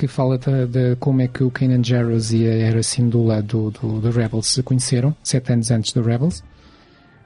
que 0.00 0.08
fala 0.08 0.38
de, 0.38 0.66
de 0.66 0.96
como 0.96 1.20
é 1.20 1.28
que 1.28 1.44
o 1.44 1.50
Kanan 1.50 1.84
Jarrus 1.84 2.32
e 2.32 2.46
a 2.46 2.54
Hera 2.54 2.82
Syndulla 2.82 3.42
do, 3.42 3.70
do, 3.70 4.00
do 4.00 4.10
Rebels 4.10 4.46
se 4.46 4.62
conheceram, 4.62 5.14
sete 5.22 5.52
anos 5.52 5.70
antes 5.70 5.92
do 5.92 6.00
Rebels. 6.00 6.42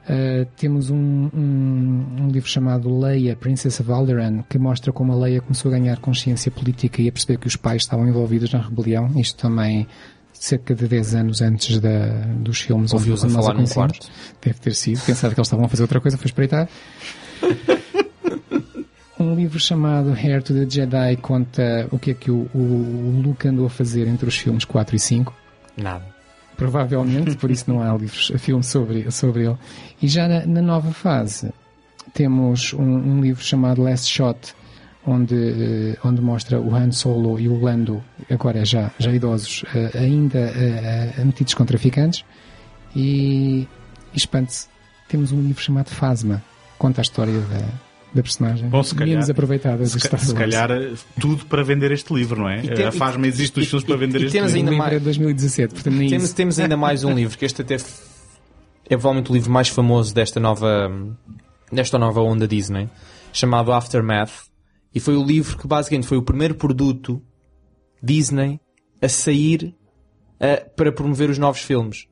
Uh, 0.09 0.45
temos 0.57 0.91
um, 0.91 1.31
um, 1.33 2.07
um 2.23 2.29
livro 2.33 2.49
chamado 2.49 2.99
Leia, 2.99 3.37
Princess 3.37 3.79
of 3.79 3.93
Alderaan, 3.93 4.43
que 4.51 4.59
mostra 4.59 4.93
como 4.93 5.13
a 5.13 5.17
Leia 5.17 5.41
começou 5.41 5.71
a 5.71 5.79
ganhar 5.79 5.99
consciência 6.01 6.51
política 6.51 7.01
e 7.01 7.09
a 7.09 7.13
perceber 7.13 7.39
que 7.39 7.47
os 7.47 7.55
pais 7.55 7.83
estavam 7.83 8.09
envolvidos 8.09 8.53
na 8.53 8.61
rebelião. 8.61 9.09
Isto 9.21 9.43
também 9.43 9.87
cerca 10.33 10.75
de 10.75 10.89
10 10.89 11.15
anos 11.15 11.41
antes 11.43 11.79
da, 11.79 12.09
dos 12.41 12.61
filmes 12.61 12.93
Ouviu-os 12.93 13.25
a 13.25 13.29
falar 13.29 13.55
num 13.55 13.67
quarto. 13.67 14.09
Deve 14.43 14.59
ter 14.59 14.75
sido. 14.75 15.01
Pensava 15.07 15.33
que 15.33 15.39
eles 15.39 15.47
estavam 15.47 15.65
a 15.65 15.69
fazer 15.69 15.83
outra 15.83 16.01
coisa, 16.01 16.19
foi 16.19 16.27
espreitar. 16.27 16.69
Um 19.19 19.35
livro 19.35 19.61
chamado 19.61 20.13
Hair 20.13 20.43
to 20.43 20.53
the 20.53 20.69
Jedi 20.69 21.17
conta 21.19 21.87
o 21.93 21.99
que 21.99 22.11
é 22.11 22.15
que 22.15 22.31
o, 22.31 22.49
o, 22.53 23.23
Luke 23.25 23.47
andou 23.47 23.67
a 23.67 23.71
fazer 23.71 24.09
entre 24.09 24.29
os 24.29 24.37
filmes 24.37 24.65
4 24.65 24.97
e 24.97 24.99
5. 24.99 25.35
Nada. 25.77 26.05
Provavelmente, 26.57 27.37
por 27.37 27.51
isso 27.51 27.71
não 27.71 27.81
há 27.81 27.97
livros, 27.97 28.33
filmes 28.39 28.67
sobre, 28.67 29.11
sobre 29.11 29.47
ele. 29.47 29.57
E 30.03 30.09
já 30.09 30.27
na, 30.27 30.47
na 30.47 30.63
nova 30.63 30.93
fase 30.93 31.53
temos 32.13 32.73
um, 32.73 32.83
um 32.83 33.21
livro 33.21 33.43
chamado 33.43 33.83
Last 33.83 34.09
Shot, 34.09 34.55
onde, 35.07 35.35
eh, 35.35 35.99
onde 36.05 36.21
mostra 36.21 36.61
o 36.61 36.75
Han 36.75 36.91
Solo 36.91 37.39
e 37.39 37.49
o 37.49 37.61
Lando, 37.61 38.03
agora 38.31 38.65
já, 38.65 38.91
já 38.99 39.13
idosos, 39.13 39.65
eh, 39.75 39.99
ainda 39.99 40.39
eh, 40.39 41.25
metidos 41.25 41.55
com 41.55 41.65
traficantes. 41.65 42.25
E, 42.95 43.69
e 44.13 44.17
espante-se, 44.17 44.69
temos 45.09 45.33
um 45.33 45.41
livro 45.43 45.63
chamado 45.63 45.91
Phasma, 45.91 46.43
conta 46.79 47.01
a 47.01 47.03
história 47.03 47.33
da, 47.41 47.67
da 48.15 48.23
personagem. 48.23 48.69
Bom, 48.69 48.83
se 48.83 48.95
calhar- 48.95 49.09
menos 49.17 49.29
aproveitada 49.31 49.85
Se, 49.87 49.99
ca- 50.09 50.17
se 50.19 50.35
calhar 50.35 50.71
eh, 50.71 50.93
tudo 51.21 51.45
para 51.47 51.63
vender 51.65 51.91
este 51.93 52.15
livro, 52.15 52.41
não 52.43 52.49
é? 52.49 52.65
E 52.65 52.69
tem- 52.75 52.87
a 52.87 52.93
Fasma 52.93 53.27
existe 53.27 53.55
dos 53.59 53.69
filmes 53.69 53.85
para 53.87 53.97
vender 53.97 54.21
e 54.23 54.25
este 54.27 54.33
temos 54.33 54.53
livro. 54.53 54.71
Ainda 54.71 54.77
é 54.77 54.79
mais- 54.89 54.99
de 54.99 55.05
2017, 55.05 55.75
portanto 55.75 55.95
nem 55.95 56.09
Temos, 56.09 56.25
isso. 56.25 56.35
temos 56.37 56.59
ainda 56.61 56.77
mais 56.77 57.03
um 57.05 57.13
livro, 57.13 57.37
que 57.37 57.45
este 57.45 57.63
até 57.63 57.75
é 57.75 57.79
provavelmente 58.89 59.31
o 59.31 59.35
livro 59.35 59.51
mais 59.51 59.69
famoso 59.69 60.15
desta 60.15 60.39
nova, 60.39 60.91
desta 61.73 61.99
nova 61.99 62.21
onda 62.21 62.47
Disney, 62.47 62.89
chamado 63.33 63.73
Aftermath. 63.73 64.31
E 64.95 65.01
foi 65.01 65.17
o 65.17 65.25
livro 65.25 65.59
que 65.59 65.67
basicamente 65.67 66.07
foi 66.07 66.17
o 66.19 66.23
primeiro 66.23 66.55
produto 66.55 67.21
Disney 68.03 68.61
a 69.03 69.09
sair 69.09 69.75
eh, 70.41 70.57
para 70.77 70.93
promover 70.93 71.31
os 71.31 71.39
novos 71.39 71.61
filmes. 71.63 72.07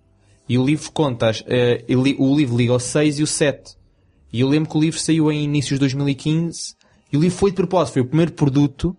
E 0.48 0.58
o 0.58 0.64
livro 0.64 0.90
conta, 0.92 1.30
eh, 1.46 1.84
ele- 1.88 2.16
o 2.18 2.34
livro 2.36 2.56
liga 2.56 2.72
o 2.74 2.78
6 2.80 3.18
e 3.18 3.22
o 3.22 3.26
7. 3.26 3.76
E 4.32 4.40
eu 4.40 4.48
lembro 4.48 4.70
que 4.70 4.76
o 4.76 4.80
livro 4.80 4.98
saiu 4.98 5.30
em 5.30 5.44
inícios 5.44 5.78
de 5.78 5.80
2015 5.80 6.74
e 7.12 7.16
o 7.16 7.20
livro 7.20 7.36
foi 7.36 7.50
de 7.50 7.56
propósito, 7.56 7.94
foi 7.94 8.02
o 8.02 8.06
primeiro 8.06 8.32
produto 8.32 8.96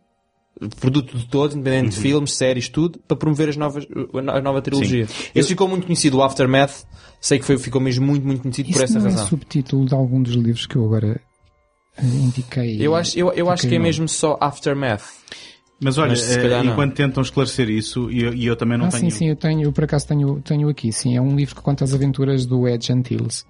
produto 0.80 1.18
de 1.18 1.26
todos, 1.28 1.56
independente 1.56 1.86
Uhum. 1.86 1.90
de 1.90 2.00
filmes, 2.00 2.34
séries, 2.34 2.70
tudo, 2.70 3.00
para 3.08 3.18
promover 3.18 3.50
as 3.50 3.58
novas, 3.58 3.86
a 3.86 4.22
no- 4.22 4.32
a 4.32 4.40
nova 4.42 4.62
trilogia. 4.62 5.08
Esse 5.34 5.50
ficou 5.50 5.68
muito 5.68 5.86
conhecido, 5.88 6.18
o 6.18 6.24
Aftermath, 6.24 6.86
sei 7.20 7.40
que 7.40 7.46
foi, 7.46 7.58
ficou 7.58 7.82
mesmo 7.82 8.06
muito, 8.06 8.26
muito 8.26 8.42
conhecido 8.44 8.68
por 8.68 8.76
Isso 8.76 8.84
essa 8.84 9.00
não 9.00 9.08
é 9.08 9.10
razão. 9.10 9.28
subtítulo 9.28 9.86
de 9.86 9.94
algum 9.96 10.22
dos 10.22 10.36
livros 10.36 10.66
que 10.68 10.76
eu 10.76 10.86
agora 10.86 11.20
eh, 11.98 12.06
indiquei. 12.06 12.78
Eu 12.80 12.96
acho, 12.96 13.18
eu, 13.18 13.34
eu 13.34 13.50
acho 13.50 13.68
que 13.68 13.76
é 13.76 13.80
mesmo 13.80 14.08
só 14.08 14.38
Aftermath. 14.40 15.04
Mas 15.82 15.98
olha, 15.98 16.10
Mas 16.12 16.22
se 16.22 16.38
eh, 16.38 16.42
calhar 16.42 16.64
não. 16.64 16.72
enquanto 16.74 16.94
tentam 16.94 17.22
esclarecer 17.24 17.68
isso, 17.70 18.10
e 18.12 18.22
eu, 18.24 18.34
eu 18.34 18.56
também 18.56 18.78
não 18.78 18.86
ah, 18.86 18.90
tenho. 18.90 19.10
sim, 19.12 19.18
sim, 19.18 19.30
eu 19.30 19.36
tenho, 19.36 19.64
eu 19.64 19.72
por 19.74 19.84
acaso 19.84 20.08
tenho, 20.08 20.40
tenho 20.42 20.70
aqui, 20.70 20.94
sim, 20.94 21.18
é 21.18 21.22
um 21.22 21.36
livro 21.36 21.56
que 21.56 21.62
conta 21.62 21.84
as 21.84 21.94
aventuras 21.94 22.46
do 22.46 22.68
Edge 22.68 22.94
Antilles. 22.94 23.44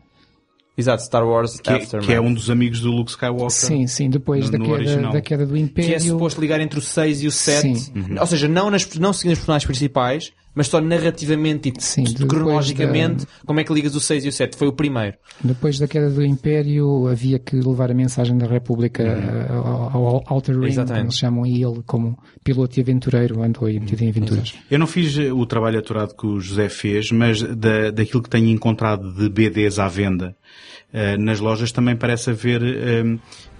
Exato, 0.76 1.04
Star 1.04 1.24
Wars 1.28 1.60
Que, 1.60 1.70
é- 1.70 1.76
Aftermath. 1.76 2.06
que 2.08 2.14
é 2.14 2.20
um 2.20 2.34
dos 2.34 2.50
amigos 2.50 2.80
do 2.82 2.90
Luke 2.92 3.12
Skywalker. 3.12 3.52
Sim, 3.52 3.86
sim, 3.86 4.10
depois 4.10 4.46
No- 4.46 4.52
da, 4.54 4.58
no 4.58 4.66
queda, 4.78 5.02
da 5.12 5.22
queda 5.22 5.46
do 5.46 5.54
Que 5.54 5.60
é 5.60 5.64
Império. 5.64 6.00
suposto 6.02 6.42
ligar 6.42 6.60
entre 6.62 6.80
o 6.80 6.82
6 6.82 7.22
e 7.22 7.28
o 7.28 7.32
7. 7.32 7.76
Sim. 7.76 7.94
Ou 8.20 8.26
seja, 8.26 8.48
não, 8.48 8.72
nas, 8.72 8.88
não 8.96 9.14
seguindo 9.14 9.34
os 9.34 9.40
personagens 9.40 9.66
principais, 9.68 10.32
mas 10.56 10.68
só 10.68 10.80
narrativamente 10.80 11.70
e 11.70 11.82
Sim, 11.82 12.04
cronologicamente, 12.28 13.26
como 13.46 13.60
é 13.60 13.64
que 13.64 13.74
ligas 13.74 13.96
o 13.96 14.00
6 14.00 14.26
e 14.26 14.28
o 14.28 14.32
7. 14.32 14.58
Foi 14.58 14.68
o 14.68 14.74
primeiro. 14.74 15.18
Depois 15.44 15.80
da 15.80 15.88
queda 15.88 16.10
do 16.10 16.24
Império 16.24 17.08
havia 17.08 17.40
que 17.40 17.56
levar 17.56 17.92
a 17.92 17.94
mensagem 17.94 18.38
da 18.38 18.46
República 18.46 19.04
eh, 19.04 19.48
ao, 19.52 20.24
ao 20.26 20.36
Outer 20.36 20.60
Rim, 20.60 20.68
Exatamente. 20.68 20.94
como 20.94 21.06
eles 21.06 21.18
chamam, 21.18 21.46
e 21.46 21.64
ele, 21.64 21.82
como 21.86 22.18
piloto 22.44 22.80
e 22.80 22.82
aventureiro, 22.82 23.42
andou 23.42 23.68
aí 23.68 23.80
metido 23.80 24.04
em 24.04 24.10
aventuras. 24.10 24.54
Eu 24.70 24.80
não 24.80 24.88
fiz 24.88 25.18
o 25.18 25.46
trabalho 25.46 25.80
aturado 25.80 26.16
que 26.16 26.26
o 26.26 26.40
José 26.40 26.70
fez, 26.70 27.12
mas 27.12 27.42
da, 27.42 27.92
daquilo 27.92 28.22
que 28.22 28.30
tenho 28.30 28.50
encontrado 28.50 29.14
de 29.14 29.30
BDs 29.30 29.80
à 29.80 29.88
venda 29.88 30.36
eh, 30.94 31.18
nas 31.18 31.40
lojas 31.40 31.72
também 31.72 31.96
parece 31.96 32.30
haver, 32.30 32.62
eh, 32.64 33.04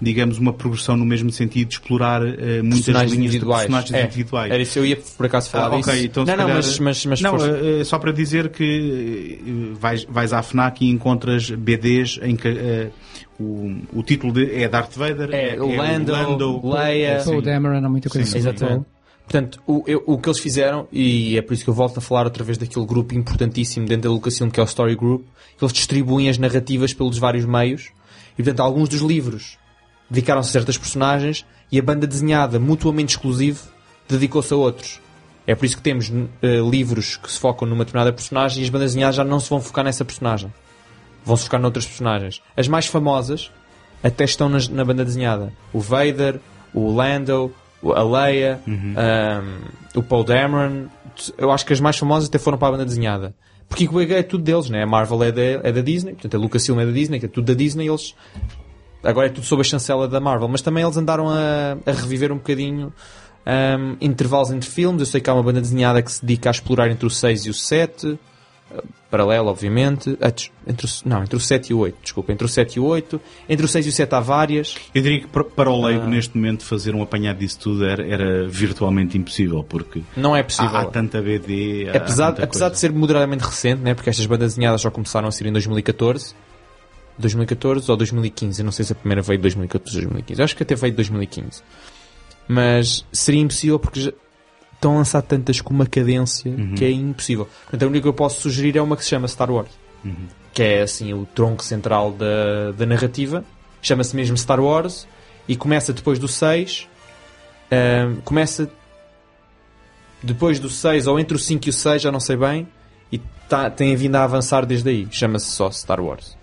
digamos, 0.00 0.38
uma 0.38 0.52
progressão 0.52 0.96
no 0.96 1.04
mesmo 1.04 1.30
sentido 1.32 1.68
de 1.68 1.74
explorar 1.74 2.22
eh, 2.22 2.62
muitas 2.62 2.84
Personagens 2.84 3.12
linhas 3.12 3.34
individuais. 3.34 3.60
de 3.66 3.66
personagens 3.72 3.92
É, 3.94 4.04
individuais. 4.06 4.52
Era 4.52 4.62
isso, 4.62 4.78
eu 4.78 4.86
ia 4.86 4.96
por 5.16 5.26
acaso 5.26 5.50
falar 5.50 5.66
Ah, 5.66 5.76
disso. 5.76 5.90
ok, 5.90 6.04
então 6.04 6.24
se 6.24 6.30
não, 6.30 6.36
não, 6.38 6.44
calhar- 6.46 6.56
mas, 6.64 6.78
mas, 6.78 7.06
mas 7.06 7.20
não, 7.20 7.30
força. 7.32 7.48
eh, 7.58 7.84
só 7.84 7.98
para 7.98 8.12
dizer 8.12 8.50
que 8.50 9.72
vais, 9.78 10.04
vais 10.04 10.32
à 10.32 10.42
FNAC 10.42 10.84
e 10.84 10.90
encontras 10.90 11.50
BDs 11.50 12.18
em 12.22 12.36
que 12.36 12.90
o, 13.40 13.74
o 13.92 14.02
título 14.04 14.32
de- 14.32 14.54
é 14.62 14.68
Darth 14.68 14.94
Vader, 14.96 15.28
É, 15.32 15.60
o 15.60 15.74
Lando, 15.76 16.60
Leia. 16.62 17.06
é, 17.14 17.18
sim. 17.18 17.30
Paul 17.30 17.42
Dameron, 17.42 17.84
há 17.84 17.88
muita 17.88 18.08
coisa 18.08 18.26
Sim, 18.30 18.38
Exatamente. 18.38 18.86
Portanto, 19.24 19.60
o, 19.66 19.82
eu- 19.86 20.02
o 20.06 20.18
que 20.18 20.28
eles 20.28 20.38
fizeram, 20.38 20.86
e 20.92 21.36
é 21.36 21.42
por 21.42 21.54
isso 21.54 21.64
que 21.64 21.70
eu 21.70 21.74
volto 21.74 21.98
a 21.98 22.00
falar 22.00 22.24
outra 22.24 22.44
vez 22.44 22.58
daquele 22.58 22.84
grupo 22.86 23.14
importantíssimo 23.14 23.86
dentro 23.86 24.08
da 24.10 24.14
Lucasfilm 24.14 24.50
que 24.50 24.60
é 24.60 24.62
o 24.62 24.66
Story 24.66 24.94
Group, 24.94 25.24
que 25.58 25.64
eles 25.64 25.72
distribuem 25.72 26.28
as 26.28 26.36
narrativas 26.38 26.92
pelos 26.92 27.16
vários 27.18 27.44
meios, 27.44 27.90
e 28.38 28.42
portanto 28.42 28.60
alguns 28.60 28.88
dos 28.88 29.00
livros 29.00 29.56
dedicaram-se 30.10 30.50
a 30.50 30.52
certas 30.52 30.76
personagens, 30.76 31.44
e 31.72 31.78
a 31.78 31.82
banda 31.82 32.06
desenhada, 32.06 32.60
mutuamente 32.60 33.14
exclusivo, 33.16 33.62
dedicou-se 34.08 34.52
a 34.52 34.56
outros. 34.56 35.00
É 35.46 35.54
por 35.54 35.64
isso 35.66 35.76
que 35.76 35.82
temos 35.82 36.10
eh, 36.42 36.60
livros 36.60 37.16
que 37.16 37.30
se 37.32 37.38
focam 37.38 37.66
numa 37.66 37.84
determinada 37.84 38.12
personagem 38.12 38.60
e 38.60 38.64
as 38.64 38.70
bandas 38.70 38.90
desenhadas 38.92 39.16
já 39.16 39.24
não 39.24 39.40
se 39.40 39.48
vão 39.50 39.60
focar 39.60 39.84
nessa 39.84 40.04
personagem. 40.04 40.52
Vão 41.24 41.36
se 41.36 41.44
focar 41.44 41.60
noutras 41.60 41.84
personagens. 41.86 42.40
As 42.56 42.68
mais 42.68 42.86
famosas 42.86 43.50
até 44.02 44.24
estão 44.24 44.48
nas- 44.48 44.68
na 44.68 44.84
banda 44.84 45.04
desenhada. 45.04 45.52
O 45.72 45.80
Vader, 45.80 46.38
o 46.72 46.92
Lando, 46.94 47.52
a 47.92 48.02
Leia, 48.02 48.60
um, 48.66 49.98
o 49.98 50.02
Paul 50.02 50.24
Dameron. 50.24 50.86
Eu 51.38 51.50
acho 51.50 51.64
que 51.64 51.72
as 51.72 51.80
mais 51.80 51.96
famosas 51.96 52.28
até 52.28 52.38
foram 52.38 52.58
para 52.58 52.68
a 52.68 52.70
banda 52.72 52.84
desenhada. 52.84 53.34
Porque 53.68 53.88
o 53.88 54.00
é 54.00 54.22
tudo 54.22 54.44
deles, 54.44 54.68
né? 54.68 54.82
A 54.82 54.86
Marvel 54.86 55.22
é 55.22 55.32
da, 55.32 55.42
é 55.42 55.72
da 55.72 55.80
Disney, 55.80 56.12
portanto 56.12 56.34
a 56.34 56.38
Lucasfilm 56.38 56.80
é 56.80 56.86
da 56.86 56.92
Disney, 56.92 57.18
que 57.18 57.26
é 57.26 57.28
tudo 57.28 57.46
da 57.46 57.54
Disney, 57.54 57.88
eles 57.88 58.14
agora 59.02 59.26
é 59.26 59.30
tudo 59.30 59.44
sob 59.44 59.60
a 59.60 59.64
chancela 59.64 60.08
da 60.08 60.18
Marvel, 60.18 60.48
mas 60.48 60.62
também 60.62 60.82
eles 60.82 60.96
andaram 60.96 61.28
a, 61.28 61.76
a 61.84 61.92
reviver 61.92 62.32
um 62.32 62.36
bocadinho 62.36 62.92
um, 63.46 63.96
intervalos 64.00 64.50
entre 64.50 64.68
filmes. 64.68 65.00
Eu 65.00 65.06
sei 65.06 65.20
que 65.20 65.28
há 65.28 65.34
uma 65.34 65.42
banda 65.42 65.60
desenhada 65.60 66.02
que 66.02 66.10
se 66.10 66.24
dedica 66.24 66.50
a 66.50 66.52
explorar 66.52 66.90
entre 66.90 67.06
o 67.06 67.10
6 67.10 67.46
e 67.46 67.50
o 67.50 67.54
7, 67.54 68.06
uh, 68.06 68.18
paralelo, 69.16 69.48
obviamente. 69.48 70.16
Ah, 70.20 70.32
entre 70.66 70.86
o, 70.86 70.90
não, 71.04 71.22
entre 71.22 71.36
o 71.36 71.40
7 71.40 71.70
e 71.70 71.74
o 71.74 71.78
8, 71.78 71.96
desculpa, 72.02 72.32
entre 72.32 72.44
o 72.44 72.48
7 72.48 72.76
e 72.76 72.80
o 72.80 72.84
8. 72.84 73.20
Entre 73.48 73.64
o 73.64 73.68
6 73.68 73.86
e 73.86 73.88
o 73.88 73.92
7 73.92 74.14
há 74.14 74.20
várias. 74.20 74.74
Eu 74.94 75.02
diria 75.02 75.20
que 75.20 75.28
para- 75.28 75.70
o 75.70 75.84
Ah. 75.84 75.88
leigo 75.88 76.06
neste 76.06 76.36
momento 76.36 76.64
fazer 76.64 76.94
um 76.94 77.02
apanhado 77.02 77.38
disso 77.38 77.58
tudo 77.60 77.84
era, 77.84 78.04
era 78.06 78.48
virtualmente 78.48 79.16
impossível, 79.16 79.62
porque 79.62 80.02
Não 80.16 80.34
é 80.34 80.42
possível. 80.42 80.76
há, 80.76 80.80
há 80.80 80.86
tanta 80.86 81.22
BD. 81.22 81.88
há 81.92 81.96
apesar, 81.98 82.32
tanta 82.32 82.44
apesar 82.44 82.68
de 82.70 82.78
ser 82.78 82.92
moderadamente 82.92 83.44
recente, 83.44 83.80
né? 83.82 83.94
porque 83.94 84.10
estas 84.10 84.26
bandas 84.26 84.52
desenhadas 84.54 84.80
só 84.80 84.90
começaram 84.90 85.28
a 85.28 85.32
ser 85.32 85.46
em 85.46 85.52
2014. 85.52 86.34
2014 87.16 87.88
ou 87.90 87.96
2015, 87.96 88.60
eu 88.60 88.64
não 88.64 88.72
sei 88.72 88.84
se 88.84 88.92
a 88.92 88.96
primeira 88.96 89.22
veio 89.22 89.38
de 89.38 89.42
2014 89.42 89.96
ou 89.98 90.02
2015. 90.02 90.40
Eu 90.40 90.44
acho 90.44 90.56
que 90.56 90.62
até 90.64 90.74
veio 90.74 90.90
de 90.92 90.96
2015. 90.96 91.62
Mas 92.48 93.04
seria 93.12 93.40
impossível 93.40 93.78
porque 93.78 94.00
já 94.00 94.12
estão 94.84 94.94
a 94.94 94.98
lançar 94.98 95.22
tantas 95.22 95.60
com 95.60 95.72
uma 95.72 95.86
cadência 95.86 96.50
Uhum. 96.50 96.74
que 96.74 96.84
é 96.84 96.90
impossível. 96.90 97.48
Portanto, 97.62 97.82
a 97.82 97.86
única 97.86 98.02
que 98.02 98.08
eu 98.08 98.12
posso 98.14 98.40
sugerir 98.42 98.76
é 98.76 98.82
uma 98.82 98.96
que 98.96 99.02
se 99.02 99.10
chama 99.10 99.26
Star 99.26 99.50
Wars. 99.50 99.70
Uhum. 100.04 100.14
Que 100.52 100.62
é 100.62 100.82
assim 100.82 101.12
o 101.14 101.24
tronco 101.34 101.64
central 101.64 102.12
da, 102.12 102.72
da 102.76 102.84
narrativa. 102.86 103.42
Chama-se 103.80 104.14
mesmo 104.14 104.36
Star 104.36 104.60
Wars 104.60 105.06
e 105.48 105.56
começa 105.56 105.92
depois 105.92 106.18
do 106.18 106.28
6. 106.28 106.86
ahm, 107.70 108.16
começa 108.24 108.70
depois 110.22 110.58
do 110.58 110.68
6 110.70 111.06
ou 111.06 111.18
entre 111.18 111.36
o 111.36 111.40
5 111.40 111.66
e 111.66 111.70
o 111.70 111.72
6, 111.72 112.02
já 112.02 112.10
não 112.12 112.20
sei 112.20 112.36
bem, 112.36 112.66
e 113.12 113.18
tá, 113.48 113.68
tem 113.70 113.94
vindo 113.96 114.16
a 114.16 114.24
avançar 114.24 114.64
desde 114.64 114.88
aí. 114.88 115.06
Chama-se 115.10 115.46
só 115.46 115.70
Star 115.70 116.00
Wars. 116.00 116.36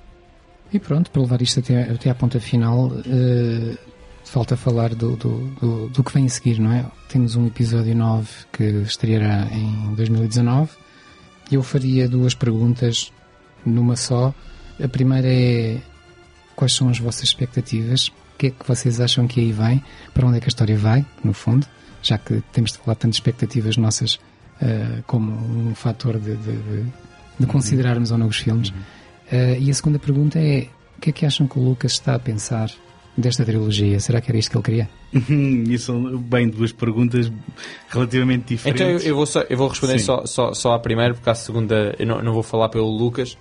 E 0.73 0.79
pronto, 0.79 1.09
para 1.11 1.21
levar 1.21 1.41
isto 1.41 1.59
até, 1.59 1.83
até 1.83 2.09
à 2.09 2.15
ponta 2.15 2.39
final, 2.39 2.91
eh, 3.05 3.75
falta 4.25 4.55
falar 4.55 4.93
do, 4.95 5.15
do, 5.15 5.39
do, 5.59 5.89
do 5.89 6.03
que 6.03 6.13
vem 6.13 6.25
a 6.25 6.29
seguir, 6.29 6.59
não 6.59 6.71
é? 6.71 6.85
Temos 7.09 7.35
um 7.35 7.47
episódio 7.47 7.95
9 7.95 8.27
que 8.51 8.63
estreará 8.63 9.47
em 9.51 9.93
2019. 9.95 10.69
Eu 11.51 11.61
faria 11.63 12.07
duas 12.07 12.33
perguntas 12.33 13.11
numa 13.65 13.95
só. 13.95 14.33
A 14.81 14.87
primeira 14.87 15.27
é 15.27 15.79
quais 16.55 16.73
são 16.73 16.89
as 16.89 16.97
vossas 16.99 17.23
expectativas? 17.23 18.07
O 18.07 18.13
que 18.37 18.47
é 18.47 18.49
que 18.51 18.67
vocês 18.67 18.99
acham 19.01 19.27
que 19.27 19.39
aí 19.39 19.51
vem? 19.51 19.83
Para 20.13 20.27
onde 20.27 20.37
é 20.37 20.39
que 20.39 20.47
a 20.47 20.49
história 20.49 20.77
vai, 20.77 21.05
no 21.23 21.33
fundo? 21.33 21.67
Já 22.01 22.17
que 22.17 22.41
temos 22.53 22.71
de 22.71 22.77
falar 22.79 22.95
tanto 22.95 23.11
de 23.11 23.17
expectativas 23.17 23.77
nossas 23.77 24.19
eh, 24.61 25.03
como 25.05 25.31
um 25.69 25.75
fator 25.75 26.17
de, 26.19 26.35
de, 26.37 26.51
de- 26.57 26.85
de 27.39 27.45
considerarmos 27.47 28.11
ou 28.11 28.17
não 28.17 28.27
os 28.27 28.37
filmes. 28.37 28.69
Uh, 28.69 29.57
e 29.59 29.71
a 29.71 29.73
segunda 29.73 29.97
pergunta 29.97 30.37
é: 30.39 30.67
o 30.97 31.01
que 31.01 31.09
é 31.09 31.13
que 31.13 31.25
acham 31.25 31.47
que 31.47 31.57
o 31.57 31.63
Lucas 31.63 31.93
está 31.93 32.13
a 32.15 32.19
pensar 32.19 32.69
desta 33.17 33.43
trilogia? 33.45 33.99
Será 33.99 34.21
que 34.21 34.31
era 34.31 34.37
isto 34.37 34.51
que 34.51 34.57
ele 34.57 34.63
queria? 34.63 34.89
Isso 35.73 35.85
são, 35.87 36.17
bem, 36.17 36.49
duas 36.49 36.71
perguntas 36.71 37.31
relativamente 37.89 38.45
diferentes. 38.55 38.81
Então 38.81 38.91
eu, 38.93 38.99
eu 38.99 39.15
vou, 39.15 39.25
só- 39.25 39.45
eu 39.49 39.57
vou 39.57 39.67
responder 39.67 39.99
Sim. 39.99 40.05
só, 40.05 40.25
só, 40.25 40.53
só 40.53 40.73
à 40.73 40.79
primeira, 40.79 41.13
porque 41.13 41.29
à 41.29 41.35
segunda 41.35 41.95
eu 41.99 42.05
não, 42.07 42.21
não 42.21 42.33
vou 42.33 42.43
falar 42.43 42.69
pelo 42.69 42.87
Lucas. 42.89 43.37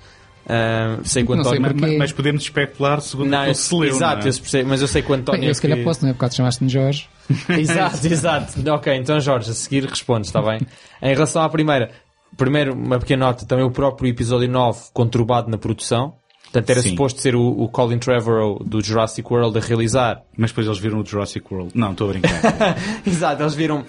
Ah, 0.49 0.99
sei 1.05 1.23
que 1.25 1.31
o 1.31 1.35
sei 1.35 1.41
António. 1.43 1.63
Ma- 1.63 1.69
porque- 1.69 1.87
ma- 1.87 1.99
Mas 1.99 2.13
podemos 2.13 2.43
especular 2.43 3.01
segundo 3.01 3.29
o 3.29 3.31
Não, 3.31 3.39
que 3.39 3.45
eu, 3.45 3.49
ele 3.49 3.55
se 3.55 3.75
leu, 3.75 3.85
exato, 3.85 4.17
não 4.21 4.27
é? 4.27 4.29
eu 4.29 4.41
percebo, 4.41 4.69
mas 4.71 4.81
eu 4.81 4.89
sei 4.89 5.03
que 5.03 5.13
o 5.13 5.15
António. 5.15 5.41
Bem, 5.43 5.49
eu 5.49 5.55
se 5.55 5.63
calhar 5.63 5.79
que- 5.79 5.85
posso, 5.85 6.03
não 6.03 6.11
é? 6.11 6.13
Por 6.15 6.19
causa 6.21 6.35
chamaste-me 6.35 6.71
Jorge. 6.71 7.09
Exato, 7.51 8.07
exato. 8.09 8.71
Ok, 8.73 8.93
então 8.97 9.21
Jorge, 9.21 9.51
a 9.51 9.55
seguir 9.55 9.85
respondes, 9.85 10.29
está 10.31 10.43
bem? 10.43 10.61
Em 11.01 11.15
relação 11.15 11.43
à 11.43 11.49
primeira, 11.49 11.93
primeiro 12.37 12.73
uma 12.75 12.99
pequena 12.99 13.27
nota, 13.27 13.47
também 13.47 13.65
o 13.65 13.71
próprio 13.71 14.09
episódio 14.11 14.49
9 14.49 14.81
conturbado 14.93 15.49
na 15.49 15.57
produção. 15.59 16.15
Portanto, 16.53 16.71
era 16.71 16.83
Sim. 16.83 16.91
suposto 16.91 17.21
ser 17.21 17.37
o, 17.37 17.43
o 17.43 17.69
Colin 17.69 17.99
Trevorrow 17.99 18.59
do 18.65 18.83
Jurassic 18.83 19.33
World 19.33 19.57
a 19.57 19.61
realizar. 19.61 20.23
Mas 20.37 20.51
depois 20.51 20.67
eles 20.67 20.79
viram 20.79 21.01
o 21.01 21.07
Jurassic 21.07 21.47
World. 21.53 21.71
Não, 21.75 21.93
estou 21.93 22.09
a 22.09 22.13
brincar. 22.13 22.77
Exato, 23.07 23.43
eles 23.43 23.55
viram. 23.55 23.85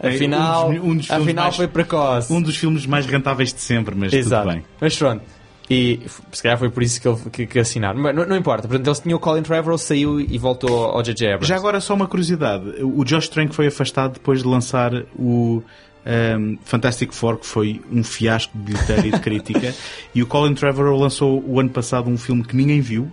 Afinal, 0.00 0.68
um 0.70 0.74
dos- 0.74 0.84
um 0.84 0.96
dos 0.96 1.10
afinal 1.10 1.44
mais- 1.46 1.56
foi 1.56 1.66
precoce. 1.66 2.32
um 2.32 2.40
dos 2.40 2.56
filmes 2.56 2.86
mais 2.86 3.06
rentáveis 3.06 3.52
de 3.52 3.60
sempre, 3.60 3.94
mas 3.94 4.12
Exato. 4.12 4.44
tudo 4.48 4.54
bem. 4.54 4.64
Mas 4.80 4.96
pronto. 4.96 5.22
E 5.70 6.00
se 6.32 6.42
calhar 6.42 6.58
foi 6.58 6.70
por 6.70 6.82
isso 6.82 7.00
que, 7.00 7.08
ele, 7.08 7.18
que, 7.32 7.46
que 7.46 7.58
assinaram. 7.58 8.00
Mas 8.00 8.14
não, 8.14 8.24
não 8.26 8.36
importa. 8.36 8.66
Portanto, 8.66 8.86
eles 8.86 9.00
tinham 9.00 9.16
o 9.16 9.20
Colin 9.20 9.42
Trevorrow, 9.42 9.76
saiu 9.76 10.18
e 10.20 10.38
voltou 10.38 10.84
ao 10.86 11.02
J.J. 11.02 11.26
Abrams. 11.26 11.46
Já 11.48 11.56
agora 11.56 11.80
só 11.80 11.94
uma 11.94 12.06
curiosidade. 12.06 12.64
O 12.82 13.04
Josh 13.04 13.28
Trank 13.28 13.54
foi 13.54 13.66
afastado 13.66 14.14
depois 14.14 14.42
de 14.42 14.48
lançar 14.48 14.92
o 15.18 15.62
ehm, 16.08 16.56
Fantastic 16.64 17.12
Four, 17.12 17.36
que 17.36 17.46
foi 17.46 17.80
um 17.92 18.02
fiasco 18.02 18.56
de 18.58 18.64
bilheteira 18.72 19.06
e 19.06 19.10
de 19.12 19.20
crítica. 19.20 19.74
E 20.14 20.22
o 20.22 20.26
Colin 20.26 20.54
Trevorrow 20.54 20.98
lançou 20.98 21.44
o 21.46 21.60
ano 21.60 21.70
passado 21.70 22.08
um 22.10 22.16
filme 22.18 22.42
que 22.42 22.56
ninguém 22.56 22.80
viu 22.80 23.08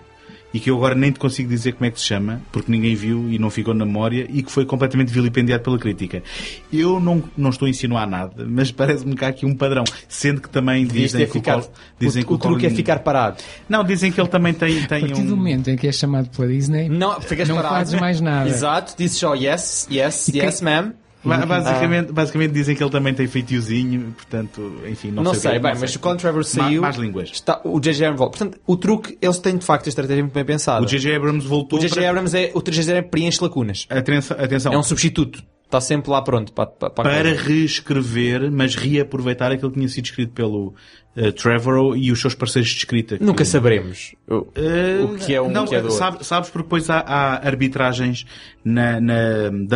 e 0.54 0.60
que 0.60 0.70
eu 0.72 0.78
agora 0.78 0.96
nem 0.96 1.12
te 1.12 1.20
consigo 1.20 1.50
dizer 1.50 1.74
como 1.74 1.86
é 1.86 1.92
que 1.92 2.00
se 2.00 2.06
chama, 2.06 2.42
porque 2.50 2.72
ninguém 2.72 2.96
viu 2.96 3.30
e 3.30 3.38
não 3.38 3.50
ficou 3.50 3.74
na 3.74 3.86
memória 3.86 4.26
e 4.30 4.42
que 4.42 4.50
foi 4.50 4.66
completamente 4.66 5.12
vilipendiado 5.12 5.62
pela 5.62 5.78
crítica. 5.78 6.24
Eu 6.72 6.98
não, 7.02 7.22
não 7.38 7.50
estou 7.50 7.66
a 7.66 7.70
insinuar 7.70 8.10
nada, 8.10 8.46
mas 8.48 8.72
parece-me 8.72 9.16
que 9.16 9.26
há 9.26 9.28
aqui 9.28 9.46
um 9.46 9.54
padrão, 9.54 9.84
sendo 10.08 10.40
que 10.42 10.48
também 10.50 10.86
Devias 10.86 11.12
dizem 11.12 11.28
que, 11.28 11.34
ficado. 11.34 11.60
o, 11.60 11.64
Col- 11.64 11.74
dizem 12.00 12.24
o, 12.24 12.26
que 12.26 12.32
o 12.32 12.36
o 12.36 12.40
truque 12.40 12.62
Colin... 12.62 12.74
é 12.74 12.76
ficar 12.76 13.00
parado. 13.00 13.44
Não, 13.68 13.84
dizem 13.84 14.12
que 14.14 14.20
ele 14.22 14.30
também 14.30 14.54
tem, 14.54 14.80
A 14.86 14.88
tem 14.88 15.02
partir 15.02 15.24
do 15.24 15.34
um... 15.34 15.36
momento 15.36 15.70
em 15.70 15.76
que 15.76 15.88
é 15.88 15.92
chamado 15.92 16.30
pela 16.30 16.48
Disney, 16.48 16.88
Não, 16.88 17.20
ficas 17.20 17.50
Não 17.50 17.58
parado. 17.58 17.76
fazes 17.76 18.00
mais 18.00 18.22
nada. 18.22 18.48
Exato, 18.50 18.96
dizes 18.98 19.18
só 19.18 19.36
yes, 19.36 19.88
yes, 19.92 20.30
E 20.30 20.32
quem- 20.32 20.42
yes, 20.44 20.62
ma'am. 20.62 20.94
Ba- 21.26 21.46
Basicamente, 21.46 22.12
basicamente 22.12 22.52
dizem 22.52 22.76
que 22.76 22.84
ele 22.84 22.92
também 22.92 23.14
tem 23.14 23.28
feitiozinho, 23.28 24.14
portanto, 24.16 24.82
enfim, 24.88 25.12
não, 25.12 25.24
Não, 25.24 25.34
sei. 25.34 25.52
sei, 25.52 25.60
bem, 25.60 25.74
não 25.74 25.82
mas 25.82 25.92
sei. 25.92 25.98
o 25.98 26.00
Colin 26.00 26.18
Trevor 26.18 26.44
saiu. 26.44 26.82
Mais 26.82 26.96
línguas. 26.96 27.30
Está, 27.32 27.60
o 27.64 27.80
J.J. 27.80 28.06
Abrams 28.06 28.20
volta. 28.20 28.38
Portanto, 28.38 28.62
o 28.66 28.78
truque, 28.78 29.18
eles 29.22 29.40
têm 29.40 29.58
de 29.58 29.66
facto 29.66 29.86
a 29.88 29.90
estratégia 29.90 30.24
muito 30.24 30.34
bem 30.34 30.46
pensada. 30.46 30.84
O 30.84 30.88
J.J. 30.88 31.16
Abrams 31.16 31.48
voltou 31.48 31.80
O 31.80 31.82
J.J. 31.82 31.96
para... 32.00 32.10
Abrams 32.10 32.38
é. 32.38 32.52
O 32.54 32.62
J.J. 32.62 32.82
Abrams 32.92 33.10
preenche 33.10 33.40
lacunas. 33.42 33.86
Atenção, 33.90 34.38
atenção. 34.40 34.74
É 34.74 34.78
um 34.78 34.84
substituto. 34.84 35.44
Está 35.66 35.82
sempre 35.82 36.12
lá 36.12 36.22
pronto 36.22 36.54
para, 36.54 36.68
para, 36.68 36.90
para 36.92 37.10
para 37.10 37.34
reescrever, 37.34 38.52
mas 38.52 38.76
reaproveitar 38.76 39.52
aquilo 39.52 39.72
que 39.72 39.78
tinha 39.78 39.90
sido 39.90 40.06
escrito 40.06 40.32
pelo 40.32 40.76
eh, 41.16 41.32
Trevorrow 41.32 41.96
e 41.96 42.12
os 42.12 42.20
seus 42.20 42.36
parceiros 42.36 42.70
de 42.72 42.78
escrita. 42.78 43.18
Nunca 43.22 43.44
que- 43.44 43.50
saberemos 43.50 44.14
o, 44.28 44.48
Eh, 44.56 45.00
o 45.04 45.16
que 45.16 45.34
é 45.34 45.42
um 45.42 45.50
não, 45.50 45.64
o 45.64 45.68
que 45.68 45.76
é 45.76 45.80
do 45.80 45.86
outro. 45.86 45.98
sabe- 45.98 46.24
sabes 46.26 46.50
porque 46.50 46.64
depois 46.64 46.90
há, 46.90 47.00
há 47.00 47.48
arbitragens 47.48 48.26
na, 48.64 49.00
na 49.00 49.16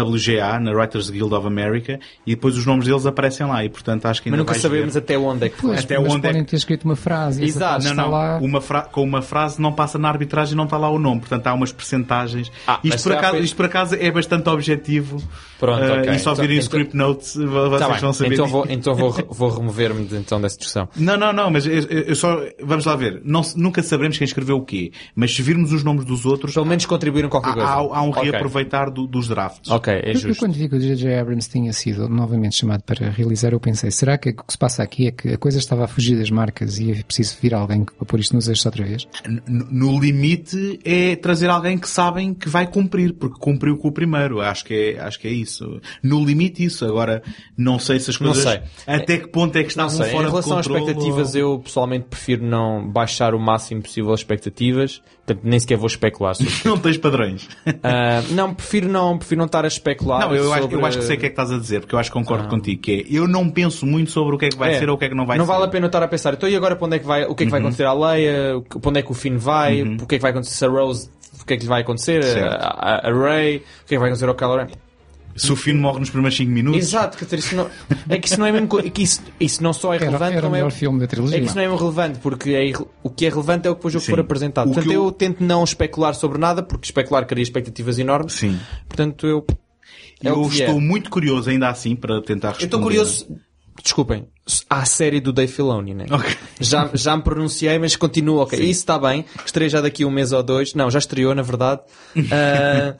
WGA, 0.03 0.59
na 0.59 0.71
Writers 0.71 1.09
Guild 1.09 1.33
of 1.33 1.45
America, 1.45 1.99
e 2.25 2.31
depois 2.35 2.57
os 2.57 2.65
nomes 2.65 2.87
deles 2.87 3.05
aparecem 3.05 3.45
lá, 3.47 3.63
e 3.63 3.69
portanto 3.69 4.05
acho 4.07 4.21
que 4.21 4.29
ainda 4.29 4.37
Mas 4.37 4.47
nunca 4.47 4.59
sabemos 4.59 4.93
ver. 4.93 4.99
até 4.99 5.17
onde 5.17 5.45
é 5.45 5.49
que 5.49 5.57
foi. 5.57 5.69
pois, 5.71 5.83
até 5.85 5.97
mas 5.99 6.07
onde 6.13 6.25
é 6.25 6.29
podem 6.29 6.43
que- 6.43 6.49
ter 6.51 6.55
escrito 6.57 6.83
uma 6.85 6.95
frase. 6.95 7.43
Exato. 7.43 7.59
frase 7.81 7.85
Não, 7.85 7.91
está 7.91 8.03
não. 8.03 8.11
lá. 8.11 8.37
Uma 8.41 8.61
fra- 8.61 8.81
com 8.81 9.03
uma 9.03 9.21
frase 9.21 9.61
não 9.61 9.71
passa 9.71 9.97
na 9.99 10.09
arbitragem 10.09 10.55
não 10.55 10.63
está 10.65 10.77
lá 10.77 10.89
o 10.89 10.97
nome. 10.97 11.19
Portanto, 11.19 11.45
há 11.47 11.53
umas 11.53 11.71
percentagens. 11.71 12.51
Ah, 12.67 12.79
mas 12.83 12.95
isto, 12.95 13.03
por 13.09 13.13
acaso, 13.17 13.37
isto 13.37 13.55
por 13.55 13.65
acaso 13.65 13.95
é 13.95 14.11
bastante 14.11 14.49
objetivo. 14.49 15.21
Pronto, 15.59 15.83
Eh, 15.83 15.99
ok. 15.99 16.13
E 16.13 16.19
só 16.19 16.31
Então- 16.31 16.41
virem 16.41 16.57
o 16.57 16.59
então- 16.59 16.63
script 16.63 16.95
notes, 16.97 17.35
vo- 17.35 17.69
vocês 17.69 17.79
Tá 17.91 17.97
vão 17.99 18.13
saber. 18.13 18.33
então 18.33 18.47
vou, 18.47 18.65
então 18.69 18.95
vou, 18.95 19.11
vou 19.29 19.49
remover-me 19.49 20.05
de- 20.05 20.15
então 20.15 20.39
dessa 20.41 20.57
discussão. 20.57 20.87
Não, 20.95 21.17
não, 21.17 21.28
não, 21.33 21.49
mas 21.51 21.65
eu, 21.65 21.73
eu 21.73 22.15
só. 22.15 22.41
Vamos 22.61 22.85
lá 22.85 22.95
ver. 22.95 23.21
Não 23.23 23.41
nunca 23.55 23.81
saberemos 23.83 24.17
quem 24.17 24.25
escreveu 24.25 24.57
o 24.57 24.65
quê. 24.65 24.91
Mas 25.15 25.33
se 25.35 25.41
virmos 25.41 25.71
os 25.71 25.83
nomes 25.83 26.05
dos 26.05 26.25
outros, 26.25 26.53
Pelo 26.53 26.65
menos 26.65 26.85
contribuíram 26.85 27.29
qualquer 27.29 27.49
há, 27.51 27.53
coisa. 27.53 27.67
há- 27.69 27.73
há 27.97 28.01
um 28.03 28.09
Ok. 28.09 28.23
reaproveitar 28.23 28.89
do- 28.89 29.07
dos 29.07 29.27
drafts. 29.27 29.69
Ok, 29.71 29.93
é 29.93 30.09
Eu, 30.09 30.13
eu 30.13 30.19
justo. 30.19 30.39
quando 30.39 30.53
vi 30.53 30.67
que 30.69 30.75
o 30.75 30.79
J.J. 30.79 31.19
Abrams 31.19 31.49
tinha 31.49 31.71
sido 31.73 32.07
novamente 32.09 32.55
chamado 32.55 32.83
para 32.83 33.09
realizar, 33.09 33.53
eu 33.53 33.59
pensei, 33.59 33.91
será 33.91 34.17
que 34.17 34.29
o 34.29 34.35
que 34.35 34.43
se 34.51 34.57
passa 34.57 34.83
aqui 34.83 35.07
é 35.07 35.11
que 35.11 35.29
a 35.29 35.37
coisa 35.37 35.57
estava 35.59 35.85
a 35.85 35.87
fugir 35.87 36.17
das 36.17 36.29
marcas 36.29 36.79
e 36.79 36.91
é 36.91 37.03
preciso 37.03 37.37
vir 37.41 37.53
alguém 37.53 37.83
para 37.85 38.05
pôr 38.05 38.19
isto 38.19 38.35
nos 38.35 38.47
eixos 38.47 38.65
outra 38.65 38.83
vez? 38.85 39.07
N- 39.25 39.41
No 39.47 39.99
limite 39.99 40.79
é 40.83 41.15
trazer 41.15 41.49
alguém 41.49 41.77
que 41.77 41.89
sabem 41.89 42.33
que 42.33 42.49
vai 42.49 42.67
cumprir, 42.67 43.13
porque 43.13 43.37
cumpriu 43.39 43.77
com 43.77 43.87
o 43.87 43.91
primeiro. 43.91 44.41
Acho 44.41 44.65
que 44.65 44.73
é, 44.95 44.99
acho 44.99 45.19
que 45.19 45.27
é 45.27 45.31
isso. 45.31 45.79
No 46.03 46.23
limite 46.23 46.63
isso. 46.63 46.85
Agora, 46.85 47.21
não 47.57 47.79
sei 47.79 47.99
se 47.99 48.09
as 48.09 48.19
Não 48.19 48.31
coisas... 48.33 48.43
sei. 48.43 48.61
Até 48.87 49.17
que 49.17 49.27
ponto 49.27 49.55
é 49.57 49.63
que 49.63 49.75
Não 49.77 49.85
estavam 49.87 49.97
sei, 50.05 50.07
em 50.07 50.11
fora 50.11 50.29
relação 50.29 50.53
de 50.53 50.59
às 50.59 50.67
controle, 50.67 50.85
expectativas, 51.21 51.35
eu 51.35 51.59
pessoalmente 51.59 52.05
prefiro 52.09 52.43
não 52.45 52.87
baixar 52.87 53.33
o 53.35 53.39
máximo 53.39 53.81
possível 53.81 54.13
as 54.13 54.19
expectativas. 54.21 55.01
Portanto, 55.25 55.41
nem 55.47 55.59
sequer 55.59 55.77
vou 55.77 55.85
especular. 55.85 56.33
Não 56.65 56.75
tens 56.77 56.97
padrões. 56.97 57.47
Ah, 57.83 58.23
não, 58.31 58.51
prefiro 58.51 58.89
não, 58.89 59.15
prefiro 59.15 59.37
não 59.37 59.45
estar 59.45 59.63
a 59.63 59.67
especular. 59.67 60.21
Não, 60.21 60.35
eu, 60.35 60.51
acho, 60.51 60.63
sobre- 60.63 60.75
eu 60.77 60.85
acho 60.85 60.97
que 60.97 61.03
sei 61.05 61.17
o 61.17 61.19
que 61.19 61.25
é 61.27 61.29
que 61.29 61.33
estás 61.33 61.51
a 61.51 61.57
dizer, 61.59 61.81
porque 61.81 61.93
eu 61.93 61.99
acho 61.99 62.09
que 62.09 62.17
concordo 62.17 62.47
contigo, 62.47 62.81
que 62.81 63.05
é, 63.07 63.15
eu 63.15 63.27
não 63.27 63.47
penso 63.47 63.85
muito 63.85 64.09
sobre 64.09 64.33
o 64.35 64.39
que 64.39 64.45
é 64.45 64.49
que 64.49 64.57
vai 64.57 64.73
É. 64.73 64.79
ser 64.79 64.89
ou 64.89 64.95
o 64.95 64.97
que 64.97 65.05
é 65.05 65.09
que 65.09 65.13
não 65.13 65.27
vai 65.27 65.37
não 65.37 65.45
ser. 65.45 65.51
Uhum. 65.51 65.57
vale 65.59 65.69
a 65.69 65.71
pena 65.71 65.85
estar 65.85 66.01
a 66.01 66.07
pensar, 66.07 66.33
então 66.33 66.49
e 66.49 66.55
agora 66.55 66.75
para 66.75 66.87
onde 66.87 66.95
é 66.95 66.99
que 66.99 67.05
vai, 67.05 67.25
o 67.25 67.35
que 67.35 67.43
é 67.43 67.45
que 67.45 67.51
vai 67.51 67.59
acontecer 67.59 67.83
à 67.85 67.93
Leia, 67.93 68.59
para 68.81 68.89
onde 68.89 68.99
é 68.99 69.03
que 69.03 69.11
o 69.11 69.13
Finn 69.13 69.37
vai, 69.37 69.83
o 69.83 70.07
que 70.07 70.15
é 70.15 70.17
que 70.17 70.21
vai 70.23 70.31
acontecer 70.31 70.65
a 70.65 70.69
Rose, 70.69 71.11
o 71.39 71.45
que 71.45 71.53
é 71.53 71.57
que 71.57 71.63
lhe 71.63 71.69
vai 71.69 71.81
acontecer, 71.83 72.23
a, 72.25 72.55
a, 72.55 73.09
a 73.09 73.13
Rey, 73.13 73.57
o 73.57 73.61
que 73.85 73.93
é 73.93 73.97
que 73.97 73.97
vai 73.99 74.07
acontecer 74.09 74.27
ao 74.27 74.33
Kylo 74.33 74.57
Ren. 74.57 74.67
Se 75.35 75.51
o 75.51 75.55
Finn 75.55 75.75
morre 75.79 75.99
nos 75.99 76.09
primeiros 76.09 76.35
5 76.37 76.51
minutos, 76.51 76.81
Exato, 76.81 77.23
dizer, 77.23 77.39
isso 77.39 77.55
não, 77.55 77.69
é 78.09 78.17
que 78.17 78.27
isso 78.27 78.37
não 78.39 78.45
é 78.45 78.51
mesmo, 78.51 78.79
é 78.79 78.89
que 78.89 79.03
isso, 79.03 79.21
isso 79.39 79.63
não 79.63 79.71
só 79.71 79.93
é 79.93 79.95
Era, 79.95 80.05
relevante, 80.05 80.31
era 80.33 80.39
o 80.39 80.43
como 80.43 80.55
é, 80.55 80.59
melhor 80.59 80.71
filme 80.71 80.99
da 80.99 81.05
é 81.05 81.07
trilogia. 81.07 81.39
que 81.39 81.45
isso 81.45 81.55
não 81.55 81.61
é 81.61 81.65
mesmo 81.67 81.79
relevante, 81.79 82.19
porque 82.19 82.49
é 82.51 82.73
o 83.03 83.09
que 83.09 83.25
é 83.25 83.29
relevante 83.29 83.67
é 83.67 83.71
o 83.71 83.75
que 83.75 83.79
depois 83.79 83.95
o 83.95 83.99
Sim. 84.01 84.11
for 84.11 84.19
apresentado. 84.19 84.67
O 84.67 84.69
que 84.71 84.75
Portanto, 84.75 84.93
eu... 84.93 85.05
eu- 85.05 85.11
tento 85.11 85.43
não 85.43 85.63
especular 85.63 86.13
sobre 86.13 86.37
nada, 86.37 86.61
porque 86.61 86.85
especular 86.85 87.25
cria 87.25 87.41
expectativas 87.43 87.97
enormes. 87.99 88.33
Sim. 88.33 88.59
Portanto, 88.87 89.25
eu, 89.27 89.45
é 90.23 90.29
eu 90.29 90.39
o 90.41 90.47
estou 90.49 90.77
é. 90.77 90.79
muito 90.81 91.09
curioso 91.09 91.49
ainda 91.49 91.69
assim 91.69 91.95
para 91.95 92.21
tentar 92.21 92.49
responder. 92.49 92.63
Eu 92.63 92.67
estou 92.67 92.81
curioso. 92.81 93.27
Desculpem, 93.81 94.27
à 94.69 94.83
série 94.83 95.21
do 95.21 95.31
Dave 95.31 95.49
Filoni, 95.53 95.93
né? 95.93 96.05
Ok. 96.11 96.35
Já, 96.59 96.89
já 96.93 97.15
me 97.15 97.23
pronunciei, 97.23 97.79
mas 97.79 97.95
continuo, 97.95 98.39
ok. 98.39 98.59
Isso 98.59 98.81
está 98.81 98.99
bem. 98.99 99.23
Estreia 99.45 99.69
já 99.69 99.79
daqui 99.79 100.03
a 100.03 100.07
um 100.07 100.11
mês 100.11 100.33
ou 100.33 100.43
dois. 100.43 100.73
Não, 100.73 100.91
já 100.91 100.99
estreou, 100.99 101.33
na 101.33 101.43
verdade. 101.43 101.79
Ah, 102.29 102.95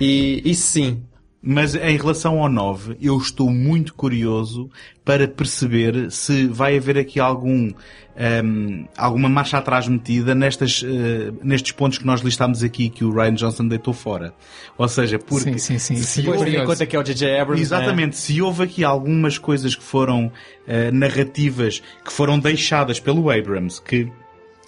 e 0.00 0.40
isso 0.46 0.66
sim. 0.68 1.02
Mas 1.46 1.74
em 1.74 1.96
relação 1.98 2.40
ao 2.42 2.48
9, 2.48 2.96
eu 3.02 3.18
estou 3.18 3.50
muito 3.50 3.92
curioso 3.92 4.70
para 5.04 5.28
perceber 5.28 6.10
se 6.10 6.46
vai 6.46 6.74
haver 6.78 6.96
aqui 6.96 7.20
algum, 7.20 7.70
ehm, 8.16 8.86
alguma 8.96 9.28
marcha 9.28 9.58
atrás 9.58 9.86
metida 9.86 10.34
nestas, 10.34 10.82
eh, 10.82 11.32
nestes 11.42 11.72
pontos 11.72 11.98
que 11.98 12.06
nós 12.06 12.22
listámos 12.22 12.62
aqui 12.62 12.88
que 12.88 13.04
o 13.04 13.12
Ryan 13.12 13.34
Johnson 13.34 13.68
deitou 13.68 13.92
fora. 13.92 14.32
Ou 14.78 14.88
seja, 14.88 15.18
porque 15.18 15.58
Sim, 15.58 15.78
sim, 15.78 15.96
sim. 15.96 15.96
se 15.96 16.26
houve- 16.26 16.56
em 16.56 16.64
conta 16.64 16.86
que 16.86 16.96
é 16.96 16.98
o 16.98 17.02
J.J. 17.02 17.38
Abrams. 17.38 17.60
Exatamente, 17.62 18.16
se 18.16 18.40
houve 18.40 18.62
aqui 18.62 18.82
algumas 18.82 19.36
coisas 19.36 19.74
que 19.74 19.82
foram 19.84 20.32
eh, 20.66 20.90
narrativas 20.90 21.82
que 22.02 22.10
foram 22.10 22.38
deixadas 22.38 22.98
pelo 22.98 23.30
Abrams, 23.30 23.82
que 23.82 24.10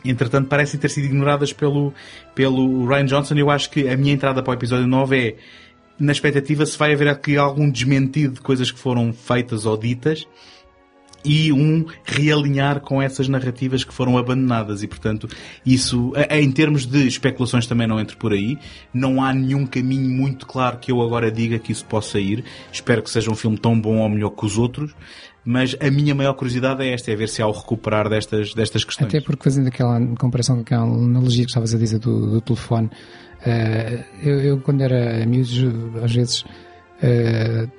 entretanto 0.04 0.46
parecem 0.48 0.78
ter 0.78 0.90
sido 0.90 1.04
ignoradas 1.06 1.54
pelo, 1.54 1.94
pelo 2.34 2.86
Ryan 2.86 3.06
Johnson, 3.06 3.34
eu 3.36 3.50
acho 3.50 3.70
que 3.70 3.88
a 3.88 3.96
minha 3.96 4.12
entrada 4.12 4.42
para 4.42 4.50
o 4.50 4.54
episódio 4.54 4.86
9 4.86 5.16
é 5.18 5.36
na 5.98 6.12
expectativa 6.12 6.64
se 6.66 6.76
vai 6.76 6.92
haver 6.92 7.08
aqui 7.08 7.36
algum 7.36 7.70
desmentido 7.70 8.34
de 8.34 8.40
coisas 8.40 8.70
que 8.70 8.78
foram 8.78 9.12
feitas 9.12 9.66
ou 9.66 9.76
ditas 9.76 10.26
e 11.26 11.52
um 11.52 11.84
realinhar 12.04 12.80
com 12.80 13.02
essas 13.02 13.26
narrativas 13.26 13.82
que 13.82 13.92
foram 13.92 14.16
abandonadas. 14.16 14.82
E 14.82 14.86
portanto 14.86 15.28
isso 15.64 16.12
em 16.30 16.50
termos 16.52 16.86
de 16.86 17.06
especulações 17.06 17.66
também 17.66 17.86
não 17.86 17.98
entro 17.98 18.16
por 18.16 18.32
aí. 18.32 18.56
Não 18.94 19.22
há 19.22 19.34
nenhum 19.34 19.66
caminho 19.66 20.08
muito 20.08 20.46
claro 20.46 20.78
que 20.78 20.92
eu 20.92 21.02
agora 21.02 21.30
diga 21.30 21.58
que 21.58 21.72
isso 21.72 21.84
possa 21.84 22.20
ir. 22.20 22.44
Espero 22.72 23.02
que 23.02 23.10
seja 23.10 23.30
um 23.30 23.34
filme 23.34 23.58
tão 23.58 23.78
bom 23.78 23.98
ou 23.98 24.08
melhor 24.08 24.30
que 24.30 24.46
os 24.46 24.56
outros. 24.56 24.94
Mas 25.44 25.76
a 25.80 25.90
minha 25.92 26.12
maior 26.12 26.34
curiosidade 26.34 26.82
é 26.82 26.92
esta, 26.92 27.12
é 27.12 27.14
ver 27.14 27.28
se 27.28 27.40
há 27.40 27.46
o 27.46 27.52
recuperar 27.52 28.08
destas, 28.08 28.52
destas 28.52 28.82
questões. 28.82 29.06
Até 29.06 29.20
porque 29.20 29.44
fazendo 29.44 29.68
aquela 29.68 30.04
comparação 30.16 30.56
com 30.56 30.62
aquela 30.62 30.82
analogia 30.82 31.44
que 31.44 31.50
estavas 31.50 31.72
a 31.72 31.78
dizer 31.78 32.00
do, 32.00 32.32
do 32.32 32.40
telefone, 32.40 32.90
uh, 33.46 34.04
eu, 34.22 34.40
eu, 34.40 34.60
quando 34.60 34.82
era 34.82 35.24
miúdo, 35.26 36.00
às 36.02 36.12
vezes 36.12 36.40
uh, 36.42 37.70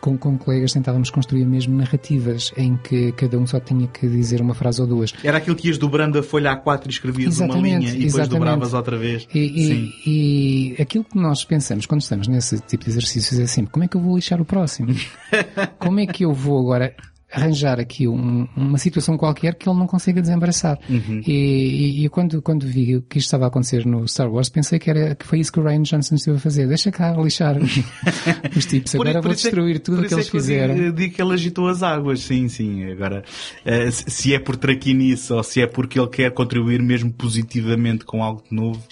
com, 0.00 0.16
com 0.16 0.38
colegas 0.38 0.72
tentávamos 0.72 1.10
construir 1.10 1.44
mesmo 1.44 1.76
narrativas 1.76 2.52
em 2.56 2.76
que 2.76 3.12
cada 3.12 3.38
um 3.38 3.46
só 3.46 3.60
tinha 3.60 3.86
que 3.88 4.08
dizer 4.08 4.40
uma 4.40 4.54
frase 4.54 4.80
ou 4.80 4.86
duas. 4.86 5.12
Era 5.22 5.38
aquilo 5.38 5.56
que 5.56 5.68
ias 5.68 5.78
dobrando 5.78 6.18
a 6.18 6.22
folha 6.22 6.56
A4 6.56 6.86
e 6.86 6.90
escrevias 6.90 7.34
exatamente, 7.34 7.58
uma 7.58 7.78
linha 7.78 7.78
e 7.78 7.92
depois 7.92 8.14
exatamente. 8.14 8.38
dobravas 8.38 8.74
outra 8.74 8.96
vez. 8.96 9.28
E, 9.34 9.38
e, 9.38 10.74
e, 10.76 10.82
aquilo 10.82 11.04
que 11.04 11.18
nós 11.18 11.44
pensamos 11.44 11.86
quando 11.86 12.00
estamos 12.00 12.28
nesse 12.28 12.58
tipo 12.60 12.84
de 12.84 12.90
exercícios 12.90 13.38
é 13.38 13.46
sempre 13.46 13.72
como 13.72 13.84
é 13.84 13.88
que 13.88 13.96
eu 13.96 14.00
vou 14.00 14.16
lixar 14.16 14.40
o 14.40 14.44
próximo? 14.44 14.94
como 15.78 16.00
é 16.00 16.06
que 16.06 16.24
eu 16.24 16.32
vou 16.32 16.60
agora 16.60 16.94
arranjar 17.32 17.78
aqui 17.78 18.08
um, 18.08 18.48
uma 18.56 18.78
situação 18.78 19.16
qualquer 19.18 19.54
que 19.54 19.68
ele 19.68 19.78
não 19.78 19.86
consiga 19.86 20.20
desembaraçar. 20.20 20.78
Uhum. 20.88 21.22
E, 21.26 21.32
e, 21.32 22.04
e, 22.04 22.08
quando, 22.08 22.40
quando 22.40 22.66
vi 22.66 23.02
que 23.08 23.18
isto 23.18 23.26
estava 23.26 23.44
a 23.44 23.48
acontecer 23.48 23.84
no 23.84 24.06
Star 24.08 24.32
Wars, 24.32 24.48
pensei 24.48 24.78
que, 24.78 24.88
era, 24.88 25.14
que 25.14 25.26
foi 25.26 25.40
isso 25.40 25.52
que 25.52 25.60
o 25.60 25.62
Ryan 25.62 25.82
Johnson 25.82 26.14
esteve 26.14 26.38
a 26.38 26.40
fazer. 26.40 26.66
Deixa 26.66 26.90
cá 26.90 27.12
lixar 27.12 27.56
os 28.56 28.66
tipos. 28.66 28.94
Agora 28.94 29.14
por, 29.14 29.22
vou 29.22 29.32
é 29.32 29.34
destruir 29.34 29.76
é, 29.76 29.78
tudo 29.78 30.02
o 30.02 30.08
que 30.08 30.14
eles 30.14 30.26
é 30.26 30.30
que 30.30 30.36
fizeram. 30.38 30.74
Eu 30.74 30.84
digo, 30.84 30.96
digo, 30.96 31.14
que 31.14 31.22
ele 31.22 31.34
agitou 31.34 31.68
as 31.68 31.82
águas, 31.82 32.20
sim, 32.20 32.48
sim. 32.48 32.90
Agora, 32.90 33.22
uh, 33.66 33.92
se 33.92 34.34
é 34.34 34.38
por 34.38 34.56
traquinice 34.56 35.32
ou 35.32 35.42
se 35.42 35.60
é 35.60 35.66
porque 35.66 36.00
ele 36.00 36.08
quer 36.08 36.30
contribuir 36.32 36.82
mesmo 36.82 37.12
positivamente 37.12 38.04
com 38.04 38.22
algo 38.22 38.42
de 38.48 38.56
novo, 38.56 38.82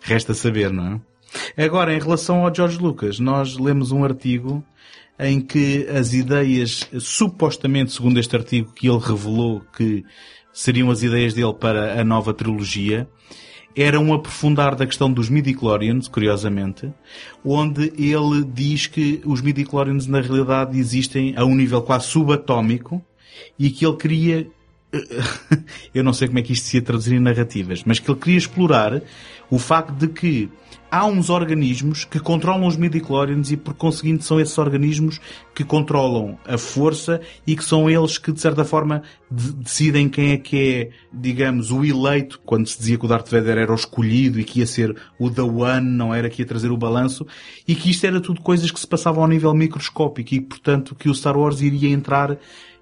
resta 0.00 0.32
saber, 0.32 0.72
não 0.72 0.94
é? 0.94 1.00
Agora, 1.64 1.94
em 1.94 1.98
relação 1.98 2.44
ao 2.44 2.54
George 2.54 2.78
Lucas, 2.78 3.18
nós 3.18 3.56
lemos 3.56 3.90
um 3.90 4.04
artigo 4.04 4.62
em 5.22 5.40
que 5.40 5.86
as 5.88 6.12
ideias, 6.12 6.88
supostamente, 6.98 7.92
segundo 7.92 8.18
este 8.18 8.34
artigo 8.36 8.72
que 8.72 8.88
ele 8.88 8.98
revelou 8.98 9.62
que 9.76 10.04
seriam 10.52 10.90
as 10.90 11.02
ideias 11.02 11.32
dele 11.32 11.54
para 11.54 12.00
a 12.00 12.04
nova 12.04 12.34
trilogia, 12.34 13.08
eram 13.74 14.04
um 14.04 14.14
aprofundar 14.14 14.74
da 14.74 14.86
questão 14.86 15.10
dos 15.10 15.30
midichlorians, 15.30 16.08
curiosamente, 16.08 16.92
onde 17.44 17.92
ele 17.96 18.44
diz 18.44 18.86
que 18.86 19.22
os 19.24 19.40
midichlorians 19.40 20.06
na 20.06 20.20
realidade 20.20 20.78
existem 20.78 21.34
a 21.36 21.44
um 21.44 21.54
nível 21.54 21.80
quase 21.82 22.06
subatómico 22.06 23.02
e 23.58 23.70
que 23.70 23.86
ele 23.86 23.96
queria 23.96 24.46
eu 25.94 26.04
não 26.04 26.12
sei 26.12 26.28
como 26.28 26.38
é 26.38 26.42
que 26.42 26.52
isto 26.52 26.66
se 26.66 26.76
ia 26.76 26.82
traduzir 26.82 27.14
em 27.14 27.20
narrativas, 27.20 27.82
mas 27.84 27.98
que 27.98 28.10
ele 28.10 28.20
queria 28.20 28.38
explorar 28.38 29.02
o 29.50 29.58
facto 29.58 29.92
de 29.94 30.08
que 30.08 30.50
há 30.92 31.06
uns 31.06 31.30
organismos 31.30 32.04
que 32.04 32.20
controlam 32.20 32.66
os 32.66 32.76
midichlorians 32.76 33.50
e 33.50 33.56
por 33.56 33.72
conseguinte 33.72 34.26
são 34.26 34.38
esses 34.38 34.58
organismos 34.58 35.18
que 35.54 35.64
controlam 35.64 36.38
a 36.46 36.58
força 36.58 37.18
e 37.46 37.56
que 37.56 37.64
são 37.64 37.88
eles 37.88 38.18
que 38.18 38.30
de 38.30 38.38
certa 38.38 38.62
forma 38.62 39.02
de 39.30 39.52
decidem 39.54 40.06
quem 40.06 40.32
é 40.32 40.36
que 40.36 40.56
é, 40.58 40.90
digamos, 41.10 41.70
o 41.70 41.82
eleito, 41.82 42.38
quando 42.44 42.66
se 42.66 42.78
dizia 42.78 42.98
que 42.98 43.06
o 43.06 43.08
Darth 43.08 43.30
Vader 43.30 43.56
era 43.56 43.72
o 43.72 43.74
escolhido 43.74 44.38
e 44.38 44.44
que 44.44 44.60
ia 44.60 44.66
ser 44.66 44.94
o 45.18 45.30
The 45.30 45.40
One, 45.40 45.88
não 45.88 46.14
era 46.14 46.28
que 46.28 46.42
ia 46.42 46.46
trazer 46.46 46.70
o 46.70 46.76
balanço, 46.76 47.26
e 47.66 47.74
que 47.74 47.90
isto 47.90 48.06
era 48.06 48.20
tudo 48.20 48.42
coisas 48.42 48.70
que 48.70 48.78
se 48.78 48.86
passavam 48.86 49.22
ao 49.22 49.28
nível 49.28 49.54
microscópico 49.54 50.34
e 50.34 50.42
portanto 50.42 50.94
que 50.94 51.08
o 51.08 51.14
Star 51.14 51.38
Wars 51.38 51.62
iria 51.62 51.88
entrar 51.88 52.36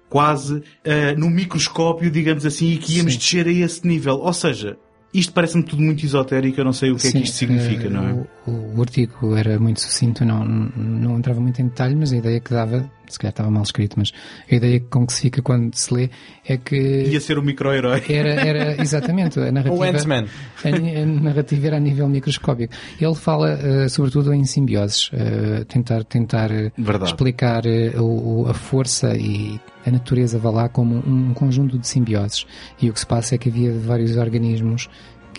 quase 0.09 0.55
uh, 0.55 1.17
no 1.17 1.29
microscópio, 1.29 2.11
digamos 2.11 2.45
assim, 2.45 2.73
e 2.73 2.77
que 2.77 2.97
íamos 2.97 3.13
Sim. 3.13 3.19
descer 3.19 3.47
a 3.47 3.51
esse 3.51 3.87
nível. 3.87 4.15
Ou 4.15 4.33
seja, 4.33 4.77
isto 5.13 5.33
parece-me 5.33 5.63
tudo 5.63 5.81
muito 5.81 6.05
esotérico, 6.05 6.59
eu 6.59 6.65
não 6.65 6.73
sei 6.73 6.91
o 6.91 6.95
que 6.95 7.01
Sim, 7.01 7.09
é 7.09 7.11
que 7.11 7.17
isto 7.19 7.35
significa, 7.35 7.89
não 7.89 8.07
é? 8.07 8.23
O, 8.47 8.77
o, 8.77 8.81
artigo 8.81 9.35
era 9.35 9.59
muito 9.59 9.79
sucinto, 9.81 10.25
não, 10.25 10.43
não 10.43 11.17
entrava 11.17 11.39
muito 11.39 11.61
em 11.61 11.67
detalhe, 11.67 11.95
mas 11.95 12.11
a 12.11 12.17
ideia 12.17 12.39
que 12.39 12.51
dava, 12.51 12.89
se 13.07 13.19
calhar 13.19 13.31
estava 13.31 13.51
mal 13.51 13.61
escrito, 13.61 13.99
mas 13.99 14.11
a 14.51 14.55
ideia 14.55 14.79
com 14.79 15.05
que 15.05 15.13
se 15.13 15.21
fica 15.21 15.43
quando 15.43 15.75
se 15.75 15.93
lê 15.93 16.09
é 16.47 16.57
que... 16.57 17.03
Ia 17.03 17.21
ser 17.21 17.37
o 17.37 17.43
micro-herói. 17.43 18.01
Era, 18.09 18.29
era, 18.29 18.75
exatamente, 18.81 19.39
a 19.39 19.51
narrativa... 19.51 19.75
o 19.75 19.83
Ant-Man. 19.83 20.25
A, 20.63 20.67
a, 20.69 21.05
narrativa 21.05 21.67
era 21.67 21.77
a 21.77 21.79
nível 21.79 22.09
microscópico. 22.09 22.73
Ele 22.99 23.15
fala, 23.15 23.59
uh, 23.59 23.87
sobretudo, 23.87 24.33
em 24.33 24.43
simbioses, 24.43 25.09
uh, 25.09 25.63
tentar, 25.65 26.03
tentar 26.03 26.49
explicar 27.05 27.63
uh, 27.65 28.01
o, 28.01 28.47
a 28.49 28.55
força 28.55 29.15
e 29.15 29.59
a 29.85 29.91
natureza 29.91 30.39
vá 30.39 30.49
lá 30.49 30.69
como 30.69 30.95
um 30.95 31.31
conjunto 31.35 31.77
de 31.77 31.87
simbioses. 31.87 32.47
E 32.81 32.89
o 32.89 32.93
que 32.93 32.99
se 32.99 33.05
passa 33.05 33.35
é 33.35 33.37
que 33.37 33.49
havia 33.49 33.71
vários 33.71 34.17
organismos 34.17 34.89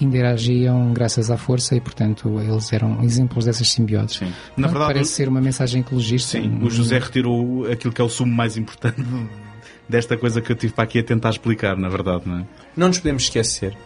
que 0.03 0.05
interagiam 0.05 0.93
graças 0.93 1.31
à 1.31 1.37
força 1.37 1.77
e, 1.77 1.81
portanto, 1.81 2.41
eles 2.41 2.73
eram 2.73 3.03
exemplos 3.03 3.45
dessas 3.45 3.71
simbioses. 3.71 4.17
Sim. 4.17 4.33
Na 4.57 4.67
verdade, 4.67 4.95
parece 4.95 5.13
ser 5.13 5.29
uma 5.29 5.41
mensagem 5.41 5.81
ecologista. 5.81 6.41
Sim, 6.41 6.59
o 6.63 6.69
José 6.69 6.99
retirou 6.99 7.71
aquilo 7.71 7.93
que 7.93 8.01
é 8.01 8.05
o 8.05 8.09
sumo 8.09 8.35
mais 8.35 8.57
importante 8.57 9.01
desta 9.89 10.17
coisa 10.17 10.41
que 10.41 10.51
eu 10.51 10.57
tive 10.57 10.73
para 10.73 10.85
aqui 10.85 10.99
a 10.99 11.05
tentar 11.05 11.31
explicar, 11.31 11.77
na 11.77 11.89
verdade, 11.89 12.23
não 12.27 12.41
é? 12.41 12.47
Não 12.77 12.89
nos 12.89 12.99
podemos 12.99 13.23
esquecer 13.25 13.77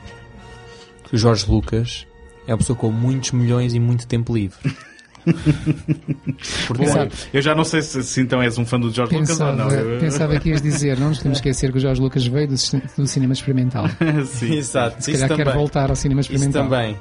que 1.04 1.14
o 1.14 1.18
Jorge 1.18 1.46
Lucas 1.48 2.06
é 2.46 2.52
uma 2.52 2.58
pessoa 2.58 2.76
com 2.76 2.90
muitos 2.90 3.32
milhões 3.32 3.74
e 3.74 3.80
muito 3.80 4.06
tempo 4.06 4.34
livre. 4.34 4.58
Bom, 6.76 7.08
eu 7.32 7.42
já 7.42 7.54
não 7.54 7.64
sei 7.64 7.82
se, 7.82 8.02
se, 8.02 8.20
então 8.20 8.40
és 8.40 8.56
um 8.58 8.64
fã 8.64 8.78
do 8.78 8.90
George 8.92 9.16
pensava, 9.16 9.50
Lucas 9.52 9.78
ou 9.78 9.84
não. 9.84 10.00
Pensava 10.00 10.38
que 10.38 10.50
ias 10.50 10.62
dizer, 10.62 10.98
não 10.98 11.08
nos 11.08 11.18
temos 11.18 11.40
que 11.40 11.48
esquecer 11.48 11.72
que 11.72 11.78
o 11.78 11.80
George 11.80 12.00
Lucas 12.00 12.26
veio 12.26 12.46
do, 12.46 12.54
do 12.96 13.06
cinema 13.06 13.32
experimental. 13.32 13.86
Sim, 14.26 14.54
exato. 14.54 15.02
Se 15.02 15.12
calhar 15.12 15.34
quer 15.34 15.52
voltar 15.52 15.90
ao 15.90 15.96
cinema 15.96 16.20
experimental. 16.20 16.62
Isso 16.62 16.70
também. 16.70 16.96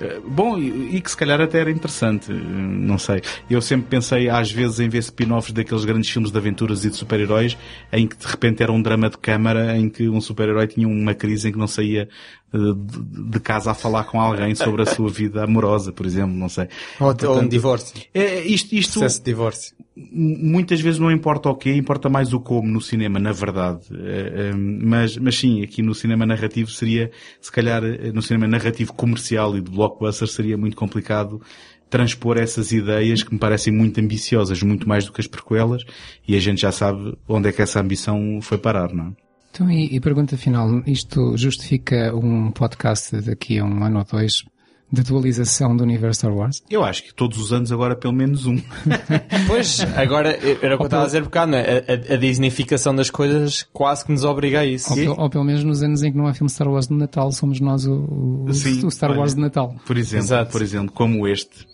Eh, 0.00 0.20
bom, 0.26 0.58
e 0.58 1.00
que 1.00 1.10
se 1.10 1.16
calhar 1.16 1.40
até 1.40 1.60
era 1.60 1.70
interessante, 1.70 2.32
não 2.32 2.98
sei. 2.98 3.20
Eu 3.48 3.60
sempre 3.60 3.86
pensei 3.88 4.28
às 4.28 4.50
vezes 4.50 4.80
em 4.80 4.88
ver 4.88 4.98
spin-offs 4.98 5.52
daqueles 5.52 5.84
grandes 5.84 6.10
filmes 6.10 6.30
de 6.30 6.38
aventuras 6.38 6.84
e 6.84 6.90
de 6.90 6.96
super-heróis 6.96 7.56
em 7.92 8.06
que 8.06 8.16
de 8.16 8.26
repente 8.26 8.62
era 8.62 8.72
um 8.72 8.80
drama 8.80 9.10
de 9.10 9.18
câmara 9.18 9.76
em 9.76 9.88
que 9.88 10.08
um 10.08 10.20
super-herói 10.20 10.66
tinha 10.66 10.88
uma 10.88 11.14
crise 11.14 11.48
em 11.48 11.52
que 11.52 11.58
não 11.58 11.66
saía 11.66 12.08
eh, 12.47 12.47
de 12.52 13.40
casa 13.40 13.72
a 13.72 13.74
falar 13.74 14.04
com 14.04 14.20
alguém 14.20 14.54
sobre 14.54 14.82
a 14.82 14.86
sua 14.86 15.10
vida 15.10 15.44
amorosa, 15.44 15.92
por 15.92 16.06
exemplo, 16.06 16.34
não 16.34 16.48
sei. 16.48 16.64
Ou, 16.98 17.08
Portanto, 17.08 17.30
ou 17.30 17.40
um 17.40 17.48
divórcio. 17.48 17.94
É, 18.14 18.40
isto, 18.40 18.74
isto, 18.74 19.00
Processo 19.00 19.18
de 19.18 19.24
divórcio. 19.24 19.76
Muitas 19.94 20.80
vezes 20.80 20.98
não 20.98 21.10
importa 21.10 21.50
o 21.50 21.54
quê, 21.54 21.74
importa 21.74 22.08
mais 22.08 22.32
o 22.32 22.40
como 22.40 22.68
no 22.68 22.80
cinema, 22.80 23.18
na 23.18 23.32
verdade. 23.32 23.80
Eh, 23.92 24.52
mas, 24.54 25.16
mas 25.16 25.36
sim, 25.36 25.62
aqui 25.62 25.82
no 25.82 25.94
cinema 25.94 26.24
narrativo 26.24 26.70
seria, 26.70 27.10
se 27.40 27.50
calhar, 27.50 27.82
no 28.14 28.22
cinema 28.22 28.46
narrativo 28.46 28.92
comercial 28.94 29.56
e 29.56 29.60
de 29.60 29.70
blockbuster 29.70 30.28
seria 30.28 30.56
muito 30.56 30.76
complicado 30.76 31.42
transpor 31.90 32.38
essas 32.38 32.70
ideias 32.70 33.22
que 33.22 33.32
me 33.32 33.38
parecem 33.40 33.72
muito 33.72 34.00
ambiciosas, 34.00 34.62
muito 34.62 34.88
mais 34.88 35.04
do 35.04 35.12
que 35.12 35.20
as 35.20 35.26
prequelas, 35.26 35.84
e 36.26 36.36
a 36.36 36.40
gente 36.40 36.60
já 36.60 36.70
sabe 36.70 37.16
onde 37.26 37.48
é 37.48 37.52
que 37.52 37.62
essa 37.62 37.80
ambição 37.80 38.40
foi 38.40 38.58
parar, 38.58 38.92
não 38.92 39.08
é? 39.08 39.27
Então, 39.50 39.70
e, 39.70 39.96
e 39.96 40.00
pergunta 40.00 40.36
final, 40.36 40.82
isto 40.86 41.36
justifica 41.36 42.14
um 42.14 42.50
podcast 42.50 43.20
daqui 43.20 43.58
a 43.58 43.64
um 43.64 43.82
ano 43.82 43.98
ou 43.98 44.04
dois 44.04 44.44
de 44.90 45.02
atualização 45.02 45.76
do 45.76 45.82
universo 45.82 46.20
Star 46.20 46.34
Wars? 46.34 46.62
Eu 46.70 46.82
acho 46.82 47.02
que 47.02 47.14
todos 47.14 47.38
os 47.38 47.52
anos 47.52 47.70
agora 47.70 47.94
pelo 47.94 48.14
menos 48.14 48.46
um. 48.46 48.56
pois, 49.46 49.80
agora 49.96 50.38
era 50.62 50.74
o 50.74 50.78
que 50.78 50.82
eu 50.82 50.86
estava 50.86 51.02
a 51.02 51.06
dizer 51.06 51.22
bocado, 51.22 51.52
não 51.52 51.58
é? 51.58 51.84
A, 51.86 52.14
a, 52.14 52.16
Disneyficação 52.16 52.94
das 52.94 53.10
coisas 53.10 53.66
quase 53.72 54.04
que 54.04 54.12
nos 54.12 54.24
obriga 54.24 54.60
a 54.60 54.66
isso. 54.66 54.92
Ou, 55.10 55.20
ou, 55.20 55.30
pelo 55.30 55.44
menos 55.44 55.62
nos 55.62 55.82
anos 55.82 56.02
em 56.02 56.10
que 56.10 56.16
não 56.16 56.26
há 56.26 56.34
filme 56.34 56.50
Star 56.50 56.68
Wars 56.68 56.88
de 56.88 56.94
Natal, 56.94 57.30
somos 57.32 57.60
nós 57.60 57.86
o, 57.86 58.46
o, 58.46 58.54
Sim, 58.54 58.84
o 58.86 58.90
Star 58.90 59.10
olha, 59.10 59.20
Wars 59.20 59.34
de 59.34 59.40
Natal. 59.40 59.74
Por 59.86 59.96
exemplo, 59.96 60.24
Exato. 60.24 60.52
por 60.52 60.62
exemplo, 60.62 60.92
como 60.92 61.28
este. 61.28 61.66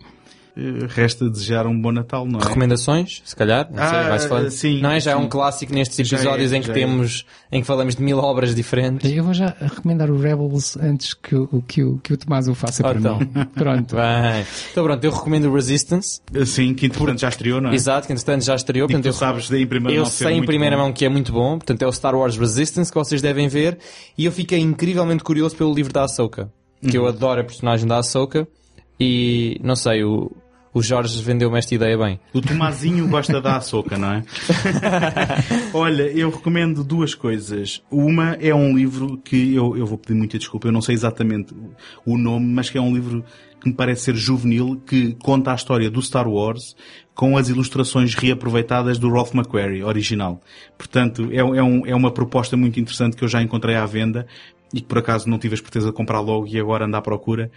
Eh, 0.56 0.86
resta 0.88 1.28
desejar 1.28 1.66
um 1.66 1.78
bom 1.78 1.90
Natal, 1.90 2.24
não 2.24 2.38
é? 2.38 2.44
Recomendações, 2.44 3.22
se 3.24 3.34
calhar? 3.34 3.68
Não 3.70 3.88
sei, 3.88 3.98
ah, 3.98 4.08
vais 4.08 4.54
Sim, 4.54 4.80
não 4.80 4.90
é? 4.92 5.00
Já 5.00 5.12
sim. 5.12 5.18
é 5.18 5.20
um 5.20 5.28
clássico 5.28 5.74
nestes 5.74 5.98
episódios 5.98 6.52
é, 6.52 6.56
em 6.56 6.62
que 6.62 6.70
é. 6.70 6.74
temos, 6.74 7.26
é. 7.50 7.58
em 7.58 7.60
que 7.60 7.66
falamos 7.66 7.96
de 7.96 8.02
mil 8.02 8.18
obras 8.18 8.54
diferentes. 8.54 9.10
Eu 9.10 9.24
vou 9.24 9.34
já 9.34 9.54
recomendar 9.58 10.10
o 10.10 10.16
Rebels 10.16 10.76
antes 10.76 11.12
que 11.12 11.34
o, 11.34 11.60
que 11.66 11.82
o, 11.82 11.98
que 11.98 12.12
o 12.12 12.16
Tomás 12.16 12.46
o 12.46 12.54
faça 12.54 12.82
oh, 12.82 12.88
para 12.88 12.98
então. 13.00 13.18
mim. 13.18 13.26
Pronto. 13.54 13.96
Bem. 13.96 14.46
Então 14.70 14.84
pronto, 14.84 15.04
eu 15.04 15.10
recomendo 15.10 15.46
o 15.46 15.54
Resistance. 15.54 16.20
Eh, 16.32 16.44
sim, 16.44 16.72
que 16.72 16.86
entretanto 16.86 17.20
já 17.20 17.28
estreou, 17.28 17.60
não 17.60 17.70
é? 17.70 17.74
Exato, 17.74 18.06
que 18.06 18.12
entretanto 18.12 18.44
já 18.44 18.54
estreou. 18.54 18.86
Portanto, 18.86 19.02
tu 19.02 19.08
eu, 19.08 19.12
sabes 19.12 19.50
em 19.50 19.66
primeira 19.66 19.98
eu 19.98 20.02
mão 20.02 20.10
sei 20.10 20.34
em 20.34 20.46
primeira 20.46 20.76
bom. 20.76 20.82
mão 20.84 20.92
que 20.92 21.04
é 21.04 21.08
muito 21.08 21.32
bom. 21.32 21.58
Portanto, 21.58 21.82
é 21.82 21.86
o 21.86 21.92
Star 21.92 22.14
Wars 22.14 22.36
Resistance 22.36 22.92
que 22.92 22.98
vocês 22.98 23.20
devem 23.20 23.48
ver. 23.48 23.76
E 24.16 24.24
eu 24.24 24.30
fiquei 24.30 24.60
incrivelmente 24.60 25.24
curioso 25.24 25.56
pelo 25.56 25.74
livro 25.74 25.92
da 25.92 26.04
Ahsoka. 26.04 26.48
Que 26.80 26.96
uhum. 26.98 27.04
eu 27.04 27.08
adoro 27.08 27.40
a 27.40 27.44
personagem 27.44 27.88
da 27.88 27.98
Ahsoka. 27.98 28.46
E, 29.00 29.60
não 29.62 29.74
sei, 29.74 30.04
o, 30.04 30.30
o 30.74 30.82
Jorge 30.82 31.22
vendeu-me 31.22 31.56
esta 31.56 31.72
ideia 31.72 31.96
bem. 31.96 32.20
O 32.32 32.40
Tomazinho 32.40 33.06
gosta 33.06 33.40
da 33.40 33.56
açúcar, 33.56 33.96
não 33.96 34.12
é? 34.12 34.24
Olha, 35.72 36.02
eu 36.02 36.30
recomendo 36.30 36.82
duas 36.82 37.14
coisas. 37.14 37.80
Uma 37.88 38.32
é 38.40 38.52
um 38.52 38.76
livro 38.76 39.16
que 39.18 39.54
eu, 39.54 39.76
eu 39.76 39.86
vou 39.86 39.96
pedir 39.96 40.18
muita 40.18 40.36
desculpa, 40.36 40.66
eu 40.66 40.72
não 40.72 40.82
sei 40.82 40.96
exatamente 40.96 41.54
o 42.04 42.18
nome, 42.18 42.46
mas 42.46 42.68
que 42.68 42.76
é 42.76 42.80
um 42.80 42.92
livro 42.92 43.24
que 43.60 43.68
me 43.68 43.74
parece 43.74 44.02
ser 44.02 44.16
juvenil, 44.16 44.82
que 44.84 45.14
conta 45.22 45.52
a 45.52 45.54
história 45.54 45.90
do 45.90 46.02
Star 46.02 46.28
Wars 46.28 46.76
com 47.14 47.38
as 47.38 47.48
ilustrações 47.48 48.14
reaproveitadas 48.14 48.98
do 48.98 49.10
Ralph 49.10 49.34
McQuarrie, 49.34 49.84
original. 49.84 50.42
Portanto, 50.76 51.28
é, 51.30 51.38
é, 51.38 51.62
um, 51.62 51.86
é 51.86 51.94
uma 51.94 52.10
proposta 52.10 52.56
muito 52.56 52.78
interessante 52.78 53.16
que 53.16 53.24
eu 53.24 53.28
já 53.28 53.40
encontrei 53.40 53.76
à 53.76 53.86
venda 53.86 54.26
e 54.74 54.80
que 54.80 54.86
por 54.88 54.98
acaso 54.98 55.28
não 55.30 55.38
tive 55.38 55.54
a 55.54 55.56
certeza 55.56 55.86
de 55.86 55.92
comprar 55.92 56.20
logo 56.20 56.48
e 56.48 56.58
agora 56.58 56.84
anda 56.84 56.98
à 56.98 57.02
procura, 57.02 57.50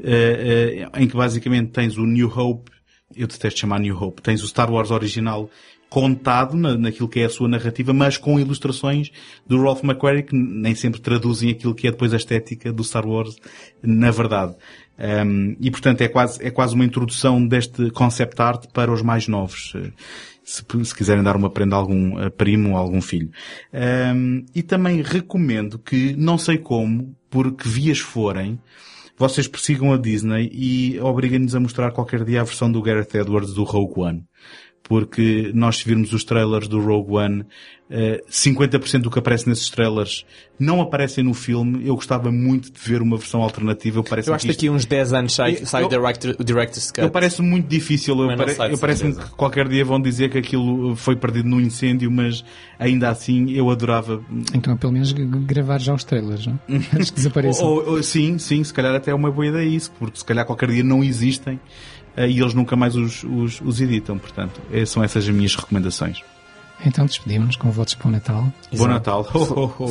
uh, 0.00 0.02
uh, 0.02 1.00
em 1.00 1.06
que 1.06 1.16
basicamente 1.16 1.70
tens 1.70 1.96
o 1.96 2.04
New 2.04 2.28
Hope 2.28 2.73
eu 3.16 3.26
detesto 3.26 3.60
chamar 3.60 3.80
New 3.80 3.96
Hope. 3.96 4.22
Tens 4.22 4.42
o 4.42 4.48
Star 4.48 4.70
Wars 4.70 4.90
original 4.90 5.50
contado 5.88 6.56
na, 6.56 6.76
naquilo 6.76 7.08
que 7.08 7.20
é 7.20 7.24
a 7.24 7.28
sua 7.28 7.48
narrativa, 7.48 7.92
mas 7.92 8.16
com 8.16 8.40
ilustrações 8.40 9.12
do 9.46 9.62
Ralph 9.62 9.84
McQuarrie 9.84 10.24
que 10.24 10.34
nem 10.34 10.74
sempre 10.74 11.00
traduzem 11.00 11.50
aquilo 11.50 11.72
que 11.72 11.86
é 11.86 11.90
depois 11.92 12.12
a 12.12 12.16
estética 12.16 12.72
do 12.72 12.82
Star 12.82 13.06
Wars 13.06 13.36
na 13.80 14.10
verdade. 14.10 14.56
Um, 14.98 15.56
e 15.60 15.70
portanto 15.70 16.00
é 16.00 16.08
quase, 16.08 16.44
é 16.44 16.50
quase 16.50 16.74
uma 16.74 16.84
introdução 16.84 17.46
deste 17.46 17.90
concept 17.92 18.40
art 18.40 18.66
para 18.72 18.92
os 18.92 19.02
mais 19.02 19.28
novos. 19.28 19.72
Se, 20.42 20.64
se 20.84 20.94
quiserem 20.94 21.22
dar 21.22 21.36
uma 21.36 21.48
prenda 21.48 21.76
a 21.76 21.78
algum 21.78 22.18
a 22.18 22.28
primo 22.28 22.70
ou 22.70 22.76
algum 22.76 23.00
filho. 23.00 23.30
Um, 23.72 24.44
e 24.54 24.62
também 24.62 25.00
recomendo 25.00 25.78
que, 25.78 26.14
não 26.16 26.36
sei 26.36 26.58
como, 26.58 27.16
porque 27.30 27.68
vias 27.68 27.98
forem, 27.98 28.58
vocês 29.16 29.46
persigam 29.46 29.92
a 29.92 29.96
Disney 29.96 30.50
e 30.52 30.98
obriguem-nos 31.00 31.54
a 31.54 31.60
mostrar 31.60 31.92
qualquer 31.92 32.24
dia 32.24 32.40
a 32.40 32.44
versão 32.44 32.70
do 32.70 32.82
Gareth 32.82 33.14
Edwards 33.14 33.54
do 33.54 33.64
Rogue 33.64 34.00
One. 34.00 34.24
Porque 34.82 35.50
nós 35.54 35.78
se 35.78 35.84
virmos 35.86 36.12
os 36.12 36.24
trailers 36.24 36.68
do 36.68 36.80
Rogue 36.80 37.14
One, 37.14 37.46
50% 37.90 38.94
eh, 38.94 38.98
do 38.98 39.10
que 39.10 39.18
aparece 39.18 39.48
nesses 39.48 39.68
trailers 39.68 40.24
não 40.58 40.80
aparecem 40.80 41.22
no 41.22 41.34
filme. 41.34 41.86
Eu 41.86 41.94
gostava 41.96 42.30
muito 42.30 42.72
de 42.72 42.80
ver 42.80 43.02
uma 43.02 43.16
versão 43.16 43.42
alternativa. 43.42 43.98
Eu, 43.98 44.04
eu 44.26 44.34
acho 44.34 44.46
que 44.46 44.52
daqui 44.52 44.70
uns 44.70 44.84
10 44.84 45.12
anos 45.12 45.34
sai, 45.34 45.58
eu, 45.60 45.66
sai 45.66 45.84
o 45.84 45.88
director, 45.88 46.36
Director's 46.42 46.90
Cut. 46.90 47.02
Eu 47.02 47.10
parece 47.10 47.42
muito 47.42 47.68
difícil. 47.68 48.18
Eu, 48.18 48.36
pare, 48.36 48.72
eu 48.72 48.78
parece-me 48.78 49.14
que 49.14 49.30
qualquer 49.30 49.68
dia 49.68 49.84
vão 49.84 50.00
dizer 50.00 50.30
que 50.30 50.38
aquilo 50.38 50.96
foi 50.96 51.16
perdido 51.16 51.48
no 51.48 51.60
incêndio, 51.60 52.10
mas 52.10 52.44
ainda 52.78 53.10
assim 53.10 53.50
eu 53.50 53.68
adorava. 53.70 54.24
Então, 54.54 54.76
pelo 54.76 54.92
menos 54.92 55.12
gravar 55.12 55.78
já 55.78 55.92
os 55.92 56.04
trailers, 56.04 56.46
não? 56.46 56.58
É? 56.68 56.74
Antes 56.96 57.10
que 57.10 57.16
desapareçam. 57.16 57.66
ou, 57.66 57.90
ou, 57.90 58.02
sim, 58.02 58.38
sim, 58.38 58.62
se 58.64 58.72
calhar 58.72 58.94
até 58.94 59.10
é 59.10 59.14
uma 59.14 59.30
boa 59.30 59.46
ideia 59.46 59.68
isso, 59.68 59.92
porque 59.98 60.18
se 60.18 60.24
calhar 60.24 60.46
qualquer 60.46 60.70
dia 60.70 60.84
não 60.84 61.02
existem 61.02 61.60
eh, 62.16 62.28
e 62.28 62.40
eles 62.40 62.54
nunca 62.54 62.76
mais 62.76 62.96
os, 62.96 63.24
os, 63.24 63.60
os 63.60 63.80
editam. 63.80 64.18
Portanto, 64.18 64.60
é, 64.72 64.86
são 64.86 65.02
essas 65.02 65.24
as 65.28 65.34
minhas 65.34 65.54
recomendações. 65.54 66.22
Então 66.84 67.06
despedimos 67.06 67.56
com 67.56 67.70
votos 67.70 67.94
para 67.94 68.08
o 68.08 68.10
Natal. 68.10 68.52
Bom 68.76 68.86
Natal. 68.86 69.24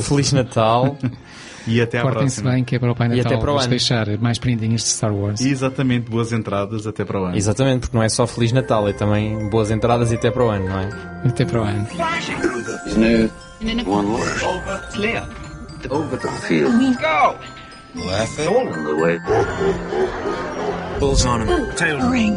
Feliz 0.01 0.31
Natal. 0.33 0.97
e 1.67 1.81
até 1.81 1.99
à 1.99 2.01
Portem-se 2.01 2.35
próxima. 2.41 2.51
bem, 2.51 2.63
que 2.63 2.75
é 2.75 2.79
para 2.79 2.91
o 2.91 2.95
Pai 2.95 3.07
Natal. 3.07 3.23
E 3.23 3.27
até 3.27 3.37
para 3.37 3.53
o 3.53 3.57
ano. 3.57 3.67
deixar 3.67 4.17
mais 4.19 4.37
prendinhas 4.37 4.81
de 4.81 4.87
Star 4.87 5.13
Wars. 5.13 5.41
Exatamente, 5.41 6.09
boas 6.09 6.31
entradas, 6.31 6.85
até 6.85 7.03
para 7.05 7.19
o 7.21 7.25
ano. 7.25 7.35
Exatamente, 7.35 7.81
porque 7.81 7.97
não 7.97 8.03
é 8.03 8.09
só 8.09 8.27
Feliz 8.27 8.51
Natal, 8.51 8.87
é 8.87 8.93
também 8.93 9.49
boas 9.49 9.71
entradas 9.71 10.11
e 10.11 10.15
até 10.15 10.29
para 10.29 10.45
o 10.45 10.49
ano, 10.49 10.69
não 10.69 10.79
é? 10.79 10.89
Até 11.25 11.45
para 11.45 11.61
o 11.61 11.63
ano. 11.63 11.87
One 13.85 14.07
word. 14.07 14.43
Over 15.89 16.17
the 16.17 16.31
field. 16.47 16.97
Go! 16.97 17.35
Laughing 17.95 18.47
on 18.47 18.71
the 18.71 18.95
way. 18.95 19.19
Bulls 20.99 21.25
on 21.25 21.41
him. 21.41 21.75
Tail 21.75 22.09
ring. 22.09 22.35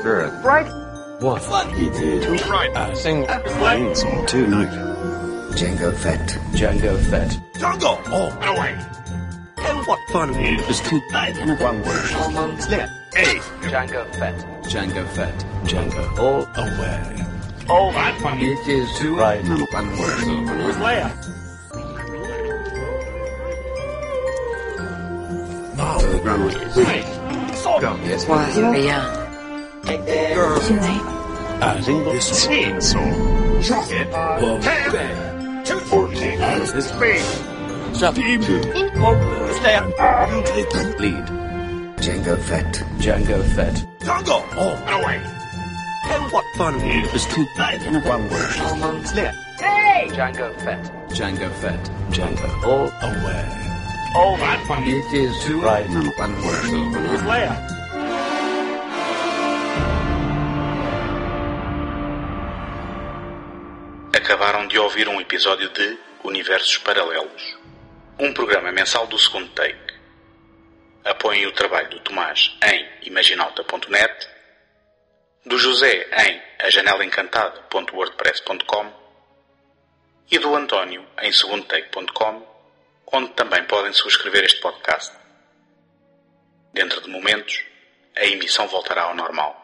Spirit. 0.00 0.32
Right. 0.42 0.83
What? 1.20 1.42
Fun 1.42 1.72
he 1.74 1.88
did. 1.90 2.22
Two 2.22 2.50
right. 2.50 2.70
Uh, 2.74 2.94
single. 2.94 3.26
Wings 3.62 4.02
on 4.04 4.26
two. 4.26 4.46
Django 5.54 5.94
Fett. 5.96 6.28
Django 6.52 6.98
Fett. 7.10 7.30
Django! 7.54 8.02
Oh, 8.06 8.28
away. 8.42 8.76
And 9.58 9.86
what 9.86 10.00
fun 10.10 10.34
it 10.34 10.60
is 10.68 10.80
to 10.80 11.00
dive 11.10 11.38
in 11.38 11.56
one 11.58 11.82
word. 11.82 12.60
Clear. 12.60 12.90
Hey. 13.14 13.38
Django 13.62 14.12
Fett. 14.16 14.34
Django 14.64 15.06
Fett. 15.10 15.38
Django. 15.62 16.18
All 16.18 16.42
away. 16.56 17.26
Oh, 17.68 17.92
that 17.92 18.20
fun. 18.20 18.40
It 18.40 18.68
is 18.68 18.98
two 18.98 19.16
right. 19.16 19.42
One 19.44 19.96
word. 19.96 20.66
With 20.66 20.76
Leia. 20.76 21.10
Now 25.76 25.98
the 25.98 26.18
ground. 26.18 26.54
Right. 26.76 27.80
Go. 27.80 27.96
Yes. 28.04 28.26
Why, 28.26 28.76
yeah. 28.76 29.23
Girl. 29.86 30.60
Julie. 30.60 31.00
As 31.60 31.88
English 31.88 32.30
chainsaw. 32.30 33.70
Rocket. 33.70 34.10
Bob. 34.10 34.62
Ten. 34.62 35.64
Two 35.64 35.78
fourteen. 35.80 36.40
As 36.40 36.72
his 36.72 36.86
speed. 36.86 37.22
Team. 38.14 38.42
Two. 38.42 38.62
Stand. 39.54 39.92
Lead. 40.98 41.24
Django 42.00 42.38
Fett. 42.38 42.84
Django 42.98 43.42
Fett. 43.54 43.84
Django. 44.00 44.42
Oh, 44.56 45.00
away. 45.00 45.20
And 46.06 46.32
what 46.32 46.44
fun 46.56 46.80
it 46.80 47.14
is 47.14 47.26
to 47.26 47.46
dive 47.56 47.82
in 47.86 48.02
one 48.02 48.28
word. 48.30 48.50
Hey! 49.58 50.08
Django 50.08 50.54
Fett. 50.60 50.82
Django 51.08 51.50
Fett. 51.60 51.90
Django. 52.10 52.48
All 52.64 52.88
away. 53.08 53.46
Oh, 54.16 54.36
that 54.38 54.64
fun. 54.66 54.82
It 54.84 55.12
is 55.12 55.44
to 55.44 55.60
ride 55.60 55.86
in 55.86 56.06
one 56.16 56.34
word. 56.42 57.10
With 57.10 57.24
Acabaram 64.24 64.66
de 64.66 64.78
ouvir 64.78 65.06
um 65.06 65.20
episódio 65.20 65.68
de 65.68 65.98
Universos 66.22 66.78
Paralelos, 66.78 67.58
um 68.18 68.32
programa 68.32 68.72
mensal 68.72 69.06
do 69.06 69.18
segundo 69.18 69.50
take. 69.50 69.92
Apoiem 71.04 71.46
o 71.46 71.52
trabalho 71.52 71.90
do 71.90 72.00
Tomás 72.00 72.56
em 72.64 72.88
imaginalta.net, 73.02 74.26
do 75.44 75.58
José 75.58 76.08
em 76.26 76.42
ajanelaencantada.wordpress.com 76.58 78.92
e 80.30 80.38
do 80.38 80.56
António 80.56 81.06
em 81.20 81.30
segundotake.com, 81.30 82.46
onde 83.12 83.28
também 83.34 83.62
podem 83.64 83.92
subscrever 83.92 84.44
este 84.44 84.62
podcast. 84.62 85.14
Dentro 86.72 87.02
de 87.02 87.10
momentos, 87.10 87.62
a 88.16 88.24
emissão 88.24 88.66
voltará 88.68 89.02
ao 89.02 89.14
normal. 89.14 89.63